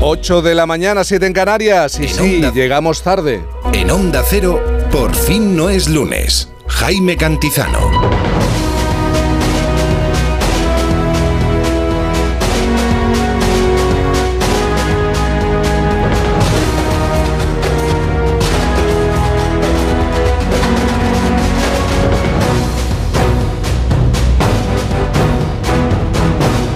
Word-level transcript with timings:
8 0.00 0.42
de 0.42 0.54
la 0.54 0.66
mañana, 0.66 1.02
7 1.02 1.26
en 1.26 1.32
Canarias. 1.32 1.98
Y 1.98 2.08
sí, 2.08 2.42
llegamos 2.54 3.02
tarde. 3.02 3.42
En 3.72 3.90
Onda 3.90 4.22
Cero, 4.24 4.62
por 4.92 5.14
fin 5.14 5.56
no 5.56 5.70
es 5.70 5.88
lunes. 5.88 6.48
Jaime 6.68 7.16
Cantizano. 7.16 8.33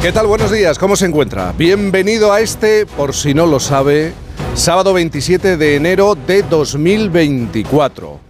¿Qué 0.01 0.13
tal? 0.13 0.29
Buenos 0.29 0.53
días, 0.53 0.79
¿cómo 0.79 0.95
se 0.95 1.07
encuentra? 1.07 1.53
Bienvenido 1.59 2.33
a 2.33 2.41
este, 2.41 2.87
por 2.87 3.15
si 3.15 3.35
no 3.35 3.47
lo 3.47 3.59
sabe, 3.59 4.13
sábado 4.55 4.93
27 4.93 5.57
de 5.57 5.75
enero 5.75 6.15
de 6.15 6.45
2024. 6.45 8.21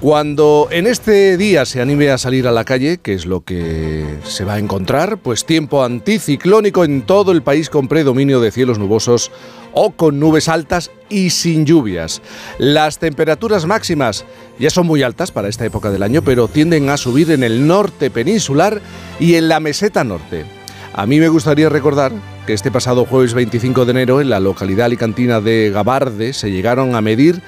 Cuando 0.00 0.68
en 0.70 0.86
este 0.86 1.36
día 1.36 1.66
se 1.66 1.82
anime 1.82 2.08
a 2.08 2.16
salir 2.16 2.48
a 2.48 2.50
la 2.50 2.64
calle, 2.64 2.96
que 2.96 3.12
es 3.12 3.26
lo 3.26 3.42
que 3.42 4.06
se 4.24 4.44
va 4.44 4.54
a 4.54 4.58
encontrar, 4.58 5.18
pues 5.18 5.44
tiempo 5.44 5.84
anticiclónico 5.84 6.82
en 6.82 7.02
todo 7.02 7.30
el 7.32 7.42
país 7.42 7.68
con 7.68 7.88
predominio 7.88 8.40
de 8.40 8.50
cielos 8.50 8.78
nubosos 8.78 9.30
o 9.74 9.90
con 9.90 10.18
nubes 10.18 10.48
altas 10.48 10.90
y 11.10 11.28
sin 11.28 11.66
lluvias. 11.66 12.22
Las 12.56 12.98
temperaturas 12.98 13.66
máximas 13.66 14.24
ya 14.58 14.70
son 14.70 14.86
muy 14.86 15.02
altas 15.02 15.30
para 15.30 15.48
esta 15.48 15.66
época 15.66 15.90
del 15.90 16.02
año, 16.02 16.22
pero 16.22 16.48
tienden 16.48 16.88
a 16.88 16.96
subir 16.96 17.30
en 17.32 17.42
el 17.42 17.66
norte 17.66 18.10
peninsular 18.10 18.80
y 19.20 19.34
en 19.34 19.48
la 19.48 19.60
meseta 19.60 20.02
norte. 20.02 20.55
A 20.96 21.04
mí 21.04 21.20
me 21.20 21.28
gustaría 21.28 21.68
recordar 21.68 22.10
que 22.46 22.54
este 22.54 22.70
pasado 22.70 23.04
jueves 23.04 23.34
25 23.34 23.84
de 23.84 23.90
enero 23.90 24.22
en 24.22 24.30
la 24.30 24.40
localidad 24.40 24.86
alicantina 24.86 25.42
de 25.42 25.70
Gabarde 25.70 26.32
se 26.32 26.50
llegaron 26.50 26.94
a 26.94 27.02
medir 27.02 27.42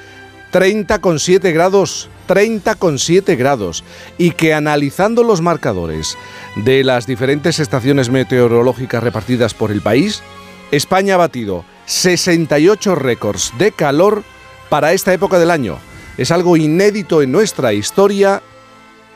30,7 0.53 1.51
grados, 1.55 2.11
30,7 2.29 3.39
grados, 3.39 3.85
y 4.19 4.33
que 4.33 4.53
analizando 4.53 5.23
los 5.23 5.41
marcadores 5.41 6.19
de 6.57 6.85
las 6.85 7.07
diferentes 7.07 7.59
estaciones 7.59 8.11
meteorológicas 8.11 9.03
repartidas 9.03 9.55
por 9.55 9.71
el 9.71 9.81
país, 9.81 10.23
España 10.71 11.15
ha 11.15 11.17
batido 11.17 11.65
68 11.87 12.97
récords 12.97 13.55
de 13.59 13.73
calor 13.73 14.25
para 14.69 14.93
esta 14.93 15.15
época 15.15 15.39
del 15.39 15.51
año. 15.51 15.79
Es 16.19 16.31
algo 16.33 16.59
inédito 16.59 17.23
en 17.23 17.33
nuestra 17.33 17.73
historia 17.73 18.43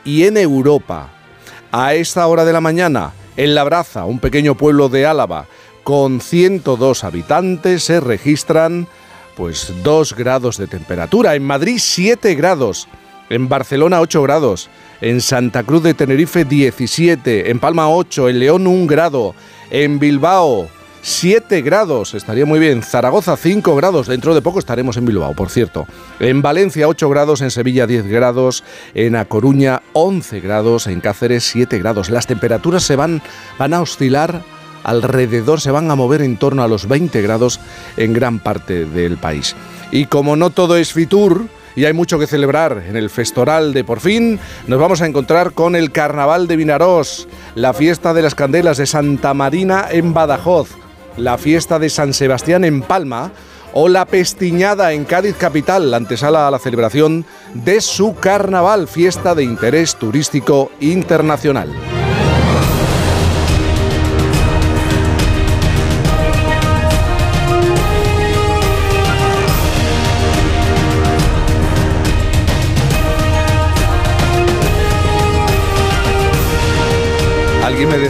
y 0.03 0.23
en 0.23 0.37
Europa. 0.37 1.11
A 1.71 1.93
esta 1.93 2.25
hora 2.25 2.45
de 2.45 2.53
la 2.53 2.61
mañana, 2.61 3.13
en 3.37 3.55
Labraza, 3.55 4.05
un 4.05 4.19
pequeño 4.19 4.55
pueblo 4.55 4.89
de 4.89 5.05
Álava, 5.05 5.47
con 5.83 6.21
102 6.21 7.03
habitantes, 7.03 7.83
se 7.83 7.99
registran 7.99 8.87
pues 9.35 9.73
2 9.83 10.15
grados 10.15 10.57
de 10.57 10.67
temperatura. 10.67 11.35
En 11.35 11.43
Madrid 11.43 11.77
7 11.79 12.35
grados. 12.35 12.87
En 13.29 13.49
Barcelona 13.49 13.99
8 13.99 14.21
grados. 14.21 14.69
En 15.01 15.21
Santa 15.21 15.63
Cruz 15.63 15.83
de 15.83 15.93
Tenerife 15.93 16.45
17. 16.45 17.49
En 17.49 17.59
Palma 17.59 17.89
8. 17.89 18.29
En 18.29 18.39
León 18.39 18.67
1 18.67 18.87
grado. 18.87 19.35
En 19.71 19.99
Bilbao 19.99 20.69
7 21.05 21.61
grados, 21.63 22.13
estaría 22.13 22.45
muy 22.45 22.59
bien. 22.59 22.81
Zaragoza 22.81 23.35
5 23.35 23.75
grados, 23.75 24.07
dentro 24.07 24.33
de 24.33 24.41
poco 24.41 24.59
estaremos 24.59 24.95
en 24.95 25.03
Bilbao, 25.03 25.33
por 25.33 25.49
cierto. 25.49 25.85
En 26.21 26.41
Valencia 26.41 26.87
8 26.87 27.09
grados, 27.09 27.41
en 27.41 27.51
Sevilla 27.51 27.85
10 27.85 28.07
grados, 28.07 28.63
en 28.93 29.17
A 29.17 29.25
Coruña 29.25 29.81
11 29.91 30.39
grados, 30.39 30.87
en 30.87 31.01
Cáceres 31.01 31.43
7 31.43 31.77
grados. 31.77 32.09
Las 32.09 32.25
temperaturas 32.25 32.83
se 32.83 32.95
van, 32.95 33.21
van 33.59 33.73
a 33.73 33.81
oscilar 33.81 34.43
alrededor, 34.85 35.59
se 35.59 35.71
van 35.71 35.91
a 35.91 35.95
mover 35.95 36.21
en 36.21 36.37
torno 36.37 36.63
a 36.63 36.69
los 36.69 36.87
20 36.87 37.21
grados 37.21 37.59
en 37.97 38.13
gran 38.13 38.39
parte 38.39 38.85
del 38.85 39.17
país. 39.17 39.57
Y 39.91 40.05
como 40.05 40.37
no 40.37 40.51
todo 40.51 40.77
es 40.77 40.93
Fitur, 40.93 41.47
y 41.75 41.83
hay 41.83 41.93
mucho 41.93 42.17
que 42.17 42.27
celebrar 42.27 42.83
en 42.87 42.95
el 42.95 43.09
Festoral 43.09 43.73
de 43.73 43.83
Por 43.83 43.99
fin. 43.99 44.39
Nos 44.67 44.79
vamos 44.79 45.01
a 45.01 45.07
encontrar 45.07 45.51
con 45.51 45.75
el 45.75 45.91
Carnaval 45.91 46.47
de 46.47 46.55
Vinarós, 46.55 47.27
la 47.55 47.73
fiesta 47.73 48.13
de 48.13 48.21
las 48.21 48.35
candelas 48.35 48.77
de 48.77 48.85
Santa 48.85 49.33
Marina 49.33 49.87
en 49.89 50.13
Badajoz, 50.13 50.69
la 51.17 51.37
fiesta 51.37 51.79
de 51.79 51.89
San 51.89 52.13
Sebastián 52.13 52.63
en 52.63 52.81
Palma 52.81 53.31
o 53.73 53.87
la 53.89 54.05
Pestiñada 54.05 54.93
en 54.93 55.05
Cádiz 55.05 55.35
capital, 55.35 55.91
la 55.91 55.97
antesala 55.97 56.47
a 56.47 56.51
la 56.51 56.59
celebración 56.59 57.25
de 57.53 57.81
su 57.81 58.15
carnaval, 58.15 58.87
fiesta 58.87 59.35
de 59.35 59.43
interés 59.43 59.95
turístico 59.95 60.71
internacional. 60.79 62.02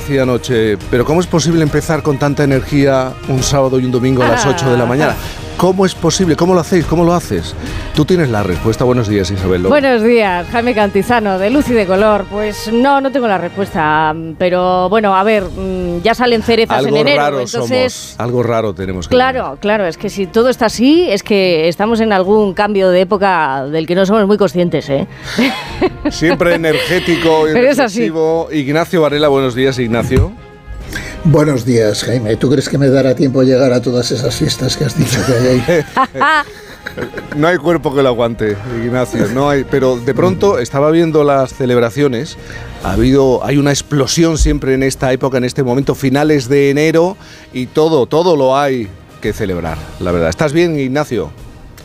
Decía 0.04 0.24
anoche, 0.24 0.78
pero 0.92 1.06
¿cómo 1.06 1.22
es 1.22 1.28
posible 1.28 1.64
empezar 1.64 2.04
con 2.04 2.20
tanta 2.20 2.44
energía 2.44 3.14
un 3.30 3.42
sábado 3.42 3.80
y 3.80 3.86
un 3.86 3.92
domingo 3.92 4.22
a 4.22 4.28
las 4.28 4.46
8 4.46 4.70
de 4.72 4.78
la 4.78 4.86
mañana? 4.86 5.16
¿Cómo 5.58 5.86
es 5.86 5.96
posible? 5.96 6.36
¿Cómo 6.36 6.54
lo 6.54 6.60
hacéis? 6.60 6.86
¿Cómo 6.86 7.06
lo 7.06 7.14
haces? 7.14 7.56
Tú 7.96 8.06
tienes 8.06 8.30
la 8.30 8.44
respuesta. 8.44 8.84
Buenos 8.84 9.08
días, 9.08 9.32
Isabel. 9.32 9.64
Buenos 9.64 10.04
días, 10.04 10.48
Jaime 10.52 10.74
Cantizano, 10.74 11.40
de 11.40 11.50
Luz 11.50 11.70
y 11.70 11.74
de 11.74 11.86
Color. 11.86 12.26
Pues 12.30 12.72
no, 12.72 13.00
no 13.00 13.12
tengo 13.12 13.28
la 13.28 13.38
respuesta. 13.38 14.14
Pero 14.38 14.90
bueno, 14.90 15.16
a 15.16 15.24
ver, 15.24 15.44
mm, 15.44 16.02
ya 16.02 16.16
salen 16.16 16.44
cerezas 16.44 16.86
en 16.86 16.98
enero. 16.98 17.22
Raro 17.22 17.40
entonces... 17.40 18.16
Algo 18.18 18.44
raro 18.44 18.74
tenemos 18.74 19.08
que 19.08 19.16
Claro, 19.16 19.58
claro. 19.62 19.86
Es 19.86 19.98
que 19.98 20.10
si 20.10 20.28
todo 20.28 20.50
está 20.50 20.66
así, 20.66 21.10
es 21.10 21.24
que 21.24 21.68
estamos 21.68 22.02
en 22.02 22.12
algún 22.12 22.54
cambio 22.54 22.90
de 22.90 23.02
época 23.02 23.66
del 23.66 23.88
que 23.88 23.96
no 23.96 24.06
somos 24.06 24.28
muy 24.28 24.38
conscientes, 24.38 24.90
¿eh? 24.90 25.08
Siempre 26.10 26.56
energético 26.56 27.48
y. 28.52 28.60
Ignacio 28.60 29.02
Varela, 29.02 29.28
buenos 29.30 29.56
días, 29.56 29.80
Ignacio. 29.80 30.32
Buenos 31.26 31.66
días, 31.66 32.04
Jaime. 32.04 32.36
¿Tú 32.36 32.50
crees 32.50 32.68
que 32.68 32.78
me 32.78 32.90
dará 32.90 33.16
tiempo 33.16 33.40
a 33.40 33.44
llegar 33.46 33.72
a 33.72 33.82
todas 33.82 34.12
esas 34.12 34.36
fiestas 34.36 34.76
que 34.76 34.84
has 34.84 34.98
dicho 34.98 35.20
que 35.26 35.34
hay 35.34 35.48
ahí? 35.48 35.84
no 37.38 37.48
hay 37.48 37.58
cuerpo 37.58 37.96
que 37.96 38.04
lo 38.04 38.10
aguante, 38.10 38.58
Ignacio, 38.84 39.28
no 39.34 39.50
hay, 39.50 39.64
pero 39.64 39.98
de 39.98 40.14
pronto 40.14 40.60
estaba 40.60 40.92
viendo 40.92 41.24
las 41.24 41.54
celebraciones, 41.54 42.38
ha 42.84 42.92
habido 42.92 43.44
hay 43.46 43.58
una 43.58 43.72
explosión 43.72 44.38
siempre 44.38 44.74
en 44.74 44.84
esta 44.84 45.14
época, 45.14 45.38
en 45.38 45.46
este 45.46 45.64
momento 45.64 45.96
finales 45.96 46.50
de 46.50 46.70
enero 46.70 47.16
y 47.54 47.68
todo, 47.68 48.06
todo 48.06 48.36
lo 48.36 48.58
hay 48.58 48.90
que 49.22 49.32
celebrar, 49.32 49.78
la 50.02 50.12
verdad. 50.12 50.30
¿Estás 50.30 50.52
bien, 50.52 50.78
Ignacio? 50.78 51.32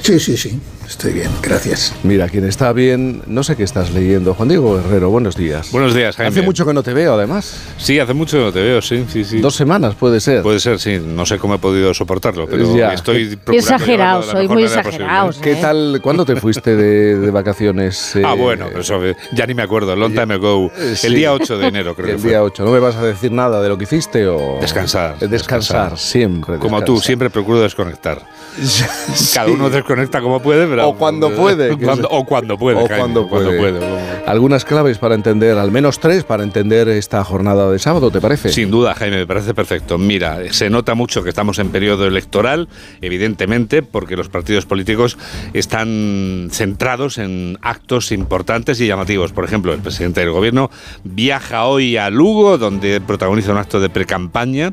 Sí, 0.02 0.18
sí, 0.18 0.36
sí. 0.36 0.60
Estoy 0.88 1.12
bien, 1.12 1.30
gracias. 1.42 1.94
Mira, 2.02 2.30
quien 2.30 2.44
está 2.44 2.72
bien, 2.72 3.20
no 3.26 3.42
sé 3.42 3.56
qué 3.56 3.62
estás 3.62 3.92
leyendo. 3.92 4.32
Juan 4.32 4.48
Diego 4.48 4.78
Herrero, 4.78 5.10
buenos 5.10 5.36
días. 5.36 5.70
Buenos 5.70 5.94
días, 5.94 6.16
Jaime. 6.16 6.30
Hace 6.30 6.40
mucho 6.40 6.64
que 6.64 6.72
no 6.72 6.82
te 6.82 6.94
veo, 6.94 7.12
además. 7.12 7.60
Sí, 7.76 8.00
hace 8.00 8.14
mucho 8.14 8.38
que 8.38 8.44
no 8.44 8.52
te 8.52 8.62
veo, 8.62 8.80
sí, 8.80 9.04
sí, 9.06 9.22
sí. 9.22 9.38
Dos 9.38 9.54
semanas, 9.54 9.94
puede 9.96 10.18
ser. 10.18 10.42
Puede 10.42 10.60
ser, 10.60 10.80
sí. 10.80 10.98
No 10.98 11.26
sé 11.26 11.36
cómo 11.36 11.56
he 11.56 11.58
podido 11.58 11.92
soportarlo, 11.92 12.46
pero 12.48 12.64
estoy 12.90 13.36
procurando 13.36 13.58
Exagerado, 13.58 14.22
soy 14.22 14.48
muy 14.48 14.62
exagerado. 14.64 15.30
¿Qué 15.42 15.52
¿eh? 15.52 15.58
tal? 15.60 16.00
¿Cuándo 16.02 16.24
te 16.24 16.36
fuiste 16.36 16.74
de, 16.74 17.30
vacaciones? 17.30 18.16
ah, 18.24 18.32
eh, 18.32 18.38
bueno, 18.38 18.68
eso 18.68 18.98
ya 19.32 19.44
ni 19.44 19.52
me 19.52 19.62
acuerdo. 19.62 19.94
Long 19.94 20.14
time 20.14 20.32
ago. 20.32 20.72
Eh, 20.78 20.96
el 21.02 21.14
día 21.14 21.34
8 21.34 21.58
de 21.58 21.66
enero, 21.66 21.94
creo 21.96 22.16
el 22.16 22.22
día 22.22 22.42
8. 22.42 22.64
¿No 22.64 22.70
me 22.70 22.78
vas 22.78 22.96
a 22.96 23.02
decir 23.02 23.30
nada 23.30 23.60
de 23.60 23.68
lo 23.68 23.76
que 23.76 23.84
hiciste 23.84 24.26
o...? 24.26 24.56
Descansar. 24.58 25.18
Descansar, 25.18 25.98
siempre. 25.98 26.56
Como 26.56 26.82
tú, 26.82 26.98
siempre 26.98 27.28
procuro 27.28 27.60
desconectar. 27.60 28.22
Cada 29.34 29.50
uno 29.50 29.68
desconecta 29.68 30.22
como 30.22 30.40
puede, 30.40 30.66
pero... 30.66 30.77
O 30.88 30.96
cuando 30.96 31.30
puede 31.30 31.70
o 31.72 32.24
cuando 32.24 32.56
puede. 32.56 32.78
O 32.82 32.88
cuando, 32.88 33.28
puede. 33.28 33.80
Algunas 34.26 34.64
claves 34.64 34.98
para 34.98 35.14
entender, 35.14 35.58
al 35.58 35.70
menos 35.70 36.00
tres, 36.00 36.24
para 36.24 36.42
entender 36.42 36.88
esta 36.88 37.22
jornada 37.24 37.70
de 37.70 37.78
sábado, 37.78 38.10
¿te 38.10 38.20
parece? 38.20 38.50
Sin 38.50 38.70
duda, 38.70 38.94
Jaime, 38.94 39.18
me 39.18 39.26
parece 39.26 39.54
perfecto. 39.54 39.98
Mira, 39.98 40.38
se 40.50 40.70
nota 40.70 40.94
mucho 40.94 41.22
que 41.22 41.30
estamos 41.30 41.58
en 41.58 41.70
periodo 41.70 42.06
electoral, 42.06 42.68
evidentemente, 43.00 43.82
porque 43.82 44.16
los 44.16 44.28
partidos 44.28 44.66
políticos 44.66 45.18
están 45.52 46.48
centrados 46.50 47.18
en 47.18 47.58
actos 47.62 48.12
importantes 48.12 48.80
y 48.80 48.86
llamativos. 48.86 49.32
Por 49.32 49.44
ejemplo, 49.44 49.72
el 49.72 49.80
presidente 49.80 50.20
del 50.20 50.30
gobierno 50.30 50.70
viaja 51.04 51.66
hoy 51.66 51.96
a 51.96 52.10
Lugo, 52.10 52.58
donde 52.58 53.00
protagoniza 53.00 53.52
un 53.52 53.58
acto 53.58 53.80
de 53.80 53.88
precampaña 53.88 54.72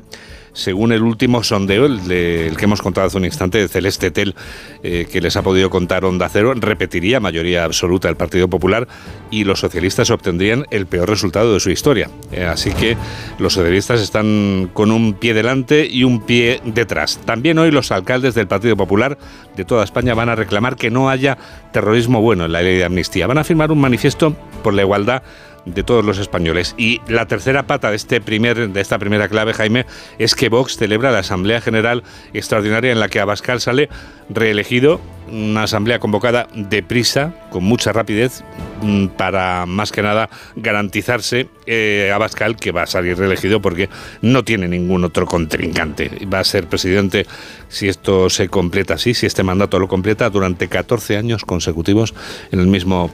según 0.55 0.93
el 0.93 1.03
último 1.03 1.43
sondeo, 1.43 1.85
el, 1.85 2.55
que 2.57 2.65
hemos 2.65 2.81
contado 2.81 3.07
hace 3.07 3.17
un 3.17 3.25
instante, 3.25 3.59
de 3.59 3.67
Celeste 3.67 4.09
Tel, 4.09 4.35
eh, 4.81 5.05
que 5.11 5.21
les 5.21 5.35
ha 5.35 5.43
podido 5.43 5.69
contar 5.69 6.05
Onda 6.05 6.29
Cero, 6.29 6.53
repetiría 6.55 7.19
mayoría 7.19 7.65
absoluta 7.65 8.09
el 8.09 8.15
Partido 8.15 8.47
Popular 8.47 8.87
y 9.29 9.43
los 9.43 9.59
socialistas 9.59 10.09
obtendrían 10.09 10.65
el 10.71 10.87
peor 10.87 11.09
resultado 11.09 11.53
de 11.53 11.59
su 11.59 11.69
historia. 11.69 12.09
Eh, 12.31 12.45
así 12.45 12.71
que 12.71 12.97
los 13.37 13.53
socialistas 13.53 14.01
están 14.01 14.69
con 14.73 14.91
un 14.91 15.13
pie 15.13 15.33
delante 15.33 15.85
y 15.85 16.03
un 16.03 16.25
pie 16.25 16.61
detrás. 16.63 17.19
También 17.25 17.59
hoy 17.59 17.71
los 17.71 17.91
alcaldes 17.91 18.33
del 18.33 18.47
Partido 18.47 18.77
Popular 18.77 19.17
de 19.55 19.65
toda 19.65 19.83
España 19.83 20.13
van 20.13 20.29
a 20.29 20.35
reclamar 20.35 20.77
que 20.77 20.89
no 20.89 21.09
haya 21.09 21.37
terrorismo 21.73 22.21
bueno 22.21 22.45
en 22.45 22.53
la 22.53 22.61
ley 22.61 22.77
de 22.77 22.85
amnistía. 22.85 23.27
Van 23.27 23.37
a 23.37 23.43
firmar 23.43 23.71
un 23.71 23.81
manifiesto 23.81 24.35
por 24.63 24.73
la 24.73 24.83
igualdad 24.83 25.21
de 25.65 25.83
todos 25.83 26.05
los 26.05 26.17
españoles. 26.19 26.75
Y 26.77 27.01
la 27.07 27.27
tercera 27.27 27.67
pata 27.67 27.89
de, 27.89 27.95
este 27.95 28.21
primer, 28.21 28.69
de 28.69 28.81
esta 28.81 28.99
primera 28.99 29.27
clave, 29.27 29.53
Jaime, 29.53 29.85
es 30.19 30.35
que 30.35 30.49
Vox 30.49 30.77
celebra 30.77 31.11
la 31.11 31.19
Asamblea 31.19 31.61
General 31.61 32.03
Extraordinaria 32.33 32.91
en 32.91 32.99
la 32.99 33.09
que 33.09 33.19
Abascal 33.19 33.61
sale 33.61 33.89
reelegido, 34.29 34.99
una 35.31 35.63
asamblea 35.63 35.99
convocada 35.99 36.47
deprisa, 36.53 37.33
con 37.51 37.63
mucha 37.63 37.91
rapidez, 37.91 38.43
mm, 38.81 39.07
para 39.07 39.65
más 39.65 39.91
que 39.91 40.01
nada 40.01 40.29
garantizarse 40.55 41.49
eh, 41.67 42.11
Abascal 42.13 42.55
que 42.55 42.71
va 42.71 42.83
a 42.83 42.87
salir 42.87 43.17
reelegido 43.17 43.61
porque 43.61 43.89
no 44.21 44.43
tiene 44.43 44.67
ningún 44.67 45.03
otro 45.03 45.25
contrincante. 45.25 46.11
Va 46.31 46.39
a 46.39 46.43
ser 46.43 46.67
presidente, 46.67 47.25
si 47.69 47.87
esto 47.87 48.29
se 48.29 48.49
completa 48.49 48.95
así, 48.95 49.13
si 49.13 49.25
este 49.25 49.43
mandato 49.43 49.79
lo 49.79 49.87
completa, 49.87 50.29
durante 50.29 50.67
14 50.67 51.17
años 51.17 51.43
consecutivos 51.43 52.13
en 52.51 52.59
el 52.59 52.67
mismo 52.67 53.11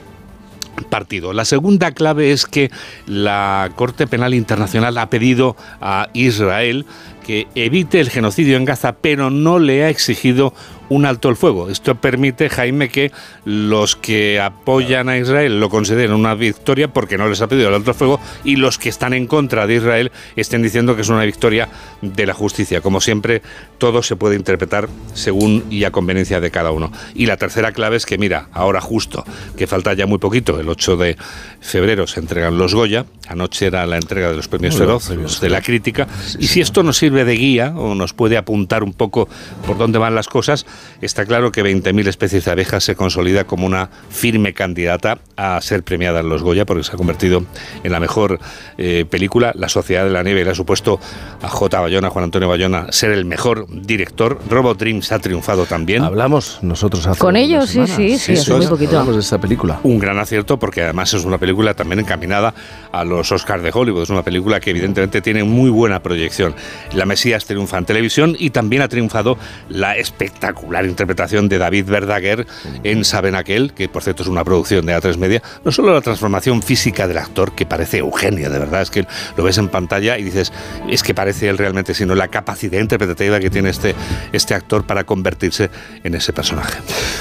partido. 0.84 1.32
La 1.32 1.44
segunda 1.44 1.92
clave 1.92 2.32
es 2.32 2.46
que 2.46 2.70
la 3.06 3.70
Corte 3.76 4.06
Penal 4.06 4.34
Internacional 4.34 4.98
ha 4.98 5.10
pedido 5.10 5.56
a 5.80 6.08
Israel 6.12 6.86
que 7.26 7.46
evite 7.54 8.00
el 8.00 8.10
genocidio 8.10 8.56
en 8.56 8.64
Gaza, 8.64 8.94
pero 9.00 9.30
no 9.30 9.58
le 9.58 9.84
ha 9.84 9.88
exigido 9.88 10.54
un 10.92 11.06
alto 11.06 11.28
el 11.28 11.36
fuego. 11.36 11.70
Esto 11.70 11.94
permite, 11.94 12.50
Jaime, 12.50 12.88
que 12.88 13.12
los 13.44 13.96
que 13.96 14.40
apoyan 14.40 15.08
a 15.08 15.16
Israel 15.16 15.58
lo 15.58 15.70
consideren 15.70 16.12
una 16.12 16.34
victoria 16.34 16.88
porque 16.92 17.16
no 17.16 17.28
les 17.28 17.40
ha 17.40 17.46
pedido 17.48 17.68
el 17.68 17.74
alto 17.74 17.90
el 17.90 17.96
fuego 17.96 18.20
y 18.44 18.56
los 18.56 18.78
que 18.78 18.88
están 18.88 19.12
en 19.14 19.26
contra 19.26 19.66
de 19.66 19.76
Israel 19.76 20.12
estén 20.36 20.62
diciendo 20.62 20.94
que 20.94 21.02
es 21.02 21.08
una 21.08 21.24
victoria 21.24 21.68
de 22.02 22.26
la 22.26 22.34
justicia. 22.34 22.80
Como 22.80 23.00
siempre, 23.00 23.42
todo 23.78 24.02
se 24.02 24.16
puede 24.16 24.36
interpretar 24.36 24.88
según 25.14 25.64
y 25.70 25.84
a 25.84 25.90
conveniencia 25.90 26.40
de 26.40 26.50
cada 26.50 26.70
uno. 26.70 26.92
Y 27.14 27.26
la 27.26 27.36
tercera 27.36 27.72
clave 27.72 27.96
es 27.96 28.06
que, 28.06 28.18
mira, 28.18 28.48
ahora 28.52 28.80
justo, 28.80 29.24
que 29.56 29.66
falta 29.66 29.94
ya 29.94 30.06
muy 30.06 30.18
poquito, 30.18 30.60
el 30.60 30.68
8 30.68 30.96
de 30.96 31.16
febrero 31.60 32.06
se 32.06 32.20
entregan 32.20 32.58
los 32.58 32.74
Goya, 32.74 33.06
anoche 33.28 33.66
era 33.66 33.86
la 33.86 33.96
entrega 33.96 34.30
de 34.30 34.36
los 34.36 34.48
premios 34.48 34.76
Feroz, 34.76 35.08
de 35.40 35.50
la 35.50 35.62
crítica, 35.62 36.06
y 36.38 36.46
si 36.48 36.60
esto 36.60 36.82
nos 36.82 36.98
sirve 36.98 37.24
de 37.24 37.34
guía 37.34 37.72
o 37.76 37.94
nos 37.94 38.12
puede 38.12 38.36
apuntar 38.36 38.82
un 38.82 38.92
poco 38.92 39.28
por 39.66 39.78
dónde 39.78 39.98
van 39.98 40.14
las 40.14 40.28
cosas, 40.28 40.66
está 41.00 41.24
claro 41.26 41.52
que 41.52 41.64
20.000 41.64 42.08
especies 42.08 42.44
de 42.44 42.50
abejas 42.50 42.84
se 42.84 42.94
consolida 42.94 43.44
como 43.44 43.66
una 43.66 43.90
firme 44.10 44.54
candidata 44.54 45.18
a 45.36 45.60
ser 45.60 45.82
premiada 45.82 46.20
en 46.20 46.28
los 46.28 46.42
Goya 46.42 46.64
porque 46.64 46.84
se 46.84 46.92
ha 46.92 46.96
convertido 46.96 47.44
en 47.82 47.92
la 47.92 48.00
mejor 48.00 48.38
eh, 48.78 49.04
película. 49.08 49.52
La 49.54 49.68
Sociedad 49.68 50.04
de 50.04 50.10
la 50.10 50.22
Nieve 50.22 50.44
le 50.44 50.50
ha 50.50 50.54
supuesto 50.54 51.00
a 51.40 51.48
J. 51.48 51.80
Bayona, 51.80 52.10
Juan 52.10 52.24
Antonio 52.24 52.48
Bayona, 52.48 52.86
ser 52.90 53.10
el 53.12 53.24
mejor 53.24 53.66
director. 53.68 54.40
Robot 54.48 54.78
Dreams 54.78 55.12
ha 55.12 55.18
triunfado 55.18 55.66
también. 55.66 56.02
Hablamos 56.02 56.58
nosotros 56.62 57.06
hace 57.06 57.20
Con 57.20 57.36
ellos, 57.36 57.70
sí, 57.70 57.86
sí, 57.86 58.18
sí, 58.18 58.32
hace 58.32 58.54
muy 58.54 58.66
poquito. 58.66 58.98
Hablamos 58.98 59.16
de 59.16 59.20
esta 59.20 59.38
película. 59.38 59.80
Un 59.82 59.98
gran 59.98 60.18
acierto 60.18 60.58
porque 60.58 60.82
además 60.82 61.12
es 61.14 61.24
una 61.24 61.38
película 61.38 61.74
también 61.74 62.00
encaminada 62.00 62.54
a 62.90 63.04
los 63.04 63.30
Oscars 63.32 63.62
de 63.62 63.70
Hollywood. 63.72 64.02
Es 64.02 64.10
una 64.10 64.22
película 64.22 64.60
que 64.60 64.70
evidentemente 64.70 65.20
tiene 65.20 65.44
muy 65.44 65.70
buena 65.70 66.02
proyección. 66.02 66.54
La 66.94 67.06
Mesías 67.06 67.44
triunfa 67.46 67.78
en 67.78 67.84
televisión 67.84 68.36
y 68.38 68.50
también 68.50 68.82
ha 68.82 68.88
triunfado 68.88 69.36
la 69.68 69.96
espectacular 69.96 70.71
interpretación 70.80 71.48
de 71.48 71.58
David 71.58 71.86
Verdaguer 71.86 72.46
en 72.82 73.04
Saben 73.04 73.34
Aquel, 73.34 73.72
que 73.72 73.88
por 73.88 74.02
cierto 74.02 74.22
es 74.22 74.28
una 74.28 74.44
producción 74.44 74.86
de 74.86 74.96
A3 74.96 75.16
Media. 75.16 75.42
No 75.64 75.72
solo 75.72 75.92
la 75.92 76.00
transformación 76.00 76.62
física 76.62 77.06
del 77.06 77.18
actor, 77.18 77.52
que 77.54 77.66
parece 77.66 77.98
Eugenio, 77.98 78.50
de 78.50 78.58
verdad, 78.58 78.82
es 78.82 78.90
que 78.90 79.06
lo 79.36 79.44
ves 79.44 79.58
en 79.58 79.68
pantalla 79.68 80.18
y 80.18 80.22
dices, 80.22 80.52
es 80.88 81.02
que 81.02 81.14
parece 81.14 81.48
él 81.48 81.58
realmente, 81.58 81.94
sino 81.94 82.14
la 82.14 82.28
capacidad 82.28 82.80
interpretativa 82.80 83.40
que 83.40 83.50
tiene 83.50 83.70
este, 83.70 83.94
este 84.32 84.54
actor 84.54 84.84
para 84.86 85.04
convertirse 85.04 85.70
en 86.02 86.14
ese 86.14 86.32
personaje. 86.32 86.78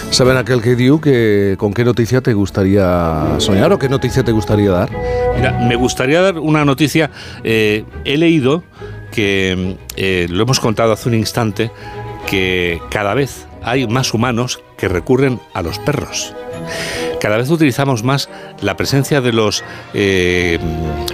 ¿Saben 0.10 0.38
aquel 0.38 0.62
que 0.62 0.76
dio 0.76 1.02
que 1.02 1.56
con 1.58 1.74
qué 1.74 1.84
noticia 1.84 2.22
te 2.22 2.34
gustaría 2.34 3.36
soñar 3.38 3.72
o 3.72 3.80
qué 3.80 3.90
noticia 3.90 4.24
te 4.24 4.32
gustaría 4.32 4.72
dar? 4.72 4.90
Mira, 5.36 5.52
me 5.68 5.76
gustaría 5.76 6.22
dar 6.22 6.38
una 6.40 6.66
noticia. 6.66 7.10
Eh, 7.44 7.86
he 8.06 8.18
leído 8.18 8.64
que 9.12 9.78
eh, 9.96 10.28
lo 10.30 10.44
hemos 10.44 10.60
contado 10.60 10.94
hace 10.94 11.10
un 11.10 11.16
instante, 11.16 11.72
que 12.32 12.82
cada 12.90 13.14
vez 13.14 13.46
hay 13.62 13.86
más 13.88 14.14
humanos 14.14 14.64
que 14.78 14.88
recurren 14.88 15.42
a 15.54 15.62
los 15.62 15.80
perros. 15.80 16.34
Cada 17.20 17.36
vez 17.36 17.50
utilizamos 17.50 18.04
más 18.04 18.30
la 18.62 18.78
presencia 18.78 19.20
de 19.20 19.34
los 19.34 19.66
eh, 19.94 20.58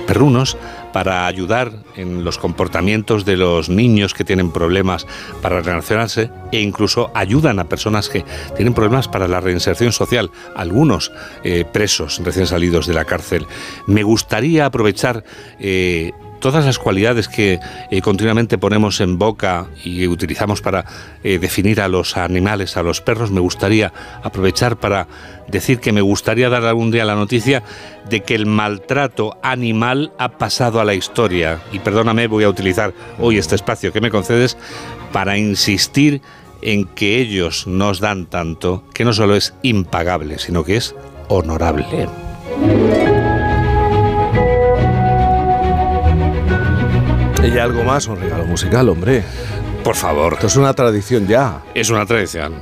perrunos 0.05 0.57
para 0.93 1.25
ayudar 1.25 1.71
en 1.95 2.23
los 2.23 2.37
comportamientos 2.37 3.25
de 3.25 3.35
los 3.35 3.67
niños 3.67 4.13
que 4.13 4.23
tienen 4.23 4.51
problemas 4.51 5.07
para 5.41 5.61
relacionarse 5.61 6.29
e 6.51 6.61
incluso 6.61 7.09
ayudan 7.15 7.57
a 7.59 7.65
personas 7.67 8.09
que 8.09 8.23
tienen 8.55 8.75
problemas 8.75 9.07
para 9.07 9.27
la 9.27 9.41
reinserción 9.41 9.91
social, 9.91 10.29
algunos 10.55 11.11
eh, 11.43 11.65
presos 11.65 12.21
recién 12.23 12.45
salidos 12.45 12.85
de 12.85 12.93
la 12.93 13.05
cárcel. 13.05 13.47
Me 13.87 14.03
gustaría 14.03 14.67
aprovechar 14.67 15.23
todas 16.39 16.65
las 16.65 16.79
cualidades 16.79 17.27
que 17.27 17.59
eh, 17.91 18.01
continuamente 18.01 18.57
ponemos 18.57 19.01
en 19.01 19.17
boca 19.17 19.67
y 19.83 20.07
utilizamos 20.07 20.61
para 20.61 20.85
eh, 21.23 21.39
definir 21.39 21.81
a 21.81 21.87
los 21.87 22.17
animales, 22.17 22.77
a 22.77 22.83
los 22.83 23.01
perros, 23.01 23.31
me 23.31 23.39
gustaría 23.39 23.93
aprovechar 24.23 24.77
para 24.77 25.07
decir 25.47 25.79
que 25.79 25.91
me 25.91 26.01
gustaría 26.01 26.49
dar 26.49 26.65
algún 26.65 26.91
día 26.91 27.05
la 27.05 27.15
noticia 27.15 27.63
de 28.09 28.21
que 28.21 28.35
el 28.35 28.45
maltrato 28.45 29.37
animal 29.43 30.11
ha 30.17 30.37
pasado 30.37 30.79
a 30.79 30.85
la 30.85 30.93
historia. 30.93 31.59
Y 31.71 31.79
perdóname, 31.79 32.27
voy 32.27 32.43
a 32.43 32.49
utilizar 32.49 32.93
hoy 33.19 33.37
este 33.37 33.55
espacio 33.55 33.91
que 33.91 34.01
me 34.01 34.11
concedes 34.11 34.57
para 35.11 35.37
insistir 35.37 36.21
en 36.61 36.85
que 36.85 37.19
ellos 37.19 37.67
nos 37.67 37.99
dan 37.99 38.25
tanto 38.25 38.83
que 38.93 39.05
no 39.05 39.13
solo 39.13 39.35
es 39.35 39.53
impagable, 39.61 40.39
sino 40.39 40.63
que 40.63 40.77
es 40.77 40.95
honorable. 41.27 41.85
Y 47.57 47.59
algo 47.59 47.83
más, 47.83 48.05
un 48.05 48.21
regalo 48.21 48.45
musical, 48.45 48.87
hombre. 48.87 49.23
Por 49.83 49.95
favor. 49.95 50.33
Esto 50.33 50.45
es 50.45 50.57
una 50.57 50.75
tradición 50.75 51.27
ya. 51.27 51.63
Es 51.73 51.89
una 51.89 52.05
tradición. 52.05 52.53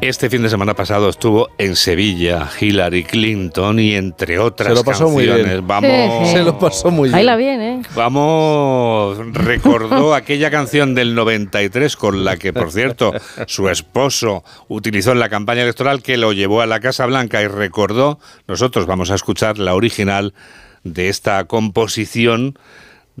Este 0.00 0.28
fin 0.28 0.42
de 0.42 0.48
semana 0.48 0.74
pasado 0.74 1.08
estuvo 1.08 1.50
en 1.56 1.76
Sevilla 1.76 2.48
Hillary 2.60 3.04
Clinton 3.04 3.78
y 3.78 3.94
entre 3.94 4.40
otras 4.40 4.70
Se 4.70 4.74
lo 4.74 4.82
pasó 4.82 5.04
canciones. 5.04 5.44
muy 5.44 5.50
bien. 5.52 5.66
Vamos. 5.68 6.30
Se 6.32 6.42
lo 6.42 6.58
pasó 6.58 6.90
muy 6.90 7.10
bien. 7.10 7.12
Baila 7.12 7.36
bien, 7.36 7.60
¿eh? 7.60 7.82
Vamos, 7.94 9.18
recordó 9.34 10.14
aquella 10.16 10.50
canción 10.50 10.96
del 10.96 11.14
93 11.14 11.94
con 11.94 12.24
la 12.24 12.36
que, 12.36 12.52
por 12.52 12.72
cierto, 12.72 13.12
su 13.46 13.68
esposo 13.68 14.42
utilizó 14.66 15.12
en 15.12 15.20
la 15.20 15.28
campaña 15.28 15.62
electoral 15.62 16.02
que 16.02 16.16
lo 16.16 16.32
llevó 16.32 16.60
a 16.60 16.66
la 16.66 16.80
Casa 16.80 17.06
Blanca 17.06 17.40
y 17.40 17.46
recordó, 17.46 18.18
nosotros 18.48 18.86
vamos 18.86 19.12
a 19.12 19.14
escuchar 19.14 19.58
la 19.58 19.76
original 19.76 20.34
de 20.82 21.08
esta 21.08 21.44
composición 21.44 22.58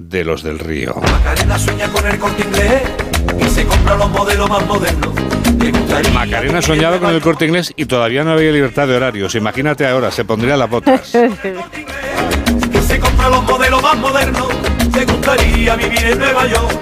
de 0.08 0.24
los 0.24 0.42
del 0.42 0.58
río. 0.58 0.94
Macarena 0.94 1.58
sueña 1.58 1.88
con 1.88 2.06
el 2.06 2.18
corte 2.18 2.42
inglés 2.42 2.82
y 3.38 3.48
se 3.50 3.64
compra 3.64 3.96
los 3.96 4.10
modelos 4.10 4.48
más 4.48 4.66
modernos. 4.66 5.12
Macarena 6.14 6.58
ha 6.58 6.62
soñado 6.62 6.98
con 6.98 7.14
el 7.14 7.20
corte 7.20 7.46
inglés 7.46 7.72
y 7.76 7.84
todavía 7.84 8.24
no 8.24 8.32
había 8.32 8.50
libertad 8.50 8.88
de 8.88 8.96
horarios. 8.96 9.34
Imagínate 9.34 9.86
ahora, 9.86 10.10
se 10.10 10.24
pondría 10.24 10.56
las 10.56 10.70
botas. 10.70 11.14
y 11.14 12.88
se 12.88 12.98
compra 12.98 13.28
los 13.28 13.44
modelos 13.44 13.82
más 13.82 13.96
modernos. 13.98 14.48
Le 14.94 15.04
gustaría 15.04 15.76
vivir 15.76 16.04
en 16.04 16.18
Nueva 16.18 16.46
York. 16.46 16.78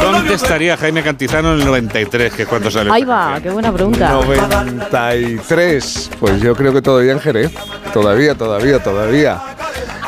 ¿Dónde 0.00 0.34
estaría 0.34 0.76
Jaime 0.76 1.02
Cantizano 1.02 1.54
en 1.54 1.60
el 1.60 1.66
93, 1.66 2.34
que 2.34 2.42
es 2.42 2.48
cuando 2.48 2.70
salió? 2.70 2.92
Ahí 2.92 3.04
va, 3.04 3.40
qué 3.42 3.50
buena 3.50 3.72
pregunta. 3.72 4.10
93. 4.10 6.10
Pues 6.20 6.40
yo 6.40 6.54
creo 6.54 6.72
que 6.72 6.82
todavía 6.82 7.12
en 7.12 7.20
Jerez. 7.20 7.52
Todavía, 7.92 8.34
todavía, 8.34 8.82
todavía. 8.82 9.40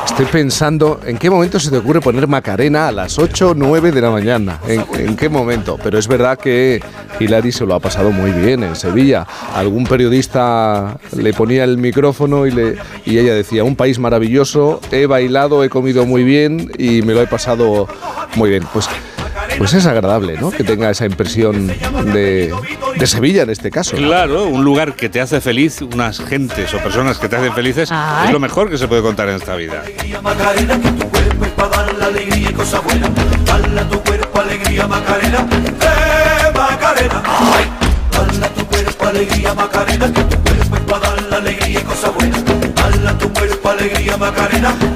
Estoy 0.07 0.27
pensando, 0.27 1.01
¿en 1.07 1.17
qué 1.17 1.31
momento 1.31 1.59
se 1.59 1.71
te 1.71 1.79
ocurre 1.79 2.01
poner 2.01 2.27
Macarena 2.27 2.89
a 2.89 2.93
las 2.93 3.19
8 3.19 3.51
o 3.51 3.55
9 3.55 3.93
de 3.93 4.01
la 4.01 4.11
mañana? 4.11 4.61
¿En, 4.67 4.85
en 4.99 5.17
qué 5.17 5.29
momento? 5.29 5.79
Pero 5.83 5.99
es 5.99 6.09
verdad 6.09 6.39
que 6.39 6.83
Hilary 7.19 7.53
se 7.53 7.65
lo 7.65 7.75
ha 7.75 7.81
pasado 7.81 8.11
muy 8.11 8.31
bien 8.33 8.63
en 8.63 8.77
Sevilla. 8.77 9.27
Algún 9.55 9.85
periodista 9.85 10.99
le 11.17 11.33
ponía 11.33 11.65
el 11.65 11.79
micrófono 11.79 12.47
y, 12.47 12.51
le, 12.51 12.77
y 13.05 13.19
ella 13.19 13.35
decía, 13.35 13.65
un 13.65 13.77
país 13.77 13.99
maravilloso, 13.99 14.81
he 14.91 15.07
bailado, 15.07 15.65
he 15.65 15.71
comido 15.71 16.05
muy 16.05 16.23
bien 16.23 16.71
y 16.77 17.03
me 17.03 17.15
lo 17.15 17.23
he 17.23 17.27
pasado 17.27 17.89
muy 18.37 18.51
bien. 18.51 18.65
Pues, 18.73 18.89
pues 19.59 19.75
es 19.75 19.87
agradable, 19.87 20.37
¿no? 20.39 20.51
Que 20.51 20.65
tenga 20.65 20.91
esa 20.91 21.07
impresión 21.07 21.67
de, 21.67 22.55
de 22.97 23.07
Sevilla 23.07 23.43
en 23.43 23.51
este 23.51 23.71
caso. 23.71 23.97
Claro, 23.97 24.47
un 24.47 24.65
lugar 24.65 24.95
que 24.95 25.09
te 25.09 25.21
hace 25.21 25.41
feliz, 25.41 25.83
unas 25.83 26.21
gentes 26.21 26.73
o 26.75 26.79
personas 26.79 27.19
que 27.19 27.29
te 27.29 27.37
hacen 27.37 27.53
felices, 27.55 27.91
Ay. 27.93 28.27
es 28.29 28.33
lo 28.33 28.41
mejor 28.41 28.71
que 28.71 28.79
se 28.79 28.89
puede 28.89 29.03
contar 29.03 29.29
en 29.29 29.37
esta 29.37 29.55
vida. 29.57 29.83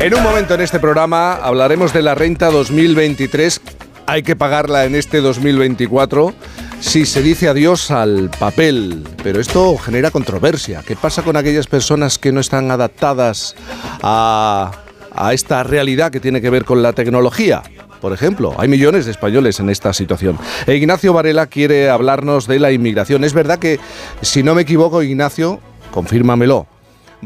En 0.01 0.15
un 0.15 0.23
momento 0.23 0.55
en 0.55 0.61
este 0.61 0.79
programa 0.79 1.33
hablaremos 1.35 1.93
de 1.95 2.03
la 2.03 2.15
renta 2.15 2.51
2023. 2.51 3.61
Hay 4.07 4.23
que 4.23 4.37
pagarla 4.37 4.85
en 4.85 4.95
este 4.95 5.21
2024 5.21 6.35
si 6.81 7.07
se 7.07 7.23
dice 7.23 7.49
adiós 7.49 7.91
al 7.91 8.31
papel. 8.39 9.03
Pero 9.23 9.41
esto 9.41 9.77
genera 9.79 10.11
controversia. 10.11 10.83
¿Qué 10.87 10.97
pasa 10.97 11.23
con 11.23 11.37
aquellas 11.37 11.67
personas 11.67 12.19
que 12.19 12.31
no 12.31 12.41
están 12.41 12.71
adaptadas 12.71 13.57
a, 14.03 14.71
a 15.15 15.33
esta 15.33 15.63
realidad 15.63 16.13
que 16.13 16.21
tiene 16.21 16.43
que 16.43 16.51
ver 16.51 16.65
con 16.65 16.83
la 16.83 16.93
tecnología? 16.93 17.63
Por 18.03 18.13
ejemplo, 18.13 18.55
hay 18.59 18.69
millones 18.69 19.07
de 19.07 19.13
españoles 19.13 19.61
en 19.61 19.71
esta 19.71 19.95
situación. 19.95 20.39
E 20.67 20.75
Ignacio 20.75 21.15
Varela 21.15 21.47
quiere 21.47 21.89
hablarnos 21.89 22.47
de 22.47 22.59
la 22.59 22.71
inmigración. 22.71 23.25
Es 23.25 23.33
verdad 23.33 23.59
que, 23.59 23.81
si 24.21 24.43
no 24.43 24.55
me 24.55 24.63
equivoco, 24.63 25.03
Ignacio, 25.03 25.61
confírmamelo, 25.91 26.67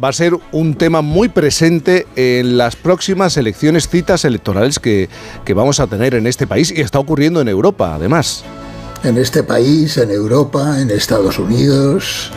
va 0.02 0.08
a 0.08 0.12
ser 0.12 0.34
un 0.52 0.74
tema 0.74 1.02
muy 1.02 1.28
presente 1.28 2.06
en 2.16 2.58
las 2.58 2.76
próximas 2.76 3.36
elecciones, 3.36 3.88
citas 3.88 4.24
electorales 4.24 4.78
que, 4.78 5.08
que 5.44 5.54
vamos 5.54 5.80
a 5.80 5.86
tener 5.86 6.14
en 6.14 6.26
este 6.26 6.46
país 6.46 6.72
y 6.74 6.80
está 6.80 6.98
ocurriendo 6.98 7.40
en 7.40 7.48
Europa, 7.48 7.94
además. 7.94 8.44
En 9.04 9.16
este 9.16 9.42
país, 9.42 9.96
en 9.96 10.10
Europa, 10.10 10.80
en 10.80 10.90
Estados 10.90 11.38
Unidos, 11.38 12.32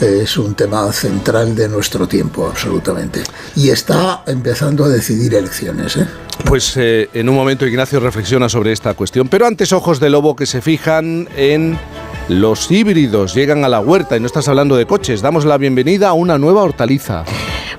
es 0.00 0.36
un 0.36 0.54
tema 0.54 0.92
central 0.92 1.54
de 1.54 1.68
nuestro 1.68 2.06
tiempo, 2.06 2.46
absolutamente. 2.46 3.22
Y 3.54 3.70
está 3.70 4.22
empezando 4.26 4.84
a 4.84 4.88
decidir 4.88 5.34
elecciones. 5.34 5.96
¿eh? 5.96 6.06
Pues 6.44 6.76
eh, 6.76 7.08
en 7.14 7.28
un 7.28 7.34
momento 7.34 7.66
Ignacio 7.66 8.00
reflexiona 8.00 8.48
sobre 8.48 8.72
esta 8.72 8.94
cuestión, 8.94 9.28
pero 9.28 9.46
antes 9.46 9.72
ojos 9.72 10.00
de 10.00 10.10
lobo 10.10 10.36
que 10.36 10.46
se 10.46 10.60
fijan 10.60 11.28
en 11.36 11.78
los 12.28 12.70
híbridos, 12.70 13.34
llegan 13.34 13.64
a 13.64 13.68
la 13.68 13.80
huerta 13.80 14.16
y 14.16 14.20
no 14.20 14.26
estás 14.26 14.48
hablando 14.48 14.76
de 14.76 14.86
coches, 14.86 15.22
damos 15.22 15.44
la 15.44 15.58
bienvenida 15.58 16.08
a 16.08 16.12
una 16.12 16.38
nueva 16.38 16.62
hortaliza. 16.62 17.24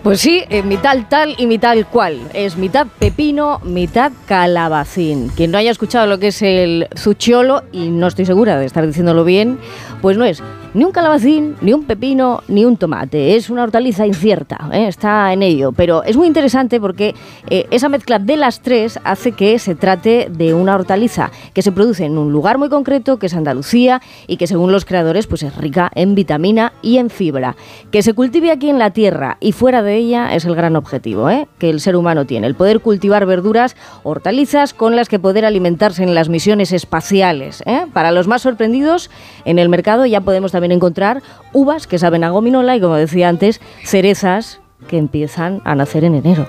Pues 0.03 0.21
sí, 0.21 0.43
eh, 0.49 0.63
mitad 0.63 0.97
tal 1.09 1.35
y 1.37 1.47
mitad 1.47 1.75
cual. 1.91 2.21
Es 2.33 2.55
mitad 2.55 2.87
pepino, 2.99 3.59
mitad 3.65 4.11
calabacín. 4.25 5.29
Quien 5.29 5.51
no 5.51 5.57
haya 5.57 5.71
escuchado 5.71 6.07
lo 6.07 6.17
que 6.17 6.27
es 6.27 6.41
el 6.41 6.87
zucchiolo, 6.97 7.63
y 7.73 7.89
no 7.89 8.07
estoy 8.07 8.25
segura 8.25 8.57
de 8.57 8.65
estar 8.65 8.87
diciéndolo 8.87 9.25
bien, 9.25 9.59
pues 10.01 10.17
no 10.17 10.23
es 10.23 10.41
ni 10.77 10.83
un 10.83 10.91
calabacín, 10.91 11.55
ni 11.61 11.73
un 11.73 11.85
pepino, 11.85 12.43
ni 12.47 12.63
un 12.63 12.77
tomate. 12.77 13.35
Es 13.35 13.49
una 13.49 13.63
hortaliza 13.63 14.05
incierta, 14.05 14.69
¿eh? 14.71 14.87
está 14.87 15.33
en 15.33 15.41
ello. 15.41 15.71
Pero 15.71 16.03
es 16.03 16.15
muy 16.15 16.27
interesante 16.27 16.79
porque 16.79 17.15
eh, 17.49 17.65
esa 17.71 17.89
mezcla 17.89 18.19
de 18.19 18.37
las 18.37 18.61
tres 18.61 18.99
hace 19.03 19.31
que 19.31 19.57
se 19.57 19.73
trate 19.73 20.29
de 20.29 20.53
una 20.53 20.75
hortaliza 20.75 21.31
que 21.55 21.63
se 21.63 21.71
produce 21.71 22.05
en 22.05 22.19
un 22.19 22.31
lugar 22.31 22.59
muy 22.59 22.69
concreto, 22.69 23.17
que 23.17 23.25
es 23.25 23.33
Andalucía, 23.33 24.03
y 24.27 24.37
que 24.37 24.45
según 24.45 24.71
los 24.71 24.85
creadores 24.85 25.25
pues 25.25 25.41
es 25.41 25.57
rica 25.57 25.89
en 25.95 26.13
vitamina 26.13 26.73
y 26.83 26.99
en 26.99 27.09
fibra. 27.09 27.55
Que 27.89 28.03
se 28.03 28.13
cultive 28.13 28.51
aquí 28.51 28.69
en 28.69 28.77
la 28.77 28.91
tierra 28.91 29.37
y 29.39 29.53
fuera 29.53 29.81
de 29.81 29.95
ella 29.95 30.35
es 30.35 30.45
el 30.45 30.53
gran 30.53 30.75
objetivo 30.75 31.27
¿eh? 31.31 31.47
que 31.57 31.71
el 31.71 31.79
ser 31.79 31.95
humano 31.95 32.25
tiene, 32.25 32.45
el 32.45 32.53
poder 32.53 32.81
cultivar 32.81 33.25
verduras, 33.25 33.75
hortalizas 34.03 34.75
con 34.75 34.95
las 34.95 35.09
que 35.09 35.17
poder 35.17 35.43
alimentarse 35.43 36.03
en 36.03 36.13
las 36.13 36.29
misiones 36.29 36.71
espaciales. 36.71 37.63
Para 37.93 38.11
los 38.11 38.27
más 38.27 38.43
sorprendidos, 38.43 39.09
en 39.43 39.57
el 39.57 39.69
mercado 39.69 40.05
ya 40.05 40.21
podemos 40.21 40.51
también 40.51 40.66
encontrar 40.71 41.21
uvas 41.53 41.87
que 41.87 41.99
saben 41.99 42.23
a 42.23 42.29
gominola 42.29 42.75
y, 42.75 42.81
como 42.81 42.95
decía 42.95 43.29
antes, 43.29 43.61
cerezas 43.83 44.59
que 44.87 44.97
empiezan 44.97 45.61
a 45.65 45.75
nacer 45.75 46.03
en 46.03 46.15
enero. 46.15 46.47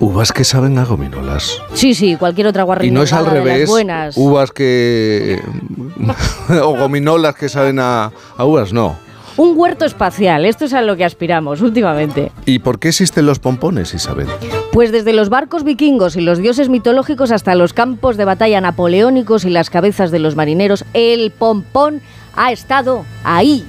Uvas 0.00 0.32
que 0.32 0.44
saben 0.44 0.78
a 0.78 0.84
gominolas. 0.84 1.58
Sí, 1.74 1.94
sí, 1.94 2.16
cualquier 2.16 2.46
otra 2.48 2.62
Y 2.62 2.66
guarrina 2.66 2.94
no 2.94 3.02
es 3.02 3.12
al 3.12 3.26
revés, 3.26 3.68
buenas. 3.68 4.16
uvas 4.16 4.50
que... 4.50 5.40
o 6.62 6.76
gominolas 6.76 7.34
que 7.34 7.48
saben 7.48 7.78
a, 7.78 8.12
a 8.36 8.44
uvas, 8.44 8.72
no. 8.72 8.96
Un 9.38 9.52
huerto 9.54 9.84
espacial, 9.84 10.46
esto 10.46 10.64
es 10.64 10.72
a 10.72 10.80
lo 10.80 10.96
que 10.96 11.04
aspiramos 11.04 11.60
últimamente. 11.60 12.32
¿Y 12.46 12.60
por 12.60 12.78
qué 12.78 12.88
existen 12.88 13.26
los 13.26 13.38
pompones, 13.38 13.92
Isabel? 13.92 14.28
Pues 14.72 14.92
desde 14.92 15.12
los 15.12 15.28
barcos 15.28 15.62
vikingos 15.62 16.16
y 16.16 16.22
los 16.22 16.38
dioses 16.38 16.70
mitológicos 16.70 17.30
hasta 17.30 17.54
los 17.54 17.74
campos 17.74 18.16
de 18.16 18.24
batalla 18.24 18.62
napoleónicos 18.62 19.44
y 19.44 19.50
las 19.50 19.68
cabezas 19.68 20.10
de 20.10 20.20
los 20.20 20.36
marineros, 20.36 20.86
el 20.94 21.30
pompón 21.32 22.00
ha 22.36 22.52
estado 22.52 23.04
ahí. 23.24 23.64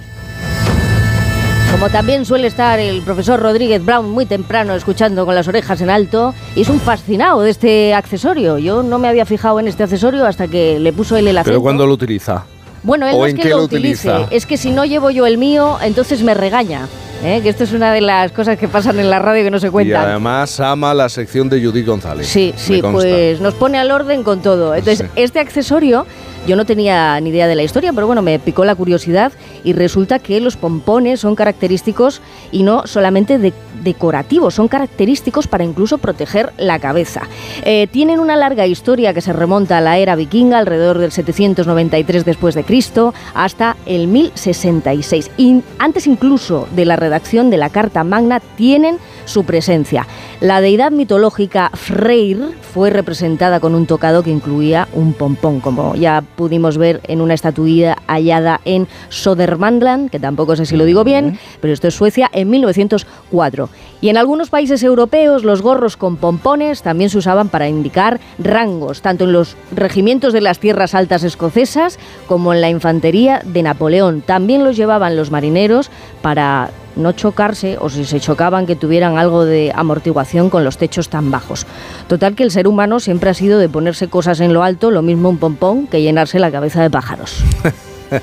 Como 1.71 1.89
también 1.89 2.25
suele 2.25 2.47
estar 2.47 2.79
el 2.79 3.01
profesor 3.01 3.39
Rodríguez 3.39 3.83
Brown 3.83 4.09
muy 4.09 4.25
temprano 4.25 4.73
escuchando 4.73 5.25
con 5.25 5.35
las 5.35 5.47
orejas 5.47 5.79
en 5.81 5.89
alto, 5.89 6.33
y 6.55 6.61
es 6.61 6.69
un 6.69 6.79
fascinado 6.79 7.41
de 7.41 7.49
este 7.51 7.93
accesorio. 7.93 8.57
Yo 8.57 8.83
no 8.83 8.97
me 8.99 9.07
había 9.09 9.25
fijado 9.25 9.59
en 9.59 9.67
este 9.67 9.83
accesorio 9.83 10.25
hasta 10.25 10.47
que 10.47 10.79
le 10.79 10.93
puso 10.93 11.17
él 11.17 11.27
el 11.27 11.37
acento. 11.37 11.51
¿Pero 11.51 11.61
cuándo 11.61 11.85
lo 11.85 11.93
utiliza? 11.93 12.45
Bueno, 12.83 13.05
él 13.07 13.15
¿O 13.15 13.19
no 13.19 13.25
es 13.25 13.33
que 13.35 13.49
lo 13.49 13.63
utilice, 13.63 14.09
utiliza? 14.09 14.33
es 14.33 14.45
que 14.45 14.55
si 14.57 14.71
no 14.71 14.85
llevo 14.85 15.11
yo 15.11 15.27
el 15.27 15.37
mío, 15.37 15.77
entonces 15.81 16.23
me 16.23 16.33
regaña. 16.33 16.87
¿eh? 17.23 17.41
Que 17.43 17.49
esto 17.49 17.65
es 17.65 17.73
una 17.73 17.91
de 17.91 17.99
las 18.01 18.31
cosas 18.31 18.57
que 18.57 18.67
pasan 18.67 18.97
en 18.99 19.09
la 19.09 19.19
radio 19.19 19.43
que 19.43 19.51
no 19.51 19.59
se 19.59 19.67
Y 19.67 19.71
cuentan. 19.71 20.05
además 20.05 20.59
ama 20.61 20.93
la 20.93 21.09
sección 21.09 21.49
de 21.49 21.63
Judith 21.63 21.85
González. 21.85 22.27
Sí, 22.27 22.53
sí, 22.55 22.81
pues 22.81 23.41
nos 23.41 23.55
pone 23.55 23.77
al 23.77 23.91
orden 23.91 24.23
con 24.23 24.41
todo. 24.41 24.73
Entonces, 24.73 25.05
Sí. 25.13 25.21
este 25.21 25.39
accesorio, 25.39 26.05
yo 26.47 26.55
no 26.55 26.65
tenía 26.65 27.19
ni 27.21 27.29
idea 27.29 27.45
de 27.47 27.55
la 27.55 27.61
historia, 27.63 27.93
pero 27.93 28.07
bueno, 28.07 28.21
me 28.23 28.39
picó 28.39 28.65
la 28.65 28.73
curiosidad 28.73 29.31
y 29.63 29.73
resulta 29.73 30.17
que 30.19 30.39
los 30.39 30.55
pompones 30.57 31.19
son 31.19 31.35
característicos 31.35 32.21
y 32.51 32.63
no 32.63 32.87
solamente 32.87 33.37
de- 33.37 33.53
decorativos, 33.83 34.55
son 34.55 34.67
característicos 34.67 35.47
para 35.47 35.63
incluso 35.63 35.97
proteger 35.99 36.51
la 36.57 36.79
cabeza. 36.79 37.21
Eh, 37.63 37.87
tienen 37.91 38.19
una 38.19 38.35
larga 38.35 38.65
historia 38.65 39.13
que 39.13 39.21
se 39.21 39.33
remonta 39.33 39.77
a 39.77 39.81
la 39.81 39.97
era 39.97 40.15
vikinga, 40.15 40.57
alrededor 40.57 40.97
del 40.97 41.11
793 41.11 42.25
después 42.25 42.55
de 42.55 42.63
Cristo, 42.63 43.13
hasta 43.35 43.75
el 43.85 44.07
1066. 44.07 45.31
Y 45.37 45.61
antes 45.79 46.07
incluso 46.07 46.67
de 46.75 46.85
la 46.85 46.95
redacción 46.95 47.49
de 47.49 47.57
la 47.57 47.69
Carta 47.69 48.03
Magna 48.03 48.39
tienen 48.39 48.97
su 49.25 49.43
presencia. 49.43 50.07
La 50.39 50.61
deidad 50.61 50.91
mitológica 50.91 51.69
Freyr 51.73 52.39
fue 52.73 52.89
representada 52.89 53.59
con 53.59 53.75
un 53.75 53.85
tocado 53.85 54.23
que 54.23 54.29
incluía 54.31 54.87
un 54.93 55.13
pompón, 55.13 55.59
como 55.59 55.95
ya 55.95 56.23
pudimos 56.37 56.77
ver 56.77 57.01
en 57.07 57.19
una 57.19 57.33
estatuilla 57.33 57.97
hallada 58.07 58.61
en 58.63 58.87
Södermanland, 59.09 60.09
que 60.09 60.19
tampoco 60.19 60.55
sé 60.55 60.65
si 60.65 60.77
lo 60.77 60.85
digo 60.85 61.03
bien, 61.03 61.37
pero 61.59 61.73
esto 61.73 61.89
es 61.89 61.95
Suecia, 61.95 62.29
en 62.31 62.49
1904. 62.49 63.69
Y 64.01 64.09
en 64.09 64.17
algunos 64.17 64.49
países 64.49 64.83
europeos 64.83 65.43
los 65.43 65.61
gorros 65.61 65.97
con 65.97 66.17
pompones 66.17 66.81
también 66.81 67.09
se 67.09 67.17
usaban 67.17 67.49
para 67.49 67.67
indicar 67.67 68.19
rangos, 68.37 69.01
tanto 69.01 69.23
en 69.23 69.33
los 69.33 69.55
regimientos 69.71 70.33
de 70.33 70.41
las 70.41 70.59
tierras 70.59 70.93
altas 70.93 71.23
escocesas 71.23 71.97
como 72.27 72.53
en 72.53 72.61
la 72.61 72.69
infantería 72.69 73.41
de 73.43 73.63
Napoleón. 73.63 74.21
También 74.21 74.63
los 74.63 74.77
llevaban 74.77 75.15
los 75.15 75.31
marineros 75.31 75.89
para 76.21 76.69
no 76.95 77.11
chocarse 77.11 77.77
o 77.79 77.89
si 77.89 78.05
se 78.05 78.19
chocaban 78.19 78.65
que 78.65 78.75
tuvieran 78.75 79.17
algo 79.17 79.45
de 79.45 79.71
amortiguación 79.73 80.49
con 80.49 80.63
los 80.63 80.77
techos 80.77 81.09
tan 81.09 81.31
bajos. 81.31 81.65
Total 82.07 82.35
que 82.35 82.43
el 82.43 82.51
ser 82.51 82.67
humano 82.67 82.99
siempre 82.99 83.29
ha 83.29 83.33
sido 83.33 83.59
de 83.59 83.69
ponerse 83.69 84.07
cosas 84.07 84.39
en 84.39 84.53
lo 84.53 84.63
alto, 84.63 84.91
lo 84.91 85.01
mismo 85.01 85.29
un 85.29 85.37
pompón 85.37 85.87
que 85.87 86.01
llenarse 86.01 86.39
la 86.39 86.51
cabeza 86.51 86.81
de 86.81 86.89
pájaros. 86.89 87.43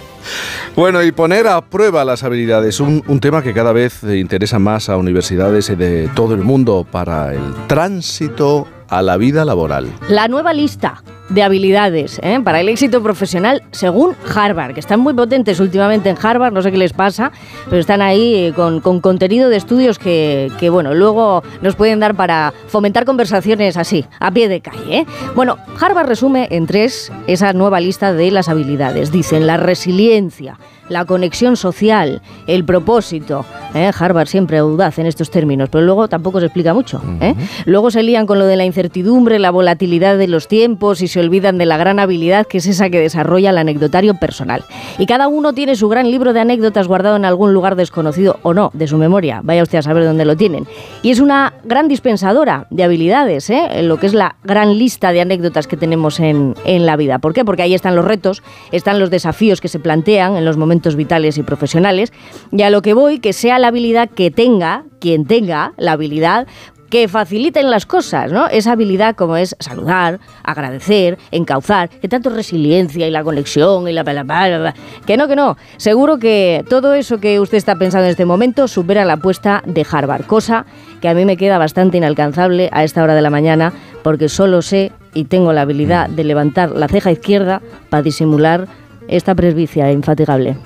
Bueno, 0.76 1.04
y 1.04 1.12
poner 1.12 1.46
a 1.46 1.60
prueba 1.60 2.04
las 2.04 2.24
habilidades, 2.24 2.80
un, 2.80 3.02
tema 3.20 3.42
que 3.42 3.54
cada 3.54 3.72
vez 3.72 4.02
interesa 4.02 4.58
más 4.58 4.88
a 4.88 4.96
universidades 4.96 5.66
de 5.78 6.10
todo 6.16 6.34
el 6.34 6.40
mundo 6.40 6.84
para 6.90 7.32
el 7.32 7.54
tránsito 7.68 8.66
a 8.98 9.02
la 9.02 9.16
vida 9.16 9.44
laboral. 9.44 9.92
La 10.08 10.28
nueva 10.28 10.52
lista 10.52 11.02
de 11.28 11.42
habilidades 11.42 12.20
¿eh? 12.22 12.38
para 12.44 12.60
el 12.60 12.68
éxito 12.68 13.02
profesional 13.02 13.62
según 13.72 14.14
Harvard, 14.34 14.74
que 14.74 14.80
están 14.80 15.00
muy 15.00 15.14
potentes 15.14 15.58
últimamente 15.58 16.10
en 16.10 16.16
Harvard, 16.20 16.52
no 16.52 16.62
sé 16.62 16.70
qué 16.70 16.78
les 16.78 16.92
pasa, 16.92 17.32
pero 17.64 17.78
están 17.78 18.02
ahí 18.02 18.34
eh, 18.34 18.52
con, 18.54 18.80
con 18.80 19.00
contenido 19.00 19.48
de 19.48 19.56
estudios 19.56 19.98
que, 19.98 20.52
que, 20.60 20.70
bueno, 20.70 20.94
luego 20.94 21.42
nos 21.62 21.76
pueden 21.76 22.00
dar 22.00 22.14
para 22.14 22.52
fomentar 22.68 23.04
conversaciones 23.04 23.76
así, 23.76 24.04
a 24.20 24.30
pie 24.30 24.48
de 24.48 24.60
calle. 24.60 24.98
¿eh? 24.98 25.06
Bueno, 25.34 25.56
Harvard 25.80 26.08
resume 26.08 26.48
en 26.50 26.66
tres 26.66 27.10
esa 27.26 27.52
nueva 27.52 27.80
lista 27.80 28.12
de 28.12 28.30
las 28.30 28.48
habilidades. 28.48 29.10
Dicen 29.10 29.46
la 29.46 29.56
resiliencia, 29.56 30.58
la 30.88 31.04
conexión 31.04 31.56
social, 31.56 32.22
el 32.46 32.64
propósito. 32.64 33.44
¿eh? 33.74 33.90
Harvard 33.98 34.28
siempre 34.28 34.58
audaz 34.58 34.98
en 34.98 35.06
estos 35.06 35.30
términos, 35.30 35.68
pero 35.70 35.84
luego 35.84 36.08
tampoco 36.08 36.40
se 36.40 36.46
explica 36.46 36.74
mucho. 36.74 37.00
¿eh? 37.20 37.34
Luego 37.64 37.90
se 37.90 38.02
lían 38.02 38.26
con 38.26 38.38
lo 38.38 38.46
de 38.46 38.56
la 38.56 38.64
incertidumbre, 38.64 39.38
la 39.38 39.50
volatilidad 39.50 40.18
de 40.18 40.28
los 40.28 40.48
tiempos 40.48 41.02
y 41.02 41.08
se 41.08 41.20
olvidan 41.20 41.58
de 41.58 41.66
la 41.66 41.76
gran 41.76 41.98
habilidad 41.98 42.46
que 42.46 42.58
es 42.58 42.66
esa 42.66 42.90
que 42.90 43.00
desarrolla 43.00 43.50
el 43.50 43.58
anecdotario 43.58 44.14
personal. 44.14 44.64
Y 44.98 45.06
cada 45.06 45.28
uno 45.28 45.52
tiene 45.52 45.76
su 45.76 45.88
gran 45.88 46.10
libro 46.10 46.32
de 46.32 46.40
anécdotas 46.40 46.86
guardado 46.86 47.16
en 47.16 47.24
algún 47.24 47.52
lugar 47.52 47.76
desconocido 47.76 48.38
o 48.42 48.54
no 48.54 48.70
de 48.74 48.86
su 48.86 48.98
memoria. 48.98 49.40
Vaya 49.42 49.62
usted 49.62 49.78
a 49.78 49.82
saber 49.82 50.04
dónde 50.04 50.24
lo 50.24 50.36
tienen. 50.36 50.66
Y 51.02 51.10
es 51.10 51.20
una 51.20 51.54
gran 51.64 51.88
dispensadora 51.88 52.66
de 52.70 52.84
habilidades, 52.84 53.48
¿eh? 53.50 53.68
en 53.70 53.88
lo 53.88 53.98
que 53.98 54.06
es 54.06 54.14
la 54.14 54.36
gran 54.44 54.78
lista 54.78 55.12
de 55.12 55.20
anécdotas 55.20 55.66
que 55.66 55.76
tenemos 55.76 56.20
en, 56.20 56.54
en 56.64 56.86
la 56.86 56.96
vida. 56.96 57.18
¿Por 57.18 57.32
qué? 57.32 57.44
Porque 57.44 57.62
ahí 57.62 57.74
están 57.74 57.96
los 57.96 58.04
retos, 58.04 58.42
están 58.72 58.98
los 58.98 59.10
desafíos 59.10 59.60
que 59.60 59.68
se 59.68 59.78
plantean 59.78 60.36
en 60.36 60.44
los 60.44 60.56
momentos 60.56 60.73
vitales 60.96 61.38
y 61.38 61.42
profesionales. 61.42 62.12
Y 62.52 62.62
a 62.62 62.70
lo 62.70 62.82
que 62.82 62.94
voy, 62.94 63.18
que 63.18 63.32
sea 63.32 63.58
la 63.58 63.68
habilidad 63.68 64.08
que 64.10 64.30
tenga, 64.30 64.84
quien 65.00 65.26
tenga 65.26 65.72
la 65.76 65.92
habilidad, 65.92 66.46
que 66.94 67.08
faciliten 67.08 67.72
las 67.72 67.86
cosas, 67.86 68.30
¿no? 68.30 68.46
Esa 68.46 68.70
habilidad 68.70 69.16
como 69.16 69.36
es 69.36 69.56
saludar, 69.58 70.20
agradecer, 70.44 71.18
encauzar, 71.32 71.88
que 71.88 72.06
tanto 72.06 72.30
resiliencia 72.30 73.08
y 73.08 73.10
la 73.10 73.24
conexión 73.24 73.88
y 73.88 73.92
la... 73.92 74.04
Bla. 74.04 74.74
Que 75.04 75.16
no, 75.16 75.26
que 75.26 75.34
no. 75.34 75.56
Seguro 75.76 76.18
que 76.18 76.64
todo 76.68 76.94
eso 76.94 77.18
que 77.18 77.40
usted 77.40 77.58
está 77.58 77.74
pensando 77.74 78.04
en 78.04 78.12
este 78.12 78.26
momento 78.26 78.68
supera 78.68 79.04
la 79.04 79.14
apuesta 79.14 79.60
de 79.66 79.84
Harvard, 79.90 80.26
cosa 80.26 80.66
que 81.00 81.08
a 81.08 81.14
mí 81.14 81.24
me 81.24 81.36
queda 81.36 81.58
bastante 81.58 81.96
inalcanzable 81.96 82.70
a 82.72 82.84
esta 82.84 83.02
hora 83.02 83.16
de 83.16 83.22
la 83.22 83.30
mañana 83.30 83.72
porque 84.04 84.28
solo 84.28 84.62
sé 84.62 84.92
y 85.14 85.24
tengo 85.24 85.52
la 85.52 85.62
habilidad 85.62 86.08
de 86.08 86.22
levantar 86.22 86.70
la 86.70 86.86
ceja 86.86 87.10
izquierda 87.10 87.60
para 87.88 88.04
disimular 88.04 88.68
esta 89.08 89.34
presbicia 89.34 89.90
infatigable. 89.92 90.56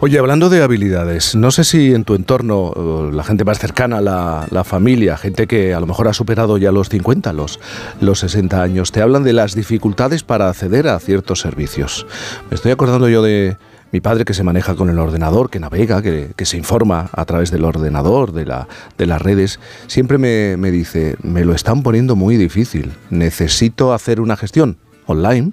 Oye, 0.00 0.18
hablando 0.18 0.50
de 0.50 0.62
habilidades, 0.62 1.34
no 1.34 1.50
sé 1.50 1.64
si 1.64 1.94
en 1.94 2.04
tu 2.04 2.14
entorno, 2.14 2.72
eh, 2.76 3.10
la 3.14 3.24
gente 3.24 3.44
más 3.44 3.58
cercana, 3.58 4.00
la, 4.00 4.46
la 4.50 4.64
familia, 4.64 5.16
gente 5.16 5.46
que 5.46 5.74
a 5.74 5.80
lo 5.80 5.86
mejor 5.86 6.08
ha 6.08 6.12
superado 6.12 6.58
ya 6.58 6.72
los 6.72 6.88
50, 6.88 7.32
los, 7.32 7.60
los 8.00 8.18
60 8.18 8.62
años, 8.62 8.92
te 8.92 9.00
hablan 9.00 9.24
de 9.24 9.32
las 9.32 9.54
dificultades 9.54 10.22
para 10.22 10.48
acceder 10.48 10.88
a 10.88 10.98
ciertos 10.98 11.40
servicios. 11.40 12.06
Me 12.50 12.56
estoy 12.56 12.72
acordando 12.72 13.08
yo 13.08 13.22
de 13.22 13.56
mi 13.92 14.00
padre 14.00 14.24
que 14.24 14.34
se 14.34 14.42
maneja 14.42 14.74
con 14.74 14.90
el 14.90 14.98
ordenador, 14.98 15.48
que 15.48 15.60
navega, 15.60 16.02
que, 16.02 16.34
se 16.44 16.56
informa 16.56 17.08
a 17.12 17.24
través 17.24 17.50
del 17.50 17.64
ordenador, 17.64 18.32
de 18.32 19.06
las 19.06 19.22
redes, 19.22 19.60
siempre 19.86 20.18
me, 20.18 20.56
me 20.56 20.70
dice, 20.70 21.16
me 21.22 21.44
lo 21.44 21.54
están 21.54 21.82
poniendo 21.82 22.16
muy 22.16 22.36
difícil, 22.36 22.92
necesito 23.10 23.94
hacer 23.94 24.20
una 24.20 24.36
gestión 24.36 24.76
online 25.06 25.52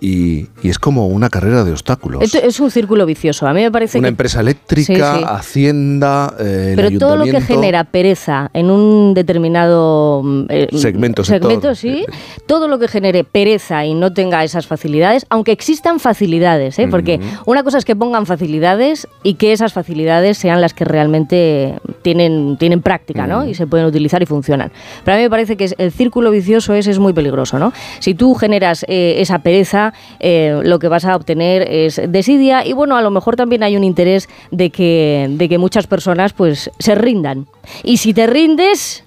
y, 0.00 0.46
y 0.62 0.68
es 0.68 0.78
como 0.78 1.08
una 1.08 1.28
carrera 1.28 1.64
de 1.64 1.72
obstáculos. 1.72 2.22
Esto 2.22 2.38
es 2.38 2.60
un 2.60 2.70
círculo 2.70 3.06
vicioso. 3.06 3.46
A 3.46 3.52
mí 3.52 3.62
me 3.62 3.70
parece 3.70 3.98
una 3.98 4.06
que 4.06 4.10
empresa 4.10 4.40
eléctrica, 4.40 5.14
Sí, 5.14 5.18
sí. 5.20 5.24
Hacienda, 5.26 6.34
eh, 6.38 6.68
el 6.70 6.76
Pero 6.76 6.98
todo 6.98 7.16
lo 7.16 7.24
que 7.24 7.40
genera 7.40 7.84
pereza 7.84 8.50
en 8.52 8.70
un 8.70 9.14
determinado 9.14 10.22
mm, 10.24 10.44
eh, 10.48 10.68
Segmento, 10.72 11.24
segmento, 11.24 11.74
sector. 11.74 11.76
sí, 11.76 12.04
todo 12.46 12.68
lo 12.68 12.78
que 12.78 12.88
genere 12.88 13.24
pereza 13.24 13.84
y 13.84 13.94
no 13.94 14.12
tenga 14.12 14.44
esas 14.44 14.66
facilidades, 14.66 15.26
aunque 15.30 15.52
existan 15.52 16.00
facilidades, 16.00 16.78
¿eh? 16.78 16.88
porque 16.88 17.20
una 17.46 17.62
cosa 17.62 17.78
es 17.78 17.84
que 17.84 17.96
pongan 17.96 18.26
facilidades 18.26 19.08
y 19.22 19.34
que 19.34 19.52
esas 19.52 19.72
facilidades 19.72 20.38
sean 20.38 20.60
las 20.60 20.74
que 20.74 20.84
realmente 20.84 21.74
tienen, 22.02 22.56
tienen 22.58 22.82
práctica, 22.82 23.26
¿no? 23.26 23.46
Y 23.46 23.54
se 23.54 23.66
pueden 23.66 23.86
utilizar 23.86 24.22
y 24.22 24.26
funcionan. 24.26 24.70
Pero 25.04 25.14
a 25.14 25.18
mí 25.18 25.24
me 25.24 25.30
parece 25.30 25.56
que 25.56 25.70
el 25.78 25.92
círculo 25.92 26.30
vicioso 26.30 26.74
ese 26.74 26.90
es 26.90 26.98
muy 26.98 27.12
peligroso, 27.12 27.58
¿no? 27.58 27.72
Si 28.00 28.14
tú 28.14 28.34
generas 28.34 28.84
eh, 28.88 29.16
esa 29.18 29.40
pereza, 29.40 29.87
eh, 30.20 30.60
lo 30.62 30.78
que 30.78 30.88
vas 30.88 31.04
a 31.04 31.16
obtener 31.16 31.62
es 31.70 32.00
desidia 32.08 32.66
y 32.66 32.72
bueno, 32.72 32.96
a 32.96 33.02
lo 33.02 33.10
mejor 33.10 33.36
también 33.36 33.62
hay 33.62 33.76
un 33.76 33.84
interés 33.84 34.28
de 34.50 34.70
que, 34.70 35.26
de 35.30 35.48
que 35.48 35.58
muchas 35.58 35.86
personas 35.86 36.32
pues 36.32 36.70
se 36.78 36.94
rindan. 36.94 37.46
Y 37.82 37.98
si 37.98 38.14
te 38.14 38.26
rindes, 38.26 39.04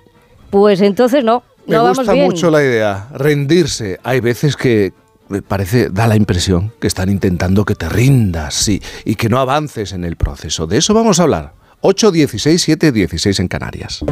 pues 0.50 0.82
entonces 0.82 1.24
no, 1.24 1.44
Me 1.68 1.76
no 1.76 1.84
vamos 1.84 2.00
gusta 2.00 2.14
bien. 2.14 2.26
mucho 2.26 2.50
la 2.52 2.62
idea, 2.62 3.08
rendirse. 3.14 4.00
Hay 4.04 4.20
veces 4.20 4.56
que 4.56 4.94
me 5.30 5.42
parece, 5.42 5.90
da 5.90 6.08
la 6.08 6.18
impresión 6.18 6.74
que 6.80 6.88
están 6.88 7.10
intentando 7.10 7.64
que 7.64 7.76
te 7.76 7.88
rindas 7.88 8.54
sí, 8.54 8.82
y 9.06 9.16
que 9.16 9.30
no 9.30 9.40
avances 9.40 9.94
en 9.94 10.04
el 10.04 10.18
proceso. 10.18 10.68
De 10.68 10.78
eso 10.78 10.94
vamos 10.94 11.20
a 11.20 11.24
hablar. 11.24 11.54
8, 11.82 12.12
16, 12.12 12.62
7, 12.62 12.92
16 12.92 13.40
en 13.40 13.48
Canarias. 13.48 14.04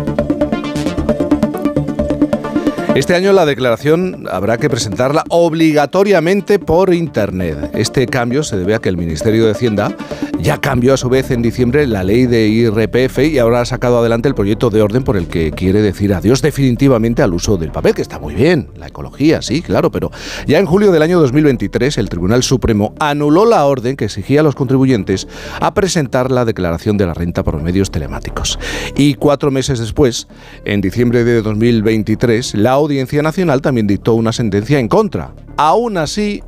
Este 2.99 3.15
año 3.15 3.31
la 3.31 3.45
declaración 3.45 4.27
habrá 4.29 4.57
que 4.57 4.69
presentarla 4.69 5.23
obligatoriamente 5.29 6.59
por 6.59 6.93
Internet. 6.93 7.71
Este 7.73 8.07
cambio 8.07 8.43
se 8.43 8.57
debe 8.57 8.75
a 8.75 8.79
que 8.79 8.89
el 8.89 8.97
Ministerio 8.97 9.45
de 9.45 9.51
Hacienda 9.51 9.95
ya 10.41 10.59
cambió 10.59 10.93
a 10.93 10.97
su 10.97 11.07
vez 11.07 11.31
en 11.31 11.41
diciembre 11.41 11.87
la 11.87 12.03
ley 12.03 12.25
de 12.25 12.49
IRPF 12.49 13.19
y 13.19 13.39
ahora 13.39 13.61
ha 13.61 13.65
sacado 13.65 13.99
adelante 13.99 14.27
el 14.27 14.35
proyecto 14.35 14.69
de 14.69 14.81
orden 14.81 15.03
por 15.03 15.15
el 15.15 15.27
que 15.27 15.51
quiere 15.51 15.81
decir 15.81 16.13
adiós 16.13 16.41
definitivamente 16.41 17.21
al 17.21 17.33
uso 17.33 17.55
del 17.55 17.71
papel, 17.71 17.93
que 17.93 18.01
está 18.01 18.19
muy 18.19 18.35
bien, 18.35 18.69
la 18.75 18.87
ecología, 18.87 19.41
sí, 19.41 19.61
claro, 19.61 19.91
pero 19.91 20.11
ya 20.45 20.59
en 20.59 20.65
julio 20.65 20.91
del 20.91 21.01
año 21.01 21.21
2023 21.21 21.97
el 21.99 22.09
Tribunal 22.09 22.43
Supremo 22.43 22.93
anuló 22.99 23.45
la 23.45 23.65
orden 23.65 23.95
que 23.95 24.05
exigía 24.05 24.41
a 24.41 24.43
los 24.43 24.55
contribuyentes 24.55 25.25
a 25.61 25.73
presentar 25.73 26.31
la 26.31 26.43
declaración 26.43 26.97
de 26.97 27.05
la 27.05 27.13
renta 27.13 27.43
por 27.43 27.61
medios 27.61 27.91
telemáticos. 27.91 28.59
Y 28.97 29.13
cuatro 29.13 29.51
meses 29.51 29.79
después, 29.79 30.27
en 30.65 30.81
diciembre 30.81 31.23
de 31.23 31.41
2023, 31.41 32.55
la 32.55 32.77
Audiencia 32.89 33.21
Nacional 33.21 33.61
también 33.61 33.87
dictó 33.87 34.15
una 34.15 34.31
sentencia 34.31 34.79
en 34.79 34.87
contra. 34.87 35.33
Aún 35.57 35.97
así, 35.97 36.43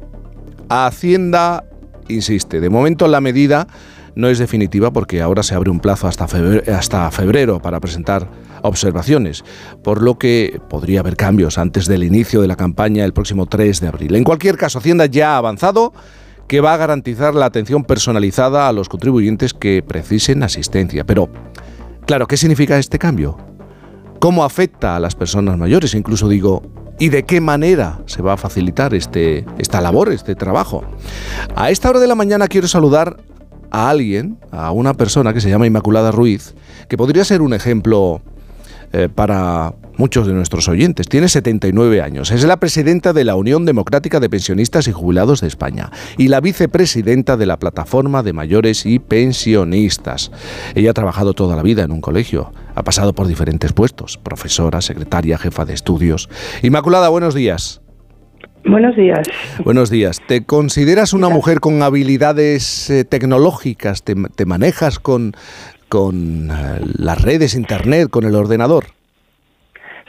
Hacienda 0.70 1.64
insiste. 2.08 2.60
De 2.60 2.70
momento 2.70 3.08
la 3.08 3.22
medida 3.22 3.68
no 4.16 4.28
es 4.28 4.40
definitiva 4.40 4.92
porque 4.92 5.22
ahora 5.22 5.44
se 5.44 5.54
abre 5.54 5.70
un 5.70 5.80
plazo 5.80 6.08
hasta 6.08 6.28
febrero, 6.28 6.76
hasta 6.76 7.10
febrero 7.12 7.62
para 7.62 7.80
presentar 7.80 8.28
observaciones, 8.64 9.44
por 9.84 10.02
lo 10.02 10.18
que 10.18 10.60
podría 10.70 11.00
haber 11.02 11.16
cambios 11.16 11.58
antes 11.58 11.88
del 11.88 12.04
inicio 12.04 12.42
de 12.42 12.48
la 12.48 12.56
campaña 12.56 13.06
el 13.06 13.14
próximo 13.14 13.46
3 13.46 13.80
de 13.80 13.88
abril. 13.88 14.16
En 14.16 14.24
cualquier 14.24 14.58
caso, 14.58 14.80
Hacienda 14.80 15.06
ya 15.06 15.36
ha 15.36 15.38
avanzado 15.38 15.94
que 16.48 16.60
va 16.60 16.74
a 16.74 16.78
garantizar 16.78 17.34
la 17.34 17.46
atención 17.46 17.84
personalizada 17.84 18.68
a 18.68 18.74
los 18.74 18.90
contribuyentes 18.90 19.54
que 19.54 19.84
precisen 19.88 20.44
asistencia. 20.44 21.06
Pero, 21.06 21.30
claro, 22.06 22.28
¿qué 22.28 22.36
significa 22.36 22.78
este 22.78 23.00
cambio? 23.00 23.38
¿Cómo 24.22 24.44
afecta 24.44 24.96
a 24.96 25.00
las 25.00 25.16
personas 25.16 25.58
mayores? 25.58 25.96
Incluso 25.96 26.30
digo, 26.30 26.62
¿y 27.00 27.10
de 27.10 27.24
qué 27.24 27.42
manera 27.42 28.02
se 28.06 28.22
va 28.22 28.34
a 28.34 28.38
facilitar 28.38 28.94
este, 28.94 29.48
esta 29.58 29.82
labor, 29.82 30.12
este 30.12 30.36
trabajo? 30.36 30.84
A 31.56 31.72
esta 31.72 31.90
hora 31.90 32.00
de 32.00 32.06
la 32.06 32.14
mañana 32.14 32.48
quiero 32.48 32.68
saludar 32.68 33.18
a 33.72 33.90
alguien, 33.90 34.38
a 34.52 34.70
una 34.74 34.94
persona 34.94 35.34
que 35.34 35.42
se 35.42 35.50
llama 35.50 35.66
Inmaculada 35.66 36.12
Ruiz, 36.12 36.54
que 36.88 36.98
podría 36.98 37.26
ser 37.26 37.42
un 37.42 37.56
ejemplo 37.56 38.22
eh, 38.94 39.10
para 39.10 39.74
muchos 40.02 40.26
de 40.26 40.34
nuestros 40.34 40.68
oyentes. 40.68 41.08
Tiene 41.08 41.28
79 41.28 42.02
años. 42.02 42.32
Es 42.32 42.44
la 42.44 42.58
presidenta 42.58 43.14
de 43.14 43.24
la 43.24 43.36
Unión 43.36 43.68
Democrática 43.68 44.20
de 44.20 44.32
Pensionistas 44.32 44.88
y 44.88 44.92
Jubilados 44.92 45.42
de 45.42 45.48
España 45.48 45.92
y 46.18 46.30
la 46.30 46.42
vicepresidenta 46.42 47.38
de 47.38 47.46
la 47.46 47.60
Plataforma 47.60 48.24
de 48.24 48.34
Mayores 48.34 48.88
y 48.88 48.98
Pensionistas. 48.98 50.32
Ella 50.74 50.90
ha 50.90 50.94
trabajado 50.96 51.36
toda 51.36 51.56
la 51.56 51.62
vida 51.62 51.84
en 51.84 51.92
un 51.92 52.02
colegio. 52.02 52.52
Ha 52.74 52.82
pasado 52.82 53.14
por 53.14 53.28
diferentes 53.28 53.74
puestos. 53.74 54.18
Profesora, 54.18 54.82
secretaria, 54.82 55.38
jefa 55.38 55.66
de 55.66 55.76
estudios. 55.76 56.30
Inmaculada, 56.64 57.10
buenos 57.10 57.36
días. 57.36 57.84
Buenos 58.66 58.96
días. 58.96 59.28
Buenos 59.64 59.92
días. 59.92 60.20
¿Te 60.28 60.44
consideras 60.44 61.14
una 61.14 61.30
mujer 61.30 61.60
con 61.60 61.84
habilidades 61.84 62.90
eh, 62.90 63.06
tecnológicas? 63.06 64.02
¿Te, 64.02 64.16
te 64.16 64.48
manejas 64.48 64.98
con, 64.98 65.34
con 65.90 66.50
eh, 66.50 66.80
las 66.98 67.22
redes, 67.22 67.54
internet, 67.54 68.10
con 68.10 68.24
el 68.24 68.34
ordenador? 68.34 68.86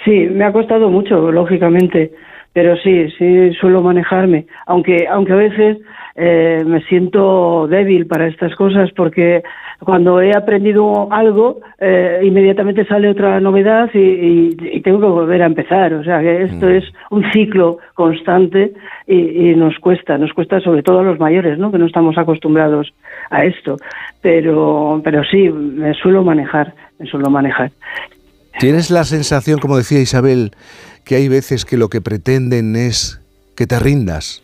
Sí, 0.05 0.29
me 0.31 0.45
ha 0.45 0.53
costado 0.53 0.91
mucho, 0.91 1.31
lógicamente, 1.31 2.11
pero 2.53 2.77
sí, 2.77 3.09
sí 3.19 3.53
suelo 3.61 3.83
manejarme, 3.83 4.47
aunque 4.67 5.07
aunque 5.09 5.33
a 5.33 5.37
veces 5.37 5.79
eh, 6.17 6.63
me 6.67 6.83
siento 6.83 7.67
débil 7.69 8.07
para 8.07 8.27
estas 8.27 8.55
cosas 8.57 8.91
porque 8.95 9.43
cuando 9.81 10.21
he 10.21 10.31
aprendido 10.37 11.09
algo 11.11 11.61
eh, 11.81 12.21
inmediatamente 12.23 12.85
sale 12.85 13.09
otra 13.09 13.41
novedad 13.41 13.89
y, 13.95 13.99
y- 13.99 14.57
y 14.61 14.81
tengo 14.83 15.01
que 15.01 15.07
volver 15.07 15.41
a 15.43 15.47
empezar, 15.47 15.95
o 15.95 16.05
sea 16.05 16.21
que 16.21 16.43
esto 16.43 16.69
es 16.69 16.85
un 17.11 17.25
ciclo 17.33 17.79
constante 17.95 18.73
y, 19.07 19.51
y 19.51 19.55
nos 19.57 19.79
cuesta, 19.79 20.19
nos 20.19 20.33
cuesta 20.35 20.61
sobre 20.61 20.83
todo 20.83 20.99
a 21.01 21.05
los 21.05 21.19
mayores, 21.19 21.59
¿no? 21.59 21.73
Que 21.73 21.79
no 21.79 21.87
estamos 21.87 22.19
acostumbrados 22.19 22.93
a 23.31 23.45
esto, 23.47 23.77
pero 24.21 25.01
pero 25.03 25.25
sí 25.25 25.49
me 25.49 25.95
suelo 25.95 26.23
manejar, 26.23 26.75
me 26.99 27.07
suelo 27.07 27.31
manejar. 27.31 27.71
¿Tienes 28.63 28.93
la 28.93 29.03
sensación, 29.03 29.59
como 29.59 29.77
decía 29.77 29.99
Isabel, 29.99 30.53
que 31.05 31.17
hay 31.17 31.27
veces 31.27 31.65
que 31.65 31.77
lo 31.77 31.89
que 31.89 32.01
pretenden 32.01 32.77
es 32.77 33.21
que 33.57 33.67
te 33.67 33.81
rindas? 33.81 34.41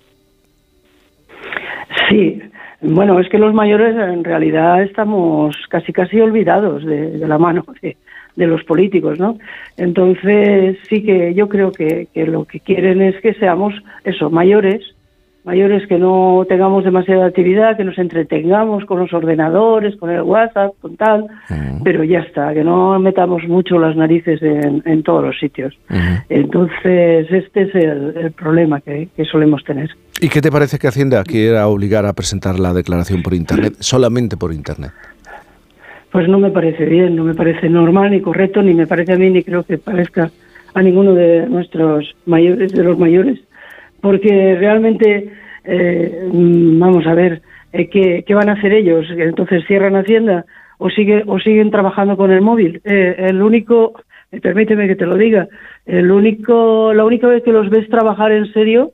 Sí, 2.09 2.43
bueno, 2.81 3.21
es 3.21 3.29
que 3.29 3.39
los 3.39 3.55
mayores 3.55 3.95
en 3.95 4.25
realidad 4.25 4.83
estamos 4.83 5.55
casi 5.71 5.93
casi 5.93 6.21
olvidados 6.21 6.85
de, 6.85 7.17
la 7.29 7.39
mano 7.39 7.65
de, 7.81 7.97
de 8.35 8.47
los 8.49 8.65
políticos, 8.65 9.21
¿no? 9.21 9.39
Entonces 9.77 10.79
sí 10.89 11.05
que 11.05 11.33
yo 11.35 11.49
creo 11.49 11.71
que, 11.71 12.09
que 12.13 12.27
lo 12.27 12.45
que 12.45 12.59
quieren 12.59 13.01
es 13.01 13.21
que 13.21 13.35
seamos 13.35 13.73
eso, 14.03 14.31
mayores, 14.31 14.97
mayores 15.49 15.87
que 15.89 15.99
no 15.99 16.45
tengamos 16.47 16.85
demasiada 16.85 17.25
actividad, 17.27 17.77
que 17.79 17.85
nos 17.85 17.97
entretengamos 17.99 18.85
con 18.85 18.99
los 18.99 19.13
ordenadores, 19.15 19.97
con 19.97 20.11
el 20.11 20.21
WhatsApp, 20.23 20.73
con 20.83 20.97
tal, 20.97 21.27
pero 21.83 22.05
ya 22.05 22.19
está, 22.21 22.53
que 22.53 22.63
no 22.63 22.99
metamos 22.99 23.43
mucho 23.49 23.79
las 23.79 23.97
narices 23.97 24.43
en, 24.43 24.83
en 24.85 25.03
todos 25.03 25.25
los 25.25 25.39
sitios. 25.39 25.73
Entonces 26.29 27.27
este 27.33 27.63
es 27.63 27.75
el, 27.75 28.15
el 28.17 28.33
problema 28.33 28.81
que- 28.83 29.09
que 29.17 29.25
solemos 29.25 29.65
tener. 29.65 29.89
¿Y 30.21 30.29
qué 30.29 30.41
te 30.43 30.51
parece 30.51 30.79
que 30.79 30.87
Hacienda 30.89 31.23
quiera 31.25 31.67
obligar 31.69 32.05
a 32.05 32.13
presentar 32.13 32.59
la 32.61 32.75
declaración 32.75 33.23
por 33.23 33.33
Internet, 33.35 33.75
solamente 33.81 34.37
por 34.37 34.53
Internet? 34.53 34.91
Pues 36.13 36.29
no 36.29 36.39
me 36.39 36.51
parece 36.51 36.85
bien, 36.85 37.17
no 37.17 37.25
me 37.25 37.35
parece 37.35 37.69
normal 37.71 38.11
ni 38.11 38.21
correcto, 38.21 38.63
ni 38.63 38.75
me 38.75 38.87
parece 38.87 39.13
a 39.15 39.17
mí, 39.17 39.31
ni 39.31 39.43
creo 39.43 39.63
que 39.63 39.79
parezca 39.79 40.31
a 40.75 40.83
ninguno 40.83 41.15
de 41.15 41.47
nuestros 41.49 42.15
mayores, 42.27 42.73
de 42.73 42.83
los 42.85 42.99
mayores, 42.99 43.39
porque 44.01 44.57
realmente, 44.59 45.31
eh, 45.65 46.29
mm, 46.33 46.79
vamos 46.79 47.07
a 47.07 47.15
ver, 47.15 47.43
eh, 47.73 47.89
¿qué, 47.89 48.35
van 48.35 48.49
a 48.49 48.53
hacer 48.53 48.73
ellos? 48.73 49.07
¿Entonces 49.11 49.65
cierran 49.67 49.97
Hacienda 49.97 50.45
o, 50.79 50.89
sigue, 50.91 51.25
o 51.27 51.39
siguen 51.39 51.71
trabajando 51.71 52.17
con 52.17 52.31
el 52.31 52.41
móvil? 52.41 52.81
Eh, 52.85 53.17
el 53.19 53.43
único 53.43 53.93
eh, 54.33 54.41
permíteme 54.41 54.87
que 54.87 54.97
te 54.97 55.07
lo 55.07 55.17
diga, 55.17 55.49
el 55.87 56.11
único, 56.11 56.93
la 56.95 57.05
única 57.05 57.29
vez 57.29 57.43
que 57.43 57.53
los 57.53 57.69
ves 57.71 57.89
trabajar 57.89 58.33
en 58.33 58.53
serio 58.53 58.93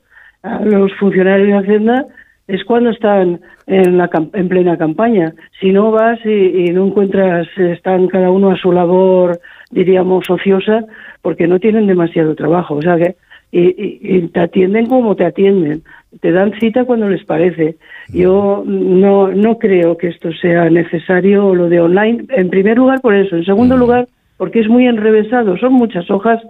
los 0.62 0.92
funcionarios 0.96 1.48
de 1.48 1.56
Hacienda 1.56 2.06
es 2.46 2.62
cuando 2.64 2.90
están 2.90 3.40
en, 3.66 3.96
la, 3.96 4.10
en 4.34 4.48
plena 4.48 4.76
campaña. 4.76 5.32
Si 5.58 5.72
no 5.72 5.90
vas 5.90 6.18
y 6.26 6.70
no 6.70 6.86
encuentras, 6.86 7.48
están 7.56 8.08
cada 8.08 8.30
uno 8.30 8.50
a 8.50 8.56
su 8.56 8.70
labor, 8.70 9.40
diríamos, 9.70 10.28
ociosa, 10.28 10.84
porque 11.22 11.46
no 11.46 11.58
tienen 11.58 11.86
demasiado 11.86 12.34
trabajo. 12.34 12.74
O 12.74 12.82
sea 12.82 12.98
que 12.98 13.16
y, 13.56 14.28
te 14.28 14.40
atienden 14.40 14.86
como 14.86 15.14
te 15.14 15.24
atienden. 15.24 15.82
Te 16.20 16.32
dan 16.32 16.52
cita 16.58 16.84
cuando 16.84 17.08
les 17.08 17.24
parece. 17.24 17.76
Yo 18.12 18.62
no, 18.66 19.28
no 19.28 19.58
creo 19.58 19.96
que 19.96 20.08
esto 20.08 20.32
sea 20.32 20.68
necesario 20.70 21.54
lo 21.54 21.68
de 21.68 21.80
online. 21.80 22.24
En 22.30 22.50
primer 22.50 22.76
lugar, 22.78 23.00
por 23.00 23.14
eso. 23.14 23.36
En 23.36 23.44
segundo 23.44 23.76
lugar, 23.76 24.08
porque 24.36 24.60
es 24.60 24.68
muy 24.68 24.86
enrevesado. 24.86 25.56
Son 25.58 25.72
muchas 25.72 26.10
hojas, 26.10 26.40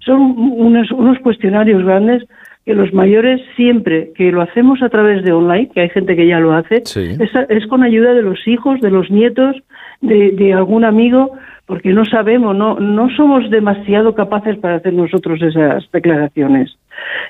son 0.00 0.20
unos, 0.20 0.90
unos 0.92 1.18
cuestionarios 1.20 1.84
grandes 1.84 2.24
que 2.64 2.74
los 2.74 2.94
mayores 2.94 3.42
siempre 3.56 4.12
que 4.16 4.32
lo 4.32 4.40
hacemos 4.40 4.82
a 4.82 4.88
través 4.88 5.22
de 5.22 5.32
online, 5.32 5.68
que 5.74 5.82
hay 5.82 5.90
gente 5.90 6.16
que 6.16 6.26
ya 6.26 6.40
lo 6.40 6.54
hace, 6.54 6.80
Sí. 6.86 7.10
es, 7.20 7.30
es 7.50 7.66
con 7.66 7.82
ayuda 7.82 8.14
de 8.14 8.22
los 8.22 8.48
hijos, 8.48 8.80
de 8.80 8.90
los 8.90 9.10
nietos, 9.10 9.56
de, 10.00 10.30
de 10.30 10.54
algún 10.54 10.84
amigo, 10.84 11.32
porque 11.66 11.92
no 11.92 12.04
sabemos, 12.04 12.54
no, 12.56 12.78
no 12.78 13.08
somos 13.16 13.48
demasiado 13.50 14.14
capaces 14.14 14.58
para 14.58 14.76
hacer 14.76 14.92
nosotros 14.92 15.40
esas 15.42 15.90
declaraciones. 15.92 16.76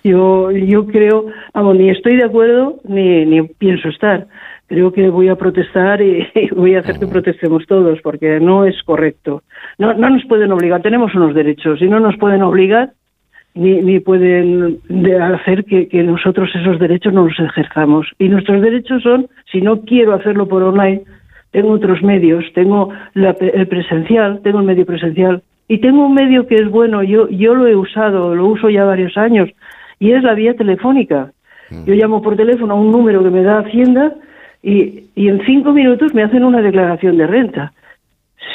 Yo, 0.03 0.51
yo 0.51 0.87
creo, 0.87 1.27
vamos, 1.53 1.77
ni 1.77 1.89
estoy 1.91 2.17
de 2.17 2.25
acuerdo 2.25 2.77
ni, 2.85 3.25
ni 3.27 3.43
pienso 3.43 3.89
estar. 3.89 4.27
Creo 4.67 4.93
que 4.93 5.09
voy 5.09 5.29
a 5.29 5.37
protestar 5.37 6.01
y, 6.03 6.27
y 6.35 6.49
voy 6.55 6.75
a 6.75 6.81
hacer 6.81 6.99
que 6.99 7.07
protestemos 7.07 7.65
todos, 7.67 8.01
porque 8.03 8.41
no 8.41 8.65
es 8.65 8.83
correcto. 8.83 9.43
No, 9.79 9.95
no 9.95 10.11
nos 10.11 10.25
pueden 10.27 10.51
obligar, 10.53 10.83
tenemos 10.83 11.15
unos 11.15 11.35
derechos 11.35 11.81
y 11.81 11.87
no 11.87 12.01
nos 12.01 12.17
pueden 12.17 12.43
obligar 12.43 12.91
ni, 13.55 13.81
ni 13.83 14.01
pueden 14.01 14.79
de- 14.89 15.21
hacer 15.23 15.65
que, 15.65 15.87
que 15.87 16.03
nosotros 16.03 16.51
esos 16.57 16.81
derechos 16.81 17.13
no 17.13 17.25
los 17.27 17.39
ejerzamos. 17.39 18.09
Y 18.19 18.29
nuestros 18.29 18.61
derechos 18.61 19.03
son, 19.03 19.29
si 19.53 19.61
no 19.61 19.83
quiero 19.83 20.13
hacerlo 20.15 20.49
por 20.49 20.63
online, 20.65 21.03
tengo 21.55 21.71
otros 21.71 22.03
medios, 22.03 22.45
tengo 22.53 22.91
la 23.15 23.31
el 23.41 23.69
presencial, 23.69 24.41
tengo 24.43 24.59
el 24.59 24.67
medio 24.67 24.85
presencial 24.85 25.41
y 25.69 25.79
tengo 25.79 26.05
un 26.05 26.13
medio 26.13 26.49
que 26.49 26.57
es 26.57 26.69
bueno, 26.69 27.05
yo, 27.05 27.29
yo 27.29 27.55
lo 27.55 27.69
he 27.69 27.77
usado, 27.77 28.35
lo 28.35 28.47
uso 28.47 28.69
ya 28.71 28.85
varios 28.85 29.17
años 29.17 29.49
y 30.01 30.11
es 30.11 30.25
la 30.25 30.35
vía 30.35 30.55
telefónica. 30.55 31.31
Yo 31.87 31.95
llamo 31.95 32.21
por 32.23 32.37
teléfono 32.37 32.75
a 32.75 32.77
un 32.77 32.91
número 32.91 33.23
que 33.23 33.31
me 33.31 33.43
da 33.43 33.61
Hacienda 33.61 34.15
y, 34.63 35.05
y 35.15 35.29
en 35.29 35.45
cinco 35.47 35.73
minutos 35.73 36.13
me 36.13 36.25
hacen 36.25 36.45
una 36.45 36.61
declaración 36.61 37.17
de 37.19 37.27
renta. 37.27 37.73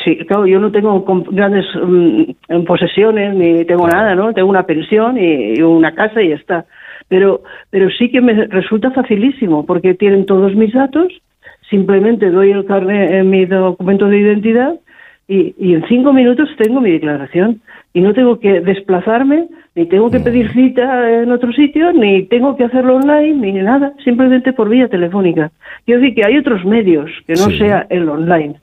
Sí, 0.03 0.17
claro, 0.17 0.45
yo 0.45 0.59
no 0.59 0.69
tengo 0.69 1.03
grandes 1.31 1.65
mm, 1.75 2.63
posesiones 2.65 3.33
ni 3.33 3.63
tengo 3.65 3.88
nada, 3.88 4.13
¿no? 4.13 4.33
Tengo 4.33 4.49
una 4.49 4.63
pensión 4.63 5.17
y, 5.17 5.53
y 5.57 5.62
una 5.62 5.95
casa 5.95 6.21
y 6.21 6.29
ya 6.29 6.35
está. 6.35 6.65
Pero, 7.07 7.41
pero 7.69 7.89
sí 7.89 8.12
que 8.12 8.21
me 8.21 8.33
resulta 8.45 8.91
facilísimo 8.91 9.65
porque 9.65 9.95
tienen 9.95 10.25
todos 10.25 10.53
mis 10.53 10.73
datos, 10.73 11.07
simplemente 11.69 12.29
doy 12.32 12.51
el 12.51 12.65
carnet 12.65 13.12
en 13.12 13.29
mi 13.29 13.45
documento 13.45 14.08
de 14.08 14.19
identidad 14.19 14.75
y, 15.27 15.53
y 15.60 15.75
en 15.75 15.86
cinco 15.88 16.12
minutos 16.13 16.49
tengo 16.58 16.82
mi 16.82 16.91
declaración 16.91 17.62
y 17.93 18.01
no 18.01 18.13
tengo 18.13 18.39
que 18.39 18.62
desplazarme, 18.62 19.47
ni 19.75 19.86
tengo 19.88 20.10
que 20.12 20.19
pedir 20.19 20.49
cita 20.51 21.21
en 21.21 21.32
otro 21.32 21.51
sitio, 21.53 21.91
ni 21.93 22.23
tengo 22.23 22.55
que 22.55 22.63
hacerlo 22.65 22.95
online, 22.97 23.34
ni 23.34 23.51
nada, 23.53 23.93
simplemente 24.03 24.53
por 24.53 24.69
vía 24.69 24.88
telefónica. 24.88 25.51
Quiero 25.86 26.01
decir 26.01 26.15
que 26.15 26.25
hay 26.25 26.38
otros 26.38 26.65
medios 26.65 27.10
que 27.25 27.34
no 27.34 27.49
Sí. 27.49 27.58
sea 27.60 27.86
el 27.89 28.08
online, 28.10 28.55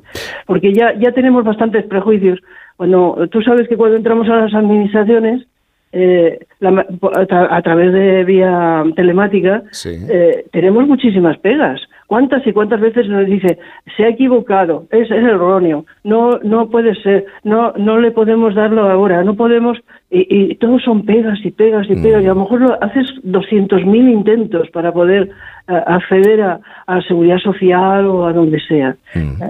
porque 0.47 0.73
ya, 0.73 0.93
ya 0.99 1.13
tenemos 1.13 1.45
bastantes 1.45 1.85
prejuicios. 1.87 2.41
Cuando 2.77 3.29
tú 3.31 3.43
sabes 3.43 3.69
que 3.69 3.77
cuando 3.77 3.97
entramos 3.97 4.29
a 4.29 4.37
las 4.37 4.55
administraciones, 4.55 5.47
eh, 5.93 6.41
la 6.61 6.71
a, 6.71 7.27
tra- 7.27 7.49
a 7.51 7.63
través 7.63 7.93
de 7.93 8.25
vía 8.25 8.85
telemática, 8.95 9.63
Sí. 9.71 9.91
eh, 10.09 10.45
tenemos 10.53 10.87
muchísimas 10.87 11.39
pegas. 11.39 11.81
¿Cuántas 12.07 12.47
y 12.47 12.53
cuántas 12.53 12.81
veces 12.81 13.09
nos 13.09 13.27
dice 13.27 13.59
se 13.97 14.05
ha 14.05 14.09
equivocado, 14.09 14.87
es, 14.91 15.11
es 15.11 15.25
erróneo, 15.25 15.85
no 16.05 16.39
no 16.43 16.69
puede 16.71 16.95
ser, 17.03 17.27
no 17.43 17.73
no 17.77 17.99
le 17.99 18.13
podemos 18.13 18.55
darlo 18.55 18.89
ahora, 18.89 19.25
no 19.25 19.35
podemos 19.35 19.79
y, 20.11 20.53
y 20.53 20.55
todos 20.57 20.83
son 20.85 21.05
pegas 21.05 21.39
y 21.45 21.51
pegas 21.51 21.87
y 21.91 21.97
pegas 21.97 22.23
y 22.23 22.27
a 22.27 22.35
lo 22.35 22.37
mejor 22.37 22.61
lo 22.61 22.83
haces 22.83 23.09
200.000 23.25 24.13
intentos 24.13 24.69
para 24.71 24.93
poder 24.93 25.31
eh, 25.69 25.73
acceder 25.87 26.43
a, 26.43 26.61
a 26.87 27.03
seguridad 27.03 27.39
social 27.39 28.07
o 28.07 28.25
a 28.25 28.33
donde 28.33 28.61
sea. 28.69 28.97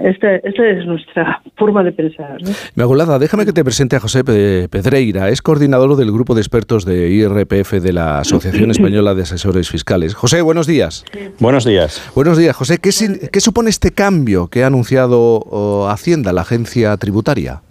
Esta, 0.03 0.35
esta 0.37 0.67
es 0.67 0.85
nuestra 0.87 1.41
forma 1.57 1.83
de 1.83 1.91
pensar. 1.91 2.41
¿no? 2.41 2.49
Inmaculada, 2.75 3.19
déjame 3.19 3.45
que 3.45 3.53
te 3.53 3.63
presente 3.63 3.97
a 3.97 3.99
José 3.99 4.23
Pe- 4.23 4.67
Pedreira, 4.69 5.29
es 5.29 5.43
coordinador 5.43 5.95
del 5.95 6.11
grupo 6.11 6.33
de 6.33 6.41
expertos 6.41 6.85
de 6.85 7.09
IRPF 7.11 7.73
de 7.73 7.93
la 7.93 8.19
Asociación 8.19 8.71
Española 8.77 9.13
de 9.13 9.21
Asesores 9.21 9.69
Fiscales. 9.69 10.15
José, 10.15 10.41
buenos 10.41 10.65
días. 10.65 11.05
Buenos 11.39 11.65
días. 11.65 12.11
Buenos 12.15 12.35
días, 12.35 12.55
José. 12.55 12.79
¿Qué, 12.79 12.91
sin- 12.91 13.19
qué 13.31 13.39
supone 13.41 13.69
este 13.69 13.91
cambio 13.91 14.47
que 14.47 14.63
ha 14.63 14.67
anunciado 14.67 15.19
oh, 15.21 15.87
Hacienda, 15.87 16.33
la 16.33 16.41
agencia 16.41 16.97
tributaria? 16.97 17.61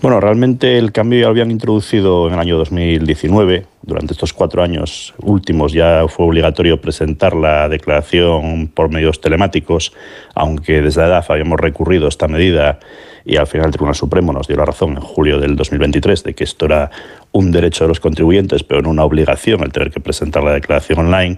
Bueno, 0.00 0.20
realmente 0.20 0.78
el 0.78 0.92
cambio 0.92 1.18
ya 1.18 1.24
lo 1.24 1.30
habían 1.30 1.50
introducido 1.50 2.28
en 2.28 2.34
el 2.34 2.38
año 2.38 2.56
2019. 2.56 3.66
Durante 3.82 4.12
estos 4.12 4.32
cuatro 4.32 4.62
años 4.62 5.12
últimos 5.20 5.72
ya 5.72 6.06
fue 6.06 6.26
obligatorio 6.26 6.80
presentar 6.80 7.34
la 7.34 7.68
declaración 7.68 8.68
por 8.68 8.90
medios 8.90 9.20
telemáticos, 9.20 9.92
aunque 10.36 10.82
desde 10.82 11.00
la 11.00 11.08
edad 11.08 11.24
habíamos 11.28 11.58
recurrido 11.58 12.06
a 12.06 12.10
esta 12.10 12.28
medida 12.28 12.78
y 13.24 13.36
al 13.38 13.48
final 13.48 13.66
el 13.66 13.72
Tribunal 13.72 13.96
Supremo 13.96 14.32
nos 14.32 14.46
dio 14.46 14.56
la 14.56 14.64
razón 14.64 14.90
en 14.92 15.00
julio 15.00 15.40
del 15.40 15.56
2023 15.56 16.22
de 16.22 16.34
que 16.34 16.44
esto 16.44 16.66
era 16.66 16.90
un 17.32 17.50
derecho 17.50 17.84
de 17.84 17.88
los 17.88 17.98
contribuyentes, 17.98 18.62
pero 18.62 18.80
no 18.80 18.90
una 18.90 19.04
obligación 19.04 19.62
el 19.64 19.72
tener 19.72 19.90
que 19.90 19.98
presentar 19.98 20.44
la 20.44 20.52
declaración 20.52 21.00
online. 21.00 21.36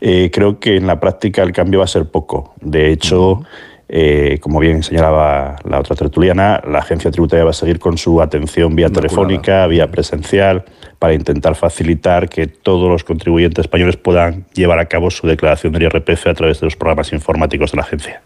Eh, 0.00 0.30
creo 0.32 0.58
que 0.58 0.76
en 0.76 0.88
la 0.88 0.98
práctica 0.98 1.44
el 1.44 1.52
cambio 1.52 1.78
va 1.78 1.84
a 1.84 1.88
ser 1.88 2.06
poco. 2.06 2.52
De 2.60 2.90
hecho, 2.90 3.44
eh, 3.88 4.38
como 4.40 4.58
bien 4.58 4.82
señalaba 4.82 5.56
la 5.64 5.78
otra 5.78 5.94
tertuliana, 5.94 6.60
la 6.68 6.80
agencia 6.80 7.10
tributaria 7.10 7.44
va 7.44 7.50
a 7.50 7.54
seguir 7.54 7.78
con 7.78 7.96
su 7.98 8.20
atención 8.20 8.74
vía 8.74 8.90
telefónica, 8.90 9.66
vía 9.68 9.90
presencial, 9.90 10.64
para 10.98 11.14
intentar 11.14 11.54
facilitar 11.54 12.28
que 12.28 12.48
todos 12.48 12.88
los 12.88 13.04
contribuyentes 13.04 13.64
españoles 13.64 13.96
puedan 13.96 14.44
llevar 14.54 14.80
a 14.80 14.86
cabo 14.86 15.10
su 15.10 15.26
declaración 15.26 15.72
del 15.72 15.84
IRPF 15.84 16.26
a 16.26 16.34
través 16.34 16.60
de 16.60 16.66
los 16.66 16.74
programas 16.74 17.12
informáticos 17.12 17.70
de 17.70 17.76
la 17.76 17.82
agencia. 17.82 18.22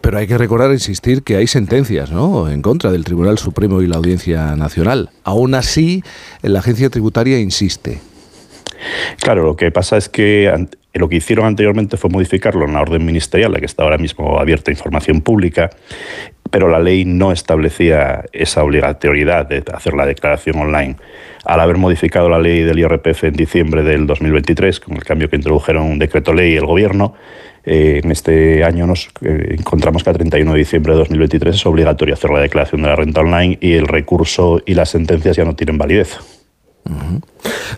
Pero 0.00 0.18
hay 0.18 0.26
que 0.26 0.38
recordar, 0.38 0.70
insistir, 0.70 1.22
que 1.22 1.36
hay 1.36 1.46
sentencias 1.46 2.10
¿no? 2.10 2.48
en 2.48 2.62
contra 2.62 2.90
del 2.90 3.04
Tribunal 3.04 3.38
Supremo 3.38 3.82
y 3.82 3.86
la 3.86 3.96
Audiencia 3.96 4.54
Nacional. 4.56 5.10
Aún 5.24 5.54
así, 5.54 6.02
la 6.42 6.60
agencia 6.60 6.90
tributaria 6.90 7.38
insiste. 7.38 8.00
Claro, 9.20 9.42
lo 9.44 9.56
que 9.56 9.70
pasa 9.70 9.96
es 9.96 10.08
que 10.08 10.52
lo 10.94 11.08
que 11.08 11.16
hicieron 11.16 11.46
anteriormente 11.46 11.96
fue 11.96 12.10
modificarlo 12.10 12.64
en 12.64 12.74
la 12.74 12.80
orden 12.80 13.04
ministerial, 13.04 13.52
la 13.52 13.60
que 13.60 13.66
está 13.66 13.84
ahora 13.84 13.98
mismo 13.98 14.38
abierta 14.38 14.70
a 14.70 14.74
información 14.74 15.20
pública, 15.20 15.70
pero 16.50 16.68
la 16.68 16.80
ley 16.80 17.04
no 17.04 17.32
establecía 17.32 18.24
esa 18.32 18.64
obligatoriedad 18.64 19.46
de 19.46 19.62
hacer 19.72 19.94
la 19.94 20.04
declaración 20.04 20.56
online. 20.56 20.96
Al 21.44 21.60
haber 21.60 21.76
modificado 21.76 22.28
la 22.28 22.38
ley 22.38 22.62
del 22.62 22.78
IRPF 22.78 23.24
en 23.24 23.34
diciembre 23.34 23.82
del 23.82 24.06
2023, 24.06 24.80
con 24.80 24.96
el 24.96 25.04
cambio 25.04 25.30
que 25.30 25.36
introdujeron 25.36 25.84
un 25.84 25.98
decreto 25.98 26.34
ley 26.34 26.54
y 26.54 26.56
el 26.56 26.66
gobierno, 26.66 27.14
eh, 27.64 28.00
en 28.02 28.10
este 28.10 28.64
año 28.64 28.86
nos 28.86 29.10
eh, 29.20 29.56
encontramos 29.58 30.02
que 30.02 30.10
a 30.10 30.14
31 30.14 30.52
de 30.52 30.58
diciembre 30.58 30.92
de 30.94 30.98
2023 31.00 31.54
es 31.54 31.66
obligatorio 31.66 32.14
hacer 32.14 32.30
la 32.30 32.40
declaración 32.40 32.82
de 32.82 32.88
la 32.88 32.96
renta 32.96 33.20
online 33.20 33.58
y 33.60 33.74
el 33.74 33.86
recurso 33.86 34.62
y 34.64 34.74
las 34.74 34.90
sentencias 34.90 35.36
ya 35.36 35.44
no 35.44 35.54
tienen 35.54 35.78
validez. 35.78 36.39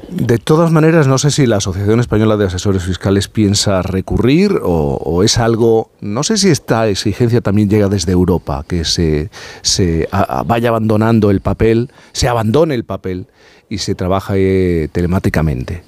De 0.08 0.38
todas 0.38 0.70
maneras, 0.70 1.06
no 1.06 1.18
sé 1.18 1.30
si 1.30 1.46
la 1.46 1.56
Asociación 1.56 2.00
Española 2.00 2.36
de 2.36 2.46
Asesores 2.46 2.84
Fiscales 2.84 3.28
piensa 3.28 3.82
recurrir 3.82 4.58
o, 4.62 4.96
o 4.96 5.22
es 5.22 5.38
algo, 5.38 5.90
no 6.00 6.22
sé 6.22 6.36
si 6.36 6.48
esta 6.50 6.88
exigencia 6.88 7.40
también 7.40 7.68
llega 7.68 7.88
desde 7.88 8.12
Europa, 8.12 8.64
que 8.66 8.84
se, 8.84 9.30
se 9.62 10.08
a- 10.12 10.42
vaya 10.46 10.68
abandonando 10.70 11.30
el 11.30 11.40
papel, 11.40 11.90
se 12.12 12.28
abandone 12.28 12.74
el 12.74 12.84
papel 12.84 13.26
y 13.68 13.78
se 13.78 13.94
trabaje 13.94 14.88
telemáticamente. 14.92 15.82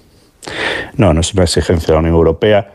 No, 0.96 1.14
no 1.14 1.20
es 1.20 1.32
una 1.34 1.44
exigencia 1.44 1.86
de 1.88 1.92
la 1.94 1.98
Unión 2.00 2.14
Europea 2.14 2.74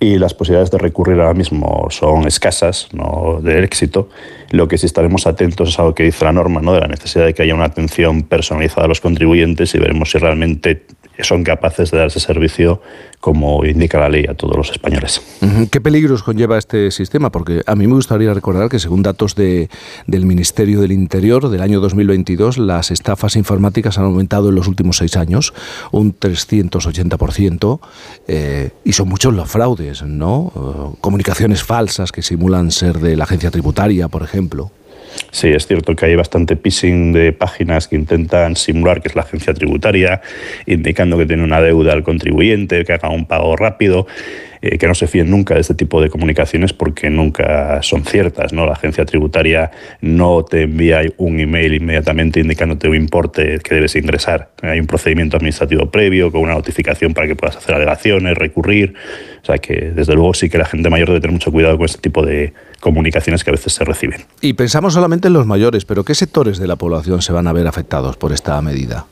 y 0.00 0.18
las 0.18 0.34
posibilidades 0.34 0.70
de 0.70 0.78
recurrir 0.78 1.20
ahora 1.20 1.34
mismo 1.34 1.88
son 1.90 2.26
escasas, 2.26 2.88
no 2.92 3.40
de 3.42 3.64
éxito. 3.64 4.08
Lo 4.50 4.68
que 4.68 4.78
sí 4.78 4.86
estaremos 4.86 5.26
atentos 5.26 5.70
es 5.70 5.78
a 5.78 5.82
lo 5.82 5.94
que 5.94 6.04
dice 6.04 6.24
la 6.24 6.32
norma, 6.32 6.60
¿no? 6.60 6.72
de 6.72 6.80
la 6.80 6.86
necesidad 6.86 7.26
de 7.26 7.34
que 7.34 7.42
haya 7.42 7.54
una 7.54 7.64
atención 7.64 8.22
personalizada 8.22 8.84
a 8.84 8.88
los 8.88 9.00
contribuyentes 9.00 9.74
y 9.74 9.78
veremos 9.78 10.10
si 10.10 10.18
realmente 10.18 10.86
son 11.24 11.44
capaces 11.44 11.90
de 11.90 11.98
dar 11.98 12.06
ese 12.08 12.20
servicio 12.20 12.80
como 13.20 13.64
indica 13.64 13.98
la 13.98 14.08
ley 14.08 14.26
a 14.28 14.34
todos 14.34 14.56
los 14.56 14.70
españoles. 14.70 15.20
¿Qué 15.70 15.80
peligros 15.80 16.22
conlleva 16.22 16.56
este 16.56 16.90
sistema? 16.90 17.32
Porque 17.32 17.62
a 17.66 17.74
mí 17.74 17.86
me 17.86 17.94
gustaría 17.94 18.32
recordar 18.32 18.68
que 18.68 18.78
según 18.78 19.02
datos 19.02 19.34
de, 19.34 19.68
del 20.06 20.24
Ministerio 20.24 20.80
del 20.80 20.92
Interior 20.92 21.48
del 21.48 21.60
año 21.60 21.80
2022, 21.80 22.58
las 22.58 22.90
estafas 22.90 23.34
informáticas 23.34 23.98
han 23.98 24.04
aumentado 24.04 24.50
en 24.50 24.54
los 24.54 24.68
últimos 24.68 24.98
seis 24.98 25.16
años 25.16 25.52
un 25.90 26.14
380% 26.16 27.80
eh, 28.28 28.70
y 28.84 28.92
son 28.92 29.08
muchos 29.08 29.34
los 29.34 29.50
fraudes, 29.50 30.02
¿no? 30.02 30.52
Eh, 30.54 30.96
comunicaciones 31.00 31.64
falsas 31.64 32.12
que 32.12 32.22
simulan 32.22 32.70
ser 32.70 32.98
de 32.98 33.16
la 33.16 33.24
agencia 33.24 33.50
tributaria, 33.50 34.08
por 34.08 34.22
ejemplo. 34.22 34.70
Sí, 35.30 35.48
es 35.48 35.66
cierto 35.66 35.94
que 35.94 36.06
hay 36.06 36.16
bastante 36.16 36.56
phishing 36.56 37.12
de 37.12 37.32
páginas 37.32 37.88
que 37.88 37.96
intentan 37.96 38.56
simular 38.56 39.00
que 39.02 39.08
es 39.08 39.16
la 39.16 39.22
agencia 39.22 39.54
tributaria, 39.54 40.20
indicando 40.66 41.18
que 41.18 41.26
tiene 41.26 41.44
una 41.44 41.60
deuda 41.60 41.92
al 41.92 42.02
contribuyente, 42.02 42.84
que 42.84 42.92
haga 42.92 43.10
un 43.10 43.26
pago 43.26 43.56
rápido. 43.56 44.06
Eh, 44.60 44.78
que 44.78 44.88
no 44.88 44.94
se 44.94 45.06
fíen 45.06 45.30
nunca 45.30 45.54
de 45.54 45.60
este 45.60 45.74
tipo 45.74 46.00
de 46.00 46.10
comunicaciones 46.10 46.72
porque 46.72 47.10
nunca 47.10 47.80
son 47.82 48.04
ciertas. 48.04 48.52
¿no? 48.52 48.66
La 48.66 48.72
agencia 48.72 49.04
tributaria 49.04 49.70
no 50.00 50.44
te 50.44 50.62
envía 50.62 51.02
un 51.16 51.38
email 51.38 51.74
inmediatamente 51.74 52.40
indicándote 52.40 52.88
un 52.88 52.96
importe 52.96 53.60
que 53.60 53.74
debes 53.74 53.94
ingresar. 53.96 54.50
Hay 54.62 54.80
un 54.80 54.86
procedimiento 54.86 55.36
administrativo 55.36 55.90
previo 55.90 56.32
con 56.32 56.42
una 56.42 56.54
notificación 56.54 57.14
para 57.14 57.26
que 57.26 57.36
puedas 57.36 57.56
hacer 57.56 57.74
alegaciones, 57.74 58.36
recurrir. 58.36 58.94
O 59.42 59.44
sea 59.44 59.58
que 59.58 59.92
desde 59.94 60.14
luego 60.14 60.34
sí 60.34 60.48
que 60.48 60.58
la 60.58 60.66
gente 60.66 60.90
mayor 60.90 61.08
debe 61.08 61.20
tener 61.20 61.32
mucho 61.32 61.52
cuidado 61.52 61.76
con 61.76 61.86
este 61.86 62.00
tipo 62.00 62.24
de 62.24 62.52
comunicaciones 62.80 63.44
que 63.44 63.50
a 63.50 63.52
veces 63.52 63.72
se 63.72 63.84
reciben. 63.84 64.22
Y 64.40 64.54
pensamos 64.54 64.94
solamente 64.94 65.28
en 65.28 65.34
los 65.34 65.46
mayores, 65.46 65.84
pero 65.84 66.04
¿qué 66.04 66.14
sectores 66.14 66.58
de 66.58 66.66
la 66.66 66.76
población 66.76 67.22
se 67.22 67.32
van 67.32 67.46
a 67.46 67.52
ver 67.52 67.66
afectados 67.66 68.16
por 68.16 68.32
esta 68.32 68.60
medida? 68.62 69.06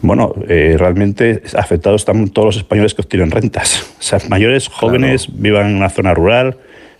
Bueno, 0.00 0.34
eh, 0.48 0.76
realmente 0.78 1.42
afectados 1.56 2.02
están 2.02 2.28
todos 2.28 2.46
los 2.46 2.56
españoles 2.56 2.94
que 2.94 3.02
obtienen 3.02 3.30
rentas. 3.30 3.94
O 3.98 4.02
sea, 4.02 4.20
mayores, 4.28 4.68
jóvenes, 4.68 5.28
vivan 5.32 5.70
en 5.70 5.76
una 5.76 5.90
zona 5.90 6.14
rural, 6.14 6.56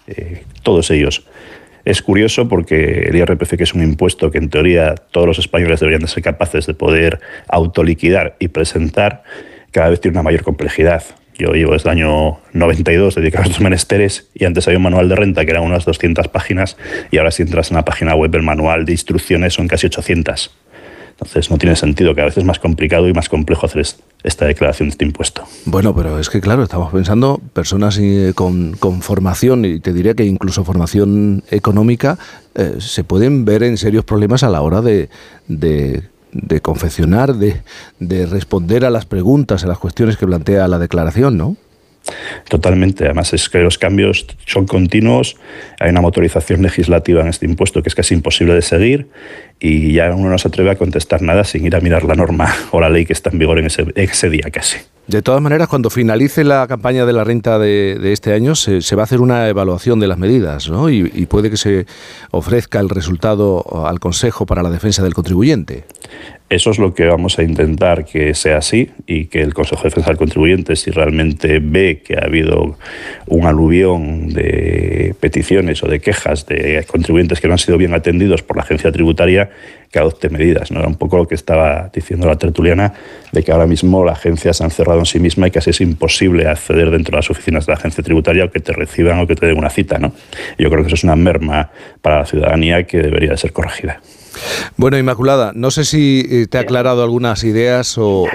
eh, 0.06 0.42
todos 0.62 0.90
ellos. 0.90 1.24
Es 1.84 2.02
curioso 2.02 2.48
porque 2.48 3.04
el 3.08 3.16
IRPF, 3.16 3.56
que 3.56 3.62
es 3.62 3.72
un 3.72 3.82
impuesto 3.82 4.30
que 4.30 4.38
en 4.38 4.50
teoría 4.50 4.94
todos 4.94 5.26
los 5.26 5.38
españoles 5.38 5.80
deberían 5.80 6.02
de 6.02 6.08
ser 6.08 6.22
capaces 6.22 6.66
de 6.66 6.74
poder 6.74 7.20
autoliquidar 7.48 8.37
y 8.40 8.48
presentar, 8.48 9.22
cada 9.70 9.88
vez 9.88 10.00
tiene 10.00 10.16
una 10.16 10.22
mayor 10.22 10.42
complejidad. 10.42 11.02
Yo 11.38 11.52
llevo 11.52 11.72
desde 11.72 11.88
el 11.88 11.96
año 11.96 12.40
92 12.52 13.14
dedicado 13.14 13.44
a 13.44 13.46
estos 13.46 13.62
menesteres 13.62 14.28
y 14.34 14.44
antes 14.44 14.66
había 14.66 14.78
un 14.78 14.82
manual 14.82 15.08
de 15.08 15.14
renta 15.14 15.44
que 15.44 15.52
era 15.52 15.61
unas 15.61 15.84
200 15.84 16.26
páginas 16.28 16.76
y 17.12 17.18
ahora 17.18 17.30
si 17.30 17.42
entras 17.42 17.70
en 17.70 17.76
la 17.76 17.84
página 17.84 18.16
web 18.16 18.34
el 18.34 18.42
manual 18.42 18.84
de 18.84 18.92
instrucciones 18.92 19.54
son 19.54 19.68
casi 19.68 19.87
800. 19.87 20.50
Entonces 21.20 21.50
no 21.50 21.59
tiene 21.59 21.74
sentido, 21.74 22.14
que 22.14 22.20
a 22.20 22.24
veces 22.24 22.38
es 22.38 22.44
más 22.44 22.61
complicado 22.61 23.09
y 23.09 23.12
más 23.12 23.28
complejo 23.28 23.66
hacer 23.66 23.85
esta 24.22 24.46
declaración 24.46 24.88
de 24.88 24.92
este 24.92 25.04
impuesto. 25.04 25.42
Bueno, 25.64 25.94
pero 25.94 26.18
es 26.20 26.31
que 26.31 26.40
claro, 26.40 26.62
estamos 26.62 26.92
pensando 26.92 27.40
personas 27.52 27.98
eh, 27.98 28.33
con, 28.35 28.76
formación 29.00 29.64
y 29.64 29.81
te 29.81 29.92
diría 29.92 30.14
que 30.14 30.24
incluso 30.24 30.64
formación 30.64 31.42
económica 31.50 32.18
eh, 32.54 32.76
se 32.78 33.02
pueden 33.02 33.44
ver 33.44 33.64
en 33.64 33.76
serios 33.78 34.04
problemas 34.04 34.44
a 34.44 34.48
la 34.48 34.62
hora 34.62 34.81
de, 34.81 35.09
de 35.48 36.61
confeccionar, 36.61 37.35
de, 37.35 37.62
de 37.98 38.26
responder 38.26 38.85
a 38.85 38.90
las 38.90 39.04
preguntas, 39.04 39.64
a 39.64 39.66
las 39.66 39.78
cuestiones 39.78 40.16
que 40.16 40.26
plantea 40.26 40.68
la 40.68 40.78
declaración, 40.78 41.37
¿no? 41.37 41.57
Totalmente. 42.48 43.04
Además, 43.04 43.32
es 43.32 43.48
que 43.48 43.58
los 43.58 43.78
cambios 43.78 44.26
son 44.46 44.66
continuos. 44.66 45.36
Hay 45.78 45.90
una 45.90 46.00
motorización 46.00 46.62
legislativa 46.62 47.20
en 47.20 47.28
este 47.28 47.46
impuesto 47.46 47.82
que 47.82 47.88
es 47.88 47.94
casi 47.94 48.14
imposible 48.14 48.54
de 48.54 48.62
seguir 48.62 49.08
y 49.60 49.92
ya 49.92 50.14
uno 50.14 50.30
no 50.30 50.38
se 50.38 50.48
atreve 50.48 50.70
a 50.70 50.76
contestar 50.76 51.20
nada 51.22 51.44
sin 51.44 51.66
ir 51.66 51.74
a 51.74 51.80
mirar 51.80 52.04
la 52.04 52.14
norma 52.14 52.54
o 52.70 52.80
la 52.80 52.88
ley 52.88 53.04
que 53.04 53.12
está 53.12 53.30
en 53.30 53.38
vigor 53.38 53.58
en 53.58 53.66
ese, 53.66 54.30
día 54.30 54.50
casi. 54.52 54.78
De 55.06 55.22
todas 55.22 55.40
maneras, 55.40 55.68
cuando 55.68 55.88
finalice 55.88 56.44
la 56.44 56.66
campaña 56.66 57.06
de 57.06 57.14
la 57.14 57.24
renta 57.24 57.58
de, 57.58 58.12
este 58.12 58.34
año, 58.34 58.54
se, 58.54 58.94
va 58.94 59.02
a 59.02 59.04
hacer 59.04 59.20
una 59.20 59.48
evaluación 59.48 60.00
de 60.00 60.06
las 60.06 60.18
medidas 60.18 60.68
¿no? 60.68 60.90
y 60.90 61.26
puede 61.26 61.50
que 61.50 61.56
se 61.56 61.86
ofrezca 62.30 62.78
el 62.78 62.90
resultado 62.90 63.86
al 63.86 64.00
Consejo 64.00 64.44
para 64.44 64.62
la 64.62 64.70
Defensa 64.70 65.02
del 65.02 65.14
Contribuyente. 65.14 65.84
Eso 66.50 66.70
es 66.70 66.78
lo 66.78 66.94
que 66.94 67.04
vamos 67.04 67.38
a 67.38 67.42
intentar 67.42 68.06
que 68.06 68.32
sea 68.32 68.56
así 68.56 68.90
y 69.06 69.26
que 69.26 69.42
el 69.42 69.52
Consejo 69.52 69.82
de 69.82 69.90
Defensa 69.90 70.08
del 70.08 70.16
Contribuyente, 70.16 70.76
si 70.76 70.90
realmente 70.90 71.58
ve 71.62 72.00
que 72.02 72.14
ha 72.14 72.24
habido 72.24 72.78
un 73.26 73.46
aluvión 73.46 74.30
de 74.30 75.14
peticiones 75.20 75.82
o 75.82 75.88
de 75.88 76.00
quejas 76.00 76.46
de 76.46 76.82
contribuyentes 76.87 77.40
que 77.40 77.48
no 77.48 77.52
han 77.52 77.58
sido 77.58 77.76
bien 77.76 77.92
atendidos 77.92 78.42
por 78.42 78.56
la 78.56 78.62
agencia 78.62 78.90
tributaria, 78.90 79.50
que 79.92 79.98
adopte 79.98 80.30
medidas. 80.30 80.70
¿no? 80.70 80.80
Era 80.80 80.88
un 80.88 80.94
poco 80.94 81.18
lo 81.18 81.28
que 81.28 81.34
estaba 81.34 81.90
diciendo 81.92 82.26
la 82.26 82.37
tertuliana, 82.37 82.94
de 83.30 83.42
que 83.42 83.52
ahora 83.52 83.66
mismo 83.66 84.02
la 84.02 84.12
agencia 84.12 84.54
se 84.54 84.62
ha 84.62 84.66
encerrado 84.66 85.00
en 85.00 85.06
sí 85.06 85.20
misma 85.20 85.48
y 85.48 85.50
casi 85.50 85.68
es 85.68 85.82
imposible 85.82 86.48
acceder 86.48 86.90
dentro 86.90 87.12
de 87.12 87.16
las 87.16 87.30
oficinas 87.30 87.66
de 87.66 87.72
la 87.72 87.78
agencia 87.78 88.02
tributaria 88.02 88.46
o 88.46 88.50
que 88.50 88.61
te 88.61 88.72
reciban 88.72 89.18
o 89.18 89.26
que 89.26 89.34
te 89.34 89.44
den 89.44 89.58
una 89.58 89.68
cita. 89.68 89.98
¿no? 89.98 90.12
Yo 90.58 90.70
creo 90.70 90.82
que 90.82 90.87
eso 90.87 90.94
es 90.94 91.04
una 91.04 91.16
merma 91.16 91.70
para 92.00 92.20
la 92.20 92.24
ciudadanía 92.24 92.84
que 92.84 93.02
debería 93.02 93.32
de 93.32 93.37
ser 93.37 93.52
corregida. 93.52 94.00
Bueno, 94.77 94.98
Inmaculada, 94.98 95.53
no 95.55 95.70
sé 95.70 95.85
si 95.85 96.24
eh, 96.31 96.46
te 96.46 96.59
ha 96.59 96.62
aclarado 96.62 97.03
algunas 97.03 97.44
ideas 97.44 97.98
o, 97.98 98.27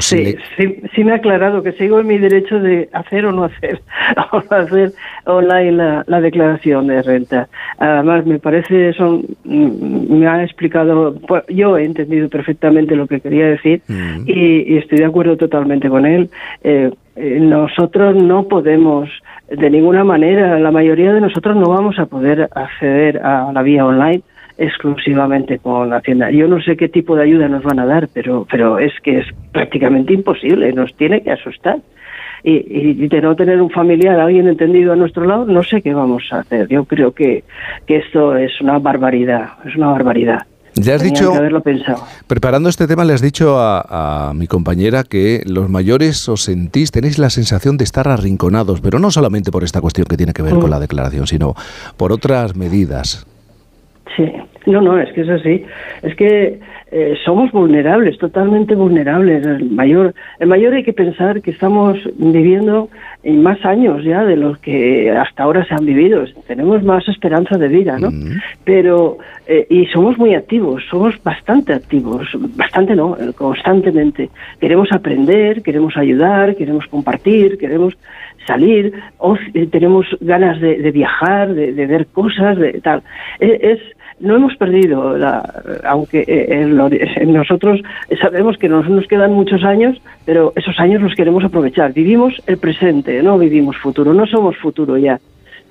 sí, 0.00 0.36
sí, 0.56 1.04
me 1.04 1.12
ha 1.12 1.16
aclarado 1.16 1.62
que 1.62 1.72
sigo 1.72 2.00
en 2.00 2.06
mi 2.08 2.18
derecho 2.18 2.58
de 2.58 2.88
hacer 2.92 3.26
o 3.26 3.32
no 3.32 3.44
hacer, 3.44 3.80
o 4.32 4.42
no 4.50 4.56
hacer 4.56 4.92
online 5.24 5.72
la, 5.72 6.04
la 6.06 6.20
declaración 6.20 6.88
de 6.88 7.02
renta. 7.02 7.48
Además, 7.78 8.26
me 8.26 8.38
parece, 8.38 8.92
son, 8.94 9.24
mm, 9.44 10.18
me 10.18 10.26
ha 10.26 10.42
explicado, 10.42 11.14
pues, 11.26 11.44
yo 11.48 11.78
he 11.78 11.84
entendido 11.84 12.28
perfectamente 12.28 12.96
lo 12.96 13.06
que 13.06 13.20
quería 13.20 13.46
decir 13.46 13.82
mm. 13.86 14.24
y, 14.26 14.78
estoy 14.78 14.98
de 14.98 15.06
acuerdo 15.06 15.36
totalmente 15.36 15.88
con 15.88 16.06
él. 16.06 16.30
Eh, 16.64 16.90
eh, 17.16 17.38
nosotros 17.40 18.16
no 18.16 18.48
podemos, 18.48 19.08
de 19.48 19.70
ninguna 19.70 20.04
manera, 20.04 20.58
la 20.58 20.70
mayoría 20.70 21.12
de 21.12 21.20
nosotros 21.20 21.56
no 21.56 21.68
vamos 21.68 21.98
a 21.98 22.06
poder 22.06 22.48
acceder 22.54 23.18
a 23.18 23.52
la 23.52 23.62
vía 23.62 23.84
online 23.84 24.22
exclusivamente 24.58 25.58
con 25.58 25.92
Hacienda. 25.92 26.30
Yo 26.30 26.48
no 26.48 26.60
sé 26.60 26.76
qué 26.76 26.88
tipo 26.88 27.16
de 27.16 27.22
ayuda 27.22 27.48
nos 27.48 27.62
van 27.62 27.78
a 27.78 27.86
dar, 27.86 28.08
pero, 28.12 28.46
pero 28.50 28.78
es 28.78 28.92
que 29.02 29.20
es 29.20 29.26
prácticamente 29.52 30.12
imposible, 30.12 30.72
nos 30.72 30.94
tiene 30.94 31.22
que 31.22 31.30
asustar. 31.30 31.78
Y, 32.44 32.54
y, 32.68 33.08
de 33.08 33.20
no 33.20 33.34
tener 33.34 33.60
un 33.60 33.70
familiar, 33.70 34.20
alguien 34.20 34.46
entendido 34.46 34.92
a 34.92 34.96
nuestro 34.96 35.24
lado, 35.24 35.44
no 35.44 35.64
sé 35.64 35.82
qué 35.82 35.92
vamos 35.92 36.24
a 36.30 36.40
hacer. 36.40 36.68
Yo 36.68 36.84
creo 36.84 37.12
que, 37.12 37.42
que 37.84 37.96
esto 37.96 38.36
es 38.36 38.60
una 38.60 38.78
barbaridad, 38.78 39.48
es 39.64 39.74
una 39.74 39.88
barbaridad. 39.88 40.46
Ya 40.74 40.94
has 40.94 41.02
dicho, 41.02 41.34
haberlo 41.34 41.62
pensado. 41.62 42.04
preparando 42.28 42.68
este 42.68 42.86
tema, 42.86 43.04
le 43.04 43.12
has 43.12 43.20
dicho 43.20 43.56
a, 43.58 44.32
mi 44.34 44.46
compañera 44.46 45.02
que 45.02 45.42
los 45.46 45.68
mayores 45.68 46.28
os 46.28 46.44
sentís, 46.44 46.92
tenéis 46.92 47.18
la 47.18 47.30
sensación 47.30 47.76
de 47.76 47.82
estar 47.82 48.06
arrinconados, 48.06 48.80
pero 48.80 49.00
no 49.00 49.10
solamente 49.10 49.50
por 49.50 49.64
esta 49.64 49.80
cuestión 49.80 50.06
que 50.06 50.16
tiene 50.16 50.32
que 50.32 50.42
ver 50.42 50.54
con 50.54 50.66
mm. 50.66 50.70
la 50.70 50.78
declaración, 50.78 51.26
sino 51.26 51.54
por 51.96 52.12
otras 52.12 52.54
medidas. 52.54 53.26
Sí, 54.16 54.32
no, 54.66 54.80
no, 54.80 54.98
es 54.98 55.12
que 55.12 55.22
es 55.22 55.28
así. 55.28 55.64
Es 56.02 56.14
que 56.14 56.58
eh, 56.90 57.14
somos 57.24 57.52
vulnerables, 57.52 58.16
totalmente 58.18 58.74
vulnerables. 58.74 59.44
El 59.44 59.70
mayor, 59.70 60.14
el 60.38 60.48
mayor 60.48 60.74
hay 60.74 60.82
que 60.82 60.92
pensar 60.92 61.42
que 61.42 61.50
estamos 61.50 61.98
viviendo 62.16 62.88
en 63.22 63.42
más 63.42 63.62
años 63.64 64.02
ya 64.04 64.24
de 64.24 64.36
los 64.36 64.58
que 64.58 65.10
hasta 65.10 65.42
ahora 65.42 65.66
se 65.66 65.74
han 65.74 65.84
vivido. 65.84 66.24
Tenemos 66.46 66.82
más 66.82 67.06
esperanza 67.08 67.58
de 67.58 67.68
vida, 67.68 67.98
¿no? 67.98 68.08
Pero 68.64 69.18
eh, 69.46 69.66
y 69.68 69.86
somos 69.86 70.16
muy 70.16 70.34
activos, 70.34 70.82
somos 70.90 71.22
bastante 71.22 71.74
activos, 71.74 72.28
bastante 72.56 72.96
no, 72.96 73.16
constantemente. 73.36 74.30
Queremos 74.60 74.90
aprender, 74.92 75.62
queremos 75.62 75.96
ayudar, 75.96 76.56
queremos 76.56 76.86
compartir, 76.86 77.58
queremos 77.58 77.98
salir, 78.46 78.94
eh, 79.52 79.66
tenemos 79.66 80.06
ganas 80.20 80.58
de, 80.58 80.90
viajar, 80.90 81.52
de, 81.52 81.86
ver 81.86 82.06
cosas, 82.06 82.56
de 82.56 82.80
tal. 82.80 83.02
es 83.40 83.78
no 84.20 84.36
hemos 84.36 84.56
perdido, 84.56 85.16
aunque 85.84 86.24
eh, 86.26 87.24
nosotros 87.26 87.80
sabemos 88.20 88.56
que 88.58 88.68
nos, 88.68 88.88
nos 88.88 89.06
quedan 89.06 89.32
muchos 89.32 89.64
años, 89.64 90.00
pero 90.24 90.52
esos 90.56 90.78
años 90.80 91.02
los 91.02 91.14
queremos 91.14 91.44
aprovechar. 91.44 91.92
Vivimos 91.92 92.34
el 92.46 92.58
presente, 92.58 93.22
no 93.22 93.38
vivimos 93.38 93.76
futuro, 93.76 94.14
no 94.14 94.26
somos 94.26 94.56
futuro 94.56 94.96
ya. 94.96 95.20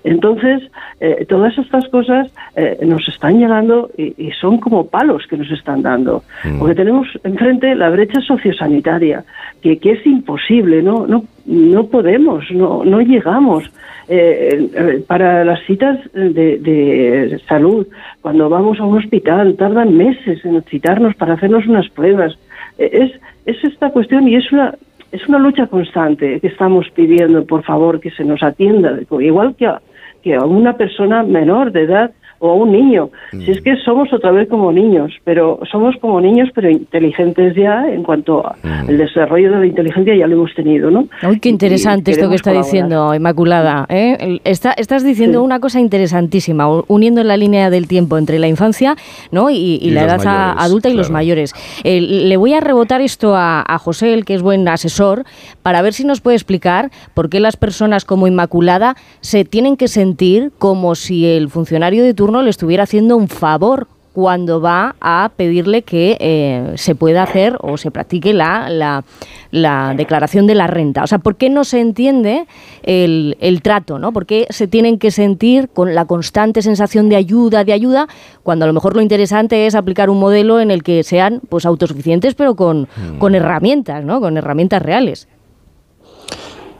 Entonces, 0.07 0.63
eh, 1.01 1.25
todas 1.27 1.57
estas 1.57 1.85
cosas 1.89 2.31
eh, 2.55 2.77
nos 2.85 3.05
están 3.09 3.39
llegando 3.39 3.89
y, 3.97 4.31
son 4.39 4.57
como 4.57 4.87
palos 4.87 5.27
que 5.27 5.35
nos 5.35 5.51
están 5.51 5.81
dando. 5.81 6.23
Mm. 6.45 6.59
Porque 6.59 6.75
tenemos 6.75 7.07
enfrente 7.25 7.75
la 7.75 7.89
brecha 7.89 8.21
sociosanitaria, 8.21 9.25
que, 9.61 9.79
que 9.79 9.91
es 9.91 10.05
imposible, 10.05 10.81
no, 10.81 11.05
no, 11.05 11.25
no 11.45 11.87
podemos, 11.87 12.49
no, 12.51 12.85
no 12.85 13.01
llegamos. 13.01 13.65
Eh, 14.07 15.03
para 15.05 15.43
las 15.43 15.59
citas 15.65 15.99
de, 16.13 16.57
de, 16.57 17.41
salud, 17.45 17.85
cuando 18.21 18.47
vamos 18.47 18.79
a 18.79 18.85
un 18.85 18.97
hospital, 18.97 19.57
tardan 19.57 19.97
meses 19.97 20.45
en 20.45 20.61
citarnos 20.63 21.15
para 21.15 21.33
hacernos 21.33 21.67
unas 21.67 21.89
pruebas. 21.89 22.37
es, 22.77 23.11
es 23.45 23.61
esta 23.65 23.89
cuestión 23.89 24.25
y 24.29 24.35
es 24.35 24.49
una 24.53 24.73
es 25.09 25.25
una 25.27 25.39
lucha 25.39 25.67
constante 25.67 26.39
que 26.41 26.47
estamos 26.47 26.89
pidiendo, 26.93 27.45
por 27.45 27.63
favor, 27.63 28.01
que 28.01 28.11
se 28.11 28.25
nos 28.25 28.43
atienda, 28.43 28.99
igual 29.21 29.55
que 29.55 29.65
a, 29.65 29.81
que 30.21 30.35
a 30.35 30.43
una 30.43 30.77
persona 30.77 31.23
menor 31.23 31.71
de 31.71 31.83
edad 31.83 32.11
o 32.39 32.51
a 32.51 32.53
un 32.53 32.71
niño. 32.71 33.09
Si 33.31 33.51
es 33.51 33.61
mm. 33.61 33.63
que 33.63 33.75
somos 33.77 34.11
otra 34.13 34.31
vez 34.31 34.47
como 34.47 34.71
niños, 34.71 35.13
pero 35.23 35.59
somos 35.71 35.95
como 36.01 36.21
niños, 36.21 36.49
pero 36.53 36.69
inteligentes 36.69 37.55
ya 37.55 37.87
en 37.89 38.03
cuanto 38.03 38.45
al 38.47 38.85
mm. 38.85 38.97
desarrollo 38.97 39.51
de 39.51 39.59
la 39.59 39.65
inteligencia 39.65 40.15
ya 40.15 40.27
lo 40.27 40.35
hemos 40.35 40.53
tenido, 40.53 40.91
¿no? 40.91 41.07
Uy, 41.27 41.39
qué 41.39 41.49
interesante 41.49 42.11
esto 42.11 42.29
que 42.29 42.35
está 42.35 42.51
diciendo 42.51 43.13
Inmaculada. 43.13 43.85
¿eh? 43.89 44.39
Está, 44.43 44.71
estás 44.73 45.03
diciendo 45.03 45.43
una 45.43 45.59
cosa 45.59 45.79
interesantísima, 45.79 46.67
uniendo 46.87 47.23
la 47.23 47.37
línea 47.37 47.69
del 47.69 47.87
tiempo 47.87 48.17
entre 48.17 48.39
la 48.39 48.47
infancia 48.47 48.95
¿no? 49.31 49.49
y, 49.49 49.89
la 49.91 50.03
edad 50.03 50.55
adulta 50.57 50.89
y 50.89 50.93
los 50.93 51.09
mayores. 51.09 51.53
Eh, 51.83 52.01
le 52.01 52.37
voy 52.37 52.53
a 52.53 52.59
rebotar 52.59 53.01
esto 53.01 53.35
a, 53.35 53.63
a 53.65 53.77
José, 53.77 54.13
el 54.13 54.25
que 54.25 54.33
es 54.33 54.41
buen 54.41 54.67
asesor, 54.67 55.23
para 55.63 55.81
ver 55.81 55.93
si 55.93 56.03
nos 56.03 56.21
puede 56.21 56.35
explicar 56.35 56.91
por 57.13 57.29
qué 57.29 57.39
las 57.39 57.57
personas 57.57 58.05
como 58.05 58.27
Inmaculada 58.27 58.95
se 59.21 59.45
tienen 59.45 59.77
que 59.77 59.87
sentir 59.87 60.51
como 60.57 60.95
si 60.95 61.25
el 61.25 61.49
funcionario 61.49 62.03
de 62.03 62.13
turno 62.13 62.26
turno 62.27 62.41
le 62.41 62.49
estuviera 62.49 62.83
haciendo 62.83 63.15
un 63.15 63.29
favor 63.29 63.87
cuando 64.11 64.59
va 64.59 64.95
a 64.99 65.31
pedirle 65.37 65.83
que 65.83 66.17
eh, 66.19 66.73
se 66.75 66.93
pueda 66.93 67.23
hacer 67.23 67.55
o 67.61 67.77
se 67.77 67.89
practique 67.89 68.33
la, 68.33 68.67
la, 68.69 69.05
la, 69.51 69.93
declaración 69.95 70.45
de 70.45 70.53
la 70.53 70.67
renta. 70.67 71.03
O 71.03 71.07
sea, 71.07 71.19
¿por 71.19 71.37
qué 71.37 71.49
no 71.49 71.63
se 71.63 71.79
entiende 71.79 72.45
el, 72.83 73.37
el, 73.39 73.61
trato? 73.61 73.97
¿no? 73.97 74.11
¿Por 74.11 74.25
qué 74.25 74.45
se 74.49 74.67
tienen 74.67 74.99
que 74.99 75.09
sentir 75.09 75.69
con 75.69 75.95
la 75.95 76.03
constante 76.03 76.61
sensación 76.61 77.07
de 77.07 77.15
ayuda, 77.15 77.63
de 77.63 77.71
ayuda, 77.71 78.07
cuando 78.43 78.65
a 78.65 78.67
lo 78.67 78.73
mejor 78.73 78.93
lo 78.93 79.01
interesante 79.01 79.65
es 79.65 79.73
aplicar 79.73 80.09
un 80.09 80.19
modelo 80.19 80.59
en 80.59 80.69
el 80.69 80.83
que 80.83 81.03
sean 81.03 81.39
pues 81.47 81.65
autosuficientes, 81.65 82.35
pero 82.35 82.55
con, 82.55 82.81
mm. 82.81 83.19
con 83.19 83.35
herramientas, 83.35 84.03
¿no? 84.03 84.19
con 84.19 84.35
herramientas 84.35 84.81
reales? 84.81 85.29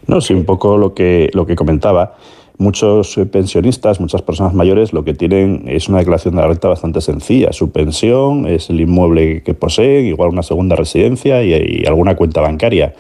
No, 0.07 0.19
sí, 0.19 0.33
un 0.33 0.43
poco 0.43 0.77
lo 0.77 0.93
que, 0.93 1.29
lo 1.33 1.45
que 1.45 1.55
comentaba. 1.55 2.15
Muchos 2.59 3.15
eh, 3.19 3.27
pensionistas, 3.27 3.99
muchas 3.99 4.23
personas 4.23 4.55
mayores, 4.55 4.91
lo 4.91 5.03
que 5.03 5.13
tienen 5.13 5.65
es 5.67 5.89
una 5.89 5.99
declaración 5.99 6.35
de 6.35 6.41
la 6.41 6.47
renta 6.47 6.67
bastante 6.67 7.01
sencilla. 7.01 7.53
Su 7.53 7.71
pensión 7.71 8.47
es 8.47 8.71
el 8.71 8.81
inmueble 8.81 9.43
que 9.43 9.53
poseen, 9.53 10.07
igual 10.07 10.29
una 10.29 10.41
segunda 10.41 10.75
residencia 10.75 11.43
y, 11.43 11.85
alguna 11.85 12.15
cuenta 12.15 12.41
bancaria 12.41 12.95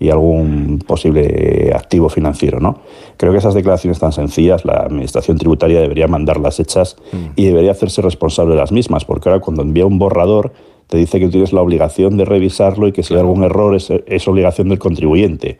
y 0.00 0.08
algún 0.08 0.82
posible 0.86 1.70
activo 1.74 2.08
financiero. 2.08 2.60
¿no? 2.60 2.78
Creo 3.18 3.32
que 3.32 3.38
esas 3.38 3.52
declaraciones 3.52 3.98
tan 3.98 4.12
sencillas 4.12 4.64
la 4.64 4.78
Administración 4.78 5.36
Tributaria 5.36 5.80
debería 5.80 6.08
mandarlas 6.08 6.58
hechas 6.58 6.96
mm. 7.12 7.16
y 7.36 7.44
debería 7.44 7.72
hacerse 7.72 8.00
responsable 8.00 8.54
de 8.54 8.60
las 8.60 8.72
mismas, 8.72 9.04
porque 9.04 9.28
ahora 9.28 9.42
cuando 9.42 9.60
envía 9.60 9.84
un 9.84 9.98
borrador 9.98 10.52
te 10.88 10.96
dice 10.96 11.18
que 11.20 11.28
tienes 11.28 11.52
la 11.52 11.60
obligación 11.60 12.16
de 12.16 12.24
revisarlo 12.24 12.88
y 12.88 12.92
que 12.92 13.02
si 13.02 13.14
hay 13.14 13.20
algún 13.20 13.42
error 13.42 13.74
es, 13.74 13.90
es 13.90 14.28
obligación 14.28 14.68
del 14.68 14.78
contribuyente 14.78 15.58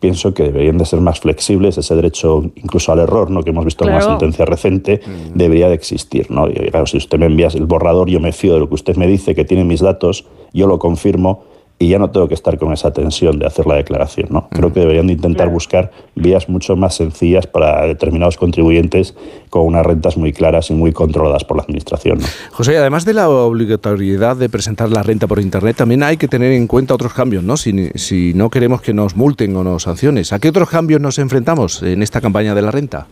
pienso 0.00 0.34
que 0.34 0.44
deberían 0.44 0.78
de 0.78 0.84
ser 0.84 1.00
más 1.00 1.20
flexibles, 1.20 1.78
ese 1.78 1.94
derecho 1.94 2.42
incluso 2.54 2.92
al 2.92 3.00
error, 3.00 3.30
¿no? 3.30 3.42
que 3.42 3.50
hemos 3.50 3.64
visto 3.64 3.84
en 3.84 3.90
una 3.90 4.00
sentencia 4.02 4.44
reciente, 4.44 5.00
mm. 5.04 5.36
debería 5.36 5.68
de 5.68 5.74
existir. 5.74 6.30
¿no? 6.30 6.48
Y, 6.48 6.54
claro, 6.70 6.86
si 6.86 6.96
usted 6.96 7.18
me 7.18 7.26
envía 7.26 7.48
el 7.48 7.66
borrador, 7.66 8.08
yo 8.08 8.20
me 8.20 8.32
fío 8.32 8.54
de 8.54 8.60
lo 8.60 8.68
que 8.68 8.74
usted 8.74 8.96
me 8.96 9.06
dice, 9.06 9.34
que 9.34 9.44
tiene 9.44 9.64
mis 9.64 9.80
datos, 9.80 10.26
yo 10.52 10.66
lo 10.66 10.78
confirmo 10.78 11.44
y 11.78 11.88
ya 11.88 11.98
no 11.98 12.10
tengo 12.10 12.26
que 12.26 12.34
estar 12.34 12.58
con 12.58 12.72
esa 12.72 12.92
tensión 12.92 13.38
de 13.38 13.46
hacer 13.46 13.66
la 13.66 13.74
declaración. 13.74 14.28
¿no? 14.30 14.48
Creo 14.48 14.72
que 14.72 14.80
deberían 14.80 15.08
de 15.08 15.12
intentar 15.12 15.50
buscar 15.50 15.90
vías 16.14 16.48
mucho 16.48 16.74
más 16.74 16.94
sencillas 16.94 17.46
para 17.46 17.86
determinados 17.86 18.38
contribuyentes 18.38 19.14
con 19.50 19.66
unas 19.66 19.84
rentas 19.84 20.16
muy 20.16 20.32
claras 20.32 20.70
y 20.70 20.74
muy 20.74 20.92
controladas 20.92 21.44
por 21.44 21.58
la 21.58 21.64
Administración. 21.64 22.18
¿no? 22.18 22.26
José, 22.52 22.78
además 22.78 23.04
de 23.04 23.12
la 23.12 23.28
obligatoriedad 23.28 24.36
de 24.36 24.48
presentar 24.48 24.90
la 24.90 25.02
renta 25.02 25.26
por 25.26 25.38
Internet, 25.38 25.76
también 25.76 26.02
hay 26.02 26.16
que 26.16 26.28
tener 26.28 26.52
en 26.52 26.66
cuenta 26.66 26.94
otros 26.94 27.12
cambios, 27.12 27.44
¿no? 27.44 27.56
Si, 27.56 27.90
si 27.94 28.32
no 28.34 28.48
queremos 28.48 28.80
que 28.80 28.94
nos 28.94 29.16
multen 29.16 29.54
o 29.56 29.64
nos 29.64 29.82
sanciones. 29.82 30.32
¿A 30.32 30.38
qué 30.38 30.48
otros 30.48 30.70
cambios 30.70 31.00
nos 31.00 31.18
enfrentamos 31.18 31.82
en 31.82 32.02
esta 32.02 32.20
campaña 32.20 32.54
de 32.54 32.62
la 32.62 32.70
renta? 32.70 33.06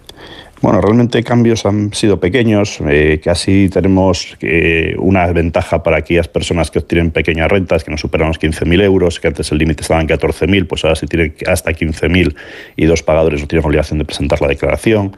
Bueno, 0.60 0.80
realmente 0.80 1.22
cambios 1.22 1.66
han 1.66 1.92
sido 1.92 2.18
pequeños, 2.18 2.78
eh, 2.88 3.20
casi 3.22 3.68
tenemos 3.68 4.36
eh, 4.40 4.94
una 4.98 5.26
ventaja 5.26 5.82
para 5.82 5.98
aquellas 5.98 6.28
personas 6.28 6.70
que 6.70 6.78
obtienen 6.78 7.10
pequeñas 7.10 7.50
rentas, 7.50 7.84
que 7.84 7.90
no 7.90 7.98
superan 7.98 8.28
los 8.28 8.40
15.000 8.40 8.82
euros, 8.82 9.20
que 9.20 9.28
antes 9.28 9.50
el 9.52 9.58
límite 9.58 9.82
estaba 9.82 10.00
en 10.00 10.08
14.000, 10.08 10.66
pues 10.66 10.84
ahora 10.84 10.96
si 10.96 11.06
tienen 11.06 11.34
hasta 11.46 11.72
15.000 11.72 12.34
y 12.76 12.86
dos 12.86 13.02
pagadores 13.02 13.40
no 13.40 13.46
tienen 13.46 13.66
obligación 13.66 13.98
de 13.98 14.04
presentar 14.04 14.40
la 14.40 14.48
declaración. 14.48 15.16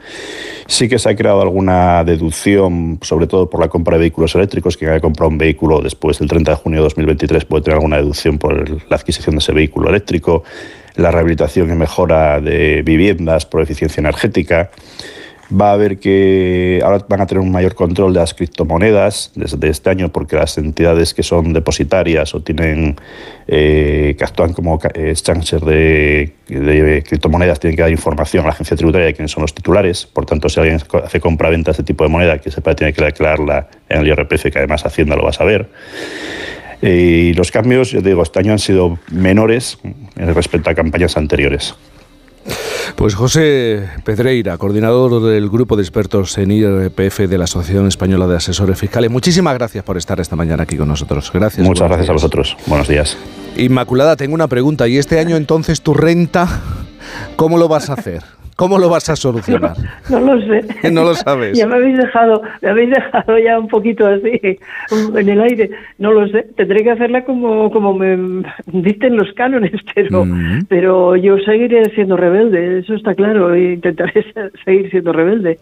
Sí 0.65 0.89
que 0.89 0.99
se 0.99 1.09
ha 1.09 1.15
creado 1.15 1.41
alguna 1.41 2.03
deducción, 2.03 2.99
sobre 3.01 3.27
todo 3.27 3.49
por 3.49 3.61
la 3.61 3.69
compra 3.69 3.95
de 3.95 4.01
vehículos 4.01 4.35
eléctricos, 4.35 4.75
quien 4.75 4.91
haya 4.91 4.99
comprado 4.99 5.29
un 5.29 5.37
vehículo 5.37 5.81
después 5.81 6.19
del 6.19 6.27
30 6.27 6.51
de 6.51 6.57
junio 6.57 6.79
de 6.79 6.83
2023 6.83 7.45
puede 7.45 7.63
tener 7.63 7.75
alguna 7.75 7.97
deducción 7.97 8.37
por 8.37 8.69
la 8.69 8.95
adquisición 8.95 9.35
de 9.35 9.39
ese 9.39 9.53
vehículo 9.53 9.89
eléctrico, 9.89 10.43
la 10.95 11.11
rehabilitación 11.11 11.71
y 11.71 11.75
mejora 11.75 12.41
de 12.41 12.81
viviendas 12.81 13.45
por 13.45 13.61
eficiencia 13.61 14.01
energética 14.01 14.71
va 15.49 15.69
a 15.69 15.73
haber 15.73 15.99
que 15.99 16.81
ahora 16.83 17.05
van 17.07 17.21
a 17.21 17.25
tener 17.25 17.41
un 17.41 17.51
mayor 17.51 17.73
control 17.75 18.13
de 18.13 18.19
las 18.19 18.33
criptomonedas 18.33 19.31
desde 19.35 19.69
este 19.69 19.89
año 19.89 20.09
porque 20.09 20.35
las 20.35 20.57
entidades 20.57 21.13
que 21.13 21.23
son 21.23 21.53
depositarias 21.53 22.35
o 22.35 22.41
tienen 22.41 22.95
eh, 23.47 24.15
que 24.17 24.23
actúan 24.23 24.53
como 24.53 24.79
exchangers 24.93 25.65
de, 25.65 26.33
criptomonedas 27.07 27.59
tienen 27.59 27.77
que 27.77 27.81
dar 27.81 27.91
información 27.91 28.43
a 28.43 28.47
la 28.47 28.53
agencia 28.53 28.75
tributaria 28.75 29.07
de 29.07 29.13
quiénes 29.13 29.31
son 29.31 29.41
los 29.41 29.53
titulares. 29.53 30.05
Por 30.05 30.25
tanto, 30.25 30.49
si 30.49 30.59
alguien 30.59 30.79
hace 31.03 31.19
compra-venta 31.19 31.71
de 31.71 31.73
este 31.73 31.83
tipo 31.83 32.03
de 32.03 32.09
moneda, 32.09 32.39
que 32.39 32.51
sepa 32.51 32.75
tiene 32.75 32.93
que 32.93 33.03
declararla 33.03 33.69
en 33.87 34.01
el 34.01 34.07
IRPF, 34.07 34.51
que 34.51 34.57
además 34.57 34.85
Hacienda 34.85 35.15
lo 35.15 35.23
va 35.23 35.29
a 35.29 35.33
saber. 35.33 35.69
Y 36.81 37.33
los 37.33 37.51
cambios, 37.51 37.91
yo 37.91 38.01
digo, 38.01 38.21
este 38.21 38.39
año 38.39 38.51
han 38.51 38.59
sido 38.59 38.99
menores 39.11 39.79
respecto 40.15 40.69
a 40.69 40.75
campañas 40.75 41.17
anteriores. 41.17 41.73
Pues 42.95 43.15
José 43.15 43.89
Pedreira, 44.03 44.57
coordinador 44.57 45.21
del 45.23 45.49
grupo 45.49 45.75
de 45.75 45.83
expertos 45.83 46.37
en 46.37 46.51
IRPF 46.51 47.19
de 47.19 47.37
la 47.37 47.43
Asociación 47.43 47.87
Española 47.87 48.27
de 48.27 48.37
Asesores 48.37 48.77
Fiscales, 48.79 49.11
muchísimas 49.11 49.53
gracias 49.53 49.83
por 49.83 49.97
estar 49.97 50.19
esta 50.19 50.35
mañana 50.35 50.63
aquí 50.63 50.77
con 50.77 50.87
nosotros. 50.87 51.31
Gracias. 51.33 51.65
Muchas 51.65 51.87
gracias 51.87 52.09
a 52.09 52.13
vosotros. 52.13 52.57
Buenos 52.65 52.87
días. 52.87 53.17
Inmaculada, 53.57 54.15
tengo 54.15 54.33
una 54.35 54.47
pregunta. 54.47 54.87
¿Y 54.87 54.97
este 54.97 55.19
año 55.19 55.35
entonces 55.35 55.81
tu 55.81 55.93
renta, 55.93 56.61
cómo 57.35 57.57
lo 57.57 57.67
vas 57.67 57.89
a 57.89 57.93
hacer? 57.93 58.36
¿Cómo 58.57 58.79
lo 58.79 58.89
vas 58.89 59.07
a 59.07 59.15
solucionar? 59.15 59.77
No, 60.09 60.19
lo 60.19 60.41
sé. 60.41 60.65
No 60.91 61.03
lo 61.03 61.13
sabes. 61.13 61.55
Ya 61.55 61.67
me 61.67 61.75
habéis 61.75 61.97
dejado, 61.97 62.41
me 62.61 62.69
habéis 62.69 62.89
dejado 62.89 63.37
ya 63.37 63.59
un 63.59 63.67
poquito 63.67 64.07
así 64.07 64.57
en 65.15 65.29
el 65.29 65.41
aire. 65.41 65.69
No 65.99 66.11
lo 66.11 66.27
sé. 66.27 66.47
Tendré 66.55 66.83
que 66.83 66.91
hacerla 66.91 67.23
como, 67.23 67.69
como 67.69 67.93
me 67.93 68.43
dicen 68.65 69.15
los 69.15 69.31
cánones, 69.33 69.73
pero, 69.95 70.25
mm. 70.25 70.65
pero 70.67 71.15
yo 71.15 71.37
seguiré 71.39 71.85
siendo 71.93 72.17
rebelde, 72.17 72.79
eso 72.79 72.95
está 72.95 73.13
claro. 73.13 73.53
E 73.53 73.73
intentaré 73.73 74.25
seguir 74.65 74.89
siendo 74.89 75.13
rebelde. 75.13 75.59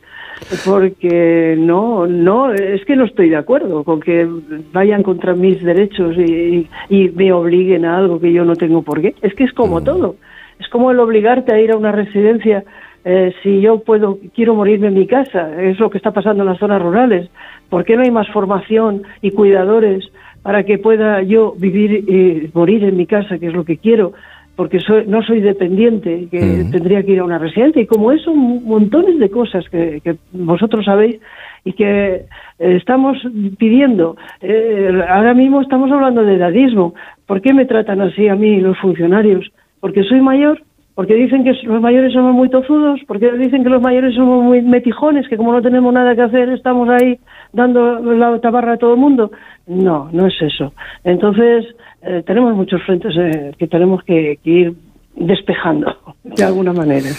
Porque 0.64 1.56
no, 1.58 2.08
no, 2.08 2.54
es 2.54 2.86
que 2.86 2.96
no 2.96 3.06
estoy 3.06 3.30
de 3.30 3.38
acuerdo 3.38 3.84
con 3.84 4.00
que 4.00 4.26
vayan 4.72 5.04
contra 5.04 5.34
mis 5.34 5.62
derechos 5.62 6.16
y, 6.18 6.70
y 6.90 7.10
me 7.10 7.34
obliguen 7.34 7.84
a 7.84 7.98
algo 7.98 8.22
que 8.22 8.32
yo 8.32 8.46
no 8.46 8.56
tengo 8.56 8.84
por 8.84 9.02
qué. 9.02 9.16
Es 9.22 9.34
que 9.34 9.44
es 9.44 9.52
como 9.52 9.82
mm. 9.82 9.84
todo. 9.84 10.16
Es 10.60 10.68
como 10.70 10.92
el 10.92 11.00
obligarte 11.00 11.54
a 11.54 11.60
ir 11.60 11.72
a 11.72 11.78
una 11.78 11.92
residencia 11.92 12.64
eh, 13.08 13.36
si 13.44 13.62
yo 13.62 13.80
puedo, 13.82 14.18
quiero 14.34 14.56
morirme 14.56 14.88
en 14.88 14.96
mi 14.96 15.06
casa, 15.06 15.62
es 15.62 15.80
lo 15.80 15.92
que 15.92 16.00
está 16.00 16.12
pasando 16.12 16.42
en 16.42 16.50
las 16.50 16.58
zonas 16.58 16.82
rurales. 16.82 17.30
¿Por 17.70 17.86
qué 17.86 17.96
no 17.96 18.02
hay 18.02 18.10
más 18.10 18.28
formación 18.30 19.04
y 19.22 19.30
cuidadores 19.30 20.12
para 20.42 20.64
que 20.64 20.80
pueda 20.80 21.22
yo 21.22 21.54
vivir 21.56 21.92
y 22.10 22.50
morir 22.56 22.84
en 22.84 22.98
mi 22.98 23.06
casa, 23.06 23.38
que 23.38 23.48
es 23.48 23.54
lo 23.54 23.64
que 23.64 23.78
quiero? 23.78 24.14
Porque 24.56 24.80
soy, 24.80 25.06
no 25.06 25.22
soy 25.22 25.42
dependiente, 25.42 26.28
que 26.32 26.66
tendría 26.72 27.04
que 27.04 27.12
ir 27.12 27.20
a 27.20 27.26
una 27.26 27.38
residencia. 27.38 27.80
Y 27.80 27.86
como 27.86 28.12
eso, 28.12 28.34
montones 28.34 29.20
de 29.20 29.30
cosas 29.30 29.70
que, 29.70 30.02
vosotros 30.32 30.86
sabéis 30.86 31.20
y 31.64 31.74
que 31.74 32.16
eh, 32.16 32.26
estamos 32.58 33.18
pidiendo. 33.60 34.18
Eh, 34.42 35.04
ahora 35.08 35.36
mismo 35.36 35.62
estamos 35.62 35.92
hablando 35.92 36.24
de 36.24 36.36
edadismo. 36.36 36.96
¿Por 37.28 37.42
qué 37.42 37.54
me 37.54 37.66
tratan 37.66 38.02
así 38.02 38.28
a 38.30 38.36
mí 38.36 38.62
los 38.62 38.80
funcionarios? 38.80 39.52
¿Porque 39.86 40.04
soy 40.04 40.20
mayor? 40.20 40.60
porque 40.96 41.14
dicen 41.14 41.44
que 41.44 41.52
los 41.64 41.80
mayores 41.80 42.14
somos 42.14 42.34
muy 42.34 42.50
tozudos, 42.50 43.02
porque 43.06 43.30
dicen 43.34 43.64
que 43.64 43.70
los 43.70 43.82
mayores 43.82 44.16
somos 44.16 44.44
muy 44.44 44.62
metijones, 44.62 45.28
que 45.28 45.36
como 45.38 45.52
no 45.52 45.62
tenemos 45.62 45.94
nada 45.94 46.16
que 46.16 46.22
hacer 46.22 46.50
estamos 46.50 46.90
ahí 46.90 47.20
dando 47.52 48.00
la 48.16 48.40
tabarra 48.40 48.74
a 48.74 48.78
todo 48.78 48.94
el 48.94 49.00
mundo. 49.00 49.30
No, 49.68 50.10
no 50.12 50.26
es 50.26 50.42
eso. 50.42 50.74
Entonces, 51.04 51.66
eh, 52.02 52.24
tenemos 52.26 52.56
muchos 52.56 52.82
frentes 52.84 53.14
eh, 53.18 53.52
que 53.60 53.68
tenemos 53.68 54.04
que, 54.04 54.40
ir 54.46 54.74
despejando 55.16 55.96
de 56.24 56.44
alguna 56.44 56.74
manera. 56.74 57.10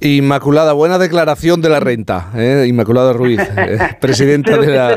Inmaculada, 0.00 0.72
buena 0.72 0.98
declaración 0.98 1.60
de 1.62 1.68
la 1.68 1.80
renta. 1.80 2.30
¿eh? 2.36 2.66
Inmaculada 2.68 3.12
Ruiz, 3.12 3.40
eh, 3.56 3.78
presidenta 4.00 4.56
de, 4.56 4.66
la, 4.66 4.94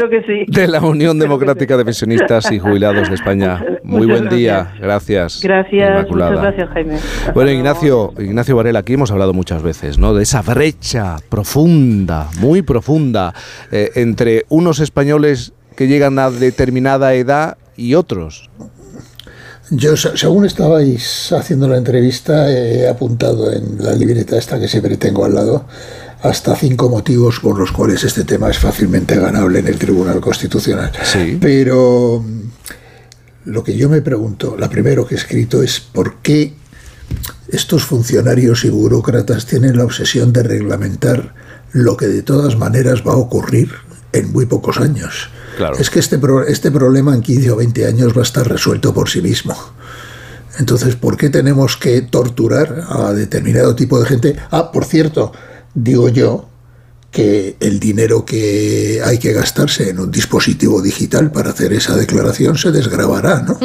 de 0.47 0.67
la 0.67 0.81
Unión 0.81 1.17
Democrática 1.17 1.77
de 1.77 1.85
Pensionistas 1.85 2.51
y 2.51 2.59
Jubilados 2.59 3.09
de 3.09 3.15
España. 3.15 3.63
Muy 3.83 4.05
buen 4.05 4.29
día, 4.29 4.73
gracias. 4.79 5.41
Gracias, 5.41 6.09
muchas 6.09 6.31
gracias 6.31 6.69
Jaime. 6.69 6.97
bueno, 7.33 7.51
Ignacio, 7.51 8.13
Ignacio 8.17 8.55
Varela, 8.55 8.79
aquí 8.79 8.93
hemos 8.93 9.11
hablado 9.11 9.33
muchas 9.33 9.63
veces 9.63 9.97
¿no? 9.97 10.13
de 10.13 10.23
esa 10.23 10.41
brecha 10.41 11.17
profunda, 11.29 12.29
muy 12.39 12.61
profunda, 12.61 13.33
eh, 13.71 13.91
entre 13.95 14.43
unos 14.49 14.79
españoles 14.79 15.53
que 15.75 15.87
llegan 15.87 16.19
a 16.19 16.29
determinada 16.29 17.13
edad 17.13 17.57
y 17.75 17.95
otros. 17.95 18.49
Yo, 19.69 19.95
según 19.95 20.45
estabais 20.45 21.31
haciendo 21.31 21.67
la 21.67 21.77
entrevista, 21.77 22.51
he 22.51 22.87
apuntado 22.87 23.51
en 23.51 23.77
la 23.83 23.93
libreta 23.93 24.37
esta 24.37 24.59
que 24.59 24.67
siempre 24.67 24.97
tengo 24.97 25.25
al 25.25 25.35
lado 25.35 25.65
hasta 26.21 26.55
cinco 26.55 26.89
motivos 26.89 27.39
por 27.39 27.57
los 27.59 27.71
cuales 27.71 28.03
este 28.03 28.23
tema 28.23 28.49
es 28.49 28.57
fácilmente 28.57 29.17
ganable 29.17 29.59
en 29.59 29.67
el 29.67 29.77
Tribunal 29.77 30.21
Constitucional. 30.21 30.91
Sí. 31.03 31.37
Pero 31.39 32.23
lo 33.45 33.63
que 33.63 33.75
yo 33.75 33.89
me 33.89 34.01
pregunto, 34.01 34.55
la 34.57 34.69
primero 34.69 35.05
que 35.05 35.15
he 35.15 35.17
escrito 35.17 35.61
es 35.61 35.79
por 35.79 36.15
qué 36.21 36.53
estos 37.49 37.83
funcionarios 37.83 38.63
y 38.63 38.69
burócratas 38.69 39.45
tienen 39.45 39.77
la 39.77 39.83
obsesión 39.83 40.31
de 40.31 40.43
reglamentar 40.43 41.33
lo 41.73 41.97
que 41.97 42.07
de 42.07 42.21
todas 42.21 42.57
maneras 42.57 43.03
va 43.05 43.13
a 43.13 43.17
ocurrir 43.17 43.69
en 44.13 44.31
muy 44.31 44.45
pocos 44.45 44.77
años. 44.77 45.29
Es 45.79 45.89
que 45.89 45.99
este, 45.99 46.19
este 46.47 46.71
problema 46.71 47.13
en 47.13 47.21
15 47.21 47.51
o 47.51 47.55
20 47.57 47.85
años 47.85 48.15
va 48.15 48.21
a 48.21 48.23
estar 48.23 48.47
resuelto 48.47 48.93
por 48.93 49.09
sí 49.09 49.21
mismo. 49.21 49.55
Entonces, 50.59 50.95
¿por 50.95 51.17
qué 51.17 51.29
tenemos 51.29 51.77
que 51.77 52.01
torturar 52.01 52.85
a 52.89 53.13
determinado 53.13 53.75
tipo 53.75 53.99
de 53.99 54.05
gente? 54.05 54.35
Ah, 54.51 54.71
por 54.71 54.85
cierto, 54.85 55.31
digo 55.73 56.09
yo 56.09 56.49
que 57.09 57.57
el 57.59 57.79
dinero 57.79 58.25
que 58.25 59.01
hay 59.03 59.19
que 59.19 59.33
gastarse 59.33 59.89
en 59.89 59.99
un 59.99 60.11
dispositivo 60.11 60.81
digital 60.81 61.31
para 61.31 61.51
hacer 61.51 61.73
esa 61.73 61.95
declaración 61.95 62.57
se 62.57 62.71
desgravará, 62.71 63.41
¿no? 63.41 63.57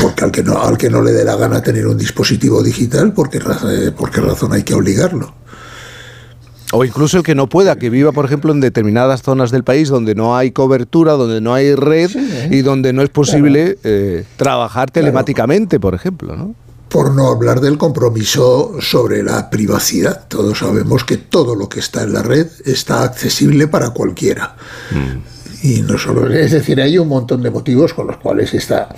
Porque 0.00 0.24
al 0.24 0.32
que 0.32 0.42
no, 0.42 0.60
al 0.60 0.76
que 0.76 0.90
no 0.90 1.00
le 1.00 1.12
dé 1.12 1.24
la 1.24 1.36
gana 1.36 1.62
tener 1.62 1.86
un 1.86 1.96
dispositivo 1.96 2.62
digital, 2.62 3.12
¿por 3.12 3.30
qué, 3.30 3.38
eh, 3.38 3.92
por 3.96 4.10
qué 4.10 4.20
razón 4.20 4.52
hay 4.52 4.64
que 4.64 4.74
obligarlo? 4.74 5.32
O 6.72 6.84
incluso 6.84 7.18
el 7.18 7.22
que 7.22 7.34
no 7.34 7.48
pueda, 7.48 7.76
que 7.76 7.90
viva, 7.90 8.12
por 8.12 8.24
ejemplo, 8.24 8.50
en 8.50 8.60
determinadas 8.60 9.22
zonas 9.22 9.50
del 9.50 9.62
país 9.62 9.90
donde 9.90 10.14
no 10.14 10.36
hay 10.36 10.52
cobertura, 10.52 11.12
donde 11.12 11.42
no 11.42 11.52
hay 11.52 11.74
red 11.74 12.10
y 12.50 12.62
donde 12.62 12.94
no 12.94 13.02
es 13.02 13.10
posible 13.10 13.78
eh, 13.84 14.24
trabajar 14.36 14.90
telemáticamente, 14.90 15.78
por 15.78 15.94
ejemplo, 15.94 16.34
¿no? 16.34 16.54
Por 16.88 17.14
no 17.14 17.28
hablar 17.28 17.60
del 17.60 17.76
compromiso 17.76 18.76
sobre 18.80 19.22
la 19.22 19.50
privacidad. 19.50 20.26
Todos 20.28 20.58
sabemos 20.58 21.04
que 21.04 21.18
todo 21.18 21.54
lo 21.54 21.68
que 21.68 21.80
está 21.80 22.02
en 22.04 22.14
la 22.14 22.22
red 22.22 22.46
está 22.64 23.02
accesible 23.02 23.68
para 23.68 23.90
cualquiera. 23.90 24.56
Y 25.62 25.82
no 25.82 25.96
solo, 25.96 26.28
es 26.32 26.50
decir, 26.50 26.80
hay 26.80 26.98
un 26.98 27.08
montón 27.08 27.42
de 27.42 27.50
motivos 27.50 27.94
con 27.94 28.08
los 28.08 28.16
cuales 28.16 28.52
está, 28.52 28.88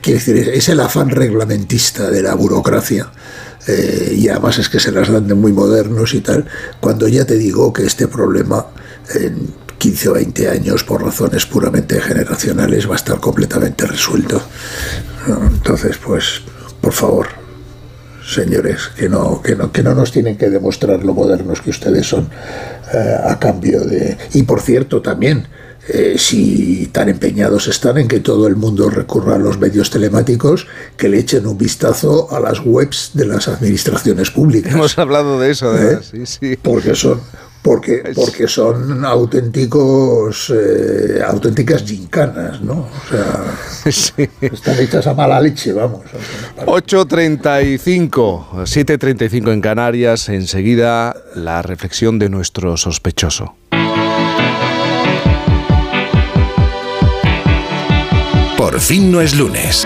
quiero 0.00 0.18
decir, 0.18 0.36
es 0.48 0.68
el 0.68 0.80
afán 0.80 1.10
reglamentista 1.10 2.10
de 2.10 2.22
la 2.22 2.34
burocracia. 2.34 3.10
Eh, 3.68 4.14
y 4.16 4.28
además 4.28 4.58
es 4.58 4.70
que 4.70 4.80
se 4.80 4.90
las 4.90 5.12
dan 5.12 5.28
de 5.28 5.34
muy 5.34 5.52
modernos 5.52 6.14
y 6.14 6.20
tal, 6.20 6.46
cuando 6.80 7.06
ya 7.06 7.26
te 7.26 7.34
digo 7.34 7.70
que 7.72 7.84
este 7.84 8.08
problema 8.08 8.66
en 9.14 9.52
15 9.76 10.08
o 10.08 10.12
20 10.14 10.48
años, 10.48 10.84
por 10.84 11.04
razones 11.04 11.44
puramente 11.44 12.00
generacionales, 12.00 12.88
va 12.88 12.94
a 12.94 12.96
estar 12.96 13.20
completamente 13.20 13.86
resuelto. 13.86 14.40
Entonces, 15.52 15.98
pues, 15.98 16.40
por 16.80 16.94
favor, 16.94 17.28
señores, 18.26 18.90
que 18.96 19.08
no, 19.08 19.42
que 19.42 19.54
no, 19.54 19.70
que 19.70 19.82
no 19.82 19.94
nos 19.94 20.12
tienen 20.12 20.36
que 20.38 20.48
demostrar 20.48 21.04
lo 21.04 21.12
modernos 21.12 21.60
que 21.60 21.70
ustedes 21.70 22.06
son 22.06 22.28
eh, 22.92 23.16
a 23.22 23.38
cambio 23.38 23.84
de... 23.84 24.16
Y 24.32 24.44
por 24.44 24.62
cierto, 24.62 25.02
también, 25.02 25.46
eh, 25.88 26.14
si 26.18 26.88
tan 26.92 27.08
empeñados 27.08 27.66
están 27.68 27.98
en 27.98 28.08
que 28.08 28.20
todo 28.20 28.46
el 28.46 28.56
mundo 28.56 28.90
recurra 28.90 29.36
a 29.36 29.38
los 29.38 29.58
medios 29.58 29.90
telemáticos, 29.90 30.66
que 30.96 31.08
le 31.08 31.18
echen 31.18 31.46
un 31.46 31.56
vistazo 31.58 32.28
a 32.34 32.40
las 32.40 32.60
webs 32.64 33.10
de 33.14 33.26
las 33.26 33.48
administraciones 33.48 34.30
públicas. 34.30 34.72
Hemos 34.74 34.98
hablado 34.98 35.40
de 35.40 35.50
eso, 35.50 35.76
¿Eh? 35.76 35.98
sí, 36.02 36.26
sí. 36.26 36.56
Porque 36.60 36.94
son, 36.94 37.20
porque, 37.62 38.12
porque 38.14 38.46
son 38.48 39.04
auténticos, 39.04 40.52
eh, 40.54 41.20
auténticas 41.26 41.82
gincanas, 41.82 42.60
¿no? 42.60 42.86
O 42.88 43.10
sea, 43.10 43.44
Sí. 43.90 44.28
están 44.40 44.78
hechas 44.80 45.06
a 45.06 45.14
mala 45.14 45.40
leche, 45.40 45.72
vamos. 45.72 46.02
8.35, 46.66 48.64
7.35 48.64 49.52
en 49.52 49.60
Canarias, 49.60 50.28
enseguida 50.28 51.16
la 51.34 51.62
reflexión 51.62 52.18
de 52.18 52.28
nuestro 52.28 52.76
sospechoso. 52.76 53.54
Por 58.58 58.80
fin 58.80 59.12
no 59.12 59.20
es 59.20 59.36
lunes. 59.36 59.84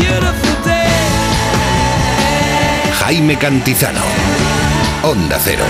Jaime 3.00 3.36
Cantizano. 3.36 4.00
Onda 5.02 5.38
Cero. 5.38 5.62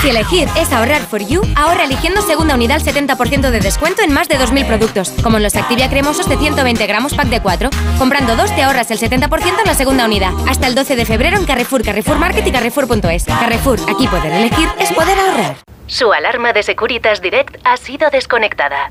Si 0.00 0.08
elegir 0.08 0.48
es 0.56 0.72
ahorrar 0.72 1.02
for 1.02 1.20
you, 1.20 1.42
ahorra 1.54 1.84
eligiendo 1.84 2.22
segunda 2.22 2.54
unidad 2.54 2.78
al 2.78 2.82
70% 2.82 3.50
de 3.50 3.60
descuento 3.60 4.00
en 4.00 4.10
más 4.10 4.26
de 4.30 4.38
2.000 4.38 4.66
productos, 4.66 5.10
como 5.22 5.36
en 5.36 5.42
los 5.42 5.54
Activia 5.54 5.90
cremosos 5.90 6.30
de 6.30 6.38
120 6.38 6.86
gramos 6.86 7.12
pack 7.12 7.26
de 7.26 7.42
4. 7.42 7.68
Comprando 7.98 8.36
dos 8.36 8.56
te 8.56 8.62
ahorras 8.62 8.90
el 8.90 8.98
70% 8.98 9.28
en 9.58 9.66
la 9.66 9.74
segunda 9.74 10.06
unidad. 10.06 10.32
Hasta 10.48 10.66
el 10.66 10.74
12 10.74 10.96
de 10.96 11.04
febrero 11.04 11.36
en 11.36 11.44
Carrefour, 11.44 11.82
Carrefour 11.82 12.16
Market 12.16 12.46
y 12.46 12.52
Carrefour.es. 12.52 13.24
Carrefour, 13.24 13.80
aquí 13.82 14.08
poder 14.08 14.32
elegir 14.32 14.68
es 14.80 14.90
poder 14.94 15.18
ahorrar. 15.18 15.56
Su 15.86 16.10
alarma 16.14 16.54
de 16.54 16.62
Securitas 16.62 17.20
Direct 17.20 17.58
ha 17.64 17.76
sido 17.76 18.08
desconectada. 18.08 18.90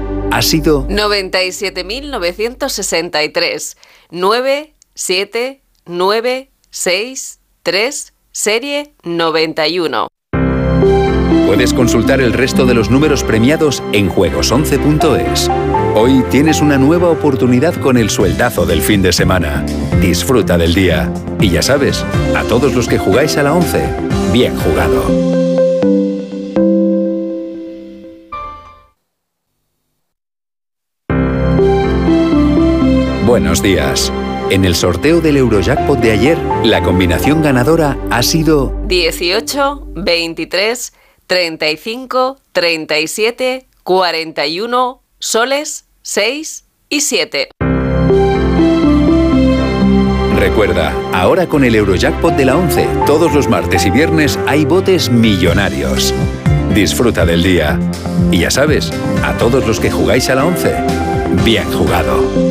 ha 0.31 0.41
sido 0.41 0.87
97.963. 0.87 3.77
9, 4.09 4.73
7, 4.95 5.61
9, 5.85 6.49
6, 6.69 7.39
3, 7.63 8.13
serie 8.31 8.93
91. 9.03 10.07
Puedes 11.45 11.73
consultar 11.73 12.21
el 12.21 12.31
resto 12.31 12.65
de 12.65 12.73
los 12.73 12.89
números 12.89 13.25
premiados 13.25 13.83
en 13.91 14.09
juegos11.es. 14.09 15.49
Hoy 15.95 16.23
tienes 16.31 16.61
una 16.61 16.77
nueva 16.77 17.09
oportunidad 17.09 17.75
con 17.75 17.97
el 17.97 18.09
sueldazo 18.09 18.65
del 18.65 18.81
fin 18.81 19.01
de 19.01 19.11
semana. 19.11 19.65
Disfruta 19.99 20.57
del 20.57 20.73
día. 20.73 21.11
Y 21.41 21.49
ya 21.49 21.61
sabes, 21.61 22.05
a 22.37 22.45
todos 22.45 22.73
los 22.73 22.87
que 22.87 22.97
jugáis 22.97 23.35
a 23.35 23.43
la 23.43 23.53
11, 23.53 23.83
bien 24.31 24.57
jugado. 24.57 25.40
Buenos 33.41 33.63
días. 33.63 34.13
En 34.51 34.65
el 34.65 34.75
sorteo 34.75 35.19
del 35.19 35.35
Eurojackpot 35.35 35.99
de 35.99 36.11
ayer, 36.11 36.37
la 36.63 36.83
combinación 36.83 37.41
ganadora 37.41 37.97
ha 38.11 38.21
sido 38.21 38.79
18, 38.85 39.87
23, 39.95 40.93
35, 41.25 42.37
37, 42.51 43.65
41, 43.81 45.01
soles, 45.17 45.85
6 46.03 46.65
y 46.89 47.01
7. 47.01 47.49
Recuerda, 50.37 50.93
ahora 51.11 51.47
con 51.47 51.63
el 51.63 51.73
Eurojackpot 51.73 52.35
de 52.35 52.45
la 52.45 52.55
11, 52.55 52.87
todos 53.07 53.33
los 53.33 53.49
martes 53.49 53.87
y 53.87 53.89
viernes 53.89 54.37
hay 54.45 54.65
botes 54.65 55.09
millonarios. 55.09 56.13
Disfruta 56.75 57.25
del 57.25 57.41
día. 57.41 57.79
Y 58.31 58.41
ya 58.41 58.51
sabes, 58.51 58.93
a 59.23 59.35
todos 59.39 59.65
los 59.65 59.79
que 59.79 59.89
jugáis 59.89 60.29
a 60.29 60.35
la 60.35 60.45
11, 60.45 60.75
bien 61.43 61.65
jugado. 61.73 62.50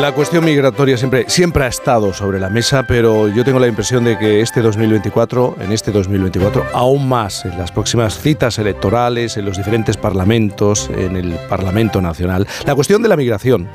La 0.00 0.12
cuestión 0.12 0.44
migratoria 0.44 0.96
siempre, 0.96 1.24
siempre 1.28 1.64
ha 1.64 1.66
estado 1.66 2.14
sobre 2.14 2.38
la 2.38 2.48
mesa, 2.48 2.84
pero 2.86 3.26
yo 3.26 3.44
tengo 3.44 3.58
la 3.58 3.66
impresión 3.66 4.04
de 4.04 4.16
que 4.16 4.40
este 4.42 4.62
2024, 4.62 5.56
en 5.60 5.72
este 5.72 5.90
2024, 5.90 6.66
aún 6.72 7.08
más 7.08 7.44
en 7.44 7.58
las 7.58 7.72
próximas 7.72 8.16
citas 8.16 8.60
electorales, 8.60 9.36
en 9.36 9.44
los 9.44 9.56
diferentes 9.56 9.96
parlamentos, 9.96 10.88
en 10.96 11.16
el 11.16 11.32
Parlamento 11.48 12.00
Nacional, 12.00 12.46
la 12.64 12.76
cuestión 12.76 13.02
de 13.02 13.08
la 13.08 13.16
migración 13.16 13.68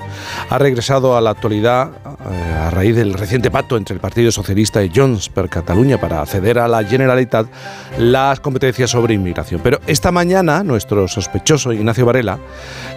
ha 0.49 0.57
regresado 0.57 1.17
a 1.17 1.21
la 1.21 1.31
actualidad 1.31 1.91
a 2.25 2.69
raíz 2.69 2.95
del 2.95 3.13
reciente 3.13 3.51
pacto 3.51 3.77
entre 3.77 3.95
el 3.95 3.99
Partido 3.99 4.31
Socialista 4.31 4.83
y 4.83 4.91
Junts 4.93 5.29
per 5.29 5.49
Cataluña 5.49 5.99
para 5.99 6.21
acceder 6.21 6.59
a 6.59 6.67
la 6.67 6.83
Generalitat 6.83 7.47
las 7.97 8.39
competencias 8.39 8.91
sobre 8.91 9.13
inmigración. 9.13 9.61
Pero 9.63 9.79
esta 9.87 10.11
mañana 10.11 10.63
nuestro 10.63 11.07
sospechoso 11.07 11.73
Ignacio 11.73 12.05
Varela 12.05 12.39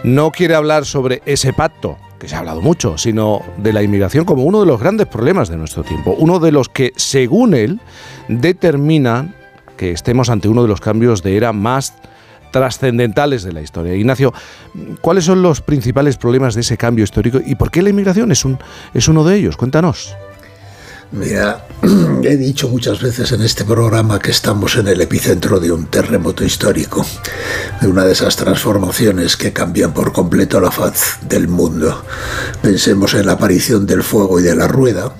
no 0.05 0.31
quiere 0.31 0.55
hablar 0.55 0.85
sobre 0.85 1.23
ese 1.27 1.53
pacto 1.53 1.99
que 2.19 2.29
se 2.29 2.35
ha 2.35 2.39
hablado 2.39 2.63
mucho, 2.63 2.97
sino 2.97 3.43
de 3.59 3.73
la 3.73 3.83
inmigración 3.83 4.25
como 4.25 4.45
uno 4.45 4.61
de 4.61 4.67
los 4.67 4.81
grandes 4.81 5.07
problemas 5.07 5.49
de 5.49 5.57
nuestro 5.57 5.83
tiempo, 5.83 6.15
uno 6.19 6.39
de 6.39 6.53
los 6.53 6.69
que, 6.69 6.93
según 6.97 7.55
él, 7.55 7.81
determinan 8.29 9.35
que 9.77 9.91
estemos 9.91 10.31
ante 10.31 10.49
uno 10.49 10.63
de 10.63 10.69
los 10.69 10.81
cambios 10.81 11.23
de 11.23 11.37
era 11.37 11.53
más 11.53 11.95
trascendentales 12.51 13.43
de 13.43 13.53
la 13.53 13.61
historia. 13.61 13.95
Ignacio, 13.95 14.33
¿cuáles 15.01 15.25
son 15.25 15.43
los 15.43 15.61
principales 15.61 16.17
problemas 16.17 16.55
de 16.55 16.63
ese 16.63 16.77
cambio 16.77 17.05
histórico 17.05 17.41
y 17.45 17.55
por 17.55 17.71
qué 17.71 17.83
la 17.83 17.91
inmigración 17.91 18.33
es, 18.33 18.45
un, 18.45 18.59
es 18.95 19.09
uno 19.09 19.25
de 19.25 19.37
ellos? 19.37 19.57
Cuéntanos. 19.57 20.17
Mira, 21.13 21.65
he 22.25 22.37
dicho 22.37 22.69
muchas 22.69 23.01
veces 23.01 23.31
en 23.33 23.43
este 23.43 23.65
programa 23.65 24.19
que 24.19 24.33
estamos 24.33 24.77
en 24.77 24.89
el 24.89 25.01
epicentro 25.01 25.61
de 25.61 25.71
un 25.71 25.87
terremoto 25.87 26.45
histórico, 26.45 27.07
de 27.81 27.87
una 27.87 28.05
de 28.05 28.13
esas 28.13 28.37
transformaciones 28.37 29.37
que 29.37 29.53
cambian 29.53 29.95
por 29.95 30.13
completo 30.13 30.61
la 30.61 30.71
faz 30.71 31.19
del 31.23 31.47
mundo. 31.47 32.05
Pensemos 32.61 33.15
en 33.15 33.27
la 33.27 33.33
aparición 33.33 33.87
del 33.87 34.03
fuego 34.03 34.41
y 34.41 34.43
de 34.43 34.57
la 34.57 34.67
rueda, 34.67 35.13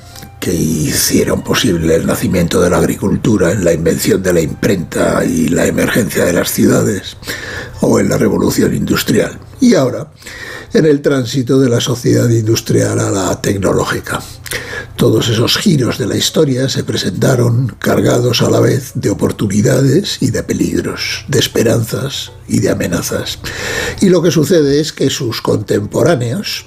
que 0.47 0.55
hicieron 0.55 1.43
posible 1.43 1.97
el 1.97 2.07
nacimiento 2.07 2.61
de 2.61 2.71
la 2.71 2.77
agricultura, 2.77 3.51
en 3.51 3.65
la 3.65 3.73
invención 3.73 4.23
de 4.23 4.33
la 4.33 4.41
imprenta 4.41 5.25
y 5.25 5.49
la 5.49 5.67
emergencia 5.67 6.25
de 6.25 6.33
las 6.33 6.53
ciudades, 6.53 7.17
o 7.81 7.99
en 7.99 8.09
la 8.09 8.17
revolución 8.17 8.73
industrial. 8.73 9.41
Y 9.61 9.75
ahora 9.75 10.07
en 10.73 10.87
el 10.87 11.03
tránsito 11.03 11.59
de 11.59 11.69
la 11.69 11.81
sociedad 11.81 12.29
industrial 12.29 13.01
a 13.01 13.11
la 13.11 13.43
tecnológica. 13.43 14.23
Todos 14.95 15.29
esos 15.29 15.57
giros 15.59 15.99
de 15.99 16.07
la 16.07 16.17
historia 16.17 16.69
se 16.69 16.85
presentaron 16.85 17.75
cargados 17.81 18.41
a 18.41 18.49
la 18.49 18.61
vez 18.61 18.93
de 18.95 19.11
oportunidades 19.11 20.19
y 20.21 20.31
de 20.31 20.45
peligros, 20.45 21.25
de 21.27 21.41
esperanzas 21.41 22.31
y 22.47 22.61
de 22.61 22.71
amenazas. 22.71 23.41
Y 24.01 24.11
lo 24.11 24.23
que 24.23 24.31
sucede 24.31 24.79
es 24.79 24.93
que 24.93 25.11
sus 25.11 25.43
contemporáneos 25.43 26.67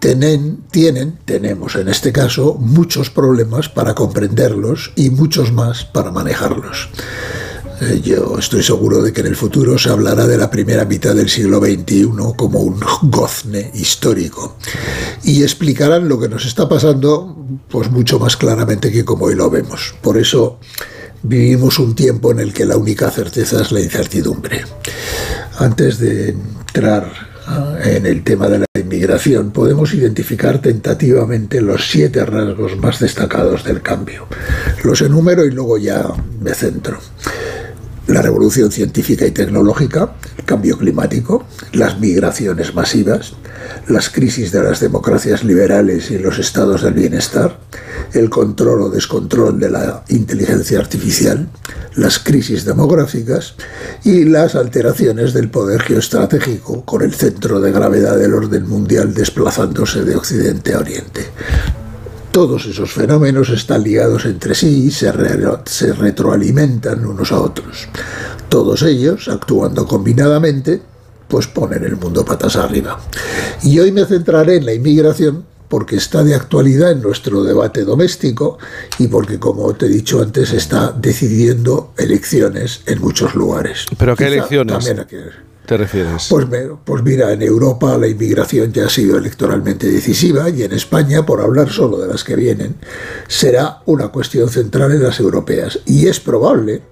tienen, 0.00 1.18
tenemos 1.24 1.76
en 1.76 1.88
este 1.88 2.10
caso, 2.10 2.54
muchos 2.54 3.10
problemas 3.10 3.68
para 3.68 3.94
comprenderlos 3.94 4.92
y 4.96 5.10
muchos 5.10 5.52
más 5.52 5.84
para 5.84 6.10
manejarlos. 6.10 6.88
Eh, 7.82 8.00
Yo 8.02 8.36
estoy 8.38 8.62
seguro 8.62 9.02
de 9.02 9.12
que 9.12 9.20
en 9.20 9.28
el 9.28 9.36
futuro 9.36 9.78
se 9.78 9.90
hablará 9.90 10.26
de 10.26 10.36
la 10.36 10.50
primera 10.50 10.84
mitad 10.84 11.14
del 11.14 11.28
siglo 11.28 11.60
XXI 11.60 12.10
como 12.36 12.60
un 12.60 12.80
gozne 13.02 13.70
histórico 13.74 14.56
y 15.22 15.42
explicarán 15.42 16.08
lo 16.08 16.18
que 16.18 16.28
nos 16.28 16.46
está 16.46 16.68
pasando 16.68 17.36
pues 17.68 17.90
mucho 17.90 18.18
más 18.18 18.36
claramente 18.36 18.90
que 18.90 19.04
como 19.04 19.26
hoy 19.26 19.34
lo 19.34 19.50
vemos. 19.50 19.94
Por 20.00 20.18
eso 20.18 20.58
vivimos 21.22 21.78
un 21.78 21.94
tiempo 21.94 22.32
en 22.32 22.40
el 22.40 22.52
que 22.52 22.64
la 22.64 22.76
única 22.76 23.10
certeza 23.10 23.60
es 23.60 23.72
la 23.72 23.80
incertidumbre. 23.80 24.64
Antes 25.58 25.98
de 25.98 26.30
entrar 26.30 27.29
en 27.84 28.06
el 28.06 28.22
tema 28.22 28.48
de 28.48 28.60
la 28.60 28.66
inmigración, 28.78 29.50
podemos 29.50 29.92
identificar 29.94 30.60
tentativamente 30.60 31.60
los 31.60 31.90
siete 31.90 32.24
rasgos 32.24 32.76
más 32.76 33.00
destacados 33.00 33.64
del 33.64 33.82
cambio. 33.82 34.26
Los 34.84 35.02
enumero 35.02 35.44
y 35.44 35.50
luego 35.50 35.78
ya 35.78 36.04
me 36.40 36.54
centro 36.54 36.98
la 38.10 38.22
revolución 38.22 38.70
científica 38.72 39.26
y 39.26 39.30
tecnológica, 39.30 40.14
el 40.38 40.44
cambio 40.44 40.78
climático, 40.78 41.44
las 41.72 42.00
migraciones 42.00 42.74
masivas, 42.74 43.34
las 43.88 44.10
crisis 44.10 44.52
de 44.52 44.62
las 44.62 44.80
democracias 44.80 45.44
liberales 45.44 46.10
y 46.10 46.18
los 46.18 46.38
estados 46.38 46.82
del 46.82 46.94
bienestar, 46.94 47.58
el 48.12 48.30
control 48.30 48.82
o 48.82 48.90
descontrol 48.90 49.58
de 49.58 49.70
la 49.70 50.04
inteligencia 50.08 50.78
artificial, 50.78 51.48
las 51.96 52.18
crisis 52.18 52.64
demográficas 52.64 53.54
y 54.04 54.24
las 54.24 54.54
alteraciones 54.54 55.32
del 55.32 55.50
poder 55.50 55.82
geoestratégico 55.82 56.84
con 56.84 57.02
el 57.02 57.14
centro 57.14 57.60
de 57.60 57.72
gravedad 57.72 58.16
del 58.16 58.34
orden 58.34 58.68
mundial 58.68 59.14
desplazándose 59.14 60.04
de 60.04 60.16
occidente 60.16 60.74
a 60.74 60.78
oriente. 60.78 61.26
Todos 62.32 62.64
esos 62.66 62.92
fenómenos 62.92 63.48
están 63.50 63.82
ligados 63.82 64.24
entre 64.24 64.54
sí 64.54 64.84
y 64.86 64.90
se, 64.90 65.10
re- 65.10 65.38
se 65.66 65.92
retroalimentan 65.92 67.04
unos 67.04 67.32
a 67.32 67.40
otros. 67.40 67.88
Todos 68.48 68.82
ellos, 68.82 69.28
actuando 69.28 69.86
combinadamente, 69.86 70.80
pues 71.26 71.48
ponen 71.48 71.84
el 71.84 71.96
mundo 71.96 72.24
patas 72.24 72.54
arriba. 72.56 73.00
Y 73.62 73.78
hoy 73.80 73.90
me 73.92 74.04
centraré 74.06 74.56
en 74.56 74.66
la 74.66 74.74
inmigración 74.74 75.44
porque 75.68 75.96
está 75.96 76.22
de 76.24 76.34
actualidad 76.34 76.92
en 76.92 77.02
nuestro 77.02 77.42
debate 77.44 77.84
doméstico 77.84 78.58
y 78.98 79.06
porque, 79.08 79.38
como 79.38 79.72
te 79.74 79.86
he 79.86 79.88
dicho 79.88 80.20
antes, 80.22 80.52
está 80.52 80.92
decidiendo 80.92 81.92
elecciones 81.96 82.80
en 82.86 83.00
muchos 83.00 83.34
lugares. 83.34 83.86
¿Pero 83.96 84.16
qué 84.16 84.24
Quizá 84.26 84.34
elecciones 84.36 84.72
también 84.78 85.00
aquí- 85.00 85.16
te 85.70 85.76
refieres? 85.76 86.26
pues, 86.28 86.46
pues 86.84 87.02
mira, 87.04 87.32
en 87.32 87.42
Europa 87.42 87.96
la 87.96 88.08
inmigración 88.08 88.72
ya 88.72 88.86
ha 88.86 88.90
sido 88.90 89.16
electoralmente 89.16 89.86
decisiva 89.88 90.50
y 90.50 90.64
en 90.64 90.72
España, 90.72 91.24
por 91.24 91.40
hablar 91.40 91.70
solo 91.70 91.98
de 91.98 92.08
las 92.08 92.24
que 92.24 92.34
vienen, 92.34 92.74
será 93.28 93.78
una 93.86 94.08
cuestión 94.08 94.48
central 94.48 94.90
en 94.90 95.00
las 95.00 95.20
europeas. 95.20 95.78
Y 95.86 96.08
es 96.08 96.18
probable 96.18 96.82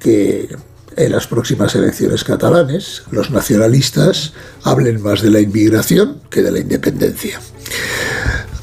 que 0.00 0.48
en 0.96 1.12
las 1.12 1.28
próximas 1.28 1.76
elecciones 1.76 2.24
catalanes 2.24 3.04
los 3.12 3.30
nacionalistas 3.30 4.32
hablen 4.64 5.00
más 5.00 5.22
de 5.22 5.30
la 5.30 5.38
inmigración 5.38 6.20
que 6.28 6.42
de 6.42 6.50
la 6.50 6.58
independencia. 6.58 7.38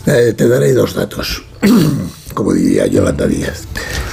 Eh, 0.06 0.34
te 0.36 0.50
daré 0.50 0.74
dos 0.74 0.96
datos, 0.96 1.46
como 2.34 2.52
diría 2.52 2.88
Yolanda 2.88 3.26
Díaz. 3.26 3.64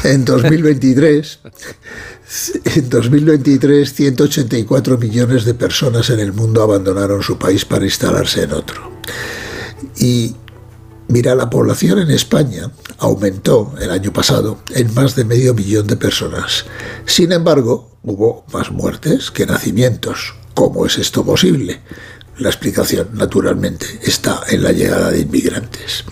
En 0.05 0.25
2023, 0.25 1.41
en 2.65 2.89
2023, 2.89 3.93
184 3.93 4.99
millones 4.99 5.45
de 5.45 5.55
personas 5.55 6.09
en 6.11 6.21
el 6.21 6.33
mundo 6.33 6.63
abandonaron 6.63 7.23
su 7.23 7.39
país 7.39 7.65
para 7.65 7.85
instalarse 7.85 8.45
en 8.45 8.53
otro. 8.53 8.91
Y 9.99 10.35
mira, 11.09 11.35
la 11.35 11.51
población 11.51 11.99
en 11.99 12.11
España 12.11 12.71
aumentó 12.99 13.75
el 13.81 13.91
año 13.91 14.13
pasado 14.13 14.59
en 14.75 14.93
más 14.95 15.15
de 15.15 15.25
medio 15.25 15.53
millón 15.55 15.87
de 15.87 15.97
personas. 15.97 16.65
Sin 17.05 17.33
embargo, 17.33 17.91
hubo 18.03 18.45
más 18.53 18.71
muertes 18.71 19.31
que 19.31 19.45
nacimientos. 19.45 20.35
¿Cómo 20.55 20.87
es 20.87 20.99
esto 20.99 21.25
posible? 21.25 21.81
La 22.43 22.49
explicación, 22.49 23.11
naturalmente, 23.13 23.87
está 24.03 24.41
en 24.49 24.65
la 24.65 24.73
llegada 24.73 25.13
de 25.13 25.21
inmigrantes. 25.21 26.03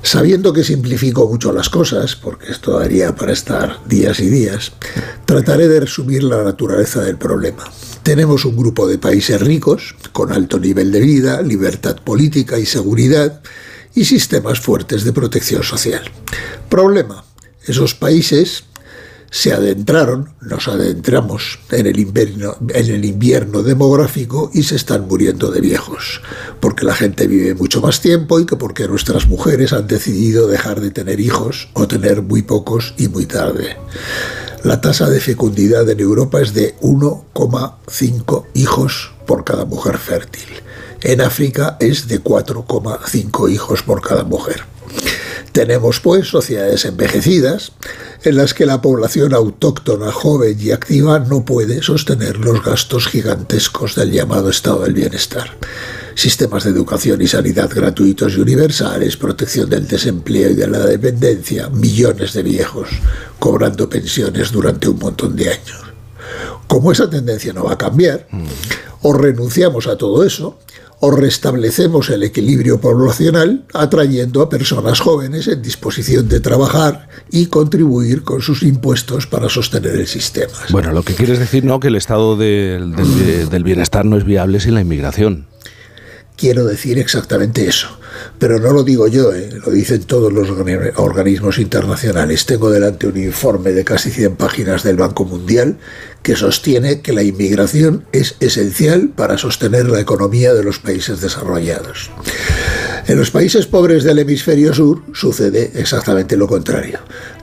Sabiendo 0.00 0.52
que 0.52 0.62
simplifico 0.62 1.28
mucho 1.28 1.52
las 1.52 1.68
cosas, 1.68 2.14
porque 2.14 2.52
esto 2.52 2.78
daría 2.78 3.16
para 3.16 3.32
estar 3.32 3.80
días 3.84 4.20
y 4.20 4.28
días, 4.28 4.70
trataré 5.24 5.66
de 5.66 5.80
resumir 5.80 6.22
la 6.22 6.44
naturaleza 6.44 7.00
del 7.00 7.16
problema. 7.16 7.64
Tenemos 8.04 8.44
un 8.44 8.56
grupo 8.56 8.86
de 8.86 8.98
países 8.98 9.40
ricos, 9.40 9.96
con 10.12 10.30
alto 10.30 10.60
nivel 10.60 10.92
de 10.92 11.00
vida, 11.00 11.42
libertad 11.42 11.96
política 11.96 12.60
y 12.60 12.64
seguridad, 12.64 13.42
y 13.92 14.04
sistemas 14.04 14.60
fuertes 14.60 15.02
de 15.02 15.12
protección 15.12 15.64
social. 15.64 16.04
Problema, 16.68 17.24
esos 17.66 17.92
países 17.96 18.62
se 19.36 19.52
adentraron, 19.52 20.30
nos 20.40 20.66
adentramos 20.66 21.58
en 21.70 21.86
el, 21.86 21.98
invierno, 21.98 23.62
demográfico 23.62 24.50
y 24.54 24.62
se 24.62 24.76
están 24.76 25.06
muriendo 25.06 25.50
de 25.50 25.60
viejos, 25.60 26.22
porque 26.58 26.86
la 26.86 26.94
gente 26.94 27.26
vive 27.26 27.54
mucho 27.54 27.82
más 27.82 28.00
tiempo 28.00 28.40
y 28.40 28.46
que 28.46 28.56
porque 28.56 28.88
nuestras 28.88 29.28
mujeres 29.28 29.74
han 29.74 29.86
decidido 29.86 30.48
dejar 30.48 30.80
de 30.80 30.90
tener 30.90 31.20
hijos 31.20 31.68
o 31.74 31.86
tener 31.86 32.22
muy 32.22 32.40
pocos 32.40 32.94
y 32.96 33.08
muy 33.08 33.26
tarde. 33.26 33.76
La 34.64 34.80
tasa 34.80 35.10
de 35.10 35.20
fecundidad 35.20 35.86
en 35.90 36.00
Europa 36.00 36.40
es 36.40 36.54
de 36.54 36.74
1,5 36.80 38.46
hijos 38.54 39.12
por 39.26 39.44
cada 39.44 39.66
mujer 39.66 39.98
fértil. 39.98 40.48
En 41.02 41.20
África 41.20 41.76
es 41.78 42.08
de 42.08 42.24
4,5 42.24 43.52
hijos 43.52 43.82
por 43.82 44.00
cada 44.00 44.24
mujer. 44.24 44.75
Tenemos 45.52 46.00
pues 46.00 46.28
sociedades 46.28 46.84
envejecidas 46.84 47.72
en 48.24 48.36
las 48.36 48.52
que 48.52 48.66
la 48.66 48.82
población 48.82 49.32
autóctona, 49.32 50.12
joven 50.12 50.58
y 50.60 50.70
activa 50.70 51.18
no 51.18 51.44
puede 51.44 51.82
sostener 51.82 52.36
los 52.36 52.62
gastos 52.62 53.06
gigantescos 53.06 53.94
del 53.94 54.12
llamado 54.12 54.50
estado 54.50 54.82
del 54.82 54.92
bienestar. 54.92 55.56
Sistemas 56.14 56.64
de 56.64 56.70
educación 56.70 57.22
y 57.22 57.26
sanidad 57.26 57.70
gratuitos 57.74 58.34
y 58.34 58.40
universales, 58.40 59.16
protección 59.16 59.70
del 59.70 59.86
desempleo 59.86 60.50
y 60.50 60.54
de 60.54 60.66
la 60.66 60.80
dependencia, 60.80 61.68
millones 61.68 62.32
de 62.32 62.42
viejos 62.42 62.88
cobrando 63.38 63.88
pensiones 63.88 64.50
durante 64.50 64.88
un 64.88 64.98
montón 64.98 65.36
de 65.36 65.50
años. 65.50 65.84
Como 66.66 66.90
esa 66.90 67.08
tendencia 67.08 67.52
no 67.52 67.64
va 67.64 67.74
a 67.74 67.78
cambiar, 67.78 68.26
o 69.02 69.12
renunciamos 69.12 69.86
a 69.86 69.96
todo 69.96 70.24
eso, 70.24 70.58
o 71.00 71.10
restablecemos 71.10 72.08
el 72.10 72.22
equilibrio 72.22 72.80
poblacional 72.80 73.64
atrayendo 73.74 74.40
a 74.40 74.48
personas 74.48 75.00
jóvenes 75.00 75.46
en 75.46 75.60
disposición 75.60 76.28
de 76.28 76.40
trabajar 76.40 77.08
y 77.30 77.46
contribuir 77.46 78.22
con 78.22 78.40
sus 78.40 78.62
impuestos 78.62 79.26
para 79.26 79.48
sostener 79.50 79.92
el 79.96 80.06
sistema. 80.06 80.52
Bueno, 80.70 80.92
lo 80.92 81.02
que 81.02 81.14
quieres 81.14 81.38
decir, 81.38 81.64
¿no? 81.64 81.80
Que 81.80 81.88
el 81.88 81.96
estado 81.96 82.36
del- 82.36 82.96
del- 82.96 83.48
del 83.50 83.62
bienestar 83.64 84.04
no 84.06 84.16
es 84.16 84.24
viable 84.24 84.58
sin 84.60 84.74
la 84.74 84.80
inmigración. 84.80 85.46
Quiero 86.36 86.64
decir 86.64 86.98
exactamente 86.98 87.66
eso, 87.66 87.88
pero 88.38 88.58
no 88.58 88.72
lo 88.72 88.82
digo 88.84 89.08
yo, 89.08 89.32
¿eh? 89.32 89.48
lo 89.64 89.72
dicen 89.72 90.04
todos 90.04 90.32
los 90.32 90.48
organi- 90.48 90.92
organismos 90.96 91.58
internacionales. 91.58 92.46
Tengo 92.46 92.70
delante 92.70 93.06
un 93.06 93.16
informe 93.16 93.72
de 93.72 93.84
casi 93.84 94.10
100 94.10 94.36
páginas 94.36 94.82
del 94.82 94.96
Banco 94.96 95.24
Mundial 95.24 95.76
que 96.22 96.36
sostiene 96.36 97.00
que 97.02 97.12
la 97.12 97.22
inmigración 97.22 98.04
es 98.12 98.36
esencial 98.40 99.10
para 99.14 99.38
sostener 99.38 99.88
la 99.88 100.00
economía 100.00 100.54
de 100.54 100.64
los 100.64 100.78
países 100.80 101.20
desarrollados. 101.20 102.10
En 103.06 103.16
los 103.18 103.30
países 103.30 103.66
pobres 103.66 104.02
del 104.02 104.18
hemisferio 104.18 104.74
sur 104.74 105.02
sucede 105.12 105.70
exactamente 105.76 106.36
lo 106.36 106.48
contrario. 106.48 106.98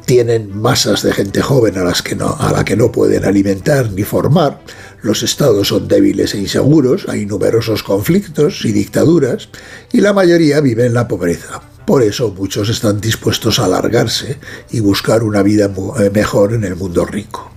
Tienen 0.06 0.54
masas 0.60 1.02
de 1.04 1.14
gente 1.14 1.42
joven 1.42 1.78
a, 1.78 1.84
las 1.86 2.02
que 2.02 2.16
no, 2.16 2.36
a 2.38 2.52
la 2.52 2.66
que 2.66 2.76
no 2.76 2.92
pueden 2.92 3.24
alimentar 3.24 3.90
ni 3.94 4.04
formar, 4.04 4.60
los 5.04 5.22
estados 5.22 5.68
son 5.68 5.88
débiles 5.88 6.34
e 6.34 6.40
inseguros, 6.40 7.06
hay 7.10 7.26
numerosos 7.26 7.84
conflictos 7.84 8.64
y 8.64 8.72
dictaduras, 8.72 9.50
y 9.92 10.00
la 10.00 10.14
mayoría 10.14 10.62
vive 10.62 10.86
en 10.86 10.94
la 10.94 11.10
pobreza. 11.10 11.62
Por 11.86 12.02
eso 12.02 12.32
muchos 12.32 12.70
están 12.70 13.02
dispuestos 13.02 13.60
a 13.60 13.66
alargarse 13.66 14.40
y 14.72 14.80
buscar 14.80 15.24
una 15.24 15.44
vida 15.44 15.70
eh, 16.00 16.10
mejor 16.10 16.54
en 16.54 16.64
el 16.64 16.78
mundo 16.78 17.06
rico. 17.06 17.52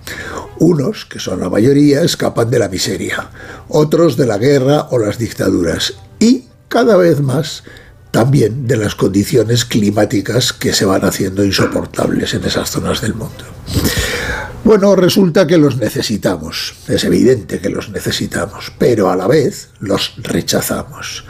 Unos, 0.59 1.05
que 1.05 1.19
son 1.19 1.39
la 1.39 1.49
mayoría, 1.49 2.01
escapan 2.01 2.49
de 2.49 2.59
la 2.59 2.67
miseria, 2.67 3.29
otros 3.69 4.17
de 4.17 4.25
la 4.25 4.37
guerra 4.37 4.87
o 4.91 4.99
las 4.99 5.17
dictaduras, 5.17 5.93
y 6.19 6.45
cada 6.67 6.97
vez 6.97 7.21
más 7.21 7.63
también 8.17 8.65
de 8.65 8.77
las 8.77 8.95
condiciones 8.95 9.63
climáticas 9.63 10.51
que 10.51 10.73
se 10.73 10.85
van 10.85 11.05
haciendo 11.05 11.45
insoportables 11.45 12.33
en 12.33 12.43
esas 12.45 12.71
zonas 12.71 12.99
del 12.99 13.13
mundo. 13.13 13.45
Bueno, 14.63 14.95
resulta 14.95 15.45
que 15.45 15.59
los 15.59 15.77
necesitamos, 15.77 16.73
es 16.87 17.03
evidente 17.03 17.59
que 17.59 17.69
los 17.69 17.91
necesitamos, 17.91 18.73
pero 18.79 19.11
a 19.11 19.15
la 19.15 19.27
vez 19.27 19.69
los 19.79 20.15
rechazamos. 20.17 21.25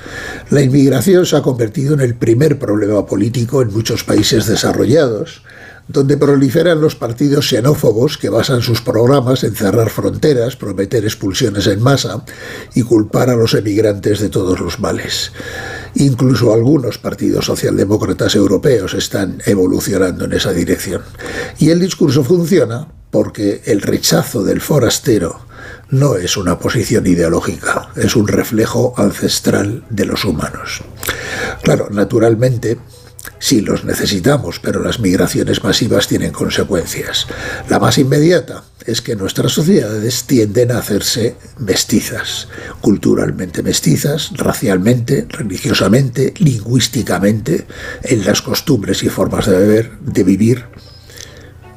La 0.49 0.61
inmigración 0.61 1.25
se 1.25 1.35
ha 1.35 1.41
convertido 1.41 1.93
en 1.93 1.99
el 1.99 2.15
primer 2.15 2.57
problema 2.57 3.05
político 3.05 3.61
en 3.61 3.73
muchos 3.73 4.05
países 4.05 4.45
desarrollados, 4.45 5.41
donde 5.88 6.17
proliferan 6.17 6.81
los 6.81 6.95
partidos 6.95 7.49
xenófobos 7.49 8.17
que 8.17 8.29
basan 8.29 8.61
sus 8.61 8.81
programas 8.81 9.43
en 9.43 9.55
cerrar 9.55 9.89
fronteras, 9.89 10.55
prometer 10.55 11.05
expulsiones 11.05 11.67
en 11.67 11.81
masa 11.81 12.23
y 12.75 12.83
culpar 12.83 13.29
a 13.29 13.35
los 13.35 13.53
emigrantes 13.53 14.19
de 14.19 14.29
todos 14.29 14.59
los 14.59 14.79
males. 14.79 15.31
Incluso 15.95 16.53
algunos 16.53 16.97
partidos 16.97 17.45
socialdemócratas 17.45 18.35
europeos 18.35 18.93
están 18.93 19.41
evolucionando 19.45 20.25
en 20.25 20.33
esa 20.33 20.51
dirección. 20.51 21.01
Y 21.57 21.69
el 21.69 21.79
discurso 21.79 22.23
funciona 22.23 22.88
porque 23.09 23.61
el 23.65 23.81
rechazo 23.81 24.43
del 24.43 24.61
forastero 24.61 25.47
no 25.89 26.15
es 26.15 26.35
una 26.35 26.59
posición 26.59 27.07
ideológica, 27.07 27.89
es 27.95 28.15
un 28.15 28.27
reflejo 28.27 28.93
ancestral 28.97 29.85
de 29.89 30.05
los 30.05 30.25
humanos. 30.25 30.81
Claro, 31.61 31.88
naturalmente, 31.89 32.77
sí 33.39 33.61
los 33.61 33.84
necesitamos, 33.84 34.59
pero 34.59 34.82
las 34.82 34.99
migraciones 34.99 35.63
masivas 35.63 36.07
tienen 36.07 36.32
consecuencias. 36.32 37.28
La 37.69 37.80
más 37.80 37.97
inmediata 37.97 38.63
es 38.86 39.01
que 39.01 39.15
nuestras 39.15 39.51
sociedades 39.51 40.23
tienden 40.23 40.71
a 40.71 40.80
hacerse 40.80 41.36
mestizas, 41.59 42.47
culturalmente 42.80 43.61
mestizas, 43.61 44.32
racialmente, 44.36 45.28
religiosamente, 45.30 46.34
lingüísticamente, 46.38 47.67
en 48.03 48.25
las 48.25 48.41
costumbres 48.41 49.03
y 49.03 49.09
formas 49.09 49.45
de 49.45 49.57
beber, 49.57 49.91
de 49.99 50.23
vivir, 50.23 50.65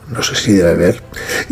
no 0.08 0.22
sé 0.22 0.36
si 0.36 0.52
de 0.52 0.62
beber, 0.62 1.02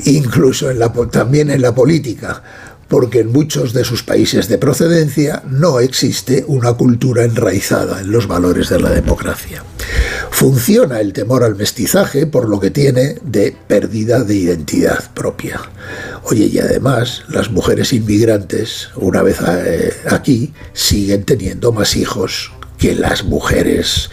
incluso 0.04 0.70
en 0.70 0.78
la, 0.78 0.92
también 1.10 1.50
en 1.50 1.62
la 1.62 1.74
política 1.74 2.42
porque 2.88 3.20
en 3.20 3.32
muchos 3.32 3.72
de 3.72 3.84
sus 3.84 4.02
países 4.02 4.48
de 4.48 4.58
procedencia 4.58 5.42
no 5.46 5.78
existe 5.78 6.44
una 6.48 6.72
cultura 6.72 7.24
enraizada 7.24 8.00
en 8.00 8.10
los 8.10 8.26
valores 8.26 8.68
de 8.70 8.80
la 8.80 8.90
democracia. 8.90 9.62
Funciona 10.30 11.00
el 11.00 11.12
temor 11.12 11.44
al 11.44 11.56
mestizaje 11.56 12.26
por 12.26 12.48
lo 12.48 12.60
que 12.60 12.70
tiene 12.70 13.18
de 13.22 13.54
pérdida 13.66 14.24
de 14.24 14.34
identidad 14.34 15.10
propia. 15.12 15.60
Oye, 16.24 16.46
y 16.46 16.58
además 16.58 17.24
las 17.28 17.50
mujeres 17.50 17.92
inmigrantes, 17.92 18.90
una 18.96 19.22
vez 19.22 19.38
eh, 19.46 19.92
aquí, 20.08 20.52
siguen 20.72 21.24
teniendo 21.24 21.72
más 21.72 21.96
hijos 21.96 22.52
que 22.78 22.94
las 22.94 23.24
mujeres 23.24 24.10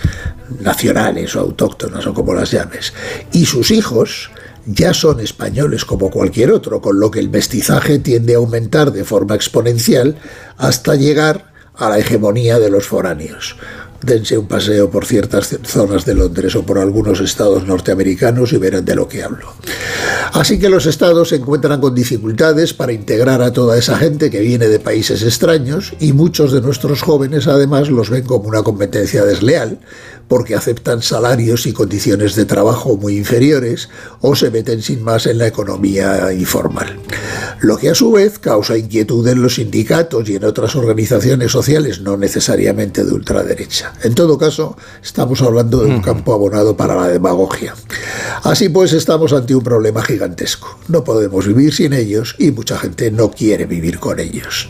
nacionales 0.61 1.36
o 1.36 1.41
autóctonas 1.41 2.05
o 2.07 2.13
como 2.13 2.34
las 2.34 2.51
llames. 2.51 2.93
Y 3.32 3.45
sus 3.45 3.71
hijos 3.71 4.32
ya 4.66 4.93
son 4.93 5.20
españoles 5.20 5.86
como 5.86 6.09
cualquier 6.09 6.51
otro, 6.51 6.82
con 6.82 6.99
lo 6.99 7.11
que 7.11 7.20
el 7.20 7.30
mestizaje 7.30 7.99
tiende 7.99 8.36
a 8.36 8.38
aumentar 8.38 8.91
de 8.91 9.03
forma 9.03 9.36
exponencial 9.36 10.18
hasta 10.57 10.95
llegar 10.95 11.53
a 11.76 11.89
la 11.89 11.99
hegemonía 11.99 12.59
de 12.59 12.70
los 12.70 12.86
foráneos. 12.88 13.55
Dense 14.01 14.38
un 14.38 14.47
paseo 14.47 14.89
por 14.89 15.05
ciertas 15.05 15.57
zonas 15.63 16.05
de 16.05 16.13
Londres 16.13 16.55
o 16.55 16.63
por 16.63 16.78
algunos 16.78 17.22
estados 17.22 17.66
norteamericanos 17.66 18.53
y 18.53 18.57
verán 18.57 18.86
de 18.86 18.95
lo 18.95 19.07
que 19.07 19.24
hablo. 19.24 19.53
Así 20.34 20.59
que 20.59 20.70
los 20.70 20.86
estados 20.86 21.30
se 21.30 21.38
encuentran 21.38 21.82
con 21.82 21.95
dificultades 21.95 22.74
para 22.74 22.93
integrar 22.93 23.41
a 23.41 23.53
toda 23.53 23.78
esa 23.78 23.97
gente 23.97 24.30
que 24.30 24.41
viene 24.41 24.68
de 24.68 24.80
países 24.80 25.24
extraños 25.24 25.93
y 25.99 26.13
muchos 26.13 26.51
de 26.51 26.61
nuestros 26.61 27.01
jóvenes 27.01 27.47
además 27.47 27.89
los 27.89 28.09
ven 28.09 28.26
como 28.26 28.47
una 28.47 28.61
competencia 28.61 29.24
desleal 29.26 29.80
porque 30.28 30.55
aceptan 30.55 31.01
salarios 31.01 31.65
y 31.65 31.73
condiciones 31.73 32.36
de 32.36 32.45
trabajo 32.45 32.97
muy 32.97 33.17
inferiores 33.17 33.89
o 34.21 34.36
se 34.36 34.49
meten 34.49 34.82
sin 34.82 35.03
más 35.03 35.28
en 35.28 35.38
la 35.38 35.47
economía 35.47 36.34
informal. 36.34 36.99
Lo 37.61 37.78
que 37.78 37.89
a 37.89 37.95
su 37.95 38.11
vez 38.11 38.39
causa 38.39 38.78
inquietud 38.78 39.28
en 39.28 39.41
los 39.41 39.55
sindicatos 39.55 40.28
y 40.30 40.36
en 40.36 40.45
otras 40.45 40.76
organizaciones 40.76 41.51
sociales, 41.51 42.01
no 42.01 42.17
necesariamente 42.17 43.03
de 43.03 43.13
ultraderecha. 43.13 43.93
En 44.03 44.15
todo 44.15 44.38
caso, 44.38 44.78
estamos 45.03 45.41
hablando 45.41 45.84
de 45.84 45.91
un 45.91 46.01
campo 46.01 46.34
abonado 46.34 46.76
para 46.76 46.95
la 46.95 47.07
demagogia. 47.07 47.76
Así 48.43 48.69
pues, 48.69 48.93
estamos 48.93 49.32
ante 49.34 49.55
un 49.55 49.63
problema 49.63 50.03
gigantesco. 50.03 50.80
No 50.88 51.03
podemos 51.03 51.47
vivir 51.47 51.73
sin 51.73 51.93
ellos 51.93 52.36
y 52.38 52.51
mucha 52.51 52.78
gente 52.78 53.11
no 53.11 53.32
quiere 53.32 53.65
vivir 53.65 53.99
con 53.99 54.19
ellos. 54.19 54.67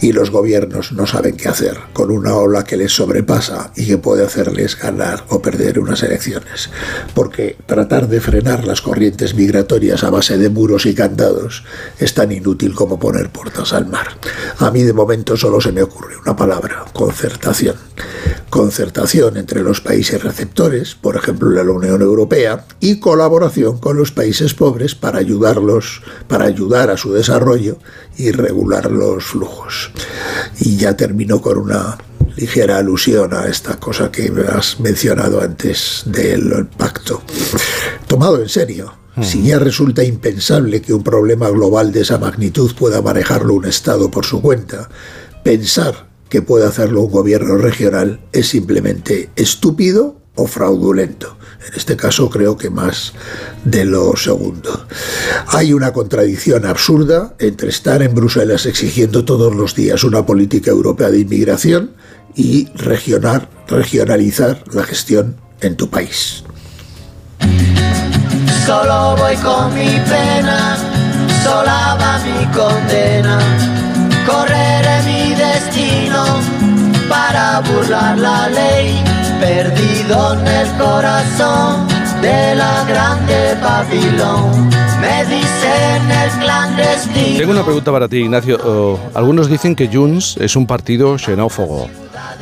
Y 0.00 0.12
los 0.12 0.30
gobiernos 0.30 0.92
no 0.92 1.06
saben 1.06 1.36
qué 1.36 1.48
hacer 1.48 1.78
con 1.92 2.10
una 2.10 2.34
ola 2.34 2.64
que 2.64 2.76
les 2.76 2.92
sobrepasa 2.92 3.72
y 3.76 3.86
que 3.86 3.98
puede 3.98 4.24
hacerles 4.24 4.78
ganar 4.78 4.95
o 5.28 5.42
perder 5.42 5.78
unas 5.78 6.02
elecciones, 6.02 6.70
porque 7.14 7.56
tratar 7.66 8.08
de 8.08 8.20
frenar 8.20 8.66
las 8.66 8.80
corrientes 8.80 9.34
migratorias 9.34 10.04
a 10.04 10.10
base 10.10 10.38
de 10.38 10.48
muros 10.48 10.86
y 10.86 10.94
candados 10.94 11.64
es 11.98 12.14
tan 12.14 12.32
inútil 12.32 12.74
como 12.74 12.98
poner 12.98 13.30
puertas 13.30 13.72
al 13.72 13.86
mar. 13.86 14.08
A 14.58 14.70
mí 14.70 14.82
de 14.82 14.92
momento 14.92 15.36
solo 15.36 15.60
se 15.60 15.72
me 15.72 15.82
ocurre 15.82 16.16
una 16.16 16.34
palabra, 16.34 16.84
concertación. 16.92 17.76
Concertación 18.48 19.36
entre 19.36 19.62
los 19.62 19.80
países 19.80 20.22
receptores, 20.22 20.94
por 20.94 21.16
ejemplo 21.16 21.50
la 21.50 21.62
Unión 21.70 22.00
Europea, 22.00 22.64
y 22.80 23.00
colaboración 23.00 23.78
con 23.78 23.96
los 23.96 24.12
países 24.12 24.54
pobres 24.54 24.94
para 24.94 25.18
ayudarlos, 25.18 26.02
para 26.28 26.46
ayudar 26.46 26.90
a 26.90 26.96
su 26.96 27.12
desarrollo 27.12 27.78
y 28.16 28.30
regular 28.30 28.90
los 28.90 29.24
flujos. 29.24 29.90
Y 30.60 30.76
ya 30.76 30.96
termino 30.96 31.42
con 31.42 31.58
una 31.58 31.98
ligera 32.36 32.78
alusión 32.78 33.34
a 33.34 33.46
esta 33.46 33.76
cosa 33.80 34.12
que 34.12 34.32
has 34.48 34.78
mencionado 34.80 35.40
antes 35.40 36.02
del 36.06 36.66
pacto. 36.76 37.22
Tomado 38.06 38.40
en 38.40 38.48
serio, 38.48 38.94
si 39.22 39.42
ya 39.42 39.58
resulta 39.58 40.04
impensable 40.04 40.82
que 40.82 40.92
un 40.92 41.02
problema 41.02 41.48
global 41.48 41.90
de 41.90 42.02
esa 42.02 42.18
magnitud 42.18 42.74
pueda 42.74 43.00
manejarlo 43.00 43.54
un 43.54 43.64
Estado 43.64 44.10
por 44.10 44.26
su 44.26 44.42
cuenta, 44.42 44.90
pensar 45.42 46.10
que 46.28 46.42
puede 46.42 46.66
hacerlo 46.66 47.02
un 47.02 47.10
gobierno 47.10 47.56
regional 47.56 48.20
es 48.32 48.48
simplemente 48.48 49.30
estúpido 49.36 50.20
o 50.34 50.46
fraudulento. 50.46 51.36
En 51.66 51.74
este 51.74 51.96
caso 51.96 52.30
creo 52.30 52.56
que 52.56 52.68
más 52.68 53.14
de 53.64 53.84
lo 53.84 54.14
segundo. 54.16 54.86
Hay 55.48 55.72
una 55.72 55.92
contradicción 55.92 56.66
absurda 56.66 57.34
entre 57.38 57.70
estar 57.70 58.02
en 58.02 58.14
Bruselas 58.14 58.66
exigiendo 58.66 59.24
todos 59.24 59.54
los 59.56 59.74
días 59.74 60.04
una 60.04 60.26
política 60.26 60.70
europea 60.70 61.10
de 61.10 61.20
inmigración 61.20 61.92
y 62.36 62.68
regionar, 62.74 63.48
regionalizar 63.66 64.62
la 64.72 64.84
gestión 64.84 65.36
en 65.60 65.76
tu 65.76 65.88
país. 65.88 66.44
Solo 68.66 69.16
voy 69.16 69.36
con 69.36 69.74
mi 69.74 69.98
pena, 70.08 70.76
sola 71.42 71.96
va 72.00 72.18
mi 72.18 72.46
condena. 72.52 73.38
Correré 74.26 75.02
mi 75.04 75.34
destino 75.34 76.24
para 77.08 77.60
burlar 77.60 78.18
la 78.18 78.48
ley, 78.48 79.02
perdido 79.40 80.34
en 80.34 80.46
el 80.46 80.68
corazón 80.76 81.95
de 82.26 82.56
la 82.56 82.84
grande 82.84 83.54
Babilón. 83.62 84.68
Me 85.00 85.24
dicen 85.26 86.10
el 86.10 86.30
clandestino. 86.40 87.38
Tengo 87.38 87.52
una 87.52 87.64
pregunta 87.64 87.92
para 87.92 88.08
ti, 88.08 88.18
Ignacio. 88.18 88.58
Oh, 88.64 88.98
algunos 89.14 89.48
dicen 89.48 89.76
que 89.76 89.86
Junts 89.86 90.36
es 90.40 90.56
un 90.56 90.66
partido 90.66 91.18
xenófobo. 91.18 91.88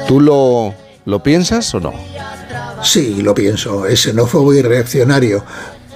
¿Tú 0.09 0.21
lo, 0.21 0.75
lo 1.05 1.23
piensas 1.23 1.75
o 1.75 1.81
no? 1.81 1.93
Sí, 2.83 3.21
lo 3.21 3.35
pienso. 3.35 3.85
Es 3.87 4.01
xenófobo 4.03 4.55
y 4.55 4.63
reaccionario. 4.63 5.45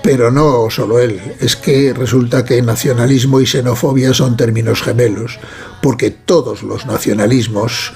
Pero 0.02 0.30
no 0.30 0.68
solo 0.70 0.98
él, 0.98 1.20
es 1.40 1.56
que 1.56 1.92
resulta 1.94 2.44
que 2.44 2.60
nacionalismo 2.62 3.40
y 3.40 3.46
xenofobia 3.46 4.12
son 4.12 4.36
términos 4.36 4.82
gemelos, 4.82 5.38
porque 5.82 6.10
todos 6.10 6.62
los 6.62 6.86
nacionalismos, 6.86 7.92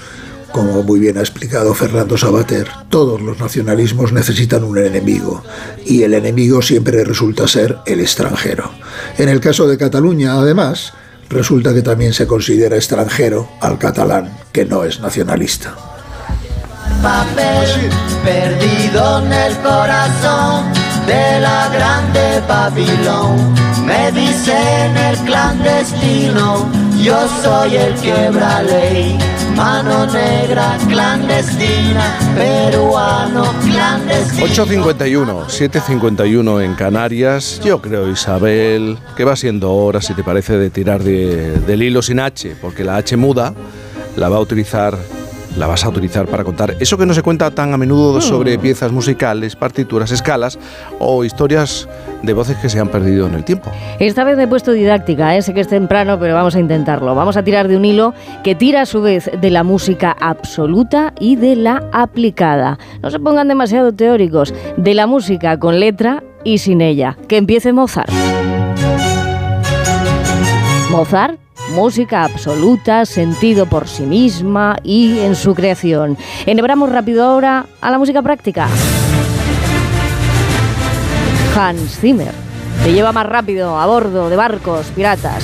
como 0.53 0.83
muy 0.83 1.01
bien 1.01 1.17
ha 1.17 1.21
explicado 1.21 1.73
Fernando 1.73 2.17
Sabater, 2.17 2.69
todos 2.87 3.21
los 3.21 3.37
nacionalismos 3.39 4.13
necesitan 4.13 4.63
un 4.63 4.77
enemigo, 4.77 5.43
y 5.85 6.03
el 6.03 6.13
enemigo 6.13 6.61
siempre 6.61 7.03
resulta 7.03 7.47
ser 7.47 7.79
el 7.85 7.99
extranjero. 7.99 8.71
En 9.17 9.27
el 9.27 9.41
caso 9.41 9.67
de 9.67 9.77
Cataluña, 9.77 10.35
además, 10.35 10.93
resulta 11.29 11.73
que 11.73 11.81
también 11.81 12.13
se 12.13 12.27
considera 12.27 12.77
extranjero 12.77 13.49
al 13.59 13.77
catalán, 13.77 14.37
que 14.53 14.63
no 14.63 14.85
es 14.85 15.01
nacionalista 15.01 15.75
papel 17.03 17.89
perdido 18.23 19.19
en 19.19 19.33
el 19.33 19.57
corazón 19.57 20.71
de 21.05 21.41
la 21.41 21.67
grande 21.67 22.41
Babilón. 22.47 23.53
Me 23.85 24.09
dicen 24.13 24.95
el 24.95 25.17
clandestino, 25.25 26.71
yo 27.03 27.27
soy 27.43 27.75
el 27.75 27.93
quebra 27.95 28.63
ley. 28.63 29.17
Mano 29.55 30.05
negra 30.07 30.77
clandestina, 30.89 32.17
peruano 32.35 33.43
clandestino. 33.63 34.47
8.51, 34.47 35.45
7.51 35.47 36.63
en 36.65 36.73
Canarias. 36.75 37.61
Yo 37.63 37.79
creo, 37.81 38.09
Isabel, 38.09 38.97
que 39.15 39.23
va 39.23 39.35
siendo 39.35 39.71
hora, 39.73 40.01
si 40.01 40.13
te 40.15 40.23
parece, 40.23 40.57
de 40.57 40.69
tirar 40.69 41.03
de- 41.03 41.59
del 41.61 41.83
hilo 41.83 42.01
sin 42.01 42.19
H, 42.19 42.55
porque 42.61 42.83
la 42.83 42.97
H 42.97 43.15
muda 43.15 43.53
la 44.15 44.27
va 44.29 44.37
a 44.37 44.41
utilizar 44.41 44.97
la 45.57 45.67
vas 45.67 45.85
a 45.85 45.89
utilizar 45.89 46.25
para 46.27 46.43
contar 46.43 46.75
eso 46.79 46.97
que 46.97 47.05
no 47.05 47.13
se 47.13 47.21
cuenta 47.21 47.51
tan 47.51 47.73
a 47.73 47.77
menudo 47.77 48.17
Mm. 48.17 48.21
sobre 48.21 48.57
piezas 48.57 48.91
musicales, 48.91 49.55
partituras, 49.55 50.11
escalas 50.11 50.57
o 50.99 51.23
historias 51.23 51.87
de 52.23 52.33
voces 52.33 52.57
que 52.57 52.69
se 52.69 52.79
han 52.79 52.87
perdido 52.87 53.27
en 53.27 53.35
el 53.35 53.43
tiempo. 53.43 53.69
Esta 53.99 54.23
vez 54.23 54.37
me 54.37 54.43
he 54.43 54.47
puesto 54.47 54.71
didáctica, 54.71 55.35
¿eh? 55.35 55.41
sé 55.41 55.53
que 55.53 55.61
es 55.61 55.67
temprano, 55.67 56.17
pero 56.19 56.33
vamos 56.33 56.55
a 56.55 56.59
intentarlo. 56.59 57.13
Vamos 57.15 57.37
a 57.37 57.43
tirar 57.43 57.67
de 57.67 57.77
un 57.77 57.85
hilo 57.85 58.13
que 58.43 58.55
tira 58.55 58.81
a 58.81 58.85
su 58.85 59.01
vez 59.01 59.29
de 59.39 59.49
la 59.51 59.63
música 59.63 60.15
absoluta 60.19 61.13
y 61.19 61.35
de 61.35 61.55
la 61.55 61.83
aplicada. 61.91 62.79
No 63.01 63.11
se 63.11 63.19
pongan 63.19 63.47
demasiado 63.47 63.93
teóricos, 63.93 64.53
de 64.77 64.93
la 64.93 65.05
música 65.07 65.59
con 65.59 65.79
letra 65.79 66.23
y 66.43 66.57
sin 66.59 66.81
ella. 66.81 67.17
Que 67.27 67.37
empiece 67.37 67.73
Mozart. 67.73 68.09
Mozart, 70.89 71.39
música 71.73 72.23
absoluta, 72.23 73.05
sentido 73.05 73.65
por 73.65 73.87
sí 73.87 74.03
misma 74.03 74.77
y 74.83 75.19
en 75.19 75.35
su 75.35 75.55
creación. 75.55 76.17
Enhebramos 76.45 76.89
rápido 76.89 77.23
ahora 77.25 77.65
a 77.81 77.91
la 77.91 77.97
música 77.97 78.21
práctica. 78.21 78.67
Hans 81.55 81.99
Zimmer. 81.99 82.33
Te 82.83 82.93
lleva 82.93 83.11
más 83.11 83.25
rápido 83.25 83.77
a 83.79 83.85
bordo 83.87 84.29
de 84.29 84.35
barcos 84.35 84.87
piratas. 84.95 85.43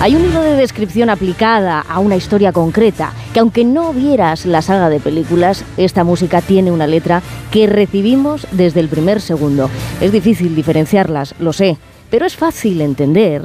Hay 0.00 0.14
un 0.14 0.24
hilo 0.24 0.40
de 0.42 0.56
descripción 0.56 1.10
aplicada 1.10 1.80
a 1.80 1.98
una 1.98 2.16
historia 2.16 2.52
concreta, 2.52 3.12
que 3.34 3.40
aunque 3.40 3.64
no 3.64 3.92
vieras 3.92 4.46
la 4.46 4.62
saga 4.62 4.88
de 4.88 5.00
películas, 5.00 5.64
esta 5.76 6.04
música 6.04 6.40
tiene 6.40 6.70
una 6.70 6.86
letra 6.86 7.20
que 7.50 7.66
recibimos 7.66 8.46
desde 8.52 8.80
el 8.80 8.88
primer 8.88 9.20
segundo. 9.20 9.68
Es 10.00 10.12
difícil 10.12 10.54
diferenciarlas, 10.54 11.34
lo 11.40 11.52
sé, 11.52 11.78
pero 12.10 12.26
es 12.26 12.36
fácil 12.36 12.80
entender 12.80 13.42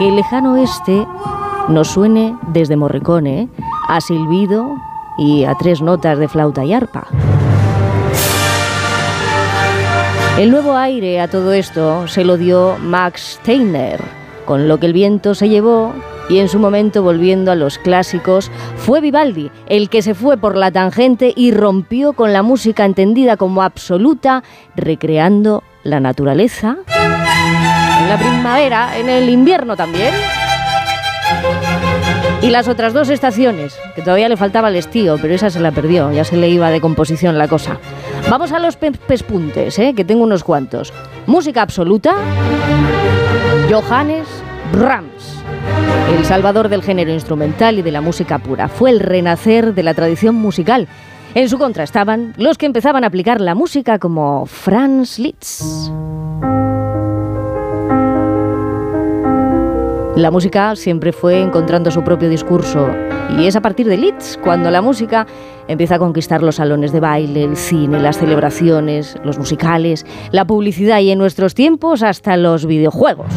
que 0.00 0.08
el 0.08 0.16
lejano 0.16 0.54
oeste 0.54 1.06
nos 1.68 1.88
suene 1.88 2.34
desde 2.48 2.74
Morricone 2.74 3.50
a 3.86 4.00
silbido 4.00 4.78
y 5.18 5.44
a 5.44 5.54
tres 5.56 5.82
notas 5.82 6.18
de 6.18 6.26
flauta 6.26 6.64
y 6.64 6.72
arpa. 6.72 7.06
El 10.38 10.52
nuevo 10.52 10.74
aire 10.74 11.20
a 11.20 11.28
todo 11.28 11.52
esto 11.52 12.08
se 12.08 12.24
lo 12.24 12.38
dio 12.38 12.78
Max 12.78 13.40
Steiner, 13.42 14.00
con 14.46 14.68
lo 14.68 14.80
que 14.80 14.86
el 14.86 14.94
viento 14.94 15.34
se 15.34 15.50
llevó 15.50 15.92
y 16.30 16.38
en 16.38 16.48
su 16.48 16.58
momento 16.58 17.02
volviendo 17.02 17.52
a 17.52 17.54
los 17.54 17.76
clásicos 17.76 18.50
fue 18.76 19.02
Vivaldi 19.02 19.50
el 19.66 19.90
que 19.90 20.00
se 20.00 20.14
fue 20.14 20.38
por 20.38 20.56
la 20.56 20.70
tangente 20.70 21.34
y 21.36 21.50
rompió 21.50 22.14
con 22.14 22.32
la 22.32 22.42
música 22.42 22.86
entendida 22.86 23.36
como 23.36 23.62
absoluta, 23.62 24.44
recreando 24.76 25.62
la 25.82 26.00
naturaleza 26.00 26.78
la 28.10 28.18
primavera, 28.18 28.98
en 28.98 29.08
el 29.08 29.28
invierno 29.28 29.76
también. 29.76 30.12
Y 32.42 32.50
las 32.50 32.66
otras 32.66 32.92
dos 32.92 33.08
estaciones, 33.08 33.78
que 33.94 34.02
todavía 34.02 34.28
le 34.28 34.36
faltaba 34.36 34.68
el 34.68 34.76
estío, 34.76 35.16
pero 35.22 35.32
esa 35.34 35.48
se 35.50 35.60
la 35.60 35.70
perdió, 35.70 36.10
ya 36.10 36.24
se 36.24 36.36
le 36.36 36.48
iba 36.48 36.70
de 36.70 36.80
composición 36.80 37.38
la 37.38 37.46
cosa. 37.46 37.78
Vamos 38.28 38.50
a 38.52 38.58
los 38.58 38.76
pe- 38.76 38.90
pespuntes, 38.92 39.78
¿eh? 39.78 39.92
que 39.94 40.04
tengo 40.04 40.24
unos 40.24 40.42
cuantos. 40.42 40.92
Música 41.26 41.62
absoluta, 41.62 42.14
Johannes 43.70 44.26
Brahms, 44.72 45.44
el 46.18 46.24
salvador 46.24 46.68
del 46.68 46.82
género 46.82 47.12
instrumental 47.12 47.78
y 47.78 47.82
de 47.82 47.92
la 47.92 48.00
música 48.00 48.38
pura. 48.38 48.66
Fue 48.68 48.90
el 48.90 48.98
renacer 49.00 49.72
de 49.74 49.82
la 49.84 49.94
tradición 49.94 50.34
musical. 50.34 50.88
En 51.34 51.48
su 51.48 51.58
contra 51.58 51.84
estaban 51.84 52.34
los 52.38 52.58
que 52.58 52.66
empezaban 52.66 53.04
a 53.04 53.06
aplicar 53.06 53.40
la 53.40 53.54
música 53.54 54.00
como 54.00 54.46
Franz 54.46 55.18
Liszt. 55.20 55.62
La 60.16 60.30
música 60.30 60.74
siempre 60.74 61.12
fue 61.12 61.40
encontrando 61.40 61.90
su 61.90 62.02
propio 62.02 62.28
discurso 62.28 62.88
y 63.38 63.46
es 63.46 63.54
a 63.54 63.60
partir 63.60 63.86
de 63.86 63.96
Liszt 63.96 64.40
cuando 64.40 64.70
la 64.70 64.82
música 64.82 65.26
empieza 65.68 65.94
a 65.94 65.98
conquistar 65.98 66.42
los 66.42 66.56
salones 66.56 66.92
de 66.92 66.98
baile, 66.98 67.44
el 67.44 67.56
cine, 67.56 68.00
las 68.00 68.18
celebraciones, 68.18 69.16
los 69.24 69.38
musicales, 69.38 70.04
la 70.32 70.44
publicidad 70.44 70.98
y 70.98 71.10
en 71.10 71.18
nuestros 71.18 71.54
tiempos 71.54 72.02
hasta 72.02 72.36
los 72.36 72.66
videojuegos. 72.66 73.28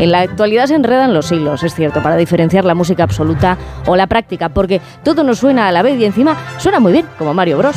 En 0.00 0.10
la 0.10 0.20
actualidad 0.20 0.66
se 0.66 0.74
enredan 0.74 1.14
los 1.14 1.32
hilos, 1.32 1.62
es 1.62 1.74
cierto, 1.74 2.02
para 2.02 2.16
diferenciar 2.16 2.64
la 2.64 2.74
música 2.74 3.04
absoluta 3.04 3.56
o 3.86 3.96
la 3.96 4.08
práctica, 4.08 4.50
porque 4.50 4.80
todo 5.04 5.22
nos 5.22 5.38
suena 5.38 5.68
a 5.68 5.72
la 5.72 5.82
vez 5.82 5.98
y 5.98 6.04
encima 6.04 6.36
suena 6.58 6.80
muy 6.80 6.92
bien, 6.92 7.06
como 7.16 7.32
Mario 7.32 7.58
Bros. 7.58 7.76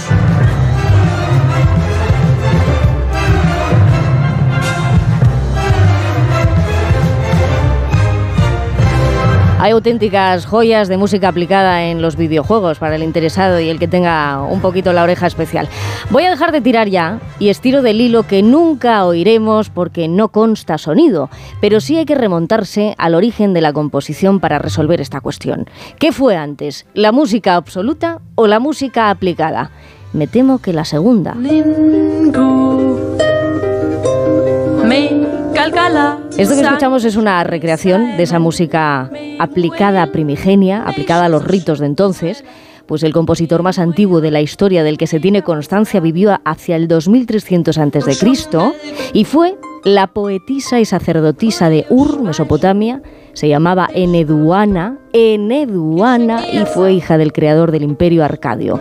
Hay 9.61 9.71
auténticas 9.71 10.45
joyas 10.45 10.87
de 10.87 10.95
música 10.95 11.27
aplicada 11.27 11.83
en 11.83 12.01
los 12.01 12.15
videojuegos 12.15 12.79
para 12.79 12.95
el 12.95 13.03
interesado 13.03 13.59
y 13.59 13.67
el 13.67 13.77
que 13.77 13.89
tenga 13.89 14.41
un 14.41 14.61
poquito 14.61 14.93
la 14.93 15.03
oreja 15.03 15.27
especial. 15.27 15.67
Voy 16.11 16.23
a 16.23 16.29
dejar 16.29 16.53
de 16.53 16.61
tirar 16.61 16.87
ya 16.87 17.19
y 17.39 17.49
estiro 17.49 17.81
del 17.81 17.99
hilo 17.99 18.23
que 18.23 18.41
nunca 18.41 19.03
oiremos 19.03 19.69
porque 19.69 20.07
no 20.07 20.29
consta 20.29 20.77
sonido, 20.77 21.29
pero 21.59 21.81
sí 21.81 21.97
hay 21.97 22.05
que 22.05 22.15
remontarse 22.15 22.95
al 22.97 23.15
origen 23.15 23.53
de 23.53 23.59
la 23.59 23.73
composición 23.73 24.39
para 24.39 24.59
resolver 24.59 25.01
esta 25.01 25.19
cuestión. 25.19 25.65
¿Qué 25.99 26.13
fue 26.13 26.37
antes, 26.37 26.85
la 26.93 27.11
música 27.11 27.57
absoluta 27.57 28.21
o 28.35 28.47
la 28.47 28.61
música 28.61 29.09
aplicada? 29.09 29.71
Me 30.13 30.27
temo 30.27 30.59
que 30.59 30.71
la 30.71 30.85
segunda. 30.85 31.35
Esto 36.37 36.55
que 36.55 36.61
escuchamos 36.61 37.03
es 37.03 37.17
una 37.17 37.43
recreación 37.43 38.15
de 38.15 38.23
esa 38.23 38.39
música 38.39 39.11
aplicada 39.39 40.09
primigenia, 40.09 40.83
aplicada 40.83 41.25
a 41.25 41.29
los 41.29 41.43
ritos 41.43 41.79
de 41.79 41.85
entonces, 41.85 42.45
pues 42.85 43.03
el 43.03 43.11
compositor 43.11 43.61
más 43.61 43.77
antiguo 43.77 44.21
de 44.21 44.31
la 44.31 44.39
historia 44.39 44.83
del 44.83 44.97
que 44.97 45.05
se 45.05 45.19
tiene 45.19 45.43
constancia 45.43 45.99
vivió 45.99 46.39
hacia 46.45 46.77
el 46.77 46.87
2300 46.87 47.77
a.C. 47.77 48.27
y 49.11 49.25
fue 49.25 49.57
la 49.83 50.07
poetisa 50.07 50.79
y 50.79 50.85
sacerdotisa 50.85 51.69
de 51.69 51.85
Ur, 51.89 52.21
Mesopotamia, 52.21 53.01
se 53.33 53.49
llamaba 53.49 53.89
Eneduana, 53.93 54.97
Eneduana 55.11 56.41
y 56.47 56.59
fue 56.65 56.93
hija 56.93 57.17
del 57.17 57.33
creador 57.33 57.71
del 57.71 57.83
imperio 57.83 58.23
Arcadio. 58.23 58.79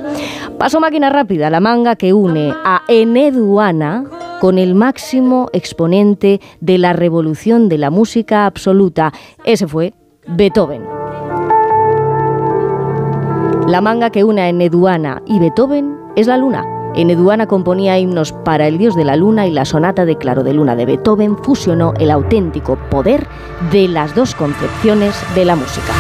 Paso 0.58 0.78
máquina 0.78 1.10
rápida, 1.10 1.50
la 1.50 1.58
manga 1.58 1.96
que 1.96 2.12
une 2.12 2.52
a 2.64 2.82
Eneduana 2.88 4.04
con 4.40 4.58
el 4.58 4.74
máximo 4.74 5.48
exponente 5.52 6.40
de 6.60 6.78
la 6.78 6.92
revolución 6.92 7.68
de 7.68 7.78
la 7.78 7.90
música 7.90 8.46
absoluta. 8.46 9.12
Ese 9.44 9.66
fue 9.66 9.94
Beethoven. 10.26 10.82
La 13.66 13.80
manga 13.80 14.10
que 14.10 14.24
une 14.24 14.40
a 14.40 14.48
Eneduana 14.48 15.22
y 15.26 15.38
Beethoven 15.38 15.94
es 16.16 16.26
la 16.26 16.38
luna. 16.38 16.64
Eneduana 16.94 17.46
componía 17.46 17.98
himnos 17.98 18.32
para 18.32 18.66
el 18.66 18.78
dios 18.78 18.96
de 18.96 19.04
la 19.04 19.16
luna 19.16 19.46
y 19.46 19.50
la 19.50 19.64
sonata 19.64 20.04
de 20.04 20.16
Claro 20.16 20.42
de 20.42 20.54
Luna 20.54 20.74
de 20.74 20.86
Beethoven 20.86 21.36
fusionó 21.36 21.92
el 21.98 22.10
auténtico 22.10 22.76
poder 22.90 23.26
de 23.70 23.88
las 23.88 24.14
dos 24.14 24.34
concepciones 24.34 25.14
de 25.34 25.44
la 25.44 25.54
música. 25.54 25.92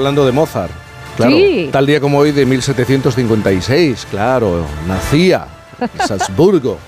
Hablando 0.00 0.24
de 0.24 0.32
Mozart. 0.32 0.72
Claro, 1.16 1.36
Sí. 1.36 1.68
tal 1.70 1.86
día 1.86 2.00
como 2.00 2.18
hoy 2.18 2.32
de 2.32 2.46
1756, 2.46 4.06
claro, 4.10 4.64
nacía 4.88 5.46
en 5.80 6.06
Salzburgo, 6.08 6.78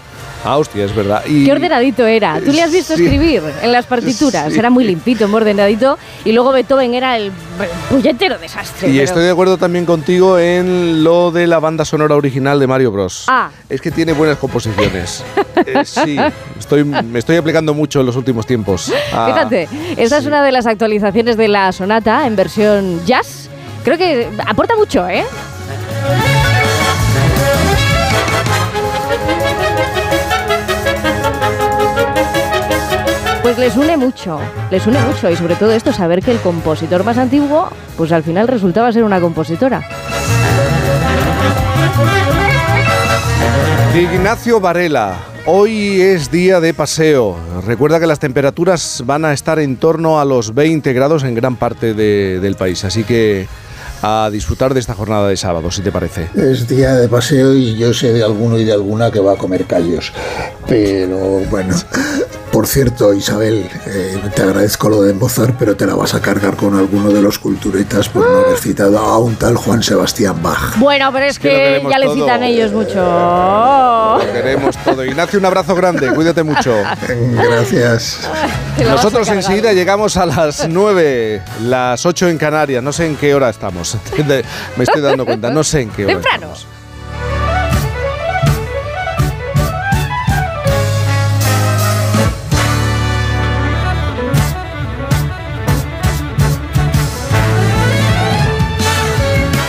Austria, 0.44 0.84
es 0.84 0.94
verdad. 0.94 1.22
Y 1.26 1.44
Qué 1.44 1.52
ordenadito 1.52 2.06
era. 2.06 2.40
¿Tú 2.44 2.52
le 2.52 2.62
has 2.62 2.72
visto 2.72 2.96
Sí. 2.96 3.04
escribir 3.04 3.42
en 3.62 3.72
las 3.72 3.86
partituras? 3.86 4.52
Sí. 4.52 4.58
Era 4.58 4.70
muy 4.70 4.84
limpito, 4.84 5.28
muy 5.28 5.38
ordenadito. 5.38 5.98
Y 6.24 6.32
luego 6.32 6.52
Beethoven 6.52 6.94
era 6.94 7.16
el 7.16 7.30
puñetero 7.90 8.38
desastre. 8.38 8.88
Y 8.88 8.92
pero- 8.92 9.04
estoy 9.04 9.22
de 9.24 9.30
acuerdo 9.30 9.56
también 9.58 9.84
contigo 9.86 10.38
en 10.38 11.04
lo 11.04 11.30
de 11.30 11.46
la 11.46 11.58
banda 11.60 11.84
sonora 11.84 12.14
original 12.16 12.58
de 12.58 12.66
Mario 12.66 12.90
Bros. 12.92 13.26
Ah. 13.28 13.50
Es 13.68 13.80
que 13.80 13.90
tiene 13.90 14.12
buenas 14.12 14.38
composiciones. 14.38 15.22
Eh, 15.64 15.84
sí, 15.84 16.16
estoy, 16.58 16.82
me 16.82 17.18
estoy 17.20 17.36
aplicando 17.36 17.72
mucho 17.72 18.00
en 18.00 18.06
los 18.06 18.16
últimos 18.16 18.46
tiempos. 18.46 18.92
a- 19.12 19.26
Fíjate, 19.26 19.68
esta 19.96 20.18
es 20.18 20.26
una 20.26 20.42
de 20.42 20.50
las 20.50 20.66
actualizaciones 20.66 21.36
de 21.36 21.46
la 21.46 21.70
sonata 21.72 22.26
en 22.26 22.34
versión 22.34 23.04
jazz. 23.06 23.48
Creo 23.84 23.96
que 23.96 24.28
aporta 24.46 24.74
mucho, 24.76 25.06
¿eh? 25.08 25.24
Pues 33.42 33.58
les 33.58 33.76
une 33.76 33.96
mucho, 33.96 34.38
les 34.70 34.86
une 34.86 34.98
mucho 35.00 35.28
y 35.28 35.36
sobre 35.36 35.56
todo 35.56 35.72
esto, 35.72 35.92
saber 35.92 36.22
que 36.22 36.30
el 36.30 36.38
compositor 36.38 37.02
más 37.04 37.18
antiguo, 37.18 37.68
pues 37.96 38.12
al 38.12 38.22
final 38.22 38.46
resultaba 38.46 38.92
ser 38.92 39.02
una 39.04 39.20
compositora. 39.20 39.82
Ignacio 43.94 44.60
Varela, 44.60 45.16
hoy 45.46 46.00
es 46.00 46.30
día 46.30 46.60
de 46.60 46.72
paseo. 46.72 47.36
Recuerda 47.66 47.98
que 48.00 48.06
las 48.06 48.20
temperaturas 48.20 49.02
van 49.04 49.24
a 49.24 49.32
estar 49.32 49.58
en 49.58 49.76
torno 49.76 50.20
a 50.20 50.24
los 50.24 50.54
20 50.54 50.92
grados 50.92 51.24
en 51.24 51.34
gran 51.34 51.56
parte 51.56 51.94
de- 51.94 52.38
del 52.40 52.54
país, 52.54 52.84
así 52.84 53.02
que 53.04 53.48
a 54.04 54.30
disfrutar 54.32 54.72
de 54.74 54.80
esta 54.80 54.94
jornada 54.94 55.28
de 55.28 55.36
sábado, 55.36 55.70
si 55.70 55.82
te 55.82 55.92
parece. 55.92 56.28
Es 56.34 56.66
día 56.66 56.94
de 56.94 57.08
paseo 57.08 57.54
y 57.54 57.76
yo 57.76 57.92
sé 57.92 58.12
de 58.12 58.22
alguno 58.24 58.58
y 58.58 58.64
de 58.64 58.72
alguna 58.72 59.10
que 59.10 59.20
va 59.20 59.32
a 59.32 59.36
comer 59.36 59.64
callos. 59.64 60.12
Pero 60.66 61.18
bueno, 61.50 61.76
por 62.62 62.68
cierto, 62.68 63.12
Isabel, 63.12 63.68
eh, 63.86 64.22
te 64.36 64.42
agradezco 64.42 64.88
lo 64.88 65.02
de 65.02 65.14
Mozart, 65.14 65.56
pero 65.58 65.74
te 65.74 65.84
la 65.84 65.96
vas 65.96 66.14
a 66.14 66.22
cargar 66.22 66.54
con 66.54 66.78
alguno 66.78 67.10
de 67.10 67.20
los 67.20 67.40
culturetas 67.40 68.08
por 68.08 68.24
no 68.24 68.38
haber 68.38 68.56
citado 68.56 69.00
a 69.00 69.18
un 69.18 69.34
tal 69.34 69.56
Juan 69.56 69.82
Sebastián 69.82 70.40
Bach. 70.40 70.76
Bueno, 70.76 71.10
pero 71.12 71.26
es 71.26 71.40
que 71.40 71.82
ya 71.90 71.98
le 71.98 72.06
todo. 72.06 72.14
citan 72.14 72.44
ellos 72.44 72.70
mucho. 72.70 72.94
Lo 72.94 74.32
queremos 74.32 74.76
todo. 74.84 75.04
Ignacio, 75.04 75.40
un 75.40 75.44
abrazo 75.46 75.74
grande, 75.74 76.14
cuídate 76.14 76.44
mucho. 76.44 76.72
Gracias. 77.32 78.20
Nosotros 78.78 79.28
enseguida 79.30 79.72
llegamos 79.72 80.16
a 80.16 80.24
las 80.24 80.68
9, 80.68 81.42
las 81.62 82.06
8 82.06 82.28
en 82.28 82.38
Canarias. 82.38 82.80
No 82.80 82.92
sé 82.92 83.06
en 83.06 83.16
qué 83.16 83.34
hora 83.34 83.50
estamos. 83.50 83.96
Me 84.76 84.84
estoy 84.84 85.02
dando 85.02 85.26
cuenta, 85.26 85.50
no 85.50 85.64
sé 85.64 85.80
en 85.80 85.90
qué 85.90 86.04
hora. 86.04 86.14
Temprano. 86.14 86.54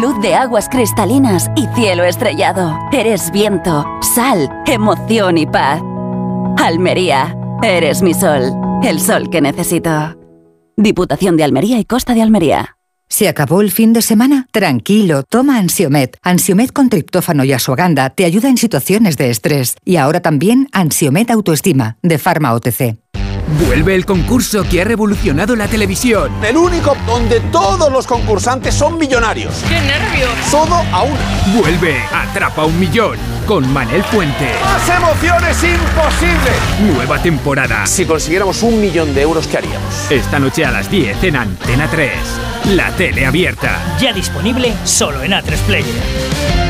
Luz 0.00 0.20
de 0.20 0.34
aguas 0.34 0.68
cristalinas 0.68 1.48
y 1.54 1.66
cielo 1.74 2.04
estrellado. 2.04 2.76
Eres 2.92 3.30
viento, 3.30 3.86
sal, 4.14 4.50
emoción 4.66 5.38
y 5.38 5.46
paz. 5.46 5.80
Almería, 6.58 7.36
eres 7.62 8.02
mi 8.02 8.12
sol. 8.12 8.52
El 8.82 9.00
sol 9.00 9.30
que 9.30 9.40
necesito. 9.40 10.16
Diputación 10.76 11.36
de 11.36 11.44
Almería 11.44 11.78
y 11.78 11.84
Costa 11.84 12.14
de 12.14 12.22
Almería. 12.22 12.76
¿Se 13.08 13.28
acabó 13.28 13.60
el 13.60 13.70
fin 13.70 13.92
de 13.92 14.02
semana? 14.02 14.48
Tranquilo, 14.50 15.22
toma 15.22 15.58
Ansiomet. 15.58 16.18
Ansiomet 16.22 16.72
con 16.72 16.88
triptófano 16.88 17.44
y 17.44 17.52
asuaganda 17.52 18.10
te 18.10 18.24
ayuda 18.24 18.48
en 18.48 18.56
situaciones 18.56 19.16
de 19.16 19.30
estrés. 19.30 19.76
Y 19.84 19.96
ahora 19.96 20.20
también 20.20 20.68
Ansiomet 20.72 21.30
Autoestima, 21.30 21.96
de 22.02 22.18
Pharma 22.18 22.52
OTC. 22.52 22.96
Vuelve 23.46 23.94
el 23.94 24.04
concurso 24.04 24.64
que 24.64 24.82
ha 24.82 24.84
revolucionado 24.84 25.54
la 25.54 25.68
televisión. 25.68 26.32
El 26.44 26.56
único 26.56 26.96
donde 27.06 27.40
todos 27.52 27.92
los 27.92 28.06
concursantes 28.06 28.74
son 28.74 28.98
millonarios. 28.98 29.54
¡Qué 29.68 29.80
nervios! 29.80 30.30
Todo 30.50 30.74
a 30.74 31.02
una. 31.02 31.20
Vuelve 31.56 31.96
Atrapa 32.12 32.64
un 32.64 32.78
Millón 32.80 33.16
con 33.46 33.72
Manel 33.72 34.02
Fuente. 34.04 34.52
¡Más 34.64 34.88
emociones 34.88 35.56
imposible! 35.62 36.92
Nueva 36.92 37.22
temporada. 37.22 37.86
Si 37.86 38.04
consiguiéramos 38.04 38.62
un 38.64 38.80
millón 38.80 39.14
de 39.14 39.22
euros, 39.22 39.46
¿qué 39.46 39.58
haríamos? 39.58 40.10
Esta 40.10 40.40
noche 40.40 40.64
a 40.64 40.72
las 40.72 40.90
10 40.90 41.22
en 41.22 41.36
Antena 41.36 41.88
3. 41.88 42.10
La 42.74 42.90
tele 42.96 43.26
abierta. 43.26 43.78
Ya 44.00 44.12
disponible 44.12 44.72
solo 44.84 45.22
en 45.22 45.30
A3 45.30 45.56
Player. 45.66 46.65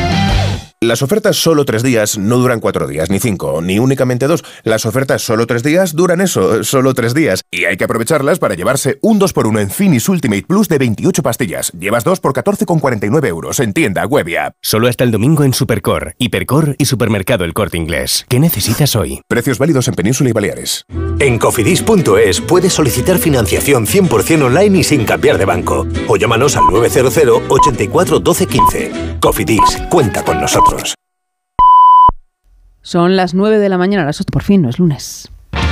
Las 0.87 1.03
ofertas 1.03 1.37
solo 1.37 1.65
tres 1.65 1.83
días 1.83 2.17
no 2.17 2.39
duran 2.39 2.61
cuatro 2.61 2.87
días, 2.87 3.11
ni 3.11 3.19
cinco, 3.19 3.61
ni 3.61 3.81
únicamente 3.81 4.29
dos. 4.29 4.45
Las 4.63 4.87
ofertas 4.87 5.21
solo 5.21 5.45
tres 5.49 5.65
días 5.65 5.97
duran 5.97 6.21
eso, 6.21 6.63
solo 6.63 6.95
tres 6.95 7.13
días. 7.13 7.43
Y 7.51 7.65
hay 7.65 7.77
que 7.77 7.83
aprovecharlas 7.83 8.39
para 8.39 8.55
llevarse 8.55 9.01
un 9.03 9.19
2x1 9.19 9.63
en 9.63 9.71
Finis 9.71 10.09
Ultimate 10.09 10.45
Plus 10.47 10.69
de 10.69 10.79
28 10.79 11.25
pastillas. 11.25 11.73
Llevas 11.73 12.05
dos 12.05 12.21
por 12.21 12.35
14,49 12.35 13.27
euros 13.27 13.59
en 13.59 13.73
tienda, 13.73 14.07
web 14.07 14.29
y 14.29 14.37
app. 14.37 14.55
Solo 14.63 14.87
hasta 14.87 15.03
el 15.03 15.11
domingo 15.11 15.43
en 15.43 15.55
Supercor, 15.55 16.15
Hipercor 16.19 16.77
y 16.79 16.85
Supermercado 16.85 17.45
El 17.45 17.53
Corte 17.53 17.79
Inglés. 17.79 18.25
¿Qué 18.29 18.39
necesitas 18.39 18.95
hoy? 18.95 19.23
Precios 19.27 19.59
válidos 19.59 19.89
en 19.89 19.95
Península 19.95 20.31
y 20.31 20.35
Baleares. 20.35 20.85
En 21.19 21.39
cofidis.es 21.39 22.41
puedes 22.43 22.73
solicitar 22.73 23.19
financiación 23.19 23.87
100% 23.87 24.45
online 24.45 24.79
y 24.79 24.85
sin 24.85 25.05
cambiar 25.05 25.37
de 25.37 25.47
banco. 25.47 25.85
O 26.07 26.17
llámanos 26.17 26.57
al 26.57 26.67
900 26.67 27.43
84 27.49 28.21
12 28.21 28.47
15. 28.47 28.93
Cofidis, 29.21 29.83
cuenta 29.91 30.23
con 30.23 30.41
nosotros. 30.41 30.76
Son 32.83 33.17
las 33.17 33.35
9 33.35 33.59
de 33.59 33.69
la 33.69 33.79
mañana, 33.79 34.05
las 34.05 34.21
8 34.21 34.31
por 34.33 34.43
fin, 34.43 34.63
no 34.63 34.69
es 34.69 34.79
lunes. 34.79 35.31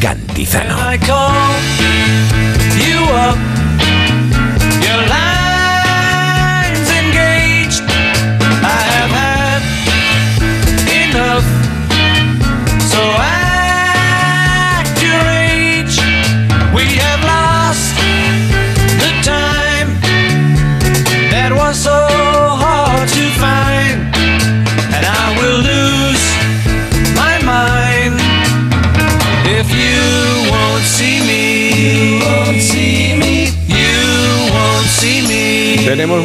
Cantizano. 0.00 0.76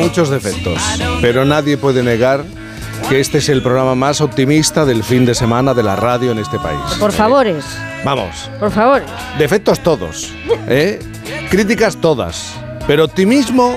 Muchos 0.03 0.29
defectos, 0.29 0.79
pero 1.21 1.45
nadie 1.45 1.77
puede 1.77 2.03
negar 2.03 2.43
que 3.09 3.19
este 3.19 3.39
es 3.39 3.49
el 3.49 3.61
programa 3.61 3.95
más 3.95 4.21
optimista 4.21 4.85
del 4.85 5.03
fin 5.03 5.25
de 5.25 5.35
semana 5.35 5.73
de 5.73 5.83
la 5.83 5.95
radio 5.95 6.31
en 6.31 6.39
este 6.39 6.59
país. 6.59 6.79
Por 6.99 7.11
favores, 7.11 7.65
Vamos, 8.03 8.49
por 8.59 8.71
favor. 8.71 9.01
defectos 9.37 9.79
todos, 9.81 10.31
¿eh? 10.67 10.99
críticas 11.49 11.97
todas, 11.97 12.53
pero 12.87 13.05
optimismo, 13.05 13.75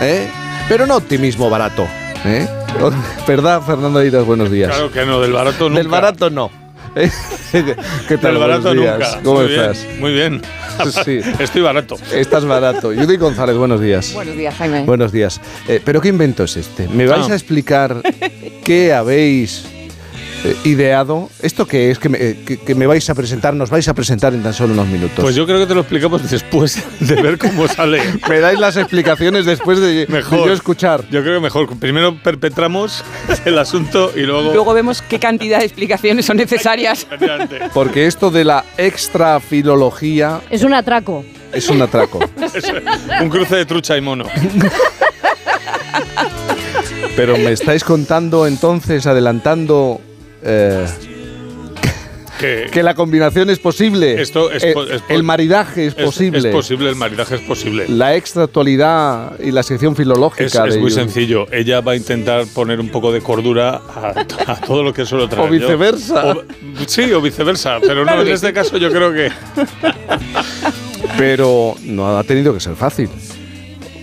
¿eh? 0.00 0.28
pero 0.68 0.86
no 0.86 0.96
optimismo 0.96 1.50
barato. 1.50 1.86
¿eh? 2.24 2.48
¿Verdad, 3.26 3.62
Fernando 3.62 3.98
Airas? 3.98 4.24
Buenos 4.24 4.50
días. 4.50 4.70
Claro 4.70 4.90
que 4.90 5.04
no, 5.04 5.20
del 5.20 5.32
barato 5.32 5.68
nunca. 5.68 5.78
Del 5.78 5.88
barato 5.88 6.30
no. 6.30 6.50
¿Qué 8.08 8.18
tal? 8.18 8.38
Barato 8.38 8.62
Buenos 8.74 8.84
días. 8.84 8.98
nunca. 8.98 9.22
¿Cómo 9.24 9.40
Muy 9.40 9.48
bien, 9.48 9.60
estás? 9.60 9.86
muy 9.98 10.12
bien. 10.12 10.42
Sí. 11.04 11.20
Estoy 11.42 11.62
barato. 11.62 11.96
Estás 12.12 12.44
barato. 12.44 12.88
Judy 12.94 13.16
González, 13.16 13.56
buenos 13.56 13.80
días. 13.80 14.12
Buenos 14.14 14.36
días, 14.36 14.54
Jaime. 14.54 14.84
Buenos 14.84 15.12
días. 15.12 15.40
Eh, 15.68 15.80
¿Pero 15.84 16.00
qué 16.00 16.08
invento 16.08 16.44
es 16.44 16.56
este? 16.56 16.88
¿Me 16.88 17.06
vais 17.06 17.28
Ah. 17.28 17.32
a 17.32 17.34
explicar 17.34 18.00
qué 18.64 18.92
habéis 18.92 19.66
eh, 20.44 20.56
ideado. 20.64 21.30
¿Esto 21.40 21.66
qué 21.66 21.90
es 21.90 21.98
que 21.98 22.08
me, 22.08 22.18
eh, 22.18 22.38
que- 22.46 22.58
que 22.58 22.74
me 22.74 22.86
vais 22.86 23.08
a 23.10 23.14
presentar? 23.14 23.54
Nos 23.54 23.70
vais 23.70 23.86
a 23.88 23.94
presentar 23.94 24.34
en 24.34 24.42
tan 24.42 24.52
solo 24.54 24.72
unos 24.74 24.86
minutos. 24.86 25.22
Pues 25.24 25.34
yo 25.34 25.46
creo 25.46 25.58
que 25.58 25.66
te 25.66 25.74
lo 25.74 25.80
explicamos 25.80 26.28
después 26.30 26.82
de 27.00 27.14
ver 27.22 27.38
cómo 27.38 27.66
sale. 27.68 28.00
me 28.28 28.40
dais 28.40 28.58
las 28.58 28.76
explicaciones 28.76 29.44
después 29.46 29.80
de, 29.80 30.06
Mejor. 30.08 30.40
de 30.40 30.46
yo 30.46 30.52
escuchar. 30.52 31.02
Yo 31.10 31.22
creo 31.22 31.34
que 31.34 31.40
mejor. 31.40 31.76
Primero 31.78 32.16
perpetramos 32.22 33.02
el 33.44 33.58
asunto 33.58 34.12
y 34.14 34.20
luego. 34.20 34.52
Luego 34.52 34.74
vemos 34.74 35.02
qué 35.02 35.18
cantidad 35.18 35.58
de 35.58 35.64
explicaciones 35.64 36.26
son 36.26 36.36
necesarias. 36.36 37.06
Porque 37.74 38.06
esto 38.06 38.30
de 38.30 38.44
la 38.44 38.64
extrafilología 38.76 40.40
Es 40.50 40.62
un 40.62 40.74
atraco. 40.74 41.24
es 41.52 41.68
un 41.68 41.80
atraco. 41.82 42.20
Es 42.54 42.64
un 43.20 43.28
cruce 43.30 43.56
de 43.56 43.64
trucha 43.64 43.96
y 43.96 44.00
mono. 44.00 44.24
Pero 47.16 47.36
me 47.38 47.52
estáis 47.52 47.84
contando 47.84 48.46
entonces, 48.46 49.06
adelantando, 49.06 50.00
eh, 50.44 50.86
Que, 52.38 52.66
que 52.70 52.82
la 52.82 52.94
combinación 52.94 53.48
es 53.48 53.60
posible. 53.60 54.20
Esto 54.20 54.50
es 54.50 54.64
Eh, 54.64 54.74
es 54.90 55.02
el 55.08 55.22
maridaje 55.22 55.86
es, 55.86 55.94
posible. 55.94 56.48
Es, 56.48 56.54
posible, 56.54 56.88
el 56.90 56.96
maridaje 56.96 57.36
es 57.36 57.40
posible. 57.42 57.86
La 57.88 58.16
extraactualidad 58.16 59.38
y 59.38 59.52
la 59.52 59.62
sección 59.62 59.94
filológica. 59.94 60.66
Es, 60.66 60.74
de 60.74 60.80
muy 60.80 60.90
sencillo. 60.90 61.46
Ella 61.52 61.80
va 61.80 61.92
a 61.92 61.96
intentar 61.96 62.44
poner 62.52 62.80
un 62.80 62.88
poco 62.88 63.12
de 63.12 63.20
cordura 63.20 63.76
a, 63.88 64.24
a 64.48 64.60
todo 64.60 64.82
lo 64.82 64.92
que 64.92 65.06
suelo 65.06 65.28
traer. 65.28 65.48
O 65.48 65.52
viceversa. 65.52 66.32
O- 66.32 66.42
sí, 66.86 67.12
o 67.12 67.20
viceversa. 67.20 67.78
Pero 67.80 68.04
no, 68.04 68.20
en 68.20 68.28
este 68.28 68.52
caso 68.52 68.78
yo 68.78 68.90
creo 68.90 69.12
que. 69.12 69.30
Pero 71.16 71.76
no 71.84 72.18
ha 72.18 72.24
tenido 72.24 72.52
que 72.52 72.60
ser 72.60 72.74
fácil. 72.74 73.08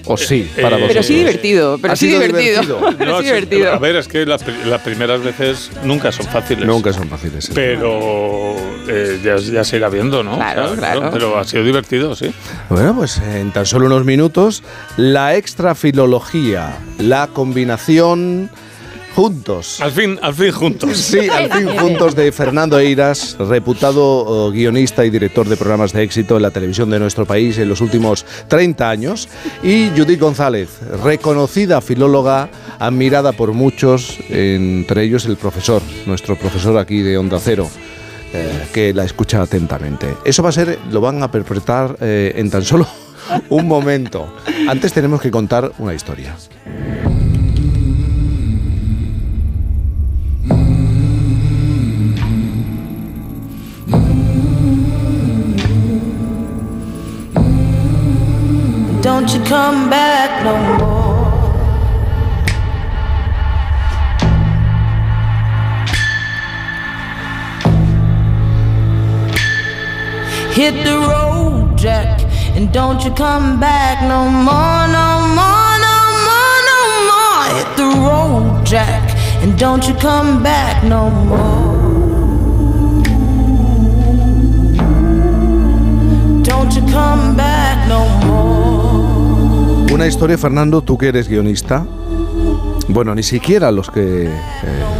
O 0.05 0.17
sí, 0.17 0.49
para 0.61 0.77
eh. 0.77 0.85
Pero 0.87 1.03
sí 1.03 1.15
divertido, 1.15 1.77
pero 1.81 1.93
Ha 1.93 1.95
sí 1.95 2.07
divertido. 2.07 2.61
Pero 2.97 3.11
No, 3.11 3.19
sí 3.19 3.25
divertido. 3.25 3.71
A 3.73 3.77
ver, 3.79 3.95
es 3.95 4.07
que 4.07 4.25
las, 4.25 4.43
pri- 4.43 4.63
las 4.65 4.81
primeras 4.81 5.23
veces 5.23 5.69
nunca 5.83 6.11
son 6.11 6.25
fáciles. 6.27 6.65
Nunca 6.65 6.91
son 6.91 7.07
fáciles. 7.07 7.45
sí. 7.45 7.51
Pero 7.53 8.55
eh, 8.87 9.19
ya, 9.23 9.35
ya 9.37 9.63
se 9.63 9.77
irá 9.77 9.89
viendo, 9.89 10.23
¿no? 10.23 10.35
Claro, 10.35 10.73
claro. 10.75 11.09
Pero 11.13 11.37
ha 11.37 11.43
sido 11.43 11.63
divertido, 11.63 12.15
sí. 12.15 12.33
Bueno, 12.69 12.95
pues 12.95 13.19
en 13.19 13.51
tan 13.51 13.65
solo 13.65 13.85
unos 13.85 14.03
minutos, 14.05 14.63
la 14.97 15.35
extrafilología, 15.35 16.77
la 16.97 17.27
combinación 17.27 18.49
juntos. 19.15 19.81
Al 19.81 19.91
fin, 19.91 20.19
al 20.21 20.33
fin 20.33 20.51
juntos. 20.51 20.97
Sí, 20.97 21.29
al 21.29 21.51
fin 21.51 21.67
juntos 21.79 22.15
de 22.15 22.31
Fernando 22.31 22.79
Eiras, 22.79 23.35
reputado 23.39 24.01
oh, 24.03 24.51
guionista 24.51 25.05
y 25.05 25.09
director 25.09 25.47
de 25.47 25.57
programas 25.57 25.93
de 25.93 26.03
éxito 26.03 26.37
en 26.37 26.43
la 26.43 26.51
televisión 26.51 26.89
de 26.89 26.99
nuestro 26.99 27.25
país 27.25 27.57
en 27.57 27.69
los 27.69 27.81
últimos 27.81 28.25
30 28.47 28.89
años, 28.89 29.29
y 29.63 29.89
Judith 29.95 30.19
González, 30.19 30.69
reconocida 31.03 31.81
filóloga, 31.81 32.49
admirada 32.79 33.31
por 33.31 33.53
muchos, 33.53 34.17
entre 34.29 35.03
ellos 35.03 35.25
el 35.25 35.37
profesor, 35.37 35.81
nuestro 36.05 36.37
profesor 36.37 36.77
aquí 36.77 37.01
de 37.01 37.17
Onda 37.17 37.39
Cero. 37.39 37.69
eh, 38.33 38.67
que 38.73 38.93
la 38.93 39.03
escucha 39.03 39.41
atentamente. 39.41 40.15
Eso 40.23 40.41
va 40.41 40.49
a 40.49 40.53
ser, 40.53 40.79
lo 40.89 41.01
van 41.01 41.21
a 41.21 41.29
perpetrar 41.29 41.97
eh, 41.99 42.33
en 42.35 42.49
tan 42.49 42.63
solo 42.63 42.87
un 43.49 43.67
momento. 43.67 44.33
Antes 44.69 44.93
tenemos 44.93 45.21
que 45.21 45.31
contar 45.31 45.71
una 45.79 45.93
historia. 45.93 46.35
Don't 59.01 59.33
you 59.33 59.43
come 59.45 59.89
back 59.89 60.43
no 60.43 60.55
more. 60.77 61.31
Hit 70.53 70.83
the 70.85 70.99
road, 70.99 71.75
Jack, 71.77 72.21
and 72.55 72.71
don't 72.71 73.03
you 73.03 73.09
come 73.11 73.59
back 73.59 74.03
no 74.03 74.29
more, 74.29 74.87
no 74.97 75.07
more, 75.37 75.73
no 75.87 75.97
more, 76.27 76.59
no 76.69 76.79
more. 77.09 77.43
Hit 77.57 77.69
the 77.77 77.89
road, 78.05 78.63
Jack, 78.63 79.03
and 79.41 79.57
don't 79.57 79.87
you 79.87 79.95
come 79.95 80.43
back 80.43 80.83
no 80.83 81.09
more. 81.09 81.81
Don't 86.43 86.71
you 86.75 86.81
come 86.93 87.35
back 87.35 87.87
no 87.87 88.07
more. 88.19 88.30
Una 89.91 90.07
historia, 90.07 90.37
Fernando, 90.37 90.81
tú 90.81 90.97
que 90.97 91.09
eres 91.09 91.27
guionista. 91.27 91.85
Bueno, 92.87 93.13
ni 93.13 93.23
siquiera 93.23 93.71
los 93.71 93.91
que 93.91 94.27
eh, 94.27 94.29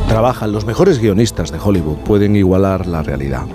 trabajan, 0.10 0.52
los 0.52 0.66
mejores 0.66 1.00
guionistas 1.00 1.50
de 1.50 1.60
Hollywood, 1.60 2.00
pueden 2.00 2.36
igualar 2.36 2.88
la 2.88 3.02
realidad. 3.02 3.46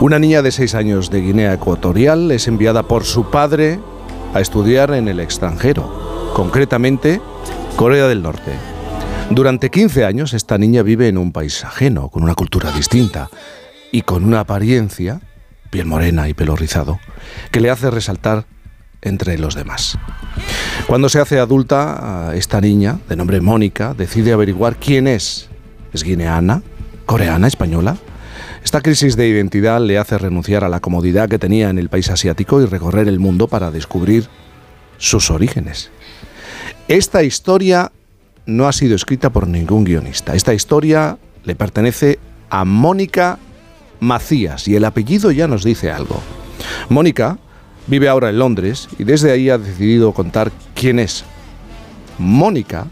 Una 0.00 0.18
niña 0.18 0.42
de 0.42 0.50
6 0.50 0.74
años 0.74 1.10
de 1.10 1.20
Guinea 1.20 1.54
Ecuatorial 1.54 2.32
es 2.32 2.48
enviada 2.48 2.82
por 2.82 3.04
su 3.04 3.30
padre 3.30 3.78
a 4.34 4.40
estudiar 4.40 4.92
en 4.92 5.06
el 5.06 5.20
extranjero, 5.20 6.32
concretamente 6.34 7.20
Corea 7.76 8.08
del 8.08 8.22
Norte. 8.22 8.52
Durante 9.30 9.70
15 9.70 10.04
años 10.04 10.34
esta 10.34 10.58
niña 10.58 10.82
vive 10.82 11.06
en 11.06 11.16
un 11.16 11.30
país 11.30 11.64
ajeno, 11.64 12.08
con 12.08 12.24
una 12.24 12.34
cultura 12.34 12.72
distinta 12.72 13.30
y 13.92 14.02
con 14.02 14.24
una 14.24 14.40
apariencia, 14.40 15.20
piel 15.70 15.86
morena 15.86 16.28
y 16.28 16.34
pelo 16.34 16.56
rizado, 16.56 16.98
que 17.52 17.60
le 17.60 17.70
hace 17.70 17.88
resaltar 17.88 18.46
entre 19.04 19.38
los 19.38 19.54
demás. 19.54 19.96
Cuando 20.86 21.08
se 21.08 21.20
hace 21.20 21.38
adulta, 21.38 22.28
a 22.28 22.34
esta 22.34 22.60
niña, 22.60 22.98
de 23.08 23.16
nombre 23.16 23.40
Mónica, 23.40 23.94
decide 23.94 24.32
averiguar 24.32 24.76
quién 24.76 25.06
es. 25.06 25.48
¿Es 25.92 26.02
guineana? 26.02 26.62
¿Coreana? 27.06 27.46
¿Española? 27.46 27.96
Esta 28.64 28.80
crisis 28.80 29.14
de 29.16 29.28
identidad 29.28 29.80
le 29.80 29.98
hace 29.98 30.18
renunciar 30.18 30.64
a 30.64 30.68
la 30.68 30.80
comodidad 30.80 31.28
que 31.28 31.38
tenía 31.38 31.68
en 31.68 31.78
el 31.78 31.90
país 31.90 32.10
asiático 32.10 32.60
y 32.60 32.66
recorrer 32.66 33.08
el 33.08 33.20
mundo 33.20 33.46
para 33.46 33.70
descubrir 33.70 34.28
sus 34.96 35.30
orígenes. 35.30 35.90
Esta 36.88 37.22
historia 37.22 37.92
no 38.46 38.66
ha 38.66 38.72
sido 38.72 38.96
escrita 38.96 39.30
por 39.30 39.46
ningún 39.46 39.84
guionista. 39.84 40.34
Esta 40.34 40.54
historia 40.54 41.18
le 41.44 41.54
pertenece 41.54 42.18
a 42.50 42.64
Mónica 42.64 43.38
Macías 44.00 44.68
y 44.68 44.76
el 44.76 44.84
apellido 44.84 45.30
ya 45.30 45.46
nos 45.46 45.64
dice 45.64 45.90
algo. 45.90 46.20
Mónica 46.88 47.38
vive 47.86 48.08
ahora 48.08 48.30
en 48.30 48.38
Londres 48.38 48.88
y 48.98 49.04
desde 49.04 49.32
ahí 49.32 49.50
ha 49.50 49.58
decidido 49.58 50.12
contar 50.12 50.50
quién 50.74 50.98
es. 50.98 51.24
Mónica 52.18 52.86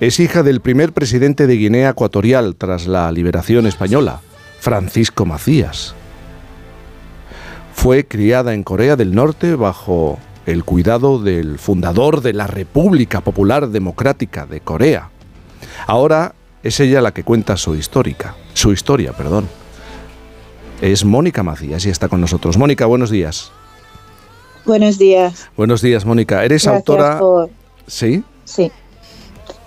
es 0.00 0.20
hija 0.20 0.42
del 0.42 0.60
primer 0.60 0.92
presidente 0.92 1.46
de 1.46 1.56
Guinea 1.56 1.90
Ecuatorial 1.90 2.56
tras 2.56 2.86
la 2.86 3.10
liberación 3.12 3.66
española, 3.66 4.20
Francisco 4.60 5.24
Macías. 5.24 5.94
Fue 7.74 8.06
criada 8.06 8.54
en 8.54 8.62
Corea 8.62 8.96
del 8.96 9.14
Norte 9.14 9.54
bajo 9.54 10.18
el 10.46 10.64
cuidado 10.64 11.18
del 11.18 11.58
fundador 11.58 12.22
de 12.22 12.32
la 12.32 12.46
República 12.46 13.20
Popular 13.20 13.68
Democrática 13.68 14.46
de 14.46 14.60
Corea. 14.60 15.10
Ahora 15.86 16.34
es 16.62 16.80
ella 16.80 17.00
la 17.00 17.12
que 17.12 17.24
cuenta 17.24 17.56
su 17.56 17.74
histórica, 17.74 18.34
su 18.54 18.72
historia, 18.72 19.12
perdón. 19.12 19.48
Es 20.80 21.04
Mónica 21.04 21.42
Macías 21.42 21.84
y 21.86 21.90
está 21.90 22.08
con 22.08 22.20
nosotros. 22.20 22.58
Mónica, 22.58 22.86
buenos 22.86 23.10
días. 23.10 23.52
Buenos 24.66 24.98
días. 24.98 25.48
Buenos 25.56 25.80
días, 25.82 26.04
Mónica. 26.04 26.44
Eres 26.44 26.64
Gracias 26.64 26.76
autora. 26.76 27.18
por- 27.18 27.50
Sí. 27.86 28.24
Sí. 28.44 28.70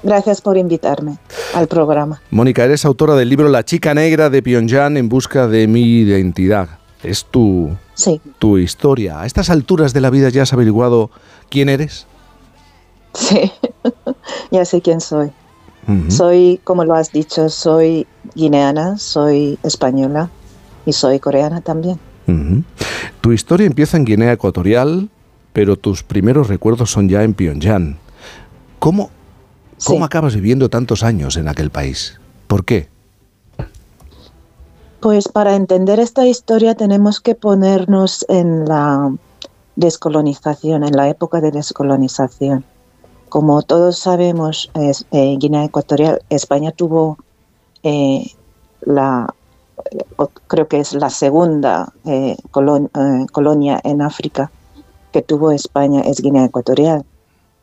Gracias 0.03 0.41
por 0.41 0.57
invitarme 0.57 1.17
al 1.53 1.67
programa. 1.67 2.21
Mónica, 2.31 2.63
eres 2.63 2.85
autora 2.85 3.15
del 3.15 3.29
libro 3.29 3.49
La 3.49 3.63
chica 3.65 3.93
negra 3.93 4.29
de 4.29 4.41
Pyongyang 4.41 4.97
en 4.97 5.09
busca 5.09 5.47
de 5.47 5.67
mi 5.67 5.81
identidad. 5.81 6.69
Es 7.03 7.25
tu, 7.25 7.71
Sí. 7.95 8.21
tu 8.39 8.57
historia. 8.57 9.21
A 9.21 9.25
estas 9.25 9.49
alturas 9.49 9.93
de 9.93 10.01
la 10.01 10.09
vida 10.09 10.29
ya 10.29 10.43
has 10.43 10.53
averiguado 10.53 11.11
quién 11.49 11.69
eres. 11.69 12.07
Sí. 13.13 13.51
ya 14.51 14.65
sé 14.65 14.81
quién 14.81 15.01
soy. 15.01 15.31
Soy, 16.09 16.59
como 16.63 16.85
lo 16.85 16.93
has 16.93 17.11
dicho, 17.11 17.49
soy 17.49 18.05
guineana, 18.35 18.99
soy 18.99 19.57
española 19.63 20.29
y 20.85 20.93
soy 20.93 21.19
coreana 21.19 21.61
también. 21.61 21.99
Tu 23.21 23.31
historia 23.31 23.67
empieza 23.67 23.97
en 23.97 24.05
Guinea 24.05 24.33
Ecuatorial, 24.33 25.09
pero 25.53 25.75
tus 25.75 26.03
primeros 26.03 26.47
recuerdos 26.47 26.91
son 26.91 27.09
ya 27.09 27.23
en 27.23 27.33
Pyongyang. 27.33 27.97
¿Cómo, 28.79 29.09
cómo 29.83 30.05
acabas 30.05 30.35
viviendo 30.35 30.69
tantos 30.69 31.03
años 31.03 31.37
en 31.37 31.47
aquel 31.47 31.69
país? 31.69 32.19
¿Por 32.47 32.65
qué? 32.65 32.89
Pues 34.99 35.29
para 35.29 35.55
entender 35.55 35.99
esta 35.99 36.25
historia 36.25 36.75
tenemos 36.75 37.21
que 37.21 37.35
ponernos 37.35 38.25
en 38.27 38.65
la 38.65 39.13
descolonización, 39.75 40.83
en 40.83 40.95
la 40.95 41.09
época 41.09 41.39
de 41.39 41.51
descolonización. 41.51 42.65
Como 43.29 43.61
todos 43.61 43.97
sabemos, 43.97 44.69
es, 44.73 45.05
eh, 45.11 45.37
Guinea 45.39 45.63
Ecuatorial, 45.63 46.21
España 46.29 46.71
tuvo 46.71 47.17
eh, 47.83 48.25
la, 48.81 49.33
creo 50.47 50.67
que 50.67 50.79
es 50.79 50.93
la 50.93 51.09
segunda 51.09 51.93
eh, 52.05 52.35
colon- 52.51 52.89
eh, 52.93 53.25
colonia 53.31 53.79
en 53.83 54.01
África 54.01 54.51
que 55.11 55.21
tuvo 55.21 55.51
España, 55.51 56.01
es 56.01 56.21
Guinea 56.21 56.45
Ecuatorial. 56.45 57.03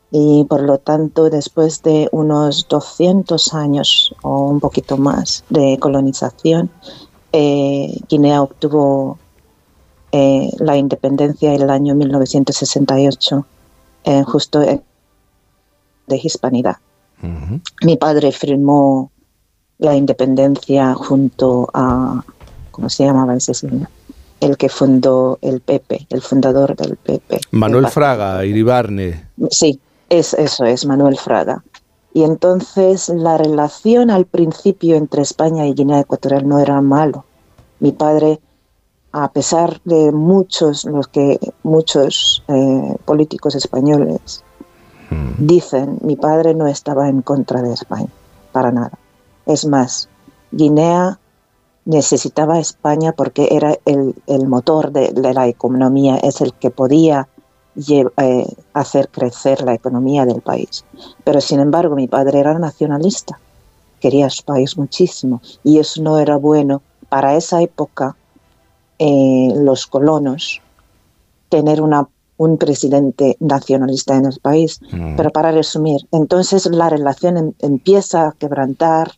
y 0.09 0.45
por 0.45 0.61
lo 0.61 0.77
tanto 0.77 1.29
después 1.29 1.83
de 1.83 2.07
unos 2.13 2.67
200 2.69 3.53
años 3.53 4.15
o 4.23 4.47
un 4.47 4.59
poquito 4.61 4.95
más 4.97 5.43
de 5.49 5.77
colonización, 5.79 6.69
eh, 7.33 7.93
Guinea 8.07 8.41
obtuvo 8.41 9.17
eh, 10.13 10.49
la 10.59 10.77
independencia 10.77 11.53
en 11.53 11.61
el 11.61 11.69
año 11.69 11.93
1968, 11.93 13.45
eh, 14.05 14.23
justo 14.23 14.59
de 14.61 14.81
Hispanidad. 16.23 16.77
Mi 17.83 17.97
padre 17.97 18.31
firmó 18.31 19.11
la 19.79 19.95
independencia 19.95 20.93
junto 20.93 21.69
a, 21.73 22.23
¿cómo 22.71 22.89
se 22.89 23.05
llamaba 23.05 23.35
ese 23.35 23.53
señor? 23.53 23.89
El 24.39 24.57
que 24.57 24.69
fundó 24.69 25.39
el 25.41 25.61
PP, 25.61 26.07
el 26.09 26.21
fundador 26.21 26.75
del 26.75 26.95
PP. 26.95 27.41
Manuel 27.51 27.85
El 27.85 27.91
Fraga, 27.91 28.45
Iribarne. 28.45 29.29
Sí, 29.49 29.79
es, 30.09 30.33
eso 30.33 30.65
es, 30.65 30.85
Manuel 30.85 31.17
Fraga. 31.17 31.63
Y 32.13 32.23
entonces 32.23 33.09
la 33.09 33.37
relación 33.37 34.09
al 34.09 34.25
principio 34.25 34.95
entre 34.95 35.21
España 35.21 35.67
y 35.67 35.73
Guinea 35.73 36.01
Ecuatorial 36.01 36.47
no 36.47 36.59
era 36.59 36.81
malo. 36.81 37.25
Mi 37.79 37.91
padre, 37.91 38.39
a 39.11 39.31
pesar 39.31 39.79
de 39.85 40.11
muchos, 40.11 40.85
los 40.85 41.07
que 41.07 41.39
muchos 41.63 42.43
eh, 42.47 42.95
políticos 43.05 43.55
españoles 43.55 44.43
dicen, 45.37 45.99
mi 46.01 46.15
padre 46.15 46.53
no 46.53 46.67
estaba 46.67 47.07
en 47.07 47.21
contra 47.21 47.61
de 47.61 47.73
España, 47.73 48.09
para 48.51 48.71
nada. 48.71 48.97
Es 49.47 49.65
más, 49.65 50.09
Guinea 50.51 51.19
necesitaba 51.85 52.55
a 52.55 52.59
España 52.59 53.13
porque 53.13 53.47
era 53.51 53.75
el, 53.85 54.13
el 54.27 54.47
motor 54.47 54.91
de, 54.91 55.09
de 55.13 55.33
la 55.33 55.47
economía, 55.47 56.17
es 56.17 56.41
el 56.41 56.53
que 56.53 56.69
podía 56.69 57.27
eh, 57.77 58.45
hacer 58.73 59.09
crecer 59.09 59.61
la 59.63 59.73
economía 59.73 60.25
del 60.25 60.41
país. 60.41 60.83
Pero 61.23 61.39
sin 61.41 61.59
embargo, 61.59 61.95
mi 61.95 62.07
padre 62.07 62.39
era 62.39 62.57
nacionalista, 62.59 63.39
quería 63.99 64.27
a 64.27 64.29
su 64.29 64.43
país 64.43 64.77
muchísimo 64.77 65.41
y 65.63 65.79
eso 65.79 66.01
no 66.01 66.19
era 66.19 66.37
bueno 66.37 66.81
para 67.09 67.35
esa 67.35 67.61
época. 67.61 68.17
eh, 68.99 69.53
los 69.55 69.85
colonos 69.85 70.59
tener 71.49 71.81
una, 71.81 72.09
un 72.37 72.57
presidente 72.57 73.37
nacionalista 73.39 74.15
en 74.17 74.25
el 74.25 74.39
país. 74.41 74.79
Pero 75.15 75.29
para 75.29 75.51
resumir, 75.51 76.01
entonces 76.11 76.65
la 76.65 76.89
relación 76.89 77.37
em- 77.37 77.53
empieza 77.59 78.27
a 78.27 78.31
quebrantar, 78.33 79.11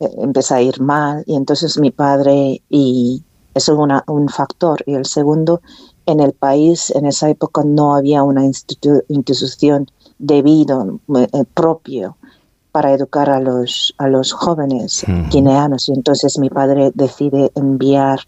eh, 0.00 0.08
empieza 0.18 0.56
a 0.56 0.62
ir 0.62 0.80
mal 0.80 1.22
y 1.26 1.34
entonces 1.36 1.78
mi 1.78 1.90
padre 1.90 2.62
y 2.68 3.24
eso 3.54 3.72
es 3.72 3.78
una- 3.78 4.04
un 4.06 4.28
factor. 4.28 4.82
Y 4.86 4.94
el 4.94 5.04
segundo 5.06 5.60
en 6.06 6.20
el 6.20 6.32
país 6.32 6.90
en 6.90 7.06
esa 7.06 7.28
época 7.28 7.62
no 7.64 7.94
había 7.94 8.22
una 8.22 8.44
institu- 8.44 9.04
institución 9.08 9.86
debido 10.18 11.00
eh, 11.16 11.44
propio 11.54 12.16
para 12.70 12.92
educar 12.92 13.30
a 13.30 13.40
los 13.40 13.94
a 13.98 14.06
los 14.08 14.32
jóvenes 14.32 15.02
guineanos. 15.30 15.88
Y 15.88 15.92
entonces 15.92 16.38
mi 16.38 16.50
padre 16.50 16.92
decide 16.94 17.50
enviar 17.54 18.20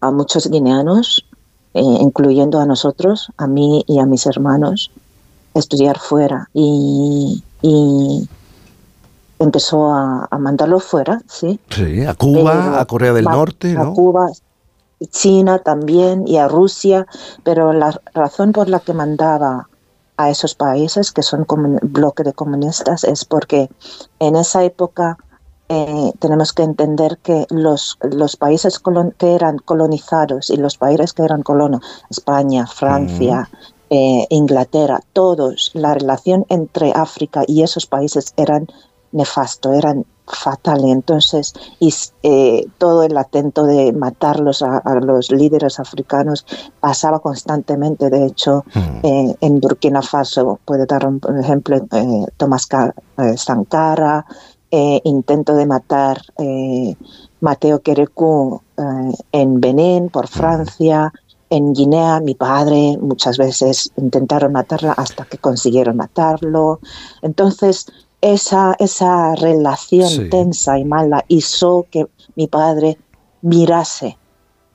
a, 0.00 0.10
muchos 0.10 0.48
guineanos 0.48 1.26
eh, 1.74 1.80
incluyendo 1.82 2.58
a 2.60 2.66
nosotros 2.66 3.28
a 3.36 3.46
mí 3.46 3.84
y 3.86 3.98
a 3.98 4.06
mis 4.06 4.26
hermanos 4.26 4.90
estudiar 5.54 5.98
fuera. 5.98 6.48
Y, 6.52 7.42
y 7.62 8.28
empezó 9.40 9.90
a, 9.92 10.28
a 10.30 10.38
mandarlo 10.38 10.78
fuera, 10.78 11.20
¿sí? 11.26 11.58
Sí, 11.70 12.04
a 12.04 12.14
Cuba, 12.14 12.52
Pero 12.52 12.76
a 12.76 12.84
Corea 12.86 13.12
del 13.12 13.24
Norte, 13.24 13.72
A 13.72 13.84
¿no? 13.84 13.92
Cuba, 13.94 14.28
China 15.10 15.58
también 15.58 16.28
y 16.28 16.36
a 16.36 16.46
Rusia, 16.46 17.06
pero 17.42 17.72
la 17.72 18.00
razón 18.14 18.52
por 18.52 18.68
la 18.68 18.80
que 18.80 18.92
mandaba 18.92 19.68
a 20.18 20.28
esos 20.30 20.54
países 20.54 21.10
que 21.10 21.22
son 21.22 21.46
bloque 21.82 22.22
de 22.22 22.34
comunistas 22.34 23.04
es 23.04 23.24
porque 23.24 23.70
en 24.18 24.36
esa 24.36 24.62
época 24.62 25.16
eh, 25.70 26.12
tenemos 26.18 26.52
que 26.52 26.62
entender 26.64 27.18
que 27.22 27.46
los, 27.48 27.96
los 28.02 28.36
países 28.36 28.82
colon- 28.82 29.14
que 29.16 29.34
eran 29.34 29.56
colonizados 29.56 30.50
y 30.50 30.58
los 30.58 30.76
países 30.76 31.14
que 31.14 31.22
eran 31.22 31.42
colonos, 31.42 31.80
España, 32.10 32.66
Francia, 32.66 33.48
eh, 33.88 34.26
Inglaterra, 34.28 35.00
todos, 35.14 35.70
la 35.72 35.94
relación 35.94 36.44
entre 36.50 36.92
África 36.92 37.42
y 37.46 37.62
esos 37.62 37.86
países 37.86 38.34
eran 38.36 38.66
nefasto, 39.12 39.72
eran 39.72 40.04
fatal. 40.26 40.84
Entonces, 40.84 41.52
y, 41.78 41.92
eh, 42.22 42.66
todo 42.78 43.02
el 43.02 43.16
atento 43.16 43.64
de 43.64 43.92
matarlos 43.92 44.62
a, 44.62 44.78
a 44.78 44.94
los 44.94 45.30
líderes 45.30 45.80
africanos 45.80 46.46
pasaba 46.80 47.18
constantemente. 47.20 48.10
De 48.10 48.26
hecho, 48.26 48.64
eh, 49.02 49.34
en 49.40 49.60
Burkina 49.60 50.02
Faso, 50.02 50.60
puede 50.64 50.86
dar 50.86 51.06
un 51.06 51.20
ejemplo, 51.38 51.76
eh, 51.76 52.26
Tomás 52.36 52.68
eh, 53.18 53.36
Sankara, 53.36 54.24
eh, 54.70 55.00
intento 55.04 55.54
de 55.54 55.66
matar 55.66 56.20
Mateo 57.40 57.82
eh, 57.84 59.12
en 59.32 59.60
Benín 59.60 60.08
por 60.10 60.28
Francia. 60.28 61.12
En 61.52 61.72
Guinea, 61.72 62.20
mi 62.20 62.36
padre 62.36 62.96
muchas 63.00 63.36
veces 63.36 63.90
intentaron 63.96 64.52
matarla 64.52 64.92
hasta 64.92 65.24
que 65.24 65.38
consiguieron 65.38 65.96
matarlo. 65.96 66.78
Entonces, 67.22 67.86
esa, 68.20 68.74
esa 68.78 69.34
relación 69.34 70.08
Sí. 70.08 70.28
tensa 70.28 70.78
y 70.78 70.84
mala 70.84 71.24
hizo 71.28 71.86
que 71.90 72.06
mi 72.36 72.46
padre 72.46 72.98
mirase 73.42 74.18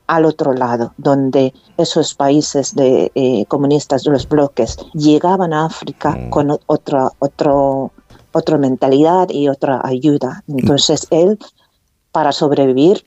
al 0.08 0.26
otro 0.26 0.54
lado, 0.54 0.94
donde 0.98 1.54
esos 1.78 2.14
países 2.14 2.76
de, 2.76 3.12
eh, 3.16 3.46
comunistas 3.48 4.04
de 4.04 4.12
los 4.12 4.28
bloques 4.30 4.78
llegaban 4.94 5.52
a 5.54 5.66
África 5.66 6.30
con 6.30 6.52
o- 6.52 6.60
otra, 6.68 7.10
otro, 7.20 7.92
otra 8.32 8.58
mentalidad 8.58 9.30
y 9.30 9.48
otra 9.50 9.82
ayuda. 9.84 10.44
Entonces 10.48 11.08
él, 11.10 11.40
para 12.12 12.32
sobrevivir, 12.32 13.06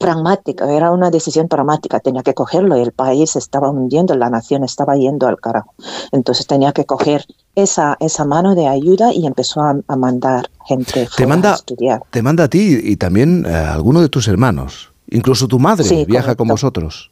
pragmática, 0.00 0.64
era 0.72 0.90
una 0.90 1.10
decisión 1.10 1.46
pragmática, 1.46 2.00
tenía 2.00 2.22
que 2.22 2.32
cogerlo 2.32 2.74
y 2.78 2.80
el 2.80 2.92
país 2.92 3.36
estaba 3.36 3.68
hundiendo, 3.68 4.16
la 4.16 4.30
nación 4.30 4.64
estaba 4.64 4.96
yendo 4.96 5.28
al 5.28 5.38
carajo. 5.38 5.74
Entonces 6.10 6.46
tenía 6.46 6.72
que 6.72 6.86
coger 6.86 7.26
esa, 7.54 7.98
esa 8.00 8.24
mano 8.24 8.54
de 8.54 8.66
ayuda 8.66 9.12
y 9.12 9.26
empezó 9.26 9.60
a, 9.60 9.76
a 9.86 9.96
mandar 9.96 10.48
gente 10.66 10.92
Te 11.04 11.06
fuera 11.06 11.24
a 11.24 11.28
manda, 11.28 11.54
estudiar. 11.54 12.02
te 12.10 12.22
manda 12.22 12.44
a 12.44 12.48
ti 12.48 12.80
y 12.82 12.96
también 12.96 13.44
eh, 13.46 13.54
a 13.54 13.74
alguno 13.74 14.00
de 14.00 14.08
tus 14.08 14.26
hermanos. 14.26 14.90
Incluso 15.10 15.46
tu 15.46 15.58
madre 15.58 15.84
Sí, 15.84 16.04
viaja 16.06 16.34
con 16.34 16.48
vosotros. 16.48 17.10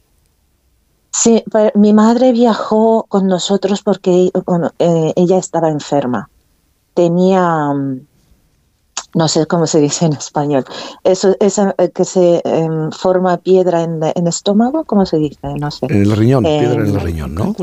Sí, 1.11 1.43
pero 1.51 1.71
mi 1.75 1.93
madre 1.93 2.31
viajó 2.31 3.05
con 3.07 3.27
nosotros 3.27 3.83
porque 3.83 4.31
bueno, 4.47 4.71
eh, 4.79 5.13
ella 5.15 5.37
estaba 5.37 5.69
enferma. 5.69 6.29
Tenía, 6.95 7.71
mm, 7.73 7.99
no 9.13 9.27
sé 9.27 9.45
cómo 9.47 9.67
se 9.67 9.79
dice 9.79 10.05
en 10.05 10.13
español, 10.13 10.65
eso, 11.03 11.35
esa 11.39 11.75
eh, 11.77 11.89
que 11.89 12.05
se 12.05 12.41
em, 12.45 12.91
forma 12.91 13.37
piedra 13.37 13.83
en 13.83 14.01
el 14.03 14.27
estómago, 14.27 14.83
¿cómo 14.85 15.05
se 15.05 15.17
dice? 15.17 15.39
No 15.59 15.71
sé. 15.71 15.87
En 15.89 16.03
el 16.03 16.15
riñón, 16.15 16.43
piedra 16.43 16.73
en 16.81 16.87
el 16.87 16.95
Em, 16.95 16.99
riñón, 16.99 17.35
¿no? 17.35 17.55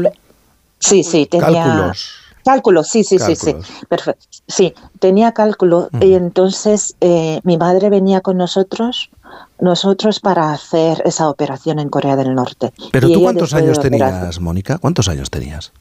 Sí, 0.79 1.03
sí, 1.03 1.27
tenía... 1.27 1.47
Cálculos. 1.65 2.11
Cálculos, 2.45 2.89
sí, 2.89 3.03
sí, 3.03 3.19
sí, 3.19 3.35
Cálculos. 3.35 3.67
sí. 3.67 3.87
Perfecto. 3.89 4.27
Sí, 4.47 4.75
tenía 5.01 5.33
cálculo 5.33 5.89
y 6.01 6.15
entonces 6.15 6.95
eh, 7.01 7.41
mi 7.43 7.57
madre 7.57 7.91
venía 7.91 8.21
con 8.21 8.37
nosotros, 8.37 9.11
nosotros 9.59 10.21
para 10.21 10.53
hacer 10.53 11.03
esa 11.05 11.29
operación 11.29 11.81
en 11.81 11.89
Corea 11.89 12.15
del 12.15 12.37
Norte. 12.37 12.73
Pero 12.93 13.09
Y 13.09 13.15
tú 13.15 13.23
cuántos 13.23 13.53
años 13.53 13.81
tenías, 13.81 14.41
Mónica? 14.41 14.79
¿Cuántos 14.79 15.09
años 15.09 15.29
tenías? 15.31 15.73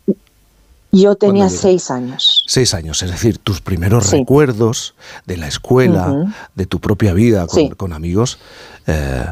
Yo 1.02 1.16
tenía 1.16 1.50
seis 1.50 1.92
años. 1.92 2.44
Seis 2.48 2.74
años, 2.74 3.02
es 3.04 3.12
decir, 3.12 3.38
tus 3.38 3.60
primeros 3.62 4.08
Sí. 4.08 4.18
recuerdos 4.20 4.96
de 5.26 5.38
la 5.38 5.48
escuela, 5.48 6.34
de 6.56 6.66
tu 6.66 6.80
propia 6.80 7.14
vida 7.14 7.48
con, 7.48 7.60
Sí. 7.60 7.70
con 7.72 7.92
amigos, 7.94 8.38
eh, 8.88 9.26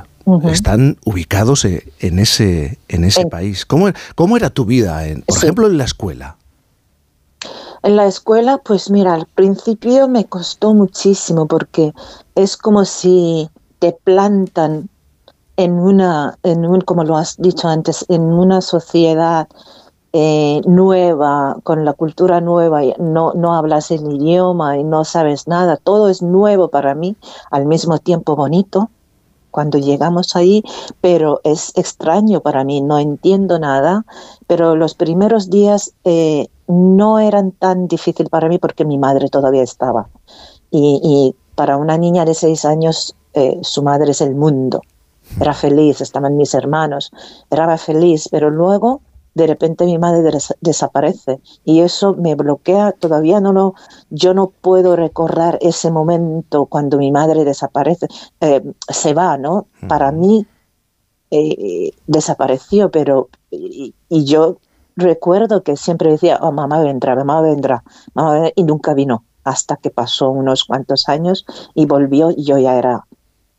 están 0.51 0.97
ubicados 1.05 1.65
e- 1.65 1.91
en 1.99 2.19
ese, 2.19 2.77
en 2.87 3.03
ese 3.03 3.21
En- 3.21 3.29
país. 3.29 3.65
¿Cómo, 3.65 3.87
cómo 4.15 4.37
era 4.37 4.49
tu 4.49 4.65
vida, 4.65 5.05
en, 5.07 5.21
por 5.21 5.37
Sí. 5.37 5.45
ejemplo, 5.45 5.67
en 5.67 5.77
la 5.77 5.83
escuela? 5.85 6.37
En 7.83 7.97
la 7.97 8.07
escuela, 8.07 8.59
pues 8.63 8.89
mira, 8.89 9.13
al 9.13 9.25
principio 9.27 10.07
me 10.07 10.25
costó 10.25 10.73
muchísimo 10.73 11.45
porque 11.47 11.91
es 12.35 12.55
como 12.55 12.85
si 12.85 13.49
te 13.79 13.91
plantan 14.03 14.89
en 15.57 15.73
una, 15.73 16.37
en 16.43 16.65
un, 16.65 16.79
como 16.81 17.03
lo 17.03 17.17
has 17.17 17.35
dicho 17.37 17.67
antes, 17.67 18.05
en 18.07 18.21
una 18.21 18.61
sociedad 18.61 19.47
eh, 20.13 20.61
nueva, 20.65 21.57
con 21.63 21.85
la 21.85 21.93
cultura 21.93 22.39
nueva, 22.39 22.83
y 22.83 22.93
no, 22.99 23.33
no 23.33 23.55
hablas 23.55 23.91
el 23.91 24.09
idioma 24.11 24.77
y 24.77 24.83
no 24.83 25.05
sabes 25.05 25.47
nada, 25.47 25.77
todo 25.77 26.07
es 26.09 26.21
nuevo 26.21 26.69
para 26.69 26.93
mí, 26.93 27.15
al 27.49 27.65
mismo 27.65 27.97
tiempo 27.97 28.35
bonito 28.35 28.89
cuando 29.53 29.77
llegamos 29.77 30.35
ahí, 30.35 30.63
pero 30.99 31.39
es 31.43 31.73
extraño 31.75 32.41
para 32.41 32.63
mí, 32.63 32.81
no 32.81 32.97
entiendo 32.97 33.59
nada, 33.59 34.03
pero 34.47 34.75
los 34.75 34.95
primeros 34.95 35.51
días 35.51 35.93
eh, 36.03 36.47
no 36.67 37.19
eran 37.19 37.51
tan 37.51 37.87
difícil 37.87 38.29
para 38.29 38.49
mí 38.49 38.57
porque 38.57 38.83
mi 38.83 38.97
madre 38.97 39.29
todavía 39.29 39.61
estaba. 39.61 40.09
Y, 40.71 40.99
y 41.03 41.35
para 41.53 41.77
una 41.77 41.99
niña 41.99 42.25
de 42.25 42.33
seis 42.33 42.65
años, 42.65 43.15
eh, 43.35 43.59
su 43.61 43.83
madre 43.83 44.11
es 44.11 44.21
el 44.21 44.33
mundo. 44.33 44.81
Era 45.39 45.53
feliz, 45.53 46.01
estaban 46.01 46.35
mis 46.35 46.55
hermanos, 46.55 47.11
era 47.51 47.77
feliz, 47.77 48.29
pero 48.31 48.49
luego 48.49 49.01
de 49.33 49.47
repente 49.47 49.85
mi 49.85 49.97
madre 49.97 50.21
des- 50.31 50.55
desaparece 50.61 51.39
y 51.65 51.81
eso 51.81 52.13
me 52.13 52.35
bloquea, 52.35 52.91
todavía 52.91 53.39
no 53.39 53.53
lo, 53.53 53.73
yo 54.09 54.33
no 54.33 54.47
puedo 54.47 54.95
recordar 54.95 55.57
ese 55.61 55.91
momento 55.91 56.65
cuando 56.67 56.97
mi 56.97 57.11
madre 57.11 57.43
desaparece, 57.43 58.07
eh, 58.41 58.61
se 58.89 59.13
va, 59.13 59.37
¿no? 59.37 59.67
Para 59.87 60.11
mí 60.11 60.45
eh, 61.31 61.91
desapareció, 62.07 62.91
pero 62.91 63.29
y, 63.49 63.95
y 64.09 64.23
yo 64.25 64.57
recuerdo 64.95 65.63
que 65.63 65.75
siempre 65.77 66.11
decía, 66.11 66.37
oh, 66.41 66.51
mamá 66.51 66.81
vendrá, 66.81 67.15
mamá 67.15 67.41
vendrá, 67.41 67.83
mamá 68.13 68.33
vendrá", 68.33 68.51
y 68.55 68.63
nunca 68.63 68.93
vino, 68.93 69.23
hasta 69.43 69.77
que 69.77 69.89
pasó 69.89 70.29
unos 70.29 70.65
cuantos 70.65 71.09
años 71.09 71.45
y 71.73 71.85
volvió 71.87 72.29
y 72.31 72.43
yo 72.43 72.57
ya 72.59 72.77
era 72.77 73.07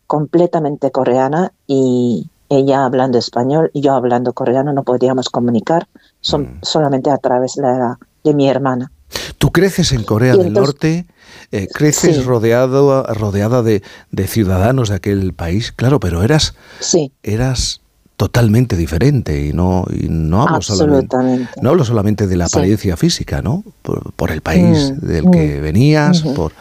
completamente 0.07 0.91
coreana 0.93 1.53
y 1.67 2.31
ella 2.49 2.85
hablando 2.85 3.19
español 3.19 3.71
y 3.73 3.81
yo 3.81 3.93
hablando 3.95 4.33
coreano 4.33 4.73
no 4.73 4.83
podíamos 4.83 5.29
comunicar 5.29 5.87
son- 6.21 6.59
solamente 6.63 7.11
a 7.11 7.19
través 7.19 7.55
de, 7.55 7.63
la- 7.63 7.99
de 8.23 8.35
mi 8.35 8.49
hermana. 8.49 8.91
Tú 9.39 9.51
creces 9.53 9.93
en 9.93 10.03
Corea 10.05 10.37
del 10.37 10.53
Norte, 10.53 11.07
eh, 11.53 11.69
creces 11.73 12.17
Sí. 12.17 12.23
rodeado, 12.23 13.03
rodeada 13.15 13.63
de, 13.63 13.83
de 14.11 14.27
ciudadanos 14.27 14.89
de 14.89 14.97
aquel 14.97 15.33
país, 15.35 15.73
claro, 15.73 16.01
pero 16.01 16.23
eras, 16.23 16.55
Sí. 16.81 17.13
eras 17.23 17.81
totalmente 18.17 18.77
diferente 18.77 19.45
y 19.47 19.53
no, 19.53 19.85
y 19.91 20.07
no 20.09 20.43
hablo 20.43 20.63
solamente, 20.63 21.17
no 21.61 21.71
hablo 21.71 21.85
solamente 21.85 22.27
de 22.27 22.37
la 22.37 22.47
Sí. 22.49 22.57
apariencia 22.57 22.97
física, 22.97 23.43
¿no? 23.43 23.65
Por, 23.83 24.13
por 24.13 24.31
el 24.31 24.41
país 24.41 24.93
Mm, 24.93 25.07
del 25.07 25.31
que 25.31 25.59
mm, 25.59 25.63
venías, 25.63 26.23
por, 26.23 26.53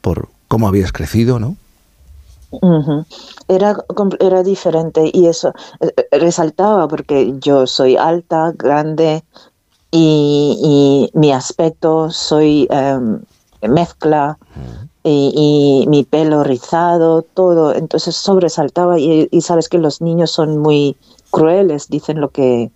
por 0.00 0.28
cómo 0.48 0.68
habías 0.68 0.90
crecido, 0.92 1.38
¿no? 1.38 1.56
Era, 3.48 3.76
era 4.20 4.42
diferente 4.42 5.10
y 5.12 5.26
eso 5.26 5.52
eh, 5.80 5.92
eh, 5.96 6.18
resaltaba 6.18 6.86
porque 6.88 7.34
yo 7.40 7.66
soy 7.66 7.96
alta, 7.96 8.52
grande 8.56 9.24
y, 9.90 10.58
y 11.12 11.18
mi 11.18 11.32
aspecto 11.32 12.10
soy 12.10 12.66
em, 12.70 13.20
mezcla 13.62 14.38
y, 15.04 15.82
y 15.84 15.88
mi 15.88 16.04
pelo 16.04 16.44
rizado, 16.44 17.22
todo. 17.22 17.74
Entonces 17.74 18.14
sobresaltaba 18.16 18.98
y, 18.98 19.28
y 19.30 19.40
sabes 19.40 19.68
que 19.68 19.78
los 19.78 20.00
niños 20.00 20.30
son 20.30 20.58
muy 20.58 20.96
crueles, 21.30 21.88
dicen 21.88 22.20
lo 22.20 22.30
que, 22.30 22.70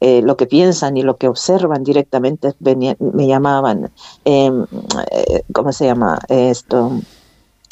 eh, 0.00 0.22
lo 0.22 0.36
que 0.36 0.46
piensan 0.46 0.96
y 0.96 1.02
lo 1.02 1.16
que 1.16 1.28
observan 1.28 1.84
directamente. 1.84 2.54
Venía- 2.58 2.96
me 2.98 3.26
llamaban, 3.26 3.92
em, 4.24 4.66
eh, 5.10 5.42
¿cómo 5.52 5.72
se 5.72 5.86
llama 5.86 6.18
esto? 6.28 6.90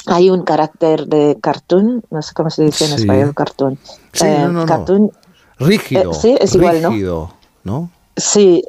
Hay 0.07 0.31
un 0.31 0.43
carácter 0.43 1.07
de 1.07 1.37
cartoon, 1.41 2.03
no 2.11 2.23
sé 2.23 2.33
cómo 2.35 2.51
se 2.51 2.65
dice 2.65 2.85
en 2.85 2.91
Sí. 2.93 3.03
español 3.03 3.35
cartoon. 3.35 3.79
Sí, 4.13 4.27
Eh, 4.27 4.39
no, 4.41 4.49
no, 4.49 4.61
no. 4.61 4.67
cartoon, 4.67 5.11
Rígido. 5.59 6.11
Eh, 6.11 6.15
sí, 6.15 6.37
es 6.41 6.55
igual, 6.55 6.81
¿no? 6.83 6.89
rígido, 6.91 7.31
¿no? 7.65 7.91
Sí, 8.17 8.65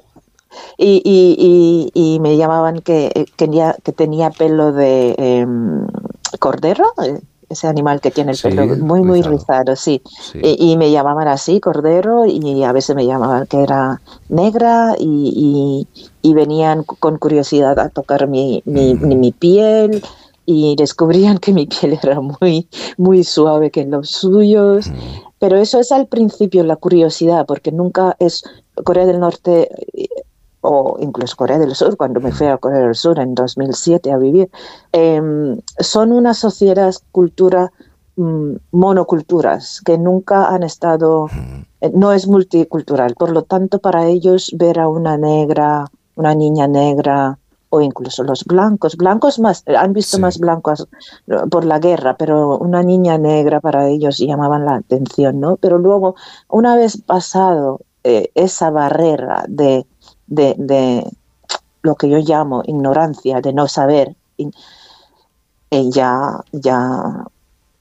y, 0.77 1.01
y, 1.05 1.89
y, 1.95 2.15
y 2.15 2.19
me 2.19 2.35
llamaban 2.35 2.81
que, 2.81 3.11
eh, 3.15 3.25
tenía, 3.37 3.75
que 3.83 3.93
tenía 3.93 4.29
pelo 4.29 4.73
de 4.73 5.15
em, 5.17 5.87
cordero, 6.39 6.85
ese 7.49 7.67
animal 7.67 8.01
que 8.01 8.11
tiene 8.11 8.31
el 8.31 8.37
Sí, 8.37 8.43
pelo 8.49 8.67
muy, 8.77 9.01
muy 9.01 9.21
rizado. 9.21 9.37
rizado, 9.37 9.75
sí. 9.77 10.01
Sí. 10.31 10.39
Y, 10.43 10.71
y 10.73 10.77
me 10.77 10.91
llamaban 10.91 11.27
así, 11.29 11.59
cordero, 11.61 12.25
y 12.25 12.63
a 12.63 12.71
veces 12.73 12.95
me 12.95 13.05
llamaban 13.05 13.47
que 13.47 13.61
era 13.63 14.01
negra 14.27 14.95
y, 14.99 15.87
y- 15.95 16.05
y 16.21 16.33
venían 16.33 16.83
con 16.83 17.17
curiosidad 17.17 17.79
a 17.79 17.89
tocar 17.89 18.27
mi, 18.27 18.61
mi 18.65 19.31
piel 19.31 20.03
y 20.45 20.76
descubrían 20.76 21.38
que 21.38 21.53
mi 21.53 21.68
piel 21.68 21.99
era 22.01 22.19
muy, 22.22 22.68
muy 22.97 23.23
suave 23.23 23.72
que 23.72 23.85
los 23.85 24.09
suyos. 24.09 24.91
Pero 25.39 25.57
eso 25.57 25.80
es 25.80 25.91
al 25.91 26.07
principio 26.07 26.63
la 26.63 26.76
curiosidad, 26.76 27.45
porque 27.45 27.72
nunca 27.72 28.15
es 28.19 28.43
Corea 28.84 29.05
del 29.05 29.19
Norte 29.19 29.69
eh, 29.93 30.07
o 30.61 30.97
incluso 30.99 31.35
Corea 31.35 31.57
del 31.57 31.76
Sur, 31.76 31.97
cuando 31.97 32.19
me 32.19 32.31
fui 32.31 32.47
a 32.47 32.57
Corea 32.57 32.85
del 32.85 32.95
Sur 32.95 33.19
en 33.19 33.34
2007 33.34 34.11
a 34.11 34.18
vivir, 34.18 34.49
em, 34.91 35.59
son 35.80 36.11
una 36.11 36.34
sociedad, 36.35 36.93
cultura, 37.11 37.72
mm, 38.15 38.55
monoculturas, 38.72 39.81
que 39.84 39.97
nunca 39.97 40.45
han 40.49 40.63
estado, 40.63 41.27
eh, 41.81 41.91
no 41.93 42.11
es 42.11 42.27
multicultural. 42.27 43.15
Por 43.15 43.31
lo 43.31 43.41
tanto, 43.43 43.80
para 43.80 44.05
ellos 44.05 44.51
ver 44.55 44.80
a 44.80 44.88
una 44.88 45.18
negra, 45.18 45.88
una 46.15 46.35
niña 46.35 46.68
negra, 46.68 47.39
o 47.72 47.81
incluso 47.81 48.23
los 48.23 48.43
blancos, 48.45 48.95
blancos 48.98 49.39
más, 49.39 49.64
han 49.68 49.93
visto 49.93 50.19
más 50.19 50.38
blancos 50.38 50.88
eh, 51.27 51.35
por 51.49 51.65
la 51.65 51.80
guerra, 51.80 52.15
pero 52.18 52.57
una 52.60 52.84
niña 52.84 53.18
negra 53.18 53.60
para 53.61 53.88
ellos 53.88 54.19
llamaban 54.19 54.65
la 54.65 54.76
atención, 54.76 55.39
¿no? 55.39 55.57
Pero 55.57 55.80
luego, 55.80 56.15
una 56.49 56.76
vez 56.76 57.02
pasado 57.02 57.80
eh, 58.03 58.30
esa 58.35 58.69
barrera 58.69 59.45
de, 59.48 59.85
de, 60.27 60.56
de 60.57 61.10
lo 61.81 61.95
que 61.95 62.10
yo 62.10 62.18
llamo 62.19 62.61
ignorancia, 62.65 63.41
de 63.41 63.53
no 63.53 63.68
saber, 63.68 64.15
y- 64.38 64.52
eh, 65.72 65.89
ya, 65.89 66.43
ya 66.52 67.26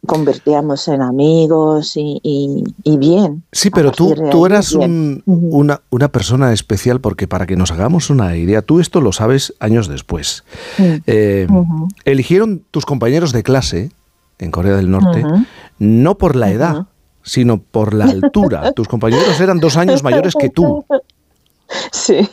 convertíamos 0.07 0.89
en 0.89 1.03
amigos 1.03 1.97
y, 1.97 2.21
y- 2.23 2.65
y 2.85 2.97
bien. 2.97 3.43
Sí, 3.53 3.71
pero 3.71 3.93
tú, 3.93 4.15
tú 4.31 4.47
eras 4.47 4.73
un- 4.73 5.23
una, 5.27 5.83
una 5.91 6.09
persona 6.09 6.53
especial 6.53 7.01
porque 7.01 7.29
para 7.29 7.47
que 7.47 7.57
nos 7.57 7.71
hagamos 7.71 8.11
una 8.11 8.37
idea, 8.37 8.63
tú 8.63 8.81
esto 8.81 9.01
lo 9.01 9.13
sabes 9.13 9.55
años 9.61 9.89
después. 9.89 10.45
Eh. 10.79 11.47
Eligieron 12.05 12.63
tus 12.71 12.87
compañeros 12.87 13.33
de 13.33 13.43
clase 13.43 13.91
en 14.39 14.51
Corea 14.51 14.77
del 14.77 14.91
Norte 14.91 15.23
no 15.79 16.17
por 16.17 16.35
la 16.37 16.51
edad, 16.51 16.87
sino 17.23 17.59
por 17.61 17.93
la 17.95 18.07
altura. 18.07 18.73
tus 18.73 18.89
compañeros 18.89 19.39
eran 19.41 19.59
dos 19.59 19.77
años 19.77 20.03
mayores 20.03 20.35
que 20.39 20.49
tú. 20.49 20.85
Sí, 21.93 22.29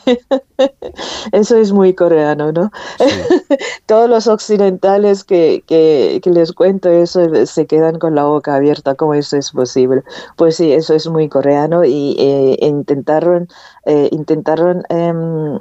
eso 1.31 1.57
es 1.57 1.71
muy 1.71 1.93
coreano, 1.93 2.51
¿no? 2.51 2.71
Todos 3.85 4.09
los 4.09 4.27
occidentales 4.27 5.23
que, 5.23 5.63
que, 5.67 6.19
que 6.23 6.29
les 6.29 6.53
cuento 6.53 6.89
eso 6.89 7.21
se 7.45 7.67
quedan 7.67 7.99
con 7.99 8.15
la 8.15 8.23
boca 8.23 8.55
abierta, 8.55 8.95
¿cómo 8.95 9.13
eso 9.13 9.37
es 9.37 9.51
posible? 9.51 10.03
Pues 10.35 10.55
sí, 10.55 10.71
eso 10.73 10.93
es 10.93 11.07
muy 11.07 11.29
coreano 11.29 11.83
y 11.83 12.15
eh, 12.19 12.57
intentaron, 12.61 13.47
eh, 13.85 14.09
intentaron 14.11 14.83
em, 14.89 15.59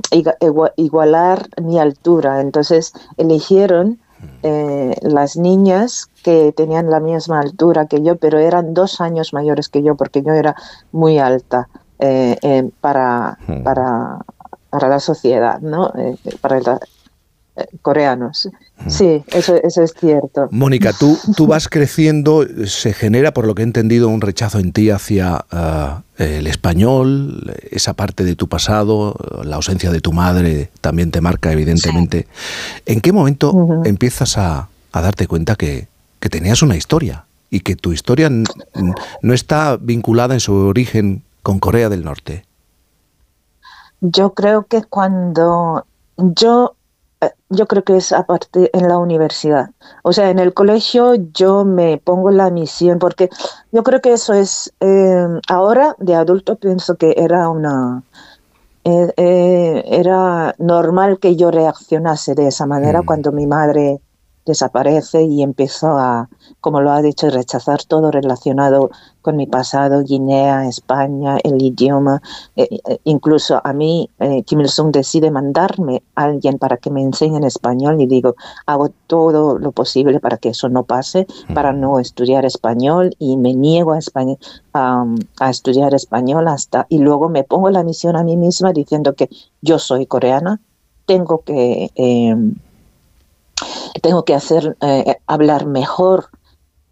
igualar 0.76 1.48
mi 1.62 1.78
altura, 1.78 2.40
entonces 2.40 2.92
eligieron 3.16 3.98
eh, 4.42 4.94
las 5.02 5.36
niñas 5.36 6.08
que 6.22 6.52
tenían 6.52 6.90
la 6.90 7.00
misma 7.00 7.40
altura 7.40 7.86
que 7.86 8.02
yo, 8.02 8.16
pero 8.16 8.38
eran 8.38 8.72
dos 8.72 9.00
años 9.00 9.32
mayores 9.32 9.68
que 9.68 9.82
yo 9.82 9.96
porque 9.96 10.22
yo 10.22 10.32
era 10.32 10.56
muy 10.92 11.18
alta 11.18 11.68
eh, 11.98 12.36
eh, 12.42 12.68
para, 12.80 13.38
para, 13.64 14.18
para 14.70 14.88
la 14.88 15.00
sociedad, 15.00 15.60
¿no? 15.60 15.92
Eh, 15.96 16.16
para 16.40 16.60
los 16.60 16.80
coreanos. 17.80 18.48
Sí, 18.86 19.24
eso, 19.28 19.56
eso 19.62 19.82
es 19.82 19.94
cierto. 19.98 20.48
Mónica, 20.50 20.92
tú, 20.92 21.18
tú 21.36 21.46
vas 21.46 21.68
creciendo, 21.68 22.44
se 22.66 22.92
genera, 22.92 23.32
por 23.32 23.46
lo 23.46 23.54
que 23.54 23.62
he 23.62 23.64
entendido, 23.64 24.08
un 24.08 24.20
rechazo 24.20 24.58
en 24.58 24.72
ti 24.72 24.90
hacia 24.90 25.46
el 26.18 26.46
español, 26.46 27.54
esa 27.70 27.94
parte 27.94 28.24
de 28.24 28.36
tu 28.36 28.48
pasado, 28.48 29.16
la 29.42 29.56
ausencia 29.56 29.90
de 29.90 30.00
tu 30.00 30.12
madre 30.12 30.70
también 30.82 31.10
te 31.10 31.22
marca, 31.22 31.50
evidentemente. 31.50 32.26
¿En 32.84 33.00
qué 33.00 33.12
momento 33.12 33.82
empiezas 33.84 34.36
a, 34.36 34.68
a 34.92 35.00
darte 35.00 35.26
cuenta 35.26 35.56
que, 35.56 35.88
que 36.20 36.28
tenías 36.28 36.60
una 36.60 36.76
historia 36.76 37.24
y 37.50 37.60
que 37.60 37.76
tu 37.76 37.92
historia 37.92 38.28
no 38.30 39.34
está 39.34 39.76
vinculada 39.76 40.34
en 40.34 40.40
su 40.40 40.52
origen 40.54 41.22
con 41.46 41.60
Corea 41.60 41.88
del 41.88 42.04
Norte? 42.04 42.44
Yo 44.00 44.34
creo 44.34 44.66
que 44.66 44.82
cuando 44.82 45.86
yo, 46.16 46.74
eh, 47.20 47.30
yo 47.50 47.68
creo 47.68 47.84
que 47.84 47.96
es 47.96 48.10
aparte 48.10 48.76
en 48.76 48.88
la 48.88 48.98
universidad. 48.98 49.70
O 50.02 50.12
sea, 50.12 50.30
en 50.30 50.40
el 50.40 50.54
colegio 50.54 51.14
yo 51.14 51.64
me 51.64 51.98
pongo 51.98 52.32
la 52.32 52.50
misión 52.50 52.98
porque 52.98 53.30
yo 53.70 53.84
creo 53.84 54.00
que 54.00 54.14
eso 54.14 54.34
es, 54.34 54.74
eh, 54.80 55.28
ahora 55.46 55.94
de 56.00 56.16
adulto 56.16 56.56
pienso 56.56 56.96
que 56.96 57.14
era 57.16 57.48
una, 57.48 58.02
eh, 58.82 59.12
eh, 59.16 59.84
era 59.86 60.52
normal 60.58 61.20
que 61.20 61.36
yo 61.36 61.52
reaccionase 61.52 62.34
de 62.34 62.48
esa 62.48 62.66
manera 62.66 63.02
cuando 63.06 63.30
mi 63.30 63.46
madre 63.46 64.00
desaparece 64.46 65.22
y 65.22 65.42
empiezo 65.42 65.88
a, 65.88 66.28
como 66.60 66.80
lo 66.80 66.92
ha 66.92 67.02
dicho, 67.02 67.28
rechazar 67.28 67.82
todo 67.84 68.10
relacionado 68.10 68.90
con 69.20 69.36
mi 69.36 69.46
pasado, 69.48 70.04
Guinea, 70.04 70.68
España, 70.68 71.36
el 71.42 71.60
idioma. 71.60 72.22
Eh, 72.54 72.68
eh, 72.70 72.98
incluso 73.02 73.60
a 73.62 73.72
mí, 73.72 74.08
eh, 74.20 74.44
Kim 74.44 74.60
Il-sung 74.60 74.92
decide 74.92 75.32
mandarme 75.32 76.04
a 76.14 76.24
alguien 76.24 76.58
para 76.58 76.76
que 76.76 76.90
me 76.90 77.02
enseñe 77.02 77.36
en 77.36 77.42
español 77.42 78.00
y 78.00 78.06
digo, 78.06 78.36
hago 78.66 78.90
todo 79.08 79.58
lo 79.58 79.72
posible 79.72 80.20
para 80.20 80.36
que 80.36 80.50
eso 80.50 80.68
no 80.68 80.84
pase, 80.84 81.26
para 81.52 81.72
no 81.72 81.98
estudiar 81.98 82.44
español 82.44 83.16
y 83.18 83.36
me 83.36 83.52
niego 83.52 83.92
a, 83.92 83.98
español, 83.98 84.38
a, 84.72 85.04
a 85.40 85.50
estudiar 85.50 85.92
español 85.92 86.46
hasta, 86.46 86.86
y 86.88 86.98
luego 86.98 87.28
me 87.28 87.42
pongo 87.42 87.70
la 87.70 87.82
misión 87.82 88.14
a 88.14 88.22
mí 88.22 88.36
misma 88.36 88.72
diciendo 88.72 89.14
que 89.14 89.28
yo 89.60 89.80
soy 89.80 90.06
coreana, 90.06 90.60
tengo 91.04 91.42
que... 91.42 91.90
tengo 94.02 94.24
que 94.24 94.34
hacer 94.34 94.76
eh, 94.80 95.16
hablar 95.26 95.66
mejor 95.66 96.26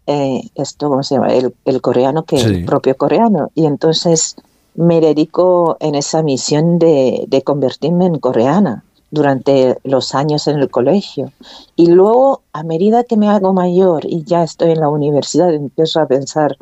eh, 0.07 0.41
esto 0.55 0.89
cómo 0.89 1.03
se 1.03 1.15
llama 1.15 1.33
el, 1.33 1.53
el 1.65 1.81
coreano 1.81 2.23
que 2.25 2.37
Sí. 2.37 2.45
el 2.45 2.65
propio 2.65 2.95
coreano 2.95 3.49
y 3.55 3.65
entonces 3.65 4.35
me 4.75 5.01
dedico 5.01 5.77
en 5.79 5.95
esa 5.95 6.21
misión 6.21 6.77
de, 6.79 7.25
de 7.27 7.41
convertirme 7.41 8.05
en 8.05 8.19
coreana 8.19 8.83
durante 9.09 9.77
los 9.83 10.13
años 10.13 10.47
en 10.47 10.59
el 10.59 10.69
colegio. 10.69 11.31
Y 11.77 11.87
luego, 11.87 12.41
a 12.51 12.63
medida 12.63 13.05
que 13.05 13.15
me 13.15 13.29
hago 13.29 13.53
mayor 13.53 14.03
y 14.05 14.23
ya 14.25 14.43
estoy 14.43 14.71
en 14.71 14.81
la 14.81 14.89
universidad, 14.89 15.53
empiezo 15.53 16.01
a 16.01 16.07
pensar, 16.07 16.57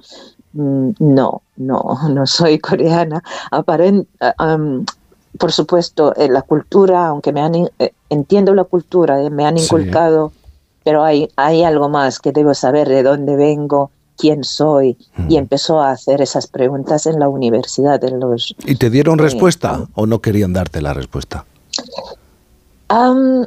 mm, 0.54 0.92
no, 1.00 1.42
no, 1.58 1.98
no 2.10 2.28
soy 2.28 2.60
coreana. 2.60 3.24
Aparen- 3.52 4.06
ah, 4.22 4.36
am, 4.38 4.86
por 5.40 5.52
supuesto, 5.52 6.16
eh, 6.16 6.30
la 6.30 6.42
cultura, 6.44 7.08
aunque 7.08 7.32
me 7.34 7.42
han, 7.42 7.56
eh, 7.80 7.94
entiendo 8.10 8.54
la 8.54 8.64
cultura, 8.66 9.22
eh, 9.22 9.30
me 9.30 9.46
han 9.46 9.58
Sí. 9.58 9.64
inculcado, 9.66 10.32
pero 10.84 11.04
hay, 11.04 11.30
hay 11.36 11.64
algo 11.64 11.90
más 11.90 12.20
que 12.20 12.32
debo 12.32 12.54
saber 12.54 12.88
de 12.90 13.04
dónde 13.04 13.36
vengo, 13.36 13.92
quién 14.18 14.44
soy, 14.44 14.98
y 15.28 15.38
empezó 15.38 15.82
a 15.82 15.92
hacer 15.92 16.22
esas 16.22 16.46
preguntas 16.48 17.08
en 17.08 17.20
la 17.20 17.28
universidad, 17.30 18.04
en 18.04 18.20
los 18.20 18.54
¿Y 18.64 18.76
te 18.76 18.90
dieron 18.92 19.18
respuesta 19.18 19.88
o 19.96 20.06
no 20.06 20.20
querían 20.22 20.54
darte 20.54 20.82
la 20.82 20.94
respuesta? 20.94 21.46
Am, 22.90 23.46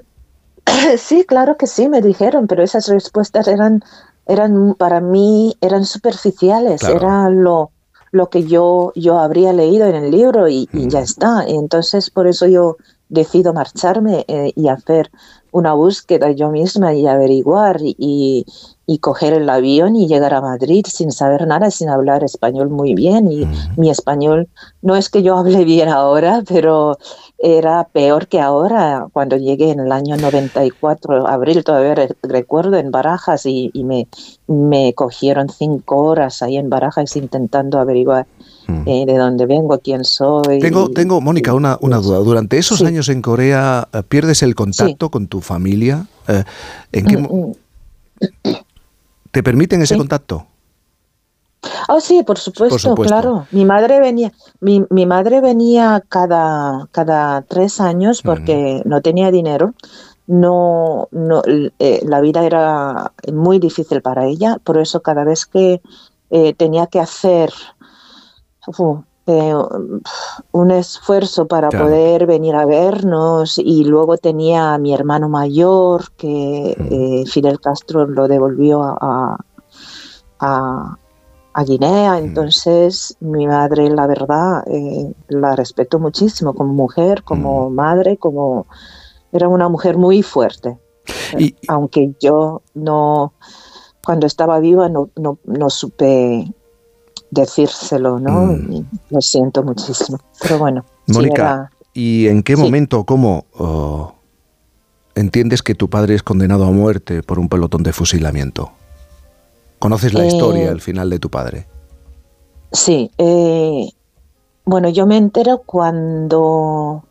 sí, 0.98 1.24
claro 1.24 1.56
que 1.56 1.66
sí, 1.66 1.88
me 1.88 2.02
dijeron, 2.02 2.46
pero 2.48 2.62
esas 2.64 2.88
respuestas 2.88 3.46
eran, 3.46 3.82
eran 4.26 4.74
para 4.74 5.00
mí, 5.00 5.56
eran 5.60 5.84
superficiales, 5.84 6.80
Claro. 6.80 6.96
era 6.96 7.30
lo, 7.30 7.70
lo 8.16 8.28
que 8.28 8.44
yo, 8.44 8.92
yo 8.96 9.18
habría 9.18 9.52
leído 9.52 9.86
en 9.86 9.94
el 9.94 10.10
libro 10.10 10.48
y, 10.48 10.68
y 10.72 10.88
ya 10.88 11.00
está. 11.00 11.44
Y 11.48 11.54
entonces 11.54 12.10
por 12.10 12.26
eso 12.26 12.46
yo 12.46 12.76
decido 13.08 13.52
marcharme 13.52 14.24
eh, 14.26 14.52
y 14.56 14.68
hacer 14.68 15.10
una 15.52 15.74
búsqueda 15.74 16.32
yo 16.32 16.50
misma 16.50 16.92
y 16.92 17.06
averiguar 17.06 17.80
y, 17.80 17.94
y, 17.98 18.46
y 18.86 18.98
coger 18.98 19.32
el 19.32 19.48
avión 19.48 19.96
y 19.96 20.06
llegar 20.06 20.34
a 20.34 20.40
Madrid 20.40 20.84
sin 20.86 21.10
saber 21.10 21.46
nada, 21.46 21.70
sin 21.70 21.88
hablar 21.88 22.24
español 22.24 22.68
muy 22.68 22.94
bien. 22.94 23.30
Y 23.30 23.46
mi 23.76 23.90
español 23.90 24.48
no 24.82 24.96
es 24.96 25.08
que 25.08 25.22
yo 25.22 25.36
hable 25.36 25.64
bien 25.64 25.88
ahora, 25.88 26.42
pero 26.46 26.98
era 27.38 27.84
peor 27.84 28.28
que 28.28 28.40
ahora. 28.40 29.06
Cuando 29.12 29.36
llegué 29.36 29.70
en 29.70 29.80
el 29.80 29.92
año 29.92 30.16
94, 30.16 31.26
abril, 31.28 31.64
todavía 31.64 31.94
re- 31.94 32.16
recuerdo, 32.22 32.76
en 32.78 32.90
Barajas 32.90 33.44
y, 33.46 33.70
y 33.74 33.84
me, 33.84 34.08
me 34.46 34.94
cogieron 34.94 35.48
cinco 35.50 35.96
horas 35.98 36.42
ahí 36.42 36.56
en 36.56 36.70
Barajas 36.70 37.14
intentando 37.16 37.78
averiguar 37.78 38.26
eh, 38.86 39.04
de 39.06 39.16
dónde 39.16 39.46
vengo, 39.46 39.78
quién 39.78 40.02
soy. 40.04 40.58
Tengo, 40.60 40.88
y- 40.90 40.94
tengo 40.94 41.20
Mónica, 41.20 41.52
una, 41.54 41.78
una 41.80 41.98
duda. 41.98 42.18
Durante 42.18 42.58
esos 42.58 42.82
años 42.82 43.08
en 43.08 43.22
Corea, 43.22 43.86
eh, 43.92 44.02
¿pierdes 44.08 44.42
el 44.42 44.54
contacto 44.54 45.10
con 45.10 45.26
tu 45.28 45.40
familia? 45.40 46.06
Eh, 46.28 46.42
¿En 46.92 47.06
qué 47.06 47.16
mo- 47.18 47.52
¿Te 49.30 49.42
permiten 49.42 49.82
ese 49.82 49.94
Sí. 49.94 49.98
contacto? 49.98 50.46
Oh, 51.88 52.00
sí, 52.00 52.22
por 52.22 52.38
supuesto, 52.38 52.78
supuesto. 52.78 53.14
claro. 53.14 53.46
Mi 53.50 53.64
madre 53.64 54.00
venía, 54.00 54.32
mi, 54.60 54.84
mi 54.90 55.06
madre 55.06 55.40
venía 55.40 56.02
cada, 56.08 56.88
cada 56.92 57.42
tres 57.42 57.80
años 57.80 58.22
porque 58.22 58.82
no 58.84 59.00
tenía 59.02 59.30
dinero. 59.30 59.74
No, 60.26 61.06
no, 61.12 61.42
eh, 61.78 62.00
la 62.04 62.20
vida 62.20 62.44
era 62.44 63.12
muy 63.32 63.58
difícil 63.60 64.02
para 64.02 64.26
ella, 64.26 64.58
por 64.64 64.76
eso 64.78 65.00
cada 65.00 65.22
vez 65.22 65.46
que 65.46 65.80
eh, 66.30 66.52
tenía 66.54 66.88
que 66.88 66.98
hacer 66.98 67.52
eh, 69.26 69.54
un 70.52 70.70
esfuerzo 70.70 71.46
para 71.46 71.68
Claro. 71.68 71.84
poder 71.86 72.26
venir 72.26 72.54
a 72.56 72.66
vernos 72.66 73.58
y 73.58 73.84
luego 73.84 74.16
tenía 74.18 74.74
a 74.74 74.78
mi 74.78 74.92
hermano 74.94 75.28
mayor 75.28 76.04
que 76.16 76.76
eh, 76.76 77.24
Fidel 77.26 77.60
Castro 77.60 78.06
lo 78.06 78.26
devolvió 78.28 78.82
a- 78.82 79.36
a, 80.40 80.96
a, 81.56 81.64
Guinea. 81.64 82.18
Entonces, 82.18 83.16
mi 83.20 83.46
madre, 83.46 83.88
la 83.90 84.06
verdad, 84.06 84.62
eh, 84.66 85.12
la 85.28 85.56
respeto 85.56 85.98
muchísimo 85.98 86.54
como 86.54 86.72
mujer, 86.74 87.22
como 87.22 87.70
madre, 87.70 88.16
como 88.16 88.66
era 89.32 89.48
una 89.48 89.68
mujer 89.68 89.96
muy 89.96 90.22
fuerte. 90.22 90.78
Aunque 91.68 92.14
yo 92.20 92.62
no, 92.74 93.32
cuando 94.04 94.26
estaba 94.26 94.58
viva, 94.60 94.88
no, 94.88 95.10
no, 95.16 95.38
no 95.44 95.70
supe 95.70 96.52
decírselo, 97.30 98.18
¿no? 98.18 98.52
Y 98.52 98.84
Lo 99.10 99.20
siento 99.20 99.62
muchísimo. 99.62 100.18
Pero 100.42 100.58
bueno, 100.58 100.84
sí, 101.06 101.12
Mónica, 101.12 101.42
era- 101.42 101.70
¿y 101.92 102.28
en 102.28 102.42
qué 102.42 102.56
Sí. 102.56 102.62
momento, 102.62 103.04
cómo 103.04 103.46
oh, 103.58 104.14
entiendes 105.14 105.62
que 105.62 105.74
tu 105.74 105.88
padre 105.88 106.14
es 106.14 106.22
condenado 106.22 106.64
a 106.64 106.70
muerte 106.70 107.22
por 107.22 107.38
un 107.38 107.48
pelotón 107.48 107.82
de 107.82 107.92
fusilamiento? 107.92 108.70
¿Conoces 109.78 110.14
la 110.14 110.24
Eh, 110.24 110.28
historia, 110.28 110.70
el 110.70 110.80
final 110.80 111.10
de 111.10 111.18
tu 111.18 111.30
padre? 111.30 111.66
Sí, 112.72 113.10
eh, 113.18 113.88
bueno, 114.64 114.88
yo 114.88 115.06
me 115.06 115.16
entero 115.16 115.62
cuando, 115.64 117.04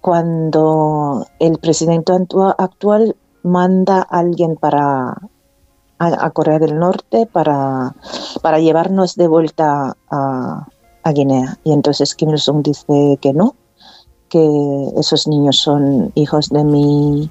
cuando 0.00 1.26
el 1.38 1.58
presidente 1.58 2.12
actual 2.58 3.16
manda 3.42 3.98
a 3.98 4.18
alguien 4.18 4.56
para 4.56 5.10
a, 5.98 6.26
a 6.26 6.30
Corea 6.30 6.58
del 6.58 6.78
Norte 6.78 7.26
para, 7.30 7.94
para 8.40 8.58
llevarnos 8.58 9.14
de 9.16 9.28
vuelta 9.28 9.96
a, 10.10 10.66
a 11.02 11.12
Guinea. 11.12 11.58
Y 11.64 11.72
entonces 11.72 12.14
Kim 12.14 12.30
Il-sung 12.30 12.62
dice 12.62 13.18
que 13.20 13.32
no, 13.32 13.54
que 14.28 14.88
esos 14.96 15.28
niños 15.28 15.58
son 15.58 16.10
hijos 16.14 16.48
de 16.48 16.64
mi, 16.64 17.30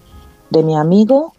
de 0.51 0.63
mi 0.63 0.75
amigo 0.75 1.33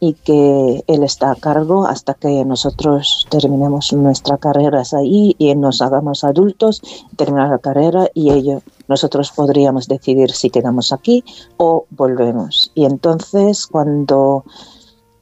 y 0.00 0.14
que 0.14 0.82
él 0.86 1.02
está 1.04 1.30
a 1.30 1.34
cargo 1.34 1.86
hasta 1.86 2.14
que 2.14 2.42
nosotros 2.46 3.26
terminemos 3.28 3.92
nuestras 3.92 4.40
carreras 4.40 4.94
ahí 4.94 5.36
y 5.38 5.54
nos 5.54 5.82
hagamos 5.82 6.24
adultos, 6.24 6.80
terminar 7.16 7.50
la 7.50 7.58
carrera 7.58 8.08
y 8.14 8.30
ellos, 8.30 8.62
nosotros 8.88 9.30
podríamos 9.30 9.88
decidir 9.88 10.30
si 10.30 10.48
quedamos 10.48 10.92
aquí 10.92 11.22
o 11.58 11.84
volvemos. 11.90 12.72
Y 12.74 12.86
entonces 12.86 13.66
cuando 13.66 14.44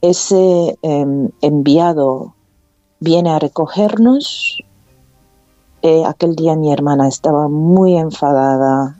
ese 0.01 0.77
em, 0.81 1.29
enviado 1.41 2.33
viene 3.01 3.31
a 3.31 3.39
recogernos, 3.39 4.63
eh, 5.81 6.03
aquel 6.05 6.35
día 6.35 6.55
mi 6.55 6.71
hermana 6.71 7.09
estaba 7.09 7.49
muy 7.49 7.97
enfadada, 7.97 8.97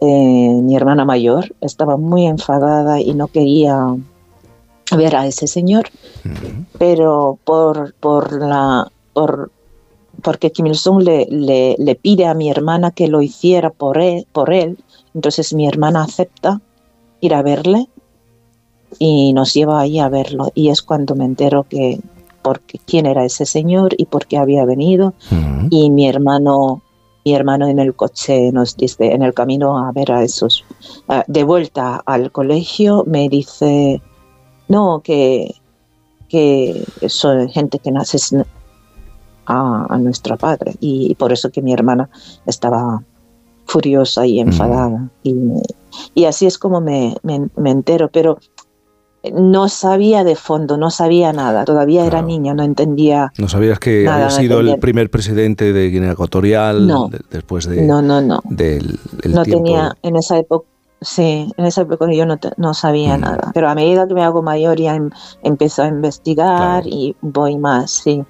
eh, 0.00 0.60
mi 0.62 0.76
hermana 0.76 1.04
mayor 1.04 1.56
estaba 1.60 1.96
muy 1.96 2.26
enfadada 2.26 3.00
y 3.00 3.14
no 3.14 3.26
quería 3.26 3.96
ver 4.96 5.16
a 5.16 5.26
ese 5.26 5.46
señor, 5.46 5.88
pero 6.78 7.38
por, 7.44 7.94
por 7.94 8.40
la 8.40 8.90
por 9.12 9.50
porque 10.22 10.50
Kim 10.50 10.66
Il-sung 10.66 11.02
le, 11.02 11.26
le, 11.30 11.76
le 11.78 11.94
pide 11.94 12.26
a 12.26 12.34
mi 12.34 12.50
hermana 12.50 12.90
que 12.90 13.06
lo 13.06 13.22
hiciera 13.22 13.70
por 13.70 13.98
él, 13.98 14.26
por 14.32 14.52
él, 14.52 14.78
entonces 15.14 15.54
mi 15.54 15.68
hermana 15.68 16.02
acepta 16.02 16.60
ir 17.20 17.34
a 17.34 17.42
verle 17.42 17.88
y 18.98 19.32
nos 19.32 19.54
lleva 19.54 19.80
ahí 19.80 19.98
a 19.98 20.08
verlo. 20.08 20.50
Y 20.54 20.70
es 20.70 20.82
cuando 20.82 21.14
me 21.14 21.24
entero 21.24 21.66
que 21.68 22.00
porque 22.42 22.80
quién 22.84 23.06
era 23.06 23.24
ese 23.24 23.44
señor 23.44 23.94
y 23.98 24.06
por 24.06 24.26
qué 24.26 24.38
había 24.38 24.64
venido. 24.64 25.14
Y 25.70 25.90
mi 25.90 26.08
hermano 26.08 26.82
mi 27.24 27.34
hermano 27.34 27.66
en 27.66 27.78
el 27.78 27.94
coche 27.94 28.50
nos 28.52 28.76
dice 28.76 29.12
en 29.12 29.22
el 29.22 29.34
camino 29.34 29.76
a 29.76 29.92
ver 29.92 30.12
a 30.12 30.22
esos 30.22 30.64
de 31.26 31.44
vuelta 31.44 32.00
al 32.06 32.32
colegio 32.32 33.04
me 33.06 33.28
dice 33.28 34.00
no 34.68 35.00
que 35.02 35.54
que 36.28 36.84
son 37.08 37.48
gente 37.48 37.78
que 37.78 37.90
nace 37.90 38.18
sin- 38.18 38.44
a, 39.46 39.86
a 39.88 39.98
nuestro 39.98 40.36
padre. 40.36 40.74
Y, 40.78 41.14
por 41.14 41.32
eso 41.32 41.48
que 41.50 41.62
mi 41.62 41.72
hermana 41.72 42.10
estaba 42.44 43.02
furiosa 43.64 44.26
y 44.26 44.38
enfadada. 44.40 45.08
Y, 45.22 45.34
y 46.14 46.26
así 46.26 46.44
es 46.44 46.58
como 46.58 46.82
me, 46.82 47.16
me- 47.22 47.48
me 47.56 47.70
entero. 47.70 48.10
Pero 48.12 48.38
no 49.32 49.68
sabía 49.70 50.22
de 50.22 50.36
fondo 50.36 50.76
no 50.76 50.90
sabía 50.90 51.32
nada. 51.32 51.64
Todavía 51.64 52.04
era 52.04 52.20
niña 52.22 52.52
no 52.54 52.62
entendía 52.62 53.32
¿No 53.38 53.48
sabías 53.48 53.78
que 53.78 54.04
Nada, 54.04 54.16
había 54.16 54.26
no 54.26 54.30
sido 54.42 54.60
el 54.60 54.78
primer 54.78 55.10
presidente 55.10 55.72
de 55.72 55.88
Guinea 55.90 56.12
Ecuatorial 56.12 56.86
No. 56.86 57.08
de- 57.08 57.20
después 57.30 57.66
de, 57.66 57.82
no 57.86 58.00
no 58.02 58.20
no. 58.20 58.40
del 58.44 58.98
el 59.22 59.32
no 59.34 59.42
tiempo? 59.44 59.64
tenía 59.64 59.96
en 60.02 60.16
esa 60.16 60.38
época 60.38 60.66
sí 61.00 61.52
en 61.56 61.64
esa 61.66 61.82
época 61.82 62.06
yo 62.12 62.26
no, 62.26 62.38
te- 62.38 62.50
no 62.56 62.74
sabía 62.74 63.16
Mm. 63.16 63.20
nada 63.20 63.50
pero 63.54 63.68
a 63.68 63.74
medida 63.74 64.08
que 64.08 64.14
me 64.14 64.24
hago 64.24 64.42
mayor 64.42 64.78
ya 64.80 64.96
em- 64.96 65.10
empiezo 65.42 65.82
a 65.82 65.86
investigar 65.86 66.86
y 66.86 67.14
voy 67.20 67.56
más 67.56 67.90
sí 67.90 68.24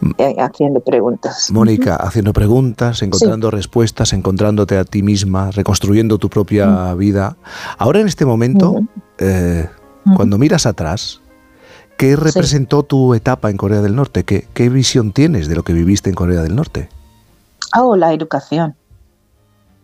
Mm. 0.00 0.10
eh, 0.18 0.36
haciendo 0.38 0.80
preguntas 0.80 1.50
Mónica, 1.50 1.96
haciendo 1.96 2.32
preguntas, 2.32 3.02
encontrando 3.02 3.50
respuestas, 3.50 4.12
encontrándote 4.12 4.76
a 4.78 4.84
ti 4.84 5.02
misma, 5.02 5.50
reconstruyendo 5.50 6.16
tu 6.18 6.28
propia 6.28 6.94
vida. 6.94 7.36
Ahora 7.78 8.00
en 8.00 8.06
este 8.06 8.24
momento, 8.24 8.76
eh, 9.18 9.68
cuando 10.14 10.38
miras 10.38 10.66
atrás, 10.66 11.20
¿qué 11.98 12.14
representó 12.16 12.82
tu 12.84 13.14
etapa 13.14 13.50
en 13.50 13.56
Corea 13.56 13.80
del 13.82 13.96
Norte? 13.96 14.24
¿Qué, 14.24 14.46
qué 14.54 14.68
visión 14.68 15.12
tienes 15.12 15.48
de 15.48 15.56
lo 15.56 15.64
que 15.64 15.72
viviste 15.72 16.08
en 16.08 16.14
Corea 16.14 16.42
del 16.42 16.54
Norte? 16.54 16.88
oh 17.76 17.96
la 17.96 18.12
educación 18.12 18.74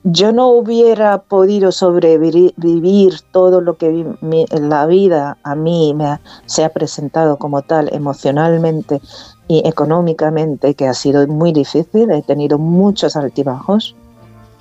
yo 0.09 0.31
no 0.31 0.51
hubiera 0.51 1.19
podido 1.19 1.73
sobrevivir 1.73 3.15
todo 3.33 3.61
lo 3.61 3.77
que 3.77 4.07
la 4.53 4.87
vida 4.87 5.37
a 5.43 5.57
mí 5.57 5.95
me 5.95 6.05
ha- 6.07 6.21
se 6.47 6.65
ha 6.65 6.69
presentado 6.69 7.39
como 7.39 7.63
tal 7.63 7.93
emocionalmente 7.93 9.01
y 9.49 9.67
económicamente, 9.67 10.75
que 10.75 10.87
ha 10.87 10.95
sido 10.95 11.27
muy 11.27 11.53
difícil, 11.53 12.13
he 12.13 12.23
tenido 12.23 12.57
muchos 12.57 13.17
altibajos. 13.17 13.97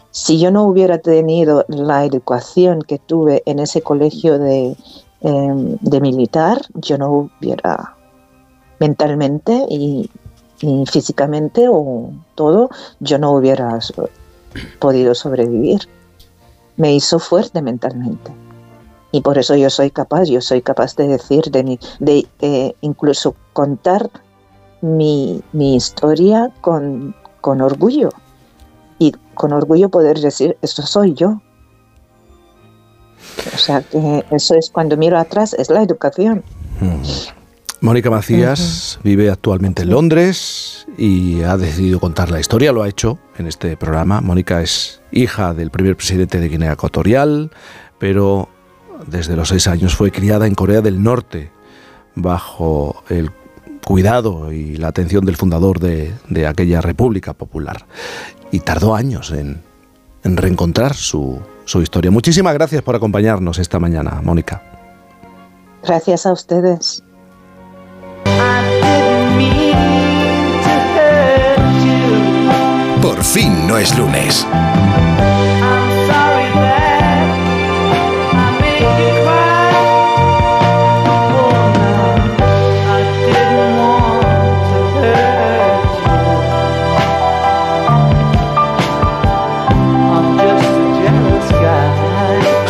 Si 0.09 0.39
yo 0.39 0.49
no 0.49 0.63
hubiera 0.63 0.97
tenido 0.97 1.63
la 1.67 2.05
educación 2.05 2.81
que 2.81 2.97
tuve 2.97 3.43
en 3.45 3.59
ese 3.59 3.84
colegio 3.84 4.39
de, 4.39 4.76
em, 5.22 5.77
de 5.80 6.01
militar, 6.01 6.59
yo 6.73 6.97
no 6.97 7.30
hubiera 7.39 7.95
mentalmente 8.80 9.63
y, 9.69 10.09
y 10.61 10.85
físicamente 10.88 11.67
o 11.69 12.09
todo, 12.34 12.69
yo 12.99 13.19
no 13.19 13.31
hubiera 13.34 13.80
podido 14.80 15.15
sobrevivir. 15.15 15.88
Me 16.77 16.94
hizo 16.94 17.19
fuerte 17.19 17.61
mentalmente. 17.61 18.32
Y 19.11 19.22
por 19.22 19.38
eso 19.38 19.56
yo 19.56 19.69
soy 19.69 19.91
capaz, 19.91 20.26
yo 20.26 20.41
soy 20.41 20.61
capaz 20.61 20.95
de 20.95 21.07
decir, 21.07 21.44
de, 21.45 21.64
mi, 21.64 21.80
de 21.99 22.27
eh, 22.41 22.76
incluso 22.82 23.36
contar 23.53 24.10
mi, 24.82 25.41
mi 25.53 25.76
historia 25.76 26.52
con, 26.61 27.15
con 27.40 27.61
orgullo. 27.61 28.10
Y 28.99 29.14
con 29.34 29.53
orgullo 29.53 29.90
poder 29.90 30.19
decir, 30.19 30.57
esto 30.61 30.82
soy 30.82 31.14
yo. 31.14 31.41
O 33.53 33.57
sea 33.57 33.82
que 33.82 34.26
eso 34.32 34.56
es 34.56 34.69
cuando 34.69 34.98
miro 34.98 35.18
atrás, 35.18 35.53
es 35.53 35.69
la 35.69 35.82
educación. 35.82 36.44
Mónica 37.85 38.09
Macías 38.09 38.99
vive 39.03 39.29
actualmente 39.29 39.83
en 39.83 39.91
Londres 39.91 40.87
y 40.97 41.43
ha 41.43 41.55
decidido 41.55 41.99
contar 41.99 42.31
la 42.31 42.39
historia, 42.39 42.71
lo 42.71 42.81
ha 42.81 42.89
hecho 42.89 43.19
en 43.37 43.45
este 43.45 43.77
programa. 43.77 44.21
Mónica 44.21 44.63
es 44.63 45.01
hija 45.11 45.53
del 45.53 45.69
primer 45.69 45.95
presidente 45.95 46.39
de 46.39 46.49
Guinea 46.49 46.73
Ecuatorial, 46.73 47.51
pero 47.99 48.49
desde 49.05 49.35
los 49.35 49.49
seis 49.49 49.67
años 49.67 49.95
fue 49.95 50.09
criada 50.09 50.47
en 50.47 50.55
Corea 50.55 50.81
del 50.81 51.03
Norte 51.03 51.51
bajo 52.15 53.03
el 53.09 53.29
cuidado 53.85 54.51
y 54.51 54.77
la 54.77 54.87
atención 54.87 55.23
del 55.23 55.37
fundador 55.37 55.79
de, 55.79 56.11
de 56.27 56.47
aquella 56.47 56.81
República 56.81 57.33
Popular. 57.33 57.85
Y 58.49 58.61
tardó 58.61 58.95
años 58.95 59.29
en, 59.29 59.61
en 60.23 60.37
reencontrar 60.37 60.95
su, 60.95 61.39
su 61.65 61.83
historia. 61.83 62.09
Muchísimas 62.09 62.55
gracias 62.55 62.81
por 62.81 62.95
acompañarnos 62.95 63.59
esta 63.59 63.77
mañana, 63.77 64.21
Mónica. 64.23 64.63
Gracias 65.83 66.25
a 66.25 66.33
ustedes. 66.33 67.03
Por 73.01 73.23
fin 73.23 73.67
no 73.67 73.77
es 73.77 73.97
lunes. 73.97 74.45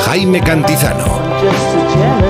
Jaime 0.06 0.40
Cantizano. 0.42 2.25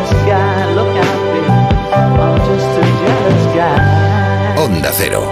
Onda 4.85 4.97
Cero. 4.99 5.27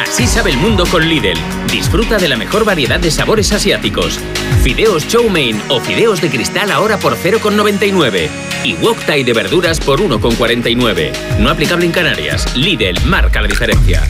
Así 0.00 0.28
sabe 0.28 0.50
el 0.50 0.56
mundo 0.56 0.84
con 0.88 1.08
Lidl. 1.08 1.36
Disfruta 1.66 2.16
de 2.16 2.28
la 2.28 2.36
mejor 2.36 2.64
variedad 2.64 3.00
de 3.00 3.10
sabores 3.10 3.50
asiáticos. 3.52 4.20
Fideos 4.62 5.08
chow 5.08 5.28
mein 5.28 5.60
o 5.68 5.80
fideos 5.80 6.20
de 6.20 6.30
cristal 6.30 6.70
ahora 6.70 6.96
por 6.98 7.16
0,99. 7.16 8.28
Y 8.62 8.74
wok 8.74 9.00
thai 9.04 9.24
de 9.24 9.32
verduras 9.32 9.80
por 9.80 10.00
1,49. 10.00 11.38
No 11.40 11.50
aplicable 11.50 11.86
en 11.86 11.92
Canarias. 11.92 12.56
Lidl 12.56 13.04
marca 13.06 13.40
la 13.40 13.48
diferencia. 13.48 14.02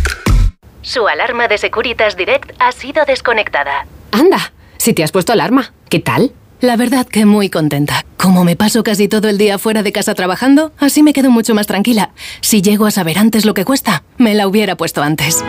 Su 0.82 1.09
alarma 1.09 1.48
de 1.48 1.56
Securitas 1.56 2.18
Direct 2.18 2.52
ha 2.59 2.72
sido 2.72 3.06
desconectada. 3.06 3.86
Anda, 4.10 4.52
si 4.76 4.93
te 4.93 5.02
has 5.02 5.12
puesto 5.12 5.32
alarma, 5.32 5.72
¿qué 5.89 6.01
tal? 6.01 6.34
La 6.62 6.76
verdad 6.76 7.06
que 7.09 7.26
muy 7.26 7.51
contenta. 7.51 8.06
Como 8.16 8.44
me 8.44 8.55
paso 8.55 8.84
casi 8.84 9.09
todo 9.09 9.28
el 9.28 9.36
día 9.36 9.59
fuera 9.59 9.82
de 9.82 9.90
casa 9.90 10.14
trabajando, 10.14 10.70
así 10.78 11.02
me 11.02 11.12
quedo 11.12 11.28
mucho 11.28 11.56
más 11.56 11.66
tranquila. 11.66 12.12
Si 12.40 12.62
llego 12.62 12.86
a 12.86 12.93
saber 12.93 13.18
antes 13.18 13.44
lo 13.44 13.52
que 13.52 13.64
cuesta, 13.64 14.05
me 14.16 14.32
la 14.32 14.47
hubiera 14.47 14.76
puesto 14.76 15.02
antes. 15.02 15.44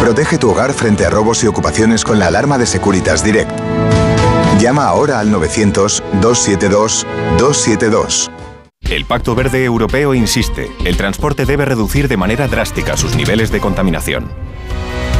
Protege 0.00 0.38
tu 0.38 0.50
hogar 0.50 0.72
frente 0.72 1.06
a 1.06 1.10
robos 1.10 1.44
y 1.44 1.46
ocupaciones 1.46 2.02
con 2.02 2.18
la 2.18 2.26
alarma 2.26 2.58
de 2.58 2.66
Securitas 2.66 3.22
Direct. 3.22 3.52
Llama 4.58 4.86
ahora 4.86 5.20
al 5.20 5.32
900-272-272. 5.32 8.28
El 8.90 9.04
Pacto 9.04 9.36
Verde 9.36 9.64
Europeo 9.64 10.14
insiste, 10.14 10.68
el 10.84 10.96
transporte 10.96 11.46
debe 11.46 11.64
reducir 11.64 12.08
de 12.08 12.16
manera 12.16 12.48
drástica 12.48 12.96
sus 12.96 13.14
niveles 13.14 13.52
de 13.52 13.60
contaminación. 13.60 14.49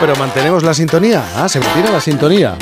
Pero 0.00 0.16
mantenemos 0.16 0.62
la 0.62 0.74
sintonía. 0.74 1.24
Ah, 1.36 1.48
se 1.48 1.60
mantiene 1.60 1.90
la 1.90 2.00
sintonía. 2.00 2.56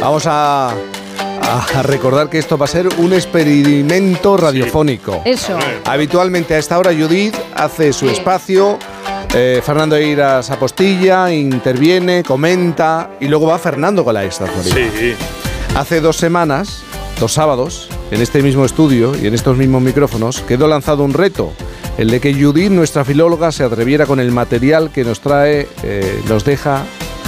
Vamos 0.00 0.24
a, 0.26 0.70
a 0.70 1.82
recordar 1.82 2.28
que 2.28 2.38
esto 2.38 2.58
va 2.58 2.64
a 2.64 2.68
ser 2.68 2.88
un 2.98 3.12
experimento 3.12 4.36
radiofónico. 4.36 5.22
Eso. 5.24 5.56
Habitualmente 5.84 6.54
a 6.54 6.58
esta 6.58 6.78
hora 6.78 6.92
Judith 6.92 7.34
hace 7.54 7.92
su 7.92 8.08
espacio, 8.08 8.78
eh, 9.34 9.60
Fernando 9.64 9.96
Eiras 9.96 10.50
apostilla, 10.50 11.32
interviene, 11.32 12.22
comenta 12.22 13.10
y 13.20 13.28
luego 13.28 13.46
va 13.46 13.58
Fernando 13.58 14.04
con 14.04 14.14
la 14.14 14.24
extra. 14.24 14.46
Sí. 14.62 15.14
Hace 15.76 16.00
dos 16.00 16.16
semanas, 16.16 16.82
dos 17.18 17.32
sábados, 17.32 17.88
en 18.10 18.20
este 18.22 18.42
mismo 18.42 18.64
estudio 18.64 19.12
y 19.20 19.26
en 19.26 19.34
estos 19.34 19.56
mismos 19.56 19.82
micrófonos, 19.82 20.40
quedó 20.42 20.68
lanzado 20.68 21.02
un 21.02 21.12
reto, 21.12 21.52
el 21.98 22.10
de 22.10 22.20
que 22.20 22.34
Judith, 22.34 22.70
nuestra 22.70 23.04
filóloga, 23.04 23.52
se 23.52 23.64
atreviera 23.64 24.06
con 24.06 24.20
el 24.20 24.30
material 24.32 24.90
que 24.90 25.04
nos 25.04 25.20
trae, 25.20 25.68
eh, 25.82 26.20
nos 26.28 26.44
deja 26.44 26.82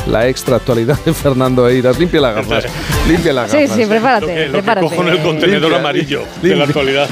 la 0.09 0.29
extra 0.29 0.57
actualidad 0.57 0.99
de 1.05 1.13
Fernando 1.15 1.69
Eiras. 1.69 1.99
Limpia 1.99 2.21
las 2.21 2.35
gafas, 2.37 2.65
limpia 3.09 3.33
las 3.33 3.51
Sí, 3.51 3.59
gafas. 3.63 3.77
sí, 3.77 3.87
prepárate, 3.87 4.27
Lo 4.27 4.35
que, 4.35 4.41
lo 4.41 4.45
que 4.47 4.51
prepárate. 4.59 4.87
cojo 4.89 5.03
en 5.03 5.09
el 5.09 5.23
contenedor 5.23 5.61
Limpia, 5.63 5.79
amarillo 5.79 6.23
de 6.43 6.57
la 6.57 6.65
actualidad. 6.65 7.09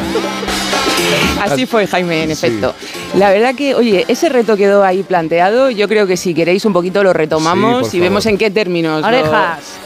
Así 1.43 1.67
fue, 1.67 1.87
Jaime, 1.87 2.23
en 2.25 2.31
efecto. 2.31 2.75
La 3.19 3.31
verdad 3.31 3.55
que, 3.55 3.75
oye, 3.75 4.05
ese 4.09 4.29
reto 4.29 4.57
quedó 4.57 4.83
ahí 4.85 5.03
planteado. 5.03 5.71
Yo 5.71 5.87
creo 5.89 6.07
que 6.07 6.17
si 6.17 6.35
queréis 6.35 6.65
un 6.65 6.73
poquito 6.73 7.03
lo 7.03 7.11
Sí, 7.13 7.19
retomamos 7.19 7.93
y 7.95 8.01
vemos 8.01 8.25
en 8.27 8.39
qué 8.39 8.51
términos 8.51 9.05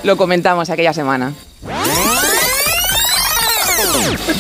lo 0.05 0.17
comentamos 0.17 0.71
aquella 0.71 0.93
semana. 0.93 1.33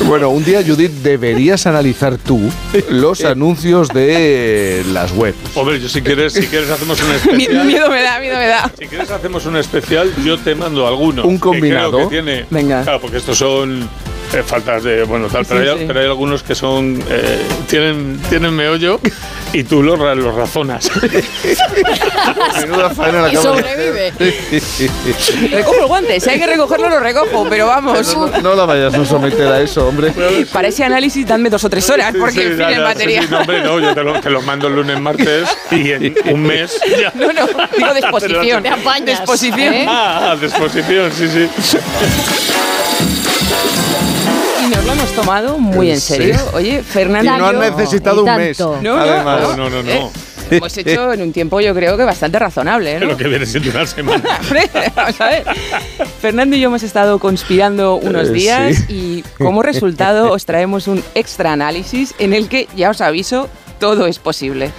Bueno, 0.06 0.30
un 0.30 0.44
día, 0.44 0.62
Judith, 0.66 0.90
deberías 1.02 1.66
analizar 1.66 2.16
tú 2.18 2.40
los 2.90 3.24
anuncios 3.24 3.88
de 3.88 4.84
las 4.92 5.12
webs. 5.12 5.36
Hombre, 5.54 5.80
yo 5.80 5.88
si 5.88 6.02
quieres, 6.02 6.32
si 6.32 6.46
quieres 6.46 6.70
hacemos 6.70 7.00
un 7.02 7.10
especial. 7.14 7.66
miedo 7.66 7.90
me 7.90 8.02
da, 8.02 8.18
miedo 8.20 8.36
me 8.38 8.46
da. 8.46 8.70
Si 8.78 8.86
quieres 8.86 9.10
hacemos 9.10 9.44
un 9.46 9.56
especial, 9.56 10.12
yo 10.24 10.38
te 10.38 10.54
mando 10.54 10.86
algunos. 10.86 11.24
Un 11.24 11.34
que 11.34 11.40
creo 11.40 11.52
combinado. 11.52 11.98
que 11.98 12.06
tiene, 12.16 12.46
Venga. 12.50 12.82
Claro, 12.82 13.00
porque 13.00 13.18
estos 13.18 13.36
son 13.38 13.88
eh, 14.32 14.42
faltas 14.44 14.82
de, 14.84 15.02
bueno, 15.04 15.26
tal, 15.28 15.44
pero, 15.46 15.62
Sí, 15.62 15.68
hay, 15.68 15.78
sí. 15.78 15.84
pero 15.86 16.00
hay 16.00 16.06
algunos 16.06 16.42
que 16.42 16.54
son, 16.54 17.02
eh, 17.10 17.42
tienen, 17.68 18.18
tienen 18.28 18.54
meollo 18.54 19.00
y 19.52 19.64
tú 19.64 19.82
los, 19.82 19.98
ra- 19.98 20.14
los 20.14 20.34
razonas. 20.34 20.90
Menuda 22.60 22.90
faena 22.90 23.22
la 23.22 23.32
Y 23.32 23.36
sobrevive. 23.36 24.12
Recojo 25.50 25.80
el 25.80 25.86
guante, 25.86 26.20
si 26.20 26.30
hay 26.30 26.38
que 26.38 26.46
recogerlo, 26.46 26.88
lo 26.90 27.00
recojo, 27.00 27.46
pero 27.48 27.66
vamos. 27.66 28.16
No, 28.16 28.26
no 28.40 28.54
la 28.54 28.64
vayas 28.66 28.94
a 28.94 29.04
someter 29.04 29.46
a 29.48 29.60
eso, 29.60 29.88
hombre. 29.88 30.12
Para 30.52 30.68
ese 30.68 30.84
análisis, 30.84 31.26
dadme 31.26 31.50
dos 31.50 31.64
o 31.64 31.70
tres 31.70 31.88
horas, 31.90 32.14
porque 32.18 32.34
Sí, 32.34 32.40
en 32.42 32.48
fin, 32.50 32.58
ya, 32.58 32.70
en 32.70 32.78
ya, 32.78 32.84
materia. 32.84 33.20
sí, 33.22 33.26
sí, 33.26 33.32
no, 33.32 33.40
hombre, 33.40 33.62
no, 33.62 33.80
yo 33.80 33.94
te 33.94 34.02
lo, 34.02 34.20
te 34.20 34.30
lo 34.30 34.42
mando 34.42 34.68
el 34.68 34.74
lunes, 34.74 35.00
martes 35.00 35.48
y 35.70 35.92
en 35.92 36.14
un 36.30 36.42
mes 36.42 36.78
ya. 37.00 37.12
No, 37.18 37.32
no, 37.32 37.46
digo 37.76 37.92
de 37.94 38.00
exposición. 38.00 38.62
Te 38.62 38.68
apañas, 38.68 39.06
De 39.06 39.12
exposición. 39.12 39.74
¿eh? 39.74 39.86
Ah, 39.88 40.30
ah, 40.32 40.36
de 40.36 40.46
exposición, 40.46 41.10
sí, 41.12 41.28
sí. 41.28 41.48
Y 45.08 45.10
hemos 45.10 45.26
tomado 45.26 45.58
muy 45.58 45.90
en 45.90 46.00
Sí. 46.00 46.14
serio. 46.14 46.36
Oye, 46.52 46.80
Y 46.80 46.82
Fernando. 46.82 47.38
no 47.38 47.46
han 47.46 47.54
yo- 47.54 47.60
necesitado 47.76 48.26
y 48.26 48.28
un 48.28 48.36
mes. 48.36 48.58
No, 48.60 48.80
no, 48.82 48.96
además. 48.98 49.40
No, 49.56 49.56
no, 49.56 49.70
no, 49.70 49.82
no. 49.82 49.90
Eh, 49.90 50.10
hemos 50.50 50.76
hecho 50.76 51.12
en 51.14 51.22
un 51.22 51.32
tiempo 51.32 51.60
yo 51.60 51.74
creo 51.74 51.96
que 51.96 52.04
bastante 52.04 52.38
razonable, 52.38 52.98
¿no? 53.00 53.06
Lo 53.06 53.16
que 53.16 53.26
viene 53.28 53.46
siendo 53.46 53.70
una 53.70 53.86
semana. 53.86 54.22
Vamos 54.96 55.20
a 55.20 55.26
ver. 55.28 55.44
Fernando 56.20 56.56
y 56.56 56.60
yo 56.60 56.68
hemos 56.68 56.82
estado 56.82 57.18
conspirando 57.18 57.96
unos 57.96 58.28
Eh, 58.28 58.32
días 58.32 58.76
sí. 58.86 59.24
y 59.38 59.42
como 59.42 59.62
resultado 59.62 60.30
os 60.32 60.44
traemos 60.44 60.88
un 60.88 61.02
extra 61.14 61.52
análisis 61.52 62.14
en 62.18 62.34
el 62.34 62.48
que, 62.48 62.68
ya 62.76 62.90
os 62.90 63.00
aviso, 63.00 63.48
todo 63.80 64.06
es 64.06 64.18
posible. 64.18 64.72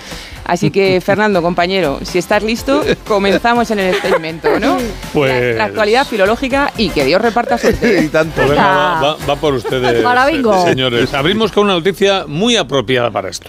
Así 0.49 0.71
que, 0.71 0.99
Fernando, 1.05 1.41
compañero, 1.41 1.99
si 2.03 2.17
estás 2.17 2.41
listo, 2.43 2.83
comenzamos 3.07 3.69
en 3.71 3.79
el 3.79 3.93
experimento, 3.93 4.59
¿no? 4.59 4.77
Pues. 5.13 5.55
La 5.55 5.65
actualidad 5.65 6.07
filológica 6.07 6.73
y 6.75 6.89
que 6.89 7.05
Dios 7.05 7.21
reparta 7.21 7.57
suerte. 7.57 8.01
y 8.05 8.07
tanto. 8.07 8.41
Venga, 8.47 8.55
va, 8.65 9.01
va- 9.01 9.17
va 9.29 9.35
por 9.35 9.53
ustedes, 9.53 10.03
Para 10.03 10.25
bingo. 10.25 10.65
señores. 10.65 11.13
Abrimos 11.13 11.51
con 11.51 11.65
una 11.65 11.73
noticia 11.73 12.25
muy 12.27 12.55
apropiada 12.57 13.11
para 13.11 13.29
esto. 13.29 13.47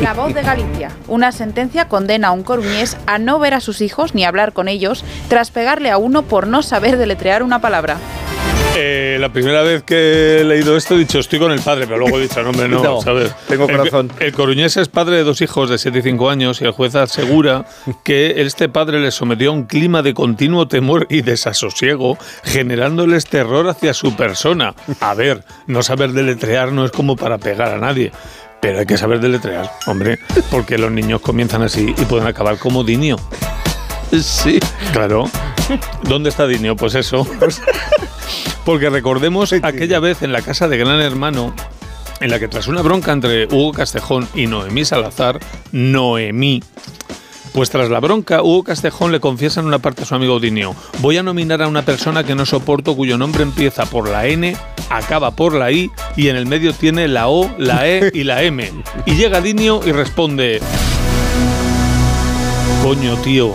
La 0.00 0.12
voz 0.14 0.34
de 0.34 0.42
Galicia. 0.42 0.90
Una 1.06 1.32
sentencia 1.32 1.88
condena 1.88 2.28
a 2.28 2.32
un 2.32 2.42
coruñés 2.42 2.96
a 3.06 3.18
no 3.18 3.38
ver 3.38 3.54
a 3.54 3.60
sus 3.60 3.80
hijos 3.80 4.14
ni 4.14 4.24
hablar 4.24 4.52
con 4.52 4.68
ellos 4.68 5.04
tras 5.28 5.50
pegarle 5.50 5.90
a 5.90 5.96
uno 5.98 6.22
por 6.22 6.46
no 6.46 6.62
saber 6.62 6.98
deletrear 6.98 7.42
una 7.42 7.60
palabra. 7.60 7.96
Eh, 8.74 9.18
la 9.20 9.28
primera 9.30 9.62
vez 9.62 9.82
que 9.82 10.40
he 10.40 10.44
leído 10.44 10.76
esto 10.78 10.94
he 10.94 10.98
dicho 10.98 11.18
estoy 11.18 11.38
con 11.38 11.52
el 11.52 11.60
padre, 11.60 11.86
pero 11.86 11.98
luego 11.98 12.18
he 12.18 12.22
dicho, 12.22 12.42
no, 12.42 12.50
hombre, 12.50 12.68
no, 12.68 12.82
No, 12.82 13.00
¿sabes? 13.02 13.34
tengo 13.46 13.66
El- 13.68 13.76
corazón. 13.76 14.10
El, 14.18 14.32
coruñés 14.32 14.76
es 14.78 14.88
padre 14.88 15.16
de 15.16 15.24
dos 15.24 15.42
hijos 15.42 15.68
de 15.68 15.76
7 15.76 15.98
y 15.98 16.02
5 16.02 16.30
años 16.30 16.60
y 16.62 16.64
el 16.64 16.70
juez 16.70 16.94
asegura 16.94 17.66
que 18.02 18.40
este 18.40 18.70
padre 18.70 18.98
les 19.00 19.14
sometió 19.14 19.50
a 19.50 19.52
un 19.52 19.64
clima 19.64 20.00
de 20.02 20.14
continuo 20.14 20.68
temor 20.68 21.06
y 21.10 21.20
desasosiego, 21.20 22.16
generándoles 22.44 23.26
terror 23.26 23.68
hacia 23.68 23.92
su 23.92 24.16
persona. 24.16 24.74
A 25.00 25.12
ver, 25.14 25.44
no 25.66 25.82
saber 25.82 26.12
deletrear 26.12 26.72
no 26.72 26.86
es 26.86 26.92
como 26.92 27.14
para 27.16 27.36
pegar 27.38 27.74
a 27.74 27.78
nadie. 27.78 28.10
Pero 28.62 28.78
hay 28.78 28.86
que 28.86 28.96
saber 28.96 29.20
deletrear, 29.20 29.70
hombre, 29.86 30.18
porque 30.50 30.78
los 30.78 30.90
niños 30.90 31.20
comienzan 31.20 31.62
así 31.62 31.94
y 31.98 32.04
pueden 32.06 32.26
acabar 32.26 32.56
como 32.58 32.84
Dinio. 32.84 33.16
Sí. 34.18 34.60
Claro. 34.92 35.28
¿Dónde 36.02 36.30
está 36.30 36.46
Dinio? 36.46 36.76
Pues 36.76 36.94
eso. 36.94 37.26
Porque 38.64 38.90
recordemos 38.90 39.52
aquella 39.52 39.98
vez 39.98 40.22
en 40.22 40.32
la 40.32 40.42
casa 40.42 40.68
de 40.68 40.76
Gran 40.76 41.00
Hermano, 41.00 41.54
en 42.20 42.30
la 42.30 42.38
que 42.38 42.48
tras 42.48 42.68
una 42.68 42.82
bronca 42.82 43.12
entre 43.12 43.46
Hugo 43.46 43.72
Castejón 43.72 44.28
y 44.34 44.46
Noemí 44.46 44.84
Salazar, 44.84 45.40
Noemí, 45.72 46.62
pues 47.52 47.70
tras 47.70 47.90
la 47.90 48.00
bronca, 48.00 48.42
Hugo 48.42 48.64
Castejón 48.64 49.12
le 49.12 49.20
confiesa 49.20 49.60
en 49.60 49.66
una 49.66 49.80
parte 49.80 50.02
a 50.02 50.06
su 50.06 50.14
amigo 50.14 50.38
Dinio, 50.38 50.74
voy 51.00 51.18
a 51.18 51.22
nominar 51.22 51.60
a 51.62 51.68
una 51.68 51.82
persona 51.82 52.24
que 52.24 52.34
no 52.34 52.46
soporto 52.46 52.94
cuyo 52.94 53.18
nombre 53.18 53.42
empieza 53.42 53.84
por 53.86 54.08
la 54.08 54.26
N, 54.26 54.56
acaba 54.88 55.32
por 55.32 55.54
la 55.54 55.72
I 55.72 55.90
y 56.16 56.28
en 56.28 56.36
el 56.36 56.46
medio 56.46 56.72
tiene 56.72 57.08
la 57.08 57.28
O, 57.28 57.50
la 57.58 57.88
E 57.88 58.10
y 58.14 58.24
la 58.24 58.42
M. 58.42 58.70
Y 59.06 59.14
llega 59.16 59.40
Dinio 59.40 59.80
y 59.84 59.90
responde, 59.90 60.60
coño 62.82 63.16
tío, 63.16 63.54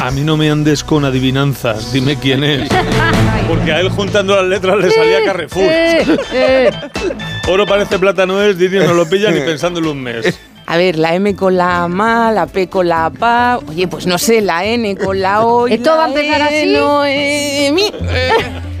a 0.00 0.10
mí 0.10 0.22
no 0.22 0.36
me 0.36 0.50
andes 0.50 0.84
con 0.84 1.04
adivinanzas, 1.04 1.92
dime 1.92 2.16
quién 2.16 2.44
es. 2.44 2.68
Porque 3.48 3.72
a 3.72 3.80
él 3.80 3.88
juntando 3.90 4.36
las 4.36 4.44
letras 4.46 4.76
le 4.78 4.90
salía 4.90 5.24
Carrefour. 5.24 5.70
Oro 7.48 7.66
parece 7.66 7.98
plata 7.98 8.26
no 8.26 8.42
es, 8.42 8.58
Dinio 8.58 8.84
no 8.84 8.94
lo 8.94 9.08
pilla 9.08 9.30
ni 9.30 9.40
pensándolo 9.46 9.92
un 9.92 10.02
mes. 10.02 10.38
A 10.70 10.76
ver, 10.76 10.98
la 10.98 11.14
M 11.14 11.34
con 11.34 11.56
la 11.56 11.88
MA, 11.88 12.30
la 12.30 12.46
P 12.46 12.68
con 12.68 12.88
la 12.88 13.08
PA, 13.08 13.58
oye, 13.68 13.88
pues 13.88 14.06
no 14.06 14.18
sé, 14.18 14.42
la 14.42 14.66
N 14.66 14.96
con 14.96 15.18
la 15.18 15.46
O. 15.46 15.66
y 15.66 15.72
¿Esto 15.72 15.92
la 15.92 15.96
va 15.96 16.04
a 16.04 16.08
empezar 16.08 16.42
así? 16.42 16.66
no, 16.66 17.06
eh, 17.06 17.72
mi. 17.72 17.84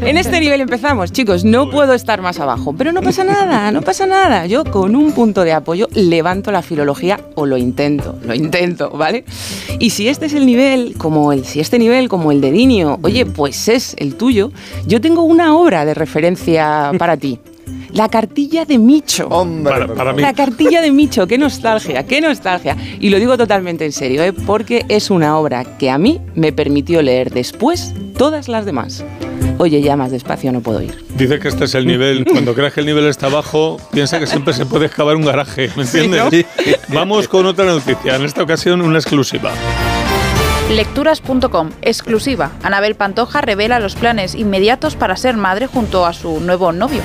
En 0.02 0.18
este 0.18 0.38
nivel 0.38 0.60
empezamos, 0.60 1.12
chicos, 1.12 1.46
no 1.46 1.70
puedo 1.70 1.94
estar 1.94 2.20
más 2.20 2.38
abajo, 2.40 2.74
pero 2.76 2.92
no 2.92 3.00
pasa 3.00 3.24
nada, 3.24 3.72
no 3.72 3.80
pasa 3.80 4.04
nada. 4.04 4.44
Yo 4.44 4.64
con 4.64 4.96
un 4.96 5.12
punto 5.12 5.44
de 5.44 5.54
apoyo 5.54 5.88
levanto 5.94 6.52
la 6.52 6.60
filología 6.60 7.20
o 7.36 7.46
lo 7.46 7.56
intento, 7.56 8.18
lo 8.22 8.34
intento, 8.34 8.90
¿vale? 8.90 9.24
Y 9.78 9.88
si 9.88 10.08
este 10.08 10.26
es 10.26 10.34
el 10.34 10.44
nivel, 10.44 10.94
como 10.98 11.32
el, 11.32 11.46
si 11.46 11.58
este 11.58 11.78
nivel 11.78 12.10
como 12.10 12.32
el 12.32 12.42
de 12.42 12.52
Dinio, 12.52 12.98
oye, 13.02 13.24
pues 13.24 13.66
es 13.68 13.96
el 13.98 14.14
tuyo, 14.14 14.52
yo 14.86 15.00
tengo 15.00 15.22
una 15.22 15.56
obra 15.56 15.86
de 15.86 15.94
referencia 15.94 16.92
para 16.98 17.16
ti. 17.16 17.40
La 17.92 18.08
cartilla 18.08 18.64
de 18.64 18.78
Micho. 18.78 19.28
Para, 19.64 19.86
para 19.86 20.12
mí. 20.12 20.22
La 20.22 20.32
cartilla 20.34 20.80
de 20.82 20.92
Micho, 20.92 21.26
qué 21.26 21.38
nostalgia, 21.38 22.04
qué 22.04 22.20
nostalgia. 22.20 22.76
Y 23.00 23.08
lo 23.10 23.18
digo 23.18 23.36
totalmente 23.36 23.84
en 23.84 23.92
serio, 23.92 24.22
¿eh? 24.22 24.32
porque 24.32 24.84
es 24.88 25.10
una 25.10 25.36
obra 25.38 25.64
que 25.78 25.90
a 25.90 25.98
mí 25.98 26.20
me 26.34 26.52
permitió 26.52 27.00
leer 27.02 27.30
después 27.30 27.94
todas 28.16 28.48
las 28.48 28.64
demás. 28.66 29.04
Oye, 29.58 29.80
ya 29.82 29.96
más 29.96 30.10
despacio 30.12 30.52
no 30.52 30.60
puedo 30.60 30.82
ir. 30.82 31.04
Dice 31.16 31.38
que 31.40 31.48
este 31.48 31.64
es 31.64 31.74
el 31.74 31.86
nivel. 31.86 32.24
Cuando 32.30 32.54
creas 32.54 32.72
que 32.74 32.80
el 32.80 32.86
nivel 32.86 33.06
está 33.06 33.28
bajo, 33.28 33.78
piensa 33.92 34.18
que 34.18 34.26
siempre 34.26 34.54
se 34.54 34.66
puede 34.66 34.86
excavar 34.86 35.16
un 35.16 35.24
garaje. 35.24 35.70
¿Me 35.76 35.84
Sí, 35.84 35.98
entiendes? 35.98 36.46
¿no? 36.88 36.94
Vamos 36.94 37.26
con 37.26 37.46
otra 37.46 37.64
noticia. 37.64 38.16
En 38.16 38.24
esta 38.24 38.42
ocasión, 38.42 38.80
una 38.82 38.98
exclusiva. 38.98 39.50
Lecturas.com, 40.70 41.70
exclusiva. 41.80 42.52
Anabel 42.62 42.94
Pantoja 42.94 43.40
revela 43.40 43.80
los 43.80 43.94
planes 43.96 44.34
inmediatos 44.34 44.96
para 44.96 45.16
ser 45.16 45.36
madre 45.36 45.66
junto 45.66 46.04
a 46.04 46.12
su 46.12 46.40
nuevo 46.40 46.72
novio. 46.72 47.00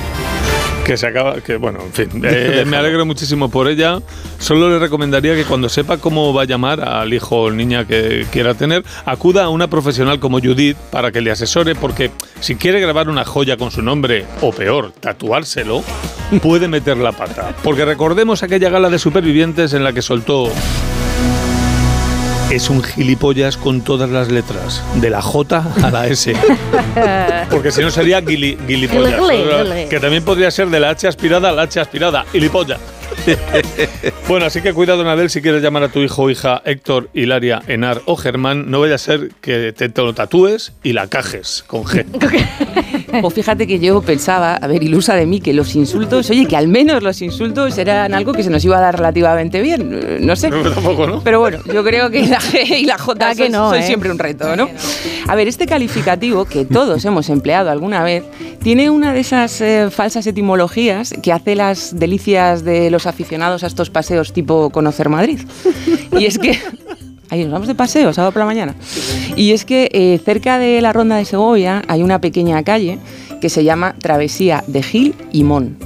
Que 0.84 0.96
se 0.96 1.06
acaba. 1.06 1.40
Que 1.40 1.56
bueno, 1.56 1.80
en 1.82 1.92
fin. 1.92 2.22
eh, 2.24 2.64
me 2.66 2.76
alegro 2.76 3.06
muchísimo 3.06 3.50
por 3.50 3.68
ella. 3.68 4.00
Solo 4.38 4.68
le 4.68 4.78
recomendaría 4.78 5.34
que 5.34 5.44
cuando 5.44 5.68
sepa 5.68 5.98
cómo 5.98 6.34
va 6.34 6.42
a 6.42 6.44
llamar 6.44 6.80
al 6.80 7.12
hijo 7.14 7.42
o 7.42 7.50
niña 7.50 7.86
que 7.86 8.26
quiera 8.30 8.54
tener, 8.54 8.84
acuda 9.06 9.44
a 9.44 9.48
una 9.48 9.68
profesional 9.68 10.20
como 10.20 10.40
Judith 10.40 10.76
para 10.90 11.10
que 11.12 11.20
le 11.20 11.30
asesore, 11.30 11.74
porque 11.74 12.10
si 12.40 12.56
quiere 12.56 12.80
grabar 12.80 13.08
una 13.08 13.24
joya 13.24 13.56
con 13.56 13.70
su 13.70 13.82
nombre, 13.82 14.26
o 14.42 14.52
peor, 14.52 14.92
tatuárselo, 14.92 15.82
puede 16.42 16.68
meter 16.68 16.98
la 16.98 17.12
pata. 17.12 17.54
Porque 17.62 17.84
recordemos 17.84 18.42
aquella 18.42 18.68
gala 18.68 18.90
de 18.90 18.98
supervivientes 18.98 19.72
en 19.72 19.84
la 19.84 19.92
que 19.92 20.02
soltó. 20.02 20.50
Es 22.50 22.70
un 22.70 22.82
gilipollas 22.82 23.56
con 23.56 23.80
todas 23.82 24.10
las 24.10 24.30
letras, 24.30 24.82
de 25.00 25.10
la 25.10 25.20
J 25.20 25.64
a 25.82 25.90
la 25.90 26.06
S. 26.06 26.34
Porque 27.50 27.72
si 27.72 27.80
no 27.80 27.90
sería 27.90 28.20
guili, 28.20 28.56
gilipollas. 28.66 29.20
Gili, 29.20 29.36
gili, 29.38 29.74
gili. 29.74 29.88
Que 29.88 29.98
también 29.98 30.24
podría 30.24 30.50
ser 30.50 30.68
de 30.68 30.78
la 30.78 30.90
H 30.90 31.08
aspirada 31.08 31.48
a 31.48 31.52
la 31.52 31.62
H 31.62 31.80
aspirada. 31.80 32.24
Gilipollas. 32.30 32.78
bueno, 34.28 34.46
así 34.46 34.60
que 34.60 34.72
cuidado, 34.72 35.02
Anabel, 35.02 35.30
si 35.30 35.40
quieres 35.40 35.62
llamar 35.62 35.84
a 35.84 35.88
tu 35.88 36.00
hijo 36.00 36.24
o 36.24 36.30
hija 36.30 36.62
Héctor, 36.64 37.08
Hilaria, 37.14 37.62
Enar 37.66 38.02
o 38.06 38.16
Germán, 38.16 38.70
no 38.70 38.80
vaya 38.80 38.96
a 38.96 38.98
ser 38.98 39.30
que 39.40 39.72
te, 39.72 39.88
te 39.88 40.02
lo 40.02 40.14
tatúes 40.14 40.72
y 40.82 40.92
la 40.92 41.08
cajes 41.08 41.64
con 41.66 41.84
G. 41.84 42.04
Pues 43.20 43.34
fíjate 43.34 43.66
que 43.66 43.78
yo 43.78 44.00
pensaba, 44.02 44.54
a 44.54 44.66
ver, 44.66 44.82
ilusa 44.82 45.14
de 45.14 45.26
mí, 45.26 45.40
que 45.40 45.52
los 45.52 45.74
insultos, 45.74 46.30
oye, 46.30 46.46
que 46.46 46.56
al 46.56 46.68
menos 46.68 47.02
los 47.02 47.22
insultos 47.22 47.76
eran 47.78 48.14
algo 48.14 48.32
que 48.32 48.42
se 48.42 48.50
nos 48.50 48.64
iba 48.64 48.78
a 48.78 48.80
dar 48.80 48.96
relativamente 48.96 49.62
bien. 49.62 50.24
No 50.26 50.36
sé. 50.36 50.50
No, 50.50 50.62
tampoco, 50.62 51.06
¿no? 51.06 51.20
Pero 51.22 51.40
bueno, 51.40 51.58
yo 51.72 51.84
creo 51.84 52.10
que 52.10 52.26
la 52.26 52.40
G 52.40 52.78
y 52.80 52.84
la 52.84 52.98
J 52.98 53.14
Da 53.14 53.34
que 53.34 53.44
son, 53.44 53.52
no, 53.52 53.70
son 53.70 53.78
¿eh? 53.78 53.86
siempre 53.86 54.10
un 54.10 54.18
reto, 54.18 54.56
¿no? 54.56 54.68
A 55.28 55.34
ver, 55.34 55.48
este 55.48 55.66
calificativo 55.66 56.44
que 56.44 56.64
todos 56.64 57.04
hemos 57.04 57.28
empleado 57.28 57.70
alguna 57.70 58.02
vez 58.02 58.24
tiene 58.62 58.90
una 58.90 59.12
de 59.12 59.20
esas 59.20 59.60
eh, 59.60 59.88
falsas 59.90 60.26
etimologías 60.26 61.14
que 61.22 61.32
hace 61.32 61.54
las 61.54 61.98
delicias 61.98 62.64
de 62.64 62.90
los 62.90 63.06
aficionados 63.06 63.62
a 63.64 63.66
estos 63.66 63.90
paseos 63.90 64.32
tipo 64.32 64.70
conocer 64.70 65.08
Madrid. 65.08 65.40
Y 66.18 66.26
es 66.26 66.38
que 66.38 66.58
Ahí 67.30 67.42
nos 67.42 67.52
vamos 67.52 67.68
de 67.68 67.74
paseo, 67.74 68.12
sábado 68.12 68.32
por 68.32 68.40
la 68.40 68.46
mañana. 68.46 68.74
Y 69.36 69.52
es 69.52 69.64
que 69.64 69.88
eh, 69.92 70.20
cerca 70.24 70.58
de 70.58 70.80
la 70.80 70.92
Ronda 70.92 71.16
de 71.16 71.24
Segovia 71.24 71.82
hay 71.88 72.02
una 72.02 72.20
pequeña 72.20 72.62
calle 72.62 72.98
que 73.40 73.48
se 73.48 73.64
llama 73.64 73.94
Travesía 73.98 74.64
de 74.66 74.82
Gil 74.82 75.14
y 75.32 75.44
Mon. 75.44 75.76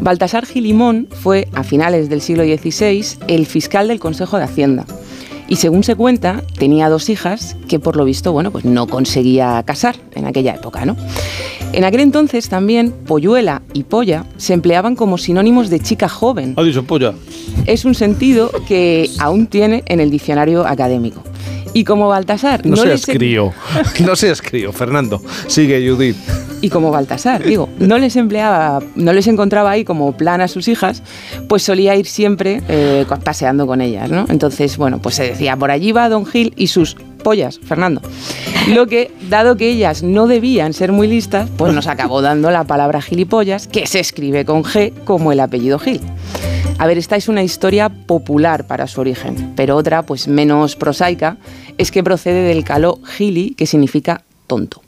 Baltasar 0.00 0.46
Gil 0.46 0.66
y 0.66 0.72
Mon 0.72 1.08
fue, 1.10 1.48
a 1.54 1.62
finales 1.62 2.08
del 2.08 2.20
siglo 2.20 2.44
XVI, 2.44 3.04
el 3.28 3.46
fiscal 3.46 3.88
del 3.88 4.00
Consejo 4.00 4.38
de 4.38 4.44
Hacienda. 4.44 4.84
Y 5.48 5.56
según 5.56 5.84
se 5.84 5.94
cuenta, 5.94 6.42
tenía 6.58 6.88
dos 6.88 7.08
hijas 7.08 7.56
que 7.68 7.78
por 7.78 7.96
lo 7.96 8.04
visto, 8.04 8.32
bueno, 8.32 8.50
pues 8.50 8.64
no 8.64 8.86
conseguía 8.88 9.62
casar 9.64 9.96
en 10.14 10.26
aquella 10.26 10.54
época, 10.54 10.84
¿no? 10.84 10.96
En 11.76 11.84
aquel 11.84 12.00
entonces 12.00 12.48
también 12.48 12.90
polluela 12.90 13.60
y 13.74 13.84
polla 13.84 14.24
se 14.38 14.54
empleaban 14.54 14.96
como 14.96 15.18
sinónimos 15.18 15.68
de 15.68 15.78
chica 15.78 16.08
joven. 16.08 16.54
Ha 16.56 16.62
dicho 16.62 16.84
polla. 16.84 17.12
Es 17.66 17.84
un 17.84 17.94
sentido 17.94 18.50
que 18.66 19.10
aún 19.18 19.46
tiene 19.46 19.84
en 19.84 20.00
el 20.00 20.10
diccionario 20.10 20.66
académico. 20.66 21.22
Y 21.74 21.84
como 21.84 22.08
Baltasar 22.08 22.64
No, 22.64 22.76
no, 22.76 22.82
seas 22.82 23.06
les 23.06 23.16
crío. 23.18 23.52
No 24.06 24.16
seas 24.16 24.40
crío, 24.40 24.72
Fernando. 24.72 25.20
Sigue, 25.48 25.86
Judith. 25.86 26.16
y 26.62 26.70
como 26.70 26.90
Baltasar, 26.90 27.44
digo, 27.44 27.68
no 27.78 27.98
les 27.98 28.16
empleaba, 28.16 28.82
no 28.94 29.12
les 29.12 29.26
encontraba 29.26 29.72
ahí 29.72 29.84
como 29.84 30.16
plan 30.16 30.40
a 30.40 30.48
sus 30.48 30.68
hijas, 30.68 31.02
pues 31.46 31.62
solía 31.62 31.94
ir 31.94 32.06
siempre 32.06 32.62
eh, 32.68 33.04
paseando 33.22 33.66
con 33.66 33.82
ellas, 33.82 34.08
¿no? 34.08 34.24
Entonces, 34.30 34.78
bueno, 34.78 35.02
pues 35.02 35.16
se 35.16 35.24
decía, 35.24 35.54
por 35.58 35.70
allí 35.70 35.92
va 35.92 36.08
Don 36.08 36.24
Gil 36.24 36.54
y 36.56 36.68
sus 36.68 36.96
pollas, 37.26 37.58
Fernando. 37.58 38.02
Lo 38.68 38.86
que, 38.86 39.10
dado 39.28 39.56
que 39.56 39.68
ellas 39.68 40.04
no 40.04 40.28
debían 40.28 40.72
ser 40.72 40.92
muy 40.92 41.08
listas, 41.08 41.50
pues 41.56 41.74
nos 41.74 41.88
acabó 41.88 42.22
dando 42.22 42.52
la 42.52 42.62
palabra 42.62 43.02
gilipollas, 43.02 43.66
que 43.66 43.88
se 43.88 43.98
escribe 43.98 44.44
con 44.44 44.62
G 44.62 44.92
como 45.02 45.32
el 45.32 45.40
apellido 45.40 45.80
Gil. 45.80 46.00
A 46.78 46.86
ver, 46.86 46.98
esta 46.98 47.16
es 47.16 47.26
una 47.28 47.42
historia 47.42 47.88
popular 47.88 48.68
para 48.68 48.86
su 48.86 49.00
origen, 49.00 49.54
pero 49.56 49.74
otra, 49.74 50.04
pues 50.04 50.28
menos 50.28 50.76
prosaica, 50.76 51.36
es 51.78 51.90
que 51.90 52.04
procede 52.04 52.46
del 52.46 52.62
caló 52.62 53.00
gili, 53.04 53.54
que 53.56 53.66
significa 53.66 54.22
tonto. 54.46 54.82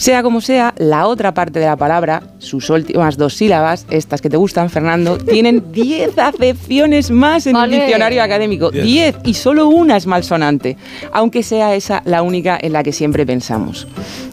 Sea 0.00 0.22
como 0.22 0.40
sea, 0.40 0.72
la 0.78 1.06
otra 1.06 1.34
parte 1.34 1.58
de 1.60 1.66
la 1.66 1.76
palabra, 1.76 2.22
sus 2.38 2.70
últimas 2.70 3.18
dos 3.18 3.34
sílabas, 3.34 3.84
estas 3.90 4.22
que 4.22 4.30
te 4.30 4.38
gustan, 4.38 4.70
Fernando, 4.70 5.18
tienen 5.18 5.62
10 5.72 6.16
acepciones 6.16 7.10
más 7.10 7.46
en 7.46 7.52
Vale. 7.52 7.76
el 7.76 7.82
diccionario 7.82 8.22
académico. 8.22 8.70
Diez. 8.70 8.82
10 8.82 9.16
y 9.24 9.34
solo 9.34 9.68
una 9.68 9.98
es 9.98 10.06
malsonante, 10.06 10.78
aunque 11.12 11.42
sea 11.42 11.74
esa 11.74 12.00
la 12.06 12.22
única 12.22 12.58
en 12.58 12.72
la 12.72 12.82
que 12.82 12.94
siempre 12.94 13.26
pensamos. 13.26 13.86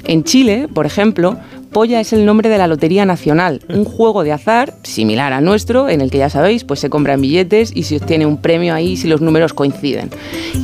En 0.05 0.23
Chile, 0.23 0.69
por 0.73 0.85
ejemplo, 0.85 1.37
Polla 1.71 1.99
es 1.99 2.13
el 2.13 2.25
nombre 2.25 2.49
de 2.49 2.57
la 2.57 2.67
Lotería 2.67 3.05
Nacional, 3.05 3.61
un 3.69 3.85
juego 3.85 4.23
de 4.23 4.31
azar 4.31 4.73
similar 4.83 5.33
al 5.33 5.43
nuestro, 5.43 5.89
en 5.89 6.01
el 6.01 6.09
que 6.09 6.17
ya 6.17 6.29
sabéis, 6.29 6.63
pues 6.63 6.79
se 6.79 6.89
compran 6.89 7.21
billetes 7.21 7.71
y 7.75 7.83
se 7.83 7.97
obtiene 7.97 8.25
un 8.25 8.41
premio 8.41 8.73
ahí 8.73 8.97
si 8.97 9.07
los 9.07 9.21
números 9.21 9.53
coinciden. 9.53 10.09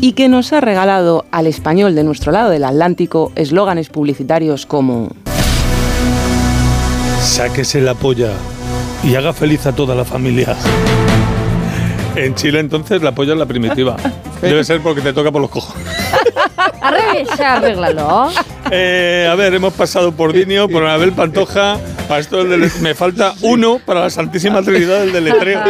Y 0.02 0.14
que 0.14 0.30
nos 0.30 0.54
ha 0.54 0.62
regalado 0.62 1.26
al 1.32 1.48
español 1.48 1.96
de 1.96 2.04
nuestro 2.04 2.32
lado 2.32 2.50
del 2.50 2.64
Atlántico 2.64 3.32
eslóganes 3.36 3.90
publicitarios 3.90 4.66
como 4.66 5.10
Sáquese 7.22 7.80
la 7.80 7.94
polla 7.96 8.34
y 9.04 9.16
haga 9.16 9.34
feliz 9.34 9.66
a 9.66 9.74
toda 9.74 9.96
la 9.96 10.06
familia. 10.06 10.56
En 12.16 12.36
Chile 12.36 12.60
entonces 12.60 13.02
la 13.02 13.14
polla 13.14 13.34
es 13.34 13.40
la 13.40 13.46
primitiva. 13.46 13.96
Debe 14.42 14.64
ser 14.64 14.82
porque 14.82 15.02
te 15.02 15.14
toca 15.14 15.32
por 15.32 15.42
los 15.42 15.50
cojones. 15.50 15.88
Arregla, 16.84 17.54
arréglalo. 17.54 18.32
Eh, 18.70 19.28
a 19.32 19.36
ver, 19.36 19.54
hemos 19.54 19.74
pasado 19.74 20.12
por 20.12 20.34
Dinio, 20.34 20.68
por 20.68 20.84
Anabel 20.84 21.14
Pantoja. 21.14 21.80
Para 22.08 22.20
esto 22.20 22.44
del 22.44 22.70
me 22.82 22.94
falta 22.94 23.34
uno 23.42 23.80
para 23.86 24.02
la 24.02 24.10
Santísima 24.10 24.62
Trinidad 24.62 25.00
del 25.00 25.14
deletreo. 25.14 25.62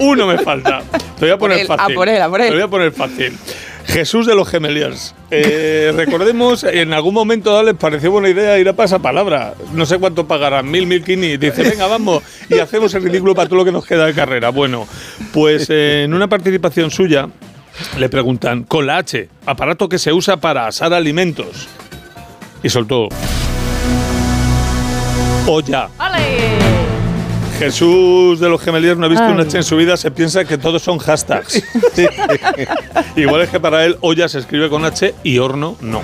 uno 0.00 0.26
me 0.26 0.38
falta. 0.38 0.82
Te 1.18 1.26
voy 1.26 1.30
a 1.30 1.38
poner 1.38 1.58
Por 1.58 1.64
él, 1.66 1.72
a 1.72 1.76
fácil. 1.76 1.94
por 1.94 2.08
él, 2.08 2.22
a 2.22 2.28
por 2.28 2.40
él. 2.40 2.48
Te 2.48 2.54
voy 2.54 2.62
a 2.64 2.68
poner 2.68 2.92
fácil. 2.92 3.38
Jesús 3.86 4.26
de 4.26 4.34
los 4.34 4.48
Gemeliers. 4.48 5.14
Eh, 5.30 5.92
recordemos, 5.94 6.64
en 6.64 6.92
algún 6.92 7.14
momento 7.14 7.62
les 7.62 7.74
pareció 7.76 8.10
buena 8.10 8.28
idea 8.28 8.58
ir 8.58 8.68
a 8.68 8.72
pasapalabra. 8.72 9.54
No 9.74 9.86
sé 9.86 9.98
cuánto 9.98 10.26
pagarán, 10.26 10.68
mil, 10.68 10.86
mil 10.88 11.04
quini. 11.04 11.36
Dice, 11.36 11.62
venga, 11.62 11.86
vamos, 11.86 12.24
y 12.50 12.58
hacemos 12.58 12.92
el 12.94 13.04
ridículo 13.04 13.34
para 13.36 13.48
todo 13.48 13.58
lo 13.58 13.64
que 13.64 13.70
nos 13.70 13.86
queda 13.86 14.06
de 14.06 14.12
carrera. 14.14 14.50
Bueno, 14.50 14.88
pues 15.32 15.68
eh, 15.70 16.02
en 16.04 16.14
una 16.14 16.26
participación 16.26 16.90
suya 16.90 17.28
le 17.98 18.08
preguntan, 18.08 18.64
con 18.64 18.86
la 18.86 18.98
H, 18.98 19.28
aparato 19.46 19.88
que 19.88 19.98
se 19.98 20.12
usa 20.12 20.36
para 20.36 20.66
asar 20.66 20.92
alimentos. 20.94 21.68
Y 22.62 22.68
soltó. 22.68 23.08
Olla. 25.46 25.88
Jesús 27.58 28.38
de 28.38 28.48
los 28.48 28.60
Gemeliers 28.60 28.98
no 28.98 29.06
ha 29.06 29.08
visto 29.08 29.24
Ay. 29.24 29.32
una 29.32 29.44
H 29.44 29.56
en 29.56 29.64
su 29.64 29.76
vida, 29.76 29.96
se 29.96 30.10
piensa 30.10 30.44
que 30.44 30.58
todos 30.58 30.82
son 30.82 30.98
hashtags. 30.98 31.62
Igual 33.16 33.42
es 33.42 33.50
que 33.50 33.60
para 33.60 33.84
él 33.84 33.96
olla 34.00 34.28
se 34.28 34.38
escribe 34.40 34.68
con 34.68 34.84
H 34.84 35.14
y 35.22 35.38
horno 35.38 35.76
no. 35.80 36.02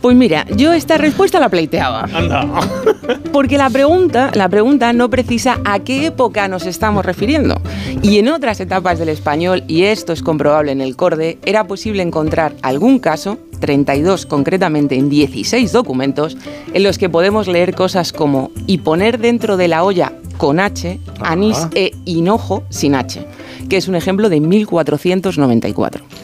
Pues 0.00 0.16
mira, 0.16 0.46
yo 0.56 0.72
esta 0.72 0.96
respuesta 0.96 1.38
la 1.38 1.50
pleiteaba. 1.50 2.04
Anda. 2.14 2.46
Porque 3.32 3.58
la 3.58 3.68
pregunta, 3.68 4.30
la 4.32 4.48
pregunta 4.48 4.92
no 4.94 5.10
precisa 5.10 5.60
a 5.64 5.80
qué 5.80 6.06
época 6.06 6.48
nos 6.48 6.64
estamos 6.64 7.04
refiriendo. 7.04 7.59
Y 8.02 8.18
en 8.18 8.28
otras 8.28 8.60
etapas 8.60 8.98
del 8.98 9.10
español, 9.10 9.62
y 9.68 9.84
esto 9.84 10.14
es 10.14 10.22
comprobable 10.22 10.72
en 10.72 10.80
el 10.80 10.96
corde, 10.96 11.38
era 11.44 11.66
posible 11.66 12.02
encontrar 12.02 12.54
algún 12.62 12.98
caso, 12.98 13.36
32 13.60 14.24
concretamente 14.24 14.94
en 14.94 15.10
16 15.10 15.70
documentos, 15.70 16.38
en 16.72 16.82
los 16.82 16.96
que 16.96 17.10
podemos 17.10 17.46
leer 17.46 17.74
cosas 17.74 18.14
como 18.14 18.52
y 18.66 18.78
poner 18.78 19.18
dentro 19.18 19.58
de 19.58 19.68
la 19.68 19.84
olla 19.84 20.14
con 20.38 20.60
H, 20.60 20.98
anís 21.20 21.68
e 21.74 21.92
hinojo 22.06 22.64
sin 22.70 22.94
H, 22.94 23.26
que 23.68 23.76
es 23.76 23.86
un 23.86 23.96
ejemplo 23.96 24.30
de 24.30 24.40
1494 24.40 26.19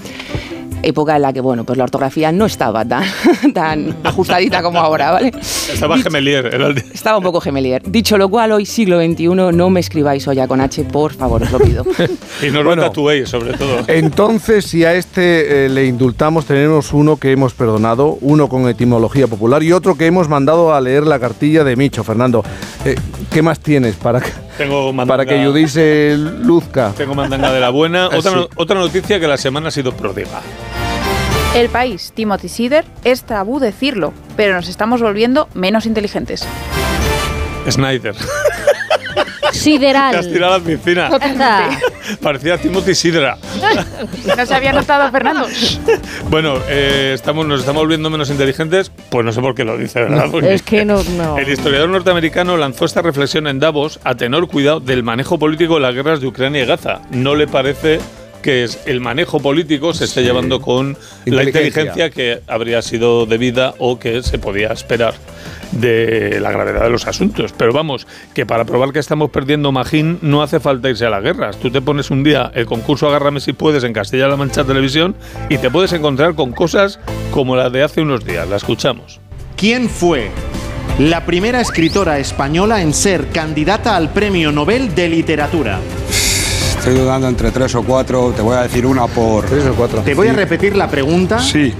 época 0.89 1.17
en 1.17 1.23
la 1.23 1.33
que, 1.33 1.41
bueno, 1.41 1.65
pues 1.65 1.77
la 1.79 1.85
ortografía 1.85 2.33
no 2.33 2.47
estaba 2.47 2.85
tan, 2.85 3.05
tan 3.55 3.97
ajustadita 4.05 4.63
como 4.63 4.79
ahora, 4.79 5.11
¿vale? 5.13 5.33
Estaba 5.41 5.99
Gemelier. 5.99 6.47
Era 6.55 6.69
el- 6.69 6.79
Estaba 6.93 7.19
un 7.19 7.25
poco 7.25 7.41
gemelier. 7.41 7.83
Dicho 7.87 8.17
lo 8.19 8.29
cual, 8.29 8.53
hoy 8.53 8.67
siglo 8.67 9.01
XXI, 9.01 9.29
no 9.53 9.71
me 9.71 9.81
escribáis 9.81 10.27
olla 10.29 10.47
con 10.49 10.61
H, 10.61 10.85
por 10.85 11.13
favor, 11.13 11.43
os 11.43 11.51
lo 11.53 11.59
pido. 11.59 11.85
y 12.43 12.51
nos 12.51 12.65
lo 12.65 12.77
tatuéis, 12.77 13.29
sobre 13.29 13.53
todo. 13.55 13.85
Entonces, 13.89 14.65
si 14.67 14.85
a 14.85 14.95
este 14.95 15.67
eh, 15.67 15.69
le 15.69 15.87
indultamos, 15.87 16.47
tenemos 16.47 16.93
uno 16.93 17.17
que 17.17 17.33
hemos 17.33 17.55
perdonado, 17.55 18.19
uno 18.21 18.49
con 18.49 18.69
etimología 18.69 19.27
popular 19.27 19.63
y 19.63 19.73
otro 19.73 19.97
que 19.97 20.07
hemos 20.07 20.29
mandado 20.29 20.75
a 20.75 20.81
leer 20.81 21.05
la 21.07 21.19
cartilla 21.19 21.65
de 21.65 21.77
Micho. 21.77 22.05
Fernando, 22.05 22.45
eh, 22.85 22.95
¿qué 23.31 23.43
más 23.43 23.61
tienes 23.61 23.97
para 23.97 24.21
que, 24.21 24.31
Tengo 24.59 24.93
mandanga, 24.93 25.25
para 25.25 25.27
que 25.27 25.45
Judice 25.47 26.17
luzca? 26.17 26.93
Tengo 26.97 27.15
mandanga 27.15 27.53
de 27.53 27.61
la 27.61 27.71
buena. 27.71 28.05
Ah, 28.07 28.19
Otra, 28.19 28.31
sí. 28.31 28.37
no- 28.37 28.49
otra 28.57 28.79
noticia 28.79 29.19
que 29.21 29.27
la 29.27 29.37
semana 29.37 29.69
ha 29.69 29.71
sido 29.71 29.93
pródiga. 29.93 30.41
El 31.57 31.71
país, 31.71 32.13
Timothy 32.15 32.51
Sider, 32.51 32.85
es 33.03 33.23
tabú 33.23 33.59
decirlo, 33.59 34.13
pero 34.37 34.53
nos 34.53 34.69
estamos 34.69 35.01
volviendo 35.01 35.49
menos 35.55 35.87
inteligentes. 35.87 36.47
Snyder. 37.67 38.15
Sideral. 39.53 40.11
Te 40.13 40.19
has 40.19 40.29
tirado 40.31 40.53
a 40.53 40.59
la 40.59 40.65
piscina. 40.65 41.09
Parecía 42.23 42.59
Timothy 42.59 42.95
Sidra. 42.95 43.39
No 44.37 44.45
se 44.45 44.55
había 44.55 44.75
notado, 44.75 45.11
Fernando. 45.11 45.47
Bueno, 46.29 46.59
eh, 46.69 47.13
estamos, 47.15 47.47
nos 47.47 47.61
estamos 47.61 47.83
volviendo 47.83 48.11
menos 48.11 48.29
inteligentes, 48.29 48.93
pues 49.09 49.25
no 49.25 49.33
sé 49.33 49.41
por 49.41 49.55
qué 49.55 49.65
lo 49.65 49.79
dice, 49.79 50.01
¿verdad? 50.01 50.27
Porque 50.31 50.53
Es 50.53 50.61
que 50.61 50.85
no, 50.85 51.03
no. 51.17 51.39
El 51.39 51.49
historiador 51.49 51.89
norteamericano 51.89 52.59
lanzó 52.59 52.85
esta 52.85 53.01
reflexión 53.01 53.47
en 53.47 53.61
Davos 53.61 53.99
a 54.05 54.15
tenor 54.15 54.47
cuidado 54.49 54.81
del 54.81 55.03
manejo 55.03 55.39
político 55.39 55.77
de 55.77 55.81
las 55.81 55.95
guerras 55.95 56.21
de 56.21 56.27
Ucrania 56.27 56.65
y 56.65 56.67
Gaza. 56.67 57.01
¿No 57.11 57.35
le 57.35 57.47
parece 57.47 58.01
que 58.47 58.63
es 58.63 58.79
el 58.87 59.01
manejo 59.01 59.41
político 59.41 59.93
se 59.93 60.05
esté 60.05 60.21
Sí. 60.21 60.27
llevando 60.27 60.61
con 60.61 60.93
la 61.25 61.43
Inteligencia. 61.43 61.83
inteligencia 61.83 62.11
que 62.11 62.43
habría 62.47 62.81
sido 62.81 63.27
debida 63.27 63.75
o 63.79 63.99
que 63.99 64.23
se 64.23 64.39
podía 64.39 64.69
esperar 64.69 65.15
de 65.73 66.39
la 66.41 66.53
gravedad 66.53 66.85
de 66.85 66.91
los 66.91 67.09
asuntos? 67.09 67.53
Pero 67.59 67.73
vamos, 67.73 68.07
que 68.35 68.47
para 68.47 68.65
probar 68.65 68.93
que 68.93 69.01
estamos 69.01 69.31
perdiendo 69.31 69.73
Magín 69.73 70.21
no 70.23 70.43
hace 70.45 70.61
falta 70.61 70.89
irse 70.89 71.05
a 71.05 71.11
las 71.11 71.25
guerras. 71.25 71.57
Tú 71.59 71.73
te 71.73 71.81
pones 71.81 72.13
un 72.13 72.23
día 72.23 72.53
el 72.55 72.67
concurso 72.67 73.09
Agárrame 73.09 73.41
si 73.41 73.53
puedes 73.53 73.83
en 73.83 73.93
Castilla-La 73.93 74.37
Mancha 74.37 74.63
Televisión 74.63 75.17
y 75.49 75.59
te 75.59 75.69
puedes 75.69 75.93
encontrar 75.93 76.37
con 76.37 76.53
cosas 76.53 77.01
como 77.33 77.57
la 77.57 77.69
de 77.69 77.83
hace 77.83 78.01
unos 78.01 78.25
días. 78.25 78.49
La 78.49 78.55
escuchamos. 78.59 79.19
¿Quién 79.57 79.89
fue 79.91 80.31
la 81.01 81.27
primera 81.27 81.61
escritora 81.61 82.21
española 82.21 82.81
en 82.81 82.95
ser 82.95 83.27
candidata 83.31 83.97
al 83.97 84.11
Premio 84.13 84.53
Nobel 84.53 84.95
de 84.95 85.09
Literatura? 85.09 85.81
Estoy 86.87 87.03
dudando 87.03 87.27
entre 87.27 87.51
tres 87.51 87.75
o 87.75 87.83
cuatro. 87.83 88.31
Te 88.31 88.43
voy 88.43 88.57
a 88.57 88.63
decir 88.63 88.87
una 88.87 89.09
por. 89.09 89.45
Tres 89.47 89.67
o 89.67 89.75
cuatro. 89.75 90.03
Te 90.03 90.15
voy 90.15 90.29
a 90.29 90.33
repetir 90.33 90.77
la 90.77 90.89
pregunta. 90.89 91.41
Sí, 91.41 91.75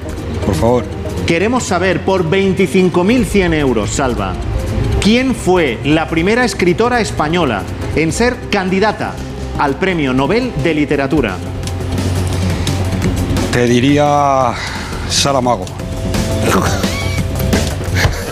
por 0.45 0.57
favor. 0.57 0.85
Queremos 1.29 1.63
saber 1.63 2.05
por 2.05 2.29
25.100 2.29 3.55
euros, 3.55 3.91
Salva. 3.91 4.35
¿Quién 5.01 5.37
fue 5.37 5.79
la 5.85 6.09
primera 6.09 6.45
escritora 6.45 7.01
española 7.01 7.63
en 7.95 8.11
ser 8.11 8.35
candidata 8.51 9.15
al 9.61 9.77
Premio 9.77 10.13
Nobel 10.13 10.51
de 10.65 10.75
Literatura? 10.75 11.37
Te 13.53 13.65
diría. 13.69 14.55
Saramago. 15.09 15.86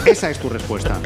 Esa 0.06 0.30
es 0.30 0.38
tu 0.38 0.48
respuesta. 0.48 1.00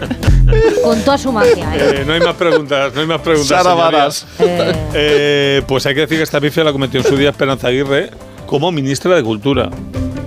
Con 0.82 1.00
toda 1.02 1.18
su 1.18 1.32
magia, 1.32 1.76
¿eh? 1.76 2.00
Eh, 2.00 2.04
no 2.06 2.14
hay 2.14 2.20
más 2.20 2.34
preguntas, 2.34 2.92
no 2.94 3.00
hay 3.00 3.06
más 3.06 3.20
preguntas. 3.20 3.64
Sara. 3.64 4.08
Eh. 4.40 4.72
Eh, 4.94 5.62
pues 5.66 5.86
hay 5.86 5.94
que 5.94 6.00
decir 6.00 6.18
que 6.18 6.24
esta 6.24 6.40
pifia 6.40 6.64
la 6.64 6.72
cometió 6.72 7.00
en 7.00 7.06
su 7.06 7.16
día 7.16 7.30
Esperanza 7.30 7.68
Aguirre 7.68 8.10
como 8.46 8.72
ministra 8.72 9.14
de 9.14 9.22
Cultura. 9.22 9.70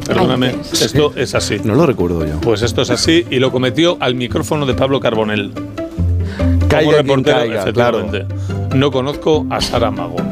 Perdóname, 0.05 0.55
esto 0.73 1.13
es 1.15 1.35
así. 1.35 1.59
No 1.63 1.75
lo 1.75 1.85
recuerdo 1.85 2.25
yo. 2.25 2.39
Pues 2.41 2.61
esto 2.61 2.81
es 2.81 2.89
así 2.89 3.25
y 3.29 3.39
lo 3.39 3.51
cometió 3.51 3.97
al 3.99 4.15
micrófono 4.15 4.65
de 4.65 4.73
Pablo 4.73 4.99
Carbonell. 4.99 5.51
Caiga 6.71 6.97
como 6.97 7.03
quien 7.03 7.25
reportero, 7.25 7.37
caiga, 7.37 7.61
efectivamente. 7.61 8.25
No 8.75 8.91
conozco 8.91 9.45
a 9.49 9.61
Sara 9.61 9.91
Mago. 9.91 10.17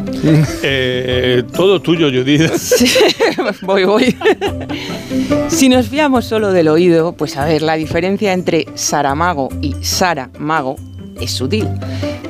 Eh, 0.62 1.44
todo 1.56 1.82
tuyo, 1.82 2.08
Judith. 2.08 2.52
voy, 3.62 3.86
voy. 3.86 4.18
si 5.48 5.70
nos 5.70 5.88
fiamos 5.88 6.26
solo 6.26 6.52
del 6.52 6.68
oído, 6.68 7.14
pues 7.14 7.38
a 7.38 7.46
ver, 7.46 7.62
la 7.62 7.76
diferencia 7.76 8.34
entre 8.34 8.66
Saramago 8.76 9.48
y 9.62 9.76
Sara 9.82 10.30
Mago 10.38 10.76
es 11.22 11.32
sutil. 11.32 11.70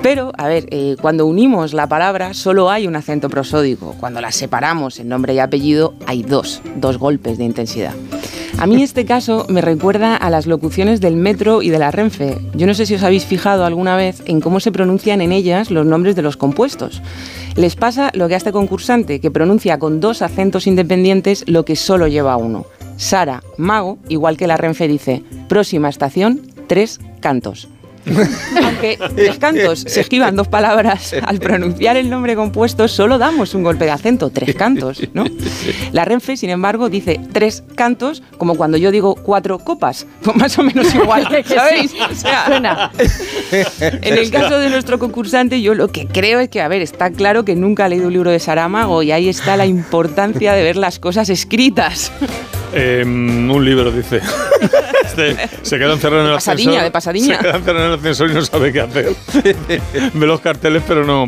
Pero, 0.01 0.31
a 0.37 0.47
ver, 0.47 0.67
eh, 0.71 0.95
cuando 1.01 1.25
unimos 1.25 1.73
la 1.73 1.87
palabra 1.87 2.33
solo 2.33 2.69
hay 2.69 2.87
un 2.87 2.95
acento 2.95 3.29
prosódico. 3.29 3.95
Cuando 3.99 4.21
las 4.21 4.35
separamos 4.35 4.99
en 4.99 5.09
nombre 5.09 5.33
y 5.33 5.39
apellido 5.39 5.93
hay 6.05 6.23
dos, 6.23 6.61
dos 6.75 6.97
golpes 6.97 7.37
de 7.37 7.45
intensidad. 7.45 7.93
A 8.59 8.67
mí 8.67 8.83
este 8.83 9.05
caso 9.05 9.45
me 9.47 9.61
recuerda 9.61 10.17
a 10.17 10.29
las 10.29 10.45
locuciones 10.45 10.99
del 10.99 11.15
metro 11.15 11.61
y 11.61 11.69
de 11.69 11.79
la 11.79 11.91
Renfe. 11.91 12.37
Yo 12.55 12.67
no 12.67 12.73
sé 12.73 12.85
si 12.85 12.93
os 12.95 13.03
habéis 13.03 13.23
fijado 13.23 13.63
alguna 13.63 13.95
vez 13.95 14.21
en 14.25 14.41
cómo 14.41 14.59
se 14.59 14.73
pronuncian 14.73 15.21
en 15.21 15.31
ellas 15.31 15.71
los 15.71 15.85
nombres 15.85 16.13
de 16.17 16.23
los 16.23 16.35
compuestos. 16.35 17.01
Les 17.55 17.77
pasa 17.77 18.11
lo 18.13 18.27
que 18.27 18.33
a 18.33 18.37
este 18.37 18.51
concursante, 18.51 19.21
que 19.21 19.31
pronuncia 19.31 19.79
con 19.79 20.01
dos 20.01 20.21
acentos 20.21 20.67
independientes 20.67 21.45
lo 21.47 21.63
que 21.63 21.77
solo 21.77 22.09
lleva 22.09 22.35
uno. 22.35 22.65
Sara, 22.97 23.43
mago, 23.55 23.97
igual 24.09 24.35
que 24.35 24.47
la 24.47 24.57
Renfe 24.57 24.89
dice, 24.89 25.23
próxima 25.47 25.87
estación, 25.87 26.41
tres 26.67 26.99
cantos. 27.21 27.69
Aunque 28.63 28.97
tres 29.15 29.37
cantos 29.37 29.81
se 29.87 30.01
esquivan 30.01 30.35
dos 30.35 30.47
palabras, 30.47 31.15
al 31.23 31.39
pronunciar 31.39 31.97
el 31.97 32.09
nombre 32.09 32.35
compuesto 32.35 32.87
solo 32.87 33.17
damos 33.17 33.53
un 33.53 33.63
golpe 33.63 33.85
de 33.85 33.91
acento, 33.91 34.29
tres 34.29 34.55
cantos, 34.55 35.01
¿no? 35.13 35.25
La 35.91 36.05
Renfe, 36.05 36.37
sin 36.37 36.49
embargo, 36.49 36.89
dice 36.89 37.19
tres 37.31 37.63
cantos, 37.75 38.23
como 38.37 38.55
cuando 38.55 38.77
yo 38.77 38.91
digo 38.91 39.15
cuatro 39.15 39.59
copas, 39.59 40.05
pues 40.21 40.35
más 40.35 40.57
o 40.57 40.63
menos 40.63 40.93
igual, 40.93 41.27
¿sabéis? 41.45 41.93
O 41.93 42.15
sea, 42.15 42.45
Suena. 42.47 42.91
en 43.81 44.17
el 44.17 44.31
caso 44.31 44.57
de 44.59 44.69
nuestro 44.69 44.99
concursante, 44.99 45.61
yo 45.61 45.73
lo 45.75 45.89
que 45.89 46.07
creo 46.07 46.39
es 46.39 46.49
que, 46.49 46.61
a 46.61 46.67
ver, 46.67 46.81
está 46.81 47.11
claro 47.11 47.45
que 47.45 47.55
nunca 47.55 47.85
ha 47.85 47.89
leído 47.89 48.07
un 48.07 48.13
libro 48.13 48.31
de 48.31 48.39
Saramago 48.39 49.03
y 49.03 49.11
ahí 49.11 49.29
está 49.29 49.57
la 49.57 49.65
importancia 49.65 50.53
de 50.53 50.63
ver 50.63 50.75
las 50.75 50.99
cosas 50.99 51.29
escritas. 51.29 52.11
Eh, 52.73 53.03
un 53.05 53.63
libro, 53.63 53.91
dice. 53.91 54.21
Este, 55.09 55.35
se 55.63 55.79
queda 55.79 55.93
encerrado 55.93 56.21
en 56.21 56.29
el 56.29 56.35
ascensor. 56.35 56.83
de 56.83 56.91
pasadiña. 56.91 57.37
Se 57.37 57.43
queda 57.43 57.57
encerrado 57.57 57.85
en 57.85 57.91
el 57.93 57.97
ascensor 57.97 58.29
y 58.29 58.33
no 58.35 58.41
sabe 58.43 58.71
qué 58.71 58.81
hacer. 58.81 59.15
Ve 60.13 60.27
los 60.27 60.39
carteles, 60.39 60.83
pero 60.87 61.03
no. 61.03 61.25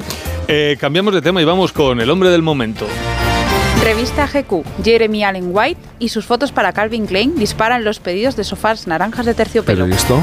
Eh, 0.47 0.77
cambiamos 0.80 1.15
de 1.15 1.22
tema 1.22 1.41
y 1.41 1.45
vamos 1.45 1.72
con 1.72 1.99
el 1.99 2.09
hombre 2.11 2.30
del 2.30 2.43
momento. 2.43 2.85
Revista 3.83 4.27
GQ, 4.27 4.63
Jeremy 4.83 5.23
Allen 5.23 5.49
White 5.51 5.81
y 5.97 6.09
sus 6.09 6.25
fotos 6.25 6.51
para 6.51 6.71
Calvin 6.71 7.07
Klein 7.07 7.35
disparan 7.35 7.83
los 7.83 7.99
pedidos 7.99 8.35
de 8.35 8.43
sofás 8.43 8.85
naranjas 8.85 9.25
de 9.25 9.33
terciopelo. 9.33 9.85
¿Pero 9.85 9.95
esto? 9.95 10.19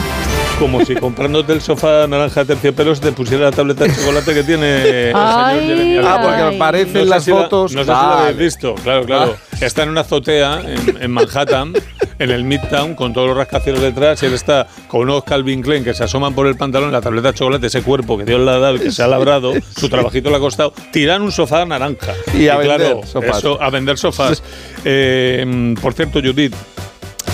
Como 0.61 0.85
si 0.85 0.95
comprándote 0.95 1.53
el 1.53 1.61
sofá 1.61 2.07
naranja 2.07 2.41
de 2.45 2.55
terciopelo 2.55 2.95
te 2.97 3.11
pusiera 3.13 3.45
la 3.47 3.53
tableta 3.53 3.85
de 3.85 3.95
chocolate 3.95 4.33
que 4.35 4.43
tiene 4.45 5.11
el 5.11 5.17
Ay, 5.17 5.61
señor 5.61 5.77
Jeremy 5.77 5.97
Allen 5.99 6.07
Ah, 6.09 6.21
porque 6.23 6.57
aparecen 6.57 6.95
No 6.95 7.01
sé 7.01 7.05
las 7.07 7.25
si 7.25 7.31
la- 7.31 7.37
fotos. 7.37 7.73
no 7.73 7.81
sé 7.81 7.85
si 7.87 7.91
lo 7.91 7.97
habéis 7.97 8.37
visto, 8.39 8.75
claro, 8.77 9.05
claro. 9.05 9.37
Está 9.61 9.83
en 9.83 9.89
una 9.89 10.01
azotea 10.03 10.61
en, 10.65 10.97
en 11.03 11.11
Manhattan, 11.11 11.73
en 12.19 12.31
el 12.31 12.45
Midtown, 12.45 12.95
con 12.95 13.13
todos 13.13 13.29
los 13.29 13.37
rascacielos 13.37 13.81
detrás, 13.81 14.23
y 14.23 14.27
él 14.27 14.35
está 14.35 14.67
con 14.89 15.03
unos 15.03 15.25
Calvin 15.25 15.63
Klein 15.63 15.85
que 15.85 15.95
se 15.95 16.05
asoman 16.05 16.35
por 16.35 16.47
el 16.47 16.57
pantalón, 16.57 16.91
la 16.93 17.01
tableta 17.01 17.33
de 17.33 17.39
chocolate, 17.39 17.67
ese 17.67 17.83
cuerpo 17.83 18.19
que 18.19 18.25
Dios 18.25 18.41
le 18.41 18.51
ha 18.51 18.59
dado 18.59 18.77
y 18.77 18.81
que 18.81 18.91
se 18.91 19.03
ha 19.03 19.07
labrado, 19.07 19.53
su 19.77 19.89
trabajito 19.89 20.31
le 20.31 20.37
ha 20.37 20.41
costado, 20.41 20.73
tiran 20.93 21.23
un 21.23 21.33
sofá 21.33 21.65
naranja. 21.65 22.15
Y 22.35 22.49
a 22.49 22.57
vender 22.57 22.79
claro, 22.79 23.01
sofás. 23.07 23.39
eso, 23.39 23.63
a 23.63 23.71
vender 23.71 23.99
sofás. 23.99 24.43
Eh, 24.85 25.75
por 25.81 25.95
cierto, 25.95 26.21
Judith, 26.21 26.55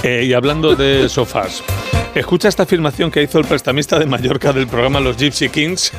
eh, 0.02 0.24
y 0.26 0.32
hablando 0.32 0.74
de 0.74 1.08
sofás, 1.08 1.62
escucha 2.14 2.48
esta 2.48 2.64
afirmación 2.64 3.10
que 3.10 3.22
hizo 3.22 3.38
el 3.38 3.44
prestamista 3.44 3.98
de 3.98 4.06
Mallorca 4.06 4.52
del 4.52 4.66
programa 4.66 5.00
Los 5.00 5.16
Gypsy 5.16 5.48
Kings 5.48 5.92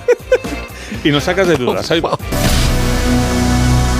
y 1.03 1.09
nos 1.09 1.23
sacas 1.23 1.47
de 1.47 1.57
dudas. 1.57 1.89
Va. 1.91 2.17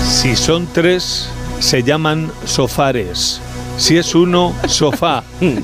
Si 0.08 0.36
son 0.36 0.68
tres, 0.72 1.28
se 1.58 1.82
llaman 1.82 2.30
sofares. 2.44 3.40
Si 3.76 3.96
es 3.98 4.14
uno, 4.14 4.54
sofá. 4.68 5.22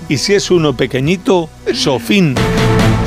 Y 0.09 0.19
si 0.19 0.35
es 0.35 0.51
uno 0.51 0.77
pequeñito, 0.77 1.49
sofín. 1.73 2.35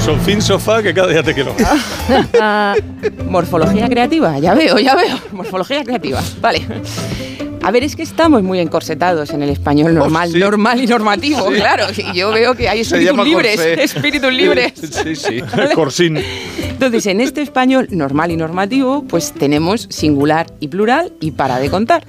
Sofín, 0.03 0.41
sofá, 0.41 0.81
que 0.83 0.93
cada 0.93 1.07
día 1.09 1.23
te 1.23 1.33
quiero 1.33 1.55
más. 1.59 2.77
Morfología 3.29 3.87
creativa, 3.87 4.37
ya 4.39 4.53
veo, 4.53 4.77
ya 4.79 4.95
veo. 4.95 5.17
Morfología 5.31 5.83
creativa, 5.83 6.21
vale. 6.41 6.65
A 7.63 7.71
ver, 7.71 7.83
es 7.83 7.95
que 7.95 8.03
estamos 8.03 8.43
muy 8.43 8.59
encorsetados 8.59 9.31
en 9.31 9.41
el 9.41 9.49
español 9.49 9.95
normal, 9.95 10.37
normal 10.37 10.81
y 10.83 10.85
normativo, 10.85 11.47
Sí. 11.49 11.55
claro. 11.55 11.85
Y 11.97 12.15
yo 12.17 12.31
veo 12.31 12.53
que 12.55 12.69
hay 12.69 12.81
espíritus 12.81 13.23
libres, 13.25 13.55
corsé. 13.55 13.83
espíritus 13.83 14.33
libres. 14.33 14.73
Sí, 15.03 15.15
sí. 15.15 15.41
Corsín. 15.73 16.19
Entonces, 16.69 17.07
en 17.07 17.21
este 17.21 17.41
español 17.41 17.87
normal 17.91 18.29
y 18.31 18.37
normativo, 18.37 19.03
pues 19.07 19.31
tenemos 19.33 19.87
singular 19.89 20.45
y 20.59 20.67
plural 20.67 21.13
y 21.19 21.31
para 21.31 21.57
de 21.57 21.69
contar. 21.71 22.03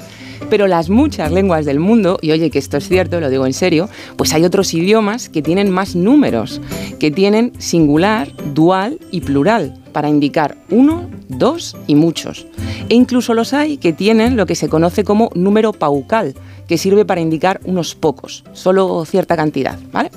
Pero 0.51 0.67
las 0.67 0.91
muchas 0.91 1.33
lenguas 1.33 1.65
del 1.65 1.81
mundo, 1.81 2.19
y 2.23 2.31
oye 2.31 2.51
que 2.51 2.59
esto 2.59 2.77
es 2.77 2.89
cierto, 2.89 3.21
lo 3.21 3.31
digo 3.31 3.47
en 3.47 3.53
serio, 3.53 3.89
pues 4.17 4.33
hay 4.33 4.45
otros 4.45 4.75
idiomas 4.75 5.29
que 5.29 5.43
tienen 5.43 5.71
más 5.71 5.97
números, 5.97 6.61
que 6.99 7.11
tienen 7.11 7.53
singular, 7.59 8.29
dual 8.55 8.99
y 9.11 9.21
plural, 9.21 9.79
para 9.93 10.09
indicar 10.09 10.57
uno, 10.71 11.09
dos 11.29 11.77
y 11.87 11.95
muchos. 11.95 12.47
E 12.89 12.95
incluso 12.95 13.35
los 13.35 13.53
hay 13.53 13.79
que 13.79 13.93
tienen 13.93 14.37
lo 14.37 14.47
que 14.47 14.55
se 14.55 14.69
conoce 14.69 15.05
como 15.05 15.31
número 15.35 15.73
paucal, 15.73 16.35
que 16.69 16.79
sirve 16.79 17.05
para 17.05 17.21
indicar 17.21 17.61
unos 17.65 17.95
pocos, 17.95 18.45
solo 18.53 19.05
cierta 19.05 19.37
cantidad, 19.37 19.79
¿vale? 19.93 20.11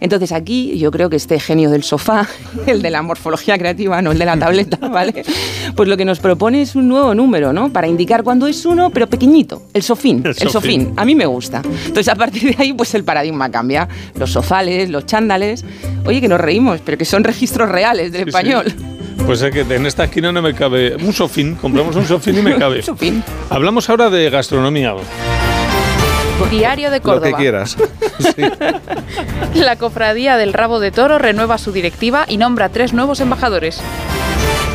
Entonces 0.00 0.32
aquí 0.32 0.78
yo 0.78 0.90
creo 0.90 1.10
que 1.10 1.16
este 1.16 1.38
genio 1.38 1.70
del 1.70 1.82
sofá, 1.82 2.26
el 2.66 2.82
de 2.82 2.90
la 2.90 3.02
morfología 3.02 3.58
creativa, 3.58 4.00
no 4.02 4.12
el 4.12 4.18
de 4.18 4.24
la 4.24 4.36
tableta, 4.38 4.76
¿vale? 4.88 5.24
Pues 5.76 5.88
lo 5.88 5.96
que 5.96 6.04
nos 6.04 6.18
propone 6.20 6.62
es 6.62 6.74
un 6.74 6.88
nuevo 6.88 7.14
número, 7.14 7.52
¿no? 7.52 7.70
Para 7.72 7.86
indicar 7.86 8.22
cuando 8.22 8.46
es 8.46 8.64
uno, 8.66 8.90
pero 8.90 9.06
pequeñito, 9.08 9.62
el 9.74 9.82
sofín, 9.82 10.18
El 10.24 10.28
el, 10.28 10.34
sofín. 10.34 10.50
sofín. 10.50 10.92
A 10.96 11.04
mí 11.04 11.14
me 11.14 11.26
gusta. 11.26 11.62
Entonces 11.86 12.08
a 12.08 12.14
partir 12.16 12.56
de 12.56 12.62
ahí, 12.62 12.72
pues 12.72 12.94
el 12.94 13.04
paradigma 13.04 13.50
cambia. 13.50 13.88
Los 14.18 14.32
sofales, 14.32 14.88
los 14.90 15.06
chándales, 15.06 15.64
oye 16.06 16.20
que 16.20 16.28
nos 16.28 16.40
reímos, 16.40 16.80
pero 16.84 16.96
que 16.98 17.04
son 17.04 17.24
registros 17.24 17.68
reales 17.68 18.12
del 18.12 18.20
Sí, 18.24 18.24
sí. 18.24 18.28
español. 18.30 18.72
Pues 19.26 19.42
es 19.42 19.52
que 19.52 19.60
en 19.60 19.84
esta 19.86 20.04
esquina 20.04 20.32
no 20.32 20.40
me 20.42 20.54
cabe. 20.54 20.96
Un 20.96 21.12
sofín, 21.12 21.54
compramos 21.54 21.94
un 21.94 22.06
sofín 22.06 22.38
y 22.38 22.42
me 22.42 22.56
cabe. 22.58 22.82
Sofín. 22.82 23.22
Hablamos 23.50 23.88
ahora 23.90 24.08
de 24.10 24.30
gastronomía. 24.30 24.94
Diario 26.46 26.90
de 26.90 26.98
Lo 26.98 27.02
Córdoba. 27.02 27.28
que 27.28 27.34
quieras. 27.34 27.76
La 29.54 29.76
cofradía 29.76 30.36
del 30.36 30.52
rabo 30.52 30.80
de 30.80 30.90
toro 30.90 31.18
renueva 31.18 31.58
su 31.58 31.72
directiva 31.72 32.24
y 32.28 32.36
nombra 32.36 32.68
tres 32.68 32.92
nuevos 32.92 33.20
embajadores. 33.20 33.80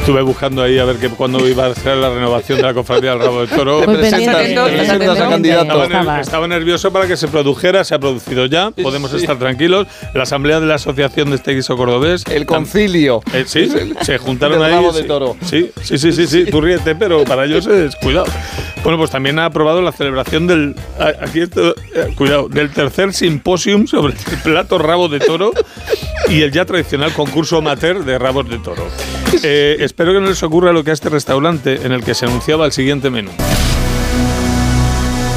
Estuve 0.01 0.21
buscando 0.21 0.61
ahí 0.61 0.77
a 0.77 0.85
ver 0.85 0.97
que 0.97 1.09
cuando 1.09 1.47
iba 1.49 1.65
a 1.65 1.69
hacer 1.69 1.97
la 1.97 2.09
renovación 2.11 2.57
de 2.59 2.63
la 2.63 2.75
cofradía 2.75 3.11
del 3.11 3.19
rabo 3.21 3.39
del 3.39 3.49
toro. 3.49 3.81
Presentas, 3.81 4.35
pendiente, 4.35 4.81
a 5.23 5.29
candidato. 5.29 5.63
Estaba, 5.63 5.87
ner- 5.87 5.99
Estaba. 5.99 6.21
estaba 6.21 6.47
nervioso 6.47 6.93
para 6.93 7.07
que 7.07 7.17
se 7.17 7.27
produjera, 7.27 7.83
se 7.83 7.95
ha 7.95 7.99
producido 7.99 8.45
ya, 8.45 8.69
podemos 8.69 9.11
estar 9.13 9.39
tranquilos. 9.39 9.87
La 10.13 10.21
asamblea 10.23 10.59
de 10.59 10.67
la 10.67 10.75
Asociación 10.75 11.31
de 11.31 11.37
Esteguiso 11.37 11.75
Cordobés. 11.75 12.23
El 12.29 12.45
concilio. 12.45 13.21
Eh, 13.33 13.45
sí, 13.47 13.67
se 14.01 14.17
juntaron 14.19 14.59
del 14.59 14.67
ahí. 14.67 14.73
rabo 14.75 14.91
de 14.91 15.01
sí. 15.01 15.07
toro. 15.07 15.37
Sí, 15.43 15.71
sí, 15.81 15.97
sí, 15.97 16.11
sí, 16.11 16.27
sí, 16.27 16.45
tú 16.51 16.61
ríete, 16.61 16.93
pero 16.93 17.23
para 17.23 17.45
ellos 17.45 17.65
es 17.65 17.95
cuidado. 17.95 18.27
Bueno, 18.85 18.99
pues 18.99 19.09
también 19.09 19.39
ha 19.39 19.45
aprobado 19.45 19.81
la 19.81 19.91
celebración 19.91 20.45
del 20.45 20.75
aquí 21.19 21.39
esto, 21.41 21.73
eh, 21.95 22.13
cuidado, 22.15 22.47
del 22.49 22.69
tercer 22.69 23.15
simposium 23.15 23.87
sobre 23.87 24.13
el 24.13 24.37
plato 24.43 24.77
rabo 24.77 25.09
de 25.09 25.19
toro 25.19 25.51
y 26.29 26.43
el 26.43 26.51
ya 26.51 26.65
tradicional 26.65 27.11
concurso 27.11 27.57
amateur 27.57 28.05
de 28.05 28.19
rabos 28.19 28.47
de 28.47 28.59
toro. 28.59 28.87
Eh, 29.41 29.77
espero 29.79 30.13
que 30.13 30.19
no 30.19 30.27
les 30.27 30.43
ocurra 30.43 30.71
lo 30.71 30.83
que 30.83 30.91
a 30.91 30.93
este 30.93 31.09
restaurante 31.09 31.79
en 31.83 31.93
el 31.93 32.03
que 32.03 32.13
se 32.13 32.27
anunciaba 32.27 32.67
el 32.67 32.73
siguiente 32.73 33.09
menú. 33.09 33.31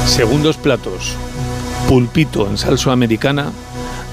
Segundos 0.05 0.57
platos. 0.57 1.15
Pulpito 1.87 2.47
en 2.47 2.55
salsa 2.55 2.91
americana, 2.91 3.51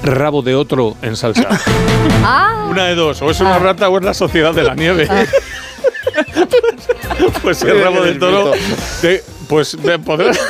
rabo 0.02 0.40
de 0.40 0.54
otro 0.54 0.96
en 1.02 1.14
salsa. 1.14 1.60
Ah, 2.24 2.68
Una 2.70 2.86
de 2.86 2.94
dos, 2.94 3.20
o 3.20 3.30
es 3.30 3.38
una 3.40 3.58
rata 3.58 3.90
o 3.90 3.98
es 3.98 4.04
la 4.04 4.14
sociedad 4.14 4.54
de 4.54 4.62
la 4.62 4.74
nieve. 4.74 5.06
pues 7.42 7.62
el 7.62 7.82
rabo 7.82 8.02
de 8.02 8.14
toro. 8.14 8.52
de- 9.02 9.22
pues 9.48 9.76
de 9.82 9.98
poder. 9.98 10.36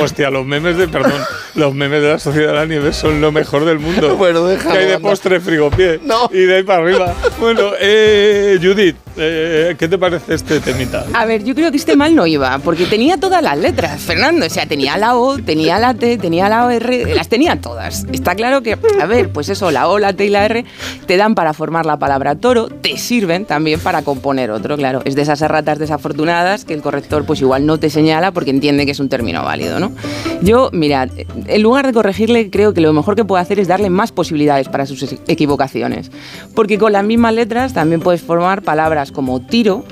Hostia, 0.00 0.30
los 0.30 0.44
memes 0.44 0.76
de, 0.76 0.88
perdón, 0.88 1.22
los 1.54 1.74
memes 1.74 2.02
de 2.02 2.08
la 2.08 2.18
Sociedad 2.18 2.48
de 2.48 2.54
la 2.54 2.66
Nieve 2.66 2.92
son 2.92 3.20
lo 3.20 3.32
mejor 3.32 3.64
del 3.64 3.78
mundo. 3.78 4.16
Bueno, 4.24 4.46
déjalo, 4.46 4.72
Que 4.74 4.78
hay 4.78 4.86
de 4.86 4.98
postre 4.98 5.40
frigopié. 5.40 6.00
No. 6.02 6.30
Y 6.32 6.40
de 6.40 6.56
ahí 6.56 6.62
para 6.62 6.82
arriba. 6.82 7.14
Bueno, 7.40 7.72
eh, 7.78 8.58
Judith, 8.62 8.96
eh, 9.16 9.74
¿qué 9.78 9.86
te 9.86 9.98
parece 9.98 10.34
este 10.34 10.60
temita? 10.60 11.04
A 11.12 11.26
ver, 11.26 11.44
yo 11.44 11.54
creo 11.54 11.70
que 11.70 11.76
este 11.76 11.94
mal 11.94 12.14
no 12.14 12.26
iba, 12.26 12.58
porque 12.58 12.86
tenía 12.86 13.18
todas 13.18 13.42
las 13.42 13.58
letras, 13.58 14.00
Fernando. 14.00 14.46
O 14.46 14.48
sea, 14.48 14.66
tenía 14.66 14.96
la 14.96 15.16
O, 15.16 15.36
tenía 15.38 15.78
la 15.78 15.94
T, 15.94 16.16
tenía 16.16 16.48
la 16.48 16.72
R, 16.74 17.14
las 17.14 17.28
tenía 17.28 17.60
todas. 17.60 18.06
Está 18.12 18.34
claro 18.34 18.62
que, 18.62 18.78
a 19.00 19.06
ver, 19.06 19.30
pues 19.30 19.48
eso, 19.50 19.70
la 19.70 19.88
O, 19.88 19.98
la 19.98 20.14
T 20.14 20.24
y 20.24 20.30
la 20.30 20.44
R 20.46 20.64
te 21.06 21.16
dan 21.16 21.34
para 21.34 21.52
formar 21.52 21.84
la 21.84 21.98
palabra 21.98 22.34
toro, 22.36 22.68
te 22.68 22.96
sirven 22.96 23.44
también 23.44 23.80
para 23.80 24.02
componer 24.02 24.50
otro, 24.50 24.76
claro. 24.76 25.02
Es 25.04 25.14
de 25.14 25.22
esas 25.22 25.42
erratas 25.42 25.78
desafortunadas 25.78 26.64
que 26.64 26.72
el 26.72 26.80
corrector 26.82 27.26
pues 27.26 27.40
igual 27.40 27.66
no 27.66 27.78
te 27.78 27.90
señala 27.90 28.32
porque 28.32 28.50
entiende 28.50 28.86
que 28.86 28.92
es 28.92 29.00
un 29.00 29.08
término 29.08 29.44
válido, 29.44 29.80
¿no? 29.80 29.92
Yo, 30.40 30.70
mirad, 30.72 31.10
en 31.46 31.62
lugar 31.62 31.86
de 31.86 31.92
corregirle, 31.92 32.50
creo 32.50 32.74
que 32.74 32.80
lo 32.80 32.92
mejor 32.92 33.16
que 33.16 33.24
puedo 33.24 33.40
hacer 33.40 33.58
es 33.58 33.68
darle 33.68 33.90
más 33.90 34.12
posibilidades 34.12 34.68
para 34.68 34.86
sus 34.86 35.02
equivocaciones. 35.26 36.10
Porque 36.54 36.78
con 36.78 36.92
las 36.92 37.04
mismas 37.04 37.34
letras 37.34 37.72
también 37.74 38.00
puedes 38.00 38.22
formar 38.22 38.62
palabras 38.62 39.12
como 39.12 39.40
tiro, 39.40 39.84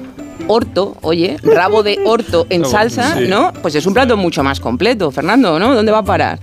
orto, 0.47 0.97
oye, 1.03 1.37
rabo 1.43 1.83
de 1.83 1.99
orto 2.05 2.47
en 2.51 2.63
Rabo, 2.63 2.73
salsa, 2.73 3.17
sí. 3.17 3.27
¿no? 3.29 3.53
Pues 3.63 3.75
es 3.75 3.87
un 3.87 3.95
plato 3.95 4.17
mucho 4.17 4.43
más 4.43 4.61
completo, 4.61 5.11
Fernando, 5.11 5.59
¿no? 5.59 5.75
¿Dónde 5.75 5.93
va 5.93 5.99
a 5.99 6.05
parar? 6.05 6.39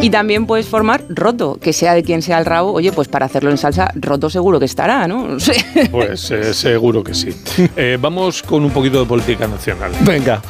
Y 0.00 0.10
también 0.10 0.46
puedes 0.46 0.66
formar 0.66 1.04
roto, 1.08 1.58
que 1.60 1.72
sea 1.72 1.94
de 1.94 2.02
quien 2.02 2.22
sea 2.22 2.38
el 2.38 2.44
rabo, 2.44 2.72
oye, 2.72 2.92
pues 2.92 3.08
para 3.08 3.26
hacerlo 3.26 3.50
en 3.50 3.58
salsa, 3.58 3.90
roto 3.94 4.30
seguro 4.30 4.58
que 4.58 4.66
estará, 4.66 5.06
¿no? 5.06 5.26
No 5.36 5.40
sé. 5.40 5.54
Pues 5.90 6.30
eh, 6.30 6.54
seguro 6.54 7.04
que 7.04 7.12
sí. 7.14 7.28
Eh, 7.76 7.98
vamos 8.00 8.42
con 8.42 8.64
un 8.64 8.70
poquito 8.70 9.00
de 9.00 9.06
política 9.06 9.46
nacional. 9.46 9.92
Venga. 10.00 10.40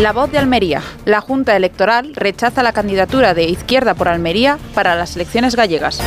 La 0.00 0.12
voz 0.12 0.30
de 0.30 0.38
Almería. 0.38 0.82
La 1.04 1.20
Junta 1.20 1.56
Electoral 1.56 2.12
rechaza 2.14 2.62
la 2.62 2.72
candidatura 2.72 3.34
de 3.34 3.44
Izquierda 3.44 3.94
por 3.94 4.08
Almería 4.08 4.58
para 4.74 4.94
las 4.94 5.16
elecciones 5.16 5.56
gallegas. 5.56 6.00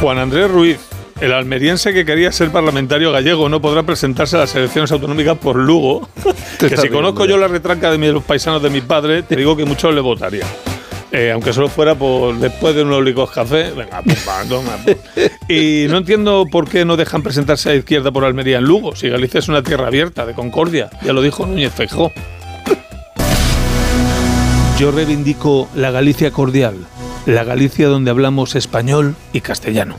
Juan 0.00 0.18
Andrés 0.18 0.50
Ruiz, 0.50 0.78
el 1.20 1.32
almeriense 1.32 1.92
que 1.92 2.04
quería 2.04 2.32
ser 2.32 2.50
parlamentario 2.50 3.12
gallego, 3.12 3.48
no 3.48 3.60
podrá 3.60 3.84
presentarse 3.84 4.36
a 4.36 4.40
las 4.40 4.54
elecciones 4.56 4.90
autonómicas 4.90 5.38
por 5.38 5.56
Lugo. 5.56 6.08
que 6.58 6.76
si 6.76 6.88
conozco 6.88 7.26
yo 7.26 7.36
la 7.36 7.46
retranca 7.48 7.90
de 7.90 7.98
mis- 7.98 8.12
los 8.12 8.24
paisanos 8.24 8.62
de 8.62 8.70
mi 8.70 8.80
padre, 8.80 9.22
te 9.22 9.36
digo 9.36 9.56
que 9.56 9.64
muchos 9.64 9.94
le 9.94 10.00
votarían. 10.00 10.48
Eh, 11.12 11.30
aunque 11.30 11.52
solo 11.52 11.68
fuera 11.68 11.94
por 11.94 12.34
después 12.38 12.74
de 12.74 12.82
un 12.82 12.92
oligos 12.92 13.30
café, 13.30 13.70
venga, 13.70 14.02
pumba, 14.02 14.42
toma. 14.48 14.76
Y 15.48 15.86
no 15.88 15.98
entiendo 15.98 16.44
por 16.50 16.68
qué 16.68 16.84
no 16.84 16.96
dejan 16.96 17.22
presentarse 17.22 17.70
a 17.70 17.74
izquierda 17.76 18.10
por 18.10 18.24
Almería 18.24 18.58
en 18.58 18.64
Lugo, 18.64 18.96
si 18.96 19.08
Galicia 19.08 19.38
es 19.38 19.46
una 19.48 19.62
tierra 19.62 19.86
abierta, 19.86 20.26
de 20.26 20.34
concordia, 20.34 20.90
ya 21.04 21.12
lo 21.12 21.22
dijo 21.22 21.46
Núñez 21.46 21.72
Feijó. 21.72 22.10
Yo 24.78 24.90
reivindico 24.90 25.68
la 25.74 25.90
Galicia 25.90 26.30
cordial, 26.32 26.74
la 27.26 27.44
Galicia 27.44 27.88
donde 27.88 28.10
hablamos 28.10 28.54
español 28.56 29.14
y 29.32 29.40
castellano. 29.40 29.96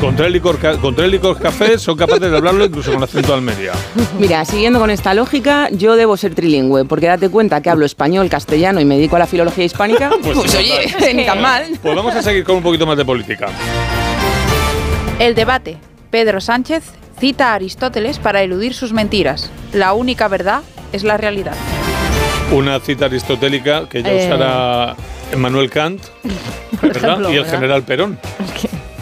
Contra 0.00 0.26
el 0.26 0.34
licor, 0.34 0.58
ca- 0.58 0.76
contra 0.76 1.06
el 1.06 1.10
licor 1.12 1.38
café 1.38 1.78
son 1.78 1.96
capaces 1.96 2.30
de 2.30 2.36
hablarlo 2.36 2.66
incluso 2.66 2.92
con 2.92 3.02
acento 3.02 3.28
de 3.28 3.34
Almería. 3.34 3.72
Mira, 4.18 4.44
siguiendo 4.44 4.78
con 4.78 4.90
esta 4.90 5.14
lógica, 5.14 5.70
yo 5.70 5.96
debo 5.96 6.18
ser 6.18 6.34
trilingüe, 6.34 6.84
porque 6.84 7.06
date 7.06 7.30
cuenta 7.30 7.62
que 7.62 7.70
hablo 7.70 7.86
español, 7.86 8.28
castellano 8.28 8.78
y 8.78 8.84
me 8.84 8.96
dedico 8.96 9.16
a 9.16 9.20
la 9.20 9.26
filología 9.26 9.64
hispánica. 9.64 10.10
Pues, 10.22 10.50
sí, 10.52 10.70
oye, 10.98 11.14
ni 11.14 11.24
tan 11.24 11.40
mal. 11.40 11.64
Pues 11.80 11.96
vamos 11.96 12.14
a 12.14 12.22
seguir 12.22 12.44
con 12.44 12.56
un 12.56 12.62
poquito 12.62 12.84
más 12.86 12.98
de 12.98 13.04
política. 13.06 13.46
El 15.18 15.34
debate. 15.34 15.78
Pedro 16.10 16.40
Sánchez 16.42 16.84
cita 17.18 17.52
a 17.52 17.54
Aristóteles 17.54 18.18
para 18.18 18.42
eludir 18.42 18.74
sus 18.74 18.92
mentiras. 18.92 19.50
La 19.72 19.94
única 19.94 20.28
verdad 20.28 20.60
es 20.92 21.04
la 21.04 21.16
realidad. 21.16 21.54
Una 22.52 22.78
cita 22.80 23.06
aristotélica 23.06 23.88
que 23.88 24.02
ya 24.02 24.12
Eh. 24.12 24.26
usara 24.26 24.94
Emmanuel 25.32 25.68
Kant 25.70 26.00
¿verdad? 26.82 26.96
ejemplo, 26.96 27.30
y 27.32 27.36
el 27.36 27.42
¿verdad? 27.42 27.54
general 27.54 27.82
Perón. 27.82 28.18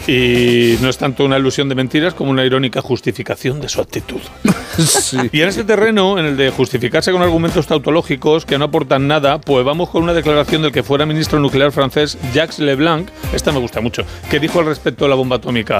Y 0.07 0.77
no 0.81 0.89
es 0.89 0.97
tanto 0.99 1.25
una 1.25 1.37
ilusión 1.39 1.67
de 1.67 1.73
mentiras 1.73 2.13
como 2.13 2.29
una 2.29 2.45
irónica 2.45 2.79
justificación 2.81 3.59
de 3.61 3.69
su 3.69 3.81
actitud. 3.81 4.19
Y 5.31 5.39
en 5.41 5.47
este 5.47 5.63
terreno, 5.63 6.19
en 6.19 6.25
el 6.25 6.35
de 6.35 6.49
justificarse 6.49 7.11
con 7.13 7.21
argumentos 7.21 7.65
tautológicos 7.65 8.45
que 8.45 8.57
no 8.57 8.65
aportan 8.65 9.07
nada, 9.07 9.39
pues 9.39 9.63
vamos 9.63 9.89
con 9.89 10.03
una 10.03 10.13
declaración 10.13 10.63
del 10.63 10.73
que 10.73 10.83
fuera 10.83 11.05
ministro 11.05 11.39
nuclear 11.39 11.71
francés 11.71 12.17
Jacques 12.33 12.59
Leblanc, 12.59 13.07
esta 13.33 13.53
me 13.53 13.59
gusta 13.59 13.79
mucho, 13.79 14.03
que 14.29 14.37
dijo 14.39 14.59
al 14.59 14.65
respecto 14.65 15.05
de 15.05 15.09
la 15.09 15.15
bomba 15.15 15.37
atómica. 15.37 15.77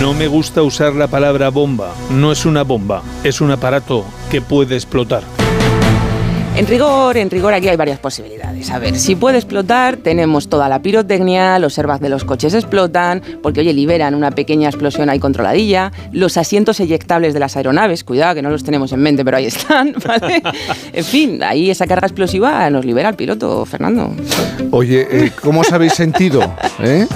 No 0.00 0.12
me 0.12 0.26
gusta 0.26 0.62
usar 0.62 0.94
la 0.94 1.06
palabra 1.06 1.50
bomba, 1.50 1.94
no 2.10 2.32
es 2.32 2.44
una 2.46 2.64
bomba, 2.64 3.00
es 3.22 3.40
un 3.40 3.52
aparato 3.52 4.04
que 4.28 4.40
puede 4.42 4.74
explotar. 4.74 5.22
En 6.56 6.68
rigor, 6.68 7.16
en 7.16 7.30
rigor 7.30 7.52
aquí 7.52 7.68
hay 7.68 7.76
varias 7.76 7.98
posibilidades. 7.98 8.70
A 8.70 8.78
ver, 8.78 8.96
si 8.96 9.16
puede 9.16 9.38
explotar, 9.38 9.96
tenemos 9.96 10.48
toda 10.48 10.68
la 10.68 10.80
pirotecnia, 10.80 11.58
los 11.58 11.76
airbags 11.78 12.00
de 12.00 12.08
los 12.08 12.24
coches 12.24 12.54
explotan, 12.54 13.22
porque 13.42 13.58
oye, 13.60 13.72
liberan 13.72 14.14
una 14.14 14.30
pequeña 14.30 14.68
explosión 14.68 15.10
ahí 15.10 15.18
controladilla, 15.18 15.90
los 16.12 16.36
asientos 16.36 16.78
eyectables 16.78 17.34
de 17.34 17.40
las 17.40 17.56
aeronaves, 17.56 18.04
cuidado 18.04 18.36
que 18.36 18.42
no 18.42 18.50
los 18.50 18.62
tenemos 18.62 18.92
en 18.92 19.00
mente, 19.00 19.24
pero 19.24 19.36
ahí 19.36 19.46
están, 19.46 19.94
¿vale? 20.06 20.42
En 20.92 21.04
fin, 21.04 21.42
ahí 21.42 21.70
esa 21.70 21.88
carga 21.88 22.06
explosiva 22.06 22.70
nos 22.70 22.84
libera 22.84 23.08
al 23.08 23.16
piloto, 23.16 23.66
Fernando. 23.66 24.14
Oye, 24.70 25.08
eh, 25.10 25.32
¿cómo 25.42 25.62
os 25.62 25.72
habéis 25.72 25.94
sentido? 25.94 26.54
¿Eh? 26.80 27.06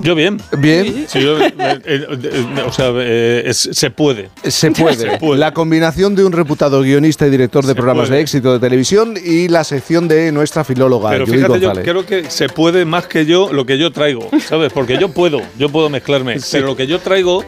Yo 0.00 0.14
bien. 0.14 0.40
¿Bien? 0.58 1.06
Sí, 1.08 1.20
yo, 1.20 1.40
eh, 1.40 1.52
eh, 1.58 1.80
eh, 1.84 2.44
o 2.64 2.70
sea, 2.72 2.90
eh, 2.94 3.42
es- 3.46 3.68
se 3.72 3.90
puede. 3.90 4.30
Se 4.44 4.70
puede. 4.70 5.18
La 5.36 5.52
combinación 5.52 6.14
de 6.14 6.24
un 6.24 6.32
reputado 6.32 6.82
guionista 6.82 7.26
y 7.26 7.30
director 7.30 7.66
de 7.66 7.74
programas 7.74 8.06
puede. 8.06 8.18
de 8.18 8.22
éxito 8.22 8.52
de 8.52 8.60
televisión 8.60 9.14
y 9.22 9.48
la 9.48 9.64
sección 9.64 10.06
de 10.06 10.30
nuestra 10.30 10.62
filóloga, 10.62 11.10
Pero 11.10 11.26
Judith 11.26 11.44
fíjate, 11.46 11.60
yo 11.60 11.72
creo 11.72 12.06
que 12.06 12.30
se 12.30 12.48
puede 12.48 12.84
más 12.84 13.06
que 13.06 13.26
yo 13.26 13.52
lo 13.52 13.66
que 13.66 13.76
yo 13.76 13.90
traigo, 13.90 14.28
¿sabes? 14.46 14.72
Porque 14.72 14.98
yo 14.98 15.08
puedo, 15.08 15.40
yo 15.58 15.68
puedo 15.68 15.90
mezclarme, 15.90 16.36
pero 16.52 16.66
lo 16.66 16.76
que 16.76 16.86
yo 16.86 17.00
traigo 17.00 17.44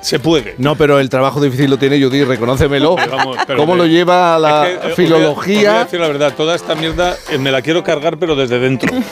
se 0.00 0.20
puede. 0.20 0.54
No, 0.58 0.76
pero 0.76 1.00
el 1.00 1.08
trabajo 1.10 1.40
difícil 1.40 1.68
lo 1.68 1.78
tiene 1.78 2.00
Judith, 2.00 2.28
reconócemelo. 2.28 2.94
Pero 2.94 3.16
vamos, 3.16 3.36
pero 3.44 3.58
¿Cómo 3.58 3.72
me- 3.72 3.78
lo 3.78 3.86
lleva 3.86 4.38
la 4.38 4.68
Es 4.68 4.78
que, 4.78 4.78
os 4.78 4.82
voy 4.82 4.86
a- 4.86 4.90
os 4.92 4.96
voy 4.96 5.02
a 5.04 5.18
filología? 5.18 5.78
decir 5.84 5.98
la 6.00 6.06
verdad, 6.06 6.34
toda 6.36 6.54
esta 6.54 6.76
mierda 6.76 7.16
eh, 7.32 7.38
me 7.38 7.50
la 7.50 7.60
quiero 7.62 7.82
cargar, 7.82 8.18
pero 8.18 8.36
desde 8.36 8.60
dentro. 8.60 8.92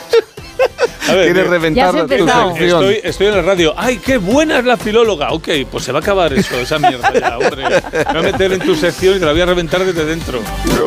A 1.09 1.13
ver, 1.15 1.25
Quieres 1.25 1.45
eh, 1.45 1.49
reventar 1.49 1.91
tu 1.91 1.97
empezado. 1.99 2.49
sección. 2.55 2.83
Estoy, 2.83 2.99
estoy 3.09 3.27
en 3.27 3.35
la 3.35 3.41
radio. 3.41 3.73
¡Ay, 3.77 3.97
qué 3.97 4.17
buena 4.17 4.59
es 4.59 4.65
la 4.65 4.77
filóloga! 4.77 5.31
Ok, 5.31 5.47
pues 5.71 5.83
se 5.83 5.91
va 5.91 5.99
a 5.99 6.01
acabar 6.01 6.33
eso, 6.33 6.55
esa 6.59 6.79
mierda 6.79 7.13
ya, 7.13 7.37
hombre. 7.37 7.63
Me 7.63 8.03
voy 8.03 8.17
a 8.17 8.21
meter 8.31 8.53
en 8.53 8.59
tu 8.59 8.75
sección 8.75 9.15
y 9.15 9.19
te 9.19 9.25
la 9.25 9.31
voy 9.31 9.41
a 9.41 9.45
reventar 9.45 9.83
desde 9.85 10.05
dentro. 10.05 10.39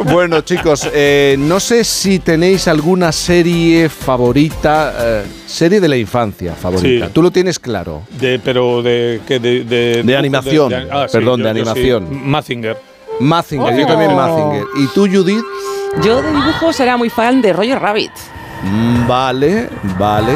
Bueno, 0.05 0.41
chicos, 0.43 0.89
eh, 0.93 1.37
no 1.39 1.61
sé 1.61 1.85
si 1.85 2.19
tenéis 2.19 2.69
alguna 2.69 3.13
serie 3.13 3.89
favorita, 3.89 4.95
eh, 4.99 5.23
serie 5.47 5.81
de 5.81 5.89
la 5.89 5.97
infancia 5.97 6.55
favorita. 6.55 7.07
Sí. 7.07 7.13
Tú 7.13 7.23
lo 7.23 7.31
tienes 7.31 7.59
claro. 7.59 8.03
De, 8.19 8.39
pero 8.39 8.83
de, 8.83 9.21
que 9.27 9.39
de, 9.39 9.65
de, 9.65 10.03
De 10.03 10.17
animación, 10.17 10.73
ah, 10.91 11.07
sí, 11.09 11.17
perdón, 11.17 11.41
yo- 11.41 11.47
de 11.47 11.51
yo 11.61 11.65
sí. 11.65 11.71
animación. 11.71 12.29
Mazinger. 12.31 12.77
Mazinger, 13.21 13.77
yo 13.77 13.85
Oh. 13.85 13.87
también 13.89 14.15
Mazinger. 14.15 14.65
¿Y 14.77 14.87
tú, 14.95 15.07
Judith? 15.07 15.45
Yo 16.03 16.23
de 16.23 16.31
dibujos 16.31 16.79
era 16.81 16.97
muy 16.97 17.11
fan 17.11 17.43
de 17.43 17.53
Roger 17.53 17.79
Rabbit. 17.81 18.13
Mm, 18.63 19.07
Vale, 19.07 19.69
vale. 19.99 20.33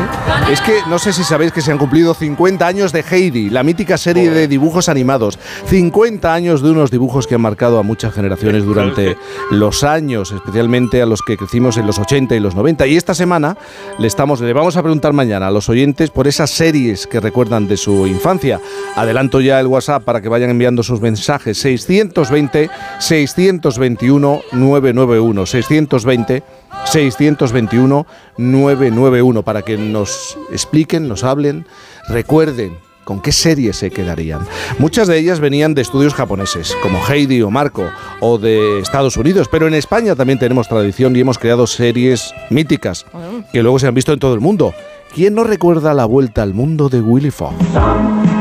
Es 0.51 0.61
que 0.61 0.81
no 0.89 0.99
sé 0.99 1.13
si 1.13 1.23
sabéis 1.23 1.53
que 1.53 1.61
se 1.61 1.71
han 1.71 1.79
cumplido 1.79 2.15
50 2.15 2.67
años 2.67 2.93
de 2.93 3.05
Heidi, 3.09 3.51
la 3.51 3.63
mítica 3.63 3.97
serie 3.99 4.31
de 4.31 4.49
dibujos 4.49 4.89
animados. 4.89 5.39
50 5.67 6.33
años 6.33 6.63
de 6.63 6.71
unos 6.71 6.91
dibujos 6.91 7.27
que 7.27 7.35
han 7.37 7.41
marcado 7.41 7.79
a 7.79 7.83
muchas 7.83 8.15
generaciones 8.15 8.65
durante 8.65 9.17
los 9.51 9.85
años, 9.85 10.33
especialmente 10.33 11.03
a 11.03 11.07
los 11.07 11.23
que 11.23 11.37
crecimos 11.37 11.77
en 11.77 11.87
los 11.87 11.99
80 11.99 12.35
y 12.35 12.41
los 12.41 12.55
90. 12.55 12.87
Y 12.87 12.97
esta 12.97 13.15
semana 13.15 13.57
le, 13.99 14.07
estamos, 14.07 14.41
le 14.41 14.53
vamos 14.53 14.77
a 14.77 14.83
preguntar 14.83 15.13
mañana 15.13 15.49
a 15.49 15.51
los 15.51 15.69
oyentes 15.69 16.11
por 16.11 16.27
esas 16.27 16.51
series 16.51 17.07
que 17.07 17.21
recuerdan 17.21 17.69
de 17.69 17.77
su 17.77 18.07
infancia. 18.07 18.61
Adelanto 18.97 19.41
ya 19.41 19.61
el 19.61 19.67
WhatsApp 19.67 20.03
para 20.03 20.21
que 20.21 20.29
vayan 20.29 20.51
enviando 20.51 20.83
sus 20.83 21.01
mensajes. 21.01 21.59
620 21.59 22.71
621 22.99 24.41
991 24.53 25.47
620 25.47 26.43
621 26.87 28.07
991 28.36 29.43
para 29.43 29.62
que 29.62 29.77
nos 29.77 30.39
expliquen, 30.51 31.09
nos 31.09 31.24
hablen, 31.24 31.66
recuerden 32.09 32.77
con 33.05 33.20
qué 33.20 33.32
series 33.32 33.77
se 33.77 33.91
quedarían. 33.91 34.41
Muchas 34.78 35.09
de 35.09 35.19
ellas 35.19 35.41
venían 35.41 35.74
de 35.74 35.82
estudios 35.82 36.15
japoneses, 36.15 36.74
como 36.82 36.99
Heidi 37.07 37.43
o 37.43 37.51
Marco, 37.51 37.85
o 38.20 38.39
de 38.39 38.81
Estados 38.81 39.16
Unidos, 39.16 39.49
pero 39.51 39.66
en 39.66 39.74
España 39.74 40.16
también 40.16 40.39
tenemos 40.39 40.69
tradición 40.69 41.15
y 41.15 41.20
hemos 41.20 41.39
creado 41.39 41.66
series 41.66 42.32
míticas 42.51 43.07
que 43.53 43.62
luego 43.62 43.78
se 43.78 43.86
han 43.86 43.95
visto 43.95 44.12
en 44.12 44.19
todo 44.19 44.35
el 44.35 44.41
mundo. 44.41 44.74
¿Quién 45.15 45.35
no 45.35 45.45
recuerda 45.45 45.95
la 45.95 46.07
vuelta 46.07 46.43
al 46.43 46.55
mundo 46.55 46.89
de 46.89 47.01
Willy 47.01 47.31
Fogg? 47.31 47.55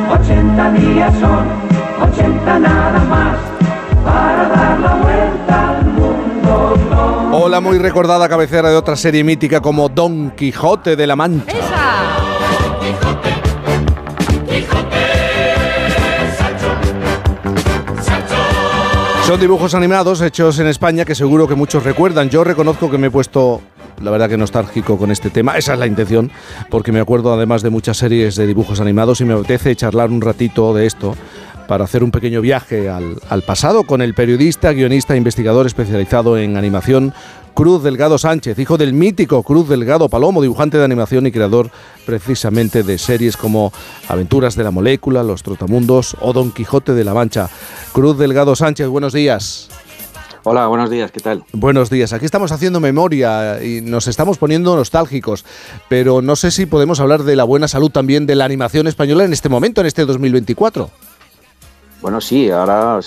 80 0.09 0.71
días 0.73 1.13
son, 1.19 1.47
80 2.11 2.59
nada 2.59 2.99
más, 3.09 3.32
la 7.53 7.61
muy 7.61 7.77
recordada 7.77 8.27
cabecera 8.27 8.71
de 8.71 8.75
otra 8.75 8.95
serie 8.95 9.23
mítica 9.23 9.61
como 9.61 9.87
Don 9.87 10.31
Quijote 10.31 10.95
de 10.95 11.05
la 11.05 11.15
Mancha. 11.15 11.53
Son 19.27 19.39
dibujos 19.39 19.75
animados 19.75 20.21
hechos 20.21 20.57
en 20.57 20.65
España 20.65 21.05
que 21.05 21.13
seguro 21.13 21.47
que 21.47 21.53
muchos 21.53 21.83
recuerdan. 21.83 22.31
Yo 22.31 22.43
reconozco 22.43 22.89
que 22.89 22.97
me 22.97 23.07
he 23.07 23.11
puesto, 23.11 23.61
la 24.01 24.09
verdad 24.09 24.29
que 24.29 24.37
nostálgico 24.37 24.97
con 24.97 25.11
este 25.11 25.29
tema. 25.29 25.55
Esa 25.55 25.73
es 25.73 25.79
la 25.79 25.85
intención, 25.85 26.31
porque 26.71 26.91
me 26.91 27.01
acuerdo 27.01 27.31
además 27.35 27.61
de 27.61 27.69
muchas 27.69 27.97
series 27.97 28.35
de 28.35 28.47
dibujos 28.47 28.79
animados 28.79 29.21
y 29.21 29.25
me 29.25 29.35
apetece 29.35 29.75
charlar 29.75 30.09
un 30.09 30.21
ratito 30.21 30.73
de 30.73 30.87
esto 30.87 31.15
para 31.67 31.83
hacer 31.83 32.03
un 32.03 32.11
pequeño 32.11 32.41
viaje 32.41 32.89
al, 32.89 33.17
al 33.29 33.41
pasado 33.43 33.83
con 33.83 34.01
el 34.01 34.13
periodista, 34.13 34.71
guionista 34.73 35.13
e 35.13 35.17
investigador 35.17 35.65
especializado 35.65 36.37
en 36.37 36.57
animación 36.57 37.13
Cruz 37.53 37.83
Delgado 37.83 38.17
Sánchez, 38.17 38.57
hijo 38.57 38.77
del 38.77 38.93
mítico 38.93 39.43
Cruz 39.43 39.69
Delgado 39.69 40.09
Palomo, 40.09 40.41
dibujante 40.41 40.77
de 40.77 40.85
animación 40.85 41.27
y 41.27 41.31
creador 41.31 41.69
precisamente 42.05 42.83
de 42.83 42.97
series 42.97 43.37
como 43.37 43.71
Aventuras 44.07 44.55
de 44.55 44.63
la 44.63 44.71
Molécula, 44.71 45.23
Los 45.23 45.43
Trotamundos 45.43 46.17
o 46.19 46.33
Don 46.33 46.51
Quijote 46.51 46.93
de 46.93 47.03
la 47.03 47.13
Mancha. 47.13 47.49
Cruz 47.91 48.17
Delgado 48.17 48.55
Sánchez, 48.55 48.87
buenos 48.87 49.13
días. 49.13 49.69
Hola, 50.45 50.67
buenos 50.67 50.89
días, 50.89 51.11
¿qué 51.11 51.21
tal? 51.21 51.43
Buenos 51.53 51.89
días. 51.89 52.11
Aquí 52.11 52.25
estamos 52.25 52.51
haciendo 52.51 52.81
memoria 52.81 53.63
y 53.63 53.79
nos 53.79 54.07
estamos 54.07 54.37
poniendo 54.37 54.75
nostálgicos, 54.75 55.45
pero 55.87 56.21
no 56.21 56.35
sé 56.35 56.51
si 56.51 56.65
podemos 56.65 56.99
hablar 56.99 57.23
de 57.23 57.37
la 57.37 57.45
buena 57.45 57.69
salud 57.69 57.91
también 57.91 58.25
de 58.25 58.35
la 58.35 58.43
animación 58.43 58.87
española 58.87 59.23
en 59.23 59.31
este 59.31 59.47
momento, 59.47 59.79
en 59.79 59.87
este 59.87 60.05
2024. 60.05 60.89
Bueno, 62.03 62.19
sí, 62.19 62.51
ahora 62.51 62.99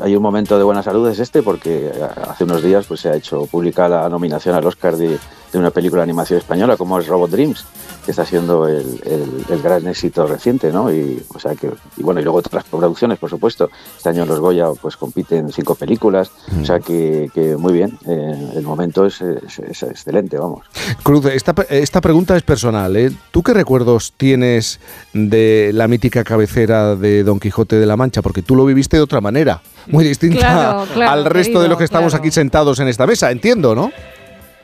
hay 0.00 0.16
un 0.16 0.22
momento 0.22 0.56
de 0.56 0.64
buena 0.64 0.82
salud, 0.82 1.06
es 1.10 1.18
este, 1.18 1.42
porque 1.42 1.92
eh, 1.94 2.08
hace 2.30 2.44
unos 2.44 2.62
días 2.62 2.86
pues, 2.86 3.00
se 3.00 3.10
ha 3.10 3.14
hecho 3.14 3.44
pública 3.44 3.90
la 3.90 4.08
nominación 4.08 4.54
al 4.54 4.64
Oscar 4.64 4.96
de, 4.96 5.18
de 5.52 5.58
una 5.58 5.70
película 5.70 6.00
de 6.00 6.04
animación 6.04 6.38
española 6.38 6.76
como 6.76 6.98
es 6.98 7.06
Robot 7.06 7.30
Dreams, 7.30 7.64
que 8.04 8.10
está 8.12 8.24
siendo 8.26 8.66
el, 8.68 9.00
el- 9.04 9.44
el 9.48 9.62
gran 9.62 9.86
éxito 9.86 10.26
reciente, 10.26 10.70
¿no? 10.72 10.92
Y, 10.92 11.22
o 11.34 11.38
sea 11.38 11.54
que, 11.54 11.70
y 11.96 12.02
bueno, 12.02 12.20
y 12.20 12.24
luego 12.24 12.38
otras 12.38 12.64
producciones, 12.64 13.18
por 13.18 13.30
supuesto. 13.30 13.70
Este 13.96 14.08
año 14.10 14.22
en 14.22 14.28
los 14.28 14.40
Goya 14.40 14.66
pues 14.80 14.96
compiten 14.96 15.50
cinco 15.52 15.74
películas, 15.74 16.30
o 16.60 16.64
sea 16.64 16.80
que, 16.80 17.30
que 17.34 17.56
muy 17.56 17.72
bien, 17.72 17.98
eh, 18.06 18.52
el 18.56 18.62
momento 18.62 19.06
es, 19.06 19.20
es- 19.20 19.58
es 19.58 19.82
excelente, 19.82 20.36
vamos. 20.38 20.66
Cruz, 21.02 21.24
esta, 21.26 21.54
esta 21.70 22.00
pregunta 22.00 22.36
es 22.36 22.42
personal. 22.42 22.96
¿eh? 22.96 23.10
¿Tú 23.30 23.42
qué 23.42 23.54
recuerdos 23.54 24.12
tienes 24.16 24.80
de 25.12 25.70
la 25.74 25.88
mítica 25.88 26.24
cabecera 26.24 26.94
de 26.96 27.24
Don 27.24 27.40
Quijote 27.40 27.76
de 27.76 27.86
la 27.86 27.96
Mancha? 27.96 28.22
Porque 28.22 28.42
tú 28.42 28.54
lo 28.54 28.64
viviste 28.64 28.96
de 28.96 29.02
otra 29.02 29.20
manera, 29.20 29.60
muy 29.86 30.04
distinta 30.04 30.38
Claro, 30.38 30.86
claro, 30.92 31.10
al 31.12 31.24
resto 31.24 31.60
de 31.62 31.68
los 31.68 31.78
que 31.78 31.84
estamos 31.84 32.12
claro. 32.12 32.22
aquí 32.22 32.30
sentados 32.30 32.80
en 32.80 32.88
esta 32.88 33.06
mesa, 33.06 33.30
entiendo, 33.30 33.74
¿no? 33.74 33.90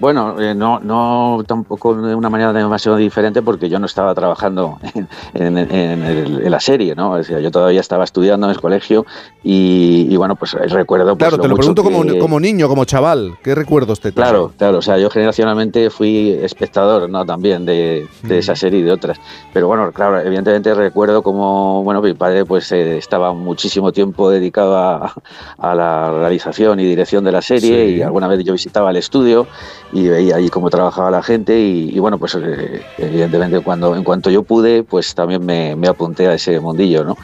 Bueno, 0.05 0.39
eh, 0.39 0.55
no, 0.55 0.81
no 0.81 1.43
tampoco 1.47 1.94
de 1.94 2.14
una 2.14 2.28
manera 2.28 2.52
demasiado 2.52 2.98
diferente 2.98 3.40
porque 3.40 3.70
yo 3.70 3.78
no 3.78 3.86
estaba 3.86 4.14
trabajando 4.14 4.78
en, 4.93 5.09
en- 5.56 5.70
en 5.74 6.02
el- 6.02 6.43
en 6.44 6.51
la 6.51 6.60
serie, 6.60 6.94
¿no? 6.94 7.12
O 7.12 7.22
sea, 7.24 7.40
yo 7.40 7.51
todavía 7.51 7.81
estaba 7.81 8.05
estudiando 8.05 8.47
en 8.47 8.51
el 8.52 8.60
colegio 8.60 9.06
y, 9.43 10.06
y 10.10 10.16
bueno, 10.18 10.36
pues 10.36 10.52
recuerdo... 10.52 11.16
pues, 11.16 11.31
Claro, 11.31 11.40
te 11.43 11.48
lo 11.48 11.55
mucho 11.56 11.72
pregunto 11.74 11.82
como, 11.82 12.02
que- 12.02 12.18
como 12.18 12.39
niño, 12.39 12.68
como 12.68 12.85
chaval. 12.85 13.39
¿Qué 13.43 13.55
recuerdos 13.55 13.98
te 13.98 14.12
trae? 14.12 14.28
Claro, 14.28 14.52
claro, 14.59 14.76
o 14.78 14.82
sea, 14.82 14.98
yo 14.98 15.09
generacionalmente 15.09 15.89
fui 15.89 16.31
espectador, 16.43 17.09
¿no? 17.09 17.24
También 17.24 17.64
de, 17.64 18.06
de 18.24 18.39
esa 18.39 18.55
serie 18.55 18.81
y 18.81 18.82
de 18.82 18.93
otras. 18.93 19.18
Pero 19.55 19.68
bueno, 19.68 19.90
claro, 19.93 20.20
evidentemente 20.20 20.74
recuerdo 20.74 21.22
como, 21.22 21.82
bueno, 21.82 22.02
mi 22.02 22.12
padre 22.12 22.44
pues 22.44 22.70
eh, 22.72 22.98
estaba 22.98 23.32
muchísimo 23.32 23.90
tiempo 23.90 24.28
dedicado 24.28 24.76
a, 24.76 25.14
a 25.56 25.74
la 25.74 26.10
realización 26.10 26.78
y 26.78 26.85
dirección 26.85 27.24
de 27.24 27.32
la 27.32 27.40
serie 27.40 27.55
Sí. 27.55 27.94
y 27.97 28.02
alguna 28.02 28.28
vez 28.28 28.44
yo 28.44 28.52
visitaba 28.52 28.90
el 28.90 28.97
estudio 28.97 29.47
y 29.95 30.09
veía 30.09 30.37
ahí 30.37 30.49
cómo 30.51 30.69
trabajaba 30.69 31.11
la 31.11 31.23
gente 31.23 31.59
y, 31.59 31.89
y 31.95 31.99
bueno, 32.01 32.19
pues 32.19 32.35
eh, 32.35 32.83
evidentemente 32.99 33.61
cuando 33.61 33.95
en 33.97 34.03
cuanto 34.05 34.29
yo 34.29 34.43
pude, 34.43 34.83
pues 34.83 35.15
también 35.15 35.47
me, 35.47 35.77
me 35.77 35.89
apunté 35.89 36.27
a 36.27 36.35
ese 36.35 36.59
mundillo, 36.61 37.05
¿no? 37.05 37.16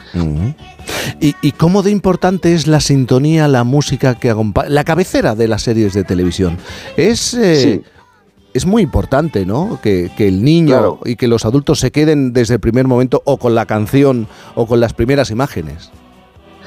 ¿Y, 1.19 1.35
y 1.41 1.51
cómo 1.51 1.83
de 1.83 1.91
importante 1.91 2.53
es 2.53 2.67
la 2.67 2.79
sintonía, 2.79 3.47
la 3.47 3.63
música 3.63 4.15
que 4.15 4.29
acompaña, 4.29 4.69
la 4.69 4.83
cabecera 4.83 5.35
de 5.35 5.47
las 5.47 5.63
series 5.63 5.93
de 5.93 6.03
televisión? 6.03 6.57
Es, 6.97 7.33
eh, 7.33 7.55
Sí. 7.55 7.81
es 8.53 8.65
muy 8.65 8.81
importante, 8.83 9.45
¿no? 9.45 9.79
Que, 9.83 10.09
que 10.15 10.27
el 10.27 10.43
niño 10.43 10.67
Claro. 10.77 10.99
y 11.05 11.15
que 11.17 11.27
los 11.27 11.45
adultos 11.45 11.79
se 11.79 11.91
queden 11.91 12.33
desde 12.33 12.55
el 12.55 12.59
primer 12.59 12.87
momento 12.87 13.21
o 13.25 13.37
con 13.37 13.53
la 13.53 13.65
canción 13.65 14.27
o 14.55 14.65
con 14.65 14.79
las 14.79 14.93
primeras 14.93 15.29
imágenes. 15.29 15.91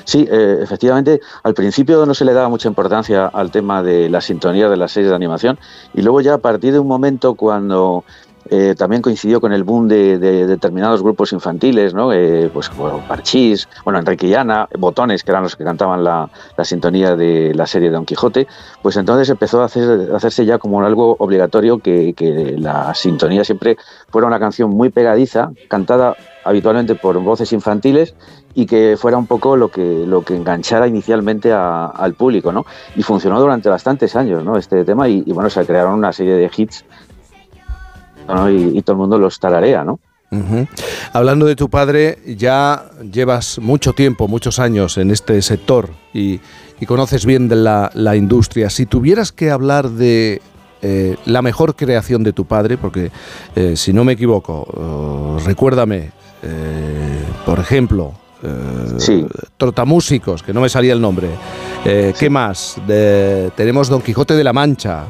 Sí, 0.06 0.26
eh, 0.30 0.58
efectivamente, 0.62 1.20
al 1.42 1.54
principio 1.54 2.04
no 2.04 2.12
se 2.14 2.26
le 2.26 2.34
daba 2.34 2.48
mucha 2.50 2.68
importancia 2.68 3.26
al 3.26 3.50
tema 3.50 3.82
de 3.82 4.10
la 4.10 4.20
sintonía 4.20 4.68
de 4.68 4.76
las 4.76 4.92
series 4.92 5.08
de 5.10 5.16
animación 5.16 5.58
y 5.94 6.02
luego 6.02 6.20
ya 6.20 6.34
a 6.34 6.38
partir 6.38 6.74
de 6.74 6.78
un 6.78 6.86
momento 6.88 7.34
cuando 7.36 8.04
eh, 8.50 8.74
también 8.76 9.00
coincidió 9.00 9.40
con 9.40 9.54
el 9.54 9.64
boom 9.64 9.88
de, 9.88 10.18
de 10.18 10.46
determinados 10.46 11.02
grupos 11.02 11.32
infantiles, 11.32 11.94
¿no? 11.94 12.12
Eh, 12.12 12.50
pues 12.52 12.70
bueno, 12.74 13.02
Parchís, 13.02 13.66
bueno, 13.84 13.98
Enrique 13.98 14.26
y 14.26 14.34
Ana, 14.34 14.68
Botones, 14.78 15.24
que 15.24 15.30
eran 15.30 15.42
los 15.44 15.56
que 15.56 15.64
cantaban 15.64 16.04
la, 16.04 16.30
la 16.54 16.64
sintonía 16.66 17.16
de 17.16 17.54
la 17.54 17.66
serie 17.66 17.88
Don 17.90 18.04
Quijote, 18.04 18.46
pues 18.82 18.96
entonces 18.98 19.30
empezó 19.30 19.62
a, 19.62 19.66
hacer- 19.66 20.10
a 20.12 20.16
hacerse 20.18 20.44
ya 20.44 20.58
como 20.58 20.82
algo 20.84 21.16
obligatorio 21.18 21.78
que, 21.80 22.12
que 22.14 22.56
la 22.58 22.92
sintonía 22.94 23.42
siempre 23.44 23.78
fuera 24.10 24.26
una 24.28 24.38
canción 24.38 24.68
muy 24.70 24.90
pegadiza, 24.90 25.52
cantada 25.66 26.18
habitualmente 26.42 26.94
por 26.94 27.18
voces 27.20 27.50
infantiles 27.54 28.14
y 28.54 28.66
que 28.66 28.96
fuera 28.98 29.16
un 29.18 29.26
poco 29.26 29.56
lo 29.56 29.68
que 29.68 30.04
lo 30.06 30.22
que 30.22 30.36
enganchara 30.36 30.86
inicialmente 30.86 31.52
a- 31.52 31.86
al 31.86 32.14
público, 32.14 32.52
¿no? 32.52 32.64
Y 32.96 33.02
funcionó 33.02 33.40
durante 33.40 33.68
bastantes 33.68 34.14
años, 34.16 34.44
¿no? 34.44 34.56
Este 34.56 34.84
tema 34.84 35.08
y, 35.08 35.22
bueno, 35.32 35.50
se 35.50 35.64
crearon 35.66 35.94
una 35.94 36.12
serie 36.12 36.34
de 36.34 36.50
hits 36.56 36.84
y, 38.50 38.82
todo 38.82 38.94
el 38.94 38.98
mundo 38.98 39.18
los 39.18 39.38
tararea, 39.38 39.84
¿no? 39.84 39.98
Hablando 41.12 41.46
de 41.46 41.54
tu 41.54 41.70
padre, 41.70 42.18
ya 42.26 42.90
llevas 43.12 43.60
mucho 43.60 43.92
tiempo, 43.92 44.26
muchos 44.26 44.58
años 44.58 44.98
en 44.98 45.12
este 45.12 45.40
sector 45.42 45.90
y, 46.12 46.40
conoces 46.86 47.24
bien 47.24 47.48
de 47.48 47.56
la, 47.56 48.16
industria. 48.16 48.68
Si 48.68 48.84
tuvieras 48.84 49.32
que 49.32 49.50
hablar 49.50 49.88
de 49.90 50.42
eh, 50.82 51.16
la 51.24 51.40
mejor 51.40 51.76
creación 51.76 52.24
de 52.24 52.34
tu 52.34 52.44
padre, 52.44 52.76
porque 52.76 53.10
eh, 53.56 53.74
si 53.76 53.94
no 53.94 54.04
me 54.04 54.12
equivoco, 54.12 55.38
recuérdame, 55.46 56.10
eh, 56.42 57.24
por 57.46 57.58
ejemplo, 57.58 58.12
eh, 58.44 59.26
Trotamúsicos, 59.56 60.42
que 60.42 60.52
no 60.52 60.60
me 60.60 60.68
salía 60.68 60.92
el 60.92 61.00
nombre. 61.00 61.28
Eh, 61.84 62.12
¿Qué 62.18 62.28
más? 62.30 62.76
De- 62.86 63.50
tenemos 63.56 63.88
Don 63.88 64.02
Quijote 64.02 64.34
de 64.34 64.44
la 64.44 64.52
Mancha. 64.52 65.04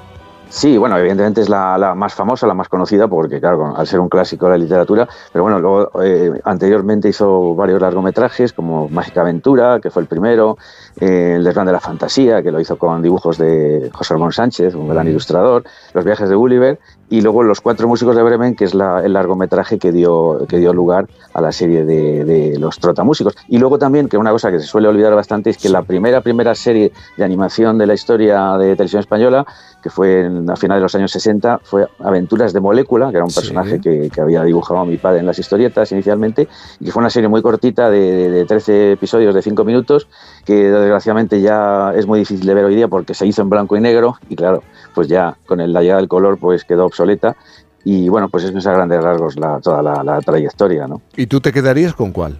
Sí, 0.54 0.78
bueno, 0.78 0.96
evidentemente 0.96 1.40
es 1.40 1.48
la, 1.48 1.76
la 1.76 1.96
más 1.96 2.14
famosa, 2.14 2.46
la 2.46 2.54
más 2.54 2.68
conocida, 2.68 3.08
porque 3.08 3.40
claro, 3.40 3.74
al 3.76 3.88
ser 3.88 3.98
un 3.98 4.08
clásico 4.08 4.46
de 4.46 4.52
la 4.52 4.58
literatura, 4.58 5.08
pero 5.32 5.42
bueno, 5.42 5.58
luego 5.58 5.90
eh, 6.00 6.30
anteriormente 6.44 7.08
hizo 7.08 7.56
varios 7.56 7.80
largometrajes, 7.82 8.52
como 8.52 8.88
Mágica 8.88 9.22
Aventura, 9.22 9.80
que 9.80 9.90
fue 9.90 10.02
el 10.02 10.06
primero, 10.08 10.56
eh, 11.00 11.34
El 11.38 11.42
desván 11.44 11.66
de 11.66 11.72
la 11.72 11.80
fantasía, 11.80 12.40
que 12.40 12.52
lo 12.52 12.60
hizo 12.60 12.78
con 12.78 13.02
dibujos 13.02 13.36
de 13.36 13.90
José 13.92 14.14
Ramón 14.14 14.30
Sánchez, 14.30 14.76
un 14.76 14.88
gran 14.88 15.08
ilustrador, 15.08 15.64
Los 15.92 16.04
viajes 16.04 16.28
de 16.28 16.36
Gulliver, 16.36 16.78
y 17.10 17.20
luego 17.20 17.42
Los 17.42 17.60
cuatro 17.60 17.88
músicos 17.88 18.14
de 18.14 18.22
Bremen, 18.22 18.54
que 18.54 18.64
es 18.64 18.74
la- 18.74 19.04
el 19.04 19.12
largometraje 19.12 19.80
que 19.80 19.90
dio, 19.90 20.46
que 20.48 20.58
dio 20.58 20.72
lugar 20.72 21.08
a 21.34 21.40
la 21.40 21.50
serie 21.50 21.84
de, 21.84 22.24
de 22.24 22.58
Los 22.60 22.78
trotamúsicos. 22.78 23.34
Y 23.48 23.58
luego 23.58 23.76
también, 23.80 24.08
que 24.08 24.16
una 24.16 24.30
cosa 24.30 24.52
que 24.52 24.60
se 24.60 24.66
suele 24.66 24.86
olvidar 24.86 25.16
bastante, 25.16 25.50
es 25.50 25.58
que 25.58 25.68
la 25.68 25.82
primera, 25.82 26.20
primera 26.20 26.54
serie 26.54 26.92
de 27.16 27.24
animación 27.24 27.76
de 27.76 27.88
la 27.88 27.94
historia 27.94 28.56
de 28.56 28.76
televisión 28.76 29.00
española, 29.00 29.44
que 29.84 29.90
fue 29.90 30.22
en, 30.24 30.48
a 30.48 30.56
finales 30.56 30.80
de 30.80 30.84
los 30.84 30.94
años 30.94 31.12
60, 31.12 31.60
fue 31.62 31.86
Aventuras 31.98 32.54
de 32.54 32.60
Molécula, 32.60 33.10
que 33.10 33.16
era 33.16 33.24
un 33.26 33.30
personaje 33.34 33.80
que, 33.82 34.08
que 34.08 34.20
había 34.22 34.42
dibujado 34.42 34.80
a 34.80 34.86
mi 34.86 34.96
padre 34.96 35.20
en 35.20 35.26
las 35.26 35.38
historietas 35.38 35.92
inicialmente, 35.92 36.48
y 36.80 36.86
que 36.86 36.90
fue 36.90 37.00
una 37.00 37.10
serie 37.10 37.28
muy 37.28 37.42
cortita 37.42 37.90
de, 37.90 38.00
de- 38.00 38.30
de 38.30 38.44
13 38.46 38.92
episodios 38.92 39.34
de 39.34 39.42
5 39.42 39.62
minutos, 39.62 40.08
que 40.46 40.70
desgraciadamente 40.70 41.40
ya 41.42 41.92
es 41.94 42.06
muy 42.06 42.18
difícil 42.20 42.46
de 42.46 42.54
ver 42.54 42.64
hoy 42.64 42.74
día 42.74 42.88
porque 42.88 43.12
se 43.12 43.26
hizo 43.26 43.42
en 43.42 43.50
blanco 43.50 43.76
y 43.76 43.80
negro, 43.82 44.16
y 44.30 44.36
claro, 44.36 44.62
pues 44.94 45.06
ya 45.06 45.36
con 45.44 45.60
el- 45.60 45.74
la 45.74 45.82
llegada 45.82 46.00
del 46.00 46.08
color 46.08 46.38
pues 46.38 46.64
quedó 46.64 46.86
obsoleta, 46.86 47.36
y 47.84 48.08
bueno, 48.08 48.30
pues 48.30 48.44
es 48.44 48.66
a 48.66 48.72
grandes 48.72 49.02
rasgos 49.04 49.36
la, 49.38 49.60
toda 49.60 49.82
la, 49.82 50.02
la 50.02 50.18
trayectoria, 50.22 50.86
¿no? 50.86 51.02
¿Y 51.14 51.26
tú 51.26 51.42
te 51.42 51.52
quedarías 51.52 51.92
con 51.92 52.10
cuál? 52.12 52.38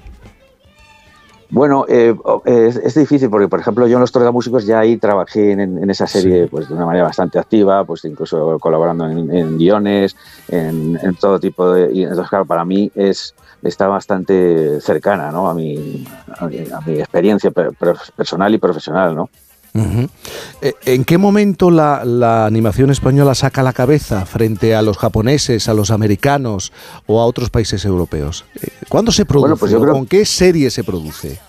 Bueno, 1.54 1.84
eh, 1.88 2.14
es, 2.46 2.76
es 2.76 2.94
difícil 2.94 3.30
porque, 3.30 3.46
por 3.46 3.60
ejemplo, 3.60 3.86
yo 3.86 3.96
en 3.96 4.00
los 4.00 4.32
Músicos 4.32 4.66
ya 4.66 4.80
ahí 4.80 4.96
trabajé 4.96 5.52
en, 5.52 5.60
en 5.60 5.88
esa 5.88 6.06
serie 6.08 6.48
pues, 6.48 6.68
de 6.68 6.74
una 6.74 6.84
manera 6.84 7.04
bastante 7.04 7.38
activa, 7.38 7.84
pues 7.84 8.04
incluso 8.04 8.58
colaborando 8.58 9.08
en, 9.08 9.30
en 9.32 9.56
guiones, 9.56 10.16
en, 10.48 10.98
en 11.00 11.14
todo 11.14 11.38
tipo 11.38 11.72
de... 11.72 11.92
Y 11.92 12.02
entonces, 12.02 12.28
claro, 12.28 12.44
para 12.44 12.64
mí 12.64 12.90
es 12.96 13.34
está 13.62 13.86
bastante 13.88 14.80
cercana 14.80 15.30
¿no? 15.30 15.48
a, 15.48 15.54
mi, 15.54 16.04
a, 16.38 16.46
mi, 16.46 16.58
a 16.70 16.80
mi 16.84 16.94
experiencia 16.98 17.50
per- 17.50 17.72
per- 17.74 17.96
personal 18.14 18.52
y 18.52 18.58
profesional, 18.58 19.14
¿no? 19.14 19.30
Eh, 19.76 20.72
¿En 20.86 21.04
qué 21.04 21.18
momento 21.18 21.70
la, 21.70 22.04
la 22.04 22.46
animación 22.46 22.90
española 22.90 23.34
saca 23.34 23.62
la 23.62 23.72
cabeza 23.72 24.24
frente 24.24 24.74
a 24.74 24.82
los 24.82 24.98
japoneses, 24.98 25.68
a 25.68 25.74
los 25.74 25.90
americanos 25.90 26.72
o 27.06 27.20
a 27.20 27.26
otros 27.26 27.50
países 27.50 27.84
europeos? 27.84 28.44
Eh, 28.62 28.68
¿Cuándo 28.88 29.10
se 29.10 29.24
produce? 29.26 29.42
Bueno, 29.48 29.56
pues 29.56 29.72
yo 29.72 29.78
¿O 29.78 29.82
creo- 29.82 29.92
¿Con 29.94 30.06
qué 30.06 30.24
serie 30.24 30.70
se 30.70 30.84
produce? 30.84 31.40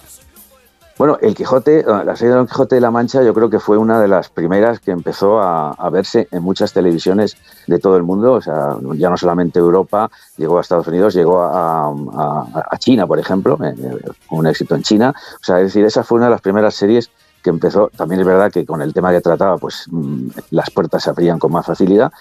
Bueno, 0.98 1.18
El 1.22 1.36
Quijote, 1.36 1.84
la 1.84 2.16
serie 2.16 2.30
de 2.30 2.38
Don 2.38 2.48
Quijote 2.48 2.76
de 2.76 2.82
la 2.82 2.90
Mancha, 2.90 3.22
yo 3.22 3.34
creo 3.34 3.50
que 3.50 3.60
fue 3.60 3.78
una 3.78 4.00
de 4.00 4.08
las 4.08 4.30
primeras 4.30 4.80
que 4.80 4.92
empezó 4.92 5.42
a, 5.42 5.72
a 5.72 5.90
verse 5.90 6.30
en 6.32 6.42
muchas 6.42 6.72
televisiones 6.72 7.36
de 7.68 7.80
todo 7.80 7.98
el 7.98 8.04
mundo, 8.04 8.32
o 8.32 8.42
sea, 8.42 8.78
ya 8.94 9.10
no 9.10 9.18
solamente 9.18 9.60
Europa, 9.60 10.10
llegó 10.38 10.58
a 10.58 10.62
Estados 10.62 10.88
Unidos, 10.88 11.14
llegó 11.14 11.42
a, 11.42 11.88
a- 11.90 12.68
a 12.72 12.78
China, 12.78 13.06
por 13.06 13.20
ejemplo, 13.20 13.60
eh, 13.62 13.76
eh, 13.78 14.10
un 14.30 14.48
éxito 14.48 14.74
en 14.74 14.84
China, 14.84 15.14
o 15.34 15.44
sea, 15.44 15.58
es 15.60 15.66
decir, 15.66 15.84
esa 15.84 16.02
fue 16.06 16.16
una 16.16 16.28
de 16.28 16.32
las 16.32 16.42
primeras 16.42 16.74
series 16.76 17.10
que 17.46 17.52
empezó, 17.52 17.92
también 17.96 18.22
es 18.22 18.26
verdad 18.26 18.52
que 18.52 18.66
con 18.66 18.82
el 18.82 18.92
tema 18.92 19.12
que 19.12 19.22
trataba, 19.22 19.58
pues 19.60 19.86
mm, 19.92 20.30
las 20.50 20.72
puertas 20.72 21.04
se 21.04 21.12
abrían 21.12 21.38
con 21.38 21.52
más 21.52 21.64
facilidad. 21.64 22.12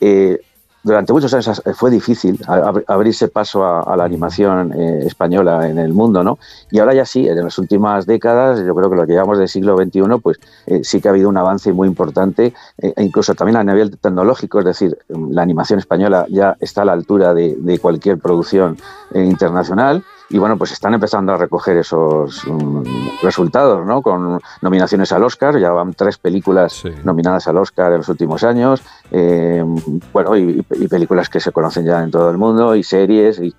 Eh, 0.00 0.38
durante 0.82 1.12
muchos 1.12 1.34
años 1.34 1.60
fue 1.74 1.90
difícil 1.90 2.40
abrirse 2.86 3.28
paso 3.28 3.62
a, 3.64 3.80
a 3.80 3.96
la 3.96 4.04
animación 4.04 4.72
eh, 4.72 5.00
española 5.04 5.68
en 5.68 5.78
el 5.78 5.92
mundo, 5.92 6.22
¿no? 6.22 6.38
Y 6.70 6.78
ahora 6.78 6.94
ya 6.94 7.04
sí, 7.04 7.28
en 7.28 7.36
las 7.36 7.58
últimas 7.58 8.06
décadas, 8.06 8.60
yo 8.64 8.74
creo 8.74 8.88
que 8.88 8.96
lo 8.96 9.06
que 9.06 9.12
llevamos 9.12 9.38
del 9.38 9.48
siglo 9.48 9.76
XXI, 9.76 10.02
pues 10.22 10.38
eh, 10.66 10.80
sí 10.82 11.00
que 11.00 11.08
ha 11.08 11.10
habido 11.10 11.28
un 11.28 11.36
avance 11.36 11.72
muy 11.72 11.86
importante, 11.86 12.54
eh, 12.78 12.94
e 12.96 13.02
incluso 13.02 13.34
también 13.34 13.56
a 13.56 13.64
nivel 13.64 13.98
tecnológico, 13.98 14.60
es 14.60 14.64
decir, 14.64 14.96
mm, 15.08 15.32
la 15.32 15.42
animación 15.42 15.80
española 15.80 16.26
ya 16.30 16.56
está 16.60 16.82
a 16.82 16.84
la 16.86 16.92
altura 16.92 17.34
de, 17.34 17.56
de 17.58 17.78
cualquier 17.78 18.18
producción 18.18 18.78
eh, 19.12 19.22
internacional. 19.22 20.02
Y 20.32 20.38
bueno, 20.38 20.56
pues 20.56 20.70
están 20.70 20.94
empezando 20.94 21.32
a 21.32 21.36
recoger 21.36 21.76
esos 21.78 22.46
mm, 22.46 22.82
resultados, 23.22 23.84
¿no? 23.84 24.00
Con 24.00 24.40
nominaciones 24.62 25.10
al 25.10 25.24
Oscar, 25.24 25.58
ya 25.58 25.70
van 25.72 25.92
tres 25.92 26.18
películas 26.18 26.84
nominadas 27.04 27.48
al 27.48 27.56
Oscar 27.58 27.90
en 27.92 27.98
los 27.98 28.08
últimos 28.08 28.44
años, 28.44 28.80
eh, 29.10 29.64
bueno, 30.12 30.36
y, 30.36 30.64
y 30.70 30.86
películas 30.88 31.28
que 31.28 31.40
se 31.40 31.50
conocen 31.50 31.84
ya 31.84 32.02
en 32.04 32.12
todo 32.12 32.30
el 32.30 32.38
mundo, 32.38 32.76
y 32.76 32.84
series, 32.84 33.40
y, 33.40 33.52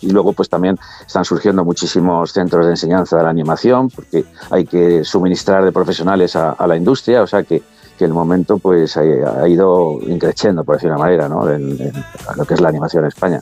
y 0.00 0.10
luego 0.10 0.32
pues 0.32 0.48
también 0.48 0.76
están 1.06 1.24
surgiendo 1.24 1.64
muchísimos 1.64 2.32
centros 2.32 2.66
de 2.66 2.72
enseñanza 2.72 3.16
de 3.16 3.22
la 3.22 3.30
animación, 3.30 3.88
porque 3.88 4.24
hay 4.50 4.64
que 4.66 5.04
suministrar 5.04 5.64
de 5.64 5.70
profesionales 5.70 6.34
a, 6.34 6.50
a 6.50 6.66
la 6.66 6.76
industria, 6.76 7.22
o 7.22 7.26
sea 7.28 7.44
que, 7.44 7.62
que 7.96 8.04
el 8.04 8.12
momento 8.12 8.58
pues 8.58 8.96
ha, 8.96 9.02
ha 9.02 9.48
ido 9.48 9.98
increciendo, 10.02 10.64
por 10.64 10.74
decir 10.76 10.90
una 10.90 10.98
manera, 10.98 11.28
¿no? 11.28 11.48
En- 11.48 11.80
en 11.80 11.92
lo 12.36 12.44
que 12.44 12.54
es 12.54 12.60
la 12.60 12.70
animación 12.70 13.04
en 13.04 13.08
España. 13.08 13.40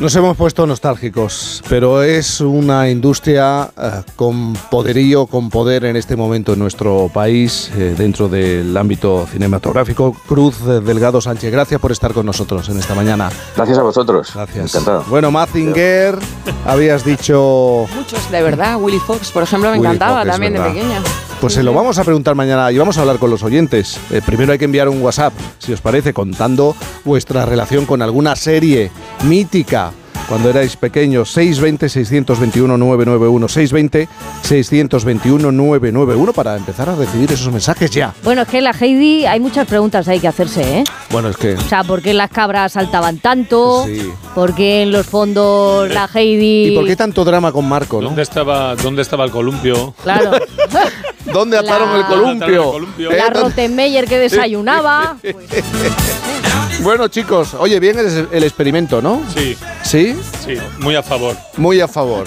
Nos 0.00 0.14
hemos 0.16 0.36
puesto 0.36 0.66
nostálgicos, 0.66 1.62
pero 1.68 2.02
es 2.02 2.40
una 2.40 2.90
industria 2.90 3.70
eh, 3.80 4.02
con 4.16 4.54
poderío, 4.68 5.26
con 5.26 5.50
poder 5.50 5.84
en 5.84 5.94
este 5.94 6.16
momento 6.16 6.54
en 6.54 6.58
nuestro 6.58 7.08
país, 7.14 7.70
eh, 7.76 7.94
dentro 7.96 8.28
del 8.28 8.76
ámbito 8.76 9.24
cinematográfico. 9.30 10.12
Cruz 10.26 10.56
eh, 10.66 10.80
Delgado 10.80 11.20
Sánchez, 11.20 11.52
gracias 11.52 11.80
por 11.80 11.92
estar 11.92 12.12
con 12.12 12.26
nosotros 12.26 12.68
en 12.70 12.78
esta 12.80 12.96
mañana. 12.96 13.30
Gracias 13.54 13.78
a 13.78 13.82
vosotros. 13.82 14.32
Gracias. 14.34 14.74
Encantado. 14.74 15.04
Bueno, 15.08 15.30
Mazinger, 15.30 16.18
habías 16.66 17.04
dicho... 17.04 17.86
Muchos, 17.94 18.30
de 18.32 18.42
verdad. 18.42 18.76
Willy 18.80 18.98
Fox, 18.98 19.30
por 19.30 19.44
ejemplo, 19.44 19.70
me 19.70 19.78
Willy 19.78 19.86
encantaba 19.86 20.22
Fox, 20.22 20.32
también 20.32 20.54
de 20.54 20.60
pequeña. 20.60 21.02
Pues 21.44 21.52
se 21.52 21.62
lo 21.62 21.74
vamos 21.74 21.98
a 21.98 22.04
preguntar 22.04 22.34
mañana 22.34 22.72
y 22.72 22.78
vamos 22.78 22.96
a 22.96 23.02
hablar 23.02 23.18
con 23.18 23.28
los 23.28 23.42
oyentes. 23.42 24.00
Eh, 24.10 24.22
primero 24.24 24.52
hay 24.52 24.58
que 24.58 24.64
enviar 24.64 24.88
un 24.88 25.02
WhatsApp, 25.02 25.34
si 25.58 25.74
os 25.74 25.82
parece, 25.82 26.14
contando 26.14 26.74
vuestra 27.04 27.44
relación 27.44 27.84
con 27.84 28.00
alguna 28.00 28.34
serie 28.34 28.90
mítica 29.24 29.92
cuando 30.28 30.50
erais 30.50 30.76
pequeños. 30.76 31.36
620-621-991. 31.36 34.08
620-621-991 34.42 36.32
para 36.32 36.56
empezar 36.56 36.88
a 36.88 36.94
recibir 36.96 37.30
esos 37.32 37.50
mensajes 37.52 37.90
ya. 37.90 38.14
Bueno, 38.22 38.42
es 38.42 38.48
que 38.48 38.60
la 38.60 38.70
Heidi 38.72 39.26
hay 39.26 39.40
muchas 39.40 39.66
preguntas 39.66 40.08
ahí 40.08 40.20
que 40.20 40.28
hacerse, 40.28 40.78
¿eh? 40.80 40.84
Bueno, 41.10 41.28
es 41.28 41.36
que... 41.36 41.54
O 41.54 41.60
sea, 41.62 41.84
¿por 41.84 42.02
qué 42.02 42.14
las 42.14 42.30
cabras 42.30 42.72
saltaban 42.72 43.18
tanto? 43.18 43.84
Sí. 43.86 44.10
¿Por 44.34 44.54
qué 44.54 44.82
en 44.82 44.92
los 44.92 45.06
fondos 45.06 45.88
la 45.90 46.08
Heidi... 46.12 46.68
¿Y 46.68 46.74
por 46.76 46.86
qué 46.86 46.96
tanto 46.96 47.24
drama 47.24 47.52
con 47.52 47.68
Marco, 47.68 48.00
no? 48.00 48.08
¿Dónde 48.08 48.22
estaba, 48.22 48.74
¿Dónde 48.76 49.02
estaba 49.02 49.24
el 49.24 49.30
columpio? 49.30 49.94
Claro. 50.02 50.32
¿Dónde 51.32 51.56
ataron 51.58 51.90
La- 51.92 51.98
el 52.00 52.04
columpio? 52.06 52.76
¿Eh? 53.10 53.16
La 53.16 53.24
¿Dónde- 53.30 53.40
Rottenmeier 53.40 54.04
que 54.06 54.18
desayunaba. 54.18 55.16
Bueno, 56.82 57.08
chicos, 57.08 57.54
oye, 57.54 57.80
bien 57.80 57.98
el, 57.98 58.28
el 58.30 58.44
experimento, 58.44 59.00
¿no? 59.00 59.22
Sí, 59.34 59.56
¿Sí? 59.82 60.14
sí, 60.44 60.56
muy 60.80 60.94
a 60.96 61.02
favor. 61.02 61.36
Muy 61.56 61.80
a 61.80 61.88
favor. 61.88 62.26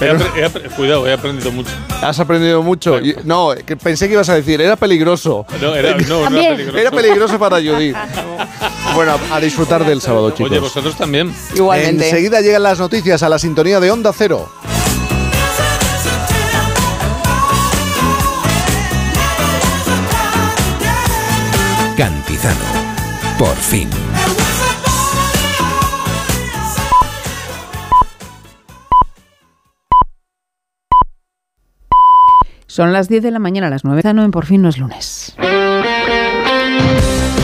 He 0.00 0.06
he 0.06 0.68
cuidado, 0.70 1.06
he 1.08 1.12
aprendido 1.12 1.50
mucho. 1.50 1.70
Has 2.00 2.20
aprendido 2.20 2.62
mucho. 2.62 3.00
No, 3.24 3.50
que 3.66 3.76
pensé 3.76 4.06
que 4.06 4.14
ibas 4.14 4.28
a 4.28 4.34
decir, 4.34 4.60
era 4.60 4.76
peligroso. 4.76 5.44
No, 5.60 5.74
era, 5.74 5.96
no, 5.96 6.20
era 6.28 6.30
peligroso. 6.30 6.78
Era 6.78 6.90
peligroso 6.90 7.38
para 7.38 7.56
Judith. 7.56 7.96
Bueno, 8.94 9.16
a 9.30 9.38
disfrutar 9.38 9.84
del 9.84 10.00
sábado, 10.00 10.30
chicos. 10.30 10.50
Oye, 10.50 10.58
vosotros 10.60 10.96
también. 10.96 11.32
Igualmente. 11.54 12.08
Enseguida 12.08 12.40
llegan 12.40 12.62
las 12.62 12.78
noticias 12.80 13.22
a 13.22 13.28
la 13.28 13.38
sintonía 13.38 13.78
de 13.80 13.90
Onda 13.90 14.12
Cero. 14.16 14.48
Cantizano. 21.96 22.77
Por 23.38 23.54
fin. 23.54 23.88
Son 32.66 32.92
las 32.92 33.08
10 33.08 33.22
de 33.22 33.30
la 33.30 33.38
mañana, 33.38 33.70
las 33.70 33.84
9. 33.84 34.12
No, 34.12 34.24
en 34.24 34.30
por 34.30 34.44
fin 34.46 34.62
no 34.62 34.68
es 34.68 34.78
lunes. 34.78 35.36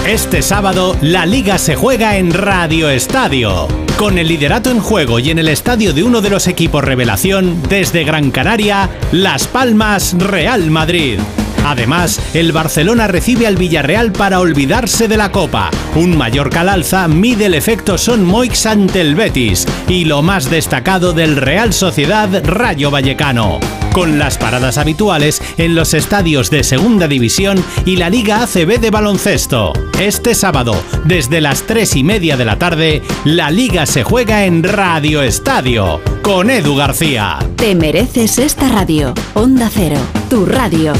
Este 0.06 0.42
sábado, 0.42 0.96
la 1.00 1.26
liga 1.26 1.58
se 1.58 1.76
juega 1.76 2.16
en 2.16 2.32
Radio 2.32 2.90
Estadio. 2.90 3.68
Con 3.96 4.18
el 4.18 4.26
liderato 4.26 4.70
en 4.70 4.80
juego 4.80 5.20
y 5.20 5.30
en 5.30 5.38
el 5.38 5.48
estadio 5.48 5.92
de 5.92 6.02
uno 6.02 6.20
de 6.20 6.30
los 6.30 6.48
equipos 6.48 6.82
revelación, 6.82 7.62
desde 7.68 8.02
Gran 8.02 8.32
Canaria, 8.32 8.90
Las 9.12 9.46
Palmas, 9.46 10.16
Real 10.18 10.70
Madrid. 10.70 11.20
Además, 11.64 12.20
el 12.34 12.52
Barcelona 12.52 13.08
recibe 13.08 13.46
al 13.46 13.56
Villarreal 13.56 14.12
para 14.12 14.40
olvidarse 14.40 15.08
de 15.08 15.16
la 15.16 15.32
Copa. 15.32 15.70
Un 15.94 16.16
Mallorca 16.16 16.60
al 16.60 16.68
alza 16.68 17.08
mide 17.08 17.46
el 17.46 17.54
efecto 17.54 17.96
Son 17.96 18.22
Moix 18.22 18.66
ante 18.66 19.00
el 19.00 19.14
Betis. 19.14 19.66
Y 19.88 20.04
lo 20.04 20.20
más 20.20 20.50
destacado 20.50 21.14
del 21.14 21.36
Real 21.36 21.72
Sociedad 21.72 22.28
Rayo 22.44 22.90
Vallecano. 22.90 23.60
Con 23.92 24.18
las 24.18 24.36
paradas 24.36 24.76
habituales 24.76 25.40
en 25.56 25.74
los 25.74 25.94
estadios 25.94 26.50
de 26.50 26.64
Segunda 26.64 27.08
División 27.08 27.64
y 27.86 27.96
la 27.96 28.10
Liga 28.10 28.42
ACB 28.42 28.80
de 28.80 28.90
baloncesto. 28.90 29.72
Este 29.98 30.34
sábado, 30.34 30.74
desde 31.04 31.40
las 31.40 31.62
3 31.62 31.96
y 31.96 32.04
media 32.04 32.36
de 32.36 32.44
la 32.44 32.58
tarde, 32.58 33.02
la 33.24 33.50
Liga 33.50 33.86
se 33.86 34.02
juega 34.02 34.44
en 34.44 34.64
Radio 34.64 35.22
Estadio. 35.22 36.00
Con 36.22 36.50
Edu 36.50 36.76
García. 36.76 37.38
Te 37.56 37.74
mereces 37.74 38.38
esta 38.38 38.68
radio. 38.68 39.14
Onda 39.34 39.70
Cero, 39.72 40.00
tu 40.28 40.44
radio. 40.44 40.92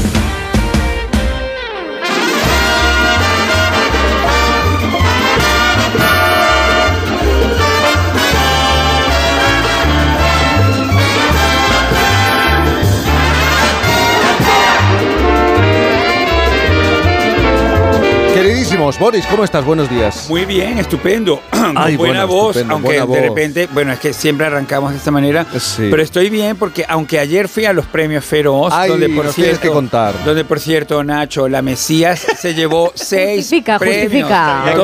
Boris, 18.85 19.25
¿cómo 19.25 19.43
estás? 19.43 19.65
Buenos 19.65 19.89
días. 19.89 20.27
Muy 20.29 20.45
bien, 20.45 20.77
estupendo. 20.77 21.41
Ay, 21.75 21.97
buena 21.97 22.25
voz, 22.25 22.55
estupendo, 22.55 22.73
aunque 22.75 22.87
buena 23.01 23.01
de 23.01 23.07
voz. 23.07 23.29
repente, 23.35 23.67
bueno, 23.73 23.91
es 23.91 23.99
que 23.99 24.13
siempre 24.13 24.45
arrancamos 24.45 24.91
de 24.91 24.97
esta 24.97 25.09
manera. 25.09 25.43
Sí. 25.59 25.87
Pero 25.89 26.03
estoy 26.03 26.29
bien 26.29 26.55
porque 26.55 26.85
aunque 26.87 27.17
ayer 27.17 27.49
fui 27.49 27.65
a 27.65 27.73
los 27.73 27.87
premios 27.87 28.23
Feroz, 28.23 28.71
Ay, 28.71 28.89
donde 28.89 29.09
por 29.09 29.27
cierto, 29.33 29.59
que 29.61 29.69
contar. 29.69 30.13
donde 30.23 30.45
por 30.45 30.59
cierto 30.59 31.03
Nacho, 31.03 31.49
la 31.49 31.63
Mesías 31.63 32.23
se 32.37 32.53
llevó 32.53 32.91
seis 32.95 33.39
Justifica, 33.39 33.79
premios. 33.79 34.03
justifica. 34.03 34.75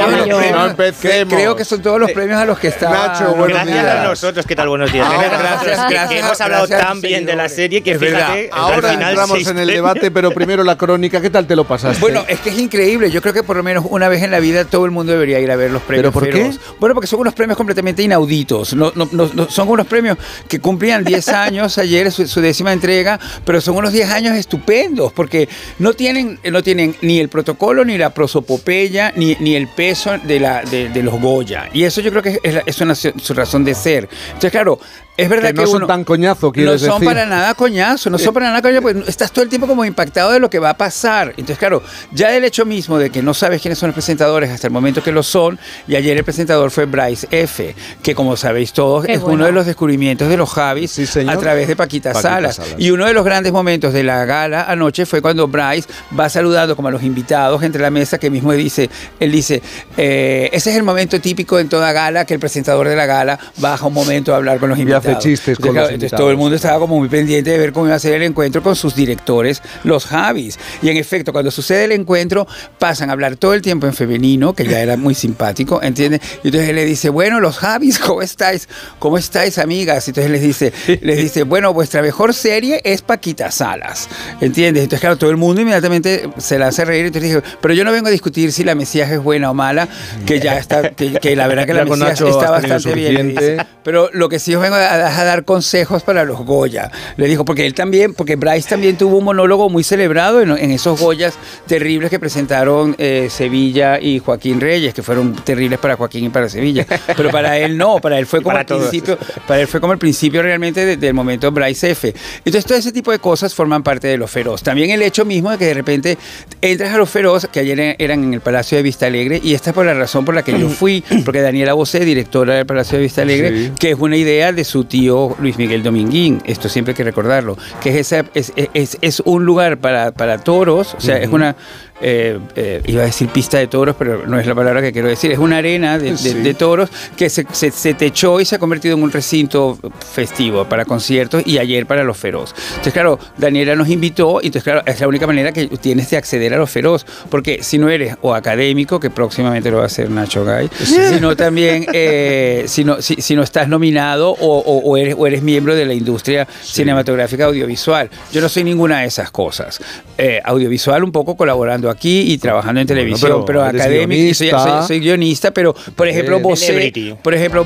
No 0.52 0.66
empecemos. 0.66 1.34
Creo 1.36 1.56
que 1.56 1.64
son 1.64 1.82
todos 1.84 2.00
los 2.00 2.12
premios 2.12 2.40
a 2.40 2.46
los 2.46 2.58
que 2.58 2.70
estaba. 2.70 3.08
Nacho, 3.08 3.36
buenos 3.36 3.66
días. 3.68 3.86
a 3.86 4.04
nosotros, 4.04 4.48
¿qué 4.48 4.56
tal? 4.56 4.70
Buenos 4.70 4.92
días. 4.92 5.06
Ahora, 5.06 5.30
gracias, 5.38 5.78
gracias, 5.78 6.10
que 6.10 6.20
hemos 6.20 6.42
hablado 6.42 6.66
gracias, 6.66 6.88
tan 6.90 7.02
bien 7.02 7.26
de 7.28 7.36
la 7.36 7.48
serie 7.50 7.84
que 7.84 7.92
Es 7.92 8.00
fíjate, 8.00 8.50
Ahora 8.52 8.90
final 8.94 9.10
entramos 9.12 9.48
en 9.48 9.60
el 9.60 9.68
debate, 9.68 10.10
pero 10.10 10.32
primero 10.32 10.64
la 10.64 10.76
crónica. 10.76 11.22
¿Qué 11.22 11.30
tal 11.30 11.46
te 11.46 11.56
lo 11.56 11.66
pasaste? 11.66 12.00
Bueno, 12.02 12.24
es 12.28 12.40
que 12.40 12.50
es 12.50 12.58
increíble. 12.58 13.12
Yo 13.12 13.22
creo 13.22 13.34
que 13.34 13.44
por 13.44 13.56
lo 13.58 13.62
menos 13.64 13.86
una 13.92 14.08
vez 14.10 14.24
en 14.24 14.32
la 14.32 14.40
vida 14.40 14.66
todo 14.66 14.86
el 14.86 14.92
mundo 14.92 15.12
debería 15.12 15.40
ir 15.40 15.52
a 15.52 15.56
ver 15.56 15.70
los 15.72 15.82
premios. 15.84 16.02
¿Pero 16.04 16.12
por 16.14 16.30
qué? 16.30 16.52
Bueno, 16.80 16.96
porque 16.96 17.08
son 17.08 17.20
unos 17.20 17.34
premios 17.34 17.58
completamente 17.58 18.02
inauditos. 18.04 18.74
No, 18.74 18.92
no- 18.96 19.08
no- 19.12 19.30
no- 19.34 19.50
son 19.50 19.68
unos 19.70 19.86
premios 19.88 20.18
que 20.48 20.60
cumplían 20.60 21.04
10 21.04 21.28
años 21.30 21.78
ayer, 21.78 22.12
su, 22.12 22.28
su 22.28 22.42
décima 22.42 22.74
entrega, 22.74 23.20
pero 23.46 23.62
son 23.62 23.76
unos 23.76 23.92
10 23.94 24.10
años 24.10 24.36
estupendos 24.36 25.14
porque 25.14 25.48
no 25.80 25.94
tienen, 25.94 26.40
no 26.52 26.64
tienen 26.64 26.96
ni 27.02 27.20
el 27.20 27.30
protocolo, 27.30 27.86
ni 27.86 27.98
la 27.98 28.12
prosopopeya, 28.14 29.14
ni, 29.16 29.36
ni 29.40 29.56
el 29.56 29.68
peso 29.68 30.18
de, 30.18 30.40
la, 30.40 30.62
de, 30.64 30.90
de 30.90 31.04
los 31.04 31.20
Goya. 31.22 31.70
Y 31.74 31.84
eso 31.84 32.02
yo 32.02 32.10
creo 32.12 32.24
que 32.24 32.40
es, 32.42 32.54
la- 32.54 32.64
es 32.66 32.82
una, 32.82 32.96
su 32.96 33.34
razón 33.34 33.64
de 33.64 33.76
ser. 33.76 34.10
Entonces, 34.28 34.52
claro, 34.52 34.80
es 35.22 35.30
verdad 35.30 35.50
que 35.50 35.56
que, 35.56 35.62
no 35.62 35.68
son 35.68 35.76
uno- 35.78 35.88
tan 35.88 36.04
coñazo, 36.04 36.48
no 36.48 36.52
quieres 36.54 36.82
son 36.82 37.00
decir. 37.00 37.06
para 37.08 37.26
nada 37.26 37.54
coñazo, 37.54 38.10
no 38.10 38.18
son 38.18 38.34
para 38.34 38.48
nada 38.50 38.62
coñazo, 38.62 38.82
porque 38.82 39.04
estás 39.10 39.32
todo 39.32 39.44
el 39.44 39.50
tiempo 39.50 39.68
como 39.68 39.86
impactado 39.86 40.32
de 40.32 40.40
lo 40.40 40.50
que 40.50 40.60
va 40.60 40.72
a 40.72 40.78
pasar. 40.78 41.30
Entonces, 41.32 41.58
claro, 41.58 41.82
ya 42.12 42.36
el 42.36 42.44
hecho 42.44 42.66
mismo 42.66 42.98
de 42.98 43.10
que 43.10 43.22
no 43.22 43.34
sabes 43.34 43.62
quiénes 43.62 43.80
son 43.80 43.88
los 43.90 43.94
presentadores 43.96 44.50
hasta 44.50 44.68
el 44.68 44.74
momento 44.74 45.04
que 45.04 45.12
lo 45.12 45.24
son, 45.24 45.60
y 45.88 45.96
ayer 45.96 46.18
el 46.18 46.24
presentador 46.24 46.72
fue 46.72 46.86
Bryce 46.86 47.28
F., 47.32 47.76
que 48.02 48.16
como 48.16 48.36
sabéis 48.38 48.74
todos, 48.74 49.06
Qué 49.06 49.14
es 49.14 49.22
bueno. 49.22 49.36
uno 49.36 49.46
de 49.46 49.52
los 49.52 49.66
descubrimientos 49.66 50.30
de 50.30 50.38
los 50.38 50.50
Javis 50.50 50.92
Sí, 50.92 51.06
a 51.28 51.38
través 51.38 51.68
de 51.68 51.76
Paquita, 51.76 52.12
Paquita 52.14 52.30
Salas. 52.30 52.56
Salas. 52.56 52.76
Y 52.78 52.92
uno 52.92 53.06
de 53.06 53.14
los 53.14 53.24
grandes 53.26 53.52
momentos 53.52 53.94
de 53.94 54.04
la 54.04 54.26
gala 54.26 54.64
anoche 54.64 55.06
fue 55.06 55.22
cuando 55.22 55.48
Bryce 55.48 55.88
va 56.18 56.30
saludando 56.30 56.76
como 56.76 56.88
a 56.88 56.92
los 56.92 57.04
invitados 57.04 57.62
entre 57.64 57.82
la 57.82 57.90
mesa, 57.90 58.18
que 58.18 58.30
mismo 58.30 58.52
dice, 58.54 58.90
él 59.20 59.32
dice, 59.32 59.62
eh, 59.98 60.50
ese 60.52 60.72
es 60.72 60.76
el 60.76 60.84
momento 60.84 61.20
típico 61.22 61.60
en 61.60 61.70
toda 61.70 61.92
gala, 61.92 62.26
que 62.26 62.34
el 62.34 62.40
presentador 62.40 62.88
de 62.88 62.96
la 62.96 63.06
gala 63.06 63.40
baja 63.58 63.86
un 63.88 63.94
momento 63.94 64.34
a 64.34 64.38
hablar 64.38 64.60
con 64.60 64.70
los 64.70 64.78
invitados. 64.80 65.06
Hace 65.18 65.30
chistes 65.30 65.58
con 65.58 65.70
Entonces, 65.70 65.92
los 65.92 65.94
entonces 65.94 66.18
todo 66.18 66.28
el 66.30 66.34
invitados. 66.34 66.38
mundo 66.38 66.56
estaba 66.56 66.80
como 66.80 67.00
muy 67.00 67.10
pendiente 67.10 67.52
de 67.52 67.58
ver 67.58 67.72
cómo 67.74 67.88
iba 67.88 67.96
a 67.96 68.00
ser 68.00 68.14
el 68.14 68.24
encuentro 68.24 68.62
con 68.64 68.76
sus 68.76 68.96
directores, 68.96 69.62
los 69.84 70.06
Javis. 70.06 70.58
Y 70.82 70.90
en 70.90 70.98
efecto, 70.98 71.32
cuando 71.32 71.52
sucede 71.52 71.86
el 71.86 71.92
encuentro, 71.92 72.48
pasan 72.80 73.10
a 73.10 73.14
hablar 73.14 73.36
todo 73.36 73.54
el 73.54 73.62
tiempo 73.62 73.88
en 73.88 73.94
femenino, 73.94 74.54
que 74.54 74.66
ya 74.66 74.80
era 74.80 74.98
muy 74.98 75.16
simpático, 75.16 75.82
¿entiendes? 75.82 76.22
Y 76.44 76.48
entonces 76.48 76.70
él 76.70 76.76
le 76.76 76.86
dice, 76.86 77.10
bueno, 77.10 77.40
los 77.40 77.58
Javis, 77.58 78.00
¿cómo 78.00 78.22
estáis? 78.22 78.68
¿Cómo 79.00 79.18
estáis, 79.18 79.58
amigas? 79.58 80.08
Y 80.08 80.12
entonces 80.12 80.32
les 80.32 80.42
dice, 80.42 80.74
les 81.02 81.18
dice, 81.18 81.44
bueno, 81.44 81.74
vuestra 81.74 82.02
mejor 82.02 82.34
serie 82.34 82.82
es 82.84 83.02
Paquita 83.02 83.52
Salas, 83.52 84.08
¿entiendes? 84.40 84.84
Entonces, 84.84 85.02
claro, 85.02 85.18
todo 85.18 85.30
el 85.30 85.38
mundo 85.38 85.62
inmediatamente 85.62 86.30
se 86.38 86.58
la 86.60 86.68
hace 86.68 86.86
reír. 86.86 87.06
Entonces 87.06 87.30
dije, 87.36 87.44
pero 87.62 87.74
yo 87.74 87.84
no 87.84 87.92
vengo 87.92 88.08
a 88.08 88.12
discutir 88.12 88.52
si 88.52 88.64
la 88.64 88.76
Mesías 88.76 89.10
es 89.12 89.22
buena 89.22 89.52
o 89.52 89.54
mala, 89.54 89.88
que 90.26 90.40
ya 90.40 90.58
está, 90.58 90.92
que, 90.92 91.14
que 91.14 91.36
la 91.36 91.48
verdad 91.48 91.66
que 91.66 91.74
la 91.74 91.86
con 91.86 92.00
Mesías 92.00 92.22
está 92.22 92.52
bastante 92.52 92.94
bien. 92.94 93.36
Pero 93.84 94.10
lo 94.14 94.30
que 94.30 94.40
sí 94.40 94.54
os 94.56 94.62
vengo 94.62 94.76
a, 94.76 95.01
a 95.06 95.24
dar 95.24 95.46
consejos 95.46 96.04
para 96.04 96.24
los 96.26 96.40
Goya. 96.46 96.92
Le 97.18 97.28
dijo, 97.28 97.46
porque 97.46 97.66
él 97.66 97.74
también, 97.74 98.14
porque 98.14 98.36
Bryce 98.36 98.70
también 98.70 98.98
tuvo 98.98 99.18
un 99.18 99.26
monólogo 99.26 99.70
muy 99.70 99.84
celebrado 99.84 100.42
en, 100.42 100.52
en 100.52 100.72
esos 100.72 101.00
Goyas 101.00 101.34
terribles 101.68 102.10
que 102.10 102.20
presentaron 102.20 102.96
eh, 102.98 103.28
Sevilla 103.30 104.00
y 104.00 104.20
Joaquín 104.20 104.60
Reyes, 104.62 104.94
que 104.94 105.04
fueron 105.04 105.34
terribles 105.36 105.80
para 105.80 105.96
Joaquín 105.96 106.26
y 106.26 106.30
para 106.30 106.50
Sevilla. 106.50 106.86
Pero 107.16 107.30
para 107.30 107.58
él 107.58 107.78
no, 107.78 108.00
para 108.00 108.18
él 108.20 108.26
fue 108.26 108.42
como 108.42 108.58
el 108.58 108.66
principio, 108.66 109.18
para 109.48 109.62
él 109.62 109.68
fue 109.68 109.80
como 109.82 109.94
el 109.94 110.00
principio 110.00 110.42
realmente 110.42 110.86
de- 110.86 110.98
del 110.98 111.14
momento 111.14 111.52
Bryce 111.52 111.92
F. 111.92 112.14
Entonces 112.46 112.66
todo 112.66 112.78
ese 112.78 112.92
tipo 112.92 113.12
de 113.12 113.20
cosas 113.20 113.54
forman 113.54 113.84
parte 113.84 114.08
de 114.08 114.18
lo 114.18 114.28
feroz. 114.28 114.64
También 114.64 114.90
el 114.92 115.02
hecho 115.02 115.26
mismo 115.26 115.52
de 115.52 115.58
que 115.58 115.66
de 115.66 115.74
repente 115.74 116.18
entras 116.62 116.94
a 116.94 116.98
lo 116.98 117.06
feroz, 117.06 117.48
que 117.52 117.60
ayer 117.60 117.96
eran 118.00 118.24
en 118.24 118.34
el 118.34 118.42
Palacio 118.42 118.78
de 118.78 118.84
Vista 118.84 119.06
Alegre, 119.08 119.40
y 119.44 119.54
esta 119.54 119.70
es 119.72 119.74
por 119.74 119.86
la 119.86 119.94
razón 119.94 120.26
por 120.26 120.36
la 120.36 120.44
que 120.44 120.58
yo 120.60 120.70
fui, 120.70 121.04
porque 121.26 121.42
Daniela 121.42 121.74
Bosé, 121.74 122.02
directora 122.06 122.56
del 122.56 122.66
Palacio 122.66 122.98
de 122.98 123.04
Vista 123.04 123.22
Alegre, 123.22 123.52
Sí. 123.52 123.72
que 123.80 123.92
es 123.92 123.98
una 124.00 124.16
idea 124.18 124.52
de 124.54 124.64
su 124.64 124.81
su 124.82 124.86
tío 124.86 125.36
Luis 125.40 125.58
Miguel 125.58 125.84
Dominguín. 125.84 126.42
Esto 126.46 126.68
siempre 126.68 126.94
hay 126.94 126.96
que 126.96 127.04
recordarlo. 127.04 127.56
Que 127.82 127.90
es, 127.90 128.12
esa, 128.12 128.26
es, 128.34 128.52
es, 128.56 128.98
es 129.02 129.22
un 129.26 129.46
lugar 129.46 129.78
para, 129.78 130.12
para 130.12 130.40
toros, 130.40 130.96
o 130.96 131.02
sea, 131.02 131.18
es 131.18 131.30
una. 131.30 131.56
Eh, 132.02 132.40
eh, 132.56 132.82
iba 132.88 133.04
a 133.04 133.06
decir 133.06 133.28
pista 133.30 133.58
de 133.58 133.68
toros, 133.68 133.96
pero 133.98 134.26
no 134.28 134.40
es 134.40 134.46
la 134.48 134.56
palabra 134.56 134.82
que 134.82 134.92
quiero 134.92 135.08
decir. 135.08 135.32
Es 135.32 135.38
una 135.40 135.58
arena 135.58 135.98
de, 135.98 136.12
de- 136.12 136.18
Sí. 136.18 136.34
de 136.34 136.54
toros 136.54 136.90
que 137.16 137.30
se, 137.30 137.46
se, 137.52 137.72
se 137.72 137.94
techó 137.94 138.40
y 138.40 138.46
se 138.46 138.56
ha 138.56 138.60
convertido 138.60 138.96
en 138.98 139.04
un 139.04 139.12
recinto 139.12 139.78
festivo 140.14 140.66
para 140.66 140.86
conciertos 140.86 141.44
y 141.46 141.58
ayer 141.58 141.86
para 141.86 142.04
los 142.04 142.18
feroz. 142.18 142.54
Entonces, 142.70 142.94
claro, 142.94 143.20
Daniela 143.38 143.76
nos 143.76 143.90
invitó 143.90 144.40
y 144.42 144.48
entonces, 144.48 144.64
claro, 144.64 144.82
es 144.86 145.00
la 145.00 145.08
única 145.08 145.28
manera 145.28 145.52
que 145.52 145.68
tienes 145.68 146.10
de 146.10 146.18
acceder 146.18 146.54
a 146.54 146.58
los 146.58 146.70
feroz. 146.70 147.06
Porque 147.30 147.62
si 147.64 147.78
no 147.78 147.90
eres 147.90 148.16
o 148.22 148.34
académico, 148.34 149.00
que 149.00 149.10
próximamente 149.10 149.70
lo 149.70 149.78
va 149.78 149.84
a 149.84 149.88
hacer 149.88 150.10
Nacho 150.10 150.44
Gay, 150.44 150.70
sino 150.84 151.36
también 151.36 151.86
eh, 151.94 152.64
si, 152.68 152.84
no, 152.84 153.02
si, 153.02 153.16
si 153.22 153.36
no 153.36 153.44
estás 153.44 153.68
nominado 153.68 154.32
o, 154.32 154.58
o- 154.60 154.80
o 154.90 154.98
eres, 154.98 155.16
o 155.18 155.28
eres 155.28 155.42
miembro 155.44 155.76
de 155.76 155.86
la 155.86 155.94
industria 155.94 156.48
cinematográfica 156.62 157.46
audiovisual. 157.46 158.10
Yo 158.32 158.42
no 158.42 158.50
soy 158.50 158.64
ninguna 158.64 159.02
de 159.02 159.08
esas 159.08 159.30
cosas. 159.30 159.80
Eh, 160.18 160.42
audiovisual 160.44 161.04
un 161.04 161.12
poco 161.12 161.36
colaborando 161.38 161.90
aquí 161.92 162.32
y 162.32 162.38
trabajando 162.38 162.82
en 162.82 162.88
televisión, 162.88 163.44
pero 163.46 163.62
pero, 163.62 163.66
eres 163.70 163.82
académico. 163.82 164.22
y 164.22 164.34
Soy, 164.34 164.50
soy- 164.50 164.88
soy 164.88 165.00
guionista, 165.00 165.52
pero 165.52 165.74
por 165.96 166.08
ejemplo, 166.08 166.38
Eh, 166.38 166.56
Celebrity. 166.56 167.16
por 167.22 167.34
ejemplo, 167.34 167.64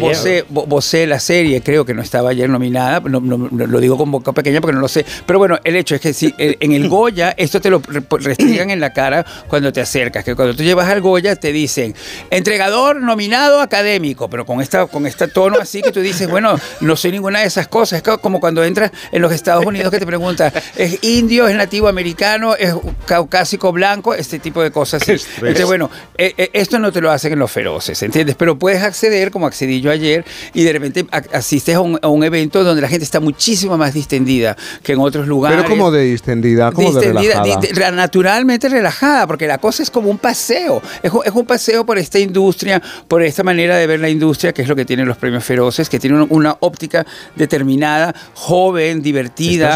Bosé, 0.49 1.07
la 1.07 1.19
serie, 1.19 1.61
creo 1.61 1.85
que 1.85 1.93
no 1.93 2.02
estaba 2.02 2.30
ayer 2.31 2.49
nominada, 2.49 2.99
no, 3.02 3.19
no- 3.19 3.38
no- 3.38 3.68
lo 3.68 3.80
digo 3.80 3.97
con 3.97 4.11
boca 4.11 4.31
pequeña 4.34 4.61
porque 4.61 4.73
no 4.76 4.81
lo 4.81 4.88
sé, 4.88 5.06
pero 5.26 5.39
bueno, 5.39 5.60
el 5.64 5.76
hecho 5.76 5.95
es 5.95 6.02
que 6.02 6.14
si 6.14 6.34
eh, 6.38 6.57
en 6.60 6.72
el 6.73 6.89
Goya 6.89 7.34
esto 7.38 7.61
te 7.61 7.69
lo 7.69 7.80
re- 7.88 8.03
restringan 8.19 8.72
en 8.72 8.80
la 8.80 8.91
cara 8.93 9.26
cuando 9.47 9.72
te 9.72 9.81
acercas, 9.81 10.23
que 10.23 10.35
cuando 10.35 10.56
tú 10.56 10.64
llevas 10.64 10.89
al 10.89 11.02
Goya 11.02 11.35
te 11.35 11.52
dicen 11.52 11.93
entregador 12.31 13.02
nominado 13.02 13.61
académico, 13.61 14.30
pero 14.30 14.45
con 14.45 14.61
esta 14.61 14.85
con 14.88 15.06
este 15.06 15.27
tono 15.27 15.57
así 15.61 15.81
que 15.81 15.91
tú 15.91 16.02
dices, 16.02 16.30
bueno, 16.30 16.60
no 16.81 16.95
soy 16.95 17.11
ninguna 17.11 17.41
de 17.41 17.47
esas 17.47 17.68
cosas, 17.68 17.97
es 17.97 18.03
co- 18.03 18.19
como 18.19 18.39
cuando 18.39 18.64
entras 18.64 18.91
en 19.11 19.22
los 19.22 19.31
Estados 19.31 19.65
Unidos 19.65 19.91
que 19.91 19.99
te 19.99 20.06
preguntan, 20.06 20.52
¿es 20.76 21.03
indio, 21.03 21.47
es 21.47 21.56
nativo 21.56 21.88
americano, 21.88 22.56
es 22.56 22.73
caucásico 23.06 23.72
blanco? 23.72 24.14
Este 24.15 24.39
tipo 24.39 24.61
de 24.63 24.71
cosas. 24.71 25.01
Entonces, 25.07 25.65
bueno, 25.65 25.89
eh, 26.17 26.33
eh, 26.37 26.49
esto 26.53 26.79
no 26.79 26.91
te 26.91 27.01
lo 27.01 27.11
hacen 27.11 27.33
en 27.33 27.39
los 27.39 27.51
feroces, 27.51 28.01
¿entiendes? 28.03 28.35
Pero 28.35 28.57
puedes 28.57 28.81
acceder, 28.81 29.31
como 29.31 29.47
accedí 29.47 29.81
yo 29.81 29.91
ayer, 29.91 30.25
y 30.53 30.63
de 30.63 30.73
repente 30.73 31.05
a- 31.11 31.23
asistes 31.37 31.75
a 31.75 31.81
un, 31.81 31.99
a 32.01 32.07
un 32.07 32.23
evento 32.23 32.63
donde 32.63 32.81
la 32.81 32.87
gente 32.87 33.03
está 33.03 33.19
muchísimo 33.19 33.77
más 33.77 33.93
distendida 33.93 34.55
que 34.83 34.93
en 34.93 34.99
otros 34.99 35.27
lugares. 35.27 35.57
Pero 35.57 35.69
como 35.69 35.91
de 35.91 36.03
distendida, 36.03 36.71
como 36.71 36.91
de 36.93 37.13
relajada. 37.13 37.59
di- 37.61 37.95
naturalmente 37.95 38.69
relajada, 38.69 39.27
porque 39.27 39.47
la 39.47 39.57
cosa 39.57 39.83
es 39.83 39.89
como 39.91 40.09
un 40.09 40.17
paseo. 40.17 40.81
Es, 41.03 41.11
un- 41.11 41.21
es 41.25 41.31
un 41.31 41.45
paseo 41.45 41.85
por 41.85 41.97
esta 41.97 42.19
industria, 42.19 42.81
por 43.07 43.21
esta 43.23 43.43
manera 43.43 43.77
de 43.77 43.87
ver 43.87 43.99
la 43.99 44.09
industria, 44.09 44.53
que 44.53 44.61
es 44.61 44.67
lo 44.67 44.75
que 44.75 44.85
tienen 44.85 45.07
los 45.07 45.17
premios 45.17 45.43
feroces, 45.43 45.89
que 45.89 45.99
tienen 45.99 46.25
una, 46.29 46.55
óptica 46.59 47.05
determinada, 47.35 48.15
joven, 48.33 49.01
divertida, 49.01 49.75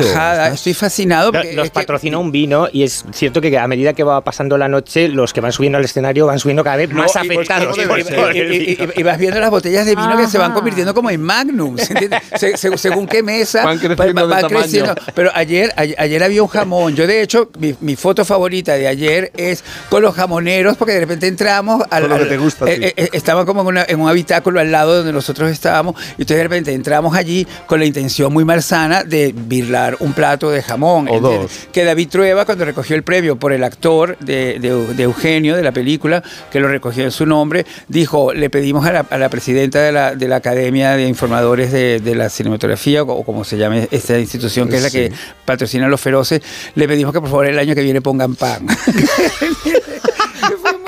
relajada. 0.00 0.44
estás- 0.46 0.54
Estoy 0.58 0.74
fascinado. 0.74 1.26
No, 1.32 1.38
porque 1.38 1.52
nos 1.54 1.64
es 1.66 1.70
que- 1.70 1.74
patrocina 1.74 2.18
un 2.18 2.32
vino 2.32 2.68
y 2.72 2.82
es 2.82 3.04
cierto 3.12 3.40
que 3.40 3.47
a 3.56 3.66
medida 3.68 3.92
que 3.92 4.02
va 4.02 4.20
pasando 4.22 4.58
la 4.58 4.68
noche, 4.68 5.08
los 5.08 5.32
que 5.32 5.40
van 5.40 5.52
subiendo 5.52 5.78
al 5.78 5.84
escenario 5.84 6.26
van 6.26 6.38
subiendo 6.38 6.64
cada 6.64 6.76
vez 6.76 6.90
No, 6.90 6.96
más 7.02 7.14
y- 7.14 7.18
afectados 7.18 7.78
y- 7.78 7.86
por, 7.86 8.36
y- 8.36 9.02
vas 9.04 9.18
viendo 9.18 9.38
las 9.40 9.50
botellas 9.50 9.86
de 9.86 9.94
vino 9.94 10.16
que 10.16 10.26
se 10.26 10.38
van 10.38 10.52
convirtiendo 10.52 10.92
como 10.92 11.10
en 11.10 11.20
magnums, 11.22 11.88
¿entiendes? 11.90 12.20
Se- 12.36 12.56
se- 12.56 12.76
según 12.76 13.06
qué 13.06 13.22
mesa 13.22 13.64
Van 13.64 13.78
creciendo 13.78 14.26
de 14.28 14.40
tamaño. 14.42 14.94
Pero 15.14 15.30
ayer, 15.34 15.72
ayer, 15.76 15.96
ayer 15.98 16.22
había 16.22 16.42
un 16.42 16.48
jamón. 16.48 16.94
Yo, 16.96 17.06
de 17.06 17.22
hecho, 17.22 17.50
mi, 17.58 17.74
mi 17.80 17.96
foto 17.96 18.24
favorita 18.24 18.74
de 18.74 18.88
ayer 18.88 19.32
es 19.36 19.62
con 19.88 20.02
los 20.02 20.14
jamoneros, 20.14 20.76
porque 20.76 20.92
de 20.94 21.00
repente 21.00 21.26
entramos 21.26 21.82
al. 21.90 22.02
Con 22.02 22.10
lo 22.10 22.18
que 22.18 22.24
te 22.26 22.36
gusta 22.38 22.66
eh, 22.66 22.78
eh, 22.80 22.92
eh, 22.96 23.08
estaban 23.12 23.46
como 23.46 23.60
en, 23.62 23.66
una- 23.68 23.84
en 23.88 24.00
un 24.00 24.08
habitáculo 24.08 24.60
al 24.60 24.70
lado 24.72 24.96
donde 24.96 25.12
nosotros 25.12 25.50
estábamos. 25.50 25.94
Y 26.18 26.22
entonces 26.22 26.36
de 26.36 26.42
repente 26.42 26.72
entramos 26.72 27.14
allí 27.16 27.46
con 27.66 27.78
la 27.80 27.86
intención 27.86 28.32
muy 28.32 28.44
malsana 28.44 29.04
de 29.04 29.32
birlar 29.36 29.96
un 30.00 30.12
plato 30.12 30.50
de 30.50 30.62
jamón. 30.62 31.08
O 31.10 31.20
dos. 31.20 31.50
Que 31.72 31.84
David 31.84 32.08
Trueba, 32.08 32.44
cuando 32.44 32.64
recogió 32.64 32.96
el 32.96 33.02
premio 33.02 33.37
por 33.38 33.52
el 33.52 33.64
actor 33.64 34.16
de, 34.18 34.58
de- 34.58 34.94
de 34.94 35.02
Eugenio, 35.02 35.56
de 35.56 35.62
la 35.62 35.72
película, 35.72 36.22
que 36.50 36.60
lo 36.60 36.68
recogió 36.68 37.04
en 37.04 37.10
su 37.10 37.26
nombre, 37.26 37.66
dijo, 37.88 38.32
le 38.32 38.50
pedimos 38.50 38.86
a 38.86 38.92
la, 38.92 39.00
a 39.08 39.18
la 39.18 39.28
presidenta 39.28 39.80
de 39.82 39.92
la, 39.92 40.14
de 40.14 40.28
la 40.28 40.36
Academia 40.36 40.96
de 40.96 41.06
Informadores 41.06 41.72
de, 41.72 42.14
la 42.14 42.28
Cinematografía, 42.30 43.02
o 43.02 43.24
como 43.24 43.44
se 43.44 43.56
llame 43.58 43.88
esta 43.90 44.18
institución, 44.18 44.68
que 44.68 44.76
es 44.76 44.82
la 44.82 44.90
que 44.90 45.12
patrocina 45.44 45.86
a 45.86 45.88
los 45.88 46.00
feroces, 46.00 46.40
le 46.74 46.86
pedimos 46.88 47.12
que 47.12 47.20
por 47.20 47.28
favor 47.30 47.46
el 47.46 47.58
año 47.58 47.74
que 47.74 47.82
viene 47.82 48.00
pongan 48.00 48.34
pan. 48.34 48.66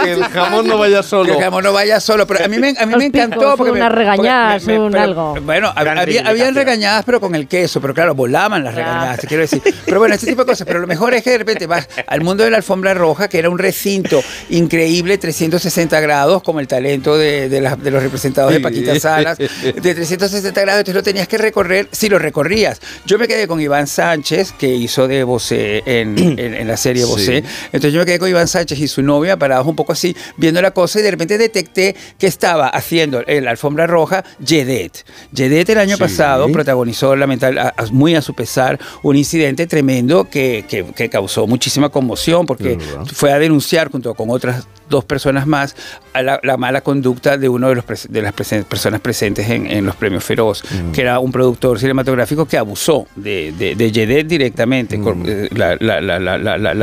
Que 0.02 0.12
el 0.12 0.24
jamón 0.24 0.66
no 0.66 0.78
vaya 0.78 1.02
solo. 1.02 1.24
Que 1.26 1.38
el 1.38 1.44
jamón 1.44 1.64
no 1.64 1.72
vaya 1.72 2.00
solo, 2.00 2.26
pero 2.26 2.44
a 2.44 2.48
mí 2.48 2.58
me, 2.58 2.74
a 2.78 2.86
mí 2.86 2.94
me 2.96 3.06
encantó. 3.06 3.38
picos, 3.40 3.54
porque 3.56 3.72
unas 3.72 3.90
me- 3.90 3.96
regañadas, 3.96 4.64
me- 4.66 4.72
me- 4.74 4.80
un 4.86 4.92
pero- 4.92 5.02
algo. 5.04 5.34
Bueno, 5.42 5.72
había, 5.74 6.22
habían 6.28 6.54
regañadas, 6.54 7.04
pero 7.04 7.20
con 7.20 7.34
el 7.34 7.46
queso, 7.48 7.80
pero 7.80 7.94
claro, 7.94 8.14
volaban 8.14 8.64
las 8.64 8.74
regañadas, 8.74 9.20
te 9.20 9.26
quiero 9.26 9.42
decir. 9.42 9.62
Pero 9.84 9.98
bueno, 9.98 10.14
este 10.14 10.26
tipo 10.26 10.42
de 10.44 10.50
cosas. 10.50 10.66
Pero 10.66 10.78
lo 10.80 10.86
mejor 10.86 11.14
es 11.14 11.22
que 11.22 11.30
de 11.30 11.38
repente 11.38 11.66
vas 11.66 11.88
al 12.06 12.20
mundo 12.22 12.44
de 12.44 12.50
la 12.50 12.56
alfombra 12.58 12.94
roja, 12.94 13.28
que 13.28 13.38
era 13.38 13.50
un 13.50 13.58
recinto 13.58 14.22
increíble, 14.50 15.18
360 15.18 16.00
grados, 16.00 16.42
como 16.42 16.60
el 16.60 16.68
talento 16.68 17.16
de, 17.16 17.48
de 17.48 17.60
los 17.90 18.02
representados 18.02 18.50
de 18.52 18.58
Sí. 18.58 18.62
Paquita 18.62 18.98
Salas, 19.00 19.38
de 19.62 19.94
360 19.94 20.60
grados, 20.60 20.80
entonces 20.80 20.94
lo 20.94 21.02
tenías 21.02 21.28
que 21.28 21.38
recorrer 21.38 21.88
si 21.92 22.08
lo 22.08 22.18
recorrías. 22.18 22.80
Yo 23.06 23.18
me 23.18 23.26
quedé 23.28 23.46
con 23.46 23.60
Iván 23.60 23.86
Sánchez, 23.86 24.52
que 24.52 24.68
hizo 24.68 25.08
de 25.08 25.24
Bosé 25.24 25.82
en, 25.86 26.18
en- 26.18 26.54
en 26.54 26.68
la 26.68 26.76
serie 26.76 27.04
Sí. 27.04 27.08
Bosé. 27.10 27.44
Entonces 27.66 27.92
yo 27.92 28.00
me 28.00 28.06
quedé 28.06 28.18
con 28.18 28.28
Iván 28.28 28.48
Sánchez 28.48 28.78
y 28.78 28.88
su 28.88 29.02
novia 29.02 29.36
parados 29.38 29.66
un 29.66 29.76
poco 29.76 29.92
así, 30.00 30.16
viendo 30.36 30.62
la 30.62 30.70
cosa, 30.72 30.98
y 31.00 31.02
de 31.02 31.10
repente 31.10 31.36
detecté 31.38 31.94
que 32.18 32.26
estaba 32.26 32.68
haciendo 32.68 33.22
en 33.26 33.44
la 33.44 33.50
alfombra 33.50 33.86
roja 33.86 34.24
Yedet. 34.44 35.04
Yedet 35.32 35.68
el 35.70 35.78
año 35.78 35.96
Sí. 35.96 36.00
pasado 36.00 36.48
protagonizó, 36.50 37.14
lamentable, 37.16 37.60
a- 37.60 37.74
a- 37.76 37.86
muy 37.92 38.14
a 38.14 38.22
su 38.22 38.34
pesar, 38.34 38.78
un 39.02 39.16
incidente 39.16 39.66
tremendo 39.66 40.28
que, 40.30 40.64
que- 40.68 40.84
que 40.96 41.08
causó 41.08 41.46
muchísima 41.46 41.88
conmoción, 41.90 42.46
porque 42.46 42.78
fue 43.12 43.32
a 43.32 43.38
denunciar 43.38 43.90
junto 43.90 44.14
con 44.14 44.30
otras 44.30 44.66
dos 44.88 45.04
personas 45.04 45.46
más 45.46 45.76
a 46.14 46.22
la, 46.22 46.40
la 46.42 46.56
mala 46.56 46.80
conducta 46.80 47.36
de 47.38 47.48
uno 47.48 47.68
de, 47.68 47.76
los 47.76 47.84
pres- 47.86 48.08
de 48.08 48.22
las 48.22 48.34
presen- 48.34 48.64
personas 48.64 49.00
presentes 49.00 49.48
en, 49.48 49.66
en 49.70 49.84
los 49.86 49.94
premios 49.96 50.24
Feroz, 50.24 50.62
que 50.92 51.00
era 51.02 51.20
un 51.20 51.30
productor 51.30 51.78
cinematográfico 51.78 52.46
que 52.46 52.58
abusó 52.58 53.06
de, 53.14 53.52
de, 53.56 53.76
de 53.76 53.92
Yedet 53.92 54.26
directamente, 54.26 54.98
cor- 54.98 55.16
eh, 55.26 55.48
la- 55.52 55.76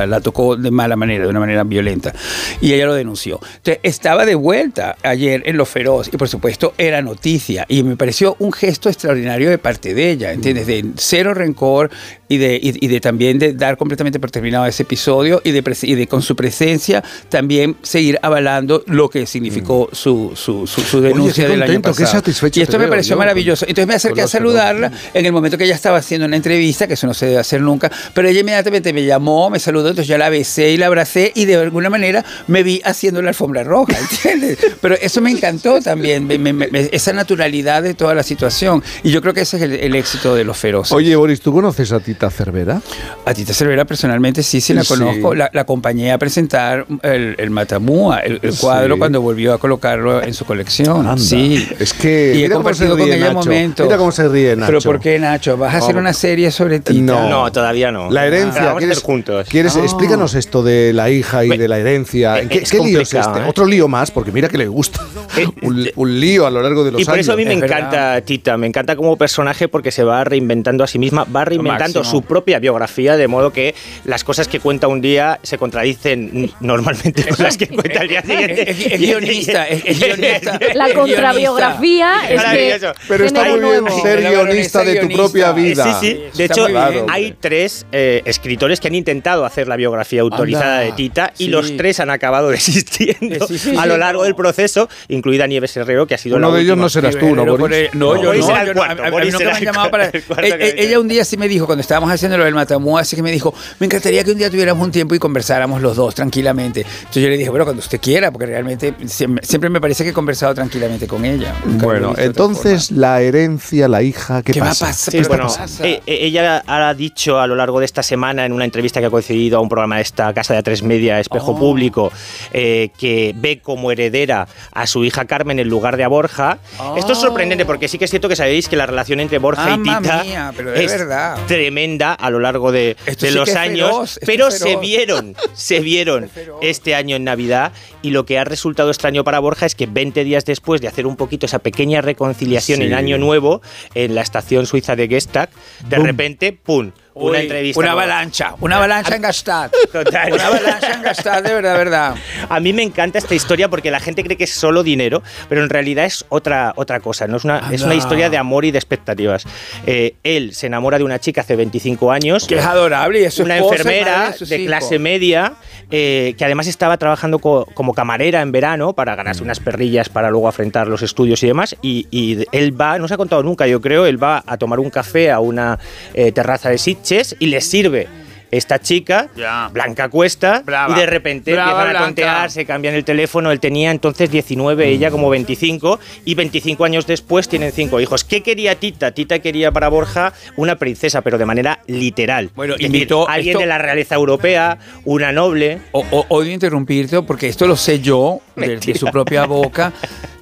la 0.08 0.22
tocó 0.22 0.56
de 0.56 0.72
mala 0.72 0.96
manera, 0.96 1.24
de 1.26 1.30
una 1.30 1.40
manera 1.40 1.64
violenta, 1.64 2.14
y 2.62 2.74
ella 2.74 2.86
lo 2.86 2.94
denunció. 2.98 3.40
Entonces, 3.58 3.80
estaba 3.84 4.26
de 4.26 4.36
vuelta 4.36 4.98
ayer 5.04 5.44
en 5.46 5.58
Los 5.58 5.70
Feroz, 5.70 6.10
y 6.12 6.18
por 6.18 6.28
supuesto 6.28 6.74
era 6.78 7.02
noticia, 7.02 7.66
y 7.68 7.84
me 7.84 7.96
pareció 7.96 8.36
un 8.40 8.52
gesto 8.52 8.90
extraordinario 8.90 9.50
de 9.50 9.58
parte 9.58 9.94
de 9.94 10.12
ella, 10.12 10.32
¿entiendes? 10.32 10.68
De 10.68 10.86
cero 10.98 11.34
rencor 11.34 11.90
y 12.28 12.38
de, 12.38 12.56
y, 12.62 12.86
y 12.86 12.88
de 12.90 13.00
también 13.00 13.40
de 13.40 13.54
dar 13.54 13.78
completamente 13.78 14.20
por 14.20 14.32
terminado 14.32 14.66
ese 14.66 14.84
episodio 14.84 15.42
y 15.44 15.52
de, 15.52 15.64
y 15.84 15.96
de 15.96 16.08
con 16.08 16.22
su 16.22 16.36
presencia 16.36 17.04
también 17.30 17.78
seguir 17.82 18.20
avalando 18.22 18.84
lo 18.88 19.10
que 19.10 19.26
significó 19.26 19.90
su, 19.92 20.34
su, 20.36 20.68
su, 20.68 20.82
su 20.82 21.02
denuncia 21.02 21.46
qué 21.46 21.52
del 21.52 21.64
año 21.64 21.74
contento, 21.74 21.98
qué 21.98 22.04
pasado. 22.04 22.20
satisfecho 22.20 22.60
y 22.60 22.64
esto 22.64 22.78
me 22.78 22.86
veo 22.86 22.92
pareció 22.92 23.16
yo 23.16 23.20
maravilloso. 23.20 23.66
Entonces 23.68 23.88
me 23.88 23.94
acerqué 23.96 24.22
a 24.22 24.28
saludarla 24.28 24.92
en 25.14 25.26
el 25.26 25.32
momento 25.32 25.58
que 25.58 25.64
ella 25.64 25.76
estaba 25.76 25.98
haciendo 25.98 26.26
una 26.28 26.36
entrevista, 26.36 26.88
que 26.88 26.96
eso 26.96 27.08
no 27.08 27.14
se 27.14 27.28
debe 27.28 27.40
hacer 27.40 27.62
nunca, 27.62 27.92
pero 28.14 28.28
ella 28.28 28.42
inmediatamente 28.42 28.92
me 28.94 29.06
llamó, 29.06 29.50
me 29.50 29.60
saludó, 29.60 29.90
entonces 29.90 30.08
yo 30.08 30.18
la 30.18 30.30
besé 30.30 30.72
y 30.72 30.78
la 30.78 30.88
abracé 30.88 31.32
y 31.36 31.46
de 31.46 31.56
alguna 31.56 31.90
manera 31.90 32.26
me 32.48 32.64
vi 32.64 32.82
haciendo 32.88 33.22
la 33.22 33.30
alfombra 33.30 33.64
roja, 33.64 33.94
¿entiendes? 34.12 34.58
Pero 34.82 34.96
eso 35.02 35.22
me 35.22 35.32
encantó 35.32 35.82
también, 35.82 36.26
me- 36.26 36.38
me- 36.38 36.54
me- 36.54 36.68
esa 36.92 37.14
naturalidad 37.14 37.84
de 37.84 37.94
toda 37.94 38.14
la 38.16 38.24
situación. 38.24 38.84
Y 39.04 39.12
yo 39.12 39.22
creo 39.22 39.34
que 39.34 39.42
ese 39.42 39.58
es 39.58 39.64
el, 39.64 39.74
el 39.74 39.96
éxito 39.96 40.36
de 40.36 40.44
los 40.44 40.58
feroces. 40.58 40.92
Oye, 40.94 41.16
Boris, 41.16 41.42
¿tú 41.42 41.54
conoces 41.54 41.92
a 41.92 42.00
Tita 42.00 42.30
Cervera? 42.30 42.82
A 43.26 43.34
Tita 43.34 43.54
Cervera 43.54 43.86
personalmente 43.86 44.44
sí, 44.44 44.62
sí 44.62 44.74
la 44.74 44.84
Sí. 44.84 44.90
conozco. 44.90 45.36
La, 45.36 45.50
la 45.54 45.62
acompañé 45.62 46.12
a 46.12 46.18
presentar 46.18 46.86
el, 47.04 47.36
el 47.38 47.50
Matamúa, 47.50 48.20
el, 48.20 48.40
el 48.42 48.56
cuadro, 48.56 48.96
Sí. 48.96 49.00
cuando 49.00 49.22
volvió 49.22 49.54
a 49.54 49.58
colocarlo 49.60 50.22
en 50.24 50.34
su 50.34 50.46
colección. 50.46 51.08
Anda. 51.08 51.18
Sí. 51.22 51.68
Es 51.80 51.94
que 51.94 52.34
Y 52.36 52.44
he 52.44 52.50
compartido 52.50 52.98
con 52.98 53.12
ella 53.12 53.32
momentos. 53.32 53.86
Mira 53.86 53.98
cómo 53.98 54.12
se 54.12 54.28
ríe 54.28 54.56
¿Pero 54.56 54.72
Nacho. 54.74 54.90
por 54.90 55.00
qué, 55.00 55.20
Nacho? 55.20 55.58
¿Vas 55.58 55.76
a 55.76 55.78
hacer 55.80 55.98
una 55.98 56.14
serie 56.14 56.52
sobre 56.52 56.80
Tita? 56.80 57.02
No. 57.02 57.28
No, 57.30 57.52
todavía 57.52 57.92
no. 57.92 58.10
La 58.10 58.26
herencia, 58.26 58.62
La 58.62 58.68
vamos 58.68 58.78
a 58.78 58.80
¿quieres- 58.80 58.98
hacer 58.98 59.06
juntos. 59.06 59.48
¿Quieres, 59.50 59.76
Ah. 59.76 59.82
Explícanos 59.84 60.34
esto 60.36 60.64
de 60.64 60.94
la 60.94 61.10
hija 61.10 61.44
y 61.46 61.50
de 61.58 61.68
la 61.68 61.78
herencia. 61.78 62.40
eh, 62.40 62.48
¿Qué, 62.50 62.60
es 62.60 62.72
qué 62.84 62.88
lío 62.90 63.02
es 63.02 63.10
complicado, 63.10 63.36
este? 63.38 63.46
¿eh? 63.48 63.50
Otro 63.50 63.66
lío 63.66 63.88
más, 63.88 64.12
porque 64.12 64.32
mira 64.32 64.48
que 64.50 64.58
le 64.58 64.68
gusta. 64.68 65.02
un, 65.62 65.90
un 65.96 66.20
lío 66.20 66.46
a 66.48 66.52
lo 66.52 66.62
largo 66.62 66.84
de 66.84 66.92
los 66.92 67.02
Y 67.02 67.06
por 67.06 67.14
años. 67.16 67.26
eso 67.26 67.34
a 67.34 67.36
mí 67.36 67.46
me 67.46 67.54
Es 67.54 67.60
verdad. 67.62 67.78
encanta 67.80 68.22
Tita, 68.22 68.58
me 68.58 68.68
encanta 68.68 68.96
como 68.96 69.16
personaje 69.18 69.68
porque 69.68 69.92
se 69.92 70.04
va 70.04 70.24
reinventando 70.24 70.84
a 70.84 70.88
sí 70.88 71.00
misma, 71.00 71.24
va 71.26 71.46
reinventando 71.46 72.00
máximo. 72.00 72.22
su 72.22 72.22
propia 72.28 72.60
biografía, 72.60 73.18
de 73.18 73.28
modo 73.28 73.52
que 73.52 73.76
las 74.06 74.24
cosas 74.24 74.48
que 74.48 74.60
cuenta 74.60 74.88
un 74.88 75.02
día 75.02 75.40
se 75.44 75.58
contradicen 75.58 76.52
normalmente 76.60 77.26
con 77.28 77.44
las 77.44 77.58
que 77.58 77.68
cuenta 77.68 78.02
el 78.02 78.08
día 78.10 78.22
siguiente. 78.22 78.72
Es, 78.72 78.86
es 78.94 79.00
guionista, 79.00 79.68
es, 79.68 79.84
guionista. 80.00 80.60
La 80.74 80.94
contrabiografía 80.94 82.14
es 82.30 82.44
que. 82.44 82.92
Pero 83.08 83.26
está 83.26 83.42
muy 83.44 83.50
bien 83.60 83.62
nuevo. 83.62 84.02
ser 84.02 84.22
guionista 84.22 84.84
de 84.84 84.96
tu 85.02 85.08
propia 85.10 85.50
Eh, 85.50 85.54
vida. 85.54 86.00
Sí, 86.00 86.08
sí. 86.32 86.38
De 86.38 86.46
hecho, 86.46 86.68
hay 87.10 87.36
tres 87.40 87.86
eh, 87.92 88.22
escritores 88.26 88.80
que 88.80 88.88
han 88.88 88.96
intentado 88.96 89.46
hacer 89.46 89.68
la 89.68 89.76
biografía 89.76 90.22
autorizada 90.22 90.80
Anda, 90.80 90.86
de 90.86 90.92
Tita 90.94 91.34
y 91.38 91.46
sí. 91.46 91.50
los 91.50 91.76
tres 91.78 92.00
han 92.00 92.10
acabado 92.10 92.50
existiendo 92.68 93.48
Sí, 93.48 93.58
sí, 93.58 93.72
sí, 93.72 93.78
a 93.78 93.86
lo 93.86 93.98
largo 93.98 94.24
del 94.24 94.36
proceso, 94.36 94.90
incluida 95.08 95.48
Nieves 95.48 95.76
Herrero, 95.78 96.06
que 96.08 96.16
ha 96.16 96.18
sido 96.18 96.38
Uno 96.38 96.50
la 96.52 96.56
de 96.58 96.62
ellos 96.64 96.78
no 96.78 96.90
serás 96.90 97.18
tú, 97.18 97.36
¿no, 97.36 97.46
Boris? 97.58 97.78
el- 97.78 97.90
no, 98.00 98.16
yo 98.22 98.28
Boris 98.30 98.46
no. 98.48 98.58
el 98.58 98.74
cuarto, 98.74 99.04
a- 99.04 99.06
a- 99.06 99.08
a 99.08 99.12
mí 99.22 99.32
nunca 99.32 99.46
me 99.46 99.52
han 99.52 99.58
el 99.58 99.64
llamado 99.66 99.92
para. 99.92 100.08
Eh, 100.18 100.24
eh, 100.60 100.76
ella 100.80 101.00
un 101.00 101.08
día 101.08 101.26
sí 101.26 101.38
me 101.38 101.48
dijo, 101.48 101.66
cuando 101.66 101.82
estábamos 101.82 102.12
haciendo 102.12 102.38
lo 102.38 102.46
del 102.46 102.54
Matamú, 102.54 102.98
así 102.98 103.16
que 103.16 103.24
me 103.24 103.32
dijo, 103.32 103.54
me 103.80 103.86
encantaría 103.86 104.24
que 104.24 104.32
un 104.32 104.38
día 104.38 104.50
tuviéramos 104.50 104.84
un 104.86 104.92
tiempo 104.92 105.16
y 105.16 105.20
conversáramos 105.20 105.82
los 105.82 105.96
dos 105.96 106.14
tranquilamente. 106.16 106.82
Entonces 106.82 107.24
yo 107.24 107.30
le 107.30 107.38
dije, 107.38 107.50
bueno, 107.50 107.66
cuando 107.66 107.80
usted 107.82 108.00
quiera, 108.00 108.32
porque 108.32 108.46
realmente 108.48 108.94
siempre, 109.08 109.70
me 109.70 109.82
parece 109.82 110.04
que 110.04 110.12
he 110.12 110.14
conversado 110.14 110.54
tranquilamente 110.56 111.08
con 111.08 111.26
ella. 111.26 111.54
Nunca 111.66 111.86
Bueno, 111.86 112.14
entonces 112.18 112.92
la 112.92 113.22
herencia, 113.22 113.88
la 113.88 114.02
hija, 114.04 114.42
¿qué, 114.44 114.54
¿Qué 114.54 114.60
va 114.60 114.68
a 114.68 114.70
pasa? 114.70 114.88
pasar? 114.88 115.12
Sí, 115.12 115.18
¿Pero 115.18 115.24
qué 115.24 115.28
bueno, 115.30 115.44
pasa? 115.48 115.84
eh, 115.88 116.02
ella 116.06 116.64
ha 116.66 116.94
dicho 116.94 117.40
a 117.40 117.48
lo 117.48 117.56
largo 117.56 117.80
de 117.80 117.86
esta 117.86 118.04
semana 118.04 118.46
en 118.46 118.54
una 118.54 118.66
entrevista 118.66 119.00
que 119.00 119.08
ha 119.08 119.10
concedido 119.10 119.58
a 119.58 119.62
un 119.62 119.70
programa 119.70 119.98
de 119.98 120.02
esta 120.04 120.34
casa 120.34 120.54
de 120.54 120.64
A3 120.64 120.84
Media, 120.84 121.20
Espejo 121.20 121.52
Oh. 121.52 121.58
Público, 121.60 122.12
eh, 122.60 122.90
que 122.98 123.34
ve 123.36 123.60
como 123.60 123.92
heredera 123.92 124.48
a 124.72 124.88
su 124.88 125.06
hija 125.06 125.26
Carmen 125.26 125.60
en 125.60 125.68
lugar 125.70 125.96
de 125.96 126.04
a 126.04 126.08
Borja. 126.08 126.58
Esto 126.98 127.12
es 127.14 127.20
sorprendente 127.20 127.66
porque 127.66 127.88
sí 127.88 128.00
que 128.00 128.06
es 128.06 128.10
cierto 128.10 128.28
que 128.28 128.36
sabéis 128.36 128.68
que 128.68 128.76
la 128.76 128.88
relación 128.88 129.20
entre 129.20 129.38
Borja 129.38 129.76
y 129.76 129.84
Tita 129.84 130.24
mía, 130.24 130.52
pero 130.58 130.72
de 130.72 130.84
es 130.84 130.92
verdad. 130.92 131.38
tremenda 131.48 132.14
a 132.14 132.32
lo 132.32 132.40
largo 132.40 132.72
de, 132.72 132.98
Esto 133.06 133.28
de 133.28 133.32
sí 133.32 133.38
los 133.38 133.54
años, 133.56 133.90
feroz, 133.90 134.20
pero 134.26 134.50
se 134.50 134.76
vieron, 134.78 135.36
se 135.54 135.82
vieron 135.82 136.32
este 136.62 136.96
año 136.96 137.16
en 137.16 137.26
Navidad 137.26 137.74
y 138.02 138.10
lo 138.10 138.26
que 138.26 138.40
ha 138.40 138.44
resultado 138.44 138.90
extraño 138.90 139.24
para 139.24 139.38
Borja 139.38 139.68
es 139.68 139.76
que 139.76 139.86
20 139.86 140.24
días 140.24 140.44
después 140.46 140.82
de 140.82 140.88
hacer 140.88 141.06
un 141.06 141.16
poquito 141.16 141.46
esa 141.46 141.60
pequeña 141.60 142.02
reconciliación 142.02 142.80
Sí. 142.80 142.84
en 142.86 142.94
Año 142.96 143.20
Nuevo 143.20 143.62
en 143.94 144.16
la 144.16 144.22
estación 144.22 144.66
suiza 144.66 144.96
de 144.96 145.08
Gestac, 145.08 145.52
de 145.88 145.98
Bum. 145.98 146.06
repente, 146.08 146.54
¡pum! 146.54 146.92
Una 147.18 147.32
Uy, 147.40 147.44
entrevista. 147.46 147.80
Una 147.80 147.92
avalancha, 147.92 148.56
una 148.60 148.78
avalancha 148.78 149.16
en 149.16 149.22
Gastad. 149.22 149.72
Total. 149.92 150.34
Una 150.34 150.48
avalancha 150.48 150.94
en 150.94 151.02
Gastad, 151.02 151.44
de 151.44 151.54
verdad, 151.54 151.78
verdad. 151.78 152.16
A 152.50 152.60
mí 152.60 152.74
me 152.74 152.84
encanta 152.84 153.18
esta 153.18 153.36
historia 153.36 153.70
porque 153.70 153.92
la 153.92 154.00
gente 154.00 154.24
cree 154.24 154.38
que 154.38 154.44
es 154.46 154.54
solo 154.54 154.84
dinero, 154.84 155.24
pero 155.50 155.64
en 155.64 155.70
realidad 155.70 156.06
es 156.06 156.26
otra, 156.30 156.74
otra 156.76 157.00
cosa. 157.00 157.28
¿no? 157.28 157.38
Es, 157.38 157.44
una, 157.44 157.70
es 157.72 157.82
una 157.82 157.96
historia 157.96 158.30
de 158.30 158.38
amor 158.38 158.66
y 158.66 158.72
de 158.72 158.78
expectativas. 158.78 159.46
Eh, 159.86 160.16
él 160.24 160.54
se 160.54 160.68
enamora 160.68 160.98
de 160.98 161.04
una 161.04 161.20
chica 161.20 161.42
hace 161.42 161.56
25 161.56 162.12
años. 162.12 162.48
Que 162.48 162.56
es 162.60 162.66
adorable 162.66 163.22
y 163.22 163.24
es 163.24 163.40
Una 163.40 163.58
enfermera 163.58 164.34
de 164.40 164.46
de 164.46 164.66
clase 164.66 165.00
media 165.00 165.54
eh, 165.92 166.36
que 166.38 166.46
además 166.46 166.68
estaba 166.68 166.98
trabajando 166.98 167.40
co- 167.40 167.68
como 167.74 167.94
camarera 167.94 168.42
en 168.42 168.52
verano 168.52 168.94
para 168.94 169.16
ganarse 169.16 169.44
unas 169.44 169.60
perrillas 169.60 170.10
para 170.10 170.30
luego 170.30 170.48
afrontar 170.48 170.88
los 170.88 171.02
estudios 171.02 171.42
y 171.44 171.48
demás. 171.48 171.76
Y, 171.82 172.08
y 172.12 172.46
él 172.52 172.80
va, 172.80 172.98
no 173.00 173.08
se 173.08 173.14
ha 173.14 173.18
contado 173.18 173.44
nunca, 173.44 173.68
yo 173.68 173.82
creo, 173.82 174.06
él 174.06 174.22
va 174.22 174.44
a 174.46 174.58
tomar 174.58 174.80
un 174.80 174.90
café 174.90 175.32
a 175.32 175.40
una 175.40 175.80
eh, 176.14 176.32
terraza 176.32 176.70
de 176.70 176.78
Sitges 176.78 177.07
y 177.40 177.48
le 177.48 177.62
sirve. 177.62 178.08
Esta 178.50 178.80
chica, 178.80 179.28
Blanca 179.74 180.08
Cuesta, 180.08 180.62
Brava. 180.66 180.96
y 180.96 181.00
de 181.02 181.06
repente 181.06 181.52
Brava, 181.52 181.70
empiezan 181.72 181.88
a 181.88 181.92
Blanca. 181.92 182.06
tontear, 182.06 182.50
se 182.52 182.66
cambian 182.66 182.96
el 182.96 183.04
teléfono, 183.04 183.52
él 183.52 183.60
tenía 183.60 183.92
entonces 183.92 184.32
19, 184.32 184.88
ella 184.88 185.12
como 185.12 185.30
25, 185.30 186.00
y 186.24 186.34
25 186.34 186.86
años 186.86 187.06
después 187.06 187.50
tienen 187.50 187.74
cinco 187.74 188.00
hijos. 188.00 188.24
¿Qué 188.24 188.44
quería 188.44 188.76
Tita? 188.76 189.12
Tita 189.12 189.40
quería 189.40 189.74
para 189.74 189.90
Borja 189.90 190.32
una 190.56 190.78
princesa, 190.78 191.20
pero 191.24 191.38
de 191.38 191.46
manera 191.46 191.80
literal. 191.88 192.50
Bueno, 192.56 192.76
Es 192.76 192.80
decir, 192.80 192.96
invitó 192.96 193.28
alguien 193.28 193.52
esto- 193.58 193.60
de 193.60 193.66
la 193.66 193.80
realeza 193.80 194.16
europea, 194.16 194.78
una 195.04 195.34
noble. 195.34 195.80
O, 195.92 196.06
o- 196.10 196.26
odio 196.30 196.54
interrumpirte 196.54 197.22
porque 197.24 197.50
esto 197.50 197.68
lo 197.68 197.76
sé 197.76 198.00
yo 198.00 198.40
de, 198.56 198.78
de 198.78 198.96
su 198.96 199.08
propia 199.08 199.46
boca. 199.46 199.92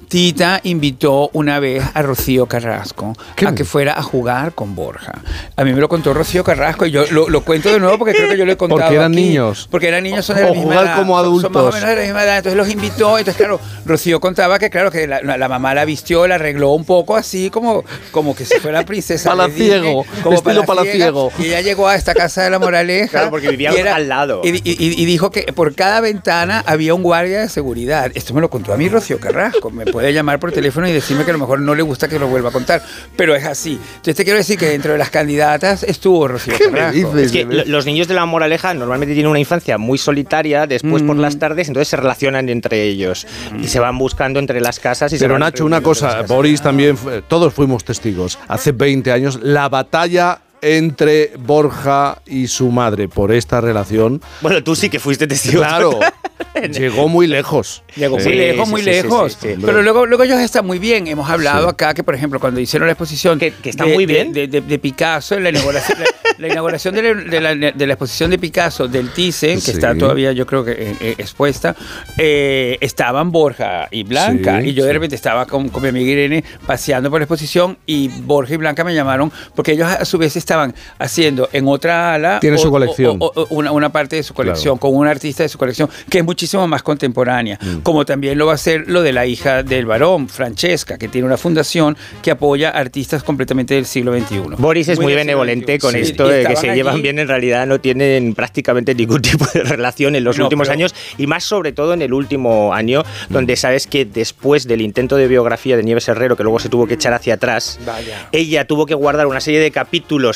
Tita 0.08 0.60
invitó 0.62 1.30
una 1.32 1.58
vez 1.58 1.82
a 1.94 2.02
Rocío 2.02 2.46
Carrasco 2.46 3.12
a 3.44 3.54
que 3.54 3.64
fuera 3.64 3.98
a 3.98 4.02
jugar 4.02 4.52
con 4.54 4.74
Borja. 4.76 5.12
A 5.56 5.64
mí 5.64 5.72
me 5.72 5.80
lo 5.80 5.88
contó 5.88 6.14
Rocío 6.14 6.44
Carrasco 6.44 6.86
y 6.86 6.92
yo 6.92 7.04
lo, 7.10 7.28
lo 7.28 7.42
cuento 7.42 7.72
de 7.72 7.80
nuevo 7.80 7.98
porque 7.98 8.14
creo 8.14 8.28
que 8.30 8.36
yo 8.38 8.44
lo 8.46 8.52
he 8.52 8.56
contado. 8.58 8.80
Porque 8.82 8.94
eran 8.94 9.12
aquí. 9.12 9.20
niños. 9.22 9.66
Porque 9.70 9.88
eran 9.88 10.04
niños, 10.04 10.24
son 10.24 10.36
de 10.36 10.42
la 10.42 10.48
O 10.50 10.54
misma 10.54 10.64
jugar 10.64 10.84
edad, 10.86 10.96
como 10.98 11.16
son- 11.22 11.40
Son 11.42 11.52
más 11.52 11.56
o 11.56 11.58
adultos. 11.66 11.74
menos 11.74 11.88
de 11.90 11.96
la 11.96 12.02
misma 12.02 12.22
edad. 12.24 12.36
Entonces 12.38 12.56
los 12.56 12.68
invitó. 12.70 13.18
Entonces, 13.18 13.36
claro, 13.36 13.60
Rocío 13.84 14.20
contaba 14.20 14.58
que, 14.60 14.70
claro, 14.70 14.90
que 14.92 15.06
la, 15.08 15.20
la 15.22 15.48
mamá 15.48 15.74
la 15.74 15.84
vistió, 15.84 16.26
la 16.28 16.36
arregló 16.36 16.70
un 16.70 16.84
poco 16.84 17.16
así, 17.16 17.50
como, 17.50 17.84
como 18.12 18.36
que 18.36 18.44
si 18.44 18.58
fuera 18.60 18.84
princesa. 18.84 19.30
Palaciego, 19.30 20.04
Disney, 20.04 20.22
como 20.22 20.36
estilo 20.36 20.62
palaciego. 20.64 21.32
Y 21.38 21.46
ella 21.46 21.60
llegó 21.62 21.88
a 21.88 21.96
esta 21.96 22.14
casa 22.14 22.42
de 22.44 22.50
la 22.50 22.58
Moraleja. 22.60 23.10
Claro, 23.10 23.30
porque 23.30 23.54
y 23.58 23.64
era- 23.66 23.96
al 23.96 24.08
lado. 24.08 24.40
y, 24.44 24.50
y- 24.50 24.60
y- 24.64 25.02
y 25.02 25.04
dijo 25.04 25.30
que 25.32 25.52
por 25.52 25.74
cada 25.74 26.00
ventana 26.00 26.62
había 26.66 26.94
un 26.94 27.02
guardia 27.02 27.40
de 27.40 27.48
seguridad. 27.48 28.10
Esto 28.14 28.34
me 28.34 28.40
lo 28.40 28.50
contó 28.50 28.72
a 28.72 28.76
mí 28.76 28.88
Rocío 28.88 29.18
Carrasco. 29.18 29.70
Me 29.70 29.84
puede 29.96 30.12
llamar 30.12 30.38
por 30.38 30.52
teléfono 30.52 30.86
y 30.86 30.92
decirme 30.92 31.24
que 31.24 31.30
a 31.30 31.32
lo 31.32 31.38
mejor 31.38 31.58
no 31.60 31.74
le 31.74 31.80
gusta 31.82 32.06
que 32.06 32.18
lo 32.18 32.26
vuelva 32.28 32.50
a 32.50 32.52
contar. 32.52 32.82
Pero 33.16 33.34
es 33.34 33.46
así. 33.46 33.78
Entonces 33.88 34.14
te 34.14 34.24
quiero 34.24 34.36
decir 34.38 34.58
que 34.58 34.66
dentro 34.68 34.92
de 34.92 34.98
las 34.98 35.08
candidatas 35.08 35.82
estuvo 35.84 36.28
Rocío 36.28 36.52
Carrasco. 36.62 37.16
Es 37.16 37.32
que 37.32 37.46
lo- 37.46 37.64
los 37.64 37.86
niños 37.86 38.06
de 38.06 38.12
la 38.12 38.26
moraleja 38.26 38.74
normalmente 38.74 39.14
tienen 39.14 39.30
una 39.30 39.40
infancia 39.40 39.78
muy 39.78 39.96
solitaria, 39.96 40.66
después 40.66 41.02
por 41.02 41.16
Mm. 41.16 41.20
las 41.20 41.38
tardes, 41.38 41.68
entonces 41.68 41.88
se 41.88 41.96
relacionan 41.96 42.50
entre 42.50 42.82
ellos 42.82 43.26
y 43.58 43.68
se 43.68 43.80
van 43.80 43.96
buscando 43.96 44.38
entre 44.38 44.60
las 44.60 44.78
casas. 44.80 45.12
Y 45.14 45.18
se 45.18 45.24
Pero 45.24 45.38
Nacho, 45.38 45.64
una 45.64 45.80
cosa. 45.80 46.20
Boris 46.28 46.60
también, 46.60 46.98
todos 47.26 47.54
fuimos 47.54 47.82
testigos. 47.84 48.38
Hace 48.48 48.72
20 48.72 49.12
años, 49.12 49.40
la 49.42 49.70
batalla 49.70 50.40
entre 50.62 51.32
Borja 51.38 52.18
y 52.26 52.46
su 52.48 52.70
madre 52.70 53.08
por 53.08 53.32
esta 53.32 53.60
relación. 53.60 54.20
Bueno, 54.40 54.62
tú 54.62 54.74
sí 54.74 54.88
que 54.88 54.98
fuiste 54.98 55.26
testigo. 55.26 55.60
Claro, 55.62 55.98
llegó 56.72 57.08
muy 57.08 57.26
lejos. 57.26 57.82
Llegó 57.94 58.16
muy 58.16 58.24
Sí, 58.24 58.30
lejos, 58.34 58.66
sí, 58.66 58.70
muy 58.70 58.80
sí, 58.82 58.84
sí, 58.86 58.90
lejos. 59.02 59.32
sí, 59.40 59.48
sí. 59.54 59.62
Pero 59.64 59.82
luego, 59.82 60.06
luego 60.06 60.22
ellos 60.24 60.40
están 60.40 60.66
muy 60.66 60.78
bien. 60.78 61.06
Hemos 61.06 61.28
hablado 61.30 61.64
Sí. 61.68 61.70
acá 61.72 61.94
que, 61.94 62.02
por 62.04 62.14
ejemplo, 62.14 62.40
cuando 62.40 62.60
hicieron 62.60 62.86
la 62.86 62.92
exposición. 62.92 63.38
Que, 63.38 63.52
están 63.64 63.92
muy 63.92 64.06
bien. 64.06 64.32
De, 64.32 64.48
de- 64.48 64.60
de 64.60 64.78
Picasso, 64.78 65.38
la 65.38 65.50
inauguración, 65.50 65.98
la, 66.00 66.06
la 66.38 66.48
inauguración 66.52 66.94
de, 66.94 67.02
la, 67.02 67.14
de 67.14 67.40
la- 67.40 67.72
de 67.72 67.86
la 67.86 67.92
exposición 67.94 68.30
de 68.30 68.38
Picasso 68.38 68.88
del 68.88 69.10
Thyssen, 69.10 69.56
que 69.56 69.60
Sí. 69.60 69.70
está 69.72 69.94
todavía, 69.96 70.32
yo 70.32 70.46
creo 70.46 70.64
que 70.64 70.72
eh, 70.72 70.96
eh, 71.00 71.14
expuesta, 71.18 71.74
eh, 72.18 72.78
estaban 72.80 73.30
Borja 73.30 73.88
y 73.90 74.02
Blanca. 74.04 74.60
Sí, 74.60 74.68
y 74.70 74.74
yo 74.74 74.84
de 74.84 74.92
repente 74.92 75.14
estaba 75.16 75.46
con, 75.46 75.68
con 75.68 75.82
mi 75.82 75.88
amiga 75.90 76.10
Irene 76.10 76.44
paseando 76.66 77.10
por 77.10 77.20
la 77.20 77.24
exposición 77.24 77.78
y 77.86 78.08
Borja 78.08 78.54
y 78.54 78.56
Blanca 78.56 78.84
me 78.84 78.94
llamaron 78.94 79.30
porque 79.54 79.72
ellos 79.72 79.88
a 79.88 80.04
su 80.04 80.18
vez 80.18 80.36
estaban 80.46 80.74
haciendo 81.00 81.48
en 81.52 81.66
otra 81.66 82.14
ala. 82.14 82.38
Tiene 82.40 82.56
o- 82.56 82.60
su 82.60 82.70
colección. 82.70 83.16
o- 83.20 83.32
o 83.34 83.46
una, 83.50 83.72
una 83.72 83.90
parte 83.90 84.14
de 84.16 84.22
su 84.22 84.32
colección 84.32 84.76
Claro. 84.78 84.92
con 84.92 84.94
un 84.96 85.06
artista 85.08 85.42
de 85.42 85.48
su 85.48 85.58
colección 85.58 85.90
que 86.08 86.18
es 86.18 86.24
muchísimo 86.24 86.66
más 86.68 86.82
contemporánea, 86.84 87.58
Mm. 87.60 87.78
como 87.82 88.04
también 88.06 88.38
lo 88.38 88.46
va 88.46 88.54
a 88.54 88.56
ser 88.58 88.84
lo 88.88 89.02
de 89.02 89.12
la 89.12 89.26
hija 89.26 89.62
del 89.64 89.86
varón, 89.86 90.28
Francesca, 90.28 90.98
que 90.98 91.08
tiene 91.08 91.26
una 91.26 91.36
fundación 91.36 91.96
que 92.22 92.30
apoya 92.30 92.70
artistas 92.70 93.22
completamente 93.24 93.74
del 93.74 93.86
siglo 93.86 94.12
XXI. 94.16 94.54
Boris 94.58 94.88
es 94.88 94.98
muy, 94.98 95.06
siglo 95.06 95.16
benevolente 95.18 95.72
XXI. 95.74 95.78
con 95.80 95.92
Sí, 95.92 95.98
esto 96.00 96.26
y 96.30 96.34
de 96.34 96.46
que 96.46 96.56
se 96.56 96.70
allí. 96.70 96.76
llevan 96.76 97.02
bien, 97.02 97.18
en 97.18 97.26
realidad 97.28 97.66
no 97.66 97.80
tienen 97.80 98.34
prácticamente 98.34 98.94
ningún 98.94 99.20
tipo 99.22 99.46
de 99.52 99.62
relación 99.64 100.14
en 100.14 100.22
los 100.24 100.38
No, 100.38 100.44
últimos 100.44 100.68
pero- 100.68 100.74
años 100.74 100.94
y 101.18 101.26
más 101.26 101.42
sobre 101.44 101.72
todo 101.72 101.92
en 101.94 102.02
el 102.02 102.12
último 102.12 102.72
año, 102.72 103.02
donde 103.30 103.56
sabes 103.56 103.86
que 103.88 104.04
después 104.04 104.66
del 104.68 104.80
intento 104.80 105.16
de 105.16 105.26
biografía 105.26 105.76
de 105.76 105.82
Nieves 105.82 106.06
Herrero, 106.08 106.36
que 106.36 106.42
luego 106.44 106.60
se 106.60 106.68
tuvo 106.68 106.86
que 106.86 106.94
echar 106.94 107.12
hacia 107.14 107.34
atrás, 107.34 107.78
Vaya. 107.84 108.28
ella 108.32 108.64
tuvo 108.66 108.86
que 108.86 108.94
guardar 108.94 109.26
una 109.26 109.40
serie 109.40 109.58
de 109.60 109.70
capítulos 109.70 110.35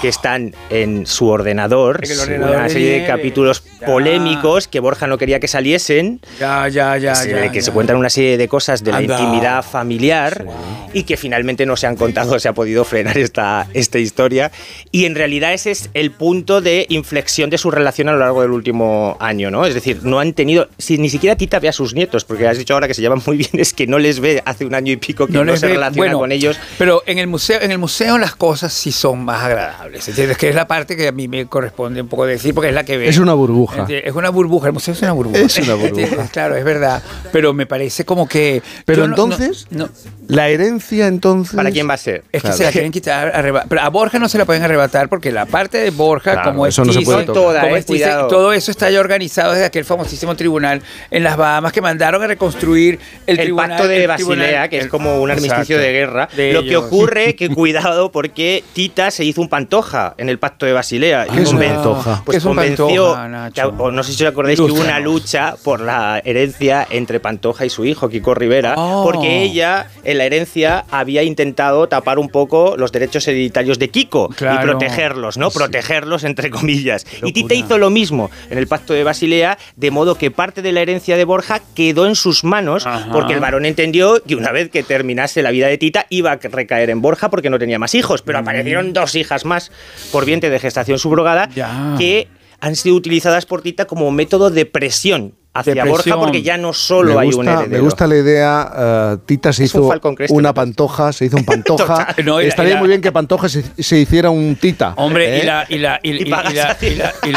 que 0.00 0.08
están 0.08 0.54
en 0.70 1.06
su 1.06 1.28
ordenador, 1.28 2.00
En 2.02 2.18
ordenador 2.20 2.54
una 2.56 2.64
de 2.64 2.70
serie 2.70 2.86
de 2.88 2.92
Nieves. 2.98 3.08
capítulos 3.10 3.62
Ya. 3.80 3.86
polémicos 3.86 4.68
que 4.68 4.80
Borja 4.80 5.06
no 5.06 5.18
quería 5.18 5.40
que 5.40 5.48
saliesen. 5.48 6.20
Ya, 6.38 6.68
ya, 6.68 6.96
ya. 6.96 7.14
se- 7.14 7.30
ya, 7.30 7.50
que 7.50 7.58
ya. 7.60 7.62
se 7.62 7.72
cuentan 7.72 7.96
una 7.96 8.10
serie 8.10 8.36
de 8.36 8.48
cosas 8.48 8.82
de 8.84 8.90
la 8.92 8.98
Anda. 8.98 9.18
intimidad 9.20 9.62
familiar 9.64 10.44
y 10.92 11.04
que 11.04 11.16
finalmente 11.16 11.64
no 11.66 11.76
se 11.76 11.86
han 11.86 11.96
contado, 11.96 12.38
se 12.38 12.48
ha 12.48 12.52
podido 12.52 12.84
frenar 12.84 13.16
esta, 13.18 13.66
esta 13.74 13.98
historia. 13.98 14.50
Y 14.90 15.04
en 15.04 15.14
realidad 15.14 15.52
ese 15.54 15.70
es 15.70 15.90
el 15.94 16.10
punto 16.10 16.60
de 16.60 16.86
inflexión 16.88 17.48
de 17.50 17.58
su 17.58 17.70
relación 17.70 18.08
a 18.08 18.12
lo 18.12 18.18
largo 18.18 18.42
del 18.42 18.50
último 18.50 19.16
año, 19.20 19.50
¿no? 19.50 19.64
Es 19.66 19.74
decir, 19.74 20.00
no 20.02 20.18
han 20.20 20.32
tenido, 20.32 20.68
si 20.78 20.98
ni 20.98 21.08
siquiera 21.08 21.36
Tita 21.36 21.58
ve 21.60 21.68
a 21.68 21.72
sus 21.72 21.94
nietos, 21.94 22.24
porque 22.24 22.46
has 22.48 22.58
dicho 22.58 22.74
ahora 22.74 22.86
que 22.88 22.94
se 22.94 23.02
llevan 23.02 23.22
muy 23.26 23.36
bien, 23.38 23.50
es 23.54 23.72
que 23.72 23.86
no 23.86 23.98
les 23.98 24.20
ve 24.20 24.42
hace 24.44 24.64
un 24.64 24.74
año 24.74 24.92
y 24.92 24.96
pico 24.96 25.26
que 25.26 25.32
no, 25.32 25.44
les 25.44 25.60
se 25.60 25.66
ve- 25.66 25.74
relaciona 25.74 26.06
bueno, 26.06 26.18
con 26.18 26.32
ellos. 26.32 26.58
Pero 26.78 27.02
en 27.06 27.18
el 27.18 27.26
museo, 27.28 27.60
en 27.60 27.70
el 27.70 27.78
museo 27.78 28.18
las 28.18 28.34
cosas 28.34 28.72
sí 28.72 28.92
son 28.92 29.24
más 29.32 29.42
agradables. 29.44 30.08
¿entiendes? 30.08 30.36
Que 30.38 30.48
es 30.48 30.54
la 30.54 30.66
parte 30.66 30.96
que 30.96 31.08
a 31.08 31.12
mí 31.12 31.28
me 31.28 31.46
corresponde 31.46 32.00
un 32.00 32.08
poco 32.08 32.26
decir, 32.26 32.54
porque 32.54 32.68
es 32.68 32.74
la 32.74 32.84
que 32.84 32.96
veo. 32.96 33.08
Es 33.08 33.18
una 33.18 33.34
burbuja. 33.34 33.86
Es 33.88 34.14
una 34.14 34.30
burbuja. 34.30 34.68
El 34.68 34.72
museo 34.72 34.94
es 34.94 35.02
una 35.02 35.12
burbuja. 35.12 35.38
Es 35.40 35.58
una 35.58 35.74
burbuja. 35.74 36.02
¿Entiendes? 36.02 36.30
Claro, 36.30 36.56
es 36.56 36.64
verdad. 36.64 37.02
Pero 37.32 37.52
me 37.52 37.66
parece 37.66 38.04
como 38.04 38.28
que. 38.28 38.62
Pero 38.84 39.04
entonces, 39.04 39.66
no- 39.70 39.86
no- 39.86 39.90
la 40.28 40.48
herencia 40.48 41.08
entonces. 41.08 41.56
¿Para 41.56 41.70
quién 41.70 41.88
va 41.88 41.94
a 41.94 41.98
ser? 41.98 42.22
es 42.32 42.40
que 42.42 42.48
Claro. 42.50 42.56
se 42.56 42.64
la 42.64 42.70
quieren 42.72 42.92
quitar, 42.92 43.32
arreba- 43.34 43.64
pero 43.68 43.80
a 43.80 43.88
Borja 43.88 44.18
no 44.20 44.28
se 44.28 44.38
la 44.38 44.44
pueden 44.44 44.62
arrebatar 44.62 45.08
porque 45.08 45.32
la 45.32 45.46
parte 45.46 45.78
de 45.78 45.90
Borja, 45.90 46.32
Claro, 46.34 46.50
como 46.52 46.66
es 46.66 46.74
eso 46.74 46.84
no 46.84 46.92
se 46.92 47.00
puede. 47.02 47.24
Toda, 47.24 47.60
como 47.62 47.76
eh, 47.76 47.78
es 47.80 47.86
todo 48.28 48.52
eso 48.52 48.70
está 48.70 48.90
ya 48.90 49.00
organizado 49.00 49.52
desde 49.52 49.64
aquel 49.64 49.84
famosísimo 49.84 50.36
tribunal 50.36 50.82
en 51.10 51.24
las 51.24 51.36
Bahamas 51.36 51.72
que 51.72 51.80
mandaron 51.80 52.22
a 52.22 52.26
reconstruir 52.28 52.98
el, 53.26 53.38
El, 53.38 53.44
tribunal. 53.44 53.70
pacto 53.70 53.88
de 53.88 54.02
el 54.02 54.08
Basilea, 54.08 54.36
tribunal- 54.36 54.68
que 54.70 54.78
es 54.78 54.86
como 54.86 55.20
un 55.20 55.30
armisticio 55.30 55.60
Exacto. 55.76 55.78
de 55.82 55.92
guerra. 55.92 56.28
De 56.36 56.52
Lo 56.52 56.62
que 56.62 56.68
ellos. 56.68 56.84
ocurre, 56.84 57.34
que 57.34 57.48
cuidado, 57.54 58.12
porque 58.12 58.62
Tita 58.72 59.10
se 59.10 59.19
hizo 59.24 59.40
un 59.40 59.48
pantoja. 59.48 60.14
En 60.18 60.28
el 60.28 60.38
Pacto 60.38 60.66
de 60.66 60.72
Basilea. 60.72 61.26
¿Qué 61.26 61.42
es 61.42 61.52
un 61.52 61.58
Pantoja? 61.60 62.22
Pues 62.24 62.34
¿Qué 62.34 62.38
es 62.38 62.44
convenció, 62.44 63.14
Pantoja, 63.14 63.50
que- 63.50 63.62
o 63.82 63.90
no 63.90 64.02
sé 64.02 64.12
si 64.12 64.24
os 64.24 64.30
acordáis 64.30 64.58
que 64.58 64.64
hubo 64.66 64.80
una 64.80 64.98
lucha 65.00 65.54
por 65.62 65.80
la 65.80 66.20
herencia 66.24 66.86
entre 66.90 67.20
Pantoja 67.20 67.64
y 67.64 67.70
su 67.70 67.84
hijo, 67.84 68.08
Kiko 68.08 68.34
Rivera, 68.34 68.74
Oh. 68.76 69.02
porque 69.04 69.42
ella 69.42 69.88
en 70.04 70.18
la 70.18 70.24
herencia 70.24 70.84
había 70.90 71.22
intentado 71.22 71.88
tapar 71.88 72.18
un 72.18 72.28
poco 72.28 72.74
los 72.76 72.92
derechos 72.92 73.26
hereditarios 73.28 73.78
de 73.78 73.88
Kiko 73.90 74.28
Claro. 74.30 74.60
y 74.62 74.64
protegerlos, 74.64 75.36
¿no? 75.38 75.50
Sí. 75.50 75.58
Protegerlos 75.58 76.24
entre 76.24 76.50
comillas. 76.50 77.06
Y 77.22 77.32
Tita 77.32 77.54
hizo 77.54 77.78
lo 77.78 77.90
mismo 77.90 78.30
en 78.50 78.58
el 78.58 78.66
Pacto 78.66 78.92
de 78.94 79.04
Basilea, 79.04 79.58
de 79.76 79.90
modo 79.90 80.14
que 80.16 80.30
parte 80.30 80.62
de 80.62 80.72
la 80.72 80.80
herencia 80.80 81.16
de 81.16 81.24
Borja 81.24 81.60
quedó 81.74 82.06
en 82.06 82.14
sus 82.14 82.44
manos, 82.44 82.86
Ajá. 82.86 83.08
porque 83.12 83.32
el 83.34 83.40
varón 83.40 83.66
entendió 83.66 84.22
que 84.22 84.34
una 84.36 84.52
vez 84.52 84.70
que 84.70 84.82
terminase 84.82 85.42
la 85.42 85.50
vida 85.50 85.66
de 85.68 85.78
Tita 85.78 86.06
iba 86.10 86.32
a 86.32 86.36
recaer 86.36 86.90
en 86.90 87.00
Borja 87.02 87.30
porque 87.30 87.50
no 87.50 87.58
tenía 87.58 87.78
más 87.78 87.94
hijos, 87.94 88.22
pero 88.22 88.38
aparecieron 88.38 88.92
dos 88.92 89.09
hijas 89.14 89.44
más 89.44 89.70
por 90.12 90.24
vientre 90.24 90.50
de 90.50 90.58
gestación 90.58 90.98
subrogada 90.98 91.48
Ya. 91.54 91.94
que 91.98 92.28
han 92.60 92.76
sido 92.76 92.94
utilizadas 92.96 93.46
por 93.46 93.62
Tita 93.62 93.86
como 93.86 94.10
método 94.10 94.50
de 94.50 94.66
presión 94.66 95.34
hacia 95.52 95.84
Borja 95.84 96.16
porque 96.16 96.42
ya 96.42 96.56
no 96.58 96.72
solo 96.72 97.14
me 97.14 97.20
hay 97.22 97.28
un 97.28 97.34
gusta, 97.34 97.52
heredero. 97.54 97.70
me 97.70 97.78
gusta 97.80 98.06
la 98.06 98.16
idea. 98.16 98.72
eh, 98.76 99.16
Tita 99.26 99.52
se 99.52 99.64
Es 99.64 99.74
un 99.74 99.82
hizo 99.86 100.14
Crest, 100.14 100.32
una 100.32 100.54
pantoja, 100.54 101.12
se 101.12 101.24
hizo 101.24 101.36
un 101.38 101.44
pantoja. 101.46 102.14
No, 102.24 102.38
la- 102.40 102.46
Estaría 102.46 102.72
y 102.72 102.74
la- 102.74 102.80
muy 102.80 102.88
bien 102.88 103.00
que 103.00 103.10
Pantoja 103.10 103.48
se, 103.48 103.64
se 103.82 103.98
hiciera 103.98 104.30
un 104.30 104.54
Tita. 104.56 104.92
Hombre, 104.96 105.38
¿eh? 105.38 105.42
y 105.42 105.46
la 105.46 105.66
y 105.68 105.78
la 105.78 106.00
y, 106.02 106.10
Y 106.10 106.22
y- 106.28 107.32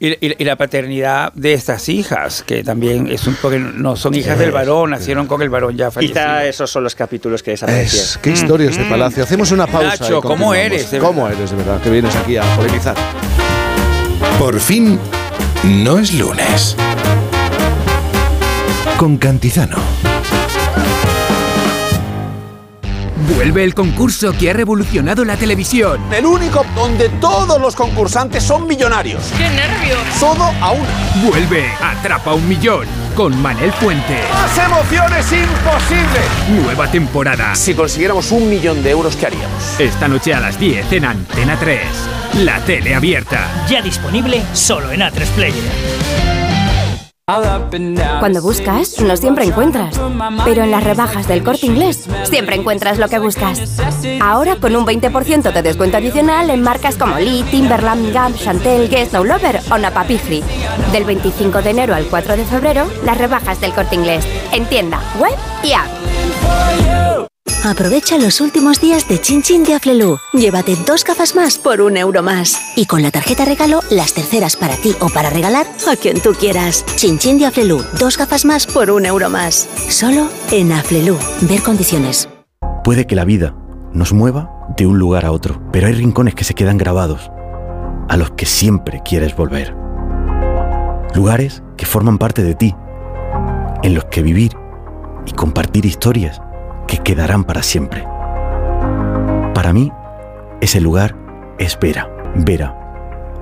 y 0.00 0.10
la, 0.10 0.16
y 0.20 0.34
y 0.38 0.56
paternidad 0.56 1.32
de 1.34 1.52
estas 1.52 1.88
hijas, 1.88 2.42
que 2.42 2.62
también 2.62 3.06
es 3.08 3.26
un 3.26 3.36
porque 3.40 3.58
no 3.58 3.96
son 3.96 4.14
hijas 4.14 4.38
del 4.38 4.50
varón, 4.50 4.90
nacieron 4.90 5.26
con 5.26 5.42
el 5.42 5.48
varón 5.48 5.76
ya 5.76 5.90
fallecido. 5.90 6.20
Quizá 6.20 6.44
esos 6.44 6.70
son 6.70 6.84
los 6.84 6.94
capítulos 6.94 7.42
que 7.42 7.52
desaparecieron. 7.52 8.08
Es, 8.08 8.18
qué 8.18 8.30
historias 8.30 8.76
de 8.76 8.84
Palacio. 8.84 9.22
Hacemos 9.22 9.50
una 9.52 9.66
pausa. 9.66 9.88
Nacho, 9.88 10.18
y 10.18 10.20
¿cómo 10.22 10.54
eres, 10.54 10.90
de 10.90 10.98
¿Cómo 10.98 11.28
eres, 11.28 11.50
de 11.50 11.56
verdad? 11.56 11.80
Que 11.82 11.90
vienes 11.90 12.14
aquí 12.16 12.36
a 12.36 12.42
polemizar. 12.56 12.96
Por 14.38 14.58
fin, 14.60 14.98
no 15.64 15.98
es 15.98 16.14
lunes. 16.14 16.76
Con 18.98 19.16
Cantizano. 19.16 19.93
Vuelve 23.28 23.64
el 23.64 23.74
concurso 23.74 24.32
que 24.32 24.50
ha 24.50 24.52
revolucionado 24.52 25.24
la 25.24 25.36
televisión. 25.36 25.98
El 26.12 26.26
único 26.26 26.66
donde 26.74 27.08
todos 27.08 27.58
los 27.58 27.74
concursantes 27.74 28.42
son 28.42 28.66
millonarios. 28.66 29.32
¡Qué 29.38 29.48
nervios! 29.48 29.98
Todo 30.20 30.44
a 30.44 30.72
una. 30.72 30.88
Vuelve 31.24 31.66
Atrapa 31.80 32.34
un 32.34 32.46
Millón 32.46 32.86
con 33.14 33.40
Manel 33.40 33.72
Fuente. 33.72 34.20
¡Más 34.30 34.58
emociones 34.58 35.26
imposible! 35.32 36.62
Nueva 36.62 36.90
temporada. 36.90 37.54
Si 37.54 37.72
consiguiéramos 37.72 38.30
un 38.30 38.50
millón 38.50 38.82
de 38.82 38.90
euros, 38.90 39.16
¿qué 39.16 39.26
haríamos? 39.26 39.80
Esta 39.80 40.06
noche 40.06 40.34
a 40.34 40.40
las 40.40 40.58
10 40.60 40.92
en 40.92 41.04
Antena 41.06 41.56
3. 41.58 41.80
La 42.44 42.60
tele 42.60 42.94
abierta. 42.94 43.48
Ya 43.68 43.80
disponible 43.80 44.42
solo 44.52 44.92
en 44.92 45.00
A3 45.00 45.26
Player. 45.34 46.43
Cuando 47.26 48.42
buscas, 48.42 49.00
no 49.00 49.16
siempre 49.16 49.46
encuentras. 49.46 49.98
Pero 50.44 50.62
en 50.62 50.70
las 50.70 50.84
rebajas 50.84 51.26
del 51.26 51.42
corte 51.42 51.64
inglés, 51.64 52.06
siempre 52.24 52.56
encuentras 52.56 52.98
lo 52.98 53.08
que 53.08 53.18
buscas. 53.18 53.80
Ahora 54.20 54.56
con 54.56 54.76
un 54.76 54.84
20% 54.84 55.50
de 55.50 55.62
descuento 55.62 55.96
adicional 55.96 56.50
en 56.50 56.60
marcas 56.60 56.96
como 56.96 57.18
Lee, 57.18 57.42
Timberland, 57.50 58.12
Gap, 58.12 58.34
Chantel, 58.36 58.90
Guess, 58.90 59.14
No 59.14 59.24
Lover 59.24 59.62
o 59.70 59.78
Napa 59.78 60.04
Pifri. 60.04 60.44
Del 60.92 61.04
25 61.04 61.62
de 61.62 61.70
enero 61.70 61.94
al 61.94 62.04
4 62.08 62.36
de 62.36 62.44
febrero, 62.44 62.86
las 63.06 63.16
rebajas 63.16 63.58
del 63.58 63.72
corte 63.72 63.94
inglés. 63.94 64.26
En 64.52 64.66
tienda, 64.66 65.00
web 65.18 65.34
y 65.62 65.72
app. 65.72 67.33
Aprovecha 67.64 68.18
los 68.18 68.42
últimos 68.42 68.78
días 68.78 69.08
de 69.08 69.18
Chin 69.18 69.40
Chin 69.40 69.64
de 69.64 69.72
Aflelu. 69.72 70.18
Llévate 70.34 70.76
dos 70.86 71.02
gafas 71.02 71.34
más 71.34 71.56
por 71.56 71.80
un 71.80 71.96
euro 71.96 72.22
más. 72.22 72.60
Y 72.76 72.84
con 72.84 73.00
la 73.00 73.10
tarjeta 73.10 73.46
regalo, 73.46 73.80
las 73.90 74.12
terceras 74.12 74.54
para 74.54 74.76
ti 74.76 74.94
o 75.00 75.08
para 75.08 75.30
regalar 75.30 75.66
a 75.90 75.96
quien 75.96 76.20
tú 76.20 76.32
quieras. 76.34 76.84
Chin 76.96 77.18
Chin 77.18 77.38
de 77.38 77.46
Aflelu. 77.46 77.82
Dos 77.98 78.18
gafas 78.18 78.44
más 78.44 78.66
por 78.66 78.90
un 78.90 79.06
euro 79.06 79.30
más. 79.30 79.66
Solo 79.88 80.28
en 80.52 80.72
Aflelu. 80.72 81.16
Ver 81.48 81.62
condiciones. 81.62 82.28
Puede 82.84 83.06
que 83.06 83.16
la 83.16 83.24
vida 83.24 83.56
nos 83.94 84.12
mueva 84.12 84.50
de 84.76 84.86
un 84.86 84.98
lugar 84.98 85.24
a 85.24 85.32
otro, 85.32 85.62
pero 85.72 85.86
hay 85.86 85.94
rincones 85.94 86.34
que 86.34 86.44
se 86.44 86.52
quedan 86.52 86.76
grabados, 86.76 87.30
a 88.10 88.18
los 88.18 88.32
que 88.32 88.44
siempre 88.44 89.00
quieres 89.02 89.34
volver. 89.34 89.74
Lugares 91.14 91.62
que 91.78 91.86
forman 91.86 92.18
parte 92.18 92.42
de 92.42 92.54
ti, 92.54 92.74
en 93.82 93.94
los 93.94 94.04
que 94.04 94.20
vivir 94.20 94.52
y 95.24 95.32
compartir 95.32 95.86
historias 95.86 96.42
que 96.86 96.98
quedarán 96.98 97.44
para 97.44 97.62
siempre. 97.62 98.04
Para 99.54 99.72
mí, 99.72 99.92
ese 100.60 100.80
lugar 100.80 101.16
es 101.58 101.78
Vera. 101.78 102.08
Vera. 102.34 102.74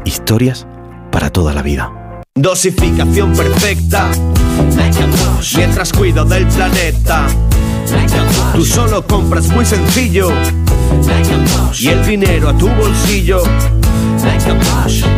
Historias 0.04 0.66
para 1.10 1.30
toda 1.30 1.52
la 1.52 1.62
vida. 1.62 1.92
Dosificación 2.34 3.32
perfecta. 3.34 4.10
Mientras 5.56 5.92
cuido 5.92 6.24
del 6.24 6.46
planeta. 6.46 7.26
Tú 8.54 8.64
solo 8.64 9.06
compras 9.06 9.48
muy 9.48 9.64
sencillo. 9.64 10.30
Y 11.78 11.88
el 11.88 12.04
dinero 12.06 12.48
a 12.48 12.56
tu 12.56 12.68
bolsillo. 12.68 13.42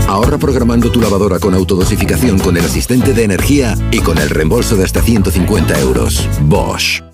Ahorra 0.09 0.39
programando 0.39 0.91
tu 0.91 1.01
lavadora 1.01 1.39
con 1.39 1.55
autodosificación 1.55 2.39
con 2.39 2.57
el 2.57 2.65
asistente 2.65 3.13
de 3.13 3.25
energía 3.25 3.75
y 3.91 4.01
con 4.01 4.19
el 4.19 4.31
reembolso 4.31 4.77
de 4.77 4.85
hasta 4.85 5.03
150 5.03 5.79
euros. 5.81 6.29
Bosch. 6.43 7.14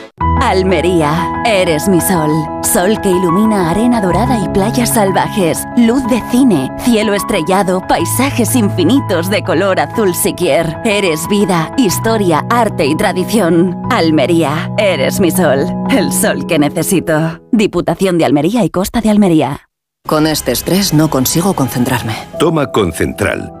Almería, 0.41 1.41
eres 1.45 1.87
mi 1.87 2.01
sol. 2.01 2.31
Sol 2.63 2.99
que 3.01 3.09
ilumina 3.09 3.69
arena 3.69 4.01
dorada 4.01 4.37
y 4.37 4.49
playas 4.49 4.93
salvajes. 4.93 5.65
Luz 5.77 6.05
de 6.07 6.21
cine, 6.31 6.69
cielo 6.79 7.13
estrellado, 7.13 7.85
paisajes 7.87 8.55
infinitos 8.55 9.29
de 9.29 9.43
color 9.43 9.79
azul 9.79 10.13
siquier. 10.13 10.77
Eres 10.83 11.27
vida, 11.27 11.73
historia, 11.77 12.45
arte 12.49 12.85
y 12.85 12.95
tradición. 12.95 13.77
Almería, 13.89 14.71
eres 14.77 15.19
mi 15.19 15.31
sol. 15.31 15.65
El 15.89 16.11
sol 16.11 16.45
que 16.47 16.59
necesito. 16.59 17.41
Diputación 17.51 18.17
de 18.17 18.25
Almería 18.25 18.63
y 18.63 18.69
Costa 18.69 19.01
de 19.01 19.09
Almería. 19.09 19.69
Con 20.07 20.27
este 20.27 20.51
estrés 20.51 20.93
no 20.93 21.09
consigo 21.09 21.53
concentrarme. 21.53 22.15
Toma 22.39 22.71
Concentral. 22.71 23.60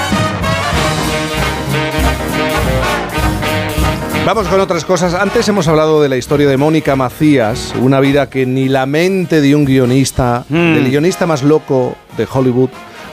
Vamos 4.25 4.47
con 4.47 4.59
otras 4.59 4.85
cosas. 4.85 5.13
Antes 5.15 5.47
hemos 5.49 5.67
hablado 5.67 6.01
de 6.01 6.07
la 6.07 6.15
historia 6.15 6.47
de 6.47 6.55
Mónica 6.55 6.95
Macías, 6.95 7.73
una 7.81 7.99
vida 7.99 8.29
que 8.29 8.45
ni 8.45 8.69
la 8.69 8.85
mente 8.85 9.41
de 9.41 9.55
un 9.55 9.65
guionista, 9.65 10.45
Mm. 10.47 10.75
del 10.75 10.89
guionista 10.89 11.25
más 11.25 11.41
loco 11.43 11.95
de 12.17 12.27
Hollywood, 12.31 12.69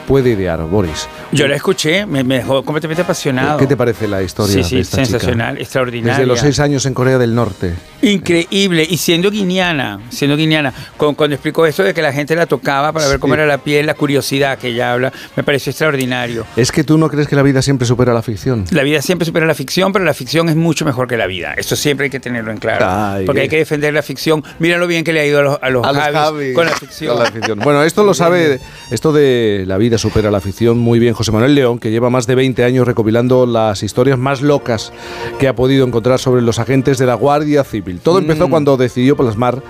puede 0.09 0.31
idear, 0.31 0.59
Boris. 0.63 1.07
Yo 1.31 1.47
la 1.47 1.55
escuché, 1.55 2.07
me, 2.07 2.23
me 2.23 2.37
dejó 2.39 2.63
completamente 2.63 3.03
apasionado. 3.03 3.59
¿Qué 3.59 3.67
te 3.67 3.77
parece 3.77 4.07
la 4.07 4.23
historia 4.23 4.55
Sí, 4.55 4.63
sí, 4.63 4.75
de 4.77 4.81
esta 4.81 4.97
chica? 4.97 5.05
sensacional, 5.19 5.57
extraordinaria. 5.59 6.13
Desde 6.15 6.25
los 6.25 6.39
seis 6.39 6.59
años 6.59 6.87
en 6.87 6.95
Corea 6.95 7.19
del 7.19 7.35
Norte. 7.35 7.75
Increíble, 8.01 8.87
y 8.89 8.97
siendo 8.97 9.29
guineana, 9.29 9.99
siendo 10.09 10.35
guineana, 10.35 10.73
con- 10.97 11.13
cuando 11.13 11.35
explicó 11.35 11.67
esto 11.67 11.83
de 11.83 11.93
que 11.93 12.01
la 12.01 12.11
gente 12.11 12.35
la 12.35 12.47
tocaba 12.47 12.91
para 12.91 13.07
ver 13.07 13.19
cómo 13.19 13.35
era 13.35 13.45
la 13.45 13.59
piel, 13.59 13.85
la 13.85 13.93
curiosidad 13.93 14.57
que 14.57 14.69
ella 14.69 14.93
habla, 14.93 15.13
me 15.35 15.43
pareció 15.43 15.69
extraordinario. 15.69 16.43
Es 16.55 16.71
que 16.71 16.83
tú 16.83 16.97
no 16.97 17.07
crees 17.07 17.27
que 17.27 17.35
la 17.35 17.43
vida 17.43 17.61
siempre 17.61 17.85
supera 17.85 18.11
la 18.11 18.23
ficción. 18.23 18.65
La 18.71 18.81
vida 18.81 19.03
siempre 19.03 19.27
supera 19.27 19.45
la 19.45 19.53
ficción, 19.53 19.93
pero 19.93 20.05
la 20.05 20.15
ficción 20.15 20.49
es 20.49 20.55
mucho 20.55 20.85
mejor 20.85 21.07
que 21.07 21.17
la 21.17 21.27
vida. 21.27 21.53
Eso 21.55 21.75
siempre 21.75 22.05
hay 22.05 22.09
que 22.09 22.19
tenerlo 22.19 22.51
en 22.51 22.57
claro. 22.57 22.87
Ay, 22.89 23.25
porque 23.27 23.41
eh. 23.41 23.43
hay 23.43 23.49
que 23.49 23.57
defender 23.57 23.93
la 23.93 24.01
ficción. 24.01 24.43
Mira 24.57 24.77
lo 24.79 24.87
bien 24.87 25.03
que 25.03 25.13
le 25.13 25.19
ha 25.19 25.25
ido 25.27 25.39
a 25.39 25.43
los, 25.43 25.59
a 25.61 25.69
los, 25.69 25.85
A 25.85 25.91
los 25.93 26.01
Javis 26.01 26.17
Javis 26.19 26.55
con 26.55 26.65
la 26.65 26.71
ficción. 26.71 27.13
con 27.15 27.23
la 27.23 27.31
ficción. 27.31 27.59
Bueno, 27.59 27.83
esto 27.83 28.03
lo 28.03 28.15
sabe, 28.15 28.59
esto 28.89 29.13
de 29.13 29.65
la 29.67 29.77
vida 29.77 29.98
supera 29.99 30.31
la 30.31 30.41
ficción 30.41 30.79
muy 30.79 30.97
bien 30.97 31.13
José 31.13 31.31
Manuel 31.31 31.53
León, 31.53 31.77
que 31.79 31.91
lleva 31.91 32.09
más 32.09 32.25
de 32.25 32.35
20 32.35 32.63
años 32.63 32.87
recopilando 32.87 33.45
las 33.45 33.83
historias 33.83 34.17
más 34.17 34.41
locas 34.41 34.91
que 35.37 35.47
ha 35.47 35.55
podido 35.55 35.85
encontrar 35.85 36.19
sobre 36.19 36.41
los 36.41 36.57
agentes 36.57 36.97
de 36.97 37.05
la 37.05 37.13
Guardia 37.15 37.63
Civil. 37.63 37.99
Todo 37.99 38.17
empezó 38.19 38.47
Mm. 38.47 38.51
cuando 38.51 38.77
decidió 38.77 39.15
plasmar 39.15 39.61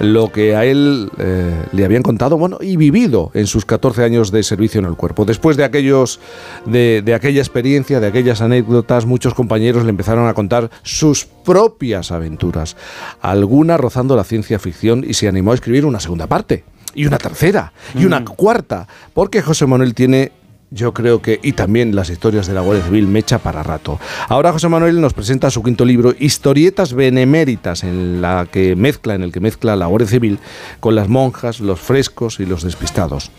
lo 0.00 0.32
que 0.32 0.56
a 0.56 0.64
él 0.64 1.10
eh, 1.18 1.54
le 1.72 1.84
habían 1.84 2.02
contado 2.02 2.36
bueno, 2.36 2.58
y 2.60 2.76
vivido 2.76 3.30
en 3.34 3.46
sus 3.46 3.64
14 3.64 4.02
años 4.02 4.30
de 4.30 4.42
servicio 4.42 4.80
en 4.80 4.86
el 4.86 4.96
cuerpo. 4.96 5.24
Después 5.24 5.56
de, 5.56 5.64
aquellos, 5.64 6.20
de, 6.66 7.02
de 7.04 7.14
aquella 7.14 7.40
experiencia, 7.40 8.00
de 8.00 8.06
aquellas 8.06 8.40
anécdotas, 8.40 9.06
muchos 9.06 9.34
compañeros 9.34 9.84
le 9.84 9.90
empezaron 9.90 10.26
a 10.26 10.34
contar 10.34 10.70
sus 10.82 11.26
propias 11.26 12.10
aventuras, 12.10 12.76
algunas 13.20 13.78
rozando 13.78 14.16
la 14.16 14.24
ciencia 14.24 14.58
ficción 14.58 15.04
y 15.06 15.14
se 15.14 15.28
animó 15.28 15.52
a 15.52 15.54
escribir 15.54 15.84
una 15.84 16.00
segunda 16.00 16.26
parte 16.26 16.64
y 16.94 17.06
una 17.06 17.18
tercera 17.18 17.72
y 17.94 18.04
una 18.04 18.24
cuarta, 18.24 18.86
porque 19.12 19.42
José 19.42 19.66
Manuel 19.66 19.94
tiene 19.94 20.32
yo 20.74 20.92
creo 20.92 21.22
que, 21.22 21.38
y 21.40 21.52
también 21.52 21.94
las 21.94 22.10
historias 22.10 22.48
de 22.48 22.54
la 22.54 22.60
Guardia 22.60 22.84
Civil, 22.84 23.06
mecha 23.06 23.38
para 23.38 23.62
rato. 23.62 24.00
Ahora 24.28 24.50
José 24.50 24.68
Manuel 24.68 25.00
nos 25.00 25.14
presenta 25.14 25.48
su 25.50 25.62
quinto 25.62 25.84
libro, 25.84 26.12
Historietas 26.18 26.94
Beneméritas, 26.94 27.84
en, 27.84 28.20
la 28.20 28.48
que 28.50 28.74
mezcla, 28.74 29.14
en 29.14 29.22
el 29.22 29.30
que 29.30 29.38
mezcla 29.38 29.76
la 29.76 29.86
Guardia 29.86 30.08
Civil 30.08 30.40
con 30.80 30.96
las 30.96 31.08
monjas, 31.08 31.60
los 31.60 31.78
frescos 31.78 32.40
y 32.40 32.46
los 32.46 32.64
despistados. 32.64 33.30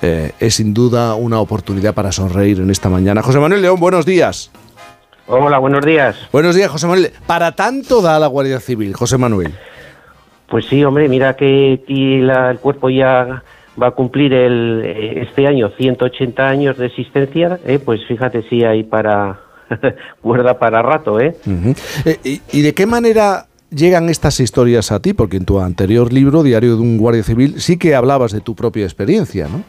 Eh, 0.00 0.32
es 0.40 0.54
sin 0.54 0.72
duda 0.72 1.14
una 1.14 1.40
oportunidad 1.40 1.92
para 1.92 2.10
sonreír 2.10 2.60
en 2.60 2.70
esta 2.70 2.88
mañana. 2.88 3.22
José 3.22 3.38
Manuel 3.38 3.60
León, 3.60 3.78
buenos 3.78 4.06
días. 4.06 4.50
Hola, 5.26 5.58
buenos 5.58 5.84
días. 5.84 6.16
Buenos 6.32 6.54
días, 6.54 6.70
José 6.70 6.86
Manuel. 6.86 7.12
Para 7.26 7.52
tanto 7.52 8.00
da 8.00 8.18
la 8.18 8.28
Guardia 8.28 8.60
Civil, 8.60 8.94
José 8.94 9.18
Manuel. 9.18 9.52
Pues 10.48 10.66
sí, 10.66 10.82
hombre, 10.84 11.08
mira 11.08 11.34
que 11.36 11.80
la- 12.22 12.50
el 12.50 12.58
cuerpo 12.58 12.88
ya 12.90 13.42
va 13.80 13.86
a 13.88 13.90
cumplir 13.92 14.32
el, 14.32 14.82
eh, 14.84 15.20
este 15.28 15.46
año 15.46 15.68
180 15.76 16.48
años 16.48 16.78
de 16.78 16.86
existencia, 16.86 17.58
¿eh? 17.66 17.78
pues 17.78 18.00
fíjate 18.08 18.42
si 18.48 18.64
hay 18.64 18.82
para 18.82 19.40
cuerda 20.22 20.58
para 20.58 20.82
rato, 20.82 21.20
¿eh? 21.20 21.34
Eh, 22.04 22.16
y, 22.24 22.40
y 22.52 22.62
de 22.62 22.72
qué 22.74 22.86
manera 22.86 23.46
llegan 23.70 24.08
estas 24.08 24.40
historias 24.40 24.90
a 24.92 25.00
ti? 25.00 25.12
Porque 25.12 25.36
en 25.36 25.44
tu 25.44 25.60
anterior 25.60 26.12
libro, 26.12 26.42
Diario 26.42 26.76
de 26.76 26.82
un 26.82 26.96
Guardia 26.96 27.22
Civil, 27.22 27.60
sí 27.60 27.76
que 27.78 27.94
hablabas 27.94 28.32
de 28.32 28.40
tu 28.40 28.54
propia 28.54 28.84
experiencia, 28.84 29.46
¿no? 29.48 29.62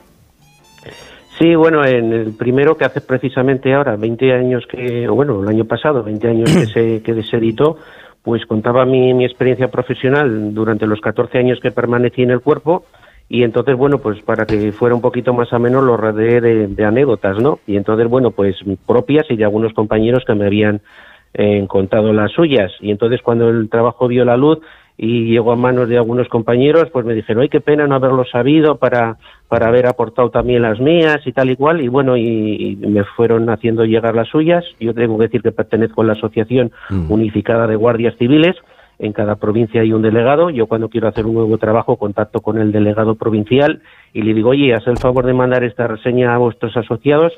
Sí, 1.37 1.55
bueno, 1.55 1.85
en 1.85 2.11
el 2.11 2.33
primero 2.33 2.75
que 2.77 2.83
hace 2.85 2.99
precisamente 3.01 3.73
ahora, 3.73 3.95
20 3.95 4.33
años 4.33 4.63
que, 4.69 5.07
o 5.07 5.15
bueno, 5.15 5.41
el 5.43 5.47
año 5.49 5.65
pasado, 5.65 6.03
20 6.03 6.27
años 6.27 6.51
que 6.51 6.65
se, 6.73 7.01
que 7.01 7.23
se 7.23 7.37
editó, 7.37 7.77
pues 8.23 8.45
contaba 8.45 8.85
mi, 8.85 9.13
mi 9.13 9.25
experiencia 9.25 9.69
profesional 9.69 10.53
durante 10.53 10.87
los 10.87 11.01
14 11.01 11.37
años 11.37 11.59
que 11.61 11.71
permanecí 11.71 12.21
en 12.21 12.31
el 12.31 12.41
cuerpo 12.41 12.85
y 13.29 13.43
entonces, 13.43 13.77
bueno, 13.77 13.99
pues 13.99 14.21
para 14.23 14.45
que 14.47 14.71
fuera 14.71 14.95
un 14.95 15.01
poquito 15.01 15.33
más 15.33 15.53
ameno 15.53 15.81
lo 15.81 15.95
rodeé 15.95 16.41
de, 16.41 16.67
de 16.67 16.85
anécdotas, 16.85 17.37
¿no? 17.37 17.59
Y 17.67 17.77
entonces, 17.77 18.07
bueno, 18.07 18.31
pues 18.31 18.55
propias 18.87 19.25
y 19.29 19.35
de 19.35 19.43
algunos 19.43 19.71
compañeros 19.73 20.23
que 20.25 20.33
me 20.33 20.47
habían 20.47 20.81
eh, 21.35 21.63
contado 21.67 22.11
las 22.11 22.31
suyas. 22.31 22.71
Y 22.81 22.89
entonces 22.89 23.21
cuando 23.21 23.49
el 23.49 23.69
trabajo 23.69 24.07
vio 24.07 24.25
la 24.25 24.35
luz 24.35 24.59
y 25.01 25.31
llegó 25.31 25.53
a 25.53 25.55
manos 25.55 25.87
de 25.87 25.95
algunos 25.95 26.27
compañeros, 26.27 26.89
pues 26.91 27.05
me 27.05 27.13
dijeron, 27.13 27.41
ay, 27.41 27.47
qué 27.47 27.61
pena 27.61 27.87
no 27.87 27.95
haberlo 27.95 28.25
sabido 28.25 28.75
para, 28.75 29.15
para 29.47 29.69
haber 29.69 29.87
aportado 29.87 30.29
también 30.29 30.61
las 30.61 30.81
mías 30.81 31.21
y 31.25 31.31
tal 31.31 31.49
y 31.49 31.55
cual. 31.55 31.79
Y 31.79 31.87
bueno, 31.87 32.17
y, 32.17 32.77
y 32.81 32.85
me 32.85 33.05
fueron 33.05 33.49
haciendo 33.49 33.85
llegar 33.85 34.13
las 34.13 34.27
suyas. 34.27 34.65
Yo 34.77 34.93
tengo 34.93 35.17
que 35.17 35.27
decir 35.27 35.41
que 35.41 35.53
pertenezco 35.53 36.01
a 36.01 36.05
la 36.05 36.13
Asociación 36.13 36.73
Unificada 37.07 37.65
de 37.65 37.77
Guardias 37.77 38.15
Civiles. 38.17 38.57
En 38.99 39.13
cada 39.13 39.37
provincia 39.37 39.79
hay 39.79 39.93
un 39.93 40.01
delegado. 40.01 40.49
Yo 40.49 40.67
cuando 40.67 40.89
quiero 40.89 41.07
hacer 41.07 41.25
un 41.25 41.35
nuevo 41.35 41.57
trabajo 41.57 41.95
contacto 41.95 42.41
con 42.41 42.59
el 42.59 42.73
delegado 42.73 43.15
provincial 43.15 43.81
y 44.11 44.23
le 44.23 44.33
digo, 44.33 44.49
oye, 44.49 44.73
haz 44.73 44.85
el 44.87 44.97
favor 44.97 45.25
de 45.25 45.33
mandar 45.33 45.63
esta 45.63 45.87
reseña 45.87 46.35
a 46.35 46.39
vuestros 46.39 46.75
asociados 46.75 47.31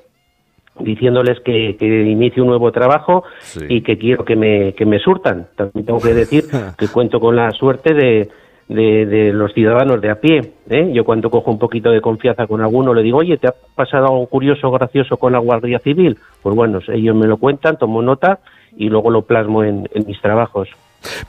diciéndoles 0.79 1.39
que, 1.41 1.75
que 1.77 1.85
inicie 1.85 2.41
un 2.41 2.47
nuevo 2.49 2.71
trabajo 2.71 3.23
y 3.69 3.81
que 3.81 3.97
quiero 3.97 4.25
que 4.25 4.35
me, 4.35 4.73
que 4.73 4.85
me 4.85 4.99
surtan. 4.99 5.47
También 5.55 5.85
tengo 5.85 5.99
que 5.99 6.13
decir 6.13 6.45
que 6.77 6.87
cuento 6.87 7.19
con 7.19 7.35
la 7.35 7.51
suerte 7.51 7.93
de, 7.93 8.29
de, 8.67 9.05
de 9.05 9.33
los 9.33 9.53
ciudadanos 9.53 10.01
de 10.01 10.09
a 10.09 10.15
pie. 10.19 10.53
¿eh? 10.69 10.91
Yo 10.93 11.03
cuando 11.03 11.29
cojo 11.29 11.51
un 11.51 11.59
poquito 11.59 11.91
de 11.91 12.01
confianza 12.01 12.47
con 12.47 12.61
alguno 12.61 12.93
le 12.93 13.03
digo, 13.03 13.17
oye, 13.19 13.37
¿te 13.37 13.47
ha 13.47 13.53
pasado 13.75 14.05
algo 14.05 14.25
curioso 14.27 14.67
o 14.67 14.71
gracioso 14.71 15.17
con 15.17 15.33
la 15.33 15.39
Guardia 15.39 15.79
Civil? 15.79 16.17
Pues 16.41 16.55
bueno, 16.55 16.79
ellos 16.87 17.15
me 17.15 17.27
lo 17.27 17.37
cuentan, 17.37 17.77
tomo 17.77 18.01
nota 18.01 18.39
y 18.75 18.89
luego 18.89 19.11
lo 19.11 19.23
plasmo 19.23 19.63
en, 19.63 19.87
en 19.93 20.07
mis 20.07 20.19
trabajos. 20.21 20.69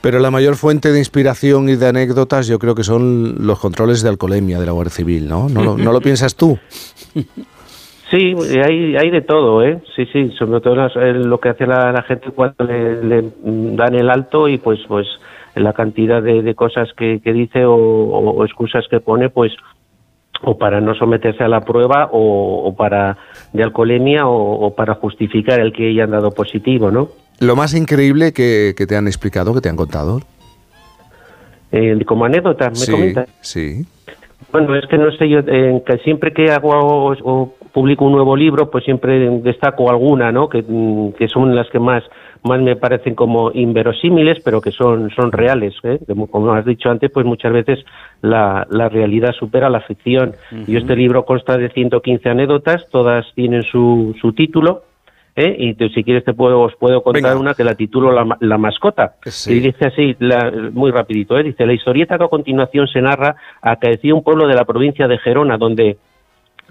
Pero 0.01 0.19
la 0.19 0.29
mayor 0.29 0.55
fuente 0.55 0.91
de 0.91 0.99
inspiración 0.99 1.67
y 1.67 1.75
de 1.75 1.87
anécdotas 1.87 2.47
yo 2.47 2.59
creo 2.59 2.75
que 2.75 2.83
son 2.83 3.45
los 3.45 3.59
controles 3.59 4.03
de 4.03 4.09
alcoholemia 4.09 4.59
de 4.59 4.67
la 4.67 4.71
Guardia 4.71 4.93
Civil, 4.93 5.27
¿no? 5.27 5.49
¿No, 5.49 5.63
lo- 5.63 5.77
no 5.77 5.91
lo 5.91 5.99
piensas 6.01 6.35
tú? 6.35 6.57
Sí, 8.13 8.35
hay, 8.63 8.95
hay 8.95 9.09
de 9.09 9.21
todo, 9.21 9.63
¿eh? 9.63 9.81
Sí, 9.95 10.05
sí, 10.13 10.29
sobre 10.37 10.61
todo 10.61 10.75
las- 10.75 10.95
eh, 10.95 11.13
lo 11.13 11.39
que 11.39 11.49
hace 11.49 11.65
la, 11.65 11.91
la 11.91 12.03
gente 12.03 12.29
cuando 12.29 12.63
le, 12.63 13.03
le, 13.03 13.23
dan 13.75 13.95
el 13.95 14.07
alto 14.07 14.47
y 14.47 14.59
pues 14.59 14.79
pues 14.87 15.07
la 15.55 15.73
cantidad 15.73 16.21
de, 16.21 16.43
de 16.43 16.53
cosas 16.53 16.89
que, 16.95 17.21
que 17.23 17.33
dice 17.33 17.65
o, 17.65 17.73
o- 17.75 18.29
o 18.35 18.45
excusas 18.45 18.85
que 18.87 18.99
pone, 18.99 19.29
pues 19.29 19.51
o 20.43 20.57
para 20.59 20.79
no 20.79 20.93
someterse 20.93 21.43
a 21.43 21.47
la 21.47 21.61
prueba 21.61 22.09
o, 22.11 22.67
o 22.67 22.75
para 22.75 23.17
de 23.51 23.63
alcoholemia 23.63 24.27
o, 24.27 24.63
o 24.67 24.75
para 24.75 24.93
justificar 24.93 25.59
el 25.59 25.73
que 25.73 25.89
hayan 25.89 26.11
dado 26.11 26.29
positivo, 26.31 26.91
¿no? 26.91 27.07
Lo 27.39 27.55
más 27.55 27.73
increíble 27.73 28.31
que, 28.31 28.75
que 28.77 28.85
te 28.85 28.95
han 28.95 29.07
explicado, 29.07 29.55
que 29.55 29.61
te 29.61 29.69
han 29.69 29.75
contado. 29.75 30.19
Eh, 31.71 31.97
como 32.05 32.25
anécdota, 32.25 32.69
me 32.69 32.75
sí, 32.75 32.91
comentas. 32.91 33.27
sí. 33.41 33.85
Bueno, 34.51 34.75
es 34.75 34.85
que 34.87 34.97
no 34.99 35.11
sé 35.13 35.27
yo, 35.27 35.39
eh, 35.47 35.81
que 35.83 35.97
siempre 35.99 36.31
que 36.31 36.51
hago 36.51 36.69
o, 36.69 37.13
o 37.23 37.55
publico 37.73 38.05
un 38.05 38.11
nuevo 38.13 38.35
libro, 38.35 38.69
pues 38.69 38.83
siempre 38.85 39.29
destaco 39.41 39.89
alguna, 39.89 40.31
¿no? 40.31 40.47
Que, 40.47 40.63
mm, 40.67 41.13
que 41.13 41.27
son 41.27 41.55
las 41.55 41.69
que 41.69 41.79
más 41.79 42.03
más 42.45 42.59
me 42.59 42.75
parecen 42.75 43.15
como 43.15 43.51
inverosímiles, 43.53 44.41
pero 44.43 44.59
que 44.59 44.71
son 44.71 45.09
son 45.11 45.31
reales. 45.31 45.73
¿eh? 45.83 45.97
Como, 46.29 46.51
has 46.53 46.65
dicho 46.65 46.89
antes, 46.89 47.09
pues 47.09 47.25
muchas 47.25 47.53
veces 47.53 47.79
la, 48.21 48.67
la 48.69 48.89
realidad 48.89 49.31
supera 49.31 49.69
la 49.69 49.79
ficción. 49.79 50.33
Y 50.67 50.75
este 50.75 50.95
libro 50.97 51.23
consta 51.23 51.57
de 51.57 51.69
115 51.69 52.29
anécdotas, 52.29 52.85
todas 52.91 53.25
tienen 53.33 53.63
su, 53.63 54.13
su 54.19 54.33
título. 54.33 54.83
¿eh? 55.37 55.55
Y 55.57 55.73
te- 55.75 55.87
si 55.89 56.03
quieres 56.03 56.25
te 56.25 56.33
puedo, 56.33 56.59
os 56.61 56.75
puedo 56.75 57.01
contar 57.01 57.37
una 57.37 57.53
que 57.53 57.63
la 57.63 57.75
titulo 57.75 58.11
La, 58.11 58.37
la 58.41 58.57
mascota. 58.57 59.13
Y 59.53 59.59
dice 59.61 59.85
así, 59.85 60.15
la- 60.19 60.51
muy 60.73 60.91
rapidito, 60.91 61.37
¿eh? 61.39 61.43
dice, 61.43 61.65
la 61.65 61.71
historieta 61.73 62.17
que 62.17 62.25
a 62.25 62.27
continuación 62.27 62.87
se 62.89 63.01
narra 63.01 63.37
acaeció 63.61 64.17
un 64.17 64.23
pueblo 64.23 64.47
de 64.47 64.55
la 64.55 64.65
provincia 64.65 65.07
de 65.07 65.17
Gerona, 65.17 65.57
donde 65.57 65.95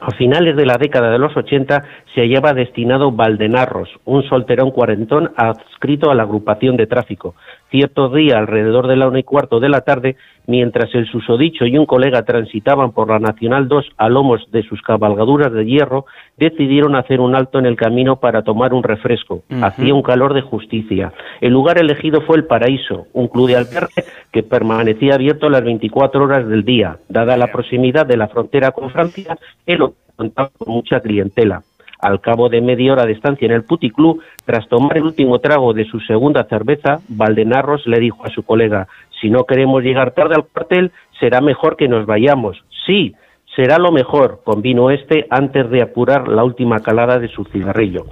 a 0.05 0.11
finales 0.16 0.57
de 0.57 0.66
la 0.66 0.79
década 0.79 1.11
de 1.11 1.19
los 1.19 1.37
80 1.37 1.85
se 2.12 2.23
hallaba 2.23 2.53
destinado 2.53 3.12
Valdenarros, 3.12 3.89
un 4.05 4.24
solterón 4.24 4.73
cuarentón 4.73 5.33
adscrito 5.37 6.11
a 6.11 6.15
la 6.16 6.24
agrupación 6.24 6.77
de 6.77 6.89
tráfico. 6.89 7.37
Cierto 7.73 8.11
día, 8.11 8.36
alrededor 8.36 8.86
de 8.86 8.97
la 8.97 9.09
una 9.09 9.20
y 9.20 9.23
cuarto 9.23 9.59
de 9.59 9.70
la 9.70 9.81
tarde, 9.81 10.16
mientras 10.47 10.94
el 10.94 11.07
susodicho 11.07 11.65
y 11.65 11.78
un 11.78 11.86
colega 11.86 12.23
transitaban 12.23 12.93
por 12.93 13.09
la 13.09 13.19
Nacional 13.19 13.66
2 13.66 13.93
a 13.97 14.11
lomos 14.11 14.47
de 14.53 14.62
sus 14.62 14.82
cabalgaduras 14.82 15.51
de 15.55 15.65
hierro, 15.65 16.05
decidieron 16.36 16.97
hacer 16.97 17.20
un 17.20 17.35
alto 17.35 17.59
en 17.59 17.65
el 17.65 17.77
camino 17.77 18.16
para 18.16 18.43
tomar 18.43 18.74
un 18.74 18.82
refresco. 18.82 19.44
Hacía 19.62 19.94
un 19.94 20.03
calor 20.03 20.35
de 20.35 20.43
justicia. 20.43 21.15
El 21.40 21.55
lugar 21.55 21.78
elegido 21.78 22.20
fue 22.20 22.36
el 22.36 22.44
Paraíso, 22.44 23.07
un 23.15 23.28
club 23.28 23.49
de 23.49 23.57
albergue 23.57 24.05
que 24.32 24.43
permanecía 24.43 25.15
abierto 25.15 25.49
las 25.49 25.65
24 25.65 26.24
horas 26.24 26.47
del 26.47 26.66
día. 26.66 26.99
Dada 27.09 27.39
la 27.39 27.47
proximidad 27.47 28.05
de 28.05 28.19
la 28.19 28.28
frontera 28.28 28.73
con 28.73 28.90
Francia, 28.90 29.39
el 29.65 29.81
hotel 29.81 29.97
contaba 30.15 30.51
con 30.59 30.74
mucha 30.74 31.01
clientela. 31.01 31.62
Al 32.03 32.20
cabo 32.20 32.49
de 32.49 32.61
media 32.61 32.93
hora 32.93 33.07
de 33.07 33.12
estancia 33.12 33.47
en 33.47 33.53
el 33.53 33.62
puticlub, 33.62 34.20
tras 34.45 34.69
tomar 34.69 34.97
el 34.97 35.05
último 35.05 35.39
trago 35.39 35.73
de 35.73 35.85
su 35.85 36.01
segunda 36.01 36.45
cerveza, 36.45 36.99
Valdenarros 37.09 37.87
le 37.87 38.01
dijo 38.01 38.27
a 38.27 38.31
su 38.31 38.43
colega, 38.43 38.89
si 39.20 39.31
no 39.31 39.45
queremos 39.45 39.85
llegar 39.85 40.11
tarde 40.11 40.35
al 40.35 40.45
cuartel, 40.45 40.91
será 41.20 41.41
mejor 41.41 41.77
que 41.77 41.87
nos 41.87 42.05
vayamos. 42.05 42.62
Sí, 42.85 43.15
será 43.55 43.79
lo 43.79 43.93
mejor, 43.93 44.41
convino 44.43 44.91
este 44.91 45.29
antes 45.31 45.70
de 45.70 45.81
apurar 45.81 46.27
la 46.27 46.43
última 46.43 46.81
calada 46.81 47.20
de 47.20 47.29
su 47.29 47.45
cigarrillo. 47.45 48.07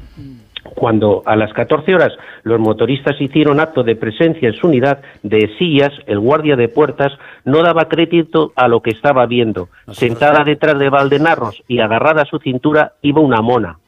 Cuando 0.77 1.25
a 1.27 1.35
las 1.35 1.53
14 1.53 1.93
horas 1.93 2.13
los 2.45 2.61
motoristas 2.61 3.21
hicieron 3.21 3.59
acto 3.59 3.83
de 3.83 3.97
presencia 3.97 4.49
en 4.49 4.55
su 4.55 4.69
unidad 4.69 5.01
de 5.25 5.51
sillas, 5.59 5.91
el 6.07 6.21
guardia 6.21 6.55
de 6.55 6.69
puertas 6.69 7.13
no 7.45 7.63
daba 7.63 7.89
crédito 7.89 8.53
a 8.55 8.69
lo 8.69 8.81
que 8.81 8.91
estaba 8.91 9.27
viendo. 9.27 9.69
Sentada 9.91 10.45
detrás 10.45 10.79
de 10.79 10.91
Valdenarros 10.91 11.61
y 11.67 11.81
agarrada 11.81 12.23
a 12.23 12.27
su 12.27 12.39
cintura 12.39 12.93
iba 13.03 13.21
una 13.21 13.41
mona. 13.41 13.80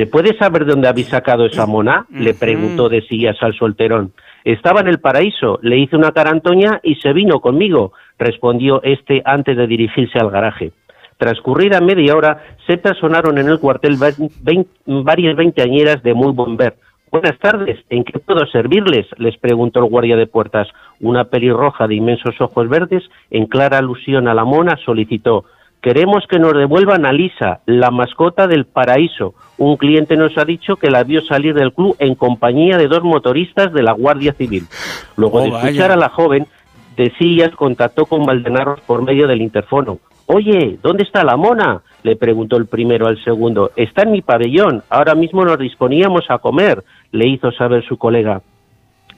¿Se 0.00 0.06
puede 0.06 0.34
saber 0.38 0.64
de 0.64 0.72
dónde 0.72 0.88
habéis 0.88 1.08
sacado 1.08 1.44
esa 1.44 1.66
mona? 1.66 2.06
Le 2.08 2.32
preguntó 2.32 2.88
de 2.88 3.02
sillas 3.02 3.36
al 3.42 3.52
solterón. 3.52 4.14
Estaba 4.46 4.80
en 4.80 4.88
el 4.88 4.98
paraíso, 4.98 5.58
le 5.60 5.76
hice 5.76 5.94
una 5.94 6.12
carantoña 6.12 6.80
y 6.82 6.94
se 6.94 7.12
vino 7.12 7.40
conmigo, 7.40 7.92
respondió 8.18 8.82
este 8.82 9.20
antes 9.26 9.58
de 9.58 9.66
dirigirse 9.66 10.18
al 10.18 10.30
garaje. 10.30 10.72
Transcurrida 11.18 11.82
media 11.82 12.16
hora, 12.16 12.42
se 12.66 12.78
personaron 12.78 13.36
en 13.36 13.48
el 13.48 13.60
cuartel 13.60 13.98
varias 13.98 15.36
veinteañeras 15.36 16.02
de 16.02 16.14
muy 16.14 16.32
buen 16.32 16.56
ver. 16.56 16.76
Buenas 17.12 17.38
tardes, 17.38 17.84
¿en 17.90 18.02
qué 18.04 18.18
puedo 18.20 18.46
servirles? 18.46 19.06
les 19.18 19.36
preguntó 19.36 19.80
el 19.80 19.90
guardia 19.90 20.16
de 20.16 20.26
puertas. 20.26 20.66
Una 21.00 21.24
pelirroja 21.24 21.86
de 21.86 21.96
inmensos 21.96 22.40
ojos 22.40 22.70
verdes, 22.70 23.02
en 23.30 23.44
clara 23.44 23.76
alusión 23.76 24.28
a 24.28 24.34
la 24.34 24.46
mona, 24.46 24.78
solicitó 24.82 25.44
Queremos 25.82 26.24
que 26.28 26.38
nos 26.38 26.52
devuelvan 26.54 27.06
a 27.06 27.12
Lisa, 27.12 27.60
la 27.64 27.90
mascota 27.90 28.46
del 28.46 28.66
paraíso. 28.66 29.34
Un 29.56 29.76
cliente 29.78 30.16
nos 30.16 30.36
ha 30.36 30.44
dicho 30.44 30.76
que 30.76 30.90
la 30.90 31.04
vio 31.04 31.22
salir 31.22 31.54
del 31.54 31.72
club 31.72 31.96
en 31.98 32.14
compañía 32.14 32.76
de 32.76 32.86
dos 32.86 33.02
motoristas 33.02 33.72
de 33.72 33.82
la 33.82 33.92
Guardia 33.92 34.34
Civil. 34.34 34.64
Luego 35.16 35.38
Oh, 35.38 35.42
de 35.42 35.48
escuchar 35.48 35.88
vaya. 35.88 35.94
a 35.94 35.96
la 35.96 36.08
joven, 36.10 36.46
de 36.96 37.10
sillas 37.18 37.50
contactó 37.56 38.04
con 38.04 38.26
Valdenarros 38.26 38.80
por 38.82 39.02
medio 39.02 39.26
del 39.26 39.40
interfono. 39.40 39.98
Oye, 40.26 40.78
¿dónde 40.82 41.02
está 41.02 41.24
la 41.24 41.36
mona? 41.36 41.80
le 42.02 42.16
preguntó 42.16 42.56
el 42.56 42.66
primero 42.66 43.06
al 43.06 43.22
segundo. 43.24 43.72
Está 43.76 44.02
en 44.02 44.12
mi 44.12 44.22
pabellón. 44.22 44.82
Ahora 44.90 45.14
mismo 45.14 45.44
nos 45.44 45.58
disponíamos 45.58 46.24
a 46.30 46.38
comer, 46.38 46.82
le 47.12 47.26
hizo 47.28 47.52
saber 47.52 47.84
su 47.86 47.96
colega. 47.98 48.40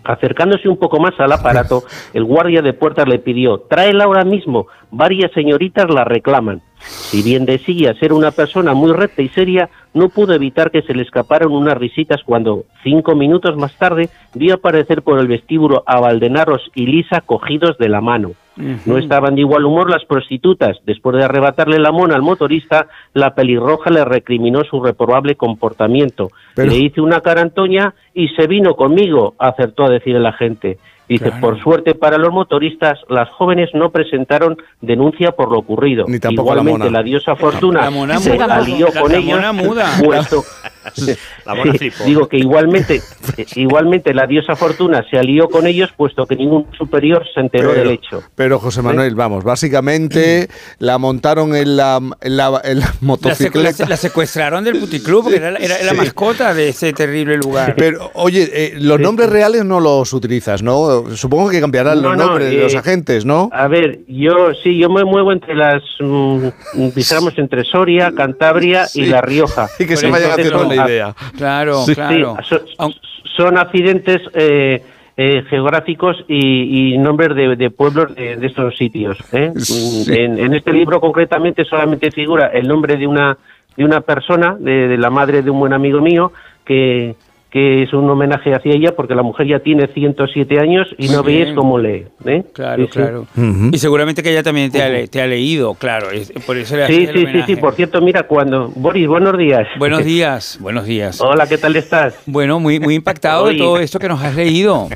Acercándose 0.04 0.68
un 0.68 0.76
poco 0.76 0.98
más 0.98 1.18
al 1.18 1.32
aparato, 1.32 1.84
el 2.14 2.24
guardia 2.24 2.62
de 2.62 2.72
puertas 2.72 3.08
le 3.08 3.18
pidió, 3.18 3.60
tráela 3.60 4.04
ahora 4.04 4.24
mismo, 4.24 4.66
varias 4.90 5.30
señoritas 5.32 5.88
la 5.88 6.04
reclaman. 6.04 6.62
Si 6.78 7.22
bien 7.22 7.44
de 7.44 7.58
sillas 7.58 7.96
era 8.00 8.14
una 8.14 8.32
persona 8.32 8.74
muy 8.74 8.92
recta 8.92 9.22
y 9.22 9.28
seria, 9.28 9.70
no 9.94 10.08
pudo 10.08 10.34
evitar 10.34 10.70
que 10.70 10.82
se 10.82 10.94
le 10.94 11.02
escaparan 11.02 11.50
unas 11.50 11.78
risitas 11.78 12.22
cuando, 12.24 12.64
cinco 12.82 13.14
minutos 13.14 13.56
más 13.56 13.76
tarde, 13.76 14.08
vio 14.34 14.54
aparecer 14.54 15.02
por 15.02 15.20
el 15.20 15.28
vestíbulo 15.28 15.84
a 15.86 16.00
Valdenaros 16.00 16.70
y 16.74 16.86
Lisa 16.86 17.20
cogidos 17.20 17.78
de 17.78 17.88
la 17.88 18.00
mano. 18.00 18.32
No 18.56 18.98
estaban 18.98 19.34
de 19.34 19.40
igual 19.40 19.64
humor 19.64 19.90
las 19.90 20.04
prostitutas. 20.04 20.76
Después 20.84 21.16
de 21.16 21.24
arrebatarle 21.24 21.78
la 21.78 21.90
mona 21.92 22.14
al 22.14 22.22
motorista, 22.22 22.86
la 23.14 23.34
pelirroja 23.34 23.90
le 23.90 24.04
recriminó 24.04 24.62
su 24.64 24.82
reprobable 24.82 25.36
comportamiento. 25.36 26.30
Pero- 26.54 26.70
Le 26.70 26.78
hice 26.78 27.00
una 27.00 27.20
carantoña 27.20 27.94
y 28.14 28.28
se 28.28 28.46
vino 28.46 28.74
conmigo, 28.74 29.34
acertó 29.38 29.84
a 29.84 29.90
decir 29.90 30.16
el 30.16 30.26
agente. 30.26 30.78
Dice, 31.08 31.26
Claro. 31.26 31.40
por 31.40 31.60
suerte 31.62 31.94
para 31.94 32.16
los 32.16 32.32
motoristas, 32.32 32.98
las 33.08 33.28
jóvenes 33.30 33.70
no 33.74 33.90
presentaron 33.90 34.56
denuncia 34.80 35.32
por 35.32 35.50
lo 35.50 35.58
ocurrido. 35.58 36.04
Ni 36.08 36.18
tampoco 36.20 36.50
la 36.54 36.60
Igualmente, 36.62 36.86
mona. 36.86 36.98
la, 36.98 37.02
diosa 37.02 37.36
Fortuna 37.36 37.80
La 37.82 37.90
mona 37.90 38.18
se 38.18 38.32
alió 38.32 38.88
La- 38.94 39.00
con 39.00 39.12
la 39.12 39.18
ellos. 39.18 39.34
mona 39.36 39.52
muda. 39.52 39.86
puesto- 40.02 40.42
La 41.46 41.54
mona 41.54 41.72
Sí, 41.72 41.78
flipó. 41.90 42.04
digo 42.04 42.28
que 42.28 42.38
igualmente, 42.38 43.00
eh, 43.36 43.46
igualmente 43.56 44.12
la 44.14 44.26
diosa 44.26 44.56
Fortuna 44.56 45.04
se 45.10 45.18
alió 45.18 45.48
con 45.48 45.66
ellos, 45.66 45.90
puesto 45.96 46.26
que 46.26 46.36
ningún 46.36 46.66
superior 46.76 47.24
se 47.34 47.40
enteró 47.40 47.70
Pero- 47.70 47.80
del 47.82 47.90
hecho. 47.92 48.22
Pero 48.34 48.59
José 48.59 48.82
Manuel, 48.82 49.14
vamos, 49.14 49.44
básicamente 49.44 50.48
la 50.78 50.98
montaron 50.98 51.54
en 51.54 51.76
la, 51.76 52.00
en 52.20 52.36
la, 52.36 52.60
en 52.64 52.80
la 52.80 52.86
La, 52.86 52.92
secu- 52.92 52.96
motocicleta. 53.00 53.84
la- 53.84 53.90
la 53.90 53.96
secuestraron 53.96 54.64
del 54.64 54.78
puticlub, 54.78 55.22
porque 55.24 55.36
era, 55.36 55.50
la- 55.50 55.59
era 55.59 55.82
la 55.82 55.90
Sí. 55.92 55.96
mascota 55.96 56.54
de 56.54 56.68
ese 56.70 56.92
terrible 56.92 57.36
lugar. 57.36 57.74
Pero, 57.76 58.10
oye, 58.14 58.48
eh, 58.52 58.74
los 58.78 58.98
nombres 59.00 59.28
reales 59.30 59.64
no 59.64 59.80
los 59.80 60.12
utilizas, 60.12 60.62
¿no? 60.62 61.04
Supongo 61.16 61.50
que 61.50 61.60
cambiarán 61.60 62.02
los 62.02 62.12
No, 62.12 62.16
no, 62.16 62.26
nombres 62.28 62.50
de 62.50 62.56
los 62.56 62.74
eh, 62.74 62.78
agentes, 62.78 63.24
¿no? 63.24 63.48
A 63.52 63.68
ver, 63.68 64.00
yo 64.09 64.52
sí, 64.62 64.78
yo 64.78 64.88
me 64.88 65.04
muevo 65.04 65.32
entre 65.32 65.54
las, 65.54 65.82
mm, 66.00 66.48
digamos, 66.94 67.36
entre 67.38 67.64
Soria, 67.64 68.12
Cantabria 68.16 68.86
y. 68.94 69.06
La 69.12 69.20
Rioja. 69.20 69.68
Y 69.78 69.84
que 69.86 69.96
se 69.96 70.09
vayan 70.10 70.30
haciendo 70.30 70.64
la 70.76 70.84
a- 70.84 70.88
idea. 70.88 71.14
Claro, 71.36 71.82
Sí. 71.84 71.94
claro. 71.94 72.36
Sí, 72.48 72.56
son, 72.78 72.92
son 73.36 73.58
accidentes 73.58 74.20
eh, 74.34 74.82
eh, 75.16 75.42
geográficos 75.48 76.16
y, 76.28 76.94
y 76.94 76.98
nombres 76.98 77.34
de, 77.36 77.56
de 77.56 77.70
pueblos 77.70 78.14
de, 78.14 78.36
de 78.36 78.46
estos 78.46 78.76
sitios. 78.76 79.18
¿eh? 79.32 79.52
Sí. 79.56 80.04
En, 80.12 80.38
en 80.38 80.54
este 80.54 80.72
libro 80.72 81.00
concretamente 81.00 81.64
solamente 81.64 82.10
figura 82.10 82.46
el 82.48 82.66
nombre 82.66 82.96
de 82.96 83.06
una 83.06 83.36
de 83.76 83.84
una 83.86 84.02
persona, 84.02 84.54
de, 84.58 84.86
de 84.88 84.98
la 84.98 85.08
madre 85.08 85.40
de 85.40 85.50
un 85.50 85.58
buen 85.58 85.72
amigo 85.72 86.00
mío, 86.02 86.30
que, 86.64 87.14
que 87.52 87.82
es 87.82 87.92
un 87.92 88.08
homenaje 88.08 88.54
hacia 88.54 88.72
ella 88.74 88.94
porque 88.96 89.14
la 89.14 89.22
mujer 89.22 89.46
ya 89.46 89.58
tiene 89.58 89.86
107 89.86 90.58
años 90.58 90.88
y 90.96 91.06
Muy 91.08 91.16
no 91.16 91.22
veis 91.22 91.44
bien. 91.44 91.54
cómo 91.54 91.78
lee. 91.78 92.06
¿eh? 92.24 92.44
Claro, 92.54 92.82
Sí, 92.84 92.88
sí. 92.90 92.98
claro. 92.98 93.26
Y 93.70 93.76
seguramente 93.78 94.22
que 94.22 94.30
ella 94.30 94.42
también 94.42 94.72
te 94.72 94.82
ha, 94.82 94.88
le- 94.88 95.06
te 95.06 95.20
ha 95.20 95.26
leído, 95.26 95.74
claro. 95.74 96.10
es- 96.10 96.32
por 96.46 96.56
eso 96.56 96.76
le 96.76 96.86
Sí, 96.86 97.06
sí, 97.12 97.26
sí, 97.30 97.42
sí. 97.46 97.56
Por 97.56 97.74
cierto, 97.74 98.00
mira, 98.00 98.22
cuando... 98.22 98.68
Boris, 98.74 99.06
buenos 99.06 99.36
días. 99.36 99.68
Buenos 99.78 100.02
días, 100.04 100.56
buenos 100.62 100.86
días. 100.86 101.20
Hola, 101.20 101.46
¿qué 101.46 101.58
tal 101.58 101.76
estás? 101.76 102.14
Bueno, 102.24 102.58
muy, 102.58 102.80
muy 102.80 102.94
impactado 102.94 103.46
de 103.48 103.56
todo 103.56 103.78
esto 103.78 103.98
que 103.98 104.08
nos 104.08 104.22
has 104.22 104.34
leído, 104.34 104.88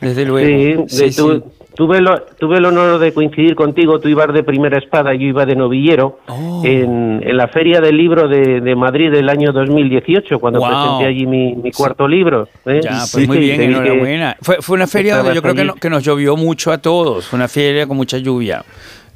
desde 0.00 0.24
luego. 0.24 0.84
Sí, 0.88 1.04
de 1.06 1.10
tu- 1.12 1.44
Tuve, 1.76 1.98
el, 1.98 2.08
tuve 2.38 2.58
el 2.58 2.64
honor 2.66 2.98
de 3.00 3.12
coincidir 3.12 3.54
contigo, 3.56 3.98
tú 3.98 4.08
ibas 4.08 4.32
de 4.32 4.42
primera 4.44 4.78
espada, 4.78 5.12
yo 5.14 5.26
iba 5.26 5.44
de 5.44 5.56
novillero, 5.56 6.20
Oh. 6.28 6.62
en, 6.64 7.20
en 7.26 7.36
la 7.36 7.48
Feria 7.48 7.80
del 7.80 7.96
Libro 7.96 8.28
de, 8.28 8.60
de 8.60 8.76
Madrid 8.76 9.10
del 9.10 9.28
año 9.28 9.50
2018, 9.52 10.38
cuando 10.38 10.60
presenté 10.60 11.06
allí 11.06 11.26
mi, 11.26 11.54
mi 11.56 11.72
cuarto 11.72 12.06
libro. 12.06 12.48
¿eh? 12.66 12.80
Ya, 12.82 13.00
pues 13.12 13.26
muy 13.26 13.38
bien, 13.38 13.60
enhorabuena. 13.60 14.36
Fue, 14.40 14.56
fue 14.60 14.76
una 14.76 14.86
feria 14.86 15.16
donde 15.16 15.34
yo 15.34 15.42
creo 15.42 15.54
que, 15.54 15.64
no- 15.64 15.74
que 15.74 15.90
nos 15.90 16.02
llovió 16.04 16.36
mucho 16.36 16.70
a 16.70 16.78
todos. 16.78 17.26
Fue 17.26 17.36
una 17.36 17.48
feria 17.48 17.86
con 17.86 17.96
mucha 17.96 18.18
lluvia. 18.18 18.64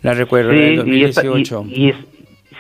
La 0.03 0.15
recuerdo, 0.15 0.51
Sí, 0.53 0.59
y 0.87 1.05
esta- 1.05 1.23
y- 1.23 1.27
2018. 1.29 1.65
y 1.69 1.89
es- 1.91 1.97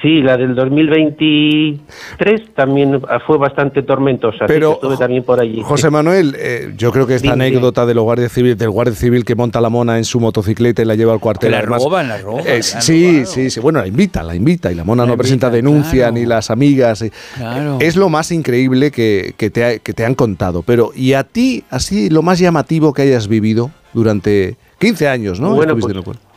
sí, 0.03 0.23
la 0.23 0.37
del 0.37 0.55
2023 0.55 2.55
también 2.55 3.01
fue 3.27 3.39
bastante 3.39 3.83
tormentosa, 3.83 4.47
Pero, 4.47 4.73
estuve 4.75 4.97
también 4.97 5.25
por 5.25 5.41
allí. 5.41 5.61
José 5.63 5.91
Manuel, 5.91 6.37
eh, 6.39 6.73
yo 6.77 6.93
creo 6.93 7.07
que 7.07 7.15
esta 7.15 7.33
Dime, 7.33 7.47
anécdota 7.47 7.87
de 7.87 7.95
los 7.95 8.05
guardias 8.05 8.33
civiles, 8.33 8.59
del 8.59 8.71
guardia 8.71 8.95
civil 8.95 9.25
que 9.25 9.35
monta 9.35 9.61
la 9.61 9.69
mona 9.69 9.99
en 9.99 10.05
su 10.05 10.21
motocicleta 10.21 10.83
y 10.83 10.85
la 10.85 10.95
lleva 10.95 11.13
al 11.13 11.21
cuartel. 11.21 11.49
Que 11.49 11.53
la 11.53 11.59
además, 11.59 11.83
roban, 11.83 12.09
la 12.09 12.19
roban, 12.19 12.45
eh, 12.47 12.57
la 12.57 12.63
sí, 12.63 13.25
sí, 13.27 13.51
sí. 13.51 13.61
Bueno, 13.61 13.81
la 13.81 13.87
invita, 13.87 14.23
la 14.23 14.35
invita 14.35 14.71
y 14.71 14.75
la 14.75 14.85
mona 14.85 15.05
La 15.05 15.11
no 15.11 15.17
presenta 15.17 15.51
denuncia 15.51 16.09
claro. 16.09 16.13
ni 16.15 16.27
las 16.27 16.51
amigas. 16.51 17.03
eh. 17.03 17.13
Claro. 17.37 17.79
Es 17.81 17.97
lo 17.97 18.09
más 18.09 18.31
increíble 18.33 18.91
que, 18.91 19.35
que 19.37 19.51
te 19.51 19.65
ha- 19.65 19.79
que 19.79 19.93
te 19.93 20.05
han 20.05 20.15
contado. 20.15 20.63
Pero, 20.63 20.91
¿y 20.95 21.13
a 21.15 21.25
ti, 21.25 21.65
así, 21.71 22.11
lo 22.11 22.23
más 22.23 22.39
llamativo 22.39 22.93
que 22.93 23.03
hayas 23.03 23.29
vivido 23.29 23.71
durante 23.93 24.57
15 24.79 25.09
años, 25.09 25.41
¿no? 25.41 25.55
Bueno, 25.55 25.73
Estuviste 25.73 25.87
pues, 25.87 25.95
en 25.95 25.99
el 25.99 26.05
cuartel. 26.05 26.28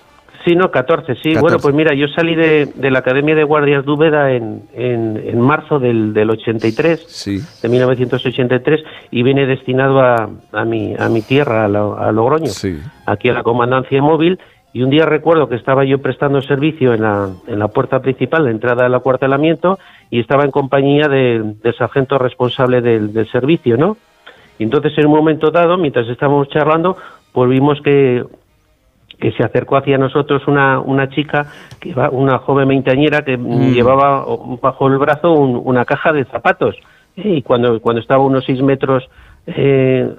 Sí, 0.46 0.56
no, 0.56 0.72
14, 0.72 1.16
sí. 1.16 1.34
14. 1.34 1.40
Bueno, 1.42 1.58
pues 1.62 1.76
mira, 1.76 1.94
yo 1.94 2.08
salí 2.08 2.34
de, 2.36 2.66
de 2.74 2.90
la 2.92 3.00
Academia 3.00 3.36
de 3.36 3.44
Guardias 3.44 3.86
de 3.86 3.92
Úbeda 3.92 4.32
en, 4.32 4.64
en, 4.74 5.22
en 5.24 5.40
marzo 5.40 5.78
del, 5.80 6.14
del 6.14 6.30
83, 6.32 7.04
Sí. 7.08 7.40
de 7.62 7.70
1983, 7.70 8.84
y 9.12 9.24
vine 9.24 9.46
destinado 9.46 10.00
a, 10.02 10.30
a, 10.52 10.66
mi, 10.66 10.96
a 10.98 11.10
mi 11.10 11.22
tierra, 11.22 11.66
a, 11.66 11.68
Lo- 11.68 11.98
a 11.98 12.12
Logroño, 12.12 12.48
Sí. 12.48 12.80
aquí 13.06 13.30
a 13.30 13.34
la 13.34 13.44
comandancia 13.44 14.02
móvil. 14.02 14.40
Y 14.74 14.84
un 14.84 14.90
día 14.90 15.06
recuerdo 15.06 15.50
que 15.50 15.56
estaba 15.56 15.84
yo 15.84 16.02
prestando 16.02 16.42
servicio 16.42 16.94
en 16.94 17.02
la, 17.02 17.28
en 17.48 17.60
la 17.60 17.68
puerta 17.68 18.00
principal, 18.02 18.46
la 18.46 18.52
entrada 18.52 18.84
del 18.84 18.96
acuartelamiento, 18.96 19.78
y 20.10 20.20
estaba 20.22 20.46
en 20.46 20.52
compañía 20.52 21.08
de- 21.10 21.56
del 21.62 21.76
sargento 21.76 22.18
responsable 22.18 22.82
del, 22.82 23.12
del 23.14 23.30
servicio, 23.30 23.76
¿no? 23.78 23.98
Y 24.58 24.64
entonces 24.64 24.98
en 24.98 25.08
un 25.08 25.12
momento 25.16 25.52
dado, 25.52 25.78
mientras 25.78 26.08
estábamos 26.08 26.48
charlando, 26.50 26.96
pues 27.34 27.50
vimos 27.50 27.82
que 27.82 28.24
que 29.22 29.32
se 29.32 29.44
acercó 29.44 29.78
hacia 29.78 29.98
nosotros 29.98 30.46
una, 30.48 30.80
una 30.80 31.08
chica, 31.10 31.46
que 31.80 31.94
va, 31.94 32.10
una 32.10 32.40
joven 32.40 32.68
veinteañera 32.68 33.22
que 33.24 33.38
mm, 33.38 33.72
llevaba 33.74 34.26
bajo 34.62 34.88
el 34.88 34.98
brazo 34.98 35.32
un- 35.32 35.62
una 35.64 35.86
caja 35.86 36.12
de 36.12 36.26
zapatos. 36.26 36.76
Y 37.16 37.42
cuando, 37.44 37.80
cuando 37.82 38.02
estaba 38.02 38.24
a 38.24 38.26
unos 38.26 38.44
seis 38.46 38.62
metros 38.62 39.08
eh, 39.48 40.10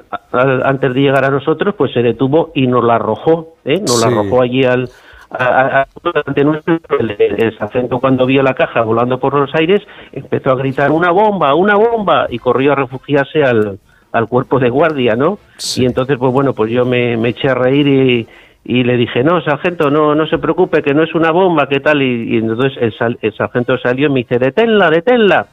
antes 0.64 0.94
de 0.94 1.00
llegar 1.00 1.24
a 1.24 1.30
nosotros, 1.30 1.74
pues 1.76 1.92
se 1.92 2.02
detuvo 2.02 2.50
y 2.54 2.66
nos 2.66 2.84
la 2.84 2.94
arrojó, 2.96 3.54
¿eh? 3.64 3.80
nos 3.80 4.00
la 4.00 4.08
arrojó 4.08 4.42
allí 4.42 4.64
al, 4.64 4.88
a- 5.30 5.44
a- 5.44 5.80
a- 5.82 5.86
ante 6.26 6.44
nuestro. 6.44 6.78
El, 6.98 7.10
el- 7.18 7.58
sargento 7.58 7.98
cuando 8.00 8.26
vio 8.26 8.42
la 8.42 8.54
caja 8.54 8.82
volando 8.82 9.18
por 9.18 9.34
los 9.34 9.54
aires 9.54 9.80
empezó 10.12 10.50
a 10.50 10.56
gritar 10.56 10.90
una 10.90 11.10
bomba, 11.10 11.54
una 11.54 11.76
bomba 11.76 12.26
y 12.30 12.38
corrió 12.38 12.72
a 12.72 12.76
refugiarse 12.76 13.42
al, 13.42 13.78
al 14.12 14.28
cuerpo 14.28 14.58
de 14.58 14.70
guardia, 14.70 15.16
¿no? 15.16 15.38
Y 15.80 15.86
entonces, 15.86 16.18
pues 16.18 16.32
bueno, 16.32 16.52
pues 16.52 16.70
yo 16.70 16.84
me, 16.84 17.16
me 17.16 17.30
eché 17.30 17.48
a 17.48 17.54
reír 17.54 17.86
y, 17.88 18.28
y 18.64 18.84
le 18.84 18.96
dije, 18.96 19.24
no, 19.24 19.40
sargento, 19.42 19.90
no, 19.90 20.14
no 20.14 20.26
se 20.26 20.38
preocupe, 20.38 20.82
que 20.82 20.94
no 20.94 21.02
es 21.02 21.14
una 21.14 21.30
bomba, 21.32 21.68
¿qué 21.68 21.80
tal? 21.80 22.00
Y, 22.02 22.34
y 22.34 22.36
entonces 22.38 22.72
el, 22.80 22.92
sal- 22.96 23.18
el 23.20 23.34
sargento 23.34 23.76
salió 23.78 24.06
y 24.06 24.10
me 24.12 24.20
dice, 24.20 24.38
deténla, 24.38 24.88
deténla. 24.90 25.46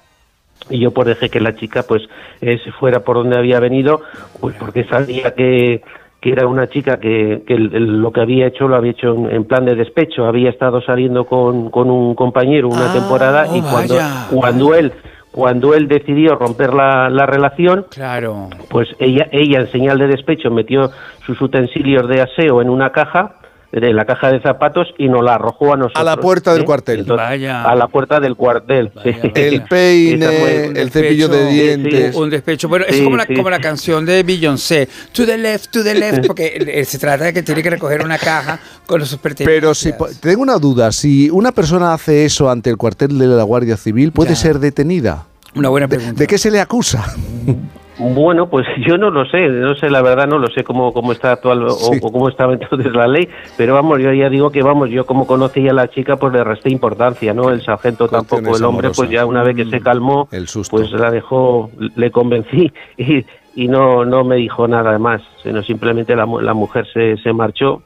Y 0.69 0.79
yo 0.79 0.91
pues 0.91 1.07
dejé 1.07 1.29
que 1.29 1.39
la 1.39 1.55
chica 1.55 1.83
pues 1.83 2.03
eh, 2.41 2.59
se 2.63 2.71
fuera 2.73 2.99
por 2.99 3.15
donde 3.17 3.37
había 3.37 3.59
venido, 3.59 4.01
pues 4.39 4.55
porque 4.59 4.83
sabía 4.83 5.33
que, 5.33 5.81
que 6.21 6.31
era 6.31 6.45
una 6.45 6.67
chica 6.67 6.99
que, 6.99 7.41
que 7.47 7.53
el- 7.55 7.73
el- 7.73 8.01
lo 8.01 8.11
que 8.11 8.21
había 8.21 8.45
hecho 8.47 8.67
lo 8.67 8.75
había 8.75 8.91
hecho 8.91 9.15
en, 9.15 9.31
en 9.31 9.45
plan 9.45 9.65
de 9.65 9.73
despecho, 9.75 10.25
había 10.25 10.49
estado 10.49 10.81
saliendo 10.81 11.25
con, 11.25 11.71
con 11.71 11.89
un 11.89 12.13
compañero 12.13 12.67
una 12.67 12.85
Ah, 12.85 12.93
temporada 12.93 13.47
oh, 13.49 13.55
y 13.55 13.61
cuando, 13.61 13.95
vaya, 13.95 14.27
cuando 14.29 14.75
él 14.75 14.91
cuando 15.31 15.73
él 15.73 15.87
decidió 15.87 16.35
romper 16.35 16.73
la, 16.73 17.09
la 17.09 17.25
relación, 17.25 17.85
Claro. 17.91 18.49
pues 18.69 18.87
ella, 18.99 19.27
ella 19.31 19.59
en 19.61 19.67
señal 19.71 19.97
de 19.99 20.07
despecho 20.07 20.49
metió 20.49 20.89
sus 21.25 21.39
utensilios 21.41 22.07
de 22.07 22.21
aseo 22.21 22.61
en 22.61 22.69
una 22.69 22.91
caja, 22.91 23.35
de 23.71 23.93
la 23.93 24.05
caja 24.05 24.31
de 24.31 24.41
zapatos 24.41 24.87
y 24.97 25.07
nos 25.09 25.23
la 25.23 25.35
arrojó 25.35 25.73
a 25.73 25.77
nosotros. 25.77 26.01
A 26.01 26.03
la 26.03 26.17
puerta 26.17 26.53
del 26.53 26.63
¿eh? 26.63 26.65
cuartel. 26.65 26.99
Entonces, 27.01 27.27
Vaya. 27.27 27.63
A 27.63 27.75
la 27.75 27.87
puerta 27.87 28.19
del 28.19 28.35
cuartel. 28.35 28.91
sí. 29.03 29.11
El 29.35 29.63
peine, 29.63 30.65
el 30.75 30.89
cepillo 30.91 31.27
de 31.27 31.45
dientes. 31.51 32.15
Un 32.15 32.29
despecho. 32.29 32.67
Bueno, 32.67 32.85
es 32.87 32.95
Sí, 32.95 33.03
como 33.03 33.17
la, 33.17 33.25
como 33.27 33.49
la 33.49 33.59
canción 33.59 34.05
de 34.05 34.23
Beyoncé. 34.23 34.87
To 35.13 35.25
the 35.25 35.37
left, 35.37 35.71
to 35.71 35.83
the 35.83 35.93
left. 35.95 36.25
Porque 36.27 36.53
eh, 36.73 36.85
se 36.85 36.97
trata 36.97 37.25
de 37.25 37.33
que 37.33 37.43
tiene 37.43 37.61
que 37.61 37.69
recoger 37.69 38.03
una 38.03 38.17
caja 38.17 38.59
con 38.85 39.05
sus 39.05 39.19
pertenencias. 39.19 39.55
Pero 39.61 39.73
si 39.75 39.93
po- 39.93 40.07
tengo 40.19 40.41
una 40.41 40.57
duda, 40.57 40.91
si 40.91 41.29
una 41.29 41.51
persona 41.51 41.93
hace 41.93 42.25
eso 42.25 42.49
ante 42.49 42.69
el 42.69 42.77
cuartel 42.77 43.17
de 43.19 43.27
la 43.27 43.43
Guardia 43.43 43.77
Civil, 43.77 44.11
¿puede 44.11 44.31
Ya. 44.31 44.35
ser 44.35 44.59
detenida? 44.59 45.25
Una 45.55 45.69
buena 45.69 45.87
¿De, 45.87 45.95
pregunta. 45.97 46.19
de 46.19 46.27
qué 46.27 46.37
se 46.37 46.49
le 46.51 46.59
acusa? 46.59 47.05
Bueno, 47.99 48.49
pues 48.49 48.65
yo 48.87 48.97
no 48.97 49.09
lo 49.11 49.25
sé, 49.25 49.47
no 49.49 49.75
sé, 49.75 49.89
la 49.89 50.01
verdad 50.01 50.27
no 50.27 50.37
lo 50.39 50.47
sé 50.49 50.63
cómo, 50.63 50.93
cómo 50.93 51.11
está 51.11 51.33
actual 51.33 51.63
o, 51.63 51.69
Sí. 51.71 51.99
o 52.01 52.11
cómo 52.11 52.29
estaba 52.29 52.53
entonces 52.53 52.91
la 52.93 53.07
ley, 53.07 53.27
pero 53.57 53.73
vamos, 53.73 53.99
yo 53.99 54.11
ya 54.13 54.29
digo 54.29 54.51
que 54.51 54.63
vamos, 54.63 54.89
yo 54.89 55.05
como 55.05 55.27
conocía 55.27 55.71
a 55.71 55.73
la 55.73 55.89
chica, 55.89 56.15
pues 56.17 56.33
le 56.33 56.43
resté 56.43 56.71
importancia, 56.71 57.33
¿no? 57.33 57.49
El 57.49 57.61
sargento 57.61 58.07
tampoco, 58.07 58.55
el 58.55 58.63
hombre, 58.63 58.89
pues 58.95 59.09
ya 59.09 59.25
una 59.25 59.43
vez 59.43 59.55
que 59.55 59.65
se 59.65 59.81
calmó, 59.81 60.27
El 60.31 60.47
susto. 60.47 60.77
pues 60.77 60.91
la 60.93 61.11
dejó, 61.11 61.69
le 61.95 62.09
convencí 62.11 62.71
y, 62.97 63.25
y 63.55 63.67
no, 63.67 64.05
no 64.05 64.23
me 64.23 64.37
dijo 64.37 64.67
nada 64.67 64.97
más, 64.97 65.21
sino 65.43 65.61
simplemente 65.63 66.15
la, 66.15 66.25
la 66.41 66.53
mujer 66.53 66.87
se, 66.93 67.17
se 67.17 67.33
marchó 67.33 67.81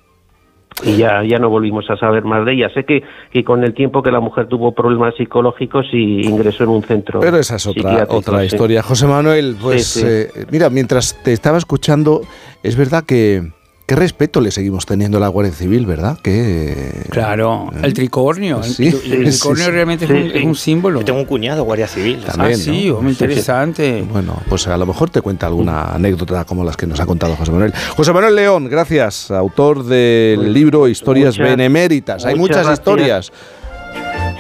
y 0.84 0.98
ya, 0.98 1.24
ya 1.24 1.38
no 1.40 1.50
volvimos 1.50 1.90
a 1.90 1.98
saber 1.98 2.24
más 2.24 2.46
de 2.46 2.54
ella. 2.54 2.70
Sé 2.74 2.84
que, 2.86 3.04
que 3.32 3.44
con 3.44 3.64
el 3.64 3.74
tiempo 3.74 4.02
que 4.02 4.12
la 4.12 4.20
mujer 4.20 4.48
tuvo 4.48 4.74
problemas 4.74 5.16
psicológicos 5.16 5.86
y 5.94 6.26
ingresó 6.28 6.64
en 6.64 6.70
un 6.70 6.84
centro. 6.84 7.20
Pero 7.20 7.38
esa 7.38 7.56
es 7.58 7.68
otra, 7.68 8.06
otra 8.10 8.40
sí. 8.40 8.46
historia. 8.48 8.82
José 8.82 9.08
Manuel, 9.08 9.56
pues 9.62 9.86
Sí, 9.86 10.00
sí. 10.02 10.06
eh, 10.08 10.46
mira, 10.52 10.70
mientras 10.70 11.18
te 11.24 11.34
estaba 11.34 11.58
escuchando, 11.58 12.22
es 12.64 12.76
verdad 12.76 13.04
que 13.06 13.52
qué 13.86 13.96
respeto 13.96 14.40
le 14.42 14.52
seguimos 14.52 14.86
teniendo 14.86 15.18
a 15.18 15.20
la 15.20 15.28
Guardia 15.28 15.54
Civil, 15.54 15.86
¿verdad? 15.86 16.18
Que 16.22 17.04
Claro, 17.10 17.70
el 17.82 17.94
tricornio. 17.94 18.58
el- 18.58 18.64
Sí, 18.64 18.88
el, 18.88 19.24
tricornio 19.26 19.66
sí. 19.66 19.72
realmente 19.72 20.08
Sí, 20.08 20.14
es, 20.14 20.24
un, 20.24 20.32
sí. 20.32 20.38
es 20.38 20.46
un 20.46 20.56
símbolo. 20.56 21.00
Yo 21.00 21.06
tengo 21.06 21.20
un 21.20 21.26
cuñado 21.26 21.64
guardia 21.64 21.88
civil. 21.88 22.20
También, 22.26 22.54
ah, 22.54 22.56
sí, 22.56 22.88
¿no? 22.88 22.96
hombre, 22.98 23.12
interesante. 23.12 24.04
Bueno, 24.10 24.38
pues 24.48 24.68
a 24.68 24.78
lo 24.78 24.86
mejor 24.86 25.10
te 25.10 25.22
cuenta 25.22 25.48
alguna 25.48 25.94
anécdota 25.94 26.46
como 26.46 26.64
las 26.64 26.78
que 26.78 26.88
nos 26.88 27.00
ha 27.00 27.06
contado 27.06 27.36
José 27.36 27.52
Manuel. 27.52 27.74
José 27.96 28.14
Manuel 28.14 28.36
León, 28.36 28.70
gracias, 28.70 29.30
autor 29.32 29.84
del 29.84 30.54
libro 30.54 30.88
Historias 30.88 31.38
Muchas- 31.38 31.52
Beneméritas. 31.58 32.26
Hay 32.26 32.36
muchas 32.36 32.72
historias. 32.72 33.32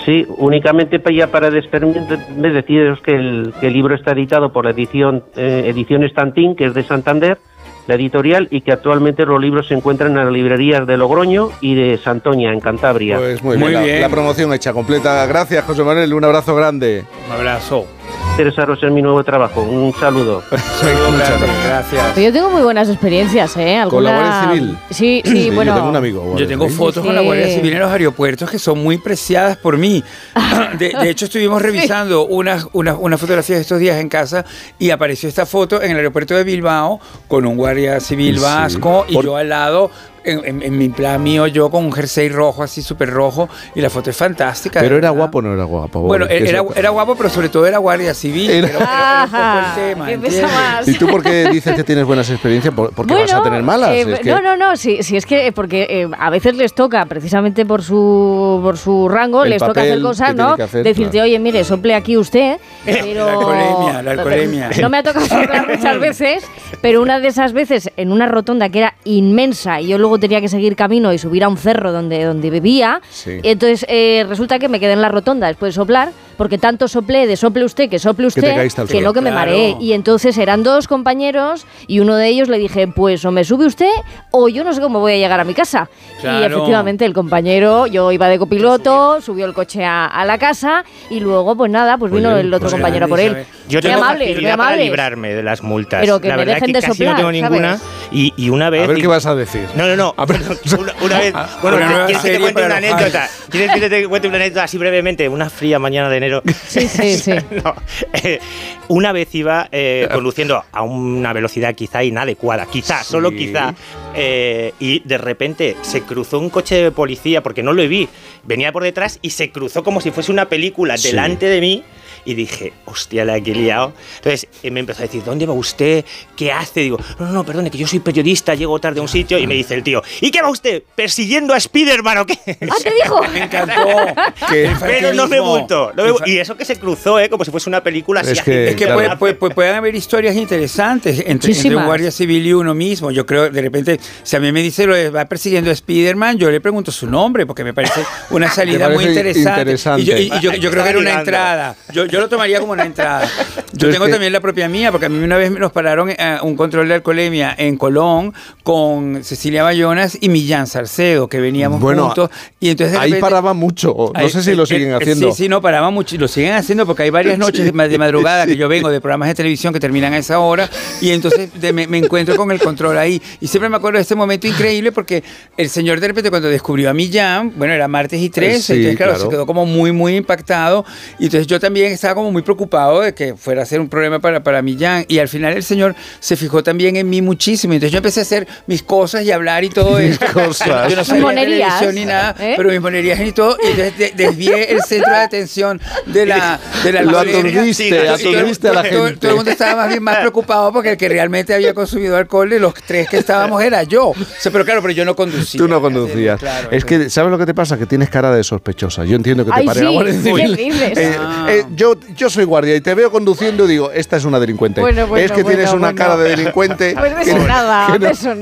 Sí, 0.05 0.25
únicamente 0.37 1.01
ya 1.15 1.27
para 1.27 1.49
despedirme, 1.49 2.49
deciros 2.51 2.99
que 3.01 3.11
el, 3.15 3.53
que 3.61 3.67
el 3.67 3.73
libro 3.73 3.95
está 3.95 4.11
editado 4.11 4.51
por 4.51 4.65
la 4.65 4.71
edición 4.71 5.23
eh, 5.35 5.63
Edición 5.67 6.03
Estantín, 6.03 6.55
que 6.57 6.65
es 6.65 6.73
de 6.73 6.83
Santander, 6.83 7.37
la 7.87 7.95
editorial, 7.95 8.47
y 8.51 8.61
que 8.61 8.71
actualmente 8.71 9.25
los 9.25 9.41
libros 9.41 9.67
se 9.67 9.73
encuentran 9.73 10.11
en 10.11 10.17
las 10.23 10.31
librerías 10.33 10.87
de 10.87 10.97
Logroño 10.97 11.49
y 11.61 11.75
de 11.75 11.97
Santoña, 11.97 12.53
en 12.53 12.59
Cantabria. 12.59 13.17
Pues 13.17 13.43
muy, 13.43 13.57
Muy 13.57 13.69
bien, 13.69 13.79
la- 13.81 13.85
bien. 13.85 14.01
La, 14.01 14.09
promoción 14.09 14.53
hecha 14.53 14.73
completa. 14.73 15.25
Gracias, 15.25 15.63
José 15.65 15.83
Manuel. 15.83 16.13
Un 16.13 16.23
abrazo 16.23 16.55
grande. 16.55 17.03
Un 17.27 17.33
abrazo. 17.33 17.85
Interesaros 18.31 18.81
en 18.81 18.93
mi 18.95 19.01
nuevo 19.03 19.23
trabajo. 19.23 19.61
Un 19.61 19.93
saludo. 19.93 20.41
Muchas 20.51 21.39
gracias. 21.67 22.15
Yo 22.15 22.33
tengo 22.33 22.49
muy 22.49 22.63
buenas 22.63 22.89
experiencias, 22.89 23.55
¿eh? 23.57 23.83
¿Con 23.89 24.03
la 24.03 24.09
Alguna- 24.17 24.39
Guardia 24.45 24.53
Civil? 24.55 24.77
Sí, 24.89 25.21
sí, 25.25 25.31
Sí, 25.43 25.49
bueno. 25.51 25.71
Yo 25.71 25.75
tengo 25.75 25.89
un 25.89 25.95
amigo. 25.95 26.21
guardia 26.21 26.39
Yo 26.43 26.47
tengo 26.47 26.65
civil. 26.65 26.77
fotos 26.77 27.05
con 27.05 27.13
la 27.13 27.21
Sí. 27.21 27.27
Guardia 27.27 27.47
Civil 27.49 27.73
en 27.73 27.79
los 27.79 27.91
aeropuertos 27.91 28.49
que 28.49 28.57
son 28.57 28.81
muy 28.81 28.97
preciadas 28.97 29.57
por 29.57 29.77
mí. 29.77 30.03
De, 30.79 30.89
de 30.99 31.09
hecho, 31.11 31.25
estuvimos 31.25 31.61
revisando 31.61 32.25
unas, 32.25 32.67
unas, 32.73 32.95
unas 32.99 33.19
fotografías 33.19 33.59
estos 33.59 33.77
días 33.79 33.97
en 33.99 34.09
casa 34.09 34.43
y 34.79 34.89
apareció 34.89 35.29
esta 35.29 35.45
foto 35.45 35.81
en 35.83 35.91
el 35.91 35.97
aeropuerto 35.97 36.33
de 36.35 36.43
Bilbao 36.43 36.99
con 37.27 37.45
un 37.45 37.55
Guardia 37.55 37.99
Civil 37.99 38.37
Sí. 38.37 38.43
vasco 38.43 39.05
y 39.07 39.13
Por- 39.13 39.25
yo 39.25 39.35
al 39.37 39.49
lado. 39.49 39.91
En, 40.25 40.45
en- 40.45 40.61
en 40.63 40.77
mi 40.77 40.89
plan 40.89 41.21
mío, 41.21 41.47
yo 41.47 41.69
con 41.69 41.83
un 41.85 41.91
jersey 41.91 42.29
rojo, 42.29 42.63
así 42.63 42.81
súper 42.81 43.09
rojo, 43.09 43.49
y 43.75 43.81
la 43.81 43.89
foto 43.89 44.09
es 44.09 44.15
fantástica. 44.17 44.79
Pero 44.79 44.97
era 44.97 45.09
guapo 45.09 45.39
o 45.39 45.41
no 45.41 45.53
era 45.53 45.63
guapo. 45.65 45.99
Bueno, 46.01 46.27
¿Qué 46.27 46.37
es 46.37 46.49
era, 46.49 46.61
otra? 46.61 46.79
era 46.79 46.89
guapo, 46.91 47.15
pero 47.15 47.29
sobre 47.29 47.49
todo 47.49 47.65
era 47.67 47.77
guardia 47.79 48.13
civil. 48.13 48.49
Era- 48.49 48.67
Era, 48.69 48.77
era- 48.77 48.85
era 48.85 49.23
un 49.25 49.29
poco 49.31 49.67
el 49.67 49.75
tema. 49.75 50.05
¿qué 50.07 50.17
pesa 50.19 50.35
¿entiendes? 50.37 50.55
más? 50.55 50.87
¿Y 50.87 50.93
tú 50.95 51.07
por 51.07 51.23
qué 51.23 51.49
dices 51.51 51.75
que 51.75 51.83
tienes 51.83 52.05
buenas 52.05 52.29
experiencias? 52.29 52.73
¿Por, 52.73 52.93
porque 52.93 53.13
vas 53.13 53.23
a 53.23 53.35
Bueno, 53.35 53.43
tener 53.43 53.63
malas? 53.63 53.89
eh, 53.91 54.01
Es 54.13 54.19
que- 54.21 54.29
No, 54.31 54.41
no, 54.41 54.55
no, 54.55 54.75
si, 54.77 55.03
si 55.03 55.17
es 55.17 55.25
que 55.25 55.51
porque 55.51 55.87
eh, 55.89 56.09
a 56.17 56.29
veces 56.29 56.55
les 56.55 56.73
toca, 56.73 57.05
precisamente 57.05 57.65
por 57.65 57.83
su 57.83 58.59
por 58.63 58.77
su 58.77 59.09
rango, 59.09 59.43
El 59.43 59.49
les 59.51 59.59
toca 59.59 59.81
hacer 59.81 60.01
cosas, 60.01 60.35
¿no? 60.35 60.55
que 60.55 60.63
hacer, 60.63 60.83
Decirte, 60.83 61.11
claro. 61.11 61.25
oye, 61.25 61.39
mire, 61.39 61.63
sople 61.63 61.95
aquí 61.95 62.15
usted, 62.17 62.57
pero... 62.85 63.25
La 63.25 63.31
alcoholemia, 63.33 64.01
la 64.03 64.11
alcoholemia. 64.11 64.69
No 64.81 64.89
me 64.89 64.97
ha 64.99 65.03
tocado 65.03 65.25
soplar 65.25 65.67
muchas 65.75 65.99
veces, 65.99 66.43
pero 66.81 67.01
una 67.01 67.19
de 67.19 67.27
esas 67.27 67.51
veces 67.53 67.91
en 67.97 68.11
una 68.11 68.25
rotonda 68.27 68.69
que 68.69 68.79
era 68.79 68.93
inmensa 69.03 69.81
y 69.81 69.87
yo 69.87 69.97
luego 69.97 70.12
tenía 70.19 70.41
que 70.41 70.47
seguir 70.49 70.75
camino 70.75 71.11
y 71.13 71.17
subir 71.17 71.43
a 71.43 71.49
un 71.49 71.57
cerro 71.57 71.91
donde, 71.91 72.23
donde 72.23 72.49
vivía, 72.49 73.01
Sí. 73.09 73.39
entonces 73.43 73.85
eh, 73.89 74.25
resulta 74.27 74.59
que 74.59 74.67
me 74.69 74.79
quedé 74.79 74.93
en 74.93 75.01
la 75.01 75.09
rotonda 75.09 75.47
después 75.47 75.73
de 75.73 75.75
soplar, 75.75 76.11
porque 76.37 76.57
tanto 76.57 76.87
soplé 76.87 77.27
de 77.27 77.35
sople 77.37 77.63
usted 77.65 77.89
que 77.89 77.99
sople 77.99 78.23
te 78.29 78.39
usted, 78.39 78.55
que 78.61 78.69
suelo. 78.87 79.07
no 79.09 79.13
que 79.13 79.21
me 79.21 79.29
Claro. 79.31 79.51
mareé. 79.51 79.75
Y 79.79 79.93
entonces 79.93 80.37
eran 80.37 80.63
dos 80.63 80.87
compañeros 80.87 81.65
y 81.87 81.99
uno 81.99 82.15
de 82.15 82.27
ellos 82.27 82.47
le 82.49 82.57
dije, 82.57 82.87
pues 82.87 83.23
o 83.25 83.31
me 83.31 83.43
sube 83.43 83.65
usted 83.65 83.91
o 84.31 84.49
yo 84.49 84.63
no 84.63 84.73
sé 84.73 84.81
cómo 84.81 84.99
voy 84.99 85.13
a 85.13 85.17
llegar 85.17 85.39
a 85.39 85.43
mi 85.43 85.53
casa. 85.53 85.89
Y 86.17 86.21
Claro. 86.21 86.45
efectivamente 86.45 87.05
el 87.05 87.13
compañero, 87.13 87.85
yo 87.87 88.11
iba 88.11 88.27
de 88.27 88.39
copiloto, 88.39 89.21
subió 89.21 89.45
el 89.45 89.53
coche 89.53 89.83
a, 89.85 90.05
a 90.05 90.25
la 90.25 90.37
casa 90.37 90.83
y 91.09 91.19
luego 91.19 91.55
pues 91.55 91.71
nada, 91.71 91.97
pues 91.97 92.11
vino 92.11 92.29
Oye, 92.31 92.41
el 92.41 92.53
otro 92.53 92.65
pues 92.69 92.73
compañero 92.73 93.07
por 93.07 93.19
él. 93.19 93.45
Yo 93.69 93.81
tengo 93.81 94.01
facilidad 94.03 94.57
para 94.57 94.75
librarme 94.75 95.33
de 95.33 95.43
las 95.43 95.61
multas. 95.63 96.01
Pero 96.01 96.19
que 96.19 96.27
la 96.29 96.35
me 96.35 96.39
verdad 96.45 96.53
dejen 96.55 96.67
que 96.67 96.73
de 96.73 96.81
casi 96.81 96.91
soplar, 96.97 97.11
no 97.11 97.17
tengo 97.17 97.31
ninguna. 97.31 97.79
Y, 98.11 98.33
y 98.37 98.49
una 98.49 98.69
vez. 98.69 98.83
A 98.83 98.87
ver 98.87 98.97
qué 98.97 99.07
vas 99.07 99.25
a 99.25 99.35
decir. 99.35 99.67
No, 99.75 99.87
no, 99.87 99.95
no. 99.95 100.13
A 100.17 100.25
ver. 100.25 100.41
una, 100.79 100.93
una 101.01 101.19
vez. 101.19 101.33
Bueno, 101.61 101.77
Una 101.77 101.89
nueva 101.89 102.05
¿quieres 102.05 102.23
que 102.23 102.31
te 102.31 102.39
cuente 102.39 102.65
una 102.65 102.77
anécdota? 102.77 103.29
¿Quieres 103.49 103.71
que 103.73 103.89
te 103.89 104.07
cuente 104.07 104.27
una 104.27 104.37
anécdota 104.37 104.63
así 104.65 104.77
brevemente? 104.77 105.27
Una 105.29 105.49
fría 105.49 105.79
mañana 105.79 106.09
de 106.09 106.17
enero. 106.23 106.41
Sí, 106.67 106.87
sí, 106.87 107.15
sí. 107.17 107.31
No, 107.63 107.75
eh, 108.13 108.39
una 108.87 109.11
vez 109.11 109.33
iba 109.35 109.67
eh, 109.71 110.07
conduciendo 110.11 110.63
a 110.71 110.81
una 110.83 111.33
velocidad 111.33 111.73
quizá 111.75 112.03
inadecuada, 112.03 112.65
quizá, 112.65 113.03
solo 113.03 113.31
quizá, 113.31 113.73
eh, 114.15 114.73
y 114.79 114.99
de 114.99 115.17
repente 115.17 115.75
se 115.81 116.01
cruzó 116.01 116.39
un 116.39 116.49
coche 116.49 116.75
de 116.75 116.91
policía, 116.91 117.41
porque 117.43 117.63
no 117.63 117.73
lo 117.73 117.87
vi, 117.87 118.07
venía 118.43 118.71
por 118.71 118.83
detrás 118.83 119.19
y 119.21 119.31
se 119.31 119.51
cruzó 119.51 119.83
como 119.83 120.01
si 120.01 120.11
fuese 120.11 120.31
una 120.31 120.49
película 120.49 120.97
Sí. 120.97 121.09
delante 121.09 121.45
de 121.47 121.61
mí. 121.61 121.83
Y 122.25 122.35
dije, 122.35 122.73
hostia, 122.85 123.25
la 123.25 123.39
que 123.41 123.51
he 123.51 123.55
liado. 123.55 123.93
Entonces 124.17 124.47
me 124.63 124.79
empezó 124.79 124.99
a 125.03 125.05
decir, 125.07 125.23
¿dónde 125.23 125.45
va 125.45 125.53
usted? 125.53 126.05
¿Qué 126.37 126.51
hace? 126.51 126.79
Digo, 126.81 126.97
no, 127.19 127.27
no, 127.27 127.43
perdone, 127.45 127.69
que 127.69 127.77
yo 127.77 127.85
soy 127.87 127.99
periodista, 127.99 128.55
llego 128.55 128.79
tarde 128.79 128.99
a 128.99 129.01
un 129.01 129.09
sitio. 129.09 129.37
Y 129.37 129.45
me 129.47 129.55
dice 129.55 129.73
el 129.75 129.83
tío, 129.83 130.01
¿y 130.21 130.31
qué 130.31 130.41
va 130.41 130.49
usted? 130.49 130.83
¿Persiguiendo 130.95 131.53
a 131.53 131.59
Spiderman 131.59 132.19
o 132.19 132.25
qué? 132.25 132.37
Ah, 132.47 132.75
te 132.81 132.93
dijo. 133.03 133.21
Me 133.33 133.43
encantó. 133.43 133.73
Pero 134.79 135.13
no 135.13 135.27
me 135.27 135.41
multó. 135.41 135.91
no 135.95 136.05
me 136.19 136.31
y 136.31 136.37
eso 136.37 136.55
que 136.55 136.65
se 136.65 136.77
cruzó, 136.77 137.19
¿eh? 137.19 137.29
Como 137.29 137.43
si 137.45 137.51
fuese 137.51 137.69
una 137.69 137.81
película 137.83 138.21
así. 138.21 138.31
Es 138.31 138.41
que- 138.41 138.69
Es 138.69 138.75
que 138.75 138.85
Claro. 138.85 138.95
puede- 138.99 139.15
puede- 139.17 139.33
puede- 139.35 139.55
pueden 139.55 139.75
haber 139.75 139.95
historias 139.95 140.35
interesantes 140.35 141.19
entre, 141.25 141.51
entre 141.51 141.75
un 141.75 141.85
guardia 141.85 142.11
civil 142.11 142.45
y 142.45 142.53
uno 142.53 142.73
mismo. 142.73 143.11
Yo 143.11 143.25
creo, 143.25 143.49
de 143.49 143.61
repente, 143.61 143.99
si 144.23 144.35
a 144.35 144.39
mí 144.39 144.51
me 144.51 144.61
dice 144.61 144.85
lo 144.85 144.95
de 144.95 145.09
va 145.09 145.25
persiguiendo 145.25 145.69
a 145.69 145.73
Spider-Man, 145.73 146.37
yo 146.37 146.49
le 146.51 146.61
pregunto 146.61 146.91
su 146.91 147.07
nombre 147.09 147.45
porque 147.45 147.63
me 147.63 147.73
parece 147.73 148.01
una 148.29 148.49
salida 148.51 148.87
muy 148.89 149.03
parece 149.05 149.11
interesante. 149.19 149.61
interesante. 149.61 150.01
Y 150.01 150.05
yo, 150.05 150.17
y- 150.17 150.31
y 150.37 150.39
yo- 150.41 150.53
yo 150.53 150.71
creo 150.71 150.83
que 150.83 150.89
era 150.89 150.99
una 150.99 151.19
entrada. 151.19 151.75
Yo, 151.91 152.05
yo 152.13 152.19
lo 152.19 152.29
tomaría 152.29 152.59
como 152.59 152.73
una 152.73 152.85
entrada. 152.85 153.27
Yo 153.75 153.89
tengo 153.89 154.07
también 154.07 154.31
la 154.31 154.39
propia 154.39 154.69
mía, 154.69 154.91
porque 154.91 155.07
a 155.07 155.09
mí 155.09 155.17
una 155.23 155.35
vez 155.35 155.49
nos 155.49 155.71
pararon 155.71 156.11
eh, 156.11 156.37
un 156.43 156.55
control 156.55 156.87
de 156.87 156.93
alcoholemia 156.93 157.55
en 157.57 157.75
Colón 157.75 158.31
con 158.61 159.23
Cecilia 159.23 159.63
Bayonas 159.63 160.15
y 160.21 160.29
Millán 160.29 160.67
Salcedo, 160.67 161.27
que 161.27 161.39
veníamos 161.39 161.81
Bueno, 161.81 162.05
juntos. 162.05 162.29
Y 162.59 162.69
entonces 162.69 162.95
Ahí 162.99 163.15
paraba 163.15 163.53
mucho. 163.55 164.11
No 164.13 164.29
sé 164.29 164.43
si 164.43 164.53
lo 164.53 164.63
eh, 164.63 164.67
siguen 164.67 164.91
eh, 164.91 164.95
haciendo. 165.01 165.31
Sí, 165.31 165.43
sí, 165.45 165.49
no, 165.49 165.59
paraba 165.59 165.89
mucho. 165.89 166.13
y 166.15 166.19
Lo 166.19 166.27
siguen 166.27 166.53
haciendo 166.53 166.85
porque 166.85 167.01
hay 167.03 167.09
varias 167.09 167.37
noches 167.39 167.65
de, 167.65 167.71
ma- 167.71 167.87
de 167.87 167.97
madrugada 167.97 168.45
que 168.45 168.55
yo 168.55 168.67
vengo 168.69 168.89
de 168.91 169.01
programas 169.01 169.27
de 169.29 169.33
televisión 169.35 169.73
que 169.73 169.79
terminan 169.79 170.13
a 170.13 170.19
esa 170.19 170.37
hora 170.39 170.69
y 171.01 171.09
entonces 171.09 171.49
de- 171.59 171.73
me, 171.73 171.87
me 171.87 171.97
encuentro 171.97 172.35
con 172.35 172.51
el 172.51 172.59
control 172.59 172.95
ahí. 172.99 173.19
Y 173.41 173.47
siempre 173.47 173.69
me 173.69 173.77
acuerdo 173.77 173.97
de 173.97 174.03
este 174.03 174.13
momento 174.15 174.45
increíble 174.47 174.91
porque 174.91 175.23
el 175.57 175.67
señor 175.69 175.99
de 175.99 176.09
repente 176.09 176.29
cuando 176.29 176.47
descubrió 176.47 176.91
a 176.91 176.93
Millán, 176.93 177.53
bueno, 177.57 177.73
era 177.73 177.87
martes 177.87 178.21
y 178.21 178.29
13, 178.29 178.55
Eh, 178.55 178.59
sí, 178.61 178.73
entonces 178.73 178.97
claro, 178.97 179.13
claro. 179.13 179.25
se 179.25 179.29
quedó 179.31 179.45
como 179.47 179.65
muy, 179.65 179.91
muy 179.91 180.15
impactado. 180.15 180.85
Y 181.17 181.25
entonces 181.25 181.47
yo 181.47 181.59
también 181.59 181.97
estaba 182.03 182.15
como 182.15 182.31
muy 182.31 182.41
preocupado 182.41 183.01
de 183.01 183.13
que 183.13 183.35
fuera 183.35 183.63
a 183.63 183.65
ser 183.65 183.79
un 183.79 183.87
problema 183.89 184.19
para, 184.19 184.43
para 184.43 184.61
Millán. 184.61 185.05
Y 185.07 185.19
al 185.19 185.27
final 185.29 185.53
el 185.53 185.63
señor 185.63 185.95
se 186.19 186.35
fijó 186.35 186.61
también 186.63 186.95
en 186.97 187.09
mí 187.09 187.21
muchísimo. 187.21 187.73
Entonces 187.73 187.91
yo 187.91 187.97
empecé 187.97 188.19
a 188.19 188.23
hacer 188.23 188.47
mis 188.67 188.83
cosas 188.83 189.23
y 189.23 189.31
hablar 189.31 189.63
y 189.63 189.69
todo 189.69 189.97
Mis 189.99 190.21
eso. 190.21 190.33
cosas. 190.33 190.89
Yo 190.89 190.95
no 190.97 191.03
sabía 191.03 191.21
Monerías, 191.23 191.79
televisión 191.79 191.95
ni 191.95 192.05
nada, 192.11 192.35
¿eh? 192.39 192.53
pero 192.57 192.69
mis 192.69 192.81
monerías 192.81 193.19
y 193.21 193.31
todo. 193.31 193.57
Y 193.63 193.67
entonces 193.67 193.97
de- 193.97 194.11
desvié 194.15 194.71
el 194.73 194.81
centro 194.83 195.11
de 195.11 195.19
atención 195.19 195.79
de 196.07 196.25
la, 196.25 196.59
de 196.83 196.91
la 196.91 197.01
Lo 197.03 197.19
aturdiste, 197.19 197.89
todo- 197.91 198.13
aturdiste 198.13 198.67
a 198.67 198.73
la 198.73 198.83
todo- 198.83 199.05
gente. 199.05 199.19
Todo 199.21 199.31
el 199.31 199.37
mundo 199.37 199.51
estaba 199.51 199.75
más 199.83 199.89
bien 199.89 200.03
más 200.03 200.17
preocupado 200.17 200.71
porque 200.73 200.91
el 200.91 200.97
que 200.97 201.07
realmente 201.09 201.53
había 201.53 201.73
consumido 201.73 202.17
alcohol 202.17 202.49
de 202.49 202.59
los 202.59 202.73
tres 202.73 203.07
que 203.07 203.17
estábamos 203.17 203.63
era 203.63 203.83
yo. 203.83 204.09
O 204.09 204.15
sea, 204.39 204.51
pero 204.51 204.65
claro, 204.65 204.81
pero 204.81 204.93
yo 204.93 205.05
no 205.05 205.15
conducía. 205.15 205.57
Tú 205.57 205.67
no 205.67 205.81
conducías. 205.81 206.39
Claro, 206.39 206.69
es 206.71 206.83
que, 206.85 207.09
¿sabes 207.09 207.31
lo 207.31 207.37
que 207.37 207.45
te 207.45 207.53
pasa? 207.53 207.77
Que 207.77 207.85
tienes 207.85 208.09
cara 208.09 208.33
de 208.35 208.43
sospechosa. 208.43 209.05
Yo 209.05 209.15
entiendo 209.15 209.45
que 209.45 209.51
te 209.51 209.59
Ay, 209.59 209.65
pare 209.65 209.79
sí, 209.79 209.85
la 209.85 209.91
Guardia 209.91 210.13
¿qué 210.13 210.19
Civil. 210.19 210.55
dices? 210.55 210.97
Eh, 210.97 211.15
Ah. 211.19 211.47
eh, 211.49 211.63
yo, 211.75 211.92
yo 212.15 212.29
soy 212.29 212.45
guardia 212.45 212.75
y 212.75 212.81
te 212.81 212.93
veo 212.93 213.11
conduciendo 213.11 213.65
y 213.65 213.67
digo, 213.67 213.91
esta 213.91 214.17
es 214.17 214.25
una 214.25 214.39
delincuente. 214.39 214.81
Es 215.17 215.31
que 215.31 215.43
tienes 215.43 215.73
una 215.73 215.93
cara 215.93 216.17
de 216.17 216.29
delincuente 216.29 216.95
pues 216.97 217.13
que, 217.25 217.33
no, 217.33 217.47
nada, 217.47 217.87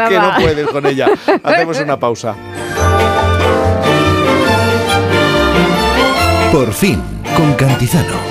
que 0.09 0.17
no 0.19 0.35
puedes 0.39 0.67
con 0.67 0.85
ella. 0.85 1.07
Hacemos 1.43 1.79
una 1.79 1.99
pausa. 1.99 2.35
Por 6.51 6.73
fin, 6.73 7.01
con 7.35 7.53
Cantizano. 7.53 8.30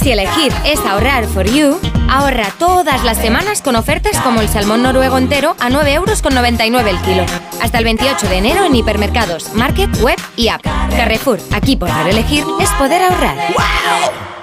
Si 0.00 0.12
elegir 0.12 0.52
es 0.64 0.78
ahorrar 0.86 1.26
for 1.26 1.44
you, 1.44 1.76
ahorra 2.08 2.52
todas 2.56 3.02
las 3.02 3.18
semanas 3.18 3.62
con 3.62 3.74
ofertas 3.74 4.16
como 4.20 4.40
el 4.40 4.48
salmón 4.48 4.82
noruego 4.82 5.18
entero 5.18 5.56
a 5.58 5.70
9,99 5.70 5.88
euros 5.88 6.22
el 6.86 7.00
kilo. 7.00 7.26
Hasta 7.60 7.78
el 7.78 7.84
28 7.84 8.28
de 8.28 8.38
enero 8.38 8.64
en 8.64 8.76
hipermercados, 8.76 9.52
market, 9.54 9.90
web 10.00 10.16
y 10.36 10.48
app. 10.48 10.62
Carrefour, 10.62 11.40
aquí 11.50 11.74
poder 11.76 12.06
elegir 12.06 12.44
es 12.60 12.70
poder 12.72 13.02
ahorrar. 13.02 14.37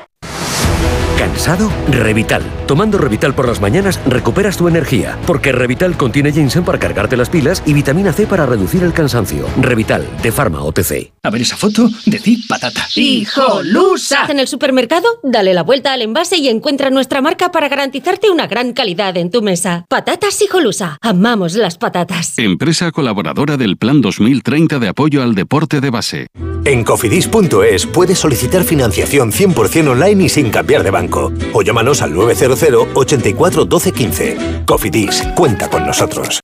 ¿Cansado? 1.18 1.72
Revital. 1.90 2.44
Tomando 2.68 2.98
Revital 2.98 3.34
por 3.34 3.48
las 3.48 3.62
mañanas 3.62 4.02
recuperas 4.06 4.58
tu 4.58 4.68
energía, 4.68 5.18
porque 5.26 5.52
Revital 5.52 5.96
contiene 5.96 6.34
ginseng 6.34 6.66
para 6.66 6.78
cargarte 6.78 7.16
las 7.16 7.30
pilas 7.30 7.64
y 7.66 7.74
vitamina 7.74 8.12
C 8.12 8.28
para 8.28 8.46
reducir 8.46 8.84
el 8.84 8.92
cansancio. 8.92 9.46
Revital, 9.62 10.06
de 10.22 10.32
Pharma 10.32 10.62
OTC. 10.64 11.14
A 11.24 11.30
ver 11.30 11.42
esa 11.42 11.56
foto, 11.56 11.90
decir 12.06 12.40
patata. 12.50 12.86
¡Hijolusa! 12.96 14.26
En 14.28 14.40
el 14.40 14.48
supermercado, 14.48 15.08
dale 15.24 15.54
la 15.54 15.64
vuelta 15.64 15.94
al 15.94 16.02
envase 16.02 16.38
y 16.38 16.50
encuentra 16.50 16.90
nuestra 16.90 17.22
marca 17.22 17.52
para 17.52 17.70
garantizarte 17.70 18.30
una 18.30 18.48
gran 18.48 18.74
calidad 18.74 19.16
en 19.16 19.32
tu 19.32 19.42
mesa. 19.42 19.86
Patatas 19.88 20.42
Hijolusa. 20.42 20.98
Amamos 21.02 21.54
las 21.54 21.78
patatas. 21.78 22.38
Empresa 22.38 22.92
colaboradora 22.92 23.56
del 23.56 23.78
Plan 23.78 24.02
2030 24.02 24.80
de 24.80 24.88
apoyo 24.90 25.24
al 25.24 25.34
deporte 25.34 25.80
de 25.80 25.90
base. 25.90 26.28
En 26.66 26.84
cofidis.es 26.84 27.86
puedes 27.86 28.18
solicitar 28.18 28.64
financiación 28.64 29.32
100% 29.32 29.88
online 29.88 30.24
y 30.24 30.30
sin 30.30 30.50
cambiar 30.50 30.84
de 30.84 30.90
banco. 30.90 31.05
O 31.54 31.62
llámanos 31.62 32.02
al 32.02 32.14
900 32.14 32.88
84 32.94 33.66
12 33.66 33.92
15. 33.92 34.38
Cofidis, 34.66 35.24
cuenta 35.36 35.70
con 35.70 35.86
nosotros. 35.86 36.40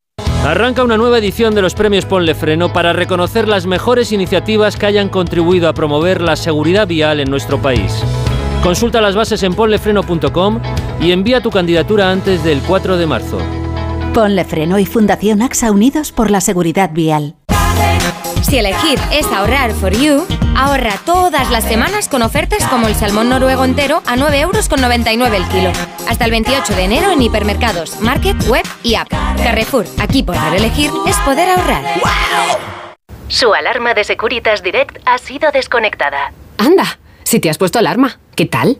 Arranca 0.46 0.84
una 0.84 0.98
nueva 0.98 1.20
edición 1.20 1.54
de 1.54 1.62
los 1.62 1.76
premios 1.76 2.06
Ponle 2.06 2.34
Freno 2.34 2.74
para 2.74 2.94
reconocer 2.94 3.48
las 3.48 3.68
mejores 3.68 4.12
iniciativas 4.12 4.76
que 4.76 4.88
hayan 4.88 5.10
contribuido 5.10 5.70
a 5.70 5.74
promover 5.74 6.20
la 6.22 6.36
seguridad 6.36 6.88
vial 6.88 7.20
en 7.20 7.30
nuestro 7.30 7.62
país. 7.62 7.94
Consulta 8.64 9.02
las 9.02 9.16
bases 9.16 9.44
en 9.44 9.54
ponlefreno.com 9.54 10.60
y 11.00 11.12
envía 11.12 11.42
tu 11.42 11.52
candidatura 11.52 12.12
antes 12.12 12.44
del 12.44 12.60
4 12.62 12.98
de 12.98 13.06
marzo. 13.06 13.38
Ponle 14.14 14.44
Freno 14.44 14.80
y 14.80 14.86
Fundación 14.86 15.42
AXA 15.42 15.72
Unidos 15.72 16.12
por 16.12 16.32
la 16.32 16.42
Seguridad 16.42 16.92
Vial. 16.92 17.36
Si 18.52 18.58
elegir 18.58 19.00
es 19.14 19.26
ahorrar 19.28 19.72
for 19.72 19.94
you, 19.94 20.28
ahorra 20.58 20.96
todas 21.06 21.50
las 21.52 21.64
semanas 21.64 22.10
con 22.10 22.22
ofertas 22.22 22.68
como 22.68 22.90
el 22.90 22.96
salmón 22.96 23.30
noruego 23.30 23.64
entero 23.64 24.04
a 24.06 24.18
9,99 24.18 24.42
euros 24.42 24.70
el 25.34 25.48
kilo. 25.48 25.72
Hasta 26.10 26.26
el 26.26 26.32
28 26.32 26.76
de 26.76 26.84
enero 26.84 27.12
en 27.14 27.22
hipermercados, 27.22 28.02
market, 28.02 28.36
web 28.50 28.66
y 28.84 28.96
app. 28.96 29.08
Carrefour, 29.38 29.86
aquí 30.02 30.24
poder 30.24 30.54
elegir 30.54 30.92
es 31.08 31.16
poder 31.20 31.48
ahorrar. 31.48 31.82
Su 33.30 33.54
alarma 33.54 33.94
de 33.94 34.04
Securitas 34.04 34.62
Direct 34.62 34.98
ha 35.06 35.18
sido 35.18 35.50
desconectada. 35.54 36.34
Anda, 36.58 37.00
si 37.24 37.40
te 37.40 37.50
has 37.50 37.58
puesto 37.58 37.80
alarma, 37.80 38.20
¿qué 38.36 38.48
tal? 38.48 38.80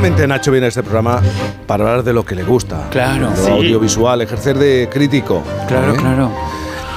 Realmente 0.00 0.26
Nacho 0.26 0.50
viene 0.50 0.64
a 0.64 0.68
este 0.70 0.82
programa 0.82 1.20
para 1.66 1.84
hablar 1.84 2.02
de 2.02 2.14
lo 2.14 2.24
que 2.24 2.34
le 2.34 2.42
gusta. 2.42 2.86
Claro. 2.90 3.28
Lo 3.28 3.36
Sí. 3.36 3.50
audiovisual, 3.50 4.22
ejercer 4.22 4.56
de 4.56 4.88
crítico. 4.90 5.42
Claro, 5.68 5.92
¿eh? 5.92 5.96
claro. 5.98 6.30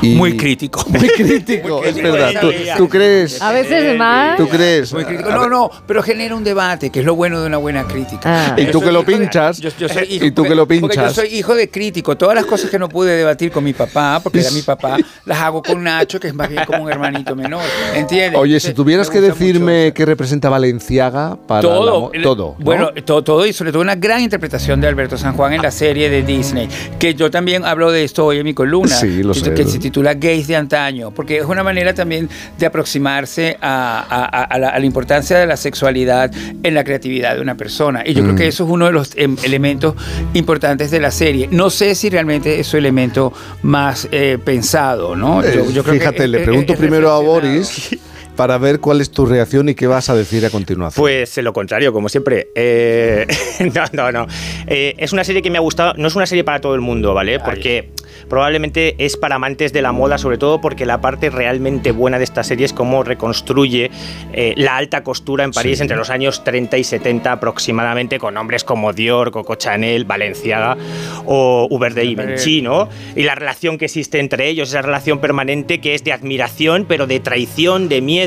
Y- 0.01 0.15
Muy 0.15 0.35
crítico. 0.37 0.83
Muy 0.89 1.07
crítico, 1.09 1.83
es 1.83 1.95
verdad. 1.95 2.33
¿Tú, 2.41 2.51
tú 2.77 2.89
crees? 2.89 3.41
A 3.41 3.51
veces 3.51 3.97
más. 3.97 4.37
¿Tú 4.37 4.47
crees? 4.49 4.91
Muy 4.93 5.05
crítico. 5.05 5.29
No, 5.31 5.47
no, 5.47 5.69
pero 5.87 6.03
genera 6.03 6.35
un 6.35 6.43
debate, 6.43 6.89
que 6.89 6.99
es 6.99 7.05
lo 7.05 7.15
bueno 7.15 7.39
de 7.41 7.47
una 7.47 7.57
buena 7.57 7.83
crítica. 7.85 8.53
Ah. 8.53 8.55
Y 8.59 8.65
tú 8.67 8.81
que 8.81 8.91
lo 8.91 9.05
pinchas, 9.05 9.59
yo- 9.59 9.69
yo 9.79 9.87
soy 9.89 10.03
hijo- 10.09 10.25
y 10.25 10.31
tú 10.31 10.43
que 10.43 10.55
lo 10.55 10.67
Porque 10.67 10.79
yo 10.81 10.87
pinchas. 10.89 11.13
soy 11.13 11.27
hijo 11.29 11.55
de 11.55 11.69
crítico. 11.69 12.17
Todas 12.17 12.35
las 12.35 12.45
cosas 12.45 12.69
que 12.69 12.79
no 12.79 12.89
pude 12.89 13.15
debatir 13.15 13.51
con 13.51 13.63
mi 13.63 13.73
papá, 13.73 14.19
porque 14.21 14.39
era 14.39 14.51
mi 14.51 14.61
papá, 14.63 14.97
las 15.25 15.37
hago 15.39 15.61
con 15.63 15.83
Nacho, 15.83 16.19
que 16.19 16.27
es 16.27 16.33
más 16.33 16.49
bien 16.49 16.63
como 16.65 16.83
un 16.83 16.91
hermanito 16.91 17.35
menor. 17.35 17.61
¿Entiendes? 17.95 18.39
Oye, 18.39 18.59
si 18.59 18.73
tuvieras 18.73 19.09
que 19.09 19.21
decirme 19.21 19.93
qué 19.95 20.05
representa 20.05 20.49
Valenciaga 20.49 21.37
para 21.47 21.61
todo, 21.61 22.11
todo. 22.23 22.55
¿no? 22.57 22.63
Bueno, 22.65 22.89
todo, 23.05 23.23
todo 23.23 23.45
y 23.45 23.53
sobre 23.53 23.71
todo 23.71 23.81
una 23.81 23.95
gran 23.95 24.21
interpretación 24.21 24.81
de 24.81 24.87
Alberto 24.87 25.17
San 25.17 25.33
Juan 25.35 25.53
en 25.53 25.61
la 25.61 25.71
serie 25.71 26.09
de 26.09 26.23
Disney, 26.23 26.67
que 26.99 27.13
yo 27.15 27.29
también 27.31 27.63
hablo 27.65 27.91
de 27.91 28.03
esto 28.03 28.25
hoy 28.25 28.39
en 28.39 28.43
mi 28.45 28.53
columna, 28.53 28.95
Sí, 28.95 29.23
lo 29.23 29.33
que, 29.33 29.39
sé. 29.39 29.53
que 29.53 29.65
titula 29.83 30.15
Gays 30.15 30.47
de 30.47 30.55
antaño, 30.55 31.11
porque 31.11 31.37
es 31.37 31.45
una 31.45 31.63
manera 31.63 31.93
también 31.93 32.27
de 32.57 32.65
aproximarse 32.65 33.57
a, 33.61 33.99
a- 34.09 34.43
a- 34.43 34.57
la, 34.59 34.69
a 34.69 34.79
la 34.79 34.85
importancia 34.85 35.37
de 35.37 35.45
la 35.45 35.57
sexualidad 35.57 36.31
en 36.63 36.73
la 36.73 36.83
creatividad 36.83 37.35
de 37.35 37.41
una 37.41 37.55
persona. 37.55 38.01
Y 38.05 38.13
yo 38.15 38.21
creo 38.23 38.33
Mm. 38.33 38.37
que 38.37 38.47
eso 38.47 38.63
es 38.63 38.69
uno 38.69 38.85
de 38.87 38.91
los 38.93 39.11
em, 39.15 39.35
elementos 39.43 39.93
importantes 40.33 40.89
de 40.89 40.99
la 40.99 41.11
serie. 41.11 41.47
No 41.51 41.69
sé 41.69 41.93
si 41.95 42.09
realmente 42.09 42.59
es 42.59 42.65
su 42.67 42.77
elemento 42.77 43.31
más 43.61 44.07
eh, 44.11 44.39
pensado, 44.43 45.15
¿no? 45.15 45.43
Eh, 45.43 45.51
Yo- 45.55 45.69
yo 45.69 45.83
creo 45.83 45.93
que 45.93 45.99
Fíjate, 45.99 46.23
es- 46.23 46.29
le 46.29 46.37
es- 46.39 46.43
pregunto 46.43 46.73
es 46.73 46.79
primero 46.79 47.11
a. 47.11 47.19
Boris 47.19 47.89
para 48.35 48.57
ver 48.57 48.79
cuál 48.79 49.01
es 49.01 49.11
tu 49.11 49.25
reacción 49.25 49.69
y 49.69 49.75
qué 49.75 49.87
vas 49.87 50.09
a 50.09 50.15
decir 50.15 50.45
a 50.45 50.49
continuación. 50.49 51.01
Pues 51.01 51.37
lo 51.37 51.53
contrario, 51.53 51.93
como 51.93 52.09
siempre. 52.09 52.47
Eh, 52.55 53.27
no, 53.73 53.83
no, 53.93 54.11
no. 54.11 54.27
Eh, 54.67 54.95
es 54.97 55.13
una 55.13 55.23
serie 55.23 55.41
que 55.41 55.49
me 55.51 55.57
ha 55.57 55.61
gustado. 55.61 55.93
No 55.97 56.07
es 56.07 56.15
una 56.15 56.25
serie 56.25 56.43
para 56.43 56.59
todo 56.61 56.75
el 56.75 56.81
mundo, 56.81 57.13
¿vale? 57.13 57.39
Porque 57.39 57.89
probablemente 58.29 58.95
es 58.97 59.17
para 59.17 59.35
amantes 59.35 59.73
de 59.73 59.81
la 59.81 59.91
moda, 59.91 60.17
sobre 60.17 60.37
todo 60.37 60.61
porque 60.61 60.85
la 60.85 61.01
parte 61.01 61.29
realmente 61.29 61.91
buena 61.91 62.17
de 62.17 62.23
esta 62.23 62.43
serie 62.43 62.65
es 62.65 62.73
cómo 62.73 63.03
reconstruye 63.03 63.91
eh, 64.33 64.53
la 64.57 64.77
alta 64.77 65.03
costura 65.03 65.43
en 65.43 65.51
París 65.51 65.77
Sí. 65.77 65.81
entre 65.83 65.97
los 65.97 66.09
años 66.09 66.43
30 66.43 66.77
y 66.77 66.83
70 66.83 67.31
aproximadamente, 67.31 68.19
con 68.19 68.33
nombres 68.33 68.63
como 68.63 68.93
Dior, 68.93 69.31
Coco 69.31 69.55
Chanel, 69.55 70.05
Balenciaga 70.05 70.77
o 71.25 71.67
Hubert 71.69 71.95
de 71.95 72.05
Givenchy, 72.07 72.61
¿no? 72.61 72.89
Y 73.15 73.23
la 73.23 73.35
relación 73.35 73.77
que 73.77 73.85
existe 73.85 74.19
entre 74.19 74.47
ellos, 74.47 74.69
esa 74.69 74.81
relación 74.81 75.19
permanente 75.19 75.79
que 75.81 75.93
es 75.95 76.03
de 76.03 76.13
admiración, 76.13 76.85
pero 76.87 77.07
de 77.07 77.19
traición, 77.19 77.89
de 77.89 78.01
miedo. 78.01 78.22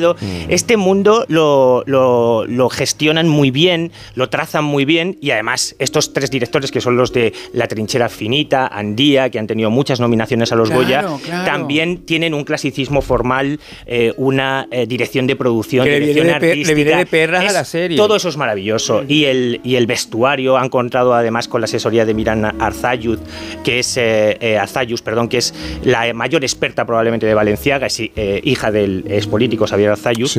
Este 0.49 0.76
mundo 0.76 1.25
lo, 1.28 1.83
lo- 1.86 2.47
lo 2.47 2.68
gestionan 2.68 3.28
muy 3.28 3.50
bien, 3.50 3.92
lo 4.15 4.28
trazan 4.28 4.65
muy 4.65 4.84
bien 4.84 5.16
y 5.20 5.31
además 5.31 5.75
estos 5.78 6.12
tres 6.12 6.31
directores 6.31 6.70
que 6.70 6.81
son 6.81 6.97
los 6.97 7.12
de 7.12 7.33
La 7.52 7.66
Trinchera 7.68 8.08
Finita, 8.08 8.66
Andía, 8.66 9.31
que 9.31 9.39
han 9.39 9.47
tenido 9.47 9.70
muchas 9.70 10.00
nominaciones 10.00 10.52
a 10.52 10.57
los 10.57 10.68
Claro, 10.68 10.83
Goya, 10.83 11.05
claro. 11.25 11.44
también 11.44 11.99
tienen 12.07 12.34
un 12.34 12.44
clasicismo 12.44 13.02
formal, 13.02 13.58
eh, 13.86 14.12
una 14.16 14.66
eh, 14.70 14.86
dirección 14.86 15.26
de 15.26 15.36
producción, 15.36 15.84
Que 15.84 15.92
le 15.92 15.99
viene 16.00 16.12
dirección 16.15 16.41
de 16.41 16.47
le 16.57 16.75
viene 16.75 16.92
artística. 16.92 16.99
de 16.99 17.07
perras 17.07 17.42
a 17.42 17.47
Es- 17.47 17.52
la 17.52 17.65
serie. 17.65 17.97
Todo 17.97 18.16
eso 18.16 18.28
es 18.28 18.36
maravilloso. 18.36 19.05
Y 19.07 19.25
el, 19.25 19.60
y 19.65 19.76
el 19.76 19.86
vestuario 19.86 20.57
han 20.57 20.68
contado 20.68 21.15
además 21.15 21.49
con 21.49 21.60
la 21.60 21.66
asesoría 21.66 22.05
de 22.05 22.15
Miran 22.15 22.44
Arzayuz, 22.60 23.20
que 23.65 23.78
es 23.81 23.97
eh, 23.97 24.36
eh, 24.41 24.58
Arzayus, 24.58 25.02
perdón, 25.02 25.28
que 25.28 25.39
es 25.39 25.55
la 25.83 26.12
mayor 26.15 26.42
experta 26.44 26.84
probablemente 26.84 27.26
de 27.26 27.34
Valenciaga, 27.34 27.86
es 27.86 28.00
eh, 28.00 28.41
hija 28.44 28.70
del 28.70 29.05
ex 29.08 29.26
político 29.26 29.66
Xavier 29.66 29.85
Arzayus. 29.89 30.36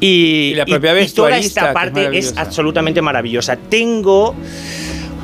Y, 0.00 0.52
Y 0.52 0.54
la 0.54 0.64
propia 0.66 0.90
y 0.90 1.08
toda 1.08 1.30
vestuarista, 1.30 1.38
que 1.38 1.46
esta 1.46 1.68
es 1.68 1.74
parte 1.74 2.18
es, 2.18 2.34
absolutamente 2.36 3.02
maravillosa. 3.02 3.56
Tengo 3.56 4.34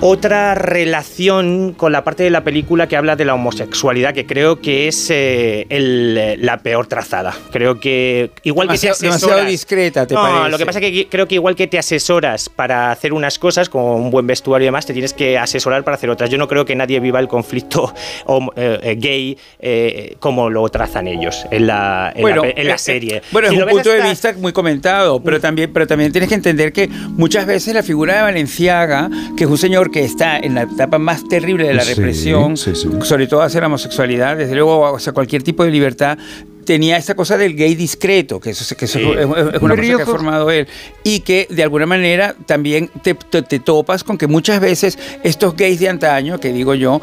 otra 0.00 0.55
relación 0.55 1.73
con 1.76 1.91
la 1.91 2.05
parte 2.05 2.23
de 2.23 2.31
la 2.31 2.44
película 2.44 2.86
que 2.86 2.97
habla 2.97 3.16
de 3.16 3.25
la 3.25 3.34
homosexualidad, 3.34 4.12
que 4.12 4.26
creo 4.26 4.60
que 4.60 4.89
es 4.89 5.08
eh, 5.10 5.66
el- 5.70 6.44
la 6.44 6.58
peor 6.58 6.86
trazada. 6.86 7.34
Creo 7.50 7.81
que 7.81 8.31
igual 8.42 8.68
que 8.68 8.75
te 8.75 8.86
Demasiado- 8.89 8.94
asesoras... 8.94 9.20
demasiado 9.23 9.50
discreta, 9.50 10.07
¿te 10.07 10.15
no, 10.15 10.20
parece? 10.23 10.50
lo 10.50 10.58
que 10.58 10.66
pasa 10.66 10.78
es 10.81 10.84
que 10.91 11.08
creo 11.08 11.26
que 11.26 11.36
igual 11.36 11.57
que 11.57 11.66
te 11.66 11.78
asesoras 11.78 12.49
para 12.50 12.91
hacer 12.91 13.12
unas 13.15 13.39
cosas, 13.39 13.68
como 13.70 13.97
un 13.97 14.10
buen 14.10 14.26
vestuario 14.26 14.66
y 14.66 14.68
demás, 14.68 14.84
te 14.86 14.92
tienes 14.92 15.15
que 15.15 15.39
asesorar 15.39 15.83
para 15.83 15.97
hacer 15.97 16.10
otras. 16.10 16.28
Yo 16.28 16.36
no 16.39 16.47
creo 16.47 16.65
que 16.66 16.76
nadie 16.76 17.00
viva 17.00 17.18
el 17.18 17.28
conflicto 17.28 17.92
eh, 18.57 18.78
eh, 18.83 18.97
gay 18.99 19.39
eh, 19.58 20.16
como 20.20 20.50
lo 20.50 20.68
trazan 20.68 21.08
ellos 21.08 21.47
en 21.50 21.66
la, 21.66 22.12
en 22.15 22.28
la 22.36 22.42
pe- 22.42 22.60
en 22.60 22.68
la 22.68 22.78
serie. 22.78 23.16
eh, 23.16 23.23
Bueno, 23.33 23.49
Si 23.49 23.57
es 23.57 23.62
un 23.62 23.68
punto 23.70 23.91
de 23.91 24.02
vista 24.02 24.33
muy 24.39 24.52
comentado, 24.52 25.20
pero 25.23 25.41
también, 25.41 25.73
pero 25.73 25.86
también 25.86 26.12
tienes 26.12 26.28
que 26.28 26.34
entender 26.34 26.73
que 26.73 26.89
muchas 26.89 27.47
veces 27.47 27.73
la 27.75 27.83
figura 27.83 28.16
de 28.16 28.23
Valenciaga, 28.23 29.08
que 29.36 29.44
es 29.44 29.50
un 29.50 29.57
señor 29.58 29.85
que 29.90 30.05
está 30.05 30.39
en 30.39 30.55
la 30.55 30.62
etapa 30.62 30.98
más 30.98 31.24
terrible 31.28 31.66
de 31.68 31.74
la 31.74 31.82
Sí, 31.82 31.94
represión, 31.94 32.56
sobre 32.56 33.26
todo 33.26 33.42
hacia 33.42 33.60
la 33.60 33.66
homosexualidad, 33.66 34.36
desde 34.36 34.55
luego 34.55 34.97
hacia 34.97 35.12
cualquier 35.12 35.42
tipo 35.42 35.65
de 35.65 35.70
libertad, 35.70 36.18
tenía 36.67 36.99
esta 36.99 37.15
cosa 37.15 37.39
del 37.39 37.57
gay 37.57 37.75
discreto, 37.75 38.39
que 38.39 38.51
eso, 38.51 38.62
es- 38.65 38.75
que 38.78 38.85
eso 38.85 38.99
Sí. 38.99 39.05
es, 39.12 39.19
es 39.20 39.62
una 39.62 39.77
cosa 39.77 39.97
que 39.97 40.03
ha 40.03 40.07
formado 40.07 40.51
él, 40.51 40.69
y 41.03 41.20
que 41.20 41.47
de 41.49 41.62
alguna 41.62 41.86
manera 41.86 42.35
también 42.45 42.91
te, 43.03 43.15
te- 43.15 43.41
te 43.43 43.59
topas 43.61 44.05
con 44.05 44.19
que 44.19 44.27
muchas 44.27 44.61
veces 44.61 44.99
estos 45.23 45.57
gays 45.57 45.81
de 45.81 45.89
antaño, 45.89 46.39
que 46.39 46.53
digo 46.53 46.75
yo, 46.75 47.01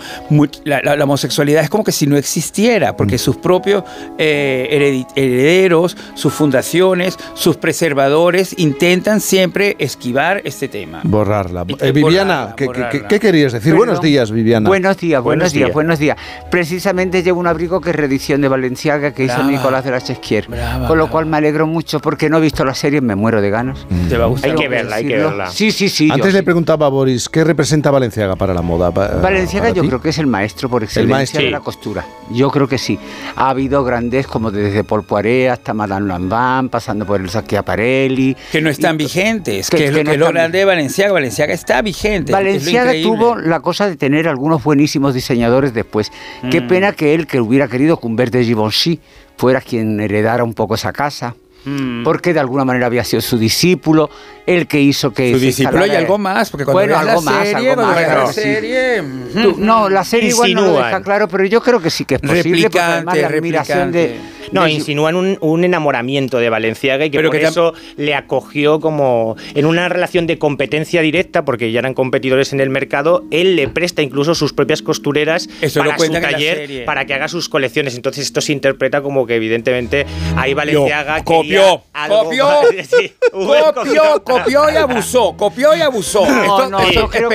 la, 0.65 0.81
la- 0.83 0.95
la 0.95 1.03
homosexualidad 1.05 1.63
es 1.63 1.69
como 1.71 1.83
que 1.83 1.91
si 1.91 2.05
no 2.05 2.17
existiera, 2.17 2.95
porque 2.95 3.17
sus 3.17 3.37
propios 3.37 3.83
eh, 4.19 5.05
herederos, 5.15 5.97
sus 6.15 6.33
fundaciones, 6.33 7.17
sus 7.33 7.57
preservadores 7.57 8.53
intentan 8.57 9.21
siempre 9.21 9.75
esquivar 9.79 10.41
este 10.43 10.67
tema. 10.67 11.01
Borrarla. 11.03 11.65
Y- 11.67 11.73
Eh, 11.83 11.91
Viviana, 11.91 12.33
borrarla, 12.35 12.55
¿qué, 12.55 12.65
qué- 12.65 12.67
borrarla. 12.67 13.07
qué 13.07 13.19
querías 13.19 13.53
decir? 13.53 13.71
Perdón. 13.71 13.77
Buenos 13.87 14.01
días, 14.01 14.31
Viviana. 14.31 14.67
Buenos 14.69 14.97
días, 14.97 15.21
buenos, 15.23 15.23
Buenos 15.23 15.53
días, 15.53 15.65
días. 15.67 15.73
buenos 15.73 15.99
días. 15.99 16.17
Precisamente 16.51 17.23
llevo 17.23 17.39
un 17.39 17.47
abrigo 17.47 17.79
que 17.81 17.91
es 17.91 17.95
reedición 17.95 18.41
de 18.41 18.47
Valenciaga 18.49 19.13
que 19.13 19.23
hizo 19.23 19.35
Brava. 19.35 19.51
Nicolás 19.53 19.83
de 19.83 19.91
la 19.91 20.01
Chesquier. 20.01 20.47
Con 20.87 20.97
lo 20.97 21.09
cual 21.09 21.25
me 21.25 21.37
alegro 21.37 21.67
mucho 21.67 21.99
porque 21.99 22.29
no 22.29 22.37
he 22.37 22.41
visto 22.41 22.63
la 22.65 22.73
serie 22.73 22.99
y 22.99 23.01
me 23.01 23.15
muero 23.15 23.41
de 23.41 23.49
ganas. 23.49 23.85
Te 24.09 24.17
va 24.17 24.25
a 24.25 24.27
gustar. 24.27 24.51
Hay 24.51 24.55
que 24.57 24.67
verla, 24.67 24.95
hay 24.97 25.07
que 25.07 25.17
verla. 25.17 25.49
Sí, 25.49 25.71
sí, 25.71 25.89
sí. 25.89 26.07
yo 26.07 26.13
Antes 26.13 26.31
sí. 26.31 26.37
le 26.37 26.43
preguntaba 26.43 26.85
a 26.85 26.89
Boris, 26.89 27.29
¿qué 27.29 27.43
representa 27.43 27.91
Valenciaga 27.91 28.35
para 28.35 28.53
la 28.53 28.61
moda? 28.61 28.91
Pa- 28.91 29.07
Valenciaga 29.21 29.65
para 29.67 29.75
yo 29.75 29.81
ti? 29.83 29.87
creo 29.87 30.01
que 30.01 30.09
es 30.09 30.17
el 30.17 30.27
maestro 30.27 30.69
por 30.69 30.83
excelencia 30.83 31.15
maestro. 31.15 31.41
de 31.41 31.47
Sí. 31.47 31.51
la 31.51 31.59
costura. 31.59 32.05
Yo 32.31 32.49
creo 32.51 32.67
que 32.67 32.77
sí. 32.77 32.97
Ha 33.35 33.49
habido 33.49 33.83
grandes 33.83 34.27
como 34.27 34.51
desde 34.51 34.83
Paul 34.83 35.03
Poiret 35.03 35.49
hasta 35.51 35.73
Madame 35.73 36.07
Lambin, 36.07 36.69
pasando 36.69 37.05
por 37.05 37.19
el 37.21 37.29
Schiaparelli. 37.29 38.35
Que 38.51 38.61
no 38.61 38.69
están 38.69 38.97
vigentes, 38.97 39.69
que- 39.69 39.77
que, 39.77 39.85
es 39.85 39.91
lo- 39.91 39.97
que 39.97 40.03
no 40.03 40.09
que 40.09 40.13
es 40.15 40.19
lo 40.19 40.27
grande 40.29 40.57
de 40.59 40.65
Valenciaga. 40.65 41.13
Valenciaga 41.13 41.53
está 41.53 41.81
vigente. 41.81 42.31
Valenciaga 42.31 42.93
tuvo 43.01 43.35
la 43.35 43.59
cosa 43.59 43.87
de 43.87 43.95
tener 43.95 44.27
algunos 44.27 44.63
buenísimos 44.63 45.13
diseñadores 45.13 45.73
después. 45.73 46.11
Qué 46.49 46.61
Mm. 46.61 46.67
pena 46.67 46.91
que 46.93 47.13
él, 47.13 47.27
que 47.27 47.39
hubiera 47.39 47.67
querido 47.67 47.99
que 47.99 48.07
Humbert 48.07 48.33
de 48.33 48.43
Givenchy 48.45 48.99
fuera 49.37 49.61
quien 49.61 49.99
heredara 49.99 50.43
un 50.43 50.53
poco 50.53 50.75
esa 50.75 50.91
casa. 50.93 51.35
Mm. 51.65 52.03
Porque 52.03 52.33
de 52.33 52.41
alguna 52.41 52.65
manera 52.65 52.87
había 52.87 53.05
sido 53.05 53.21
su 53.21 53.37
discípulo, 53.37 54.09
el 54.45 54.67
que 54.67 54.81
hizo 54.81 55.13
que. 55.13 55.31
Su 55.31 55.39
discípulo 55.39 55.85
y 55.85 55.91
algo 55.91 56.17
más, 56.17 56.49
porque 56.49 56.65
cuando 56.65 56.79
bueno, 56.79 56.93
veas 56.95 57.05
la 57.05 57.11
algo 57.13 57.21
más, 57.21 57.47
serie, 57.47 57.69
algo 57.69 57.81
más, 57.83 58.01
la 58.01 58.27
sí. 58.27 58.41
serie, 58.41 59.03
Tú- 59.33 59.55
no, 59.59 59.87
la 59.89 60.03
serie 60.03 60.29
igual 60.29 60.53
no 60.53 60.61
lo 60.65 60.73
deja 60.73 61.01
claro, 61.01 61.29
pero 61.29 61.45
yo 61.45 61.61
creo 61.61 61.79
que 61.79 61.89
sí 61.89 62.03
que 62.03 62.15
es 62.15 62.21
posible. 62.21 62.63
porque 62.63 62.79
además 62.81 63.17
la 63.17 63.27
admiración 63.27 63.91
de. 63.93 64.19
No, 64.53 64.67
insinúan 64.67 65.15
un, 65.15 65.37
un 65.41 65.63
enamoramiento 65.63 66.37
de 66.37 66.49
Valenciaga 66.49 67.05
y 67.05 67.09
que 67.09 67.17
Pero 67.17 67.29
por 67.29 67.39
que 67.39 67.45
eso 67.45 67.73
le 67.97 68.15
acogió 68.15 68.79
como 68.79 69.35
en 69.55 69.65
una 69.65 69.89
relación 69.89 70.27
de 70.27 70.37
competencia 70.37 71.01
directa, 71.01 71.43
porque 71.45 71.71
ya 71.71 71.79
eran 71.79 71.93
competidores 71.93 72.53
en 72.53 72.59
el 72.59 72.69
mercado. 72.69 73.23
Él 73.31 73.55
le 73.55 73.67
presta 73.67 74.01
incluso 74.01 74.35
sus 74.35 74.53
propias 74.53 74.81
costureras 74.81 75.49
Eso 75.61 75.79
para 75.79 75.97
su 75.97 76.11
taller 76.11 76.85
para 76.85 77.05
que 77.05 77.13
haga 77.13 77.27
sus 77.27 77.49
colecciones. 77.49 77.95
Entonces 77.95 78.25
esto 78.25 78.41
se 78.41 78.51
interpreta 78.53 79.01
como 79.01 79.25
que 79.25 79.35
evidentemente 79.35 80.05
ahí 80.37 80.53
Valenciaga 80.53 81.23
copió, 81.23 81.81
copió, 82.07 82.47
sí, 82.83 83.13
copió, 83.31 84.23
copió 84.23 84.69
y 84.71 84.75
abusó, 84.75 85.35
copió 85.37 85.75
y 85.75 85.81
abusó. 85.81 86.25
No, 86.25 86.41
Esto- 86.43 86.69
no, 86.69 86.79
esto- 86.79 87.09
creo 87.09 87.29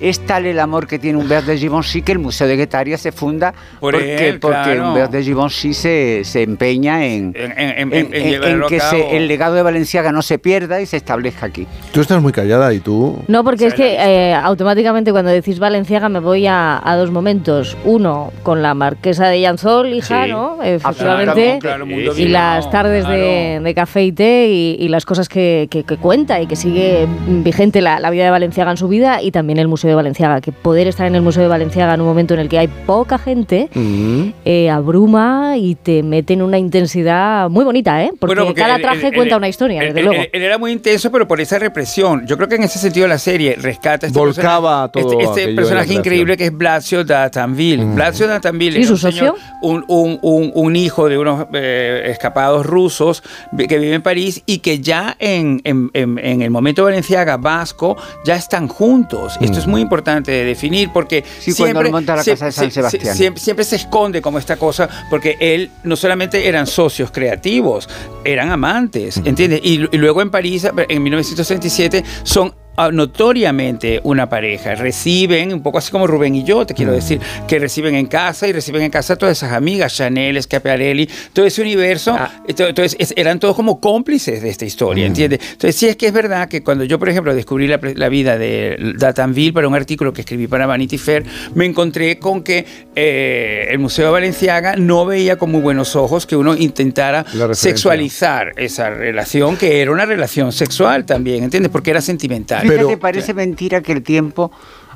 es 0.00 0.20
tal 0.20 0.46
el 0.46 0.58
amor 0.58 0.86
que 0.86 0.98
tiene 0.98 1.18
Humbert 1.18 1.46
de 1.46 1.58
Givenchy 1.58 2.02
que 2.02 2.12
el 2.12 2.18
Museo 2.18 2.46
de 2.48 2.56
Guetaria 2.56 2.96
se 2.98 3.12
funda 3.12 3.52
Por 3.80 3.92
porque, 3.94 4.28
él, 4.28 4.40
porque 4.40 4.56
claro. 4.62 4.88
Humbert 4.88 5.10
de 5.12 5.22
Givenchy 5.22 5.74
se, 5.74 6.20
se 6.24 6.42
empeña 6.42 7.04
en, 7.06 7.32
En, 7.36 7.52
en- 7.52 7.58
en- 7.58 7.78
en- 7.78 7.92
en 7.92 8.14
en- 8.14 8.30
llevarlo 8.30 8.56
en 8.56 8.62
a 8.64 8.66
que 8.68 8.80
se- 8.80 9.16
el 9.16 9.28
legado 9.28 9.54
de 9.54 9.62
Valenciaga 9.62 10.12
no 10.12 10.22
se 10.22 10.38
pierda 10.38 10.80
y 10.80 10.86
se 10.86 10.96
establezca 10.96 11.46
aquí. 11.46 11.66
Tú 11.92 12.00
estás 12.00 12.20
muy 12.22 12.32
callada 12.32 12.72
y 12.72 12.80
tú... 12.80 13.18
No, 13.28 13.44
porque 13.44 13.66
es 13.66 13.74
que 13.74 13.96
eh, 13.98 14.34
automáticamente 14.34 15.12
cuando 15.12 15.30
decís 15.30 15.58
Valenciaga 15.58 16.08
me 16.08 16.20
voy 16.20 16.46
a, 16.46 16.80
a 16.82 16.96
dos 16.96 17.10
momentos. 17.10 17.76
Uno, 17.84 18.32
con 18.42 18.62
la 18.62 18.74
marquesa 18.74 19.28
de 19.28 19.40
Llanzol, 19.40 19.92
hija, 19.92 20.24
Sí. 20.24 20.30
¿no? 20.30 20.56
Claro, 20.56 20.62
Efectivamente. 20.76 21.58
claro, 21.60 21.86
mundo 21.86 22.12
y 22.16 22.28
las 22.28 22.70
tardes 22.70 23.06
de, 23.06 23.60
de 23.62 23.74
café 23.74 24.04
y 24.04 24.12
té 24.12 24.48
y, 24.48 24.76
y 24.80 24.88
las 24.88 25.04
cosas 25.04 25.28
que, 25.28 25.68
que- 25.70 25.84
que 25.84 25.96
cuenta 25.96 26.40
y 26.40 26.46
que 26.46 26.56
sigue 26.56 27.06
vigente 27.28 27.80
la, 27.80 28.00
la 28.00 28.10
vida 28.10 28.24
de 28.24 28.30
Valenciaga 28.30 28.70
en 28.70 28.76
su 28.76 28.88
vida 28.88 29.22
y 29.22 29.30
también 29.30 29.58
el 29.58 29.68
Museo 29.68 29.89
de 29.90 29.96
Valenciaga. 29.96 30.40
Que 30.40 30.52
poder 30.52 30.86
estar 30.86 31.06
en 31.06 31.14
el 31.14 31.22
Museo 31.22 31.42
de 31.42 31.48
Valenciaga 31.48 31.94
en 31.94 32.00
un 32.00 32.06
momento 32.06 32.34
en 32.34 32.40
el 32.40 32.48
que 32.48 32.58
hay 32.58 32.68
poca 32.68 33.18
gente 33.18 33.68
Mm. 33.74 34.28
eh, 34.44 34.70
abruma 34.70 35.56
y 35.56 35.74
te 35.74 36.02
mete 36.02 36.32
en 36.34 36.42
una 36.42 36.58
intensidad 36.58 37.48
muy 37.50 37.64
bonita, 37.64 38.02
¿eh? 38.02 38.10
Porque, 38.18 38.34
Bueno, 38.34 38.46
porque 38.46 38.60
cada 38.62 38.78
traje 38.78 39.08
él- 39.08 39.14
cuenta 39.14 39.34
él- 39.34 39.38
una 39.38 39.48
historia, 39.48 39.82
desde 39.82 40.02
luego. 40.02 40.22
Él, 40.32 40.42
era 40.42 40.58
muy 40.58 40.72
intenso, 40.72 41.10
pero 41.10 41.26
por 41.28 41.40
esa 41.40 41.58
represión. 41.58 42.26
Yo 42.26 42.36
creo 42.36 42.48
que 42.48 42.56
en 42.56 42.64
ese 42.64 42.78
sentido 42.78 43.06
la 43.08 43.18
serie 43.18 43.56
rescata 43.60 44.06
este 44.06 44.18
Volcaba 44.18 44.90
personaje, 44.90 45.16
todo 45.18 45.30
este, 45.30 45.42
este 45.42 45.54
personaje 45.54 45.94
increíble 45.94 46.36
que 46.36 46.46
es 46.46 46.56
Blasio 46.56 47.04
Datanville. 47.04 47.84
Blasio 47.84 48.26
Datanville 48.26 48.78
¿Y 48.78 48.82
era 48.82 48.86
su 48.86 48.92
un, 48.94 48.98
señor- 48.98 49.34
socio? 49.34 49.34
un, 49.62 49.84
un- 49.88 50.18
un- 50.22 50.50
un 50.54 50.76
hijo 50.76 51.08
de 51.08 51.18
unos 51.18 51.46
eh, 51.54 52.04
escapados 52.10 52.66
rusos 52.66 53.22
que 53.56 53.78
vive 53.78 53.94
en 53.94 54.02
París 54.02 54.42
y 54.46 54.58
que 54.58 54.80
ya 54.80 55.16
en, 55.18 55.60
en- 55.64 55.90
en- 55.94 56.18
en 56.18 56.42
el 56.42 56.50
momento 56.50 56.84
Valenciaga 56.84 57.36
Vasco 57.36 57.96
ya 58.24 58.36
están 58.36 58.68
juntos. 58.68 59.36
Esto 59.40 59.58
es 59.58 59.66
muy 59.66 59.79
importante 59.80 60.30
de 60.30 60.44
definir 60.44 60.90
porque 60.92 61.22
Sí, 61.40 61.52
cuando 61.52 61.64
siempre, 61.64 61.86
él 61.88 61.92
monta 61.92 62.16
la 62.16 62.22
sie- 62.22 62.30
casa 62.32 62.46
de 62.46 62.52
San 62.52 62.66
sie- 62.68 62.74
Sebastián. 62.74 63.16
siempre, 63.16 63.42
siempre 63.42 63.64
se 63.64 63.76
esconde 63.76 64.20
como 64.22 64.38
esta 64.38 64.56
cosa, 64.56 64.88
porque 65.10 65.36
él 65.40 65.70
no 65.82 65.96
solamente 65.96 66.46
eran 66.48 66.66
socios 66.66 67.10
creativos, 67.10 67.88
eran 68.24 68.50
amantes, 68.50 69.16
¿entiendes? 69.24 69.60
Y, 69.62 69.80
y 69.90 69.96
luego 69.98 70.22
en 70.22 70.30
París, 70.30 70.66
en 70.88 71.02
1967, 71.02 72.04
son 72.22 72.54
notoriamente 72.92 74.00
una 74.04 74.28
pareja. 74.28 74.74
Reciben, 74.74 75.52
un 75.52 75.62
poco 75.62 75.78
así 75.78 75.90
como 75.90 76.06
Rubén 76.06 76.34
y 76.34 76.44
yo, 76.44 76.64
te 76.66 76.74
quiero 76.74 76.92
decir, 76.92 77.20
que 77.46 77.58
reciben 77.58 77.94
en 77.94 78.06
casa 78.06 78.48
y 78.48 78.52
reciben 78.52 78.82
en 78.82 78.90
casa 78.90 79.16
todas 79.16 79.36
esas 79.38 79.52
amigas, 79.52 79.94
Chanel, 79.94 80.42
Schiaparelli, 80.42 81.08
todo 81.32 81.44
ese 81.46 81.62
universo. 81.62 82.16
Ento- 82.48 82.68
Entonces, 82.68 82.96
es- 82.98 83.14
eran 83.16 83.38
todos 83.38 83.56
como 83.56 83.80
cómplices 83.80 84.42
de 84.42 84.48
esta 84.48 84.64
historia, 84.64 85.06
¿entiendes? 85.06 85.40
Entonces, 85.52 85.76
sí 85.76 85.86
es 85.88 85.96
que 85.96 86.06
es 86.06 86.12
verdad 86.12 86.48
que 86.48 86.62
cuando 86.62 86.84
yo, 86.84 86.98
por 86.98 87.08
ejemplo, 87.08 87.34
descubrí 87.34 87.66
la, 87.66 87.78
la 87.94 88.08
vida 88.08 88.38
de 88.38 88.94
Datanville 88.96 89.52
para 89.52 89.68
un 89.68 89.74
artículo 89.74 90.12
que 90.12 90.22
escribí 90.22 90.46
para 90.46 90.66
Vanity 90.66 90.98
Fair, 90.98 91.24
me 91.54 91.64
encontré 91.66 92.18
con 92.18 92.42
que 92.42 92.64
eh, 92.96 93.66
el 93.70 93.78
Museo 93.78 94.06
de 94.06 94.12
Valenciaga 94.12 94.76
no 94.76 95.04
veía 95.06 95.36
con 95.36 95.50
muy 95.50 95.60
buenos 95.60 95.96
ojos 95.96 96.26
que 96.26 96.36
uno 96.36 96.56
intentara 96.56 97.24
sexualizar 97.54 98.52
esa 98.56 98.90
relación, 98.90 99.56
que 99.56 99.80
era 99.80 99.90
una 99.90 100.06
relación 100.06 100.52
sexual 100.52 101.04
también, 101.04 101.44
¿entiendes? 101.44 101.70
Porque 101.70 101.90
era 101.90 102.00
sentimental. 102.00 102.59
Fíjate, 102.60 102.96
parece 102.96 103.34
mentira 103.34 103.82
que 103.82 103.92
el 103.92 104.02
tiempo 104.02 104.50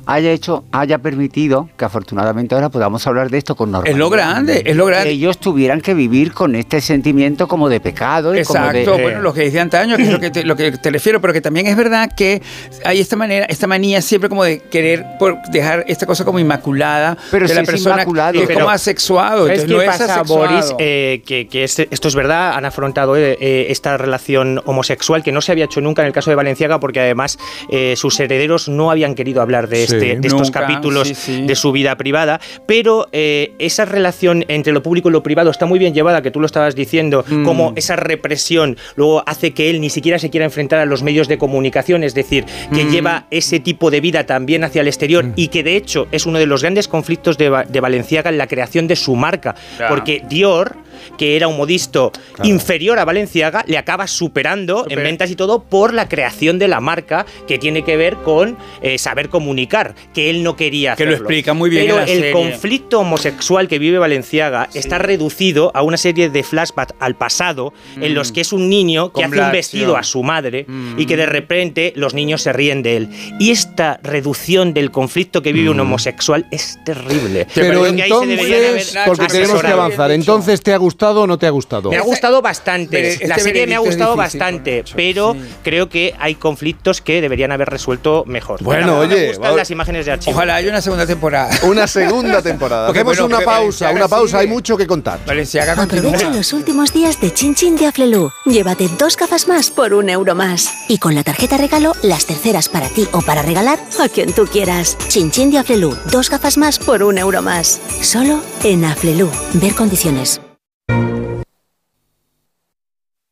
haya 0.05 0.31
hecho, 0.31 0.63
haya 0.71 0.97
permitido 0.99 1.69
que 1.77 1.85
afortunadamente 1.85 2.55
ahora 2.55 2.69
podamos 2.69 3.05
hablar 3.07 3.29
de 3.29 3.37
esto 3.37 3.55
con 3.55 3.71
normalidad. 3.71 3.95
Es 3.95 3.99
lo 3.99 4.09
grande, 4.09 4.63
es 4.65 4.75
lo 4.75 4.85
grande. 4.85 5.05
Que 5.09 5.15
ellos 5.15 5.37
tuvieran 5.39 5.81
que 5.81 5.93
vivir 5.93 6.33
con 6.33 6.55
este 6.55 6.81
sentimiento 6.81 7.47
como 7.47 7.69
de 7.69 7.79
pecado 7.79 8.35
y 8.35 8.39
Exacto, 8.39 8.83
como 8.85 8.97
de... 8.97 9.03
bueno, 9.03 9.21
los 9.21 9.33
gays 9.35 9.53
de 9.53 9.59
antaño, 9.59 9.95
que 9.97 10.03
es 10.03 10.09
lo 10.11 10.19
que, 10.19 10.29
te, 10.31 10.43
lo 10.43 10.55
que 10.55 10.71
te 10.71 10.91
refiero, 10.91 11.19
pero 11.21 11.33
que 11.33 11.41
también 11.41 11.67
es 11.67 11.75
verdad 11.75 12.09
que 12.15 12.41
hay 12.83 12.99
esta 12.99 13.15
manera, 13.15 13.45
esta 13.45 13.67
manía 13.67 14.01
siempre 14.01 14.29
como 14.29 14.43
de 14.43 14.59
querer 14.59 15.05
por 15.19 15.41
dejar 15.51 15.85
esta 15.87 16.05
cosa 16.05 16.23
como 16.25 16.39
inmaculada 16.39 17.17
Pero 17.31 17.43
de 17.45 17.49
si 17.49 17.55
la 17.55 17.61
es 17.61 17.67
persona 17.69 17.95
inmaculado. 17.95 18.33
que 18.33 18.39
es 18.41 18.47
Pero, 18.47 18.59
como 18.59 18.69
asexuado, 18.71 19.45
¿Sabes 19.47 19.63
entonces 19.63 19.65
qué 19.67 19.73
no 19.75 19.81
es 19.81 19.87
pasa, 19.99 20.13
asexuado. 20.15 20.53
Boris? 20.53 20.75
Eh, 20.79 21.21
que 21.25 21.47
que 21.47 21.63
este- 21.63 21.87
esto 21.91 22.07
es 22.07 22.15
verdad, 22.15 22.53
han 22.53 22.65
afrontado 22.65 23.15
eh, 23.17 23.37
eh, 23.39 23.67
esta 23.69 23.97
relación 23.97 24.61
homosexual 24.65 25.23
que 25.23 25.31
no 25.31 25.41
se 25.41 25.51
había 25.51 25.65
hecho 25.65 25.81
nunca 25.81 26.01
en 26.01 26.07
el 26.07 26.13
caso 26.13 26.29
de 26.29 26.35
Valenciaga 26.35 26.79
porque 26.79 26.99
además 26.99 27.37
eh, 27.69 27.93
sus 27.97 28.19
herederos 28.19 28.67
no 28.69 28.91
habían 28.91 29.15
querido 29.15 29.41
hablar 29.41 29.67
de, 29.67 29.85
Sí, 29.87 29.94
este, 29.95 30.19
de 30.19 30.27
estos 30.27 30.47
nunca, 30.47 30.61
capítulos 30.61 31.07
sí, 31.07 31.15
sí. 31.15 31.41
de 31.45 31.55
su 31.55 31.71
vida 31.71 31.95
privada, 31.97 32.39
pero 32.65 33.07
eh, 33.11 33.53
esa 33.59 33.85
relación 33.85 34.45
entre 34.47 34.73
lo 34.73 34.81
público 34.83 35.09
y 35.09 35.11
lo 35.11 35.23
privado 35.23 35.49
está 35.51 35.65
muy 35.65 35.79
bien 35.79 35.93
llevada, 35.93 36.21
que 36.21 36.31
tú 36.31 36.39
lo 36.39 36.45
estabas 36.45 36.75
diciendo, 36.75 37.23
Mm. 37.27 37.43
como 37.45 37.73
esa 37.75 37.95
represión 37.95 38.77
luego 38.95 39.23
hace 39.27 39.51
que 39.53 39.69
él 39.69 39.81
ni 39.81 39.89
siquiera 39.89 40.19
se 40.19 40.29
quiera 40.29 40.45
enfrentar 40.45 40.79
a 40.79 40.85
los 40.85 41.03
medios 41.03 41.27
de 41.27 41.37
comunicación, 41.37 42.03
es 42.03 42.13
decir, 42.13 42.45
que 42.73 42.83
Mm. 42.85 42.89
lleva 42.91 43.25
ese 43.31 43.59
tipo 43.59 43.91
de 43.91 44.01
vida 44.01 44.25
también 44.25 44.63
hacia 44.63 44.81
el 44.81 44.87
exterior 44.87 45.25
y 45.35 45.47
que 45.49 45.63
de 45.63 45.75
hecho 45.75 46.07
es 46.11 46.25
uno 46.25 46.39
de 46.39 46.45
los 46.45 46.61
grandes 46.61 46.87
conflictos 46.87 47.37
de, 47.37 47.65
de 47.69 47.79
Valenciaga 47.79 48.29
en 48.29 48.37
la 48.37 48.47
creación 48.47 48.87
de 48.87 48.95
su 48.95 49.15
marca, 49.15 49.55
Claro. 49.77 49.93
porque 49.95 50.23
Dior 50.27 50.75
que 51.17 51.35
era 51.35 51.47
un 51.47 51.57
modisto 51.57 52.11
inferior 52.43 52.99
a 52.99 53.05
Valenciaga, 53.05 53.63
le 53.67 53.77
acaba 53.77 54.07
superando 54.07 54.85
en 54.89 55.01
ventas 55.03 55.29
y 55.31 55.35
todo 55.35 55.63
por 55.63 55.93
la 55.93 56.07
creación 56.09 56.59
de 56.59 56.67
la 56.67 56.79
marca 56.79 57.25
que 57.47 57.57
tiene 57.57 57.83
que 57.83 57.97
ver 57.97 58.15
con 58.17 58.57
eh, 58.81 58.97
saber 58.97 59.29
comunicar, 59.29 59.95
que 60.13 60.29
él 60.29 60.43
no 60.43 60.55
quería 60.55 60.95
Que 60.95 61.05
lo 61.05 61.11
hacerlo. 61.11 61.25
explica 61.25 61.53
muy 61.53 61.69
bien 61.69 61.83
Pero 61.83 61.95
en 61.99 62.05
la 62.05 62.11
el 62.11 62.17
serie. 62.19 62.31
conflicto 62.31 62.99
homosexual 62.99 63.67
que 63.67 63.79
vive 63.79 63.97
Valenciaga 63.97 64.69
está 64.73 64.97
reducido 64.97 65.71
a 65.73 65.81
una 65.81 65.97
serie 65.97 66.29
de 66.29 66.43
flashbacks 66.43 66.93
al 66.99 67.15
pasado 67.15 67.73
en 67.99 68.13
los 68.13 68.31
que 68.31 68.41
es 68.41 68.53
un 68.53 68.69
niño 68.69 69.09
que 69.09 69.23
Con 69.23 69.25
hace 69.33 69.41
un 69.41 69.51
vestido 69.51 69.97
a 69.97 70.03
su 70.03 70.23
madre 70.23 70.65
y 70.97 71.05
que 71.05 71.17
de 71.17 71.25
repente 71.25 71.93
los 71.95 72.13
niños 72.13 72.41
se 72.41 72.53
ríen 72.53 72.83
de 72.83 72.97
él. 72.97 73.09
Y 73.39 73.51
esta 73.51 73.99
reducción 74.03 74.73
del 74.73 74.91
conflicto 74.91 75.41
que 75.41 75.53
vive 75.53 75.69
un 75.69 75.79
homosexual 75.79 76.45
es 76.51 76.77
terrible. 76.85 77.47
Pero 77.53 77.81
Creo 77.81 77.95
que 77.95 78.01
ahí 78.03 78.09
se 78.09 78.25
deberían 78.25 78.61
entonces, 78.63 78.95
haber 78.95 79.07
porque 79.07 79.27
tenemos 79.27 79.61
que 79.61 79.67
avanzar, 79.67 80.11
entonces 80.11 80.61
¿te 80.61 80.73
ha 80.73 80.77
gustado 80.85 81.21
o 81.23 81.27
no 81.27 81.37
te 81.37 81.47
ha 81.47 81.49
gustado? 81.49 81.89
Me 81.89 81.97
ha 81.97 82.01
gustado 82.01 82.41
bastante. 82.41 82.89
Pero 82.91 83.07
este 83.07 83.27
la 83.27 83.37
serie 83.39 83.67
me 83.67 83.75
ha 83.75 83.79
gustado 83.79 84.15
difícil, 84.15 84.39
bastante, 84.39 84.83
pero 84.95 85.35
creo 85.63 85.89
que 85.89 86.13
hay 86.19 86.35
conflictos 86.35 87.01
que 87.01 87.21
deberían 87.21 87.51
haber 87.51 87.69
resuelto 87.69 88.23
mejor. 88.27 88.61
Bueno, 88.63 88.99
Me 88.99 89.05
oye, 89.07 89.27
gustan 89.29 89.51
va- 89.51 89.55
las 89.57 89.71
imágenes 89.71 90.05
de 90.05 90.11
archivo. 90.13 90.35
Ojalá 90.35 90.55
haya 90.55 90.69
una 90.69 90.81
segunda 90.81 91.05
temporada. 91.05 91.49
Una 91.63 91.87
segunda 91.87 92.41
temporada. 92.41 92.89
Hacemos 92.89 93.17
bueno, 93.19 93.35
una 93.37 93.45
pausa, 93.45 93.91
una 93.91 94.07
pausa, 94.07 94.39
hay 94.39 94.47
mucho 94.47 94.77
que 94.77 94.85
contar. 94.87 95.19
Valenciaga 95.25 95.75
continúa. 95.75 96.09
Aprovecha 96.09 96.29
los 96.35 96.53
últimos 96.53 96.93
días 96.93 97.19
de 97.19 97.33
Chin 97.33 97.55
Chin 97.55 97.75
de 97.75 97.87
Aflelu. 97.87 98.29
Llévate 98.45 98.87
dos 98.99 99.17
gafas 99.17 99.47
más 99.47 99.69
por 99.71 99.93
un 99.93 100.09
euro 100.09 100.35
más. 100.35 100.69
Y 100.87 100.97
con 100.99 101.15
la 101.15 101.23
tarjeta 101.23 101.57
regalo, 101.57 101.93
las 102.03 102.25
terceras 102.25 102.69
para 102.69 102.87
ti 102.89 103.07
o 103.11 103.21
para 103.21 103.41
regalar 103.41 103.79
a 103.99 104.07
quien 104.09 104.31
tú 104.33 104.45
quieras. 104.45 104.97
Chin 105.09 105.31
Chin 105.31 105.49
de 105.51 105.57
Aflelu. 105.57 105.95
Dos 106.11 106.29
gafas 106.29 106.57
más 106.57 106.77
por 106.79 107.01
un 107.03 107.17
euro 107.17 107.41
más. 107.41 107.81
Solo 108.01 108.39
en 108.63 108.85
Aflelu. 108.85 109.29
Ver 109.53 109.73
condiciones. 109.73 110.39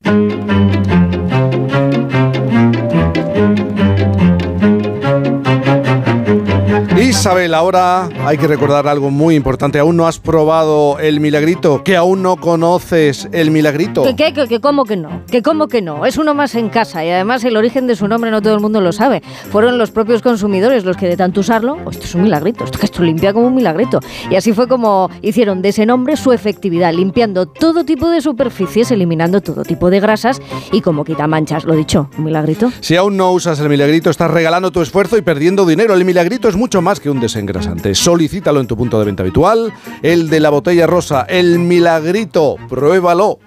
Thank 0.03 1.14
you. 1.14 1.23
Isabel, 7.14 7.53
ahora 7.53 8.09
hay 8.25 8.38
que 8.40 8.48
recordar 8.48 8.88
algo 8.88 9.11
muy 9.11 9.35
importante. 9.35 9.77
Aún 9.77 9.95
no 9.95 10.08
has 10.08 10.17
probado 10.19 10.98
el 11.00 11.19
milagrito, 11.19 11.83
que 11.83 11.95
aún 11.95 12.24
no 12.24 12.38
conoces 12.38 13.30
el 13.32 13.51
milagrito. 13.51 14.01
¿Que, 14.03 14.16
qué? 14.16 14.33
que, 14.33 14.48
que 14.48 14.59
cómo 14.59 14.83
que 14.83 14.98
no? 14.98 15.22
Que 15.27 15.43
cómo 15.43 15.67
que 15.67 15.82
no? 15.83 16.08
Es 16.08 16.17
uno 16.17 16.33
más 16.33 16.56
en 16.56 16.69
casa 16.69 17.06
y 17.06 17.11
además 17.11 17.43
el 17.45 17.56
origen 17.56 17.85
de 17.85 17.95
su 17.95 18.08
nombre 18.08 18.32
no 18.32 18.42
todo 18.42 18.56
el 18.56 18.59
mundo 18.61 18.82
lo 18.82 18.92
sabe. 18.92 19.22
Fueron 19.51 19.77
los 19.77 19.92
propios 19.92 20.24
consumidores 20.24 20.85
los 20.85 20.98
que 20.98 21.08
de 21.08 21.16
tanto 21.16 21.42
usarlo, 21.42 21.77
"Oh, 21.85 21.92
esto 21.92 22.03
es 22.03 22.16
un 22.16 22.24
milagrito, 22.24 22.64
esto 22.66 22.80
que 22.80 22.88
esto 22.88 23.03
limpia 23.03 23.32
como 23.32 23.45
un 23.48 23.56
milagrito. 23.56 24.00
Y 24.32 24.35
así 24.35 24.51
fue 24.51 24.67
como 24.67 25.09
hicieron 25.22 25.61
de 25.61 25.69
ese 25.69 25.85
nombre 25.85 26.17
su 26.17 26.32
efectividad, 26.33 26.93
limpiando 26.93 27.45
todo 27.45 27.85
tipo 27.85 28.09
de 28.09 28.22
superficies, 28.22 28.90
eliminando 28.92 29.40
todo 29.40 29.64
tipo 29.64 29.92
de 29.92 30.00
grasas 30.00 30.42
y 30.72 30.82
como 30.82 31.06
quita 31.06 31.27
manchas, 31.27 31.64
lo 31.64 31.75
dicho, 31.75 32.09
un 32.17 32.25
milagrito. 32.25 32.72
Si 32.82 32.95
aún 32.95 33.16
no 33.17 33.32
usas 33.32 33.59
el 33.59 33.69
milagrito, 33.69 34.09
estás 34.09 34.32
regalando 34.32 34.72
tu 34.72 34.82
esfuerzo 34.82 35.16
y 35.16 35.22
perdiendo 35.22 35.66
dinero. 35.67 35.93
El 35.93 36.03
milagrito 36.06 36.50
es 36.50 36.56
mucho 36.58 36.82
más 36.82 37.00
que 37.03 37.09
un 37.09 37.19
desengrasante. 37.19 37.93
Solicítalo 37.93 38.61
en 38.61 38.67
tu 38.67 38.77
punto 38.77 38.98
de 38.98 39.06
venta 39.06 39.22
habitual. 39.23 39.73
El 40.01 40.30
de 40.30 40.40
la 40.40 40.49
botella 40.49 40.88
rosa, 40.88 41.23
el 41.27 41.59
milagrito. 41.59 42.56
Pruébalo. 42.69 43.40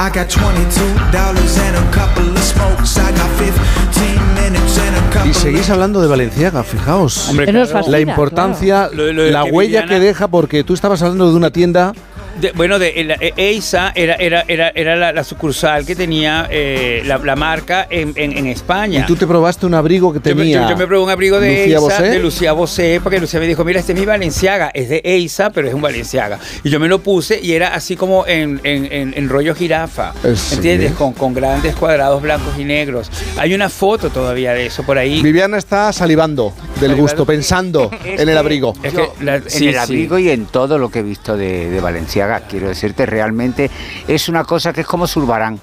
I 0.00 0.10
got 0.10 0.28
$22 0.28 1.58
and 1.58 1.76
a 1.76 1.90
couple 1.90 2.30
of 2.30 2.38
smokes. 2.44 2.96
I 2.98 3.10
got 3.12 3.28
15 3.36 4.34
minutes 4.34 4.78
and 4.78 4.96
a 4.96 5.10
couple 5.12 5.30
Y 5.30 5.34
seguís 5.34 5.68
hablando 5.70 6.00
de 6.00 6.06
Valenciaga, 6.06 6.62
fijaos. 6.62 7.28
Hombre, 7.30 7.46
claro. 7.46 7.88
la 7.88 7.98
importancia, 8.00 8.88
claro. 8.92 9.06
Lo- 9.08 9.12
lo 9.12 9.22
de 9.24 9.30
la 9.32 9.44
que 9.44 9.50
huella 9.50 9.82
Viviana- 9.82 9.88
que 9.88 10.00
deja, 10.00 10.28
porque 10.28 10.62
tú 10.62 10.74
estabas 10.74 11.02
hablando 11.02 11.28
de 11.30 11.36
una 11.36 11.50
tienda 11.50 11.94
De- 12.40 12.52
bueno, 12.52 12.78
de, 12.78 12.88
el- 12.90 13.10
eh, 13.12 13.32
Eisa 13.36 13.92
era, 13.94 14.14
era, 14.14 14.44
era, 14.46 14.68
era 14.74 14.96
la, 14.96 15.12
la 15.12 15.24
sucursal 15.24 15.84
que 15.84 15.96
tenía 15.96 16.46
eh, 16.50 17.02
la, 17.04 17.18
la 17.18 17.36
marca 17.36 17.86
en, 17.90 18.12
en- 18.16 18.36
en 18.36 18.46
España. 18.46 19.00
y 19.00 19.06
tú 19.06 19.16
te 19.16 19.26
probaste 19.26 19.66
un 19.66 19.74
abrigo 19.74 20.12
que 20.12 20.20
tenía. 20.20 20.62
Yo, 20.62 20.70
yo 20.70 20.76
me 20.76 20.86
probé 20.86 21.02
un 21.04 21.10
abrigo 21.10 21.40
de 21.40 21.48
Lucía 21.50 21.64
Eisa, 21.66 21.80
Bosé. 21.80 22.02
de 22.10 22.18
Lucía 22.18 22.52
Bosé, 22.52 23.00
porque 23.02 23.18
Lucía 23.20 23.40
me 23.40 23.46
dijo, 23.46 23.64
mira, 23.64 23.80
este 23.80 23.92
es 23.92 23.98
mi 23.98 24.06
Valenciaga, 24.06 24.70
es 24.74 24.88
de 24.88 25.00
Eisa, 25.04 25.50
pero 25.50 25.68
es 25.68 25.74
un 25.74 25.82
Valenciaga. 25.82 26.38
Y 26.62 26.70
yo 26.70 26.78
me 26.80 26.88
lo 26.88 27.00
puse 27.00 27.40
y 27.42 27.52
era 27.52 27.74
así 27.74 27.96
como 27.96 28.26
en, 28.26 28.60
en- 28.64 29.28
rollo 29.28 29.54
jirafa, 29.54 30.12
Eh, 30.24 30.34
sí. 30.36 30.54
¿entiendes? 30.56 30.92
Con, 30.92 31.12
con 31.12 31.34
grandes 31.34 31.74
cuadrados 31.74 32.22
blancos 32.22 32.54
y 32.58 32.64
negros. 32.64 33.10
Hay 33.36 33.52
una 33.54 33.68
foto 33.68 34.10
todavía 34.10 34.54
de 34.54 34.66
eso 34.66 34.82
por 34.84 34.96
ahí. 34.96 35.20
Viviana 35.22 35.58
está 35.58 35.92
salivando 35.92 36.54
del 36.80 36.94
gusto, 36.96 37.24
pensando 37.26 37.90
Es 38.04 38.20
en 38.20 38.28
el 38.28 38.38
abrigo. 38.38 38.74
Es 38.82 38.92
yo, 38.92 39.14
que 39.14 39.24
la- 39.24 39.36
en 39.36 39.50
sí, 39.50 39.68
el 39.68 39.74
sí. 39.74 39.78
abrigo 39.78 40.18
y 40.18 40.30
en 40.30 40.46
todo 40.46 40.78
lo 40.78 40.90
que 40.90 41.00
he 41.00 41.02
visto 41.02 41.36
de, 41.36 41.70
de 41.70 41.80
Valenciaga, 41.80 42.40
quiero 42.48 42.68
decirte, 42.68 43.06
realmente 43.06 43.70
es 44.06 44.28
una 44.28 44.44
cosa 44.44 44.72
que 44.72 44.82
es 44.82 44.86
como 44.86 45.06
Zurbarán. 45.06 45.60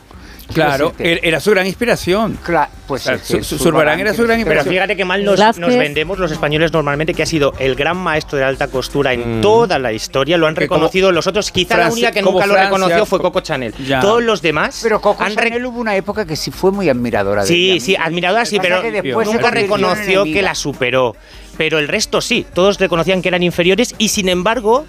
Claro, 0.54 0.90
decirte. 0.90 1.12
era, 1.12 1.20
era 1.24 1.40
su 1.40 1.52
gran 1.52 1.66
inspiración. 1.66 2.38
Cla- 2.46 2.70
pues 2.88 3.02
Claro, 3.04 3.18
es 3.18 3.24
que 3.24 3.44
su- 3.44 3.58
su- 3.58 3.64
Zurbarán 3.64 4.00
era 4.00 4.14
su 4.14 4.18
gran 4.24 4.38
Pero 4.38 4.42
inspiración. 4.42 4.74
fíjate 4.74 4.96
que 4.96 5.06
mal 5.06 5.24
nos, 5.26 5.40
vendemos 5.60 6.20
los 6.20 6.32
españoles 6.32 6.72
normalmente, 6.72 7.14
que 7.16 7.24
ha 7.24 7.26
sido 7.26 7.54
el 7.60 7.76
gran 7.76 7.98
maestro 7.98 8.38
de 8.38 8.44
la 8.44 8.50
alta 8.50 8.68
costura 8.68 9.14
en 9.14 9.42
toda 9.42 9.80
la 9.80 9.92
historia. 9.92 10.38
Lo 10.38 10.46
han 10.48 10.56
reconocido 10.56 11.12
los 11.12 11.26
otros. 11.28 11.52
Quizá 11.52 11.78
la 11.78 11.90
única 11.92 12.12
que 12.12 12.22
nunca 12.22 12.46
lo 12.46 12.56
reconoció 12.56 13.06
fue 13.06 13.20
co- 13.20 13.24
Coco 13.26 13.40
Chanel. 13.42 13.74
Ya. 13.86 14.02
Todos 14.02 14.22
los 14.24 14.42
demás 14.42 14.80
Pero 14.84 15.02
Coco 15.02 15.24
han 15.24 15.34
Chanel 15.36 15.66
hubo 15.66 15.80
una 15.80 15.96
época 15.96 16.26
que 16.26 16.36
sí 16.36 16.52
fue 16.52 16.72
muy 16.72 16.88
admiradora 16.90 17.42
de 17.42 17.48
Sí, 17.48 17.72
ella. 17.72 17.80
sí, 17.86 17.96
admiradora 17.96 18.46
sí, 18.46 18.60
pero 18.62 18.82
después 18.82 19.28
nunca 19.28 19.50
reconoció 19.52 20.24
que 20.26 20.42
la 20.42 20.54
superó. 20.54 21.16
Pero 21.58 21.80
el 21.80 21.88
resto 21.88 22.20
sí, 22.22 22.46
todos 22.54 22.80
reconocían 22.80 23.22
que 23.22 23.30
eran 23.30 23.42
inferiores 23.42 23.96
y 23.98 24.10
sin 24.10 24.28
embargo, 24.30 24.86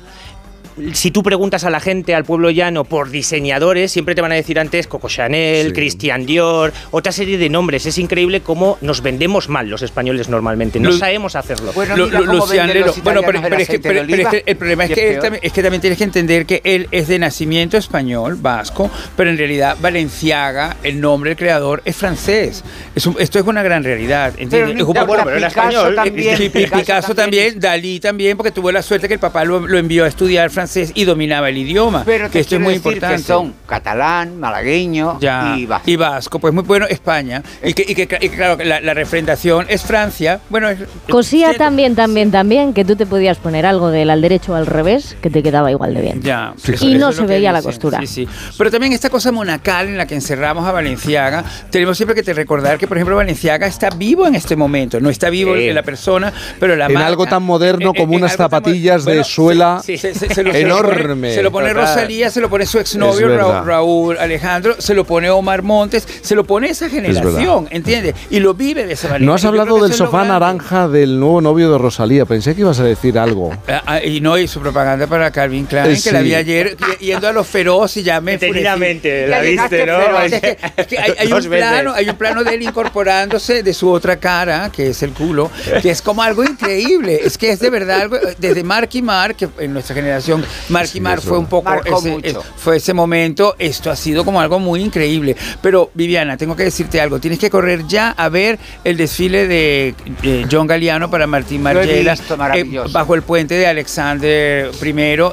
si 0.93 1.11
tú 1.11 1.23
preguntas 1.23 1.65
a 1.65 1.71
la 1.71 1.81
gente, 1.81 2.15
al 2.15 2.25
pueblo 2.25 2.51
llano, 2.51 2.85
por 2.85 3.11
diseñadores, 3.11 3.91
siempre 3.93 4.15
te 4.15 4.21
van 4.21 4.33
a 4.33 4.35
decir 4.35 4.59
antes 4.59 4.87
Coco 4.87 5.09
Chanel, 5.09 5.69
Sí. 5.69 5.73
Christian 5.73 6.27
Dior, 6.27 6.73
otra 6.91 7.13
serie 7.13 7.39
de 7.39 7.49
nombres. 7.49 7.87
Es 7.87 7.99
increíble 7.99 8.41
cómo 8.43 8.77
nos 8.81 9.01
vendemos 9.03 9.49
mal 9.49 9.69
los 9.69 9.83
españoles 9.83 10.29
normalmente. 10.29 10.79
No 10.81 10.91
Lu- 10.91 10.99
sabemos 10.99 11.35
hacerlo. 11.37 11.73
Bueno, 11.75 11.97
Lu- 11.97 12.07
mira 12.07 12.21
Lu- 12.21 12.27
cómo 12.27 12.39
Lucian 12.39 12.67
venden 12.67 12.75
Lelo. 12.75 12.87
los 12.89 13.03
Bueno, 13.03 13.21
pero, 13.25 13.39
el 13.39 13.45
pero 13.45 13.57
es 13.57 13.69
que, 13.69 13.79
pero- 13.79 14.03
pero 14.09 14.23
es 14.23 14.29
que 14.29 14.43
el 14.47 14.57
problema 14.57 14.85
es 14.85 14.91
Y 14.91 14.95
que, 14.95 15.09
es 15.09 15.15
él 15.17 15.21
también, 15.23 15.41
es 15.45 15.53
que 15.53 15.63
también 15.63 15.81
tienes 15.81 15.99
que 15.99 16.05
entender 16.05 16.47
que 16.47 16.61
él 16.65 16.89
es 16.91 17.09
de 17.09 17.19
nacimiento 17.19 17.77
español, 17.79 18.37
vasco, 18.39 18.91
pero 19.17 19.31
en 19.31 19.39
realidad 19.39 19.77
Valenciaga, 19.81 20.77
el 20.83 21.01
nombre 21.01 21.31
del 21.31 21.39
creador, 21.39 21.81
es 21.87 21.97
francés. 21.97 22.63
Es 22.95 23.07
un- 23.07 23.17
esto 23.19 23.39
es 23.39 23.47
una 23.47 23.63
gran 23.63 23.83
realidad. 23.83 24.35
¿entiendes? 24.39 24.51
Pero 24.51 24.67
Es 24.83 24.83
un- 24.89 24.95
ya, 24.95 25.05
bueno, 25.05 25.25
pero 25.25 25.37
era 25.39 25.49
Picasso 25.49 25.69
español. 25.69 25.95
también, 25.95 26.37
Pi- 26.39 26.49
Pi- 26.51 26.59
Picasso 26.65 26.81
Picasso 26.81 27.15
también, 27.15 27.59
Dalí 27.61 27.99
también, 28.01 28.37
porque 28.37 28.51
tuvo 28.53 28.71
la 28.73 28.83
suerte 28.83 29.09
que 29.09 29.15
el 29.15 29.21
papá 29.21 29.45
lo, 29.45 29.67
lo 29.67 29.79
envió 29.79 30.05
a 30.05 30.09
estudiar 30.09 30.51
francés 30.51 30.66
y 30.95 31.05
dominaba 31.05 31.49
el 31.49 31.59
idioma. 31.59 32.03
Pero 32.05 32.31
que 32.31 32.41
esto 32.41 32.57
es 32.57 32.61
muy 32.61 32.75
decir 32.75 32.93
importante. 32.95 33.17
que 33.17 33.23
son 33.23 33.55
catalán, 33.67 34.39
malagueño 34.41 35.19
Ya, 35.20 35.55
y 35.57 35.67
vasco. 35.67 35.91
y 35.91 35.97
vasco, 35.97 36.39
pues 36.39 36.53
muy 36.55 36.62
bueno, 36.65 36.86
España. 36.89 37.43
Y 37.62 37.73
que, 37.75 37.85
y 37.86 37.95
que, 37.95 38.03
y 38.03 38.07
que, 38.07 38.31
claro, 38.31 38.62
la, 38.65 38.81
la 38.81 38.95
refrendación 38.95 39.67
es 39.69 39.83
Francia. 39.83 40.41
Bueno, 40.49 40.69
es, 40.69 40.78
Cosía 41.09 41.53
sí, 41.53 41.59
también, 41.59 41.95
también, 41.95 42.31
también 42.31 42.73
que 42.73 42.85
tú 42.85 42.97
te 42.97 43.07
podías 43.07 43.39
poner 43.39 43.67
algo 43.67 43.91
del 43.91 44.11
al 44.11 44.20
derecho 44.23 44.53
o 44.53 44.55
al 44.57 44.67
revés 44.67 45.17
que 45.20 45.31
te 45.31 45.43
quedaba 45.43 45.70
igual 45.70 45.95
de 45.95 46.01
bien. 46.01 46.23
Ya, 46.23 46.55
Y 46.67 46.73
eso 46.73 46.86
no 46.99 47.09
es 47.11 47.17
se 47.17 47.23
lo 47.23 47.28
veía 47.28 47.53
la 47.53 47.62
costura. 47.62 48.01
Sí, 48.01 48.07
sí. 48.07 48.28
Pero 48.59 48.70
también 48.70 48.93
esta 48.93 49.11
cosa 49.11 49.33
monacal 49.33 49.89
en 49.89 49.97
la 49.99 50.07
que 50.07 50.15
encerramos 50.15 50.67
a 50.67 50.73
Valenciaga, 50.73 51.45
tenemos 51.70 51.97
siempre 51.97 52.15
que 52.15 52.23
te 52.23 52.33
recordar 52.33 52.78
que, 52.78 52.86
por 52.86 52.97
ejemplo, 52.97 53.17
Valenciaga 53.17 53.67
está 53.67 53.91
vivo 53.91 54.27
en 54.27 54.35
este 54.35 54.57
momento. 54.57 55.01
No 55.01 55.11
está 55.11 55.31
vivo 55.31 55.55
Sí. 55.57 55.69
en 55.69 55.75
la 55.75 55.83
persona, 55.83 56.33
pero 56.61 56.77
la 56.77 56.86
en 56.86 56.95
marca- 56.95 57.07
algo 57.09 57.27
tan 57.27 57.43
moderno 57.43 57.91
en- 57.95 57.95
como 57.95 58.12
en 58.15 58.20
unas 58.20 58.33
algo 58.33 58.49
tan 58.49 58.51
zapatillas 58.61 59.01
mo- 59.01 59.05
bueno, 59.07 59.19
de 59.19 59.25
suela 59.25 59.81
se- 59.85 59.97
se- 59.99 60.15
se- 60.15 60.33
se 60.35 60.43
lo- 60.65 60.76
se 60.76 60.83
lo 60.83 60.83
pone- 60.89 61.01
enorme. 61.01 61.35
Se 61.35 61.43
lo 61.43 61.52
pone. 61.52 61.73
Rosalía, 61.73 62.31
se 62.31 62.41
lo 62.41 62.49
pone 62.49 62.65
su 62.67 62.78
Es 62.78 62.83
exnovio. 62.93 63.28
Ra- 63.36 63.62
Raúl 63.62 64.17
Alejandro, 64.18 64.76
se 64.78 64.94
lo 64.94 65.05
pone 65.05 65.28
Omar 65.31 65.62
Montes, 65.62 66.07
se 66.23 66.35
lo 66.35 66.44
pone 66.44 66.68
esa 66.70 66.89
generación, 66.89 67.68
¿entiendes? 67.70 68.15
Y 68.31 68.41
lo 68.41 68.55
vive 68.55 68.86
de 68.86 68.93
esa 68.94 69.09
manera. 69.09 69.26
No 69.26 69.35
has 69.35 69.44
hablado 69.44 69.83
del 69.83 69.91
es 69.93 69.97
sofá 69.97 70.25
naranja 70.25 70.89
del 70.89 71.18
nuevo 71.18 71.41
novio 71.41 71.70
de 71.70 71.78
Rosalía. 71.78 72.25
Pensé 72.25 72.55
que 72.55 72.60
ibas 72.62 72.78
a 72.81 72.85
decir 72.85 73.18
algo. 73.18 73.52
Ah, 73.68 73.83
ah, 73.86 74.01
y 74.02 74.20
no, 74.20 74.39
y 74.39 74.47
su 74.49 74.60
propaganda 74.60 75.07
para 75.07 75.31
Calvin 75.31 75.67
Klein, 75.67 75.91
Eh, 75.93 76.01
que 76.02 76.12
la 76.12 76.20
vi 76.23 76.35
ayer 76.35 76.76
yendo 77.01 77.28
a 77.28 77.33
los 77.33 77.47
feroz 77.47 77.97
y 77.97 78.02
ya 78.02 78.20
me. 78.20 78.33
Detenidamente, 78.33 79.26
la 79.26 79.41
viste, 79.41 79.86
¿no? 79.86 79.99
feroz. 79.99 80.23
Es 80.26 80.41
que, 80.41 80.59
es 80.76 80.86
que 80.86 80.99
hay, 80.99 81.33
un 81.33 81.44
plano, 81.44 81.93
hay 81.93 82.09
un 82.09 82.17
plano 82.17 82.44
de 82.44 82.55
él 82.55 82.62
incorporándose 82.62 83.62
de 83.62 83.75
su 83.75 83.91
otra 83.91 84.17
cara, 84.17 84.70
que 84.73 84.89
es 84.91 85.02
el 85.02 85.10
culo, 85.12 85.51
que 85.83 85.91
es 85.91 86.01
como 86.02 86.23
algo 86.23 86.43
increíble. 86.44 87.20
Es 87.25 87.36
que 87.39 87.51
es 87.51 87.60
de 87.60 87.70
verdad 87.70 88.01
algo, 88.02 88.17
desde 88.39 88.62
Mark 88.62 88.89
y 88.93 89.02
Mark, 89.02 89.36
que 89.36 89.49
en 89.59 89.73
nuestra 89.73 89.94
generación, 89.94 90.44
Mark 90.68 90.91
eso. 91.20 91.28
fue 91.28 91.39
un 91.39 91.47
poco 91.47 91.70
Marcó 91.70 91.99
ese, 91.99 92.10
mucho. 92.10 92.26
es- 92.41 92.47
fue 92.57 92.76
ese 92.76 92.92
momento, 92.94 93.55
esto 93.58 93.91
ha 93.91 93.97
sido 93.97 94.25
como 94.25 94.41
algo 94.41 94.58
muy 94.58 94.83
increíble. 94.83 95.36
Pero 95.62 95.91
Viviana, 95.94 96.36
tengo 96.36 96.57
que 96.57 96.65
decirte 96.65 97.00
algo, 97.00 97.18
tienes 97.18 97.39
que 97.39 97.50
correr 97.50 97.86
ya 97.86 98.10
a 98.10 98.28
ver 98.28 98.58
el 98.84 98.97
desfile 98.97 99.47
de 99.47 99.94
eh, 100.23 100.47
John 100.50 100.66
Galliano 100.66 101.10
para 101.10 101.26
Martín 101.26 101.62
Margiela 101.62 102.12
visto, 102.12 102.34
eh, 102.55 102.66
bajo 102.92 103.15
el 103.15 103.23
puente 103.23 103.55
de 103.55 103.66
Alexander 103.66 104.70
I. 104.75 104.92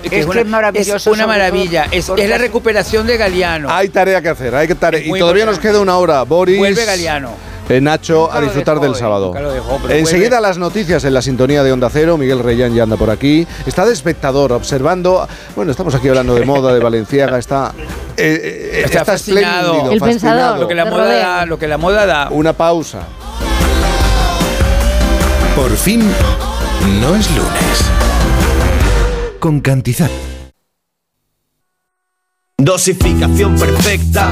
que 0.09 0.19
Es 0.19 0.25
que 0.25 0.39
es 0.41 0.45
maravilloso, 0.47 0.95
es 0.95 1.07
una 1.07 1.27
maravilla, 1.27 1.87
es, 1.91 2.09
es 2.09 2.29
la 2.29 2.37
recuperación 2.37 3.07
de 3.07 3.17
Galeano. 3.17 3.69
Hay 3.71 3.89
tarea 3.89 4.21
que 4.21 4.29
hacer, 4.29 4.55
hay 4.55 4.67
que 4.67 4.75
tarea. 4.75 5.01
Y 5.03 5.19
todavía 5.19 5.45
nos 5.45 5.59
queda 5.59 5.79
una 5.79 5.97
hora, 5.97 6.23
Boris. 6.23 6.57
Vuelve 6.57 6.85
Galeano. 6.85 7.52
Eh, 7.69 7.79
Nacho, 7.79 8.29
a 8.31 8.41
disfrutar 8.41 8.75
dejó, 8.75 8.85
del 8.85 8.93
eh, 8.93 8.99
sábado. 8.99 9.31
dejó, 9.33 9.79
Enseguida 9.89 10.29
vuelve. 10.29 10.41
las 10.41 10.57
noticias 10.57 11.03
en 11.05 11.13
la 11.13 11.21
sintonía 11.21 11.63
de 11.63 11.71
Onda 11.71 11.89
Cero. 11.89 12.17
Miguel 12.17 12.39
Reyán 12.39 12.73
ya 12.75 12.83
anda 12.83 12.97
por 12.97 13.09
aquí. 13.09 13.47
Está 13.65 13.85
de 13.85 13.93
espectador, 13.93 14.51
observando. 14.51 15.27
Bueno, 15.55 15.71
estamos 15.71 15.95
aquí 15.95 16.09
hablando 16.09 16.35
de 16.35 16.45
moda, 16.45 16.73
de 16.73 16.79
Valenciaga. 16.81 17.37
Está, 17.37 17.73
eh, 18.17 18.71
eh, 18.73 18.81
Está 18.85 19.05
fascinado. 19.05 19.67
espléndido, 19.75 19.91
El 19.93 19.99
fascinado. 19.99 20.37
pensador, 20.37 20.59
Lo 20.59 20.67
que 20.67 20.75
la 20.75 20.85
moda 20.85 21.05
da, 21.13 21.45
lo 21.45 21.57
que 21.59 21.67
la 21.67 21.77
moda 21.77 22.05
da. 22.05 22.27
Una 22.31 22.53
pausa. 22.53 22.99
Por 25.55 25.71
fin, 25.77 26.01
no 26.99 27.15
es 27.15 27.29
lunes. 27.31 27.85
Con 29.39 29.61
Cantizat. 29.61 30.11
Dosificación 32.57 33.55
perfecta. 33.57 34.31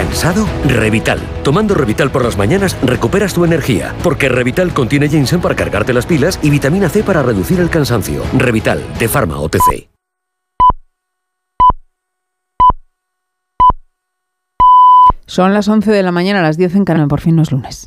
¿Cansado? 0.00 0.46
Revital. 0.64 1.20
Tomando 1.44 1.74
Revital 1.74 2.10
por 2.10 2.24
las 2.24 2.38
mañanas 2.38 2.74
recuperas 2.82 3.34
tu 3.34 3.44
energía, 3.44 3.94
porque 4.02 4.30
Revital 4.30 4.72
contiene 4.72 5.10
ginseng 5.10 5.42
para 5.42 5.54
cargarte 5.54 5.92
las 5.92 6.06
pilas 6.06 6.40
y 6.42 6.48
vitamina 6.48 6.88
C 6.88 7.02
para 7.02 7.22
reducir 7.22 7.60
el 7.60 7.68
cansancio. 7.68 8.22
Revital, 8.32 8.82
de 8.98 9.08
Pharma 9.08 9.38
OTC. 9.38 9.90
Son 15.26 15.52
las 15.52 15.68
11 15.68 15.90
de 15.90 16.02
la 16.02 16.12
mañana, 16.12 16.40
las 16.40 16.56
10 16.56 16.76
en 16.76 16.84
Canal, 16.86 17.06
por 17.06 17.20
fin 17.20 17.36
no 17.36 17.42
es 17.42 17.52
lunes. 17.52 17.86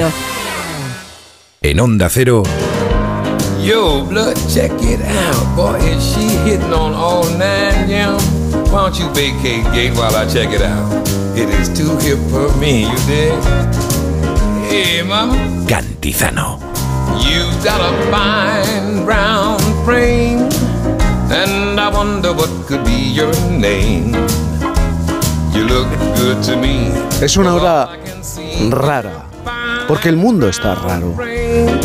En 1.61 1.79
Onda 1.79 2.09
Cero, 2.09 2.43
Yo, 3.61 4.03
blood, 4.05 4.35
check 4.49 4.71
it 4.81 4.99
out. 5.01 5.55
Boy, 5.55 5.77
is 5.85 6.01
she 6.01 6.25
hitting 6.43 6.73
on 6.73 6.93
all 6.93 7.23
nine, 7.37 7.87
yeah. 7.87 8.17
Why 8.71 8.89
don't 8.89 8.97
you 8.97 9.07
vacate 9.13 9.63
gate 9.71 9.93
while 9.93 10.15
I 10.15 10.25
check 10.25 10.49
it 10.49 10.63
out? 10.63 11.07
It 11.37 11.47
is 11.49 11.69
too 11.69 11.95
hip 11.97 12.17
for 12.31 12.49
me, 12.57 12.89
you 12.89 12.97
dig? 13.05 13.37
Hey, 14.65 15.03
mama. 15.03 15.35
Cantizano. 15.67 16.57
You've 17.21 17.63
got 17.63 17.81
a 17.81 17.93
fine 18.09 19.05
brown 19.05 19.59
frame. 19.85 20.49
And 21.29 21.79
I 21.79 21.89
wonder 21.93 22.33
what 22.33 22.49
could 22.65 22.83
be 22.83 23.13
your 23.13 23.31
name. 23.51 24.15
You 25.53 25.67
look 25.67 25.89
good 26.17 26.41
to 26.45 26.57
me. 26.57 26.89
Es 27.21 27.37
una 27.37 27.53
hora 27.53 27.89
rara. 28.71 29.30
Porque 29.87 30.09
el 30.09 30.15
mundo 30.15 30.47
está 30.47 30.75
raro. 30.75 31.15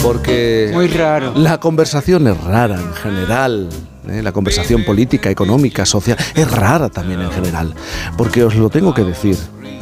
Porque 0.02 0.70
Muy 0.72 0.88
raro. 0.88 1.32
la 1.34 1.58
conversación 1.58 2.26
es 2.28 2.40
rara 2.44 2.76
en 2.76 2.94
general. 2.94 3.68
¿eh? 4.08 4.22
La 4.22 4.32
conversación 4.32 4.84
política, 4.84 5.30
económica, 5.30 5.84
social, 5.84 6.16
es 6.34 6.50
rara 6.50 6.88
también 6.88 7.20
en 7.20 7.30
general. 7.32 7.74
Porque 8.16 8.44
os 8.44 8.54
lo 8.54 8.70
tengo 8.70 8.94
que 8.94 9.02
decir. 9.02 9.36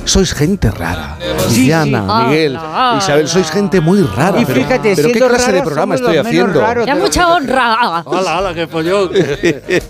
Sois 0.06 0.34
gente 0.34 0.70
rara. 0.70 1.16
Sí, 1.48 1.60
Viviana, 1.62 2.04
sí. 2.06 2.24
Miguel, 2.28 2.56
Hola. 2.56 2.98
Isabel, 2.98 3.26
sois 3.28 3.50
gente 3.50 3.80
muy 3.80 4.02
rara. 4.02 4.38
Y 4.40 4.44
pero- 4.44 4.60
fíjate, 4.60 4.92
pero, 4.96 5.08
¿qué 5.08 5.18
clase 5.18 5.52
de 5.52 5.62
programa 5.62 5.94
estoy 5.94 6.16
haciendo? 6.18 6.60
raros 6.60 6.86
Ya 6.86 6.94
mucha 6.94 7.28
honra. 7.34 8.02
Hola, 8.04 8.38
hola, 8.38 8.54
qué 8.54 8.66
pollón. 8.66 9.10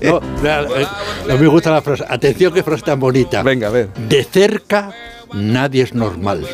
No, 0.02 0.20
eh, 0.44 0.86
no 1.28 1.36
me 1.38 1.46
gusta 1.48 1.70
la 1.72 1.82
frase. 1.82 2.04
Atención, 2.08 2.52
qué 2.52 2.62
frase 2.62 2.82
tan 2.84 3.00
bonita. 3.00 3.42
Venga, 3.42 3.68
a 3.68 3.70
ver. 3.70 3.88
De 3.94 4.22
cerca, 4.24 4.90
nadie 5.34 5.82
es 5.82 5.94
normal. 5.94 6.46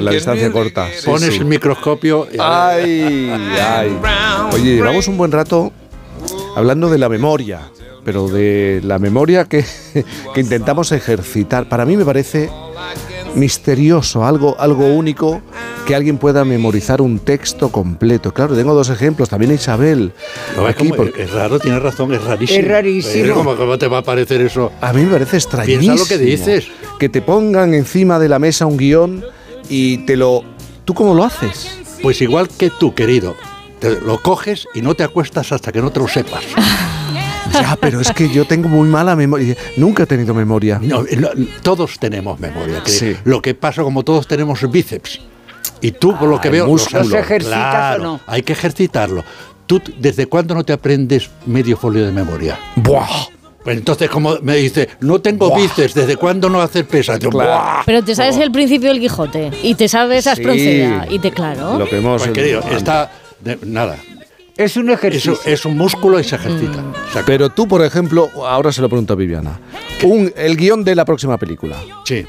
La 0.00 0.10
distancia 0.12 0.50
corta. 0.52 0.88
sí, 0.96 1.04
Pones 1.06 1.30
sí. 1.34 1.38
el 1.38 1.44
microscopio. 1.44 2.26
y- 2.32 2.36
Ay, 2.40 3.30
ay. 3.60 3.98
Oye, 4.52 4.74
llevamos 4.76 5.08
un 5.08 5.16
buen 5.18 5.32
rato 5.32 5.72
hablando 6.56 6.88
de 6.90 6.98
la 6.98 7.08
memoria, 7.08 7.60
pero 8.04 8.28
de 8.28 8.80
la 8.84 8.98
memoria 8.98 9.44
que, 9.44 9.64
que 10.34 10.40
intentamos 10.40 10.92
ejercitar. 10.92 11.68
Para 11.68 11.84
mí 11.84 11.96
me 11.96 12.04
parece 12.04 12.50
misterioso, 13.36 14.24
algo, 14.24 14.56
algo 14.58 14.86
único 14.86 15.40
que 15.86 15.94
alguien 15.94 16.18
pueda 16.18 16.44
memorizar 16.44 17.00
un 17.00 17.20
texto 17.20 17.70
completo. 17.70 18.34
Claro, 18.34 18.56
tengo 18.56 18.74
dos 18.74 18.90
ejemplos, 18.90 19.28
también 19.28 19.52
Isabel. 19.52 20.12
No, 20.56 20.68
es, 20.68 20.74
aquí, 20.74 20.88
como- 20.88 20.96
porque 20.96 21.22
es 21.22 21.30
raro, 21.30 21.60
tienes 21.60 21.80
razón, 21.80 22.12
es 22.12 22.24
rarísimo. 22.24 22.58
Es 22.60 22.68
rarísimo. 22.68 23.34
¿Cómo, 23.34 23.56
cómo 23.56 23.78
te 23.78 23.86
va 23.86 23.98
a 23.98 24.02
parecer 24.02 24.40
eso? 24.40 24.72
a 24.80 24.92
mí 24.92 25.02
me 25.02 25.12
parece 25.12 25.36
extrañísimo. 25.36 25.80
Piensa 25.94 26.02
lo 26.02 26.08
que 26.08 26.18
dices. 26.18 26.66
Que 26.98 27.08
te 27.08 27.22
pongan 27.22 27.74
encima 27.74 28.18
de 28.18 28.28
la 28.28 28.38
mesa 28.38 28.66
un 28.66 28.76
guion 28.76 29.24
y 29.68 29.98
te 29.98 30.16
lo... 30.16 30.42
¿Tú 30.84 30.94
cómo 30.94 31.14
lo 31.14 31.24
haces? 31.24 31.78
Pues 32.02 32.20
igual 32.20 32.48
que 32.48 32.70
tú, 32.70 32.94
querido. 32.94 33.36
Te 33.78 34.00
lo 34.00 34.20
coges 34.22 34.66
y 34.74 34.80
no 34.82 34.94
te 34.94 35.04
acuestas 35.04 35.52
hasta 35.52 35.70
que 35.70 35.80
no 35.82 35.90
te 35.90 36.00
lo 36.00 36.08
sepas. 36.08 36.42
Ya, 37.60 37.76
pero 37.80 38.00
es 38.00 38.10
que 38.12 38.28
yo 38.28 38.44
tengo 38.46 38.68
muy 38.68 38.88
mala 38.88 39.14
memoria. 39.16 39.56
Nunca 39.76 40.04
he 40.04 40.06
tenido 40.06 40.34
memoria. 40.34 40.78
No, 40.82 41.02
lo- 41.02 41.30
todos 41.62 41.98
tenemos 41.98 42.38
memoria. 42.40 42.82
que 42.82 42.90
Sí. 42.90 43.16
Lo 43.24 43.40
que 43.42 43.54
pasa, 43.54 43.82
como 43.82 44.02
todos 44.02 44.26
tenemos 44.26 44.68
bíceps. 44.70 45.20
Y 45.80 45.92
tú, 45.92 46.16
por 46.16 46.28
lo 46.28 46.40
que 46.40 46.48
veo, 46.50 46.66
músculo. 46.66 47.00
los- 47.00 47.08
¿Los 47.10 47.20
ejercitas 47.20 47.58
Claro, 47.70 48.02
o 48.02 48.06
no? 48.06 48.20
Hay 48.26 48.42
que 48.42 48.52
ejercitarlo. 48.52 49.24
¿Tú 49.66 49.82
desde 49.98 50.26
cuándo 50.26 50.54
no 50.54 50.64
te 50.64 50.72
aprendes 50.72 51.28
medio 51.44 51.76
folio 51.76 52.06
de 52.06 52.12
memoria? 52.12 52.58
¡Buah! 52.76 53.06
Pues 53.64 53.78
entonces, 53.78 54.08
como 54.08 54.36
me 54.42 54.54
dice, 54.56 54.88
no 55.00 55.20
tengo 55.20 55.48
Buah. 55.48 55.58
bíceps, 55.60 55.92
¿desde 55.94 56.16
cuándo 56.16 56.48
no 56.48 56.60
hacer 56.60 56.86
pesas? 56.86 57.18
Yo, 57.18 57.30
Claro. 57.30 57.50
¡buah! 57.50 57.82
Pero 57.84 58.04
te 58.04 58.14
sabes 58.14 58.36
el 58.36 58.52
principio 58.52 58.90
del 58.90 59.00
Quijote 59.00 59.50
y 59.64 59.74
te 59.74 59.88
sabes 59.88 60.22
Sí. 60.22 60.30
Aspronceda 60.30 61.06
y 61.10 61.18
te 61.18 61.32
claro. 61.32 61.76
Lo 61.78 61.88
que 61.88 61.98
hemos... 61.98 62.22
Pues, 62.22 62.32
querido, 62.32 62.62
está. 62.70 63.10
de- 63.40 63.58
nada. 63.66 63.96
Es 64.56 64.76
un 64.76 64.90
ejercicio. 64.90 65.32
Eso 65.32 65.42
es 65.44 65.64
un 65.66 65.76
músculo 65.76 66.18
y 66.18 66.24
se 66.24 66.36
ejercita. 66.36 66.82
O 67.08 67.12
sea, 67.12 67.22
Pero 67.26 67.50
tú, 67.50 67.68
por 67.68 67.84
ejemplo, 67.84 68.30
ahora 68.46 68.72
se 68.72 68.80
lo 68.80 68.88
pregunto 68.88 69.12
a 69.12 69.16
Viviana. 69.16 69.60
Un, 70.02 70.32
el 70.36 70.56
guion 70.56 70.82
de 70.84 70.94
la 70.94 71.04
próxima 71.04 71.36
película. 71.38 71.76
sí. 72.04 72.24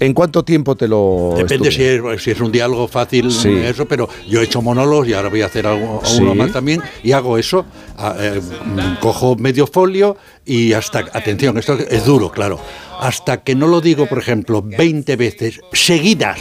¿En 0.00 0.14
cuánto 0.14 0.42
tiempo 0.42 0.74
te 0.74 0.88
lo 0.88 1.34
Depende 1.36 1.70
si 1.70 1.84
es, 1.84 2.02
si 2.20 2.32
es 2.32 2.40
un 2.40 2.50
diálogo 2.50 2.88
fácil, 2.88 3.30
Sí. 3.30 3.50
eso, 3.50 3.86
pero 3.86 4.08
yo 4.28 4.40
he 4.40 4.44
hecho 4.44 4.60
monólogos 4.60 5.06
y 5.06 5.12
ahora 5.12 5.28
voy 5.28 5.42
a 5.42 5.46
hacer 5.46 5.64
algo, 5.64 6.00
Sí. 6.04 6.20
uno 6.22 6.34
más 6.34 6.50
también 6.50 6.82
y 7.04 7.12
hago 7.12 7.38
eso. 7.38 7.64
a- 7.96 8.16
eh, 8.18 8.40
mm, 8.40 8.98
cojo 9.00 9.36
medio 9.36 9.64
folio 9.68 10.16
y 10.44 10.72
hasta, 10.72 11.00
atención, 11.12 11.56
esto 11.58 11.78
es 11.78 12.04
duro, 12.04 12.32
claro, 12.32 12.58
hasta 13.00 13.44
que 13.44 13.54
no 13.54 13.68
lo 13.68 13.80
digo, 13.80 14.06
por 14.06 14.18
ejemplo, 14.18 14.60
20 14.60 15.14
veces 15.14 15.60
seguidas, 15.72 16.40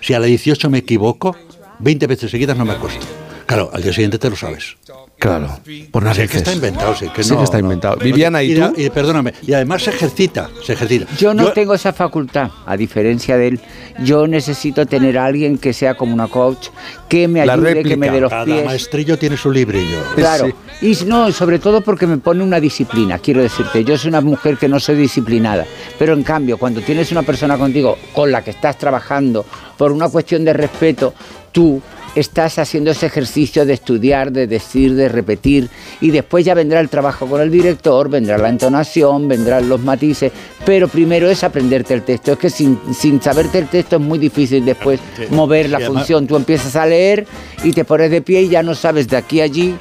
si 0.00 0.14
a 0.14 0.18
la 0.18 0.26
18 0.26 0.68
me 0.68 0.78
equivoco, 0.78 1.36
20 1.78 2.08
veces 2.08 2.32
seguidas 2.32 2.56
no 2.56 2.64
me 2.64 2.72
acuesto. 2.72 3.06
Claro, 3.50 3.68
al 3.74 3.82
día 3.82 3.92
siguiente 3.92 4.16
te 4.16 4.30
lo 4.30 4.36
sabes. 4.36 4.76
Claro, 5.18 5.48
por 5.90 6.02
Sí, 6.04 6.06
narices. 6.06 6.30
que 6.30 6.36
está 6.38 6.52
inventado, 6.54 6.94
sí, 6.94 7.08
que 7.08 7.24
Sí 7.24 7.30
no. 7.32 7.38
que 7.38 7.44
está 7.44 7.58
inventado. 7.58 7.96
Viviana, 7.96 8.44
¿y 8.44 8.54
tú? 8.54 8.72
Y, 8.76 8.88
perdóname, 8.90 9.34
y 9.42 9.52
además 9.52 9.82
se 9.82 9.90
ejercita, 9.90 10.48
se 10.64 10.74
ejercita. 10.74 11.06
Yo 11.18 11.34
no 11.34 11.50
tengo 11.52 11.74
esa 11.74 11.92
facultad, 11.92 12.48
a 12.64 12.76
diferencia 12.76 13.36
de 13.36 13.48
él. 13.48 13.60
Yo 14.04 14.28
necesito 14.28 14.86
tener 14.86 15.18
a 15.18 15.24
alguien 15.26 15.58
que 15.58 15.72
sea 15.72 15.94
como 15.96 16.14
una 16.14 16.28
coach, 16.28 16.68
que 17.08 17.26
me 17.26 17.40
ayude, 17.40 17.82
que 17.82 17.96
me 17.96 18.08
dé 18.08 18.20
los 18.20 18.30
Cada 18.30 18.44
pies. 18.44 18.64
maestrillo 18.64 19.18
tiene 19.18 19.36
su 19.36 19.50
librillo. 19.50 19.98
Claro, 20.14 20.46
Sí. 20.78 20.92
y 21.02 21.04
no, 21.06 21.32
sobre 21.32 21.58
todo 21.58 21.80
porque 21.80 22.06
me 22.06 22.18
pone 22.18 22.44
una 22.44 22.60
disciplina, 22.60 23.18
quiero 23.18 23.42
decirte, 23.42 23.82
yo 23.82 23.98
soy 23.98 24.10
una 24.10 24.20
mujer 24.20 24.58
que 24.58 24.68
no 24.68 24.78
soy 24.78 24.94
disciplinada, 24.94 25.66
pero 25.98 26.12
en 26.14 26.22
cambio, 26.22 26.56
cuando 26.56 26.82
tienes 26.82 27.10
una 27.10 27.22
persona 27.24 27.58
contigo 27.58 27.98
con 28.14 28.30
la 28.30 28.44
que 28.44 28.52
estás 28.52 28.78
trabajando 28.78 29.44
por 29.76 29.90
una 29.90 30.08
cuestión 30.08 30.44
de 30.44 30.52
respeto, 30.52 31.12
tú 31.50 31.82
estás 32.14 32.58
haciendo 32.58 32.90
ese 32.90 33.06
ejercicio 33.06 33.64
de 33.64 33.72
estudiar, 33.74 34.32
de 34.32 34.46
decir, 34.46 34.94
de 34.94 35.08
repetir, 35.08 35.68
y 36.00 36.10
después 36.10 36.44
ya 36.44 36.54
vendrá 36.54 36.80
el 36.80 36.88
trabajo 36.88 37.26
con 37.26 37.40
el 37.40 37.50
director, 37.50 38.08
vendrá 38.08 38.36
la 38.38 38.48
entonación, 38.48 39.28
vendrán 39.28 39.68
los 39.68 39.80
matices, 39.80 40.32
pero 40.64 40.88
primero 40.88 41.30
es 41.30 41.44
aprenderte 41.44 41.94
el 41.94 42.02
texto, 42.02 42.32
es 42.32 42.38
que 42.38 42.50
sin, 42.50 42.78
sin 42.94 43.20
saberte 43.22 43.58
el 43.58 43.68
texto 43.68 43.96
es 43.96 44.02
muy 44.02 44.18
difícil 44.18 44.64
después 44.64 45.00
Sí. 45.16 45.24
mover 45.30 45.70
la 45.70 45.80
función, 45.80 46.26
tú 46.26 46.36
empiezas 46.36 46.76
a 46.76 46.86
leer 46.86 47.26
y 47.62 47.72
te 47.72 47.84
pones 47.84 48.10
de 48.10 48.22
pie 48.22 48.42
y 48.42 48.48
ya 48.48 48.62
no 48.62 48.74
sabes 48.74 49.06
de 49.08 49.16
aquí 49.16 49.40
a 49.40 49.44
allí 49.44 49.74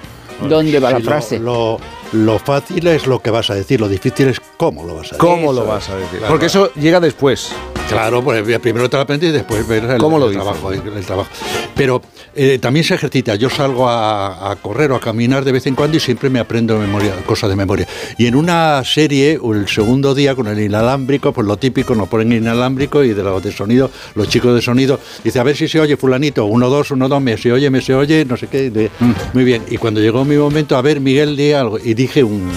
dónde 0.47 0.79
va 0.79 0.91
la 0.91 0.97
Sí, 0.97 1.03
lo- 1.03 1.09
frase. 1.09 1.39
Lo, 1.39 1.79
lo 2.13 2.39
fácil 2.39 2.87
es 2.87 3.05
lo 3.07 3.21
que 3.21 3.29
vas 3.29 3.49
a 3.49 3.55
decir, 3.55 3.79
lo 3.81 3.87
difícil 3.87 4.29
es 4.29 4.39
cómo 4.57 4.83
lo 4.85 4.95
vas 4.95 5.07
a 5.07 5.15
decir. 5.15 5.17
¿Cómo 5.19 5.51
lo 5.53 5.65
vas 5.65 5.89
a 5.89 5.95
decir? 5.95 6.19
Porque 6.27 6.45
eso 6.47 6.71
llega 6.75 6.99
después. 6.99 7.51
Claro, 7.89 8.23
pues 8.23 8.43
primero 8.59 8.89
te 8.89 8.97
lo 8.97 9.01
aprendes 9.03 9.29
y 9.29 9.33
después 9.33 9.67
ver 9.67 9.83
el, 9.85 9.97
¿Cómo 9.97 10.19
lo 10.19 10.25
el 10.27 10.31
dices? 10.33 10.43
trabajo, 10.43 10.71
el, 10.71 11.05
trabajo. 11.05 11.29
Pero 11.75 12.01
eh, 12.35 12.59
también 12.61 12.83
se 12.85 12.93
ejercita. 12.95 13.35
Yo 13.35 13.49
salgo 13.49 13.89
a, 13.89 14.51
a 14.51 14.55
correr 14.57 14.91
o 14.91 14.95
a 14.95 14.99
caminar 14.99 15.43
de 15.43 15.51
vez 15.51 15.65
en 15.65 15.73
cuando 15.75 15.97
y 15.97 15.99
siempre 15.99 16.29
me 16.29 16.39
aprendo 16.39 16.77
memoria, 16.77 17.13
cosas 17.25 17.49
de 17.49 17.55
memoria. 17.55 17.87
Y 18.17 18.27
en 18.27 18.35
una 18.35 18.83
serie, 18.83 19.39
el 19.43 19.67
segundo 19.67 20.13
día 20.13 20.35
con 20.35 20.47
el 20.47 20.59
inalámbrico, 20.59 21.31
pues 21.33 21.47
lo 21.47 21.57
típico, 21.57 21.95
nos 21.95 22.07
ponen 22.07 22.31
inalámbrico 22.31 23.03
y 23.03 23.13
de 23.13 23.23
los 23.23 23.41
de 23.43 23.51
sonido, 23.51 23.89
los 24.15 24.29
chicos 24.29 24.53
de 24.53 24.61
sonido, 24.61 24.99
dice 25.23 25.39
a 25.39 25.43
ver 25.43 25.55
si 25.57 25.67
se 25.67 25.79
oye 25.79 25.97
fulanito, 25.97 26.45
uno, 26.45 26.69
dos, 26.69 26.91
uno, 26.91 27.07
dos, 27.09 27.21
me 27.21 27.37
se 27.37 27.51
oye, 27.51 27.69
me 27.71 27.81
se 27.81 27.95
oye, 27.95 28.23
no 28.25 28.37
sé 28.37 28.47
qué. 28.47 28.69
de- 28.69 28.91
Muy 29.33 29.43
bien. 29.43 29.63
Y 29.69 29.77
cuando 29.77 29.99
llegó 29.99 30.23
mi 30.25 30.35
momento, 30.37 30.77
a 30.77 30.81
ver, 30.83 30.99
Miguel, 30.99 31.35
di 31.35 31.53
algo. 31.53 31.79
Y 31.79 31.95
dije 31.95 32.23
un, 32.23 32.51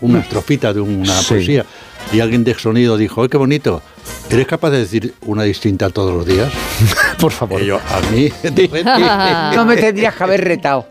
una 0.00 0.20
estrofita 0.20 0.72
de 0.74 0.80
una 0.80 1.14
Sí. 1.20 1.28
poesía. 1.34 1.64
Y 2.12 2.20
alguien 2.20 2.44
de 2.44 2.54
sonido 2.54 2.96
dijo, 2.96 3.22
¡ay, 3.22 3.28
qué 3.28 3.36
bonito! 3.36 3.82
¿Eres 4.30 4.46
capaz 4.46 4.70
de 4.70 4.78
decir 4.78 5.14
una 5.22 5.42
distinta 5.42 5.90
todos 5.90 6.14
los 6.14 6.26
días? 6.26 6.52
Por 7.18 7.32
favor. 7.32 7.60
Y 7.60 7.66
yo, 7.66 7.78
a 7.78 8.00
mí, 8.10 8.30
no 9.56 9.64
me 9.64 9.76
tendrías 9.76 10.14
que 10.14 10.24
haber 10.24 10.44
retado. 10.44 10.86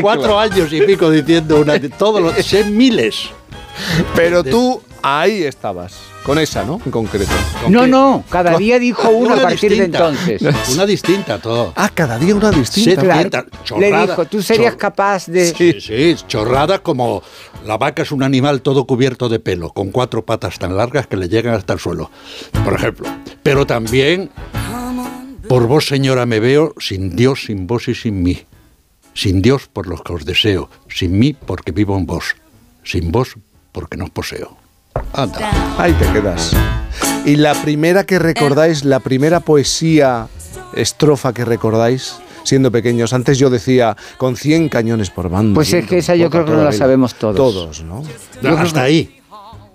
cuatro 0.00 0.38
años 0.38 0.72
y 0.72 0.82
pico 0.82 1.10
diciendo 1.10 1.60
una 1.60 1.78
de 1.78 1.88
todos 1.88 2.20
los, 2.20 2.34
sé 2.44 2.64
miles. 2.64 3.30
Pero 4.14 4.44
tú 4.44 4.80
ahí 5.04 5.42
estabas, 5.44 5.92
con 6.24 6.38
esa, 6.38 6.64
¿no? 6.64 6.80
En 6.84 6.90
concreto. 6.90 7.30
No, 7.68 7.86
no, 7.86 8.24
cada 8.30 8.56
día 8.56 8.78
dijo 8.78 9.08
uno 9.10 9.30
a 9.30 9.34
Una 9.34 9.42
partir 9.42 9.70
distinta. 9.72 10.10
de 10.10 10.16
entonces. 10.40 10.68
Una 10.74 10.86
distinta 10.86 11.38
todo. 11.38 11.72
Ah, 11.76 11.90
cada 11.92 12.18
día 12.18 12.34
una 12.34 12.50
distinta. 12.50 12.90
Sí, 12.90 12.96
Claro. 12.96 13.12
distinta, 13.22 13.42
Le 13.44 13.64
chorrada, 13.64 14.06
dijo, 14.06 14.24
tú 14.26 14.42
serías 14.42 14.74
chor- 14.74 14.78
capaz 14.78 15.26
de... 15.26 15.52
Sí, 15.54 15.80
sí, 15.80 16.16
chorrada 16.26 16.78
como 16.78 17.22
la 17.66 17.76
vaca 17.76 18.02
es 18.02 18.12
un 18.12 18.22
animal 18.22 18.62
todo 18.62 18.86
cubierto 18.86 19.28
de 19.28 19.38
pelo, 19.40 19.70
con 19.70 19.90
cuatro 19.90 20.24
patas 20.24 20.58
tan 20.58 20.76
largas 20.76 21.06
que 21.06 21.16
le 21.16 21.28
llegan 21.28 21.54
hasta 21.54 21.74
el 21.74 21.78
suelo, 21.78 22.10
por 22.64 22.72
ejemplo. 22.74 23.08
Pero 23.42 23.66
también, 23.66 24.30
por 25.48 25.66
vos, 25.66 25.86
señora, 25.86 26.24
me 26.26 26.40
veo 26.40 26.74
sin 26.78 27.14
Dios, 27.14 27.44
sin 27.44 27.66
vos 27.66 27.88
y 27.88 27.94
sin 27.94 28.22
mí. 28.22 28.44
Sin 29.12 29.42
Dios 29.42 29.68
por 29.72 29.86
los 29.86 30.02
que 30.02 30.12
os 30.12 30.24
deseo, 30.24 30.68
sin 30.88 31.18
mí 31.18 31.34
porque 31.34 31.70
vivo 31.70 31.96
en 31.96 32.04
vos, 32.06 32.34
sin 32.82 33.12
vos 33.12 33.34
porque 33.70 33.96
no 33.96 34.04
os 34.04 34.10
poseo. 34.10 34.56
Anda. 35.12 35.50
Ahí 35.78 35.92
te 35.92 36.06
quedas. 36.12 36.52
Y 37.24 37.36
la 37.36 37.54
primera 37.54 38.04
que 38.04 38.18
recordáis, 38.18 38.84
la 38.84 39.00
primera 39.00 39.40
poesía, 39.40 40.28
estrofa 40.74 41.32
que 41.32 41.44
recordáis, 41.44 42.16
siendo 42.44 42.70
pequeños. 42.70 43.12
Antes 43.12 43.38
yo 43.38 43.50
decía, 43.50 43.96
con 44.18 44.36
100 44.36 44.68
cañones 44.68 45.10
por 45.10 45.28
banda. 45.28 45.54
Pues 45.54 45.72
es 45.72 45.86
que 45.86 45.98
esa 45.98 46.14
yo 46.14 46.30
creo 46.30 46.44
que 46.44 46.52
no 46.52 46.64
la 46.64 46.72
sabemos 46.72 47.14
todos. 47.14 47.36
Todos, 47.36 47.82
¿no? 47.82 48.02
Hasta 48.58 48.82
ahí. 48.82 49.20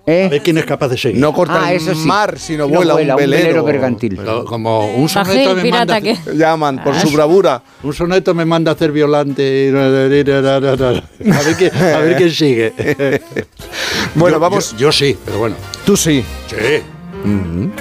¿Eh? 0.08 0.26
A 0.26 0.30
ver 0.30 0.42
quién 0.42 0.58
es 0.58 0.66
capaz 0.66 0.88
de 0.88 0.98
seguir. 0.98 1.20
No 1.20 1.32
corta 1.34 1.62
Ah, 1.66 1.72
el 1.72 1.78
eso 1.78 1.94
sí. 1.94 2.08
mar, 2.08 2.40
sino 2.40 2.68
No 2.68 2.76
vuela, 2.78 2.94
vuela, 2.94 3.16
un 3.16 3.24
un 3.24 3.30
velero. 3.30 3.64
bergantil. 3.64 4.16
Pero 4.18 4.44
Como 4.46 4.88
un 4.96 5.08
soneto 5.08 5.54
me 5.56 5.62
pirata, 5.62 5.94
manda... 5.94 6.02
¿qué? 6.02 6.18
Llaman 6.36 6.84
por 6.84 6.96
Ah. 6.96 7.00
su 7.00 7.12
bravura. 7.12 7.62
Un 7.84 7.94
soneto 7.94 8.34
me 8.34 8.44
manda 8.46 8.72
a 8.72 8.74
hacer 8.74 8.92
violante. 8.92 9.70
A 9.76 9.80
ver 11.44 11.56
quién, 11.58 11.76
a 11.76 12.00
ver 12.00 12.16
quién 12.18 12.32
sigue. 12.32 12.74
Bueno, 14.16 14.38
Yo- 14.38 14.40
vamos. 14.40 14.72
Yo, 14.72 14.78
yo 14.78 14.92
sí, 14.92 15.16
pero 15.24 15.38
bueno. 15.40 15.56
Tú 15.86 15.96
sí. 15.96 16.24
Sí. 16.48 16.56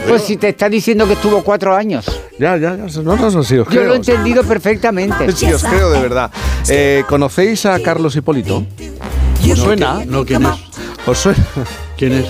Pues 0.06 0.22
si 0.22 0.36
te 0.36 0.48
está 0.48 0.68
diciendo 0.68 1.06
que 1.06 1.12
estuvo 1.14 1.42
cuatro 1.42 1.74
años. 1.74 2.04
Ya, 2.38 2.56
ya, 2.58 2.76
ya. 2.76 3.02
No, 3.02 3.16
no, 3.16 3.30
no, 3.30 3.42
sí, 3.42 3.56
os 3.56 3.66
Yo 3.68 3.80
lo 3.80 3.80
creo. 3.80 3.92
he 3.94 3.96
entendido 3.96 4.42
perfectamente. 4.44 5.32
Sí, 5.32 5.46
os 5.52 5.62
creo 5.64 5.90
de 5.90 6.00
verdad. 6.02 6.30
Eh, 6.68 7.04
¿Conocéis 7.08 7.64
a 7.66 7.78
Carlos 7.80 8.14
Hipólito? 8.16 8.66
¿Os 9.50 9.58
suena? 9.58 10.02
No, 10.06 10.24
¿quién 10.26 10.42
es? 10.44 10.50
¿Os 11.06 11.16
suena? 11.18 11.38
¿Quién 11.98 12.12
es? 12.12 12.26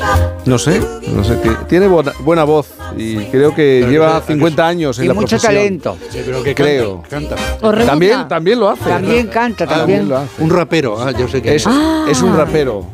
No 0.46 0.58
sé, 0.58 0.80
no 1.14 1.22
sé. 1.22 1.36
ti- 1.36 1.50
Tiene 1.68 1.86
buena, 1.88 2.12
buena 2.20 2.44
voz 2.44 2.68
y 2.96 3.16
creo 3.26 3.54
que 3.54 3.78
Pero 3.80 3.92
lleva 3.92 4.20
que- 4.22 4.26
que- 4.28 4.32
50 4.32 4.66
años 4.66 4.98
en 4.98 5.04
Y 5.04 5.08
la 5.08 5.14
mucho 5.14 5.28
profesión. 5.36 5.52
talento. 5.54 5.98
Sí, 6.10 6.22
pero 6.24 6.42
que 6.42 6.54
Creo. 6.54 7.02
canta. 7.08 7.36
También, 7.84 8.26
también 8.28 8.58
lo 8.58 8.70
hace. 8.70 8.84
También 8.88 9.26
canta, 9.28 9.64
Ah, 9.64 9.78
también. 9.78 10.08
lo 10.08 10.16
hace. 10.16 10.42
Un 10.42 10.48
rapero, 10.50 10.98
ah, 11.00 11.10
yo 11.12 11.28
sé 11.28 11.42
que 11.42 11.54
Es, 11.54 11.66
es 12.10 12.22
un 12.22 12.34
rapero. 12.34 12.86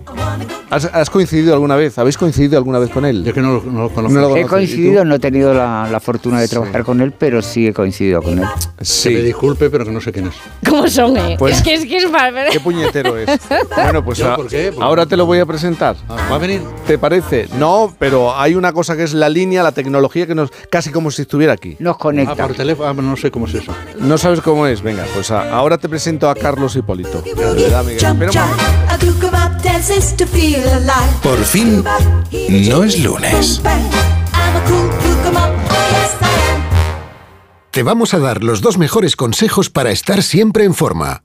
¿Has, 0.71 0.87
has 0.87 1.09
coincidido 1.09 1.55
alguna 1.55 1.77
vez? 1.77 1.97
¿Habéis 1.99 2.19
coincidido 2.19 2.57
alguna 2.59 2.81
vez 2.81 2.91
con 2.91 3.05
él? 3.05 3.23
Yo 3.23 3.33
que 3.33 3.41
no, 3.41 3.53
lo- 3.55 3.63
no 3.63 3.83
lo 3.83 3.91
conozco. 3.91 4.13
No 4.13 4.21
lo 4.23 4.37
He 4.37 4.43
conoces, 4.43 4.47
¿y 4.47 4.49
coincidido, 4.49 5.05
no 5.05 5.15
he 5.15 5.19
tenido 5.21 5.55
la, 5.55 5.89
la 5.89 6.01
fortuna 6.01 6.41
de 6.41 6.49
trabajar 6.49 6.83
con 6.83 7.01
él, 7.01 7.13
pero 7.17 7.41
sí 7.43 7.69
he 7.69 7.73
coincidido 7.73 8.21
con 8.21 8.41
él. 8.41 8.45
Que 8.45 8.81
me 8.81 8.85
Sí. 8.85 9.15
disculpe, 9.15 9.71
pero 9.71 9.85
que 9.85 9.93
no 9.93 10.01
sé 10.01 10.11
quién 10.11 10.27
es. 10.27 10.35
¿Cómo 10.69 10.89
son, 10.89 11.17
eh? 11.17 11.37
Pues- 11.39 11.59
es 11.59 11.63
que 11.63 11.75
es 11.75 11.87
que 11.87 11.99
es 11.99 12.11
mal, 12.11 12.35
¿Qué 12.51 12.59
puñetero 12.59 13.17
es? 13.17 13.29
Bueno, 13.77 14.05
pues 14.05 14.19
¿Yo 14.19 14.33
a- 14.33 14.37
por 14.37 14.49
qué? 14.49 14.73
Porque- 14.73 14.85
ahora 14.85 15.07
te 15.07 15.17
lo 15.17 15.27
voy 15.27 15.39
a 15.39 15.47
presentar. 15.47 15.95
Ah, 16.09 16.17
¿Va 16.29 16.35
a 16.35 16.39
venir? 16.39 16.63
¿Te 16.87 16.99
parece? 16.99 17.49
No, 17.59 17.95
pero 17.99 18.37
hay 18.37 18.55
una 18.55 18.73
cosa 18.73 18.97
que 18.97 19.05
es 19.05 19.15
la 19.15 19.29
línea, 19.29 19.63
la 19.63 19.73
tecnología 19.73 20.27
que 20.27 20.35
nos 20.35 20.51
casi 20.71 20.91
como 20.91 21.11
si 21.11 21.23
estuviera 21.23 21.53
aquí. 21.55 21.77
Nos 21.79 21.97
Ah, 21.97 21.99
conecta. 21.99 22.47
por 22.47 22.55
teléfono. 22.57 22.89
Ah, 22.89 22.93
no 22.95 23.17
sé 23.17 23.31
cómo 23.31 23.47
es 23.47 23.55
eso. 23.55 23.73
¿No 23.99 24.19
sabes 24.19 24.41
cómo 24.43 24.67
es? 24.67 24.83
Venga, 24.83 25.05
pues 25.15 25.31
a- 25.31 25.51
ahora 25.57 25.79
te 25.79 25.89
presento 25.89 26.29
a 26.29 26.35
Carlos 26.35 26.77
Hipólito. 26.77 27.23
Por 31.23 31.39
fin, 31.45 31.83
no 32.69 32.85
es 32.85 32.99
lunes. 33.03 33.63
Te 37.71 37.83
vamos 37.83 38.15
a 38.15 38.19
dar 38.19 38.45
los 38.45 38.61
dos 38.61 38.79
mejores 38.79 39.17
consejos 39.17 39.71
para 39.71 39.91
estar 39.91 40.23
siempre 40.23 40.65
en 40.65 40.75
forma. 40.75 41.25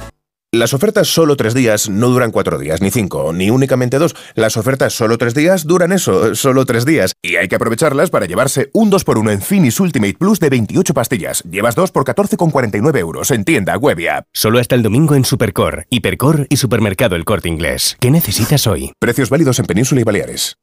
Las 0.53 0.73
ofertas 0.73 1.07
solo 1.07 1.37
tres 1.37 1.53
días 1.53 1.87
no 1.87 2.09
duran 2.09 2.31
cuatro 2.31 2.59
días, 2.59 2.81
ni 2.81 2.91
cinco, 2.91 3.31
ni 3.31 3.49
únicamente 3.49 3.97
dos. 3.99 4.17
Las 4.35 4.57
ofertas 4.57 4.91
solo 4.91 5.17
tres 5.17 5.33
días 5.33 5.65
duran 5.65 5.93
eso, 5.93 6.35
solo 6.35 6.65
tres 6.65 6.85
días. 6.85 7.13
Y 7.21 7.37
hay 7.37 7.47
que 7.47 7.55
aprovecharlas 7.55 8.09
para 8.09 8.25
llevarse 8.25 8.69
un 8.73 8.91
2x1 8.91 9.31
en 9.31 9.41
Finis 9.41 9.79
Ultimate 9.79 10.15
Plus 10.19 10.41
de 10.41 10.49
28 10.49 10.93
pastillas. 10.93 11.41
Llevas 11.43 11.75
dos 11.75 11.93
por 11.93 12.03
14,49 12.03 12.97
euros 12.97 13.31
en 13.31 13.45
tienda 13.45 13.77
web 13.77 13.97
y 14.01 14.07
app. 14.07 14.25
Solo 14.33 14.59
hasta 14.59 14.75
el 14.75 14.83
domingo 14.83 15.15
en 15.15 15.23
Supercor, 15.23 15.85
Hipercor 15.89 16.47
y 16.49 16.57
Supermercado 16.57 17.15
El 17.15 17.23
Corte 17.23 17.47
Inglés. 17.47 17.95
¿Qué 18.01 18.11
necesitas 18.11 18.67
hoy? 18.67 18.91
Precios 18.99 19.29
válidos 19.29 19.57
en 19.59 19.67
Península 19.67 20.01
y 20.01 20.03
Baleares. 20.03 20.57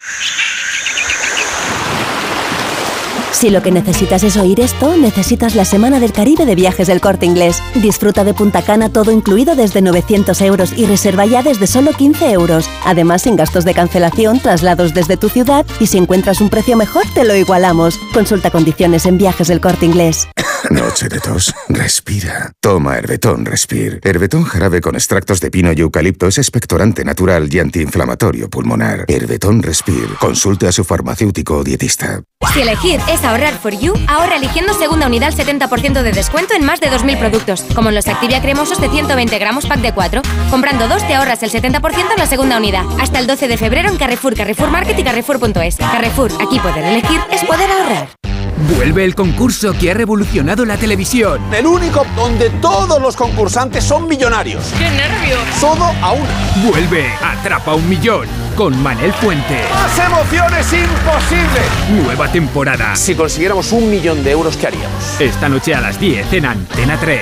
Si 3.39 3.51
lo 3.51 3.63
que 3.63 3.71
necesitas 3.71 4.25
es 4.25 4.37
oír 4.37 4.59
esto, 4.59 4.97
necesitas 4.97 5.55
la 5.55 5.65
Semana 5.65 6.01
del 6.01 6.13
Caribe 6.13 6.45
de 6.45 6.57
Viajes 6.57 6.89
del 6.89 7.01
Corte 7.01 7.25
Inglés. 7.25 7.63
Disfruta 7.77 8.25
de 8.25 8.35
Punta 8.35 8.63
Cana 8.63 8.89
todo 8.89 9.13
incluido 9.13 9.55
desde 9.55 9.81
900 9.81 10.41
euros 10.41 10.73
y 10.77 10.87
reserva 10.87 11.25
ya 11.25 11.45
desde 11.45 11.69
solo 11.69 11.93
15 11.93 12.33
euros. 12.33 12.69
Además, 12.85 13.23
sin 13.23 13.37
gastos 13.37 13.65
de 13.65 13.75
cancelación, 13.75 14.41
traslados 14.41 14.93
desde 14.93 15.17
tu 15.17 15.29
ciudad 15.29 15.65
y 15.79 15.87
si 15.87 15.99
encuentras 15.99 16.41
un 16.41 16.51
precio 16.51 16.77
mejor, 16.77 17.05
te 17.15 17.23
lo 17.23 17.37
igualamos. 17.37 18.01
Consulta 18.13 18.51
condiciones 18.51 19.07
en 19.07 19.19
Viajes 19.19 19.47
del 19.47 19.61
Corte 19.61 19.87
Inglés. 19.87 20.27
Noche 20.71 21.09
de 21.09 21.21
tos. 21.21 21.55
Respira. 21.69 22.53
Toma 22.61 22.99
Herbetón 22.99 23.45
Respir. 23.45 24.01
Herbetón 24.03 24.45
jarabe 24.45 24.81
con 24.81 24.97
extractos 24.97 25.41
de 25.41 25.51
pino 25.51 25.73
y 25.73 25.81
eucalipto 25.81 26.27
es 26.27 26.39
expectorante 26.39 27.05
natural 27.05 27.49
y 27.53 27.61
antiinflamatorio 27.61 28.51
pulmonar. 28.51 29.05
Herbetón 29.09 29.63
Respir. 29.63 30.09
Consulte 30.21 30.67
a 30.67 30.73
su 30.73 30.85
farmacéutico 30.85 31.59
o 31.59 31.65
dietista. 31.65 32.23
Si 32.53 32.61
elegir 32.61 33.01
es 33.11 33.25
Ahorrar 33.29 33.59
for 33.59 33.79
You 33.79 33.93
ahorra 34.07 34.37
eligiendo 34.37 34.73
segunda 34.73 35.07
unidad 35.07 35.29
al 35.29 35.37
70% 35.37 36.01
de 36.01 36.13
descuento 36.13 36.55
en 36.55 36.65
más 36.65 36.81
de 36.81 36.91
2.000 36.91 37.19
productos, 37.19 37.63
como 37.75 37.91
en 37.91 37.95
los 37.95 38.09
Activia 38.09 38.41
cremosos 38.41 38.81
de 38.81 38.89
120 38.89 39.39
gramos 39.39 39.67
pack 39.67 39.81
de 39.81 39.93
4. 39.93 40.23
Comprando 40.51 40.89
dos 40.89 41.07
te 41.07 41.15
ahorras 41.15 41.43
el 41.43 41.51
70% 41.51 42.11
en 42.11 42.17
la 42.17 42.27
segunda 42.27 42.57
unidad. 42.57 42.87
Hasta 42.99 43.19
el 43.19 43.27
12 43.27 43.49
de 43.49 43.59
febrero 43.59 43.91
en 43.91 43.99
Carrefour, 43.99 44.35
Carrefour 44.35 44.71
Market 44.71 44.99
y 44.99 45.05
Carrefour.es. 45.05 45.77
Carrefour, 45.77 46.33
aquí 46.41 46.59
poder 46.59 46.83
elegir 46.83 47.21
es 47.31 47.45
poder 47.45 47.71
ahorrar. 47.71 48.18
Vuelve 48.67 49.05
el 49.05 49.15
concurso 49.15 49.73
que 49.73 49.91
ha 49.91 49.95
revolucionado 49.95 50.65
la 50.65 50.77
televisión. 50.77 51.41
El 51.55 51.67
único 51.67 52.05
donde 52.17 52.51
todos 52.51 53.01
los 53.01 53.17
concursantes 53.17 53.85
son 53.85 54.09
millonarios. 54.09 54.73
¡Qué 54.77 54.91
nervios! 54.91 55.39
Todo 55.61 55.85
a 55.85 56.13
una. 56.13 56.69
Vuelve 56.69 57.07
Atrapa 57.23 57.75
un 57.75 57.89
Millón 57.89 58.27
con 58.57 58.77
Manel 58.83 59.13
Fuente. 59.13 59.63
¡Más 59.73 59.99
emociones 59.99 60.73
imposible! 60.73 62.03
Nueva 62.03 62.31
temporada. 62.33 62.97
Si 62.97 63.15
consiguiéramos 63.15 63.71
un 63.71 63.89
millón 63.89 64.25
de 64.25 64.33
euros, 64.33 64.57
¿qué 64.57 64.67
haríamos? 64.67 65.21
Esta 65.21 65.49
noche 65.49 65.75
a 65.75 65.81
las 65.81 66.01
10 66.01 66.33
en 66.33 66.47
Antena 66.47 66.99
3. 66.99 67.21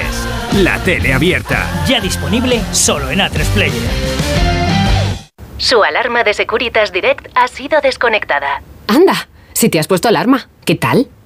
La 0.62 0.78
tele 0.78 1.12
abierta. 1.12 1.66
Ya 1.86 2.00
disponible 2.00 2.62
solo 2.72 3.10
en 3.10 3.18
A3 3.18 3.44
Player. 3.52 3.82
Su 5.58 5.82
alarma 5.82 6.24
de 6.24 6.32
Securitas 6.32 6.92
Direct 6.92 7.26
ha 7.34 7.46
sido 7.48 7.80
desconectada. 7.82 8.62
Anda, 8.86 9.28
si 9.52 9.68
te 9.68 9.78
has 9.78 9.86
puesto 9.86 10.08
alarma, 10.08 10.48
¿qué 10.64 10.76
tal? 10.76 11.08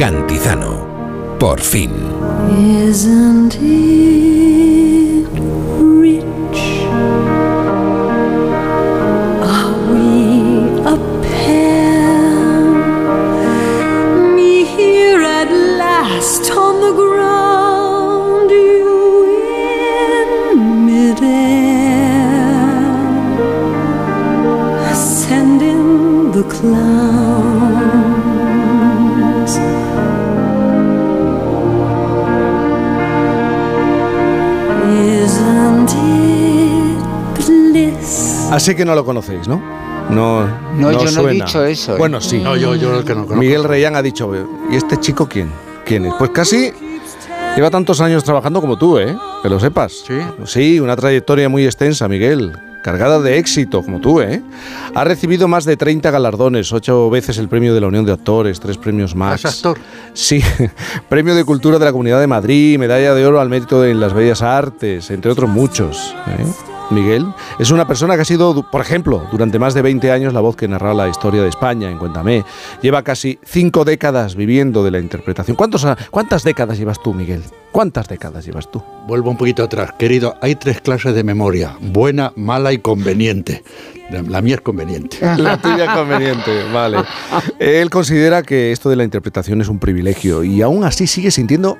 Cantizano. 0.00 1.36
Por 1.38 1.60
fin. 1.60 1.92
Isn't 2.88 3.54
it 3.56 5.28
rich? 5.78 6.62
Are 9.44 9.76
we 9.92 10.08
a 10.94 10.96
pair? 11.20 12.72
Me 14.34 14.64
here 14.64 15.20
at 15.20 15.50
last 15.76 16.50
on 16.50 16.80
the 16.80 16.92
ground, 17.02 18.50
you 18.50 19.36
in 19.68 20.86
midair, 20.86 22.40
ascending 24.92 26.32
the 26.32 26.44
clouds. 26.44 27.19
Así 38.50 38.74
que 38.74 38.84
no 38.84 38.94
lo 38.94 39.04
conocéis, 39.04 39.46
¿no? 39.48 39.60
No, 40.10 40.46
No, 40.76 40.92
yo 40.92 41.10
no 41.12 41.28
he 41.28 41.32
dicho 41.34 41.64
eso, 41.64 41.94
¿eh? 41.94 41.98
Bueno, 41.98 42.20
sí. 42.20 42.40
No, 42.40 42.56
yo, 42.56 42.74
yo 42.74 42.98
el 42.98 43.04
que 43.04 43.14
no 43.14 43.22
conozco. 43.22 43.36
Miguel 43.36 43.64
Reyán 43.64 43.94
ha 43.94 44.02
dicho, 44.02 44.32
¿y 44.70 44.76
este 44.76 44.98
chico 44.98 45.28
quién? 45.28 45.50
¿Quién 45.84 46.06
es? 46.06 46.14
Pues 46.18 46.30
casi 46.30 46.72
lleva 47.54 47.70
tantos 47.70 48.00
años 48.00 48.24
trabajando 48.24 48.60
como 48.60 48.76
tú, 48.76 48.98
¿eh? 48.98 49.16
Que 49.42 49.48
lo 49.48 49.60
sepas. 49.60 50.04
Sí. 50.06 50.14
Sí, 50.46 50.80
una 50.80 50.96
trayectoria 50.96 51.48
muy 51.48 51.64
extensa, 51.64 52.08
Miguel. 52.08 52.52
Cargada 52.82 53.20
de 53.20 53.36
éxito, 53.36 53.82
como 53.82 54.00
tú, 54.00 54.22
¿eh? 54.22 54.42
Ha 54.94 55.04
recibido 55.04 55.46
más 55.48 55.66
de 55.66 55.76
30 55.76 56.10
galardones, 56.10 56.72
ocho 56.72 57.10
veces 57.10 57.36
el 57.36 57.46
premio 57.46 57.74
de 57.74 57.80
la 57.80 57.88
Unión 57.88 58.06
de 58.06 58.12
Actores, 58.12 58.58
tres 58.58 58.78
premios 58.78 59.14
más. 59.14 59.44
¿Es 59.44 59.56
actor? 59.56 59.78
Sí, 60.14 60.42
premio 61.10 61.34
de 61.34 61.44
Cultura 61.44 61.78
de 61.78 61.84
la 61.84 61.92
Comunidad 61.92 62.20
de 62.20 62.26
Madrid, 62.26 62.78
medalla 62.78 63.14
de 63.14 63.26
oro 63.26 63.38
al 63.38 63.50
mérito 63.50 63.84
en 63.84 64.00
las 64.00 64.14
bellas 64.14 64.40
artes, 64.40 65.10
entre 65.10 65.30
otros 65.30 65.50
muchos. 65.50 66.14
¿eh? 66.26 66.46
Miguel 66.90 67.26
es 67.58 67.70
una 67.70 67.86
persona 67.86 68.16
que 68.16 68.22
ha 68.22 68.24
sido, 68.24 68.68
por 68.70 68.80
ejemplo, 68.80 69.26
durante 69.32 69.58
más 69.58 69.74
de 69.74 69.82
20 69.82 70.10
años 70.10 70.32
la 70.34 70.40
voz 70.40 70.56
que 70.56 70.68
narra 70.68 70.92
la 70.94 71.08
historia 71.08 71.42
de 71.42 71.48
España 71.48 71.90
en 71.90 71.98
Cuéntame. 71.98 72.44
Lleva 72.82 73.02
casi 73.02 73.38
cinco 73.44 73.84
décadas 73.84 74.34
viviendo 74.34 74.82
de 74.84 74.90
la 74.90 74.98
interpretación. 74.98 75.56
¿Cuántos, 75.56 75.84
a- 75.84 75.96
¿Cuántas 76.10 76.42
décadas 76.44 76.78
llevas 76.78 77.02
tú, 77.02 77.14
Miguel? 77.14 77.42
¿Cuántas 77.72 78.08
décadas 78.08 78.44
llevas 78.44 78.70
tú? 78.70 78.82
Vuelvo 79.06 79.30
un 79.30 79.36
poquito 79.36 79.62
atrás. 79.62 79.92
Querido, 79.98 80.34
hay 80.40 80.56
tres 80.56 80.80
clases 80.80 81.14
de 81.14 81.22
memoria. 81.24 81.76
Buena, 81.80 82.32
mala 82.36 82.72
y 82.72 82.78
conveniente. 82.78 83.62
La, 84.10 84.42
mía 84.42 84.56
es 84.56 84.60
conveniente. 84.60 85.18
La 85.38 85.60
tuya 85.60 85.84
es 85.84 85.90
conveniente, 85.96 86.64
vale. 86.72 86.98
Él 87.58 87.90
considera 87.90 88.42
que 88.42 88.72
esto 88.72 88.90
de 88.90 88.96
la 88.96 89.04
interpretación 89.04 89.60
es 89.60 89.68
un 89.68 89.78
privilegio 89.78 90.42
y 90.44 90.62
aún 90.62 90.84
así 90.84 91.06
sigue 91.06 91.30
sintiendo 91.30 91.78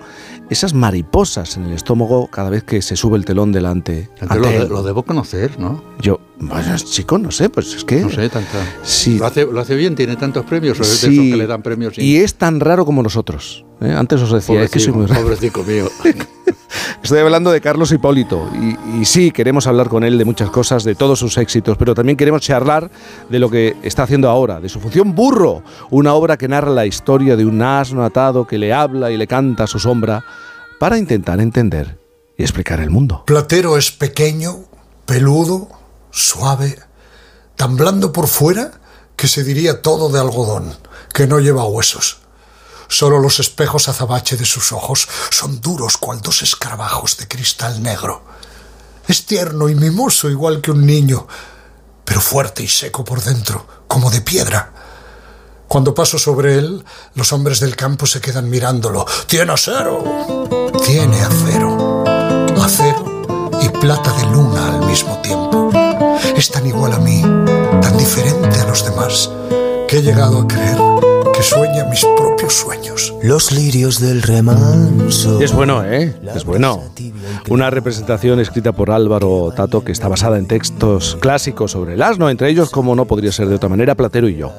esas 0.49 0.75
mariposas 0.75 1.57
en 1.57 1.65
el 1.65 1.73
estómago 1.73 2.29
cada 2.29 2.51
vez 2.51 2.63
que 2.65 2.83
se 2.83 2.97
sube 2.97 3.17
el 3.19 3.25
telón 3.25 3.53
delante. 3.53 4.09
Ante 4.21 4.35
lo, 4.39 4.47
de- 4.49 4.69
lo 4.69 4.83
debo 4.83 5.03
conocer, 5.05 5.59
¿no? 5.59 5.83
Yo, 6.01 6.21
bueno, 6.39 6.77
chico, 6.79 7.19
no 7.19 7.31
sé, 7.31 7.49
pues 7.51 7.75
es 7.75 7.85
que... 7.85 8.01
No 8.01 8.11
sé, 8.11 8.29
tanta. 8.29 8.59
Sí. 8.83 9.19
Lo 9.19 9.27
hace, 9.27 9.45
lo 9.47 9.61
hace 9.61 9.75
bien, 9.77 9.95
tiene 9.95 10.17
tantos 10.17 10.45
premios. 10.45 10.79
o 10.79 10.83
es 10.83 10.89
de 11.03 11.09
Sí, 11.09 11.15
esos 11.15 11.25
que 11.33 11.37
le 11.37 11.47
dan 11.47 11.63
premios. 11.63 11.99
y 11.99 12.17
es 12.19 12.35
tan 12.35 12.61
raro 12.61 12.85
como 12.85 13.03
nosotros. 13.03 13.65
¿eh? 13.81 13.95
Antes 13.97 14.21
os 14.23 14.33
decía, 14.33 14.63
es 14.63 14.71
que 14.71 14.79
soy 14.81 14.93
muy 14.93 15.07
raro. 15.07 15.23
Pobrecico 15.23 15.63
mío. 15.65 15.89
Estoy 17.03 17.21
hablando 17.21 17.51
de 17.51 17.61
Carlos 17.61 17.93
Hipólito 17.93 18.51
y, 18.99 19.05
sí, 19.05 19.31
queremos 19.31 19.67
hablar 19.67 19.89
con 19.89 20.05
él 20.05 20.19
de 20.19 20.25
muchas 20.25 20.51
cosas, 20.51 20.85
de 20.85 20.95
todos 20.95 21.19
sus 21.19 21.39
éxitos, 21.39 21.77
pero 21.77 21.95
también 21.95 22.17
queremos 22.17 22.43
charlar 22.43 22.91
de 23.29 23.39
lo 23.39 23.51
que 23.51 23.77
está 23.83 24.03
haciendo 24.05 24.29
ahora, 24.29 24.61
de 24.61 24.69
su 24.69 24.81
función 24.81 25.15
Burro, 25.15 25.63
una 25.91 26.15
obra 26.15 26.37
que 26.37 26.49
narra 26.49 26.71
la 26.71 26.87
historia 26.87 27.37
de 27.37 27.45
un 27.45 27.63
asno 27.63 28.05
atado 28.05 28.47
que 28.47 28.59
le 28.59 28.73
habla 28.73 29.11
y 29.11 29.17
le 29.17 29.27
canta 29.27 29.65
a 29.65 29.67
su 29.67 29.79
sombra 29.79 30.25
para 30.79 30.99
intentar 30.99 31.41
entender 31.41 31.99
y 32.37 32.43
explicar 32.43 32.81
el 32.81 32.91
mundo. 32.91 33.25
Platero 33.27 33.77
es 33.77 33.91
pequeño, 33.91 34.61
peludo, 35.07 35.69
suave, 36.11 36.79
tan 37.57 37.77
blando 37.77 38.13
por 38.13 38.27
fuera 38.27 38.73
que 39.17 39.29
se 39.29 39.45
diría 39.45 39.83
todo 39.83 40.09
de 40.09 40.19
algodón, 40.19 40.73
que 41.13 41.27
no 41.27 41.41
lleva 41.41 41.65
huesos. 41.67 42.21
Solo 42.91 43.21
los 43.21 43.39
espejos 43.39 43.89
azabache 43.89 44.37
de 44.37 44.45
sus 44.45 44.73
ojos 44.73 45.09
son 45.31 45.61
duros 45.61 45.97
cual 45.97 46.21
dos 46.21 46.43
escarabajos 46.43 47.17
de 47.19 47.29
cristal 47.29 47.81
negro. 47.81 48.25
Es 49.07 49.27
tierno 49.27 49.69
y 49.69 49.77
mimoso 49.77 50.29
igual 50.29 50.61
que 50.61 50.73
un 50.73 50.85
niño, 50.85 51.25
pero 52.05 52.21
fuerte 52.21 52.65
y 52.65 52.69
seco 52.69 53.05
por 53.05 53.23
dentro, 53.23 53.65
como 53.87 54.11
de 54.11 54.21
piedra. 54.23 54.73
Cuando 55.69 55.95
paso 55.95 56.19
sobre 56.19 56.59
él, 56.59 56.85
los 57.15 57.33
hombres 57.33 57.61
del 57.61 57.77
campo 57.77 58.07
se 58.07 58.21
quedan 58.21 58.51
mirándolo. 58.51 59.07
Tiene 59.29 59.53
acero, 59.53 60.49
tiene 60.85 61.23
acero, 61.23 62.05
acero 62.61 63.23
y 63.63 63.69
plata 63.69 64.13
de 64.15 64.25
luna 64.25 64.67
al 64.67 64.87
mismo 64.87 65.17
tiempo. 65.23 65.71
Es 66.37 66.51
tan 66.51 66.67
igual 66.67 66.95
a 66.95 66.99
mí, 66.99 67.23
tan 67.23 67.97
diferente 67.97 68.59
a 68.59 68.65
los 68.65 68.85
demás, 68.85 69.31
que 69.87 69.99
he 69.99 70.03
llegado 70.03 70.41
a 70.41 70.49
creer 70.49 70.90
que 71.41 71.47
sueña 71.47 71.85
mis 71.85 72.05
propios 72.19 72.53
sueños. 72.53 73.15
Los 73.23 73.51
lirios 73.51 73.99
del 73.99 74.21
remanso. 74.21 75.41
Es 75.41 75.55
bueno, 75.55 75.83
¿eh? 75.87 76.15
Es 76.35 76.45
bueno. 76.45 76.83
Una 77.49 77.71
representación 77.71 78.41
escrita 78.41 78.73
por 78.73 78.91
Álvaro 78.91 79.51
Tato 79.57 79.83
que 79.83 79.91
está 79.91 80.07
basada 80.09 80.37
en 80.37 80.47
textos 80.47 81.17
clásicos 81.19 81.71
sobre 81.71 81.95
el 81.95 82.03
asno, 82.03 82.29
entre 82.29 82.51
ellos, 82.51 82.69
como 82.69 82.95
no 82.95 83.07
podría 83.07 83.33
ser 83.33 83.49
de 83.49 83.55
otra 83.55 83.71
manera, 83.71 83.95
Platero 83.95 84.29
y 84.29 84.37
yo. 84.37 84.53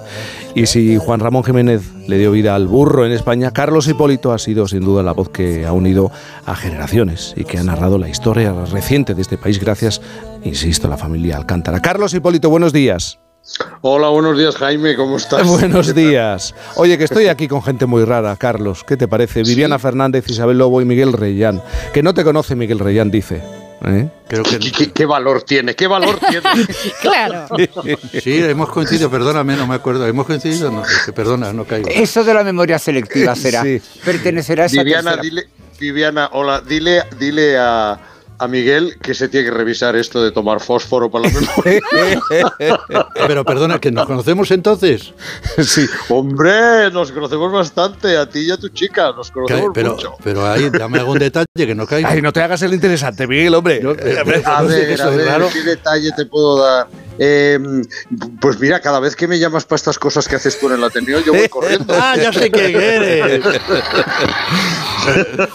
Y 0.56 0.66
si 0.66 0.98
Juan 0.98 1.20
Ramón 1.20 1.44
Jiménez 1.44 1.84
le 2.08 2.18
dio 2.18 2.32
vida 2.32 2.56
al 2.56 2.68
burro 2.68 3.06
en 3.06 3.12
España, 3.12 3.52
Carlos 3.52 3.88
Hipólito 3.88 4.32
ha 4.32 4.40
sido 4.40 4.68
sin 4.68 4.82
duda 4.82 5.04
la 5.04 5.12
voz 5.12 5.30
que 5.30 5.68
ha 5.68 5.74
unido 5.74 6.12
a 6.48 6.56
generaciones 6.56 7.36
y 7.38 7.44
que 7.44 7.60
ha 7.60 7.64
narrado 7.64 8.00
la 8.00 8.10
historia 8.10 8.56
reciente 8.72 9.14
de 9.14 9.22
este 9.22 9.38
país 9.38 9.60
gracias, 9.60 10.02
insisto, 10.44 10.88
a 10.88 10.90
la 10.90 10.98
familia 10.98 11.38
Alcántara. 11.38 11.80
Carlos 11.80 12.12
Hipólito, 12.16 12.50
buenos 12.50 12.74
días. 12.74 13.20
Hola, 13.82 14.10
buenos 14.10 14.38
días 14.38 14.56
Jaime, 14.56 14.96
¿cómo 14.96 15.18
estás? 15.18 15.48
Buenos 15.48 15.94
días. 15.96 16.54
Oye, 16.76 16.98
que 16.98 17.06
estoy 17.06 17.28
aquí 17.28 17.48
con 17.48 17.64
gente 17.64 17.86
muy 17.88 18.06
rara, 18.06 18.36
Carlos. 18.38 18.84
¿Qué 18.88 18.96
te 18.98 19.08
parece? 19.08 19.42
Viviana 19.44 19.80
Fernández, 19.80 20.26
Isabel 20.30 20.60
Lobo 20.60 20.80
y 20.82 20.86
Miguel 20.86 21.12
Reyán. 21.14 21.62
Que 21.94 22.04
no 22.04 22.14
te 22.14 22.24
conoce 22.24 22.56
Miguel 22.56 22.80
Reyán, 22.80 23.10
dice. 23.10 23.42
¿Eh? 23.84 24.08
Creo 24.28 24.44
que 24.44 24.60
¿Qué, 24.60 24.92
qué 24.92 25.06
valor 25.08 25.42
tiene? 25.42 25.76
¿Qué 25.76 25.88
valor 25.88 26.20
tiene? 26.30 26.44
Claro. 27.02 27.48
Sí, 28.22 28.44
hemos 28.44 28.70
coincidido, 28.70 29.10
perdóname, 29.10 29.56
no 29.56 29.66
me 29.66 29.74
acuerdo. 29.74 30.06
¿Hemos 30.06 30.28
coincidido? 30.28 30.72
No, 30.72 30.84
perdona, 31.16 31.52
no 31.52 31.66
caigo. 31.66 31.90
Eso 31.90 32.24
de 32.24 32.34
la 32.36 32.44
memoria 32.44 32.78
selectiva 32.78 33.36
será. 33.36 33.64
Sí. 33.64 33.82
Pertenecerá 34.06 34.64
a 34.64 34.66
esa 34.68 34.84
Viviana, 34.84 35.14
tercera- 35.16 35.22
dile, 35.24 35.48
Viviana, 35.80 36.30
hola, 36.34 36.62
dile, 36.62 37.02
dile 37.20 37.58
a, 37.58 38.00
a 38.42 38.48
Miguel 38.48 38.98
que 39.02 39.14
se 39.14 39.30
tiene 39.30 39.50
que 39.50 39.56
revisar 39.56 39.96
esto 39.96 40.24
de 40.24 40.32
tomar 40.32 40.60
fósforo 40.60 41.12
para 41.12 41.28
la 41.28 41.32
memoria. 41.40 41.82
Pero 43.28 43.46
perdona, 43.46 43.80
que 43.80 43.92
nos 43.92 44.06
conocemos 44.08 44.50
entonces. 44.52 45.14
Sí. 45.64 45.86
Hombre, 46.10 46.90
nos 46.92 47.12
conocemos 47.12 47.52
bastante, 47.52 48.18
a 48.18 48.28
ti 48.28 48.40
y 48.48 48.52
a 48.52 48.58
tu 48.58 48.70
chica, 48.70 49.12
nos 49.16 49.32
conocemos 49.32 49.72
pero, 49.74 49.94
mucho. 49.94 50.16
pero 50.24 50.46
ahí 50.50 50.70
dame 50.70 51.00
algún 51.00 51.20
detalle 51.20 51.46
que 51.56 51.76
no 51.76 51.86
caiga. 51.86 52.10
Ay, 52.10 52.22
no 52.22 52.34
te 52.34 52.42
hagas 52.42 52.62
el 52.64 52.74
interesante, 52.74 53.28
Miguel, 53.28 53.54
hombre. 53.54 53.76
eh, 53.78 54.18
A 54.20 54.24
ver, 54.24 54.44
a 54.46 54.62
ver, 54.64 54.98
¿qué 55.54 55.62
detalle 55.64 56.12
te 56.16 56.26
puedo 56.26 56.64
dar? 56.64 56.88
Eh, 57.20 57.60
pues 58.40 58.60
mira, 58.60 58.80
cada 58.80 59.00
vez 59.00 59.16
que 59.16 59.28
me 59.28 59.38
llamas 59.40 59.66
para 59.66 59.76
estas 59.78 60.00
cosas 60.00 60.28
que 60.28 60.36
haces 60.38 60.60
tú 60.60 60.68
en 60.68 60.74
el 60.76 60.84
Ateneo, 60.84 61.20
yo 61.20 61.34
voy 61.34 61.48
corriendo. 61.50 61.94
ah, 62.00 62.16
ya 62.18 62.32
sé 62.34 62.50
quién 62.52 62.76
eres. 62.76 63.44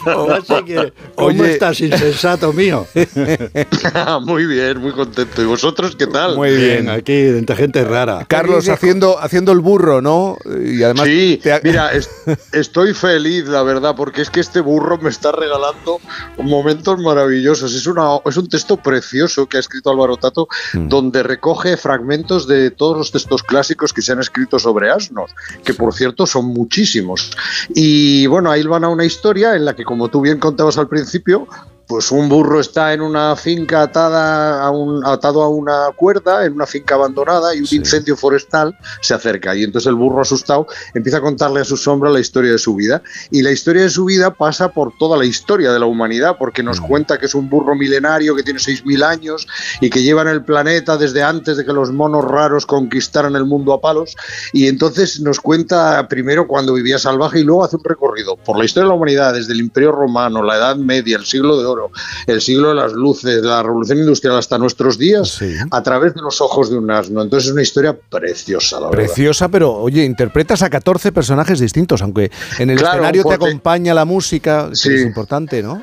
Ya 0.05 0.41
sé 0.45 0.63
quién- 0.65 0.93
¿Cómo 1.15 1.27
Oye. 1.29 1.53
estás, 1.53 1.79
insensato 1.79 2.51
mío? 2.51 2.85
muy 4.21 4.45
bien, 4.45 4.77
muy 4.79 4.91
contento. 4.91 5.41
¿Y 5.41 5.45
vosotros 5.45 5.95
qué 5.95 6.05
tal? 6.07 6.35
Muy 6.35 6.53
bien. 6.55 6.89
aquí, 6.89 7.13
entre 7.13 7.55
gente 7.55 7.83
rara. 7.85 8.25
Carlos 8.27 8.67
haciendo, 8.67 9.17
haciendo 9.19 9.53
el 9.53 9.59
burro, 9.59 10.01
¿no? 10.01 10.37
Y 10.45 10.83
además. 10.83 11.05
Sí, 11.05 11.39
ha- 11.49 11.61
mira, 11.63 11.93
es- 11.93 12.09
estoy 12.51 12.93
feliz, 12.93 13.45
la 13.47 13.63
verdad, 13.63 13.95
porque 13.95 14.21
es 14.21 14.29
que 14.29 14.41
este 14.41 14.59
burro 14.59 14.97
me 14.97 15.09
está 15.09 15.31
regalando 15.31 15.99
momentos 16.37 16.99
maravillosos. 16.99 17.73
Es, 17.73 17.87
una, 17.87 18.17
es 18.25 18.35
un 18.35 18.49
texto 18.49 18.75
precioso 18.77 19.47
que 19.47 19.57
ha 19.57 19.59
escrito 19.61 19.89
Álvaro 19.89 20.17
Tato, 20.17 20.47
Mm. 20.73 20.89
donde 20.89 21.23
recoge 21.47 21.77
fragmentos 21.77 22.45
de 22.45 22.71
todos 22.71 22.97
los 22.97 23.11
textos 23.11 23.41
clásicos 23.41 23.93
que 23.93 24.01
se 24.01 24.11
han 24.11 24.19
escrito 24.19 24.59
sobre 24.59 24.89
asnos, 24.89 25.33
que 25.63 25.73
por 25.73 25.93
cierto 25.93 26.25
son 26.25 26.47
muchísimos. 26.47 27.31
Y 27.69 28.27
bueno, 28.27 28.51
ahí 28.51 28.63
van 28.63 28.83
a 28.83 28.89
una 28.89 29.05
historia 29.05 29.55
en 29.55 29.63
la 29.63 29.73
que, 29.73 29.85
como 29.85 30.09
tú 30.09 30.19
bien 30.19 30.39
contabas 30.39 30.77
al 30.77 30.89
principio, 30.89 31.47
pues 31.87 32.11
un 32.11 32.27
burro 32.27 32.59
está 32.59 32.93
en 32.93 33.01
una 33.01 33.35
finca 33.35 33.83
atada 33.83 34.61
a 34.61 34.69
un, 34.71 35.05
atado 35.05 35.41
a 35.41 35.47
una 35.47 35.91
cuerda, 35.95 36.45
en 36.45 36.53
una 36.53 36.65
finca 36.65 36.95
abandonada, 36.95 37.55
y 37.55 37.59
un 37.59 37.67
incendio 37.71 38.17
forestal 38.17 38.77
se 39.01 39.13
acerca. 39.13 39.55
Y 39.55 39.63
entonces 39.63 39.87
el 39.87 39.95
burro 39.95 40.21
asustado 40.21 40.67
empieza 40.93 41.19
a 41.19 41.21
contarle 41.21 41.61
a 41.61 41.63
su 41.63 41.77
sombra 41.77 42.09
la 42.09 42.19
historia 42.19 42.51
de 42.51 42.57
su 42.57 42.75
vida. 42.75 43.01
Y 43.31 43.41
la 43.41 43.51
historia 43.51 43.83
de 43.83 43.89
su 43.89 44.05
vida 44.05 44.33
pasa 44.33 44.69
por 44.69 44.97
toda 44.97 45.17
la 45.17 45.25
historia 45.25 45.71
de 45.71 45.79
la 45.79 45.85
humanidad, 45.85 46.35
porque 46.37 46.61
nos 46.61 46.81
cuenta 46.81 47.17
que 47.17 47.27
es 47.27 47.35
un 47.35 47.49
burro 47.49 47.73
milenario 47.73 48.35
que 48.35 48.43
tiene 48.43 48.59
6.000 48.59 49.03
años 49.03 49.47
y 49.79 49.89
que 49.89 50.03
lleva 50.03 50.23
en 50.23 50.29
el 50.29 50.43
planeta 50.43 50.97
desde 50.97 51.23
antes 51.23 51.55
de 51.55 51.65
que 51.65 51.71
los 51.71 51.91
monos 51.91 52.25
raros 52.25 52.65
conquistaran 52.65 53.35
el 53.35 53.45
mundo 53.45 53.71
a 53.71 53.79
palos. 53.79 54.15
Y 54.51 54.67
entonces 54.67 55.21
nos 55.21 55.39
cuenta 55.39 56.05
primero 56.09 56.47
cuando 56.47 56.73
vivía 56.73 56.99
salvaje 56.99 57.39
y 57.39 57.43
luego 57.43 57.63
hace 57.63 57.77
un 57.77 57.83
recorrido 57.83 58.35
por 58.35 58.57
la 58.57 58.65
historia 58.65 58.85
de 58.85 58.89
la 58.89 58.95
humanidad, 58.95 59.33
desde 59.33 59.53
el 59.53 59.61
Imperio 59.61 59.93
Romano, 59.93 60.43
la 60.43 60.57
Edad 60.57 60.75
Media, 60.75 61.17
el 61.17 61.25
siglo 61.25 61.57
de 61.57 61.65
oro, 61.65 61.76
el 62.25 62.41
siglo 62.41 62.69
de 62.69 62.75
las 62.75 62.93
luces, 62.93 63.41
la 63.43 63.63
revolución 63.63 63.99
industrial 63.99 64.37
hasta 64.37 64.57
nuestros 64.57 64.97
días, 64.97 65.39
a 65.71 65.83
través 65.83 66.13
de 66.13 66.21
los 66.21 66.41
ojos 66.41 66.69
de 66.69 66.77
un 66.77 66.89
asno. 66.91 67.21
Entonces 67.21 67.47
es 67.47 67.53
una 67.53 67.61
historia 67.61 67.95
preciosa, 68.09 68.79
la 68.79 68.89
verdad. 68.89 69.05
Preciosa, 69.05 69.49
pero 69.49 69.73
oye, 69.73 70.03
interpretas 70.03 70.61
a 70.61 70.69
14 70.69 71.11
personajes 71.11 71.59
distintos, 71.59 72.01
aunque 72.01 72.31
en 72.59 72.69
el 72.69 72.77
Claro, 72.77 72.95
escenario 72.95 73.23
te 73.23 73.33
acompaña 73.33 73.93
la 73.93 74.05
música, 74.05 74.69
que 74.69 74.75
Sí. 74.75 74.93
es 74.93 75.01
importante, 75.03 75.61
¿no? 75.63 75.81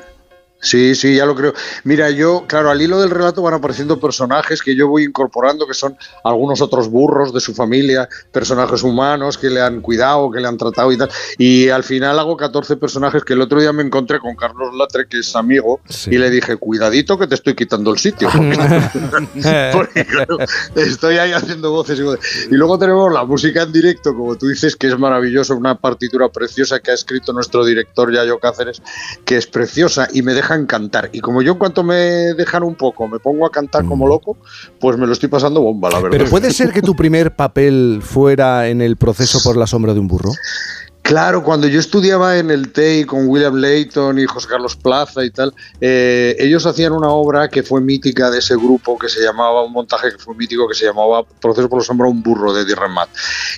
Sí, 0.59 0.95
sí, 0.95 1.15
ya 1.15 1.25
lo 1.25 1.35
creo. 1.35 1.53
Mira, 1.83 2.09
yo, 2.09 2.45
claro, 2.47 2.71
al 2.71 2.81
hilo 2.81 2.99
del 2.99 3.11
relato 3.11 3.41
van 3.43 3.53
apareciendo 3.53 3.99
personajes 3.99 4.61
que 4.63 4.75
yo 4.75 4.87
voy 4.87 5.03
incorporando, 5.03 5.67
que 5.67 5.75
son 5.75 5.95
algunos 6.23 6.59
otros 6.61 6.89
burros 6.89 7.33
de 7.33 7.39
su 7.39 7.53
familia, 7.53 8.09
personajes 8.31 8.81
humanos 8.81 9.37
que 9.37 9.49
le 9.49 9.61
han 9.61 9.81
cuidado, 9.81 10.31
que 10.31 10.39
le 10.39 10.47
han 10.47 10.57
tratado 10.57 10.91
y 10.91 10.97
tal. 10.97 11.09
Y 11.37 11.69
al 11.69 11.83
final 11.83 12.17
hago 12.17 12.35
14 12.35 12.77
personajes 12.77 13.23
que 13.23 13.33
el 13.33 13.41
otro 13.41 13.59
día 13.59 13.73
me 13.73 13.83
encontré 13.83 14.19
con 14.19 14.35
Carlos 14.35 14.73
Latre, 14.75 15.07
que 15.07 15.19
es 15.19 15.35
amigo, 15.35 15.81
y 16.07 16.17
le 16.17 16.29
dije, 16.29 16.57
cuidadito 16.57 17.17
que 17.19 17.27
te 17.27 17.35
estoy 17.35 17.53
quitando 17.53 17.91
el 17.91 17.99
sitio. 17.99 18.29
Porque, 19.71 20.05
claro, 20.05 20.37
estoy 20.75 21.17
ahí 21.17 21.31
haciendo 21.31 21.71
voces 21.71 21.99
y 21.99 22.03
voces. 22.03 22.47
Y 22.49 22.55
luego 22.55 22.79
tenemos 22.79 23.11
la 23.13 23.23
música 23.23 23.63
en 23.63 23.71
directo, 23.71 24.15
como 24.15 24.35
tú 24.35 24.47
dices, 24.47 24.75
que 24.75 24.87
es 24.87 24.97
maravilloso, 24.97 25.55
una 25.55 25.75
partitura 25.75 26.29
preciosa 26.29 26.79
que 26.79 26.91
ha 26.91 26.95
escrito 26.95 27.33
nuestro 27.33 27.63
director 27.65 28.11
Yayo 28.11 28.39
Cáceres, 28.39 28.81
que 29.25 29.37
es 29.37 29.45
preciosa 29.47 30.07
y 30.11 30.21
me 30.21 30.33
dejan 30.45 30.65
cantar. 30.65 31.09
Y 31.11 31.19
como 31.19 31.41
yo 31.41 31.53
en 31.53 31.57
cuanto 31.57 31.83
me 31.83 31.95
dejan 31.95 32.63
un 32.63 32.75
poco 32.75 33.07
me 33.07 33.19
pongo 33.19 33.45
a 33.45 33.51
cantar 33.51 33.85
como 33.85 34.07
loco, 34.07 34.37
pues 34.79 34.97
me 34.97 35.07
lo 35.07 35.13
estoy 35.13 35.29
pasando 35.29 35.61
bomba, 35.61 35.89
la 35.89 35.99
verdad. 35.99 36.17
Pero 36.17 36.29
puede 36.29 36.51
ser 36.51 36.71
que 36.71 36.81
tu 36.81 36.95
primer 36.95 37.35
papel 37.35 37.99
fuera 38.01 38.67
en 38.67 38.81
el 38.81 38.95
proceso 38.97 39.39
por 39.43 39.57
la 39.57 39.65
sombra 39.67 39.93
de 39.93 39.99
un 39.99 40.07
burro. 40.07 40.31
Claro, 41.05 41.43
cuando 41.43 41.67
yo 41.67 41.79
estudiaba 41.79 42.39
en 42.39 42.49
el 42.49 42.71
TEI 42.71 43.05
con 43.05 43.27
William 43.27 43.53
Layton 43.53 44.17
y 44.17 44.25
José 44.25 44.47
Carlos 44.47 44.75
Plaza 44.75 45.23
y 45.23 45.29
tal, 45.29 45.53
eh, 45.79 46.35
ellos 46.39 46.65
hacían 46.65 46.93
una 46.93 47.09
obra 47.09 47.47
que 47.47 47.61
fue 47.61 47.79
mítica 47.79 48.31
de 48.31 48.39
ese 48.39 48.55
grupo 48.55 48.97
que 48.97 49.07
se 49.07 49.21
llamaba, 49.21 49.63
un 49.63 49.71
montaje 49.71 50.09
que 50.09 50.17
fue 50.17 50.33
mítico 50.33 50.67
que 50.67 50.73
se 50.73 50.87
llamaba 50.87 51.21
Proceso 51.39 51.69
por 51.69 51.77
la 51.77 51.85
sombra, 51.85 52.07
un 52.07 52.23
burro 52.23 52.51
de 52.53 52.63
Eddie 52.63 52.73
Remat. 52.73 53.07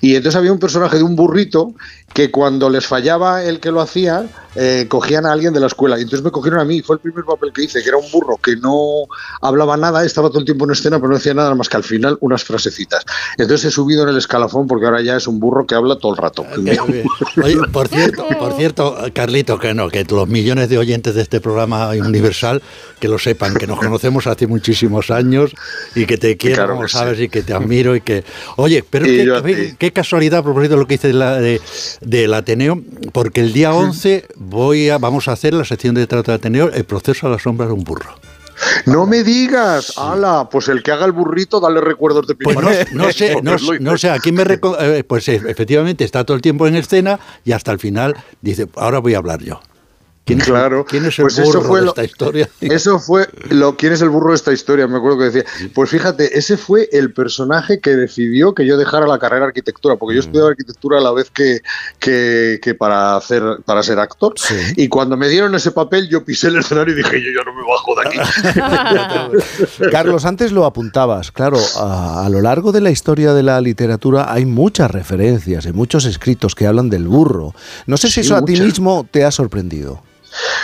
Y 0.01 0.15
entonces 0.15 0.37
había 0.37 0.51
un 0.51 0.59
personaje 0.59 0.97
de 0.97 1.03
un 1.03 1.15
burrito 1.15 1.73
que 2.13 2.31
cuando 2.31 2.69
les 2.69 2.85
fallaba 2.85 3.43
el 3.43 3.61
que 3.61 3.71
lo 3.71 3.79
hacía, 3.79 4.25
eh, 4.55 4.87
cogían 4.89 5.25
a 5.25 5.31
alguien 5.31 5.53
de 5.53 5.59
la 5.59 5.67
escuela. 5.67 5.99
Y 5.99 6.01
entonces 6.01 6.23
me 6.23 6.31
cogieron 6.31 6.59
a 6.59 6.65
mí, 6.65 6.81
fue 6.81 6.95
el 6.95 6.99
primer 6.99 7.23
papel 7.23 7.53
que 7.53 7.63
hice, 7.63 7.83
que 7.83 7.89
era 7.89 7.97
un 7.97 8.09
burro 8.11 8.37
que 8.37 8.55
no 8.55 9.03
hablaba 9.39 9.77
nada, 9.77 10.03
estaba 10.03 10.29
todo 10.29 10.39
el 10.39 10.45
tiempo 10.45 10.65
en 10.65 10.71
escena, 10.71 10.97
pero 10.97 11.09
no 11.09 11.15
decía 11.15 11.33
nada 11.33 11.53
más 11.53 11.69
que 11.69 11.77
al 11.77 11.83
final 11.83 12.17
unas 12.21 12.43
frasecitas. 12.43 13.05
Entonces 13.37 13.65
he 13.65 13.71
subido 13.71 14.03
en 14.03 14.09
el 14.09 14.17
escalafón 14.17 14.67
porque 14.67 14.85
ahora 14.85 15.01
ya 15.01 15.15
es 15.15 15.27
un 15.27 15.39
burro 15.39 15.67
que 15.67 15.75
habla 15.75 15.97
todo 15.99 16.11
el 16.13 16.17
rato. 16.17 16.43
Oye, 17.43 17.55
por 17.71 17.87
cierto, 17.87 18.25
por 18.39 18.53
cierto, 18.53 18.97
Carlito, 19.13 19.59
que 19.59 19.73
no, 19.73 19.89
que 19.89 20.03
los 20.09 20.27
millones 20.27 20.69
de 20.69 20.77
oyentes 20.77 21.15
de 21.15 21.21
este 21.21 21.39
programa 21.41 21.89
universal, 21.89 22.61
que 22.99 23.07
lo 23.07 23.19
sepan, 23.19 23.53
que 23.55 23.67
nos 23.67 23.79
conocemos 23.79 24.27
hace 24.27 24.47
muchísimos 24.47 25.11
años 25.11 25.51
y 25.95 26.05
que 26.05 26.17
te 26.17 26.37
quiero, 26.37 26.55
Claro 26.55 26.73
como 26.73 26.83
que 26.85 26.91
sabes, 26.91 27.17
sí. 27.17 27.23
y 27.25 27.29
que 27.29 27.41
te 27.43 27.53
admiro 27.53 27.95
y 27.95 28.01
que... 28.01 28.23
Oye, 28.55 28.83
pero 28.89 29.05
qué, 29.77 29.91
casualidad, 29.91 30.39
a 30.39 30.43
propósito 30.43 30.75
de 30.75 30.79
lo 30.81 30.87
que 30.87 30.95
dices 30.95 31.11
de 31.13 31.17
la- 31.19 31.37
de- 31.39 31.61
del 32.01 32.33
Ateneo, 32.33 32.81
porque 33.13 33.41
el 33.41 33.53
día 33.53 33.73
11 33.73 34.25
voy 34.35 34.89
a, 34.89 34.97
vamos 34.97 35.27
a 35.27 35.33
hacer 35.33 35.53
la 35.53 35.65
sección 35.65 35.95
de 35.95 36.07
trato 36.07 36.31
de 36.31 36.35
Ateneo, 36.35 36.71
el 36.73 36.85
proceso 36.85 37.27
a 37.27 37.29
la 37.29 37.39
sombra 37.39 37.67
de 37.67 37.73
un 37.73 37.83
burro. 37.83 38.15
No 38.85 39.05
me 39.05 39.23
digas, 39.23 39.97
ala, 39.97 40.47
pues 40.49 40.67
el 40.69 40.81
que 40.83 40.91
haga 40.91 41.05
el 41.05 41.11
burrito, 41.11 41.59
dale 41.59 41.79
recuerdos 41.81 42.25
de 42.27 42.35
Pues 42.35 42.55
no, 42.55 42.69
no 42.93 43.11
sé, 43.11 43.35
no, 43.43 43.55
y- 43.55 43.79
no 43.79 43.97
sé, 43.97 44.09
aquí 44.09 44.31
me 44.31 44.43
reco- 44.43 44.75
eh, 44.79 45.03
pues 45.03 45.27
eh, 45.29 45.41
efectivamente 45.47 46.03
está 46.03 46.23
todo 46.23 46.35
el 46.35 46.41
tiempo 46.41 46.67
en 46.67 46.75
escena 46.75 47.19
y 47.45 47.51
hasta 47.51 47.71
el 47.71 47.79
final 47.79 48.15
dice, 48.41 48.67
ahora 48.75 48.99
voy 48.99 49.13
a 49.13 49.17
hablar 49.19 49.41
yo. 49.43 49.59
¿Quién 50.27 50.39
Claro, 50.39 50.85
¿quién 50.85 51.05
es 51.05 51.17
el 51.17 51.23
pues 51.23 51.37
eso 51.39 51.47
burro 51.59 51.61
fue 51.63 51.79
de 51.79 51.85
lo- 51.85 51.91
esta 51.91 52.03
historia? 52.03 52.49
Eso 52.61 52.99
fue 52.99 53.27
lo 53.49 53.75
quién 53.77 53.93
es 53.93 54.01
el 54.01 54.09
burro 54.09 54.29
de 54.29 54.35
esta 54.35 54.51
historia, 54.53 54.85
me 54.87 54.97
acuerdo 54.97 55.17
que 55.19 55.23
decía. 55.25 55.45
Pues 55.73 55.89
fíjate, 55.89 56.37
ese 56.37 56.57
fue 56.57 56.89
el 56.91 57.13
personaje 57.13 57.79
que 57.79 57.95
decidió 57.95 58.53
que 58.53 58.65
yo 58.65 58.77
dejara 58.77 59.07
la 59.07 59.17
carrera 59.19 59.41
de 59.45 59.47
arquitectura, 59.47 59.95
porque 59.95 60.15
yo 60.15 60.19
estudiaba 60.21 60.49
arquitectura 60.49 60.97
a 60.99 61.01
la 61.01 61.11
vez 61.13 61.31
que, 61.31 61.61
que, 61.99 62.59
que 62.61 62.75
para 62.75 63.15
hacer 63.15 63.41
para 63.65 63.81
ser 63.83 63.99
actor. 63.99 64.33
Y 64.75 64.87
cuando 64.89 65.15
me 65.17 65.29
dieron 65.29 65.55
ese 65.55 65.71
papel, 65.71 66.09
yo 66.09 66.23
pisé 66.25 66.47
el 66.49 66.57
escenario 66.57 66.93
y 66.93 66.97
dije, 66.97 67.21
yo 67.23 67.31
ya 67.39 67.43
no 67.45 67.53
me 67.55 67.61
bajo 67.65 67.95
de 67.95 68.07
aquí. 68.07 68.19
Carlos, 69.91 70.25
antes 70.25 70.51
lo 70.51 70.65
apuntabas, 70.65 71.31
claro, 71.31 71.57
a, 71.77 72.25
a 72.25 72.29
lo 72.29 72.41
largo 72.41 72.71
de 72.71 72.81
la 72.81 72.91
historia 72.91 73.33
de 73.33 73.43
la 73.43 73.61
literatura 73.61 74.31
hay 74.31 74.45
muchas 74.45 74.91
referencias 74.91 75.65
y 75.65 75.73
muchos 75.73 76.05
escritos 76.05 76.55
que 76.55 76.67
hablan 76.67 76.89
del 76.89 77.07
burro. 77.07 77.53
No 77.85 77.97
sé 77.97 78.07
si 78.07 78.15
Sí, 78.17 78.19
eso 78.21 78.35
a 78.35 78.43
ti 78.43 78.59
mismo 78.59 79.07
te 79.09 79.23
ha 79.23 79.31
sorprendido. 79.31 80.01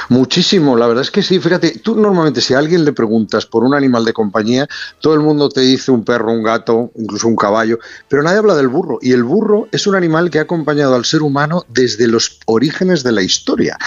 Muchísimo, 0.10 0.76
la 0.76 0.88
verdad 0.88 1.04
es 1.04 1.12
que 1.12 1.22
sí. 1.22 1.40
Fíjate, 1.40 1.80
tú 1.80 1.96
normalmente 1.96 2.42
si 2.42 2.54
a 2.54 2.60
alguien 2.60 2.86
le 2.86 2.94
preguntas 2.94 3.46
por 3.46 3.64
un 3.64 3.74
animal 3.74 4.06
de 4.06 4.14
compañía, 4.14 4.68
todo 5.00 5.14
el 5.14 5.20
mundo 5.20 5.50
te 5.50 5.62
dice 5.62 5.92
un 5.92 6.04
perro, 6.04 6.32
un 6.32 6.44
gato, 6.44 6.92
incluso 6.96 7.28
un 7.28 7.36
caballo, 7.36 7.80
pero 8.08 8.24
nadie 8.24 8.40
habla 8.40 8.56
del 8.56 8.68
burro. 8.68 9.00
Y 9.02 9.12
el 9.12 9.24
burro 9.24 9.68
es 9.72 9.88
un 9.88 9.96
animal 9.96 10.30
que 10.30 10.40
ha 10.40 10.44
acompañado 10.44 10.96
al 10.96 11.06
ser 11.06 11.22
humano 11.22 11.66
desde 11.70 12.08
los 12.08 12.40
orígenes 12.46 13.04
de 13.04 13.12
la 13.12 13.22
historia. 13.22 13.78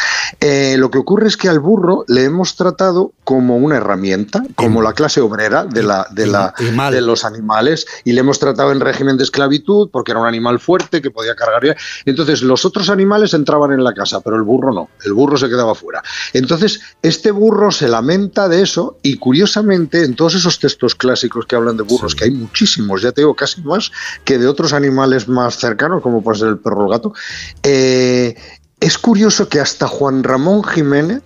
Eh, 0.40 0.76
lo 0.78 0.90
que 0.90 0.98
ocurre 0.98 1.28
es 1.28 1.36
que 1.36 1.48
al 1.48 1.60
burro 1.60 2.04
le 2.08 2.24
hemos 2.24 2.56
tratado 2.56 3.12
como 3.24 3.56
una 3.56 3.76
herramienta, 3.76 4.44
como 4.54 4.82
la 4.82 4.92
clase 4.92 5.20
obrera 5.20 5.64
de, 5.64 5.82
la, 5.82 6.06
de, 6.12 6.26
la, 6.26 6.54
de 6.90 7.00
los 7.00 7.24
animales, 7.24 7.86
y 8.04 8.12
le 8.12 8.20
hemos 8.20 8.38
tratado 8.38 8.72
en 8.72 8.80
régimen 8.80 9.16
de 9.16 9.24
esclavitud 9.24 9.90
porque 9.90 10.12
era 10.12 10.20
un 10.20 10.26
animal 10.26 10.60
fuerte 10.60 11.02
que 11.02 11.10
podía 11.10 11.34
cargar. 11.34 11.56
Entonces 12.04 12.42
los 12.42 12.64
otros 12.64 12.90
animales 12.90 13.34
entraban 13.34 13.72
en 13.72 13.82
la 13.82 13.94
casa, 13.94 14.20
pero 14.20 14.36
el 14.36 14.42
burro 14.42 14.72
no, 14.72 14.88
el 15.04 15.12
burro 15.12 15.36
se 15.36 15.48
quedaba 15.48 15.74
fuera. 15.76 16.02
Entonces 16.32 16.80
este 17.02 17.30
burro 17.30 17.70
se 17.70 17.88
lamenta 17.88 18.48
de 18.48 18.62
eso 18.62 18.98
y 19.02 19.16
curiosamente 19.18 20.04
en 20.04 20.16
todos 20.16 20.34
esos 20.34 20.58
textos 20.58 20.94
clásicos 20.94 21.46
que 21.46 21.56
hablan 21.56 21.76
de 21.76 21.84
burros, 21.84 22.14
que 22.14 22.24
hay 22.24 22.30
muchísimos, 22.30 23.02
ya 23.02 23.12
te 23.12 23.20
digo, 23.20 23.34
casi 23.34 23.60
más 23.62 23.92
que 24.24 24.38
de 24.38 24.48
otros 24.48 24.72
animales 24.72 25.28
más 25.28 25.56
cercanos, 25.56 26.02
como 26.02 26.22
puede 26.22 26.40
ser 26.40 26.48
el 26.48 26.58
perro 26.58 26.82
o 26.82 26.86
el 26.86 26.92
gato, 26.92 27.14
eh, 27.62 28.34
es 28.80 28.98
curioso 28.98 29.48
que 29.48 29.60
hasta 29.60 29.86
Juan 29.86 30.22
Ramón 30.22 30.64
Jiménez 30.64 31.22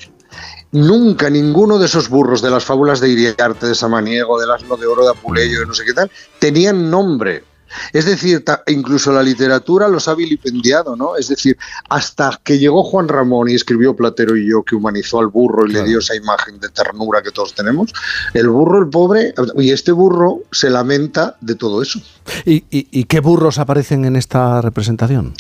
Nunca 0.73 1.29
ninguno 1.31 1.79
de 1.79 1.87
esos 1.87 2.09
burros 2.09 2.43
de 2.43 2.51
las 2.51 2.65
fábulas 2.65 3.01
de 3.01 3.09
Iriarte, 3.09 3.67
de 3.67 3.75
Samaniego, 3.75 4.41
del 4.41 4.53
asno 4.53 4.77
de 4.77 4.87
oro 4.87 5.03
de 5.03 5.11
Apuleyo, 5.11 5.61
de 5.61 5.67
no 5.67 5.75
sé 5.75 5.85
qué 5.85 5.93
tal, 5.93 6.11
tenían 6.39 6.91
nombre. 6.91 7.43
Es 7.93 8.05
decir, 8.05 8.45
incluso 8.69 9.13
la 9.13 9.23
literatura 9.23 9.89
los 9.89 10.09
ha 10.09 10.15
vilipendiado, 10.15 10.97
¿no? 10.97 11.17
Es 11.17 11.29
decir, 11.29 11.57
hasta 11.89 12.39
que 12.43 12.59
llegó 12.59 12.83
Juan 12.85 13.09
Ramón 13.09 13.49
y 13.49 13.55
escribió 13.55 13.95
Platero 13.95 14.37
y 14.37 14.49
yo, 14.51 14.63
que 14.63 14.75
humanizó 14.75 15.21
al 15.21 15.29
burro 15.29 15.67
y 15.67 15.73
le 15.73 15.85
dio 15.85 15.99
esa 15.99 16.15
imagen 16.17 16.59
de 16.61 16.69
ternura 16.69 17.23
que 17.23 17.31
todos 17.31 17.55
tenemos, 17.55 17.93
el 18.35 18.49
burro, 18.49 18.79
el 18.81 18.89
pobre, 18.89 19.35
y 19.57 19.71
este 19.71 19.93
burro 19.93 20.41
se 20.53 20.71
lamenta 20.71 21.37
de 21.41 21.55
todo 21.55 21.83
eso. 21.83 22.01
¿Y, 22.45 22.65
y- 22.71 22.89
y 22.91 23.05
qué 23.05 23.21
burros 23.21 23.59
aparecen 23.59 24.05
en 24.05 24.17
esta 24.17 24.61
representación? 24.61 25.35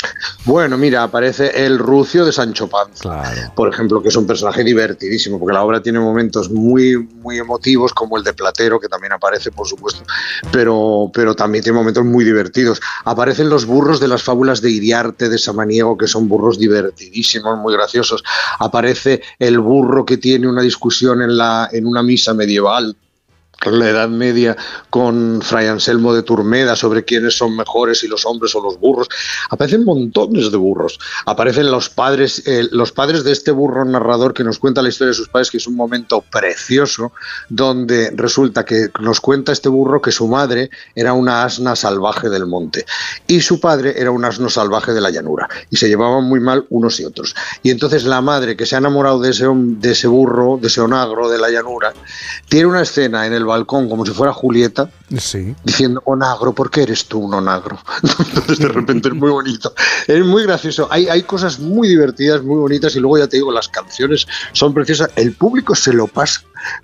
Bueno, 0.44 0.78
mira, 0.78 1.02
aparece 1.02 1.64
el 1.66 1.78
rucio 1.78 2.24
de 2.24 2.32
Sancho 2.32 2.68
Panza, 2.68 3.22
por 3.54 3.72
ejemplo, 3.72 4.02
que 4.02 4.08
es 4.08 4.16
un 4.16 4.26
personaje 4.26 4.64
divertidísimo, 4.64 5.38
porque 5.38 5.54
la 5.54 5.62
obra 5.64 5.82
tiene 5.82 5.98
momentos 6.00 6.50
muy, 6.50 6.96
muy 6.96 7.38
emotivos, 7.38 7.92
como 7.92 8.16
el 8.16 8.24
de 8.24 8.32
Platero, 8.32 8.80
que 8.80 8.88
también 8.88 9.12
aparece, 9.12 9.50
por 9.50 9.66
supuesto, 9.66 10.02
pero, 10.50 11.10
pero 11.12 11.34
también 11.34 11.62
tiene 11.62 11.78
momentos 11.78 12.04
muy 12.04 12.19
divertidos. 12.24 12.80
Aparecen 13.04 13.48
los 13.48 13.66
burros 13.66 14.00
de 14.00 14.08
las 14.08 14.22
fábulas 14.22 14.60
de 14.60 14.70
Iriarte, 14.70 15.28
de 15.28 15.38
Samaniego, 15.38 15.96
que 15.96 16.06
son 16.06 16.28
burros 16.28 16.58
divertidísimos, 16.58 17.58
muy 17.58 17.74
graciosos. 17.74 18.22
Aparece 18.58 19.22
el 19.38 19.58
burro 19.58 20.04
que 20.04 20.16
tiene 20.16 20.48
una 20.48 20.62
discusión 20.62 21.22
en, 21.22 21.36
la, 21.36 21.68
en 21.72 21.86
una 21.86 22.02
misa 22.02 22.34
medieval 22.34 22.96
la 23.66 23.90
Edad 23.90 24.08
Media 24.08 24.56
con 24.88 25.40
Fray 25.42 25.66
Anselmo 25.66 26.14
de 26.14 26.22
Turmeda 26.22 26.76
sobre 26.76 27.04
quiénes 27.04 27.36
son 27.36 27.56
mejores, 27.56 28.00
si 28.00 28.08
los 28.08 28.24
hombres 28.24 28.54
o 28.54 28.62
los 28.62 28.78
burros. 28.78 29.08
Aparecen 29.50 29.84
montones 29.84 30.50
de 30.50 30.56
burros. 30.56 30.98
Aparecen 31.26 31.70
los 31.70 31.90
padres, 31.90 32.42
eh, 32.46 32.68
los 32.70 32.92
padres 32.92 33.24
de 33.24 33.32
este 33.32 33.50
burro 33.50 33.84
narrador 33.84 34.32
que 34.32 34.44
nos 34.44 34.58
cuenta 34.58 34.82
la 34.82 34.88
historia 34.88 35.10
de 35.10 35.14
sus 35.14 35.28
padres, 35.28 35.50
que 35.50 35.58
es 35.58 35.66
un 35.66 35.76
momento 35.76 36.22
precioso, 36.30 37.12
donde 37.48 38.10
resulta 38.14 38.64
que 38.64 38.88
nos 39.00 39.20
cuenta 39.20 39.52
este 39.52 39.68
burro 39.68 40.00
que 40.00 40.12
su 40.12 40.26
madre 40.26 40.70
era 40.94 41.12
una 41.12 41.44
asna 41.44 41.76
salvaje 41.76 42.28
del 42.28 42.46
monte 42.46 42.84
y 43.26 43.40
su 43.40 43.60
padre 43.60 43.94
era 43.96 44.10
un 44.10 44.24
asno 44.24 44.48
salvaje 44.48 44.92
de 44.92 45.00
la 45.00 45.10
llanura 45.10 45.48
y 45.70 45.76
se 45.76 45.88
llevaban 45.88 46.24
muy 46.24 46.40
mal 46.40 46.66
unos 46.70 47.00
y 47.00 47.04
otros. 47.04 47.34
Y 47.62 47.70
entonces 47.70 48.04
la 48.04 48.20
madre 48.20 48.56
que 48.56 48.66
se 48.66 48.74
ha 48.74 48.78
enamorado 48.78 49.20
de 49.20 49.30
ese, 49.30 49.46
de 49.52 49.90
ese 49.92 50.06
burro, 50.06 50.58
de 50.60 50.68
ese 50.68 50.80
onagro 50.80 51.28
de 51.28 51.38
la 51.38 51.50
llanura, 51.50 51.92
tiene 52.48 52.66
una 52.66 52.82
escena 52.82 53.26
en 53.26 53.32
el 53.32 53.44
balcón 53.50 53.88
como 53.88 54.04
si 54.06 54.12
fuera 54.12 54.32
Julieta 54.32 54.90
Sí. 55.18 55.54
diciendo 55.64 56.02
onagro, 56.06 56.52
¿por 56.54 56.70
qué 56.70 56.82
eres 56.84 57.04
tú 57.06 57.18
un 57.18 57.34
onagro? 57.34 57.78
Entonces 58.02 58.58
de 58.58 58.68
repente 58.68 59.08
es 59.08 59.14
muy 59.14 59.30
bonito. 59.30 59.72
Es 60.06 60.24
muy 60.24 60.44
gracioso. 60.44 60.88
Hay, 60.90 61.08
hay 61.08 61.22
cosas 61.24 61.58
muy 61.60 61.88
divertidas, 61.88 62.42
muy 62.42 62.56
bonitas 62.58 62.94
y 62.96 63.00
luego 63.00 63.18
ya 63.18 63.26
te 63.28 63.36
digo, 63.36 63.52
las 63.52 63.68
canciones 63.68 64.26
son 64.52 64.72
preciosas. 64.72 65.10
El 65.16 65.32
público 65.34 65.74
se 65.74 65.92
lo 65.92 66.06
pasa 66.06 66.40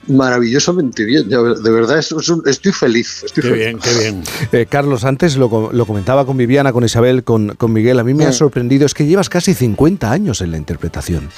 maravillosamente 0.09 1.05
bien. 1.05 1.28
De 1.28 1.70
verdad, 1.70 1.99
es- 1.99 2.12
es 2.12 2.28
un- 2.28 2.43
estoy 2.47 2.73
feliz. 2.73 3.23
Estoy 3.25 3.43
Qué 3.43 3.49
feliz. 3.51 3.65
bien, 3.65 3.78
qué 3.78 3.99
bien. 3.99 4.25
Eh, 4.53 4.67
Carlos, 4.69 5.05
antes 5.05 5.36
lo, 5.36 5.70
lo 5.73 5.86
comentaba 5.86 6.25
con 6.27 6.36
Viviana, 6.36 6.73
con 6.73 6.85
Isabel, 6.85 7.25
con, 7.25 7.55
con 7.57 7.73
Miguel. 7.73 7.99
A 7.99 8.05
mí 8.05 8.15
me 8.15 8.25
ha 8.27 8.31
Mm. 8.31 8.33
sorprendido, 8.33 8.86
es 8.86 8.95
que 8.95 9.07
llevas 9.07 9.28
casi 9.28 9.55
50 9.55 10.11
años 10.11 10.41
en 10.41 10.51
la 10.51 10.57
interpretación. 10.57 11.28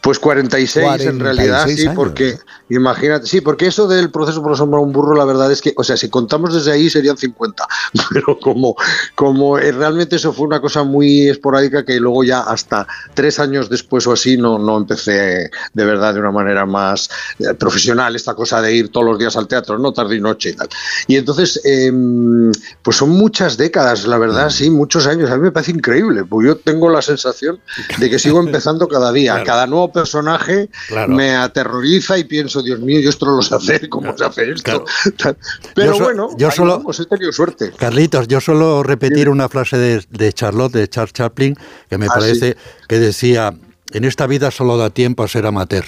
Pues 0.00 0.18
46, 0.18 0.76
en 0.84 1.18
46 1.18 1.22
realidad, 1.22 1.66
sí, 1.66 1.82
años. 1.82 1.94
porque 1.94 2.38
imagínate, 2.68 3.26
sí, 3.26 3.40
porque 3.40 3.66
eso 3.66 3.88
del 3.88 4.10
proceso 4.10 4.42
por 4.42 4.52
asombrar 4.52 4.80
a 4.80 4.84
un 4.84 4.92
burro, 4.92 5.14
la 5.14 5.24
verdad 5.24 5.50
es 5.50 5.60
que, 5.60 5.72
o 5.76 5.84
sea, 5.84 5.96
si 5.96 6.08
contamos 6.08 6.54
desde 6.54 6.72
ahí 6.72 6.88
serían 6.90 7.16
50, 7.16 7.66
pero 8.12 8.38
como, 8.38 8.76
como 9.14 9.58
eh, 9.58 9.72
realmente 9.72 10.16
eso 10.16 10.32
fue 10.32 10.46
una 10.46 10.60
cosa 10.60 10.82
muy 10.84 11.28
esporádica 11.28 11.84
que 11.84 11.98
luego 12.00 12.24
ya 12.24 12.40
hasta 12.40 12.86
tres 13.14 13.38
años 13.40 13.68
después 13.68 14.06
o 14.06 14.12
así 14.12 14.36
no, 14.36 14.58
no 14.58 14.76
empecé 14.76 15.50
de 15.74 15.84
verdad 15.84 16.14
de 16.14 16.20
una 16.20 16.30
manera 16.30 16.66
más 16.66 17.10
eh, 17.38 17.54
profesional 17.54 18.14
esta 18.16 18.34
cosa 18.34 18.60
de 18.62 18.74
ir 18.74 18.90
todos 18.90 19.06
los 19.06 19.18
días 19.18 19.36
al 19.36 19.48
teatro, 19.48 19.78
no 19.78 19.92
tarde 19.92 20.16
y 20.16 20.20
noche 20.20 20.50
y 20.50 20.52
tal. 20.54 20.68
Y 21.06 21.16
entonces, 21.16 21.60
em, 21.64 22.52
pues 22.82 22.96
son 22.96 23.10
muchas 23.10 23.56
décadas, 23.56 24.06
la 24.06 24.18
verdad, 24.18 24.46
Mm. 24.46 24.50
sí, 24.50 24.70
muchos 24.70 25.06
años. 25.06 25.30
A 25.30 25.36
mí 25.36 25.42
me 25.42 25.52
parece 25.52 25.72
increíble, 25.72 26.24
porque 26.24 26.48
yo 26.48 26.56
tengo 26.56 26.88
la 26.90 27.02
sensación 27.02 27.60
de 27.98 28.10
que 28.10 28.18
sigo 28.18 28.40
empezando 28.40 28.88
cada 28.88 29.12
día. 29.12 29.32
Claro. 29.32 29.46
Cada 29.46 29.66
nuevo 29.66 29.79
personaje 29.88 30.68
Claro. 30.88 31.12
me 31.14 31.34
aterroriza 31.34 32.18
y 32.18 32.24
pienso, 32.24 32.62
Dios 32.62 32.80
mío, 32.80 33.00
yo 33.00 33.10
esto 33.10 33.26
no 33.26 33.36
lo 33.36 33.42
sé 33.42 33.54
hacer, 33.54 33.88
¿cómo 33.88 34.16
se 34.16 34.24
hace 34.24 34.50
esto? 34.50 34.84
Pero 35.74 35.92
Yo 35.92 35.98
so- 35.98 36.04
bueno, 36.04 36.28
yo 36.36 36.50
solo- 36.50 36.78
vamos, 36.78 37.00
he 37.00 37.06
tenido 37.06 37.32
suerte. 37.32 37.70
Carlitos, 37.76 38.28
yo 38.28 38.40
suelo 38.40 38.82
repetir 38.82 39.28
una 39.28 39.48
frase 39.48 39.78
de, 39.78 40.04
de 40.10 40.32
Charlotte, 40.32 40.72
de 40.72 40.88
Charles 40.88 41.12
Chaplin, 41.12 41.56
que 41.88 41.98
me 41.98 42.06
Ah, 42.06 42.10
parece 42.14 42.56
que 42.88 42.98
decía, 42.98 43.54
en 43.92 44.04
esta 44.04 44.26
vida 44.26 44.50
solo 44.50 44.76
da 44.76 44.90
tiempo 44.90 45.22
a 45.22 45.28
ser 45.28 45.46
amateur. 45.46 45.84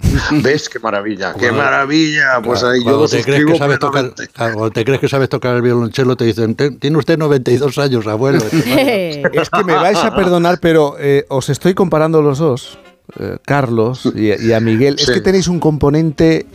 ¿Ves? 0.30 0.68
Qué 0.68 0.78
maravilla, 0.78 1.34
qué 1.34 1.50
maravilla. 1.50 2.40
Pues 2.44 2.62
ahí 2.62 2.78
yo 2.78 2.84
Cuando 2.84 3.08
te, 3.08 3.24
crees 3.24 3.44
que 3.46 3.58
sabes 3.58 3.78
tocar, 3.80 4.14
cuando 4.36 4.70
te 4.70 4.84
crees 4.84 5.00
que 5.00 5.08
sabes 5.08 5.28
tocar 5.28 5.56
el 5.56 5.62
violonchelo, 5.62 6.14
te 6.14 6.24
dicen, 6.24 6.54
"Ten- 6.54 6.78
tiene 6.78 6.98
usted 6.98 7.18
92 7.18 7.78
años, 7.78 8.06
abuelo. 8.06 8.38
es 8.52 9.50
que 9.50 9.64
me 9.64 9.74
vais 9.74 9.98
a 9.98 10.14
perdonar, 10.14 10.60
pero 10.60 10.94
eh, 11.00 11.26
os 11.28 11.48
estoy 11.48 11.74
comparando 11.74 12.22
los 12.22 12.38
dos, 12.38 12.78
eh, 13.18 13.36
Carlos 13.44 14.10
y, 14.14 14.32
y 14.46 14.52
a 14.52 14.60
Miguel. 14.60 14.96
Es 14.98 15.10
que 15.10 15.20
tenéis 15.20 15.48
un 15.48 15.60
componente 15.60 16.46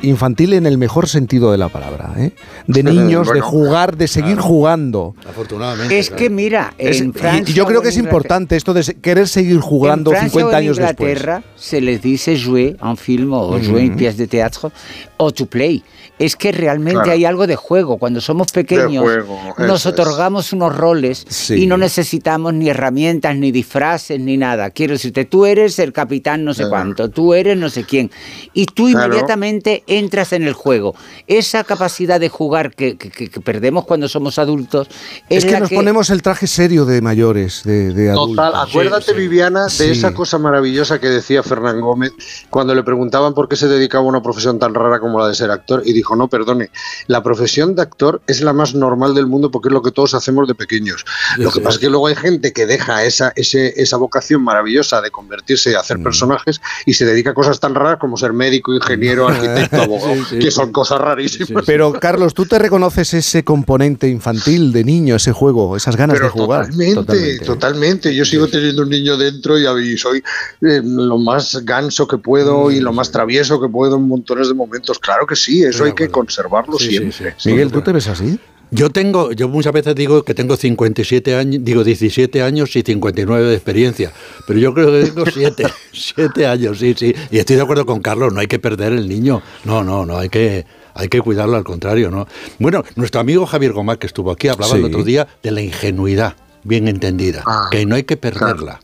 infantil 0.00 0.52
en 0.52 0.64
el 0.66 0.78
mejor 0.78 1.08
sentido 1.08 1.50
de 1.50 1.58
la 1.58 1.68
palabra, 1.68 2.14
¿eh? 2.18 2.32
de 2.66 2.82
niños, 2.84 3.32
de 3.32 3.40
jugar, 3.40 3.96
de 3.96 4.06
seguir 4.06 4.38
jugando. 4.38 5.14
Afortunadamente. 5.28 5.98
Es 5.98 6.10
que 6.10 6.30
mira, 6.30 6.72
Es- 6.78 7.00
en 7.00 7.12
Francia 7.12 7.50
y 7.52 7.52
yo 7.56 7.66
creo 7.66 7.80
que 7.82 7.88
en 7.88 7.94
es 7.94 7.98
importante 7.98 8.56
esto 8.56 8.74
de 8.74 8.82
querer 9.00 9.26
seguir 9.28 9.58
jugando 9.58 10.10
en 10.12 10.18
Francia 10.18 10.40
50 10.40 10.46
o 10.46 10.50
en 10.50 10.56
años 10.56 10.76
después. 10.76 11.10
Inglaterra 11.18 11.42
se 11.56 11.80
les 11.80 12.00
dice 12.00 12.38
jouer 12.40 12.76
en 12.82 12.96
film 12.96 13.32
o 13.32 13.58
jouer 13.58 13.84
en 13.84 13.96
pièce 13.96 14.16
de 14.18 14.26
teatro 14.28 14.70
o 15.16 15.32
to 15.32 15.46
play. 15.46 15.82
Es 16.18 16.36
que 16.36 16.52
realmente 16.52 16.94
Claro. 17.02 17.12
hay 17.12 17.24
algo 17.24 17.46
de 17.46 17.56
juego. 17.56 17.98
Cuando 17.98 18.20
somos 18.20 18.50
pequeños 18.52 19.02
juego, 19.04 19.38
nos 19.58 19.80
es. 19.80 19.86
otorgamos 19.86 20.52
unos 20.52 20.76
roles 20.76 21.24
Sí. 21.28 21.54
y 21.62 21.66
no 21.66 21.76
necesitamos 21.76 22.54
ni 22.54 22.68
herramientas, 22.68 23.36
ni 23.36 23.52
disfraces, 23.52 24.20
ni 24.20 24.36
nada. 24.36 24.70
Quiero 24.70 24.94
decirte, 24.94 25.24
tú 25.24 25.46
eres 25.46 25.78
el 25.78 25.92
capitán 25.92 26.44
no 26.44 26.54
sé 26.54 26.62
Claro. 26.62 26.70
cuánto, 26.70 27.10
tú 27.10 27.34
eres 27.34 27.56
no 27.56 27.70
sé 27.70 27.84
quién. 27.84 28.10
Y 28.52 28.66
tú 28.66 28.88
Claro. 28.90 29.06
inmediatamente 29.06 29.84
entras 29.86 30.32
en 30.32 30.42
el 30.42 30.54
juego. 30.54 30.94
Esa 31.26 31.64
capacidad 31.64 32.18
de 32.18 32.28
jugar 32.28 32.74
que, 32.74 32.96
que- 32.96 33.10
que- 33.10 33.28
que 33.28 33.40
perdemos 33.40 33.84
cuando 33.84 34.08
somos 34.08 34.38
adultos 34.38 34.88
es, 35.28 35.38
Es 35.38 35.44
que 35.44 35.52
la 35.52 35.60
nos 35.60 35.70
ponemos 35.70 36.10
el 36.10 36.22
traje 36.22 36.46
serio 36.46 36.84
de 36.84 37.00
mayores, 37.00 37.62
de, 37.64 37.92
de 37.94 38.10
adultos. 38.10 38.36
Total, 38.44 38.68
acuérdate 38.68 39.12
Viviana 39.12 39.64
de 39.64 39.70
Sí. 39.70 39.84
esa 39.90 40.12
cosa 40.14 40.38
maravillosa 40.38 40.98
que 41.00 41.08
decía 41.08 41.42
Fernán 41.42 41.80
Gómez 41.80 42.12
cuando 42.50 42.74
le 42.74 42.82
preguntaban 42.82 43.34
por 43.34 43.48
qué 43.48 43.56
se 43.56 43.68
dedicaba 43.68 44.04
a 44.04 44.08
una 44.08 44.22
profesión 44.22 44.58
tan 44.58 44.74
rara 44.74 44.98
como 45.00 45.20
la 45.20 45.28
de 45.28 45.34
ser 45.34 45.50
actor 45.50 45.82
y 45.84 45.92
dijo, 45.92 46.07
no, 46.16 46.28
perdone, 46.28 46.70
la 47.06 47.22
profesión 47.22 47.74
de 47.74 47.82
actor 47.82 48.20
es 48.26 48.40
la 48.40 48.52
más 48.52 48.74
normal 48.74 49.14
del 49.14 49.26
mundo 49.26 49.50
porque 49.50 49.68
es 49.68 49.72
lo 49.72 49.82
que 49.82 49.90
todos 49.90 50.14
hacemos 50.14 50.46
de 50.48 50.54
pequeños. 50.54 51.04
Lo 51.36 51.50
que 51.50 51.60
pasa 51.60 51.76
es 51.76 51.78
que 51.80 51.88
luego 51.90 52.06
hay 52.06 52.14
gente 52.16 52.52
que 52.52 52.66
deja 52.66 53.04
esa, 53.04 53.32
ese- 53.36 53.74
esa 53.80 53.96
vocación 53.96 54.42
maravillosa 54.42 55.00
de 55.00 55.10
convertirse 55.10 55.74
Mm. 55.74 55.76
hacer 55.78 56.02
personajes 56.02 56.60
y 56.86 56.94
se 56.94 57.04
dedica 57.04 57.30
a 57.30 57.34
cosas 57.34 57.60
tan 57.60 57.74
raras 57.74 57.98
como 57.98 58.16
ser 58.16 58.32
médico, 58.32 58.74
ingeniero, 58.74 59.28
arquitecto, 59.28 59.82
abogado, 59.82 60.14
Sí, 60.14 60.24
sí, 60.30 60.36
que 60.38 60.50
sí. 60.50 60.50
son 60.50 60.72
cosas 60.72 61.00
rarísimas. 61.00 61.64
Pero 61.66 61.92
Carlos, 61.92 62.34
¿tú 62.34 62.46
te 62.46 62.58
reconoces 62.58 63.14
ese 63.14 63.44
componente 63.44 64.08
infantil 64.08 64.72
de 64.72 64.84
niño, 64.84 65.16
ese 65.16 65.32
juego, 65.32 65.76
esas 65.76 65.96
ganas 65.96 66.14
Pero 66.16 66.26
de 66.26 66.30
jugar? 66.30 66.66
Totalmente, 66.68 67.44
totalmente, 67.44 68.14
Yo 68.14 68.24
sigo 68.24 68.46
teniendo 68.48 68.82
un 68.82 68.88
niño 68.90 69.16
dentro 69.16 69.58
y, 69.58 69.92
y 69.92 69.96
soy 69.98 70.18
eh, 70.62 70.80
lo 70.84 71.18
más 71.18 71.64
ganso 71.64 72.06
que 72.06 72.18
puedo 72.18 72.70
y 72.70 72.80
lo 72.80 72.92
más 72.92 73.10
travieso 73.10 73.60
que 73.60 73.68
puedo 73.68 73.96
en 73.96 74.08
montones 74.08 74.48
de 74.48 74.54
momentos. 74.54 74.98
Claro 74.98 75.26
que 75.26 75.36
sí, 75.36 75.62
eso 75.62 75.84
hay 75.84 75.92
que 76.06 76.08
conservarlo 76.08 76.78
Sí, 76.78 76.90
siempre. 76.90 77.34
sí. 77.36 77.50
Miguel, 77.50 77.70
¿tú 77.72 77.82
te 77.82 77.92
ves 77.92 78.06
así? 78.08 78.38
Yo 78.70 78.90
tengo, 78.90 79.32
yo 79.32 79.48
muchas 79.48 79.72
veces 79.72 79.94
digo 79.94 80.22
que 80.24 80.34
tengo 80.34 80.54
57 80.54 81.34
años, 81.34 81.64
digo 81.64 81.82
17 81.84 82.42
años 82.42 82.76
y 82.76 82.82
59 82.82 83.46
de 83.48 83.54
experiencia, 83.54 84.12
pero 84.46 84.58
yo 84.58 84.74
creo 84.74 84.92
que 84.92 85.04
tengo 85.10 85.24
7, 85.24 85.64
7 85.90 86.46
años, 86.54 86.78
sí, 86.78 86.94
sí. 86.96 87.14
Y 87.30 87.38
estoy 87.38 87.56
de 87.56 87.62
acuerdo 87.62 87.86
con 87.86 88.00
Carlos, 88.00 88.32
no 88.34 88.40
hay 88.40 88.46
que 88.46 88.58
perder 88.58 88.92
el 88.92 89.08
niño, 89.08 89.40
no, 89.64 89.82
no, 89.82 90.04
no, 90.04 90.18
hay 90.18 90.28
que, 90.28 90.66
hay 90.92 91.08
que 91.08 91.22
cuidarlo 91.22 91.56
al 91.56 91.64
contrario, 91.64 92.10
¿no? 92.10 92.26
Bueno, 92.58 92.84
nuestro 92.96 93.22
amigo 93.22 93.46
Javier 93.46 93.72
Gómez, 93.72 93.96
que 93.96 94.06
estuvo 94.06 94.30
aquí, 94.30 94.48
hablaba 94.48 94.76
el 94.76 94.84
otro 94.84 95.02
día 95.02 95.26
de 95.42 95.50
la 95.50 95.62
ingenuidad 95.62 96.36
bien 96.62 96.88
entendida, 96.88 97.42
Ah, 97.46 97.68
que 97.70 97.86
no 97.86 97.94
hay 97.94 98.02
que 98.04 98.18
perderla. 98.18 98.80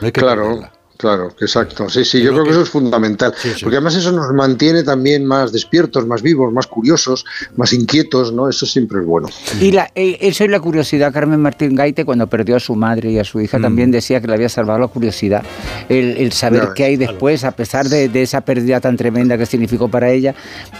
No 0.00 0.06
hay 0.06 0.12
que 0.12 0.20
Claro, 0.20 0.42
perderla. 0.42 0.72
Claro, 1.00 1.34
exacto. 1.40 1.88
Sí, 1.88 2.04
sí, 2.04 2.20
yo 2.22 2.32
creo 2.32 2.44
que 2.44 2.50
eso 2.50 2.62
es 2.62 2.68
fundamental. 2.68 3.32
Porque 3.62 3.76
además 3.76 3.96
eso 3.96 4.12
nos 4.12 4.32
mantiene 4.34 4.82
también 4.82 5.24
más 5.24 5.50
despiertos, 5.50 6.06
más 6.06 6.20
vivos, 6.20 6.52
más 6.52 6.66
curiosos, 6.66 7.24
más 7.56 7.72
inquietos, 7.72 8.32
¿no? 8.32 8.48
Eso 8.48 8.66
siempre 8.66 9.00
es 9.00 9.06
bueno. 9.06 9.28
Y 9.60 9.72
la, 9.72 9.90
eh, 9.94 10.18
eso 10.20 10.44
es 10.44 10.50
la 10.50 10.60
curiosidad. 10.60 11.12
Carmen 11.12 11.40
Martín 11.40 11.74
Gaite, 11.74 12.04
cuando 12.04 12.26
perdió 12.26 12.56
a 12.56 12.60
su 12.60 12.74
madre 12.74 13.10
y 13.10 13.18
a 13.18 13.24
su 13.24 13.40
hija, 13.40 13.58
Mm. 13.58 13.62
también 13.62 13.90
decía 13.90 14.20
que 14.20 14.26
le 14.26 14.34
había 14.34 14.48
salvado 14.48 14.78
la 14.78 14.88
curiosidad. 14.88 15.42
El, 15.88 16.16
el 16.18 16.32
saber 16.32 16.68
qué 16.74 16.84
hay 16.84 16.96
después, 16.96 17.44
a 17.44 17.52
pesar 17.52 17.88
de, 17.88 18.08
de 18.08 18.22
esa 18.22 18.42
pérdida 18.42 18.80
tan 18.80 18.96
tremenda 18.96 19.38
que 19.38 19.46
significó 19.46 19.88
para 19.88 20.10
ella. 20.10 20.34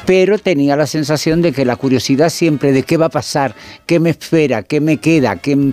Pero 0.06 0.38
tenía 0.38 0.76
la 0.76 0.86
sensación 0.86 1.40
de 1.42 1.52
que 1.52 1.64
la 1.64 1.76
curiosidad 1.76 2.28
siempre 2.28 2.72
de 2.72 2.82
qué 2.82 2.96
va 2.96 3.06
a 3.06 3.10
pasar, 3.10 3.54
qué 3.86 3.98
me 3.98 4.10
espera, 4.10 4.62
qué 4.62 4.80
me 4.80 4.98
queda, 4.98 5.36
qué, 5.36 5.72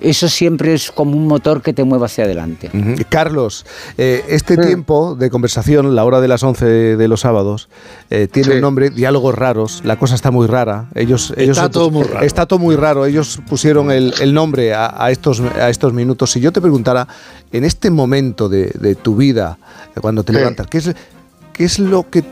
eso 0.00 0.28
siempre 0.28 0.74
es 0.74 0.90
como 0.90 1.16
un 1.16 1.26
motor 1.26 1.62
que 1.62 1.72
te 1.72 1.84
mueve 1.84 2.06
hacia 2.06 2.24
adelante. 2.24 2.70
Carlos, 3.08 3.66
eh, 3.96 4.24
este 4.28 4.56
tiempo 4.56 5.14
de 5.14 5.30
conversación, 5.30 5.94
la 5.94 6.04
hora 6.04 6.20
de 6.20 6.28
las 6.28 6.42
11 6.42 6.64
de 6.96 7.08
los 7.08 7.20
sábados, 7.20 7.68
eh, 8.10 8.28
tiene 8.30 8.48
Sí. 8.50 8.54
un 8.56 8.60
nombre, 8.60 8.90
diálogos 8.90 9.34
raros, 9.34 9.82
la 9.84 9.96
cosa 9.98 10.14
está 10.14 10.30
muy 10.30 10.46
rara. 10.46 10.86
Ellos, 10.94 11.32
ellos 11.36 11.56
Está 11.58 11.70
todo 11.70 11.90
muy 11.90 12.04
raro. 12.04 12.24
Está 12.26 12.46
todo 12.46 12.58
muy 12.58 12.76
raro. 12.76 13.06
Ellos 13.06 13.40
pusieron 13.48 13.90
el, 13.90 14.14
el 14.20 14.34
nombre 14.34 14.74
a, 14.74 14.94
a 15.04 15.10
estos, 15.10 15.40
a 15.40 15.68
estos 15.70 15.92
minutos. 15.92 16.30
Si 16.32 16.40
yo 16.40 16.52
te 16.52 16.60
preguntara, 16.60 17.06
en 17.52 17.64
este 17.64 17.90
momento 17.90 18.48
de, 18.48 18.66
de 18.78 18.94
tu 18.94 19.16
vida, 19.16 19.58
cuando 20.00 20.22
te 20.24 20.32
Sí. 20.32 20.38
levantas, 20.38 20.66
¿qué 20.68 20.78
es, 20.78 20.94
¿qué 21.52 21.64
es 21.64 21.78
lo 21.78 22.08
que 22.08 22.22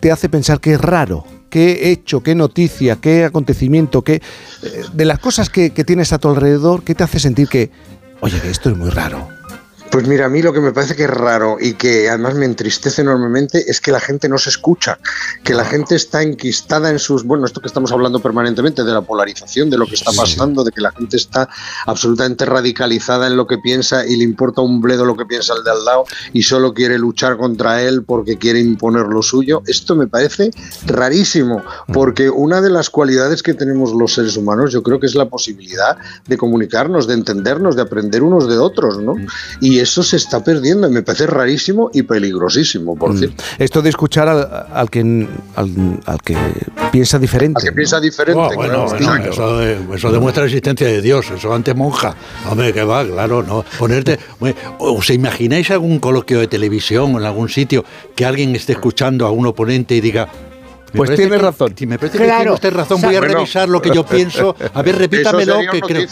te 0.00 0.10
hace 0.10 0.28
pensar 0.28 0.60
que 0.60 0.72
es 0.74 0.80
raro? 0.80 1.24
¿Qué 1.50 1.90
hecho, 1.90 2.22
qué 2.22 2.34
noticia, 2.34 2.96
qué 2.96 3.24
acontecimiento, 3.24 4.02
qué 4.02 4.14
eh, 4.14 4.84
de 4.92 5.04
las 5.04 5.18
cosas 5.18 5.50
que, 5.50 5.70
tienes 5.70 6.12
a 6.12 6.18
tu 6.18 6.28
alrededor, 6.28 6.84
qué 6.84 6.94
te 6.94 7.02
hace 7.02 7.18
sentir 7.18 7.48
que, 7.48 7.70
oye, 8.20 8.40
que 8.40 8.50
esto 8.50 8.70
es 8.70 8.76
muy 8.76 8.90
raro? 8.90 9.39
Pues 9.90 10.06
mira, 10.06 10.26
a 10.26 10.28
mí 10.28 10.40
lo 10.40 10.52
que 10.52 10.60
me 10.60 10.72
parece 10.72 10.94
que 10.94 11.02
es 11.02 11.10
raro 11.10 11.56
y 11.60 11.74
que 11.74 12.08
además 12.08 12.36
me 12.36 12.44
entristece 12.44 13.02
enormemente 13.02 13.68
es 13.68 13.80
que 13.80 13.90
la 13.90 13.98
gente 13.98 14.28
no 14.28 14.38
se 14.38 14.50
escucha, 14.50 15.00
que 15.42 15.52
la 15.52 15.64
gente 15.64 15.96
está 15.96 16.22
enquistada 16.22 16.90
en 16.90 17.00
sus, 17.00 17.24
bueno, 17.24 17.44
esto 17.44 17.60
que 17.60 17.66
estamos 17.66 17.90
hablando 17.90 18.20
permanentemente 18.20 18.84
de 18.84 18.92
la 18.92 19.00
polarización, 19.00 19.68
de 19.68 19.76
lo 19.76 19.86
que 19.86 19.96
está 19.96 20.12
pasando, 20.12 20.62
de 20.62 20.70
que 20.70 20.80
la 20.80 20.92
gente 20.92 21.16
está 21.16 21.48
absolutamente 21.86 22.44
radicalizada 22.44 23.26
en 23.26 23.36
lo 23.36 23.48
que 23.48 23.58
piensa 23.58 24.06
y 24.06 24.14
le 24.14 24.22
importa 24.22 24.60
un 24.60 24.80
bledo 24.80 25.04
lo 25.04 25.16
que 25.16 25.26
piensa 25.26 25.54
el 25.54 25.64
de 25.64 25.72
al 25.72 25.84
lado 25.84 26.04
y 26.32 26.44
solo 26.44 26.72
quiere 26.72 26.96
luchar 26.96 27.36
contra 27.36 27.82
él 27.82 28.04
porque 28.04 28.38
quiere 28.38 28.60
imponer 28.60 29.06
lo 29.06 29.22
suyo. 29.22 29.62
Esto 29.66 29.96
me 29.96 30.06
parece 30.06 30.52
rarísimo, 30.86 31.64
porque 31.92 32.30
una 32.30 32.60
de 32.60 32.70
las 32.70 32.90
cualidades 32.90 33.42
que 33.42 33.54
tenemos 33.54 33.92
los 33.92 34.14
seres 34.14 34.36
humanos 34.36 34.72
yo 34.72 34.84
creo 34.84 35.00
que 35.00 35.06
es 35.06 35.16
la 35.16 35.28
posibilidad 35.28 35.96
de 36.28 36.36
comunicarnos, 36.36 37.08
de 37.08 37.14
entendernos, 37.14 37.74
de 37.74 37.82
aprender 37.82 38.22
unos 38.22 38.48
de 38.48 38.56
otros, 38.56 38.98
¿no? 38.98 39.16
Y 39.60 39.79
eso 39.80 40.02
se 40.02 40.16
está 40.16 40.42
perdiendo 40.44 40.88
y 40.88 40.90
me 40.90 41.02
parece 41.02 41.26
rarísimo 41.26 41.90
y 41.92 42.02
peligrosísimo, 42.02 42.96
por 42.96 43.14
Mm. 43.14 43.18
cierto. 43.18 43.44
Esto 43.58 43.82
de 43.82 43.90
escuchar 43.90 44.28
al, 44.28 44.66
al 44.72 44.90
que, 44.90 45.00
al, 45.56 46.00
al 46.06 46.22
que 46.22 46.36
piensa 46.92 47.18
diferente. 47.18 47.58
Al 47.60 47.64
que 47.64 47.72
piensa 47.72 48.00
diferente, 48.00 48.40
Oh, 48.40 48.54
bueno, 48.54 48.86
claro, 48.86 48.86
bueno, 48.88 49.14
distinto. 49.16 49.30
eso, 49.30 49.94
eso 49.94 50.12
demuestra 50.12 50.42
la 50.44 50.48
existencia 50.48 50.86
de 50.86 51.00
Dios, 51.02 51.30
eso 51.30 51.52
antes 51.52 51.74
monja. 51.74 52.14
Hombre, 52.48 52.72
que 52.72 52.82
va, 52.84 53.04
claro, 53.04 53.42
no. 53.42 53.64
Ponerte. 53.78 54.18
¿Os 54.78 55.10
imagináis 55.10 55.70
algún 55.70 55.98
coloquio 55.98 56.40
de 56.40 56.48
televisión 56.48 57.14
o 57.14 57.18
en 57.18 57.24
algún 57.26 57.48
sitio 57.48 57.84
que 58.14 58.24
alguien 58.24 58.54
esté 58.56 58.72
escuchando 58.72 59.26
a 59.26 59.30
un 59.30 59.46
oponente 59.46 59.94
y 59.94 60.00
diga. 60.00 60.28
Pues 60.92 61.14
tiene 61.14 61.36
que- 61.36 61.38
razón. 61.42 61.74
sí, 61.76 61.86
Me 61.86 61.98
parece 61.98 62.18
que 62.18 62.24
Claro. 62.24 62.40
tiene 62.40 62.54
usted 62.54 62.72
razón, 62.72 63.00
voy 63.00 63.14
a 63.14 63.18
Bueno. 63.20 63.34
revisar 63.34 63.68
lo 63.68 63.80
que 63.82 63.90
yo 63.94 64.04
pienso. 64.04 64.54
A 64.74 64.82
ver, 64.82 64.96
repítamelo, 64.98 65.58
que 65.70 65.80
creo. 65.80 66.06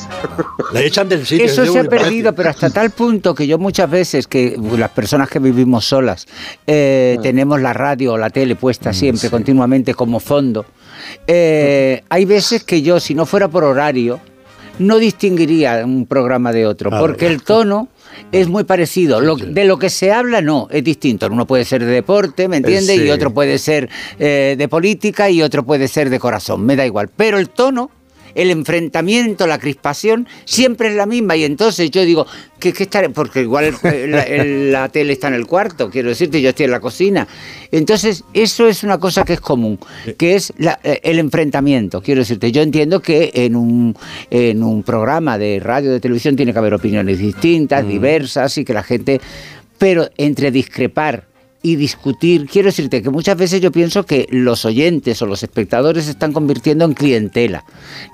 Le 0.73 0.87
echan 0.87 1.09
del 1.09 1.27
sitio. 1.27 1.47
Eso 1.47 1.67
se 1.67 1.79
ha 1.81 1.85
perdido, 1.85 2.33
pero 2.35 2.51
hasta 2.51 2.71
tal 2.71 2.91
punto 2.91 3.35
que 3.35 3.47
yo 3.47 3.59
muchas 3.59 3.91
veces, 3.91 4.27
que 4.27 4.57
las 4.77 4.91
personas 4.91 5.29
que 5.29 5.39
vivimos 5.39 5.85
solas, 5.85 6.27
eh, 6.67 7.19
tenemos 7.23 7.61
la 7.61 7.73
radio 7.73 8.13
o 8.15 8.19
la 8.19 8.31
tele 8.31 8.55
puesta 8.57 8.93
siempre, 8.93 9.31
continuamente 9.31 9.95
como 9.95 10.21
fondo, 10.21 10.65
eh, 11.27 12.03
hay 12.09 12.25
veces 12.25 12.65
que 12.65 12.83
yo, 12.83 13.01
si 13.01 13.15
no 13.15 13.27
fuera 13.27 13.49
por 13.49 13.65
horario, 13.65 14.21
no 14.79 14.99
distinguiría 14.99 15.85
un 15.85 16.07
programa 16.07 16.53
de 16.53 16.67
otro, 16.67 16.91
Ah, 16.93 16.99
porque 17.01 17.27
el 17.27 17.43
tono 17.43 17.89
es 18.33 18.49
muy 18.49 18.65
parecido. 18.65 19.21
Lo- 19.21 19.37
de 19.37 19.65
lo 19.65 19.79
que 19.79 19.91
se 19.91 20.13
habla, 20.13 20.41
no, 20.41 20.69
es 20.71 20.83
distinto. 20.85 21.27
Uno 21.31 21.47
puede 21.47 21.65
ser 21.65 21.85
de 21.85 21.91
deporte, 21.93 22.49
¿me 22.49 22.57
entiendes? 22.59 22.97
sí. 22.97 23.03
Y 23.05 23.11
otro 23.11 23.33
puede 23.33 23.59
ser 23.59 23.89
eh, 24.19 24.55
de 24.59 24.69
política 24.69 25.31
y 25.31 25.43
otro 25.43 25.65
puede 25.65 25.89
ser 25.89 26.11
de 26.11 26.19
corazón, 26.19 26.65
me 26.65 26.77
da 26.77 26.85
igual. 26.87 27.09
Pero 27.15 27.39
el 27.39 27.49
tono 27.51 27.91
el 28.35 28.51
enfrentamiento, 28.51 29.47
la 29.47 29.59
crispación, 29.59 30.27
siempre 30.45 30.89
es 30.89 30.95
la 30.95 31.07
misma. 31.07 31.37
Y 31.37 31.45
entonces 31.45 31.91
yo 31.91 32.05
digo, 32.05 32.27
¿qué, 32.59 32.73
qué 32.73 32.85
estaré? 32.85 33.11
Porque 33.11 33.43
igual 33.43 33.75
el- 33.83 34.11
la, 34.11 34.23
el- 34.23 34.73
la 34.73 34.89
tele 34.89 35.13
está 35.13 35.29
en 35.29 35.35
el 35.35 35.47
cuarto, 35.47 35.91
quiero 35.91 36.09
decirte, 36.09 36.41
yo 36.41 36.51
estoy 36.51 36.65
en 36.67 36.71
la 36.73 36.81
cocina. 36.81 37.27
Entonces, 37.71 38.25
eso 38.35 38.67
es 38.69 38.83
una 38.83 38.99
cosa 38.99 39.25
que 39.25 39.35
es 39.35 39.41
común, 39.41 39.79
que 40.17 40.35
es 40.35 40.53
la- 40.59 40.79
eh, 40.83 41.01
el 41.03 41.19
enfrentamiento. 41.19 42.01
Quiero 42.03 42.21
decirte, 42.21 42.51
yo 42.53 42.63
entiendo 42.63 43.01
que 43.01 43.31
en 43.35 43.57
un, 43.57 43.97
en 44.31 44.63
un 44.63 44.83
programa 44.83 45.39
de 45.39 45.61
radio, 45.61 45.91
de 45.93 46.01
televisión, 46.01 46.37
tiene 46.37 46.53
que 46.53 46.59
haber 46.59 46.75
opiniones 46.75 47.19
distintas, 47.19 47.87
diversas, 47.87 48.57
y 48.59 48.65
que 48.65 48.73
la 48.75 48.83
gente. 48.83 49.21
Pero 49.79 50.09
entre 50.17 50.51
discrepar 50.51 51.28
y 51.63 51.77
discutir. 51.77 52.47
Quiero 52.47 52.67
decirte 52.67 53.03
que 53.03 53.11
muchas 53.11 53.37
veces 53.37 53.61
yo 53.61 53.73
pienso 53.73 54.05
que 54.05 54.27
los 54.31 54.65
oyentes 54.65 55.21
o 55.23 55.27
los 55.27 55.43
espectadores 55.43 56.05
se 56.05 56.13
están 56.13 56.33
convirtiendo 56.33 56.85
en 56.85 56.95
clientela. 56.95 57.65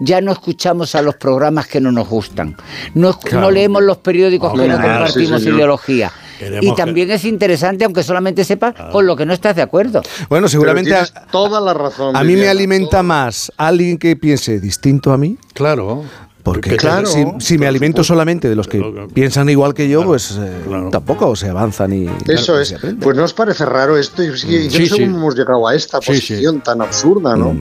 Ya 0.00 0.20
no 0.20 0.32
escuchamos 0.32 0.94
a 0.94 1.02
los 1.02 1.16
programas 1.16 1.66
que 1.66 1.80
no 1.80 1.92
nos 1.92 2.08
gustan. 2.08 2.56
No, 2.94 3.18
Claro. 3.18 3.40
no 3.42 3.50
leemos 3.50 3.82
los 3.82 3.98
periódicos 3.98 4.52
que 4.58 4.66
no 4.68 4.74
compartimos 4.74 5.42
sí, 5.42 5.48
ideología. 5.50 6.10
Queremos 6.38 6.64
Y 6.64 6.70
que- 6.70 6.76
también 6.76 7.10
es 7.12 7.24
interesante, 7.24 7.84
aunque 7.84 8.02
solamente 8.02 8.42
sepas 8.44 8.74
con 8.90 9.06
lo 9.06 9.14
que 9.14 9.24
no 9.24 9.32
estás 9.32 9.54
de 9.54 9.62
acuerdo. 9.62 10.02
Bueno, 10.28 10.48
seguramente 10.48 10.90
Pero 10.90 11.02
a, 11.14 11.26
toda 11.26 11.60
la 11.60 11.74
razón. 11.74 12.16
a 12.16 12.24
mí 12.24 12.34
me 12.34 12.48
alimenta 12.48 13.02
más 13.04 13.52
alguien 13.56 13.98
que 13.98 14.16
piense 14.16 14.58
distinto 14.58 15.12
a 15.12 15.16
mí. 15.18 15.36
Claro. 15.52 16.02
Porque 16.44 16.70
Que- 16.70 16.76
Claro, 16.76 17.06
si, 17.06 17.24
si 17.38 17.56
me 17.58 17.66
alimento 17.66 18.04
solamente 18.04 18.50
de 18.50 18.54
los 18.54 18.68
que 18.68 18.78
Claro. 18.78 19.08
piensan 19.08 19.48
igual 19.48 19.72
que 19.72 19.88
yo, 19.88 20.00
Claro, 20.00 20.10
pues 20.10 20.32
eh, 20.38 20.60
claro. 20.66 20.90
tampoco 20.90 21.34
se 21.34 21.48
avanza 21.48 21.88
ni 21.88 22.06
Eso 22.28 22.60
es. 22.60 22.68
se 22.68 22.74
aprende. 22.76 23.02
Pues 23.02 23.16
no 23.16 23.24
os 23.24 23.32
parece 23.32 23.64
raro 23.64 23.96
esto. 23.96 24.22
Y 24.22 24.36
sí, 24.36 24.64
no 24.66 24.70
sé 24.70 24.86
sí. 24.86 24.90
cómo 24.90 25.16
hemos 25.18 25.34
llegado 25.34 25.66
a 25.66 25.74
esta 25.74 25.98
Sí, 26.02 26.04
sí. 26.04 26.10
posición 26.34 26.60
tan 26.60 26.82
absurda, 26.82 27.34
¿no? 27.34 27.56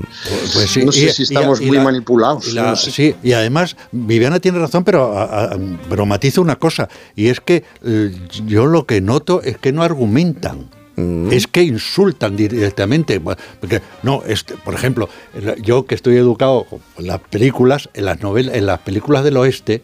Pues 0.53 0.69
sí, 0.69 0.83
no 0.85 0.91
sé 0.91 1.05
y- 1.05 1.09
si 1.13 1.23
estamos 1.23 1.61
y 1.61 1.67
muy 1.67 1.77
la- 1.77 1.83
manipulados. 1.83 2.47
y 2.49 2.51
la- 2.51 2.71
no 2.71 2.75
sé. 2.75 2.91
Sí, 2.91 3.15
y 3.23 3.31
además 3.31 3.77
Viviana 3.93 4.41
tiene 4.41 4.59
razón, 4.59 4.83
pero, 4.83 5.17
a- 5.17 5.45
a- 5.45 5.57
pero 5.89 6.05
una 6.37 6.57
cosa, 6.57 6.89
y 7.15 7.27
es 7.29 7.39
que 7.39 7.63
eh, 7.85 8.11
yo 8.45 8.65
lo 8.65 8.85
que 8.85 8.99
noto 8.99 9.41
es 9.41 9.57
que 9.57 9.71
no 9.71 9.81
argumentan. 9.81 10.67
Es 11.31 11.47
que 11.47 11.63
insultan 11.63 12.35
directamente. 12.35 13.19
Porque, 13.19 13.81
no, 14.03 14.22
este, 14.27 14.55
por 14.57 14.73
ejemplo, 14.75 15.09
yo 15.61 15.85
que 15.85 15.95
estoy 15.95 16.17
educado 16.17 16.65
en 16.97 17.07
las 17.07 17.19
películas, 17.19 17.89
en 17.93 18.05
las 18.05 18.22
novelas, 18.22 18.55
en 18.55 18.65
las 18.67 18.80
películas 18.80 19.23
del 19.23 19.38
oeste, 19.38 19.81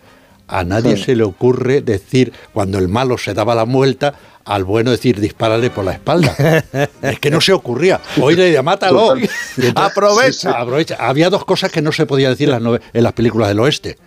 a 0.47 0.63
nadie 0.63 0.97
Sí. 0.97 1.03
se 1.03 1.15
le 1.15 1.23
ocurre 1.23 1.81
decir, 1.81 2.33
cuando 2.53 2.77
el 2.77 2.88
malo 2.88 3.17
se 3.17 3.33
daba 3.33 3.55
la 3.55 3.63
vuelta, 3.63 4.13
al 4.45 4.63
bueno 4.63 4.89
decir 4.91 5.19
dispárale 5.19 5.69
por 5.69 5.85
la 5.85 5.91
espalda. 5.93 6.35
es 7.01 7.19
que 7.19 7.29
no 7.31 7.39
se 7.41 7.53
ocurría. 7.53 7.99
Hoy 8.21 8.35
le 8.35 8.43
decía, 8.45 8.63
mátalo. 8.63 9.13
Aprovecha. 9.75 10.51
aprovecha. 10.59 10.95
Había 10.99 11.29
dos 11.29 11.45
cosas 11.45 11.71
que 11.71 11.81
no 11.81 11.91
se 11.91 12.05
podía 12.05 12.29
decir 12.29 12.49
en 12.49 12.51
las, 12.53 12.61
nove- 12.61 12.81
en 12.93 13.03
las 13.03 13.13
películas 13.13 13.49
del 13.49 13.59
oeste. 13.59 13.97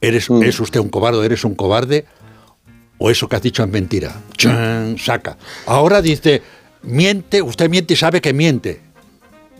Eres, 0.00 0.28
Mm. 0.30 0.42
¿Es 0.42 0.58
usted 0.60 0.80
un 0.80 0.88
cobarde? 0.88 1.24
¿Eres 1.24 1.44
un 1.44 1.54
cobarde? 1.54 2.06
¿O 3.04 3.10
eso 3.10 3.28
que 3.28 3.34
has 3.34 3.42
dicho 3.42 3.64
es 3.64 3.68
mentira? 3.68 4.14
Chan, 4.36 4.96
saca. 4.96 5.36
Ahora 5.66 6.00
dice, 6.00 6.40
miente, 6.82 7.42
usted 7.42 7.68
miente 7.68 7.94
y 7.94 7.96
sabe 7.96 8.20
que 8.20 8.32
miente. 8.32 8.80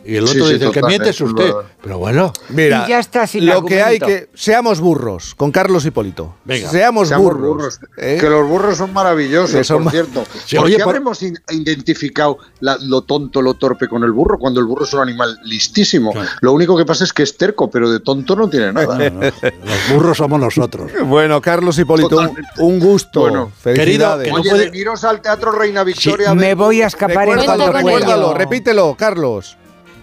Y 0.04 0.16
el 0.16 0.26
Sí, 0.26 0.34
otro 0.36 0.46
sí, 0.48 0.52
dice, 0.54 0.64
el 0.66 0.72
que 0.72 0.82
miente 0.82 1.10
es 1.10 1.20
usted. 1.20 1.52
Pero 1.82 1.98
bueno, 1.98 2.32
Mira, 2.48 2.84
Y 2.86 2.90
ya 2.90 2.98
está, 2.98 3.26
sin 3.26 3.46
lo 3.46 3.64
que 3.64 3.82
hay 3.82 3.96
argumento. 3.96 4.06
que 4.06 4.30
seamos 4.36 4.80
burros 4.80 5.34
con 5.34 5.50
Carlos 5.52 5.84
Hipólito. 5.86 6.34
Venga. 6.44 6.68
seamos, 6.70 7.08
Seamos 7.08 7.26
burros. 7.34 7.48
burros. 7.48 7.80
¿eh? 7.98 8.18
Que 8.20 8.28
los 8.28 8.48
burros 8.48 8.76
son 8.78 8.92
maravillosos, 8.92 9.66
son 9.66 9.78
por 9.78 9.84
ma- 9.86 9.90
cierto. 9.90 10.24
Sí, 10.46 10.56
¿Por 10.56 10.66
oye, 10.66 10.76
qué 10.76 10.82
por- 10.84 10.90
habremos 10.94 11.20
identificado 11.22 12.38
la- 12.60 12.76
lo 12.80 13.02
tonto, 13.02 13.42
lo 13.42 13.54
torpe 13.54 13.88
con 13.88 14.02
el 14.04 14.12
burro 14.12 14.38
cuando 14.38 14.60
el 14.60 14.66
burro 14.66 14.84
es 14.84 14.92
un 14.94 15.00
animal 15.00 15.38
listísimo? 15.44 16.12
Claro. 16.12 16.28
Lo 16.40 16.52
único 16.52 16.76
que 16.76 16.84
pasa 16.84 17.04
es 17.04 17.12
que 17.12 17.22
es 17.22 17.36
terco, 17.36 17.70
pero 17.70 17.90
de 17.90 18.00
tonto 18.00 18.36
no 18.36 18.48
tiene 18.48 18.72
nada. 18.72 18.98
no, 18.98 19.10
no, 19.10 19.20
los 19.20 19.92
burros 19.94 20.16
somos 20.18 20.40
nosotros. 20.40 20.90
Bueno, 21.12 21.40
Carlos 21.40 21.78
Hipólito, 21.78 22.18
un, 22.18 22.36
un 22.58 22.78
gusto. 22.80 23.20
Bueno, 23.20 23.52
Felicidades. 23.60 23.86
querido, 23.86 24.18
que 24.22 24.30
no 24.30 24.36
Oye, 24.36 24.50
puede- 24.50 24.64
veniros 24.70 25.04
al 25.04 25.20
Teatro 25.20 25.52
Reina 25.52 25.84
Victoria. 25.84 26.30
a 26.30 26.34
Me 26.34 26.54
voy 26.54 26.80
a 26.82 26.86
escapar 26.86 27.28
en 27.28 27.34
Recuérdalo, 27.36 27.56
cuanto 27.64 27.72
recuérdalo, 27.78 28.26
pueda. 28.28 28.38
repítelo, 28.38 28.94
Carlos. 28.98 29.58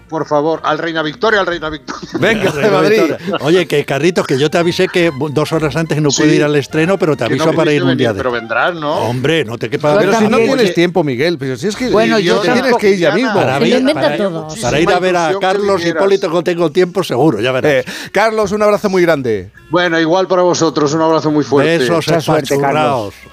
Por 0.10 0.26
favor, 0.26 0.60
al 0.64 0.78
Reina 0.80 1.02
Victoria, 1.04 1.40
al 1.42 1.46
Reina 1.46 1.70
Victoria. 1.70 2.10
Venga, 2.20 2.52
de 2.52 2.70
Madrid. 2.70 3.02
Oye, 3.42 3.68
que 3.68 3.86
Carritos, 3.86 4.26
que 4.26 4.38
yo 4.40 4.50
te 4.50 4.58
avisé 4.58 4.88
que 4.88 5.12
dos 5.32 5.52
horas 5.54 5.76
antes 5.76 6.02
no 6.02 6.10
Sí. 6.12 6.24
puedo 6.24 6.34
ir 6.34 6.44
al 6.44 6.56
estreno, 6.56 6.98
pero 6.98 7.16
te 7.16 7.26
aviso 7.26 7.46
no 7.46 7.54
para 7.54 7.72
ir 7.72 7.84
un 7.84 7.96
día. 7.96 8.14
Pero 8.14 8.32
vendrán, 8.32 8.80
¿no? 8.80 8.96
Hombre, 8.96 9.46
no 9.46 9.58
te 9.58 9.70
quepa... 9.70 9.98
Pero 10.00 10.14
si 10.18 10.28
no 10.28 10.38
tienes 10.38 10.74
tiempo, 10.74 11.04
Miguel, 11.04 11.38
pero 11.38 11.56
si 11.56 11.68
es 11.68 11.76
que 11.76 11.90
Bueno, 11.90 12.18
te 12.18 12.24
yo 12.24 12.40
tienes 12.40 12.76
que 12.78 12.90
ir 12.92 12.98
ya 13.00 13.12
mismo. 13.14 13.34
Para, 13.36 13.66
inventa 13.66 13.94
para- 13.94 14.18
todo. 14.18 14.48
para 14.62 14.80
ir 14.80 14.90
a 14.92 15.00
ver 15.00 15.16
a 15.16 15.32
Carlos 15.40 15.86
Hipólito, 15.86 16.32
que 16.32 16.44
tengo 16.44 16.72
tiempo 16.72 17.04
seguro, 17.04 17.40
ya 17.40 17.52
verás. 17.52 17.72
Eh, 17.72 17.86
Carlos, 18.12 18.52
un 18.52 18.64
abrazo 18.64 18.90
muy 18.90 19.04
grande. 19.04 19.52
Bueno, 19.70 20.00
igual 20.00 20.28
para 20.28 20.42
vosotros, 20.42 20.92
un 20.94 21.02
abrazo 21.02 21.30
muy 21.30 21.44
fuerte. 21.44 21.78
Besos 21.78 22.08
Mucha 22.08 22.20
suerte. 22.22 22.58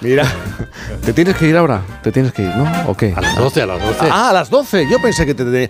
Mira, 0.03 0.25
te 1.05 1.13
tienes 1.15 1.35
que 1.37 1.47
ir 1.49 1.57
ahora. 1.57 1.81
Te 2.03 2.13
tienes 2.13 2.33
que 2.33 2.43
ir, 2.43 2.49
¿no? 2.55 2.71
¿O 2.91 2.95
qué? 2.95 3.15
A 3.17 3.23
las 3.23 3.37
12, 3.37 3.63
a 3.63 3.67
las 3.67 3.81
12. 3.83 3.99
Ah, 4.11 4.29
a 4.31 4.33
las 4.35 4.51
12. 4.51 4.87
Yo 4.91 5.01
pensé 5.01 5.25
que 5.25 5.33
te 5.35 5.45
tenía. 5.45 5.69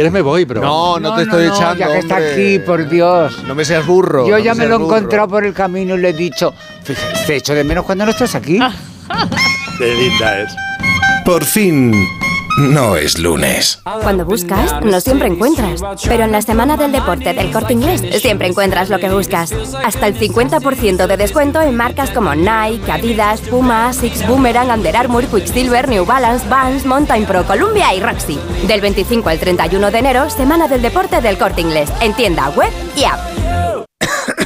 Quieres 0.00 0.14
me 0.14 0.22
voy, 0.22 0.46
pero... 0.46 0.62
No, 0.62 0.98
no, 0.98 1.14
te 1.14 1.24
estoy 1.24 1.46
no, 1.46 1.54
echando. 1.54 1.78
Ya 1.78 1.88
que 1.88 1.98
está 1.98 2.14
hombre. 2.14 2.32
aquí, 2.32 2.58
por 2.60 2.88
Dios. 2.88 3.44
No 3.46 3.54
me 3.54 3.66
seas 3.66 3.86
burro. 3.86 4.26
Yo 4.26 4.38
no 4.38 4.38
ya 4.38 4.54
me 4.54 4.64
lo 4.66 4.78
he 4.78 4.82
encontrado 4.82 5.28
por 5.28 5.44
el 5.44 5.52
camino 5.52 5.94
y 5.94 5.98
le 5.98 6.08
he 6.08 6.12
dicho, 6.14 6.54
"Fíjate, 6.82 7.26
te 7.26 7.36
echo 7.36 7.54
de 7.54 7.64
menos 7.64 7.84
cuando 7.84 8.06
no 8.06 8.10
estás 8.12 8.34
aquí. 8.34 8.58
Qué 9.78 9.94
linda 9.94 10.40
es. 10.40 10.54
Por 11.26 11.44
fin, 11.44 11.92
No 12.60 12.94
es 12.94 13.18
lunes. 13.18 13.80
Cuando 14.02 14.26
buscas, 14.26 14.84
no 14.84 15.00
siempre 15.00 15.28
encuentras. 15.28 15.80
Pero 16.06 16.24
en 16.24 16.32
la 16.32 16.42
semana 16.42 16.76
del 16.76 16.92
deporte 16.92 17.32
del 17.32 17.50
corte 17.50 17.72
inglés, 17.72 18.02
siempre 18.20 18.48
encuentras 18.48 18.90
lo 18.90 18.98
que 18.98 19.08
buscas. 19.08 19.50
Hasta 19.82 20.06
el 20.06 20.18
50% 20.18 21.06
de 21.06 21.16
descuento 21.16 21.62
en 21.62 21.74
marcas 21.74 22.10
como 22.10 22.34
Nike, 22.34 22.92
Adidas, 22.92 23.40
Puma, 23.40 23.94
Six 23.94 24.28
Boomerang, 24.28 24.70
Under 24.70 24.94
Armour, 24.94 25.24
Quicksilver, 25.26 25.88
New 25.88 26.04
Balance, 26.04 26.46
Vans, 26.50 26.84
Mountain 26.84 27.24
Pro, 27.24 27.44
Columbia 27.44 27.94
y 27.94 28.00
Roxy. 28.00 28.38
Del 28.68 28.82
25 28.82 29.30
al 29.30 29.38
31 29.38 29.90
de 29.90 29.98
enero, 29.98 30.28
semana 30.28 30.68
del 30.68 30.82
deporte 30.82 31.22
del 31.22 31.38
corte 31.38 31.62
inglés. 31.62 31.90
En 32.02 32.12
tienda 32.12 32.50
web 32.50 32.70
y 32.94 33.04
app. 33.04 33.89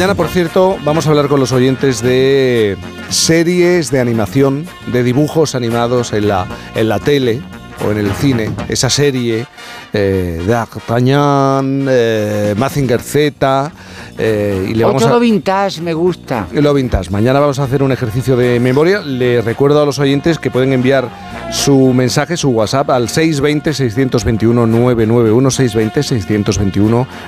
Mañana, 0.00 0.14
por 0.14 0.28
cierto, 0.28 0.78
vamos 0.82 1.06
a 1.06 1.10
hablar 1.10 1.28
con 1.28 1.40
los 1.40 1.52
oyentes 1.52 2.00
de 2.00 2.78
series 3.10 3.90
de 3.90 4.00
animación, 4.00 4.66
de 4.86 5.02
dibujos 5.02 5.54
animados 5.54 6.14
en 6.14 6.26
la, 6.26 6.46
en 6.74 6.88
la 6.88 6.98
tele 6.98 7.42
o 7.86 7.90
en 7.90 7.98
el 7.98 8.10
cine. 8.12 8.50
Esa 8.70 8.88
serie 8.88 9.46
eh, 9.92 10.38
de 10.40 10.46
D'Artagnan, 10.46 11.86
eh, 11.88 12.54
Mazinger 12.56 13.00
Z. 13.00 13.72
eh, 14.18 14.68
y 14.70 14.74
le 14.74 14.84
vamos 14.84 15.02
Otro 15.02 15.16
a, 15.16 15.18
vintage 15.18 15.80
me 15.80 15.94
gusta. 15.94 16.46
lo 16.52 16.72
vintage. 16.74 17.10
Mañana 17.10 17.40
vamos 17.40 17.58
a 17.58 17.64
hacer 17.64 17.82
un 17.82 17.90
ejercicio 17.92 18.36
de 18.36 18.60
memoria. 18.60 19.00
Le 19.00 19.40
recuerdo 19.42 19.82
a 19.82 19.86
los 19.86 19.98
oyentes 19.98 20.38
que 20.38 20.50
pueden 20.50 20.72
enviar 20.72 21.08
su 21.52 21.92
mensaje, 21.92 22.36
su 22.36 22.50
WhatsApp 22.50 22.90
al 22.90 23.08
620-621-991, 23.08 25.50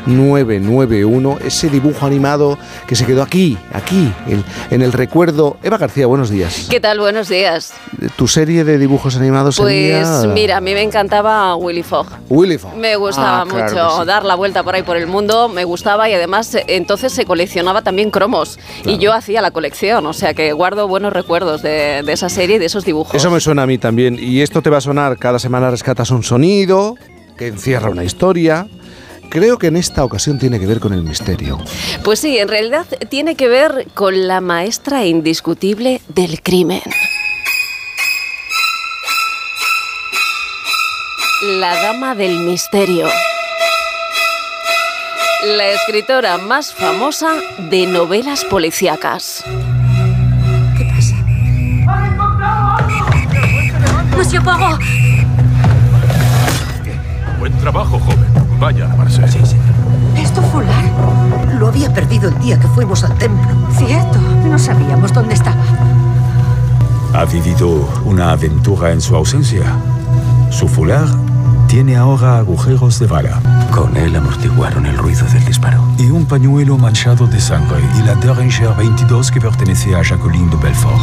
620-621-991. 0.06 1.38
Ese 1.44 1.68
dibujo 1.70 2.06
animado 2.06 2.58
que 2.86 2.94
se 2.96 3.04
quedó 3.06 3.22
aquí, 3.22 3.56
aquí, 3.72 4.12
en, 4.28 4.44
en 4.70 4.82
el 4.82 4.92
recuerdo. 4.92 5.56
Eva 5.62 5.78
García, 5.78 6.06
buenos 6.06 6.30
días. 6.30 6.66
¿Qué 6.70 6.80
tal? 6.80 6.98
Buenos 7.00 7.28
días. 7.28 7.72
Tu 8.16 8.28
serie 8.28 8.64
de 8.64 8.78
dibujos 8.78 9.16
animados 9.16 9.56
Pues 9.58 10.06
sería... 10.06 10.32
mira, 10.34 10.56
a 10.58 10.60
mí 10.60 10.74
me 10.74 10.82
encantaba 10.82 11.54
Willy 11.56 11.82
Fogg. 11.82 12.06
Willy 12.28 12.51
Me 12.76 12.96
gustaba 12.96 13.42
Ah, 13.42 13.46
claro 13.48 13.64
mucho 13.72 14.00
sí. 14.00 14.06
dar 14.06 14.24
la 14.24 14.34
vuelta 14.34 14.62
por 14.62 14.74
ahí 14.74 14.82
por 14.82 14.96
el 14.96 15.06
mundo, 15.06 15.48
me 15.48 15.64
gustaba 15.64 16.08
y 16.08 16.14
además 16.14 16.54
eh, 16.54 16.64
entonces 16.68 17.12
se 17.12 17.24
coleccionaba 17.24 17.82
también 17.82 18.10
cromos 18.10 18.58
y 18.84 18.98
yo 18.98 19.12
hacía 19.12 19.40
la 19.40 19.50
colección, 19.50 20.04
o 20.06 20.12
sea 20.12 20.34
que 20.34 20.52
guardo 20.52 20.88
buenos 20.88 21.12
recuerdos 21.12 21.62
de, 21.62 22.02
de 22.04 22.12
esa 22.12 22.28
serie 22.28 22.56
y 22.56 22.58
de 22.58 22.66
esos 22.66 22.84
dibujos. 22.84 23.14
Eso 23.14 23.30
me 23.30 23.40
suena 23.40 23.62
a 23.62 23.66
mí 23.66 23.78
también. 23.78 24.18
Y 24.20 24.40
esto 24.40 24.62
te 24.62 24.70
va 24.70 24.78
a 24.78 24.80
sonar, 24.80 25.18
cada 25.18 25.38
semana 25.38 25.70
rescatas 25.70 26.10
un 26.10 26.22
sonido 26.22 26.96
que 27.36 27.46
encierra 27.48 27.90
una 27.90 28.04
historia. 28.04 28.66
Creo 29.30 29.56
que 29.58 29.68
en 29.68 29.76
esta 29.76 30.04
ocasión 30.04 30.38
tiene 30.38 30.60
que 30.60 30.66
ver 30.66 30.78
con 30.78 30.92
el 30.92 31.02
misterio. 31.02 31.58
Pues 32.04 32.18
sí, 32.20 32.36
en 32.38 32.48
realidad 32.48 32.84
tiene 33.08 33.34
que 33.34 33.48
ver 33.48 33.86
con 33.94 34.28
la 34.28 34.42
maestra 34.42 35.06
indiscutible 35.06 36.02
del 36.08 36.42
crimen. 36.42 36.82
La 41.42 41.74
dama 41.74 42.14
del 42.14 42.38
misterio. 42.38 43.08
La 45.44 45.66
escritora 45.70 46.38
más 46.38 46.72
famosa 46.72 47.32
de 47.58 47.84
novelas 47.86 48.44
policíacas. 48.44 49.42
Monsieur 54.16 54.44
Poirot, 54.44 54.78
Buen 57.40 57.58
trabajo, 57.58 57.98
joven. 57.98 58.28
Vaya 58.60 58.84
a 58.84 58.88
lavarse. 58.90 59.26
Sí, 59.26 59.40
sí. 59.44 59.56
¿es 60.16 60.32
tu 60.32 60.42
fular? 60.42 60.84
Lo 61.58 61.66
había 61.66 61.92
perdido 61.92 62.28
el 62.28 62.38
día 62.38 62.60
que 62.60 62.68
fuimos 62.68 63.02
al 63.02 63.18
templo. 63.18 63.68
Cierto, 63.78 64.20
no 64.44 64.56
sabíamos 64.60 65.12
dónde 65.12 65.34
estaba. 65.34 65.64
Ha 67.14 67.24
vivido 67.24 67.88
una 68.04 68.30
aventura 68.30 68.92
en 68.92 69.00
su 69.00 69.16
ausencia. 69.16 69.64
Su 70.52 70.68
fular 70.68 71.08
tiene 71.72 71.96
ahora 71.96 72.36
agujeros 72.36 72.98
de 72.98 73.06
bala. 73.06 73.40
Con 73.74 73.96
él 73.96 74.14
amortiguaron 74.14 74.84
el 74.84 74.98
ruido 74.98 75.24
del 75.28 75.42
disparo. 75.46 75.82
Y 75.96 76.10
un 76.10 76.26
pañuelo 76.26 76.76
manchado 76.76 77.26
de 77.26 77.40
sangre 77.40 77.78
y 77.98 78.02
la 78.02 78.14
Derringer 78.14 78.76
22 78.76 79.30
que 79.30 79.40
pertenece 79.40 79.94
a 79.94 80.02
Jacqueline 80.02 80.50
de 80.50 80.56
Belfort. 80.58 81.02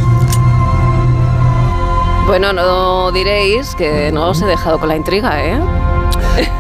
Bueno, 2.28 2.54
no 2.54 3.12
diréis 3.12 3.74
que 3.74 4.12
no 4.12 4.30
os 4.30 4.44
he 4.44 4.46
dejado 4.46 4.80
con 4.80 4.90
la 4.90 4.96
intriga, 4.96 5.44
¿eh? 5.44 5.60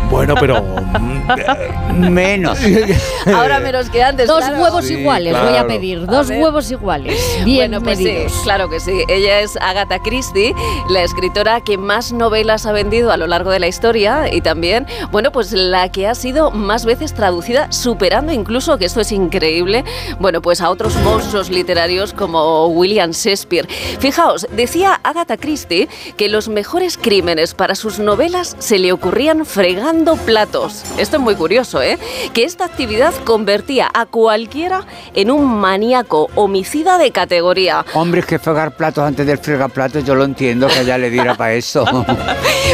Bueno, 0.09 0.35
pero... 0.40 0.64
Menos. 1.93 2.59
Ahora 3.25 3.59
menos 3.59 3.90
que 3.90 4.01
antes. 4.01 4.27
Dos 4.27 4.40
claro. 4.40 4.61
huevos 4.64 4.90
iguales 4.90 5.35
voy 5.40 5.58
a 5.58 5.67
pedir, 5.67 6.06
dos 6.06 6.30
huevos 6.30 6.72
iguales, 6.72 7.19
bien 7.43 7.72
bueno, 7.72 7.83
pues 7.83 7.99
medidos. 7.99 8.32
sí, 8.32 8.40
claro 8.43 8.69
que 8.69 8.80
sí. 8.80 9.03
Ella 9.08 9.41
es 9.41 9.58
Agatha 9.58 9.99
Christie, 9.99 10.53
la 10.90 11.03
escritora 11.03 11.61
que 11.61 11.77
más 11.77 12.11
novelas 12.11 12.66
ha 12.66 12.72
vendido 12.72 13.11
a 13.11 13.17
lo 13.17 13.27
largo 13.27 13.51
de 13.51 13.59
la 13.59 13.67
historia 13.67 14.33
y 14.33 14.41
también, 14.41 14.88
bueno, 15.11 15.32
pues 15.32 15.51
la 15.51 15.90
que 15.91 16.08
ha 16.08 16.16
sido 16.16 16.51
más 16.51 16.85
veces 16.85 17.14
traducida, 17.14 17.72
superando 17.72 18.32
incluso, 18.32 18.77
que 18.77 18.85
esto 18.85 19.01
es 19.01 19.11
increíble, 19.11 19.83
bueno, 20.19 20.41
pues 20.41 20.61
a 20.61 20.69
otros 20.69 20.95
monstruos 20.98 21.49
literarios 21.49 22.14
como 22.14 22.67
William 22.67 23.11
Shakespeare. 23.11 23.67
Fijaos, 23.99 24.48
decía 24.51 24.99
Agatha 25.03 25.38
Christie 25.38 25.90
que 26.17 26.30
los 26.30 26.49
mejores 26.49 26.98
crímenes 26.98 27.53
para 27.53 27.75
sus 27.75 27.99
novelas 27.99 28.56
se 28.59 28.80
le 28.80 28.91
ocurrían 28.91 29.45
fregando 29.69 30.15
platos. 30.15 30.83
Esto 30.98 31.17
es 31.17 31.22
muy 31.22 31.35
curioso, 31.35 31.80
¿eh? 31.80 31.99
Que 32.33 32.43
esta 32.43 32.65
actividad 32.65 33.14
convertía 33.23 33.88
a 33.93 34.07
cualquiera 34.07 34.83
en 35.14 35.30
un 35.30 35.45
maníaco 35.59 36.27
homicida 36.33 36.98
de 36.98 37.11
categoría. 37.11 37.85
Hombre, 37.93 38.22
es 38.22 38.25
que 38.25 38.39
fregar 38.39 38.75
platos 38.75 39.03
antes 39.03 39.27
del 39.27 39.38
fregaplatos, 39.38 40.03
yo 40.03 40.15
lo 40.15 40.23
entiendo 40.23 40.67
que 40.69 40.83
ya 40.85 40.98
le 40.98 41.11
diera 41.11 41.35
para 41.35 41.53
eso. 41.53 41.85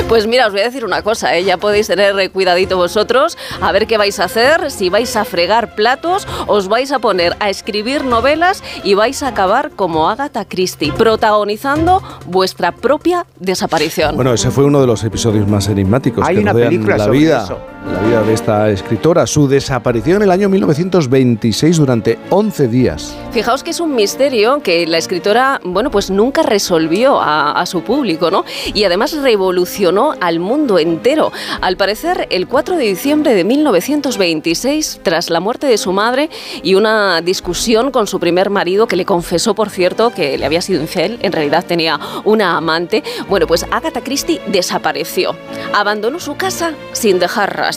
Pues 0.10 0.28
mira, 0.28 0.48
os 0.48 0.52
voy 0.52 0.62
a 0.62 0.66
decir 0.66 0.84
una 0.84 1.02
cosa, 1.02 1.36
¿eh? 1.36 1.44
ya 1.46 1.58
podéis 1.58 1.88
tener 1.88 2.30
cuidadito 2.32 2.76
vosotros, 2.76 3.38
a 3.62 3.72
ver 3.72 3.88
qué 3.88 3.98
vais 3.98 4.20
a 4.20 4.26
hacer, 4.26 4.70
si 4.70 4.90
vais 4.90 5.16
a 5.16 5.24
fregar 5.24 5.74
platos, 5.74 6.28
os 6.48 6.68
vais 6.68 6.92
a 6.92 7.00
poner 7.00 7.36
a 7.40 7.50
escribir 7.50 8.04
novelas 8.04 8.62
y 8.84 8.94
vais 8.94 9.24
a 9.24 9.30
acabar 9.30 9.72
como 9.72 10.10
Agatha 10.10 10.44
Christie, 10.46 10.92
protagonizando 10.92 12.04
vuestra 12.26 12.74
propia 12.74 13.26
desaparición. 13.40 14.16
Bueno, 14.16 14.34
ese 14.34 14.52
fue 14.52 14.66
uno 14.66 14.82
de 14.82 14.88
los 14.88 15.04
episodios 15.04 15.48
más 15.48 15.68
enigmáticos 15.70 16.28
Hay 16.28 16.36
que 16.36 16.42
una 16.42 16.52
rodean 16.54 16.75
la 16.84 17.06
sobre 17.06 17.20
vida, 17.20 17.44
eso. 17.44 17.60
La 17.92 18.00
vida 18.02 18.24
de 18.24 18.34
esta 18.34 18.70
escritora. 18.70 19.28
Su 19.28 19.48
desaparición 19.48 20.18
en 20.18 20.24
el 20.24 20.32
año 20.32 20.50
1926 20.50 21.78
durante 21.78 22.18
11 22.30 22.68
días. 22.68 23.16
Fijaos 23.32 23.64
que 23.64 23.72
es 23.72 23.80
un 23.80 23.96
misterio 23.96 24.62
que 24.62 24.88
la 24.88 24.98
escritora, 24.98 25.60
bueno, 25.64 25.92
pues 25.92 26.10
nunca 26.10 26.44
resolvió 26.44 27.20
a, 27.22 27.52
a 27.52 27.66
su 27.66 27.82
público, 27.82 28.32
¿no? 28.32 28.46
Y 28.74 28.84
además 28.84 29.14
revolucionó 29.22 30.14
al 30.20 30.40
mundo 30.40 30.80
entero. 30.80 31.32
Al 31.62 31.78
parecer, 31.78 32.28
el 32.30 32.48
4 32.48 32.78
de 32.78 32.84
diciembre 32.84 33.34
de 33.34 33.44
1926, 33.44 35.02
tras 35.04 35.30
la 35.30 35.40
muerte 35.40 35.68
de 35.68 35.78
su 35.78 35.92
madre 35.92 36.30
y 36.64 36.76
una 36.76 37.22
discusión 37.22 37.92
con 37.92 38.08
su 38.08 38.20
primer 38.20 38.50
marido, 38.50 38.88
que 38.88 38.96
le 38.96 39.06
confesó, 39.06 39.54
por 39.54 39.70
cierto, 39.70 40.12
que 40.12 40.38
le 40.38 40.46
había 40.46 40.62
sido 40.62 40.82
infiel, 40.82 41.20
en 41.22 41.32
realidad 41.32 41.66
tenía 41.66 42.00
una 42.24 42.58
amante, 42.58 43.04
bueno, 43.30 43.48
pues 43.48 43.66
Agatha 43.72 44.02
Christie 44.02 44.42
desapareció. 44.48 45.36
Abandonó 45.74 46.20
su 46.20 46.36
casa 46.36 46.74
sin 46.94 47.20
dejar 47.20 47.56
rastro. 47.56 47.75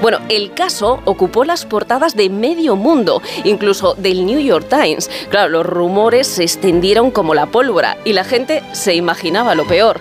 Bueno, 0.00 0.18
el 0.28 0.52
caso 0.54 1.00
ocupó 1.04 1.44
las 1.44 1.64
portadas 1.64 2.16
de 2.16 2.30
medio 2.30 2.76
mundo, 2.76 3.22
incluso 3.44 3.94
del 3.94 4.26
New 4.26 4.40
York 4.40 4.66
Times. 4.68 5.10
Claro, 5.30 5.48
los 5.50 5.66
rumores 5.66 6.26
se 6.26 6.42
extendieron 6.42 7.10
como 7.10 7.34
la 7.34 7.46
pólvora 7.46 7.96
y 8.04 8.12
la 8.12 8.24
gente 8.24 8.62
se 8.72 8.94
imaginaba 8.94 9.54
lo 9.54 9.66
peor. 9.66 10.00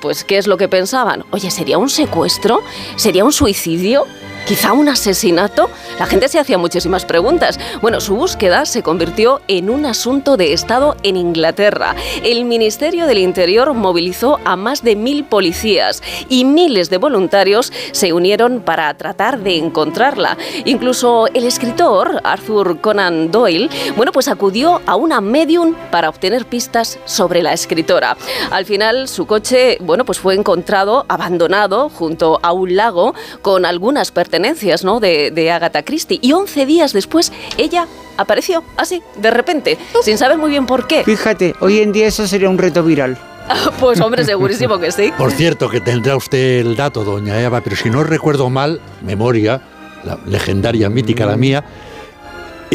Pues, 0.00 0.24
¿qué 0.24 0.36
es 0.36 0.48
lo 0.48 0.56
que 0.56 0.68
pensaban? 0.68 1.24
Oye, 1.30 1.50
¿sería 1.50 1.78
un 1.78 1.88
secuestro? 1.88 2.60
¿Sería 2.96 3.24
un 3.24 3.32
suicidio? 3.32 4.06
¿Quizá 4.46 4.72
un 4.72 4.88
asesinato? 4.88 5.70
La 6.00 6.06
gente 6.06 6.28
se 6.28 6.38
hacía 6.38 6.58
muchísimas 6.58 7.04
preguntas. 7.04 7.60
Bueno, 7.80 8.00
su 8.00 8.16
búsqueda 8.16 8.66
se 8.66 8.82
convirtió 8.82 9.40
en 9.46 9.70
un 9.70 9.86
asunto 9.86 10.36
de 10.36 10.52
Estado 10.52 10.96
en 11.04 11.16
Inglaterra. 11.16 11.94
El 12.24 12.44
Ministerio 12.44 13.06
del 13.06 13.18
Interior 13.18 13.72
movilizó 13.72 14.40
a 14.44 14.56
más 14.56 14.82
de 14.82 14.96
mil 14.96 15.24
policías 15.24 16.02
y 16.28 16.44
miles 16.44 16.90
de 16.90 16.98
voluntarios 16.98 17.72
se 17.92 18.12
unieron 18.12 18.60
para 18.60 18.92
tratar 18.94 19.38
de 19.38 19.56
encontrarla. 19.56 20.36
Incluso 20.64 21.28
el 21.28 21.44
escritor 21.44 22.20
Arthur 22.24 22.80
Conan 22.80 23.30
Doyle, 23.30 23.70
bueno, 23.96 24.10
pues 24.10 24.26
acudió 24.26 24.80
a 24.86 24.96
una 24.96 25.20
medium 25.20 25.74
para 25.92 26.08
obtener 26.08 26.46
pistas 26.46 26.98
sobre 27.04 27.42
la 27.42 27.52
escritora. 27.52 28.16
Al 28.50 28.64
final, 28.64 29.06
su 29.06 29.26
coche, 29.26 29.78
bueno, 29.80 30.04
pues 30.04 30.18
fue 30.18 30.34
encontrado 30.34 31.06
abandonado 31.08 31.88
junto 31.90 32.40
a 32.42 32.52
un 32.52 32.74
lago 32.74 33.14
con 33.40 33.64
algunas 33.64 34.10
pertenencias, 34.10 34.31
¿no? 34.84 35.00
De, 35.00 35.30
de 35.30 35.50
Agatha 35.50 35.82
Christie. 35.82 36.18
Y 36.22 36.32
11 36.32 36.66
días 36.66 36.92
después, 36.92 37.32
ella 37.58 37.86
apareció 38.16 38.62
así, 38.76 39.02
de 39.16 39.30
repente, 39.30 39.78
sin 40.02 40.18
saber 40.18 40.38
muy 40.38 40.50
bien 40.50 40.66
por 40.66 40.86
qué. 40.86 41.04
Fíjate, 41.04 41.54
hoy 41.60 41.80
en 41.80 41.92
día 41.92 42.06
eso 42.06 42.26
sería 42.26 42.48
un 42.48 42.58
reto 42.58 42.82
viral. 42.82 43.18
Pues 43.80 44.00
hombre, 44.00 44.24
segurísimo 44.24 44.78
que 44.78 44.92
sí. 44.92 45.12
Por 45.18 45.32
cierto, 45.32 45.68
que 45.68 45.80
tendrá 45.80 46.16
usted 46.16 46.60
el 46.60 46.76
dato, 46.76 47.04
doña 47.04 47.40
Eva, 47.40 47.60
pero 47.60 47.76
si 47.76 47.90
no 47.90 48.04
recuerdo 48.04 48.48
mal, 48.50 48.80
memoria, 49.02 49.60
la 50.04 50.18
legendaria, 50.26 50.88
mítica 50.88 51.26
la 51.26 51.36
mía, 51.36 51.64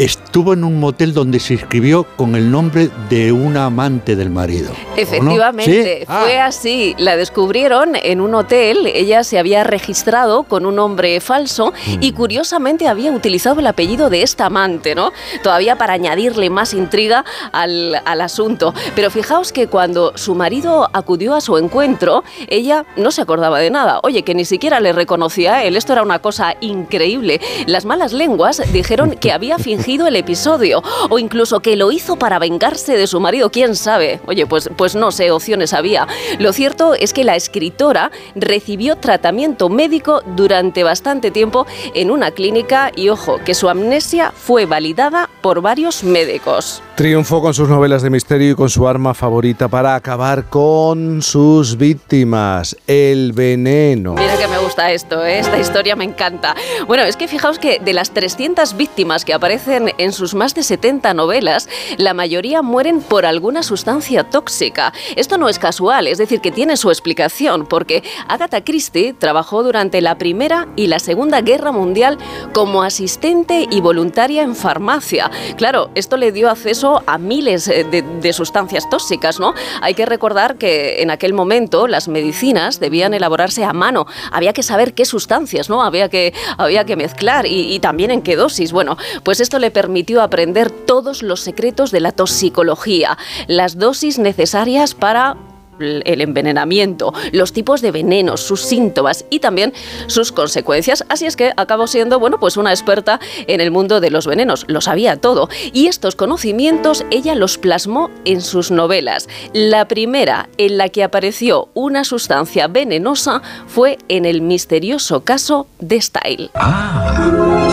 estuvo 0.04 0.52
en 0.52 0.62
un 0.64 0.78
motel 0.78 1.12
donde 1.12 1.40
se 1.40 1.54
inscribió 1.54 2.04
con 2.16 2.36
el 2.36 2.50
nombre 2.50 2.88
de 3.10 3.32
una 3.32 3.66
amante 3.66 4.14
del 4.14 4.30
marido. 4.30 4.70
Efectivamente, 4.96 5.98
¿Sí? 6.00 6.04
Ah. 6.08 6.20
fue 6.24 6.38
así. 6.38 6.94
La 6.98 7.16
descubrieron 7.16 7.96
en 7.96 8.20
un 8.20 8.34
hotel. 8.36 8.86
Ella 8.86 9.24
se 9.24 9.38
había 9.38 9.64
registrado 9.64 10.44
con 10.44 10.66
un 10.66 10.76
nombre 10.76 11.20
falso 11.20 11.72
Mm. 11.88 11.98
y 12.00 12.12
curiosamente 12.12 12.86
había 12.86 13.10
utilizado 13.10 13.58
el 13.60 13.66
apellido 13.66 14.08
de 14.10 14.22
esta 14.22 14.46
amante, 14.46 14.94
¿no? 14.94 15.12
Todavía 15.42 15.76
para 15.76 15.94
añadirle 15.94 16.48
más 16.50 16.74
intriga 16.74 17.24
al, 17.52 18.00
al 18.04 18.20
asunto. 18.20 18.74
Pero 18.94 19.10
fijaos 19.10 19.52
que 19.52 19.66
cuando 19.66 20.12
su 20.16 20.34
marido 20.34 20.88
acudió 20.92 21.34
a 21.34 21.40
su 21.40 21.56
encuentro, 21.58 22.22
ella 22.48 22.84
no 22.96 23.10
se 23.10 23.22
acordaba 23.22 23.58
de 23.58 23.70
nada. 23.70 23.98
Oye, 24.04 24.22
que 24.22 24.34
ni 24.34 24.44
siquiera 24.44 24.78
le 24.80 24.92
reconocía 24.92 25.56
a 25.56 25.64
él. 25.64 25.76
Esto 25.76 25.92
era 25.92 26.02
una 26.02 26.20
cosa 26.20 26.54
increíble. 26.60 27.40
Las 27.66 27.84
malas 27.84 28.12
lenguas 28.12 28.62
dijeron 28.72 29.16
que 29.20 29.32
había 29.32 29.58
fingido 29.58 29.87
el 29.88 30.16
episodio 30.16 30.82
o 31.08 31.18
incluso 31.18 31.60
que 31.60 31.76
lo 31.76 31.90
hizo 31.90 32.16
para 32.16 32.38
vengarse 32.38 32.96
de 32.96 33.06
su 33.06 33.20
marido, 33.20 33.50
quién 33.50 33.74
sabe. 33.74 34.20
Oye, 34.26 34.46
pues, 34.46 34.68
pues 34.76 34.94
no 34.94 35.10
sé, 35.10 35.30
opciones 35.30 35.72
había. 35.72 36.06
Lo 36.38 36.52
cierto 36.52 36.94
es 36.94 37.12
que 37.12 37.24
la 37.24 37.36
escritora 37.36 38.10
recibió 38.34 38.96
tratamiento 38.96 39.68
médico 39.68 40.22
durante 40.36 40.82
bastante 40.82 41.30
tiempo 41.30 41.66
en 41.94 42.10
una 42.10 42.30
clínica 42.30 42.92
y 42.94 43.08
ojo, 43.08 43.38
que 43.44 43.54
su 43.54 43.68
amnesia 43.68 44.32
fue 44.36 44.66
validada 44.66 45.30
por 45.40 45.62
varios 45.62 46.04
médicos. 46.04 46.82
Triunfó 46.98 47.40
con 47.40 47.54
sus 47.54 47.68
novelas 47.68 48.02
de 48.02 48.10
misterio 48.10 48.50
y 48.50 48.54
con 48.56 48.68
su 48.68 48.88
arma 48.88 49.14
favorita 49.14 49.68
para 49.68 49.94
acabar 49.94 50.46
con 50.46 51.22
sus 51.22 51.76
víctimas, 51.76 52.76
el 52.88 53.32
veneno. 53.32 54.14
Mira 54.14 54.36
que 54.36 54.48
me 54.48 54.58
gusta 54.58 54.90
esto, 54.90 55.24
¿eh? 55.24 55.38
esta 55.38 55.60
historia 55.60 55.94
me 55.94 56.02
encanta. 56.02 56.56
Bueno, 56.88 57.04
es 57.04 57.16
que 57.16 57.28
fijaos 57.28 57.60
que 57.60 57.78
de 57.78 57.92
las 57.92 58.10
300 58.10 58.76
víctimas 58.76 59.24
que 59.24 59.32
aparecen 59.32 59.92
en 59.98 60.12
sus 60.12 60.34
más 60.34 60.56
de 60.56 60.64
70 60.64 61.14
novelas, 61.14 61.68
la 61.98 62.14
mayoría 62.14 62.62
mueren 62.62 63.00
por 63.00 63.26
alguna 63.26 63.62
sustancia 63.62 64.24
tóxica. 64.24 64.92
Esto 65.14 65.38
no 65.38 65.48
es 65.48 65.60
casual, 65.60 66.08
es 66.08 66.18
decir, 66.18 66.40
que 66.40 66.50
tiene 66.50 66.76
su 66.76 66.90
explicación, 66.90 67.66
porque 67.66 68.02
Agatha 68.26 68.64
Christie 68.64 69.12
trabajó 69.12 69.62
durante 69.62 70.00
la 70.00 70.18
Primera 70.18 70.66
y 70.74 70.88
la 70.88 70.98
Segunda 70.98 71.42
Guerra 71.42 71.70
Mundial 71.70 72.18
como 72.52 72.82
asistente 72.82 73.68
y 73.70 73.80
voluntaria 73.80 74.42
en 74.42 74.56
farmacia. 74.56 75.30
Claro, 75.56 75.90
esto 75.94 76.16
le 76.16 76.32
dio 76.32 76.50
acceso 76.50 76.87
a 77.06 77.18
miles 77.18 77.68
eh, 77.68 77.84
de, 77.84 78.32
sustancias 78.32 78.88
tóxicas, 78.90 79.40
¿no? 79.40 79.54
Hay 79.80 79.94
que 79.94 80.06
recordar 80.06 80.56
que 80.56 81.02
en 81.02 81.10
aquel 81.10 81.32
momento 81.32 81.86
las 81.86 82.08
medicinas 82.08 82.80
debían 82.80 83.14
elaborarse 83.14 83.64
a 83.64 83.72
mano. 83.72 84.06
Había 84.32 84.52
que 84.52 84.62
saber 84.62 84.94
qué 84.94 85.04
sustancias, 85.04 85.68
¿no? 85.68 85.82
Había 85.82 86.08
que, 86.08 86.32
había 86.56 86.84
que 86.84 86.96
mezclar 86.96 87.46
y, 87.46 87.74
y 87.74 87.80
también 87.80 88.10
en 88.10 88.22
qué 88.22 88.36
dosis. 88.36 88.72
Bueno, 88.72 88.96
pues 89.22 89.40
esto 89.40 89.58
le 89.58 89.70
permitió 89.70 90.22
aprender 90.22 90.70
todos 90.70 91.22
los 91.22 91.40
secretos 91.40 91.90
de 91.90 92.00
la 92.00 92.12
toxicología, 92.12 93.18
las 93.46 93.78
dosis 93.78 94.18
necesarias 94.18 94.94
para 94.94 95.36
el 95.80 96.20
envenenamiento, 96.20 97.12
los 97.32 97.52
tipos 97.52 97.80
de 97.80 97.90
venenos, 97.90 98.40
sus 98.40 98.62
síntomas 98.62 99.24
y 99.30 99.40
también 99.40 99.72
sus 100.06 100.32
consecuencias. 100.32 101.04
Así 101.08 101.26
es 101.26 101.36
que 101.36 101.52
acabó 101.56 101.86
siendo, 101.86 102.18
bueno, 102.18 102.38
pues 102.40 102.56
una 102.56 102.70
experta 102.70 103.20
en 103.46 103.60
el 103.60 103.70
mundo 103.70 104.00
de 104.00 104.10
los 104.10 104.26
venenos, 104.26 104.64
lo 104.68 104.80
sabía 104.80 105.16
todo. 105.16 105.48
Y 105.72 105.86
estos 105.86 106.16
conocimientos 106.16 107.04
ella 107.10 107.34
los 107.34 107.58
plasmó 107.58 108.10
en 108.24 108.40
sus 108.40 108.70
novelas. 108.70 109.28
La 109.52 109.88
primera 109.88 110.48
en 110.58 110.78
la 110.78 110.88
que 110.88 111.04
apareció 111.04 111.68
una 111.74 112.04
sustancia 112.04 112.68
venenosa 112.68 113.42
fue 113.66 113.98
en 114.08 114.24
el 114.24 114.42
misterioso 114.42 115.24
caso 115.24 115.66
de 115.78 116.00
Style. 116.00 116.50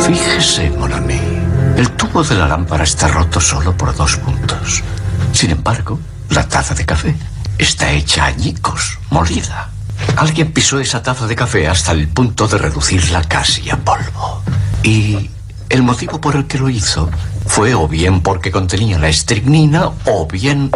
Fíjese, 0.05 0.69
Monami. 0.71 1.19
El 1.77 1.91
tubo 1.91 2.23
de 2.23 2.35
la 2.35 2.47
lámpara 2.47 2.83
está 2.85 3.07
roto 3.09 3.41
solo 3.41 3.75
por 3.75 3.93
dos 3.95 4.15
puntos. 4.17 4.81
Sin 5.33 5.51
embargo, 5.51 5.99
la 6.29 6.47
taza 6.47 6.73
de 6.73 6.85
café 6.85 7.15
está 7.57 7.91
hecha 7.91 8.25
añicos, 8.25 8.99
molida. 9.09 9.69
Alguien 10.17 10.51
pisó 10.51 10.79
esa 10.79 11.01
taza 11.01 11.27
de 11.27 11.35
café 11.35 11.67
hasta 11.67 11.91
el 11.91 12.07
punto 12.07 12.47
de 12.47 12.57
reducirla 12.57 13.23
casi 13.23 13.69
a 13.69 13.77
polvo. 13.77 14.41
Y 14.83 15.29
el 15.69 15.83
motivo 15.83 16.21
por 16.21 16.35
el 16.35 16.47
que 16.47 16.57
lo 16.57 16.69
hizo 16.69 17.09
fue 17.45 17.73
o 17.73 17.87
bien 17.87 18.21
porque 18.21 18.51
contenía 18.51 18.99
la 18.99 19.09
estricnina 19.09 19.91
o 20.05 20.27
bien, 20.27 20.71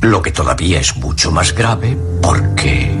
lo 0.00 0.22
que 0.22 0.32
todavía 0.32 0.80
es 0.80 0.96
mucho 0.96 1.30
más 1.30 1.54
grave, 1.54 1.96
porque 2.22 2.96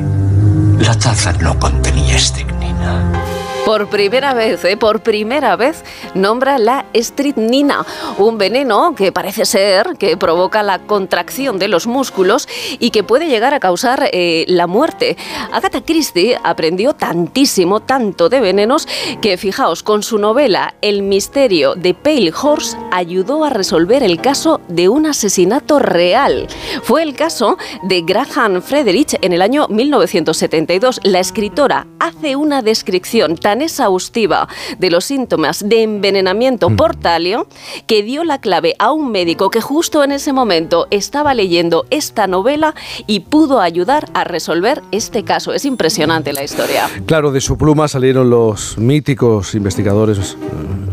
la 0.78 0.98
taza 0.98 1.32
no 1.34 1.58
contenía 1.58 2.16
estricnina. 2.16 3.39
Por 3.64 3.88
primera 3.88 4.32
vez, 4.32 4.64
¿eh? 4.64 4.76
por 4.76 5.00
primera 5.00 5.54
vez, 5.54 5.84
nombra 6.14 6.58
la 6.58 6.86
estritnina, 6.92 7.84
un 8.18 8.38
veneno 8.38 8.94
que 8.96 9.12
parece 9.12 9.44
ser 9.44 9.96
que 9.98 10.16
provoca 10.16 10.62
la 10.62 10.78
contracción 10.80 11.58
de 11.58 11.68
los 11.68 11.86
músculos 11.86 12.48
y 12.78 12.90
que 12.90 13.04
puede 13.04 13.28
llegar 13.28 13.52
a 13.52 13.60
causar 13.60 14.08
eh, 14.12 14.44
la 14.48 14.66
muerte. 14.66 15.16
Agatha 15.52 15.82
Christie 15.82 16.38
aprendió 16.42 16.94
tantísimo, 16.94 17.80
tanto 17.80 18.28
de 18.28 18.40
venenos, 18.40 18.88
que 19.20 19.36
fijaos, 19.36 19.82
con 19.82 20.02
su 20.02 20.18
novela 20.18 20.74
El 20.80 21.02
misterio 21.02 21.74
de 21.74 21.94
Pale 21.94 22.32
Horse 22.32 22.76
ayudó 22.90 23.44
a 23.44 23.50
resolver 23.50 24.02
el 24.02 24.20
caso 24.20 24.60
de 24.68 24.88
un 24.88 25.06
asesinato 25.06 25.78
real. 25.78 26.48
Fue 26.82 27.02
el 27.02 27.14
caso 27.14 27.58
de 27.82 28.02
Graham 28.02 28.62
Frederich 28.62 29.16
en 29.20 29.32
el 29.32 29.42
año 29.42 29.68
1972. 29.68 31.00
La 31.04 31.20
escritora 31.20 31.86
hace 31.98 32.36
una 32.36 32.62
descripción 32.62 33.36
tan 33.36 33.49
exhaustiva 33.58 34.48
de 34.78 34.90
los 34.90 35.04
síntomas 35.04 35.68
de 35.68 35.82
envenenamiento 35.82 36.70
por 36.70 36.96
talio 36.96 37.46
que 37.86 38.02
dio 38.02 38.24
la 38.24 38.40
clave 38.40 38.74
a 38.78 38.92
un 38.92 39.10
médico 39.10 39.50
que 39.50 39.60
justo 39.60 40.02
en 40.04 40.12
ese 40.12 40.32
momento 40.32 40.86
estaba 40.90 41.34
leyendo 41.34 41.86
esta 41.90 42.26
novela 42.26 42.74
y 43.06 43.20
pudo 43.20 43.60
ayudar 43.60 44.08
a 44.14 44.24
resolver 44.24 44.82
este 44.92 45.24
caso. 45.24 45.52
Es 45.52 45.64
impresionante 45.64 46.32
la 46.32 46.44
historia. 46.44 46.88
Claro, 47.06 47.32
de 47.32 47.40
su 47.40 47.56
pluma 47.58 47.88
salieron 47.88 48.30
los 48.30 48.78
míticos 48.78 49.54
investigadores 49.54 50.18
eh, 50.18 50.89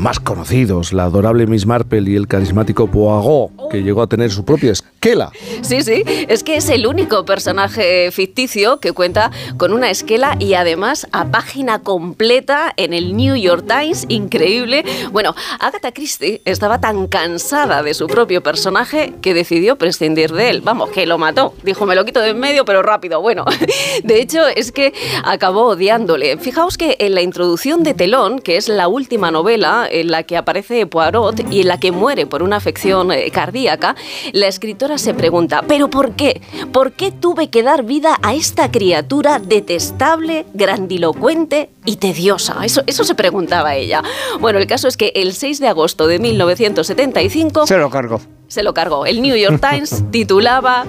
más 0.00 0.18
conocidos, 0.18 0.92
la 0.92 1.04
adorable 1.04 1.46
Miss 1.46 1.66
Marple 1.66 2.10
y 2.10 2.16
el 2.16 2.26
carismático 2.26 2.86
Poirot, 2.86 3.70
que 3.70 3.82
llegó 3.82 4.02
a 4.02 4.06
tener 4.06 4.30
su 4.30 4.44
propia 4.44 4.72
esquela. 4.72 5.30
Sí, 5.60 5.82
sí, 5.82 6.02
es 6.06 6.42
que 6.42 6.56
es 6.56 6.68
el 6.70 6.86
único 6.86 7.24
personaje 7.24 8.10
ficticio 8.10 8.80
que 8.80 8.92
cuenta 8.92 9.30
con 9.58 9.72
una 9.72 9.90
esquela 9.90 10.36
y 10.38 10.54
además 10.54 11.06
a 11.12 11.26
página 11.26 11.80
completa 11.80 12.72
en 12.76 12.94
el 12.94 13.16
New 13.16 13.36
York 13.36 13.66
Times, 13.66 14.06
increíble. 14.08 14.84
Bueno, 15.12 15.34
Agatha 15.58 15.92
Christie 15.92 16.40
estaba 16.44 16.80
tan 16.80 17.06
cansada 17.06 17.82
de 17.82 17.92
su 17.92 18.06
propio 18.06 18.42
personaje 18.42 19.12
que 19.20 19.34
decidió 19.34 19.76
prescindir 19.76 20.32
de 20.32 20.50
él. 20.50 20.60
Vamos, 20.62 20.90
que 20.90 21.06
lo 21.06 21.18
mató. 21.18 21.54
Dijo, 21.62 21.84
me 21.84 21.94
lo 21.94 22.04
quito 22.04 22.20
de 22.20 22.30
en 22.30 22.38
medio, 22.38 22.64
pero 22.64 22.82
rápido. 22.82 23.20
Bueno, 23.20 23.44
de 24.04 24.20
hecho 24.20 24.46
es 24.46 24.72
que 24.72 24.94
acabó 25.24 25.66
odiándole. 25.66 26.38
Fijaos 26.38 26.78
que 26.78 26.96
en 27.00 27.14
la 27.14 27.22
introducción 27.22 27.82
de 27.82 27.92
Telón, 27.92 28.38
que 28.38 28.56
es 28.56 28.68
la 28.68 28.88
última 28.88 29.30
novela 29.30 29.88
en 29.90 30.10
la 30.10 30.22
que 30.22 30.36
aparece 30.36 30.86
Poirot 30.86 31.50
y 31.50 31.62
en 31.62 31.68
la 31.68 31.78
que 31.78 31.92
muere 31.92 32.26
por 32.26 32.42
una 32.42 32.56
afección 32.56 33.12
eh, 33.12 33.30
cardíaca, 33.30 33.96
la 34.32 34.46
escritora 34.46 34.98
se 34.98 35.14
pregunta, 35.14 35.64
¿pero 35.66 35.90
por 35.90 36.12
qué? 36.12 36.40
¿Por 36.72 36.92
qué 36.92 37.12
tuve 37.12 37.50
que 37.50 37.62
dar 37.62 37.84
vida 37.84 38.18
a 38.22 38.34
esta 38.34 38.70
criatura 38.70 39.38
detestable, 39.38 40.46
grandilocuente 40.54 41.70
y 41.84 41.96
tediosa? 41.96 42.64
Eso, 42.64 42.82
eso 42.86 43.04
se 43.04 43.14
preguntaba 43.14 43.74
ella. 43.74 44.02
Bueno, 44.40 44.58
el 44.58 44.66
caso 44.66 44.88
es 44.88 44.96
que 44.96 45.12
el 45.14 45.32
6 45.32 45.60
de 45.60 45.68
agosto 45.68 46.06
de 46.06 46.18
1975... 46.18 47.66
Se 47.66 47.76
lo 47.76 47.90
cargo. 47.90 48.20
Se 48.50 48.62
lo 48.62 48.74
cargó. 48.74 49.06
El 49.06 49.22
New 49.22 49.36
York 49.36 49.60
Times 49.60 50.04
titulaba 50.10 50.84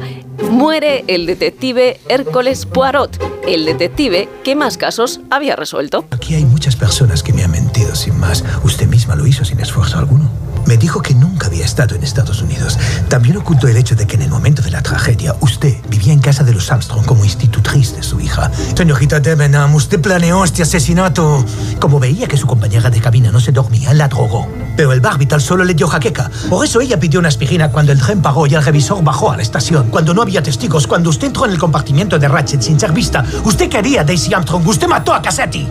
Muere 0.50 1.06
el 1.08 1.26
detective 1.26 2.00
Hércules 2.10 2.66
Poirot, 2.66 3.18
el 3.48 3.66
detective 3.66 4.28
que 4.44 4.56
más 4.56 4.78
casos 4.78 5.22
había 5.30 5.56
resuelto. 5.56 6.06
Aquí 6.10 6.36
hay 6.36 6.44
muchas 6.44 6.76
personas 6.76 7.24
que 7.24 7.32
me 7.32 7.44
han 7.44 7.52
mentido 7.52 7.96
sin 7.96 8.20
más. 8.20 8.44
Usted 8.64 8.88
misma 8.88 9.16
lo 9.16 9.28
hizo 9.28 9.46
sin 9.46 9.60
esfuerzo 9.60 10.00
alguno. 10.00 10.30
Me 10.66 10.78
dijo 10.78 11.02
que 11.02 11.14
nunca 11.14 11.48
había 11.48 11.66
estado 11.66 11.96
en 11.96 12.04
Estados 12.04 12.42
Unidos. 12.42 12.78
También 13.10 13.38
ocultó 13.38 13.68
el 13.68 13.78
hecho 13.78 13.96
de 13.96 14.08
que 14.08 14.16
en 14.16 14.24
el 14.24 14.30
momento 14.30 14.62
de 14.62 14.72
la 14.72 14.82
tragedia 14.82 15.36
usted 15.42 15.76
vivía 15.90 16.14
en 16.14 16.20
casa 16.20 16.44
de 16.44 16.54
los 16.54 16.72
Armstrong 16.72 17.06
como 17.06 17.26
institutriz 17.26 17.96
de 17.96 18.04
su 18.04 18.20
hija. 18.20 18.52
Señorita 18.76 19.20
Debenham, 19.20 19.76
usted 19.76 20.00
planeó 20.00 20.44
este 20.44 20.64
asesinato. 20.64 21.46
Como 21.80 22.00
veía 22.00 22.28
que 22.28 22.38
su 22.38 22.48
compañera 22.48 22.90
de 22.90 23.02
cabina 23.02 23.32
no 23.32 23.40
se 23.40 23.52
dormía, 23.52 23.94
la 23.94 24.08
drogó. 24.08 24.48
Pero 24.78 24.94
el 24.94 25.02
barbital 25.02 25.42
solo 25.42 25.64
le 25.64 25.74
dio 25.74 25.88
jaqueca. 25.88 26.32
Por 26.50 26.66
eso 26.66 26.80
ella 26.82 27.00
pidió 27.00 27.20
una 27.20 27.30
aspirina 27.30 27.72
cuando 27.72 27.92
el 27.92 28.00
tren 28.00 28.22
paró 28.22 28.48
y 28.48 28.54
el 28.56 28.64
revisor 28.64 29.04
bajó 29.04 29.32
a 29.32 29.38
la 29.38 29.44
estación. 29.44 29.90
Cuando 29.90 30.14
no 30.14 30.22
había 30.22 30.42
testigos, 30.42 30.88
cuando 30.88 31.10
usted 31.10 31.28
entró 31.28 31.46
en 31.46 31.52
el 31.52 31.60
compartimiento 31.60 32.18
de 32.18 32.28
Ratchet 32.28 32.62
sin 32.62 32.80
ser 32.80 32.92
vista. 32.92 33.26
¿Usted 33.44 33.70
quería 33.70 34.04
Daisy 34.04 34.34
Armstrong? 34.34 34.66
Usted 34.68 34.88
mató 34.88 35.14
a 35.14 35.22
Cassetti. 35.22 35.68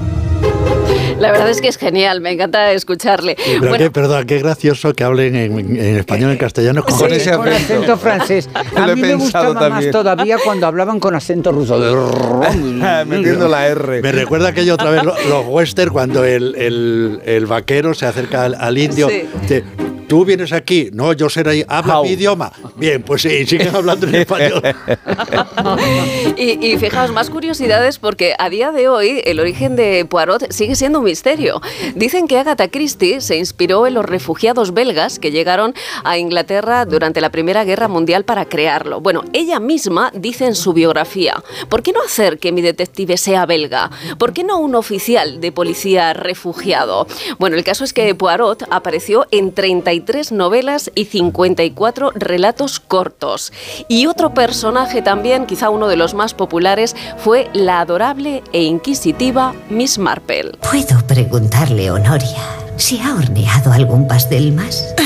La 1.18 1.32
verdad 1.32 1.50
es 1.50 1.60
que 1.60 1.68
es 1.68 1.76
genial, 1.76 2.22
me 2.22 2.32
encanta 2.32 2.72
escucharle. 2.72 3.36
Pero 3.44 3.60
Bueno, 3.60 3.76
qué, 3.76 3.90
perdón, 3.90 4.26
qué 4.26 4.38
gracioso 4.38 4.79
que 4.94 5.04
hablen 5.04 5.36
en, 5.36 5.58
en 5.58 5.96
español, 5.96 6.30
en 6.32 6.38
castellano, 6.38 6.82
con, 6.82 6.94
Sí, 7.10 7.30
con 7.30 7.48
acento 7.48 7.96
francés. 7.96 8.48
A 8.76 8.86
mí 8.88 9.00
me 9.00 9.14
gustaba 9.14 9.52
más 9.52 9.62
también. 9.70 9.90
todavía 9.92 10.36
cuando 10.44 10.66
hablaban 10.66 10.98
con 10.98 11.14
acento 11.14 11.52
ruso. 11.52 11.78
Metiendo 13.06 13.48
la 13.48 13.66
R. 13.68 14.02
Me 14.02 14.12
recuerda 14.12 14.48
aquello 14.48 14.74
otra 14.74 14.90
vez, 14.90 15.04
lo- 15.04 15.14
los 15.28 15.46
western, 15.46 15.90
cuando 15.92 16.24
el, 16.24 16.54
el- 16.56 17.20
el 17.24 17.46
vaquero 17.46 17.94
se 17.94 18.06
acerca 18.06 18.44
al, 18.44 18.54
al 18.54 18.78
indio. 18.78 19.08
Sí. 19.08 19.62
Tú 20.10 20.24
vienes 20.24 20.52
aquí, 20.52 20.90
no, 20.92 21.12
yo 21.12 21.30
seré, 21.30 21.64
habla 21.68 22.02
mi 22.02 22.08
idioma. 22.08 22.50
Bien, 22.74 23.00
pues 23.00 23.22
sí, 23.22 23.46
siguen 23.46 23.76
hablando 23.76 24.08
en 24.08 24.16
español. 24.16 24.60
y, 26.36 26.66
y 26.66 26.78
fijaos, 26.78 27.12
más 27.12 27.30
curiosidades 27.30 28.00
porque 28.00 28.34
a 28.36 28.50
día 28.50 28.72
de 28.72 28.88
hoy 28.88 29.22
el 29.24 29.38
origen 29.38 29.76
de 29.76 30.04
Poirot 30.04 30.50
sigue 30.50 30.74
siendo 30.74 30.98
un 30.98 31.04
misterio. 31.04 31.62
Dicen 31.94 32.26
que 32.26 32.38
Agatha 32.38 32.66
Christie 32.66 33.20
se 33.20 33.36
inspiró 33.36 33.86
en 33.86 33.94
los 33.94 34.04
refugiados 34.04 34.74
belgas 34.74 35.20
que 35.20 35.30
llegaron 35.30 35.74
a 36.02 36.18
Inglaterra 36.18 36.86
durante 36.86 37.20
la 37.20 37.30
Primera 37.30 37.62
Guerra 37.62 37.86
Mundial 37.86 38.24
para 38.24 38.46
crearlo. 38.46 39.00
Bueno, 39.00 39.22
ella 39.32 39.60
misma 39.60 40.10
dice 40.12 40.46
en 40.46 40.56
su 40.56 40.72
biografía, 40.72 41.40
¿por 41.68 41.84
qué 41.84 41.92
no 41.92 42.02
hacer 42.02 42.40
que 42.40 42.50
mi 42.50 42.62
detective 42.62 43.16
sea 43.16 43.46
belga? 43.46 43.92
¿Por 44.18 44.32
qué 44.32 44.42
no 44.42 44.58
un 44.58 44.74
oficial 44.74 45.40
de 45.40 45.52
policía 45.52 46.14
refugiado? 46.14 47.06
Bueno, 47.38 47.54
el 47.54 47.62
caso 47.62 47.84
es 47.84 47.92
que 47.92 48.12
Poirot 48.16 48.64
apareció 48.70 49.28
en 49.30 49.52
33 49.52 49.99
novelas 50.32 50.90
y 50.94 51.06
54 51.06 52.12
relatos 52.14 52.80
cortos. 52.80 53.52
Y 53.88 54.06
otro 54.06 54.34
personaje 54.34 55.02
también, 55.02 55.46
quizá 55.46 55.70
uno 55.70 55.88
de 55.88 55.96
los 55.96 56.14
más 56.14 56.34
populares, 56.34 56.94
fue 57.18 57.48
la 57.52 57.80
adorable 57.80 58.42
e 58.52 58.62
inquisitiva 58.62 59.54
Miss 59.68 59.98
Marple. 59.98 60.52
¿Puedo 60.60 61.06
preguntarle, 61.06 61.90
Honoria, 61.90 62.38
si 62.76 63.00
ha 63.00 63.14
horneado 63.14 63.72
algún 63.72 64.06
pastel 64.06 64.52
más? 64.52 64.94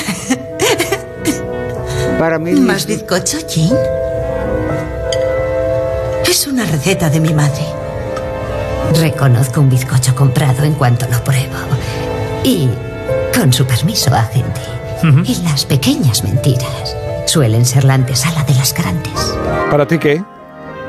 Para 2.19 2.39
mí. 2.39 2.53
¿Más 2.53 2.87
bizcocho, 2.87 3.39
Jean? 3.49 3.77
Es 6.29 6.47
una 6.47 6.65
receta 6.65 7.11
de 7.11 7.21
mi 7.21 7.33
madre. 7.33 7.65
Reconozco 9.01 9.61
un 9.61 9.71
bizcocho 9.71 10.15
comprado 10.15 10.65
en 10.65 10.75
cuanto 10.75 11.07
lo 11.09 11.23
pruebo. 11.23 11.57
Y, 12.45 12.69
con 13.35 13.53
su 13.53 13.67
permiso, 13.67 14.15
agente, 14.15 14.61
y 15.03 15.43
las 15.43 15.65
pequeñas 15.65 16.25
mentiras 16.25 16.97
suelen 17.27 17.65
ser 17.65 17.85
la 17.85 17.95
antesala 17.95 18.45
de 18.45 18.55
las 18.55 18.73
grandes. 18.75 19.35
¿Para 19.71 19.87
ti 19.87 19.99
qué? 19.99 20.23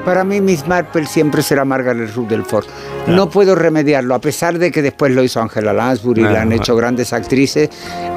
Para 0.05 0.23
mí 0.23 0.39
Miss 0.39 0.67
Marple 0.67 1.07
siempre 1.07 1.41
será 1.41 1.65
Margaret 1.65 2.13
Rutherford. 2.15 2.65
No 3.07 3.29
puedo 3.29 3.55
remediarlo, 3.55 4.13
a 4.15 4.19
pesar 4.19 4.57
de 4.59 4.71
que 4.71 4.81
después 4.83 5.11
lo 5.11 5.23
hizo 5.23 5.41
Angela 5.41 5.73
Lansbury, 5.73 6.23
Ah, 6.23 6.31
la 6.31 6.41
han 6.41 6.51
hecho 6.53 6.75
grandes 6.75 7.11
actrices, 7.13 7.69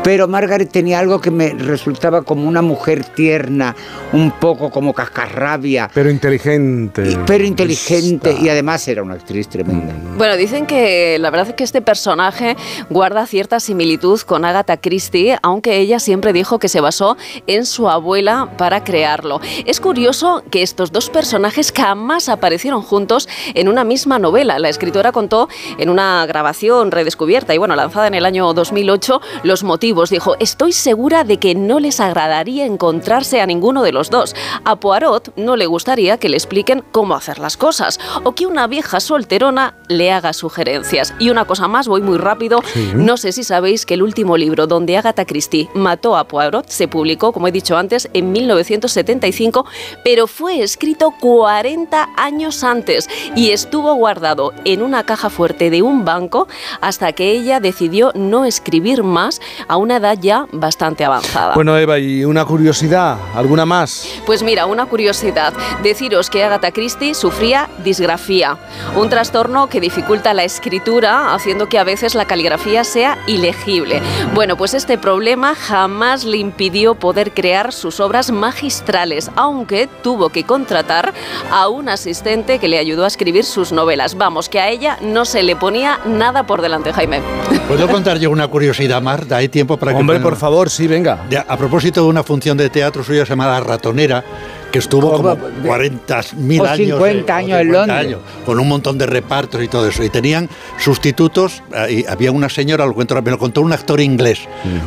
pero 0.05 0.29
Margaret 0.29 0.71
tenía 0.71 0.99
algo 0.99 1.21
que 1.21 1.31
me 1.31 1.51
resultaba 1.51 2.23
como 2.23 2.47
una 2.49 2.63
mujer 2.63 3.05
tierna, 3.05 3.75
un 4.13 4.31
poco 4.33 4.71
como 4.71 4.93
cascarrabia, 4.95 5.91
Pero 5.93 6.11
inteligente. 6.11 7.19
pero 7.27 7.45
inteligente 7.45 8.35
y 8.41 8.49
además 8.49 8.87
era 8.89 9.03
una 9.03 9.15
actriz 9.15 9.49
tremenda. 9.49 9.95
Bueno, 10.17 10.37
dicen 10.37 10.67
que 10.67 11.19
la 11.19 11.31
verdad 11.31 11.49
es 11.49 11.55
que 11.55 11.65
este 11.65 11.83
personaje 11.83 12.57
guarda 12.91 13.27
cierta 13.27 13.61
similitud 13.61 14.21
con 14.23 14.45
Agatha 14.45 14.77
Christie, 14.79 15.37
aunque 15.43 15.79
ella 15.79 15.99
siempre 16.01 16.33
dijo 16.33 16.59
que 16.59 16.69
se 16.69 16.81
basó 16.81 17.17
en 17.47 17.67
su 17.67 17.89
abuela 17.89 18.51
para 18.57 18.85
crearlo. 18.85 19.41
Es 19.67 19.81
curioso 19.81 20.43
que 20.51 20.63
estos 20.63 20.93
dos 20.93 21.11
personajes 21.11 21.73
jamás 21.79 22.29
aparecieron 22.29 22.83
juntos 22.83 23.29
en 23.55 23.69
una 23.69 23.85
misma 23.85 24.19
novela. 24.19 24.59
La 24.59 24.69
escritora 24.69 25.13
contó 25.13 25.49
en 25.79 25.91
una 25.91 26.27
grabación 26.27 26.91
redescubierta 26.91 27.55
y 27.55 27.59
bueno, 27.59 27.77
lanzada 27.77 28.09
en 28.09 28.15
el 28.15 28.27
año 28.27 28.53
2008 28.53 29.21
los 29.45 29.63
motivos. 29.63 30.11
Dijo, 30.11 30.35
estoy 30.41 30.73
segura 30.73 31.23
de 31.23 31.37
que 31.37 31.55
no 31.55 31.79
les 31.79 32.01
agradaría 32.01 32.67
encontrarse 32.67 33.41
a 33.41 33.47
ninguno 33.47 33.85
de 33.85 33.93
los 33.93 34.11
dos. 34.11 34.35
A 34.65 34.75
Poirot 34.75 35.33
no 35.37 35.55
le 35.55 35.67
gustaría 35.67 36.19
que 36.19 36.29
le 36.29 36.37
expliquen 36.37 36.83
cómo 36.91 37.15
hacer 37.15 37.39
las 37.39 37.57
cosas 37.57 38.01
o 38.25 38.33
que 38.33 38.47
una 38.47 38.67
vieja 38.67 38.99
solterona 38.99 39.77
le 39.87 40.11
haga 40.11 40.33
sugerencias. 40.33 41.15
Y 41.21 41.31
una 41.31 41.45
cosa 41.45 41.69
más, 41.69 41.87
voy 41.87 42.01
muy 42.01 42.19
rápido. 42.19 42.61
Sí. 42.73 42.91
No 42.95 43.17
sé 43.17 43.31
si 43.31 43.45
sabéis 43.45 43.87
que 43.87 43.95
el 43.95 44.03
último 44.03 44.37
libro 44.37 44.67
donde 44.67 44.97
Agatha 44.97 45.25
Christie 45.25 45.69
mató 45.75 46.17
a 46.17 46.27
Poirot 46.27 46.69
se 46.69 46.89
publicó, 46.89 47.33
como 47.33 47.47
he 47.47 47.53
dicho 47.53 47.77
antes, 47.77 48.11
en 48.15 48.33
1975, 48.33 49.65
pero 50.03 50.27
fue 50.27 50.61
escrito 50.61 51.15
40 51.21 51.68
años 52.17 52.65
antes 52.65 53.09
y 53.37 53.51
estuvo 53.51 53.95
guardado 53.95 54.53
en 54.65 54.83
una 54.83 55.05
caja 55.05 55.29
fuerte 55.29 55.71
de 55.71 55.83
un 55.83 56.05
banco 56.05 56.49
hasta 56.81 57.13
que 57.13 57.31
ella 57.31 57.61
decidió 57.61 58.11
no 58.15 58.45
escribir 58.45 59.03
más 59.03 59.41
a 59.69 59.77
una 59.77 59.97
edad 59.97 60.19
ya 60.21 60.47
bastante 60.53 61.05
avanzada. 61.05 61.55
Bueno, 61.55 61.77
Eva, 61.77 61.99
y 61.99 62.25
una 62.25 62.45
curiosidad, 62.45 63.19
¿alguna 63.35 63.67
más? 63.67 64.09
Pues 64.25 64.43
mira, 64.43 64.67
una 64.67 64.87
curiosidad. 64.87 65.53
Deciros 65.83 66.31
que 66.31 66.43
Agatha 66.43 66.73
Christie 66.73 67.15
sufría 67.15 67.69
disgrafía, 67.85 68.57
un 68.97 69.09
trastorno 69.09 69.69
que 69.69 69.81
dificulta 69.81 70.35
la 70.35 70.45
escritura, 70.45 71.35
haciendo 71.35 71.69
que 71.69 71.79
a 71.79 71.85
veces 71.85 72.15
la 72.15 72.25
caligrafía 72.25 72.85
sea 72.85 73.19
ilegible. 73.27 74.01
Bueno, 74.35 74.57
pues 74.57 74.75
este 74.75 74.97
problema 74.99 75.55
jamás 75.55 76.25
le 76.25 76.39
impidió 76.39 76.95
poder 76.95 77.33
crear 77.33 77.73
sus 77.73 78.01
obras 78.01 78.31
magistrales, 78.31 79.31
aunque 79.37 79.89
tuvo 80.03 80.31
que 80.31 80.45
contratar 80.45 81.13
a 81.51 81.58
un 81.67 81.89
asistente 81.89 82.61
que 82.61 82.69
le 82.69 82.79
ayudó 82.79 83.05
a 83.05 83.09
escribir 83.09 83.45
sus 83.45 83.73
novelas. 83.73 84.17
Vamos, 84.17 84.49
que 84.49 84.61
a 84.61 84.69
ella 84.69 84.99
no 85.01 85.25
se 85.25 85.43
le 85.43 85.57
ponía 85.57 85.99
nada 86.07 86.47
por 86.47 86.63
delante, 86.63 86.93
Jaime. 86.93 87.21
¿Puedo 87.67 87.89
contar 87.89 88.19
yo 88.19 88.31
una 88.31 88.47
curiosidad, 88.47 89.03
Marta? 89.03 89.39
¿Hay 89.39 89.49
tiempo 89.49 89.77
para 89.77 89.93
que... 89.93 89.99
Hombre, 89.99 90.21
por 90.21 90.37
favor, 90.37 90.71
sí, 90.71 90.87
venga. 90.87 91.25
Ya, 91.29 91.45
a 91.49 91.57
propósito 91.57 92.03
de 92.03 92.07
una 92.07 92.23
función 92.23 92.57
de 92.57 92.71
teatro 92.71 93.03
suya 93.03 93.25
llamada 93.25 93.59
Ratonera, 93.59 94.23
que 94.71 94.79
estuvo 94.79 95.13
como 95.13 95.37
40 95.65 96.21
mil 96.37 96.61
o 96.61 96.67
años. 96.67 96.99
50 96.99 97.33
eh, 97.33 97.37
años 97.37 97.61
en 97.61 97.67
50 97.67 97.79
Londres. 97.79 97.99
años, 97.99 98.21
con 98.45 98.61
un 98.61 98.69
montón 98.69 98.99
de 98.99 99.07
repartos 99.07 99.63
y 99.63 99.69
todo 99.69 99.89
eso. 99.89 100.03
Y 100.05 100.11
tenían 100.11 100.49
sustitutos, 100.79 101.63
eh, 101.75 102.05
y 102.05 102.07
había 102.07 102.33
una 102.33 102.49
señora, 102.49 102.87
lo 102.87 102.95
cuento, 102.95 103.21
me 103.21 103.31
lo 103.31 103.39
contó 103.39 103.63
un 103.63 103.73
actor 103.73 104.01
inglés, 104.01 104.41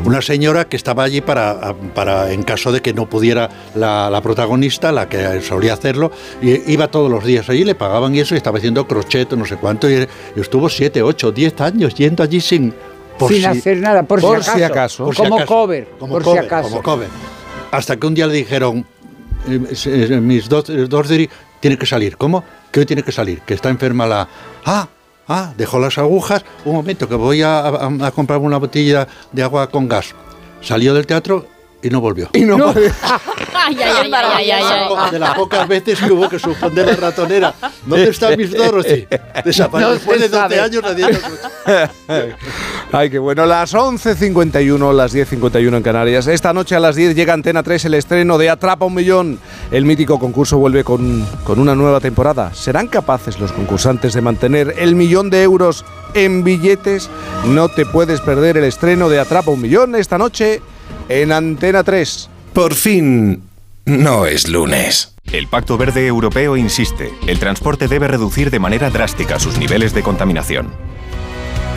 una 0.05 0.21
señora 0.21 0.65
que 0.65 0.77
estaba 0.77 1.03
allí 1.03 1.21
para, 1.21 1.75
para 1.93 2.31
en 2.31 2.43
caso 2.43 2.71
de 2.71 2.81
que 2.81 2.93
no 2.93 3.07
pudiera 3.07 3.49
la, 3.75 4.09
la 4.09 4.21
protagonista, 4.21 4.91
la 4.91 5.09
que 5.09 5.41
solía 5.41 5.73
hacerlo, 5.73 6.11
y 6.41 6.71
iba 6.71 6.89
todos 6.89 7.09
los 7.09 7.23
días 7.23 7.49
allí, 7.49 7.63
le 7.63 7.75
pagaban 7.75 8.15
y 8.15 8.19
eso, 8.19 8.35
y 8.35 8.37
estaba 8.37 8.57
haciendo 8.57 8.87
crochet, 8.87 9.31
no 9.33 9.45
sé 9.45 9.57
cuánto, 9.57 9.89
y, 9.89 10.07
y 10.35 10.39
estuvo 10.39 10.69
7, 10.69 11.01
8, 11.01 11.31
10 11.31 11.61
años 11.61 11.95
yendo 11.95 12.23
allí 12.23 12.41
sin... 12.41 12.73
Sin 13.27 13.45
hacer 13.45 13.77
nada, 13.77 14.01
por 14.01 14.19
si 14.19 14.63
acaso. 14.63 15.05
por 15.05 15.15
si 15.15 15.21
acaso, 15.21 15.45
cover, 15.45 15.87
como 15.99 16.13
por 16.13 16.23
si 16.23 16.29
cover, 16.29 16.45
acaso. 16.45 16.69
como 16.69 16.81
cover. 16.81 17.07
Hasta 17.69 17.95
que 17.97 18.07
un 18.07 18.15
día 18.15 18.25
le 18.25 18.33
dijeron, 18.33 18.83
eh, 19.47 19.59
eh, 19.85 20.19
Miss 20.21 20.49
Dod- 20.49 20.87
Dodgery 20.87 21.29
tiene 21.59 21.77
que 21.77 21.85
salir. 21.85 22.17
¿Cómo? 22.17 22.43
Que 22.71 22.81
hoy 22.81 22.85
tiene 22.85 23.03
que 23.03 23.11
salir, 23.11 23.41
que 23.41 23.53
está 23.53 23.69
enferma 23.69 24.05
la... 24.07 24.27
Ah, 24.65 24.87
ah, 25.27 25.53
dejó 25.57 25.79
las 25.79 25.97
agujas, 25.97 26.43
un 26.65 26.73
momento, 26.75 27.07
que 27.07 27.15
voy 27.15 27.41
a, 27.41 27.59
a, 27.59 27.87
a 28.07 28.11
comprar 28.11 28.39
una 28.39 28.57
botella 28.57 29.07
de 29.31 29.43
agua 29.43 29.69
con 29.69 29.87
gas. 29.87 30.13
Salió 30.61 30.93
del 30.93 31.05
teatro 31.07 31.47
y 31.83 31.89
no 31.89 31.99
volvió. 32.01 32.29
Y 32.33 32.41
no, 32.41 32.69
Ay, 32.75 32.85
ay, 33.67 33.77
ay, 33.81 34.11
ay, 34.13 34.51
ay, 34.51 34.63
ay. 34.63 35.11
De 35.11 35.19
las 35.19 35.35
pocas 35.35 35.67
veces 35.67 35.99
que 35.99 36.11
hubo 36.11 36.27
que 36.29 36.39
suspender 36.39 36.85
la 36.87 36.95
ratonera. 36.95 37.53
¿Dónde 37.85 38.09
está 38.09 38.35
Miss 38.35 38.51
Dorothy? 38.53 39.07
Desapareció 39.43 39.87
No 39.89 39.93
después 39.93 40.19
de 40.21 40.29
12 40.29 40.41
sabe. 40.41 40.59
años 40.59 40.83
nadie 40.83 41.05
Ay, 42.91 43.09
qué 43.09 43.19
bueno. 43.19 43.45
Las 43.45 43.73
11.51, 43.73 44.93
las 44.93 45.15
10.51 45.15 45.77
en 45.77 45.83
Canarias. 45.83 46.27
Esta 46.27 46.53
noche 46.53 46.75
a 46.75 46.79
las 46.79 46.95
10 46.95 47.15
llega 47.15 47.33
Antena 47.33 47.63
3 47.63 47.85
el 47.85 47.93
estreno 47.93 48.37
de 48.37 48.49
Atrapa 48.49 48.85
un 48.85 48.93
Millón. 48.95 49.39
El 49.71 49.85
mítico 49.85 50.19
concurso 50.19 50.57
vuelve 50.57 50.83
con, 50.83 51.25
con 51.43 51.59
una 51.59 51.75
nueva 51.75 51.99
temporada. 51.99 52.53
¿Serán 52.53 52.87
capaces 52.87 53.39
los 53.39 53.51
concursantes 53.51 54.13
de 54.13 54.21
mantener 54.21 54.75
el 54.77 54.95
millón 54.95 55.29
de 55.29 55.43
euros 55.43 55.85
en 56.13 56.43
billetes? 56.43 57.09
No 57.45 57.69
te 57.69 57.85
puedes 57.85 58.19
perder 58.21 58.57
el 58.57 58.65
estreno 58.65 59.07
de 59.09 59.19
Atrapa 59.19 59.51
un 59.51 59.61
Millón 59.61 59.95
esta 59.95 60.17
noche 60.17 60.61
en 61.07 61.31
Antena 61.31 61.83
3. 61.83 62.29
Por 62.53 62.73
fin, 62.73 63.41
no 63.91 64.25
es 64.25 64.47
lunes. 64.47 65.15
El 65.31 65.47
Pacto 65.47 65.77
Verde 65.77 66.07
Europeo 66.07 66.55
insiste, 66.57 67.11
el 67.27 67.39
transporte 67.39 67.87
debe 67.87 68.07
reducir 68.07 68.49
de 68.49 68.59
manera 68.59 68.89
drástica 68.89 69.39
sus 69.39 69.57
niveles 69.57 69.93
de 69.93 70.01
contaminación. 70.01 70.71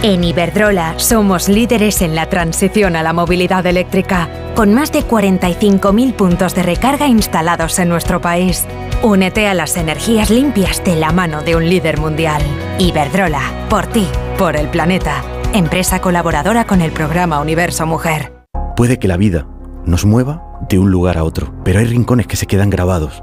En 0.03 0.23
Iberdrola 0.23 0.95
somos 0.99 1.49
líderes 1.49 2.03
en 2.03 2.15
la 2.15 2.29
transición 2.29 2.95
a 2.95 3.03
la 3.03 3.13
movilidad 3.13 3.67
eléctrica, 3.67 4.29
con 4.55 4.75
más 4.75 4.93
de 4.93 5.01
45.000 5.01 6.15
puntos 6.15 6.55
de 6.55 6.63
recarga 6.63 7.09
instalados 7.09 7.79
en 7.79 7.89
nuestro 7.89 8.21
país. 8.21 8.67
Únete 9.03 9.49
a 9.49 9.55
las 9.55 9.77
energías 9.77 10.31
limpias 10.31 10.85
de 10.85 10.97
la 10.97 11.11
mano 11.11 11.43
de 11.43 11.57
un 11.57 11.69
líder 11.69 11.99
mundial. 11.99 12.43
Iberdrola, 12.79 13.67
por 13.69 13.87
ti, 13.87 14.07
por 14.39 14.57
el 14.57 14.69
planeta. 14.69 15.23
Empresa 15.53 16.01
colaboradora 16.01 16.67
con 16.67 16.81
el 16.81 16.93
programa 16.93 17.41
Universo 17.41 17.87
Mujer. 17.87 18.33
Puede 18.77 18.99
que 18.99 19.09
la 19.09 19.17
vida 19.17 19.47
nos 19.87 20.05
mueva 20.05 20.43
de 20.69 20.79
un 20.79 20.91
lugar 20.91 21.19
a 21.19 21.25
otro, 21.25 21.53
pero 21.65 21.79
hay 21.79 21.87
rincones 21.87 22.27
que 22.27 22.37
se 22.37 22.47
quedan 22.47 22.71
grabados, 22.71 23.23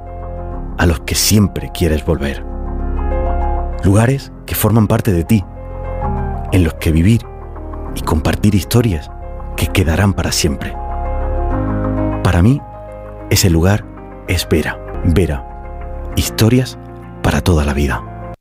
a 0.78 0.86
los 0.86 1.00
que 1.02 1.16
siempre 1.16 1.72
quieres 1.74 2.06
volver. 2.06 2.44
Lugares 3.84 4.32
que 4.46 4.56
forman 4.56 4.88
parte 4.88 5.12
de 5.12 5.24
ti, 5.24 5.44
en 6.52 6.64
los 6.64 6.74
que 6.76 6.92
vivir 6.92 7.22
y 7.96 8.02
compartir 8.02 8.56
historias 8.56 9.10
que 9.56 9.68
quedarán 9.68 10.14
para 10.14 10.32
siempre. 10.32 10.74
Para 12.24 12.42
mí, 12.42 12.62
ese 13.30 13.50
lugar 13.50 13.86
es 14.28 14.48
Vera. 14.50 14.78
Vera. 15.04 15.46
Historias 16.16 16.78
para 17.24 17.42
toda 17.42 17.66
la 17.66 17.74
vida. 17.74 18.11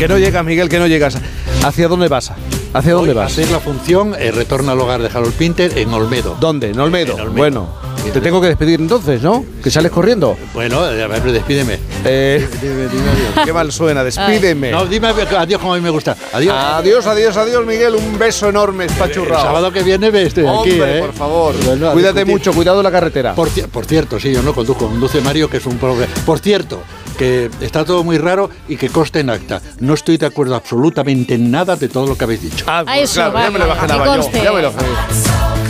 Que 0.00 0.08
no 0.08 0.16
llegas, 0.16 0.42
Miguel, 0.46 0.70
que 0.70 0.78
no 0.78 0.86
llegas. 0.86 1.18
¿Hacia 1.62 1.86
dónde 1.86 2.08
vas? 2.08 2.32
¿Hacia 2.72 2.94
dónde 2.94 3.10
Hoy 3.10 3.16
vas? 3.16 3.32
Hacer 3.32 3.50
la 3.50 3.60
función 3.60 4.16
eh, 4.18 4.30
Retorno 4.30 4.72
al 4.72 4.80
hogar 4.80 5.02
de 5.02 5.08
Harold 5.08 5.34
Pinter 5.34 5.76
en 5.76 5.92
Olmedo. 5.92 6.38
¿Dónde? 6.40 6.70
¿En 6.70 6.80
Olmedo? 6.80 7.12
En 7.12 7.20
Olmedo. 7.20 7.36
Bueno, 7.36 7.68
te 8.10 8.18
tengo 8.22 8.40
que 8.40 8.46
despedir 8.46 8.80
entonces, 8.80 9.20
¿no? 9.20 9.44
Que 9.62 9.70
sales 9.70 9.92
corriendo. 9.92 10.38
Bueno, 10.54 10.90
eh, 10.90 11.02
a 11.02 11.06
ver, 11.06 11.22
despídeme. 11.22 11.78
Eh, 12.06 12.48
Dime, 12.62 12.88
dime 12.88 13.10
adiós. 13.10 13.44
qué 13.44 13.52
mal 13.52 13.70
suena, 13.70 14.02
despídeme. 14.02 14.70
No, 14.70 14.86
dime 14.86 15.08
adiós 15.08 15.60
como 15.60 15.74
a 15.74 15.76
mí 15.76 15.82
me 15.82 15.90
gusta. 15.90 16.16
Adiós. 16.32 16.54
Adiós, 16.56 17.06
adiós, 17.06 17.36
adiós, 17.36 17.66
Miguel. 17.66 17.94
Un 17.94 18.18
beso 18.18 18.48
enorme, 18.48 18.84
El 18.84 18.90
espachurrado. 18.92 19.42
sábado 19.42 19.70
que 19.70 19.82
viene 19.82 20.10
ve, 20.10 20.22
estoy 20.22 20.44
aquí, 20.46 20.70
Hombre, 20.80 20.96
¿eh? 20.96 21.00
por 21.02 21.12
favor. 21.12 21.54
Bueno, 21.62 21.92
Cuídate 21.92 22.24
mucho, 22.24 22.54
cuidado 22.54 22.82
la 22.82 22.90
carretera. 22.90 23.34
Por, 23.34 23.50
por 23.68 23.84
cierto, 23.84 24.18
sí, 24.18 24.32
yo 24.32 24.40
no 24.42 24.54
conduzco, 24.54 24.88
conduce 24.88 25.20
Mario, 25.20 25.50
que 25.50 25.58
es 25.58 25.66
un 25.66 25.76
problema. 25.76 26.10
Por 26.24 26.38
cierto, 26.38 26.80
que 27.20 27.50
está 27.60 27.84
todo 27.84 28.02
muy 28.02 28.16
raro 28.16 28.48
y 28.66 28.76
que 28.78 28.88
conste 28.88 29.20
en 29.20 29.28
acta. 29.28 29.60
No 29.78 29.92
estoy 29.92 30.16
de 30.16 30.24
acuerdo 30.24 30.54
absolutamente 30.54 31.34
en 31.34 31.50
nada 31.50 31.76
de 31.76 31.86
todo 31.90 32.06
lo 32.06 32.16
que 32.16 32.24
habéis 32.24 32.40
dicho. 32.40 32.64
Ah, 32.66 32.82
A 32.86 32.98
eso, 32.98 33.16
claro, 33.16 33.28
ya 33.32 33.34
vale, 33.40 33.50
me 33.50 33.58
lo 33.58 33.64
imaginaba 33.66 34.16
yo. 34.16 34.30
Ya 34.42 34.52
me 34.52 34.62
lo 34.62 34.72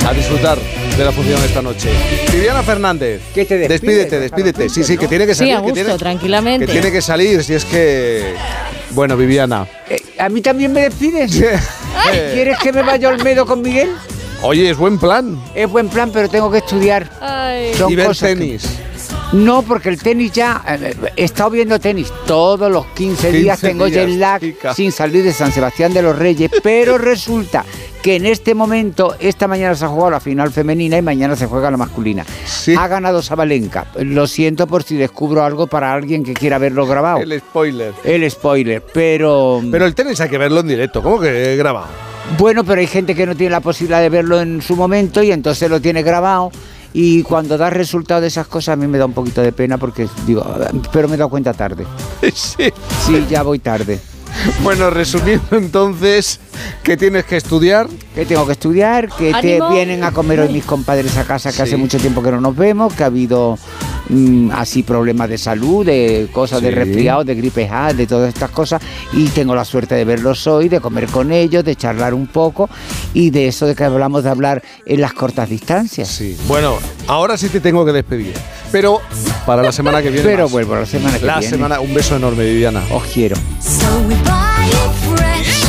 A 0.09 0.13
disfrutar 0.15 0.59
de 0.97 1.05
la 1.05 1.11
función 1.11 1.43
esta 1.43 1.61
noche. 1.61 1.91
Viviana 2.33 2.63
Fernández. 2.63 3.21
¿Qué 3.35 3.45
te 3.47 3.59
despides? 3.59 3.81
Despídete, 3.83 4.21
despídete. 4.21 4.69
Sí, 4.69 4.85
sí, 4.85 4.97
que 4.97 5.09
tiene 5.09 5.27
que 5.27 5.35
Sí, 5.35 5.51
salir. 5.51 5.61
que 5.67 5.73
tiene, 5.73 5.99
tranquilamente. 5.99 6.67
que 6.67 6.73
tiene 6.73 6.93
que 6.93 7.03
salir, 7.03 7.43
si 7.43 7.55
es 7.55 7.65
que. 7.65 8.33
Bueno, 8.91 9.17
Viviana. 9.17 9.67
Eh, 9.89 10.01
¿A 10.21 10.29
mí 10.29 10.41
también 10.43 10.73
me 10.73 10.83
despides? 10.83 11.33
¿Quieres 12.33 12.59
que 12.61 12.73
me 12.73 12.83
vaya 12.83 13.09
a 13.09 13.11
Olmedo 13.11 13.45
con 13.45 13.61
Miguel? 13.61 13.91
Oye, 14.43 14.71
es 14.71 14.77
buen 14.77 15.01
plan. 15.01 15.43
Es 15.57 15.69
buen 15.69 15.89
plan, 15.89 16.13
pero 16.13 16.29
tengo 16.29 16.49
que 16.49 16.59
estudiar. 16.59 17.09
Son 17.77 17.91
y 17.91 17.97
ver 17.97 18.07
cosas 18.07 18.29
que- 18.29 18.37
tenis. 18.37 18.63
No, 19.33 19.63
porque 19.63 19.89
el 19.91 20.03
tenis 20.03 20.33
ya. 20.33 20.63
eh, 20.67 20.95
He 21.17 21.25
estado 21.25 21.51
viendo 21.51 21.79
tenis 21.79 22.13
todos 22.27 22.71
los 22.71 22.87
15, 22.87 23.31
días. 23.33 23.61
15 23.61 23.69
Tengo 23.69 23.85
días, 23.87 24.07
jet 24.09 24.19
lag 24.19 24.41
chica. 24.41 24.75
sin 24.75 24.91
salir 24.91 25.23
de 25.23 25.33
San 25.33 25.53
Sebastián 25.53 25.93
de 25.95 26.03
los 26.03 26.19
Reyes. 26.19 26.51
Pero 26.65 26.99
resulta 26.99 27.65
que 28.03 28.17
en 28.17 28.27
este 28.27 28.55
momento, 28.55 29.15
esta 29.21 29.47
mañana 29.47 29.75
se 29.77 29.85
ha 29.85 29.89
jugado 29.89 30.11
la 30.11 30.21
final 30.21 30.51
femenina 30.51 30.97
y 30.99 31.03
mañana 31.03 31.37
se 31.37 31.47
juega 31.47 31.71
la 31.71 31.77
masculina. 31.77 32.25
Ha 32.77 32.89
ganado 32.89 33.23
Sabalenka. 33.23 33.87
Lo 34.01 34.27
siento 34.27 34.67
por 34.67 34.83
si 34.83 34.97
descubro 34.97 35.45
algo 35.45 35.69
para 35.69 35.93
alguien 35.93 36.25
que 36.25 36.35
quiera 36.35 36.59
verlo 36.59 36.87
grabado. 36.87 37.19
El 37.21 37.39
spoiler. 37.39 37.93
El 38.03 38.29
spoiler, 38.29 38.83
pero. 38.93 39.63
Pero 39.71 39.87
el 39.87 39.95
tenis 39.95 40.21
hay 40.21 40.29
que 40.29 40.39
verlo 40.39 40.61
en 40.61 40.67
directo. 40.69 41.03
¿Cómo 41.03 41.21
que 41.21 41.55
grabado? 41.57 41.87
Bueno, 42.37 42.65
pero 42.65 42.81
hay 42.81 42.87
gente 42.89 43.15
que 43.15 43.27
no 43.27 43.35
tiene 43.37 43.51
la 43.53 43.61
posibilidad 43.61 44.01
de 44.01 44.09
verlo 44.09 44.41
en 44.41 44.61
su 44.63 44.75
momento 44.77 45.23
y 45.23 45.31
entonces 45.31 45.71
lo 45.71 45.81
tiene 45.81 46.03
grabado. 46.03 46.51
Y 46.93 47.23
cuando 47.23 47.57
da 47.57 47.71
resultado 47.71 48.21
de 48.21 48.27
esas 48.27 48.47
cosas 48.47 48.73
a 48.73 48.77
mí 48.77 48.87
me 48.87 48.99
da 48.99 49.07
un 49.07 49.13
poquito 49.13 49.41
de 49.43 49.53
pena 49.53 49.79
porque 49.79 50.09
digo, 50.27 50.45
pero 50.93 51.09
me 51.09 51.15
he 51.15 51.19
dado 51.19 51.31
cuenta 51.31 51.53
tarde. 51.53 51.87
Sí. 52.35 52.73
Sí, 53.07 53.27
ya 53.29 53.43
voy 53.43 53.59
tarde. 53.59 54.01
Bueno, 54.63 54.91
resumiendo 54.91 55.57
entonces, 55.57 56.41
que 56.83 56.97
tienes 56.97 57.25
que 57.25 57.37
estudiar. 57.37 57.89
Que 58.15 58.27
tengo 58.27 58.45
que 58.47 58.53
estudiar, 58.53 59.09
que 59.09 59.33
te 59.41 59.61
vienen 59.71 60.03
a 60.05 60.11
comer 60.13 60.41
hoy 60.41 60.49
mis 60.53 60.65
compadres 60.65 61.17
a 61.17 61.25
casa 61.25 61.51
que 61.51 61.57
Sí. 61.57 61.63
hace 61.63 61.77
mucho 61.77 61.99
tiempo 61.99 62.23
que 62.23 62.31
no 62.31 62.41
nos 62.41 62.57
vemos, 62.57 62.93
que 62.95 63.03
ha 63.05 63.07
habido 63.07 63.59
mm, 64.09 64.51
así 64.51 64.83
problemas 64.83 65.29
de 65.29 65.39
salud, 65.39 65.87
de 65.87 66.29
cosas 66.33 66.61
de 66.61 66.71
Sí. 66.71 66.75
resfriado, 66.75 67.23
de 67.23 67.35
gripe 67.37 67.69
A, 67.71 67.93
de 67.93 68.07
todas 68.09 68.29
estas 68.29 68.51
cosas. 68.51 68.83
Y 69.13 69.27
tengo 69.29 69.55
la 69.55 69.65
suerte 69.65 69.95
de 69.95 70.05
verlos 70.05 70.47
hoy, 70.49 70.69
de 70.69 70.81
comer 70.81 71.07
con 71.07 71.31
ellos, 71.31 71.65
de 71.65 71.77
charlar 71.77 72.13
un 72.15 72.27
poco 72.27 72.69
y 73.15 73.31
de 73.31 73.47
eso 73.47 73.67
de 73.67 73.77
que 73.77 73.85
hablamos 73.85 74.25
de 74.25 74.31
hablar 74.31 74.63
en 74.85 75.01
las 75.01 75.13
cortas 75.13 75.49
distancias. 75.49 76.09
Sí. 76.09 76.37
Bueno, 76.49 76.77
ahora 77.07 77.37
sí 77.37 77.49
te 77.51 77.61
tengo 77.61 77.85
que 77.85 77.93
despedir. 77.93 78.35
Pero 78.73 79.01
para 79.47 79.63
la 79.63 79.71
semana 79.71 80.03
que 80.03 80.11
viene. 80.11 80.29
Pero 80.29 80.45
más. 80.45 80.53
vuelvo 80.53 80.75
la 80.75 80.87
semana 80.87 81.17
que 81.19 81.27
La 81.27 81.39
viene. 81.39 81.51
semana, 81.57 81.81
un 81.81 81.95
beso 81.95 82.17
enorme, 82.17 82.45
Viviana. 82.45 82.83
Os 82.93 83.05
quiero. 83.05 83.37
So 83.61 83.87
we 84.09 84.15
buy 84.25 84.69
it 84.69 85.17
fresh. 85.17 85.60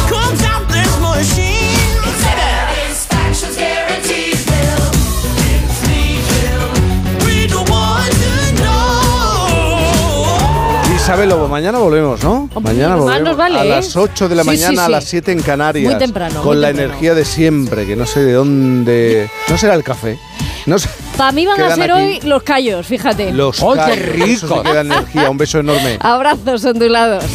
Isabel 10.95 11.29
Lobo, 11.29 11.47
mañana 11.47 11.79
volvemos, 11.79 12.23
¿no? 12.23 12.47
mañana 12.61 12.95
volvemos 12.95 13.21
nos 13.23 13.37
vale, 13.37 13.59
a 13.59 13.65
¿eh? 13.65 13.69
las 13.69 13.95
8 13.95 14.29
de 14.29 14.35
la 14.35 14.43
Sí, 14.43 14.47
mañana, 14.49 14.71
sí, 14.73 14.79
a 14.85 14.89
las 14.89 15.03
7 15.05 15.31
en 15.31 15.41
Canarias. 15.41 15.89
Muy 15.91 15.99
temprano, 15.99 16.35
Con 16.41 16.53
muy 16.53 16.57
la 16.57 16.67
temprano. 16.67 16.89
energía 16.91 17.13
de 17.15 17.25
siempre, 17.25 17.87
que 17.87 17.95
no 17.95 18.05
sé 18.05 18.19
de 18.21 18.33
dónde. 18.33 19.29
No 19.49 19.57
será 19.57 19.73
el 19.73 19.83
café. 19.83 20.19
No 20.67 20.77
sé. 20.77 20.89
Para 21.17 21.31
mí 21.31 21.45
van 21.45 21.59
a 21.59 21.75
ser 21.75 21.91
aquí 21.91 22.01
hoy 22.01 22.19
los 22.21 22.43
callos, 22.43 22.85
fíjate. 22.85 23.33
Los 23.33 23.61
¡Oh, 23.63 23.71
qué 23.73 23.77
callos, 23.79 23.97
eso 23.97 24.13
rico! 24.47 24.55
sí 24.57 24.61
que 24.69 24.73
da 24.73 24.81
energía. 24.81 25.29
Un 25.29 25.37
beso 25.37 25.59
enorme. 25.59 25.97
Abrazos 25.99 26.63
ondulados. 26.65 27.25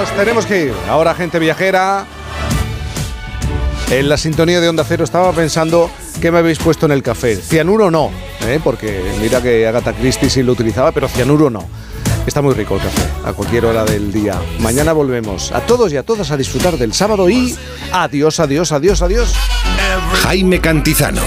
Nos 0.00 0.16
tenemos 0.16 0.46
que 0.46 0.64
ir. 0.64 0.74
Ahora, 0.88 1.14
gente 1.14 1.38
viajera. 1.38 2.06
En 3.90 4.08
la 4.08 4.16
sintonía 4.16 4.58
de 4.58 4.66
Onda 4.66 4.82
Cero 4.82 5.04
estaba 5.04 5.30
pensando 5.32 5.90
qué 6.22 6.30
me 6.32 6.38
habéis 6.38 6.58
puesto 6.58 6.86
en 6.86 6.92
el 6.92 7.02
café. 7.02 7.36
Cianuro 7.36 7.90
no, 7.90 8.10
¿eh? 8.46 8.58
porque 8.64 9.02
mira 9.20 9.42
que 9.42 9.66
Agatha 9.66 9.92
Christie 9.92 10.30
sí 10.30 10.42
lo 10.42 10.52
utilizaba, 10.52 10.90
pero 10.92 11.06
cianuro 11.06 11.50
no. 11.50 11.68
Está 12.26 12.40
muy 12.40 12.54
rico 12.54 12.76
el 12.76 12.80
café, 12.80 13.02
a 13.26 13.34
cualquier 13.34 13.66
hora 13.66 13.84
del 13.84 14.10
día. 14.10 14.40
Mañana 14.60 14.94
volvemos. 14.94 15.52
A 15.52 15.60
todos 15.60 15.92
y 15.92 15.98
a 15.98 16.02
todas 16.02 16.30
a 16.30 16.38
disfrutar 16.38 16.78
del 16.78 16.94
sábado 16.94 17.28
y 17.28 17.54
adiós, 17.92 18.40
adiós, 18.40 18.72
adiós, 18.72 19.02
adiós. 19.02 19.34
Jaime 20.22 20.62
Cantizano. 20.62 21.20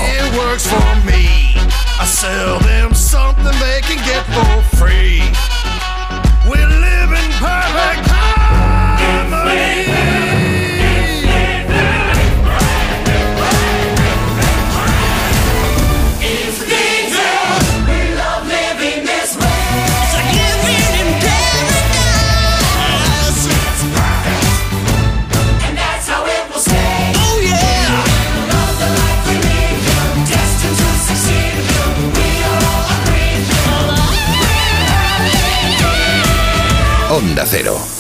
Onda 37.34 37.46
Cero. 37.48 37.93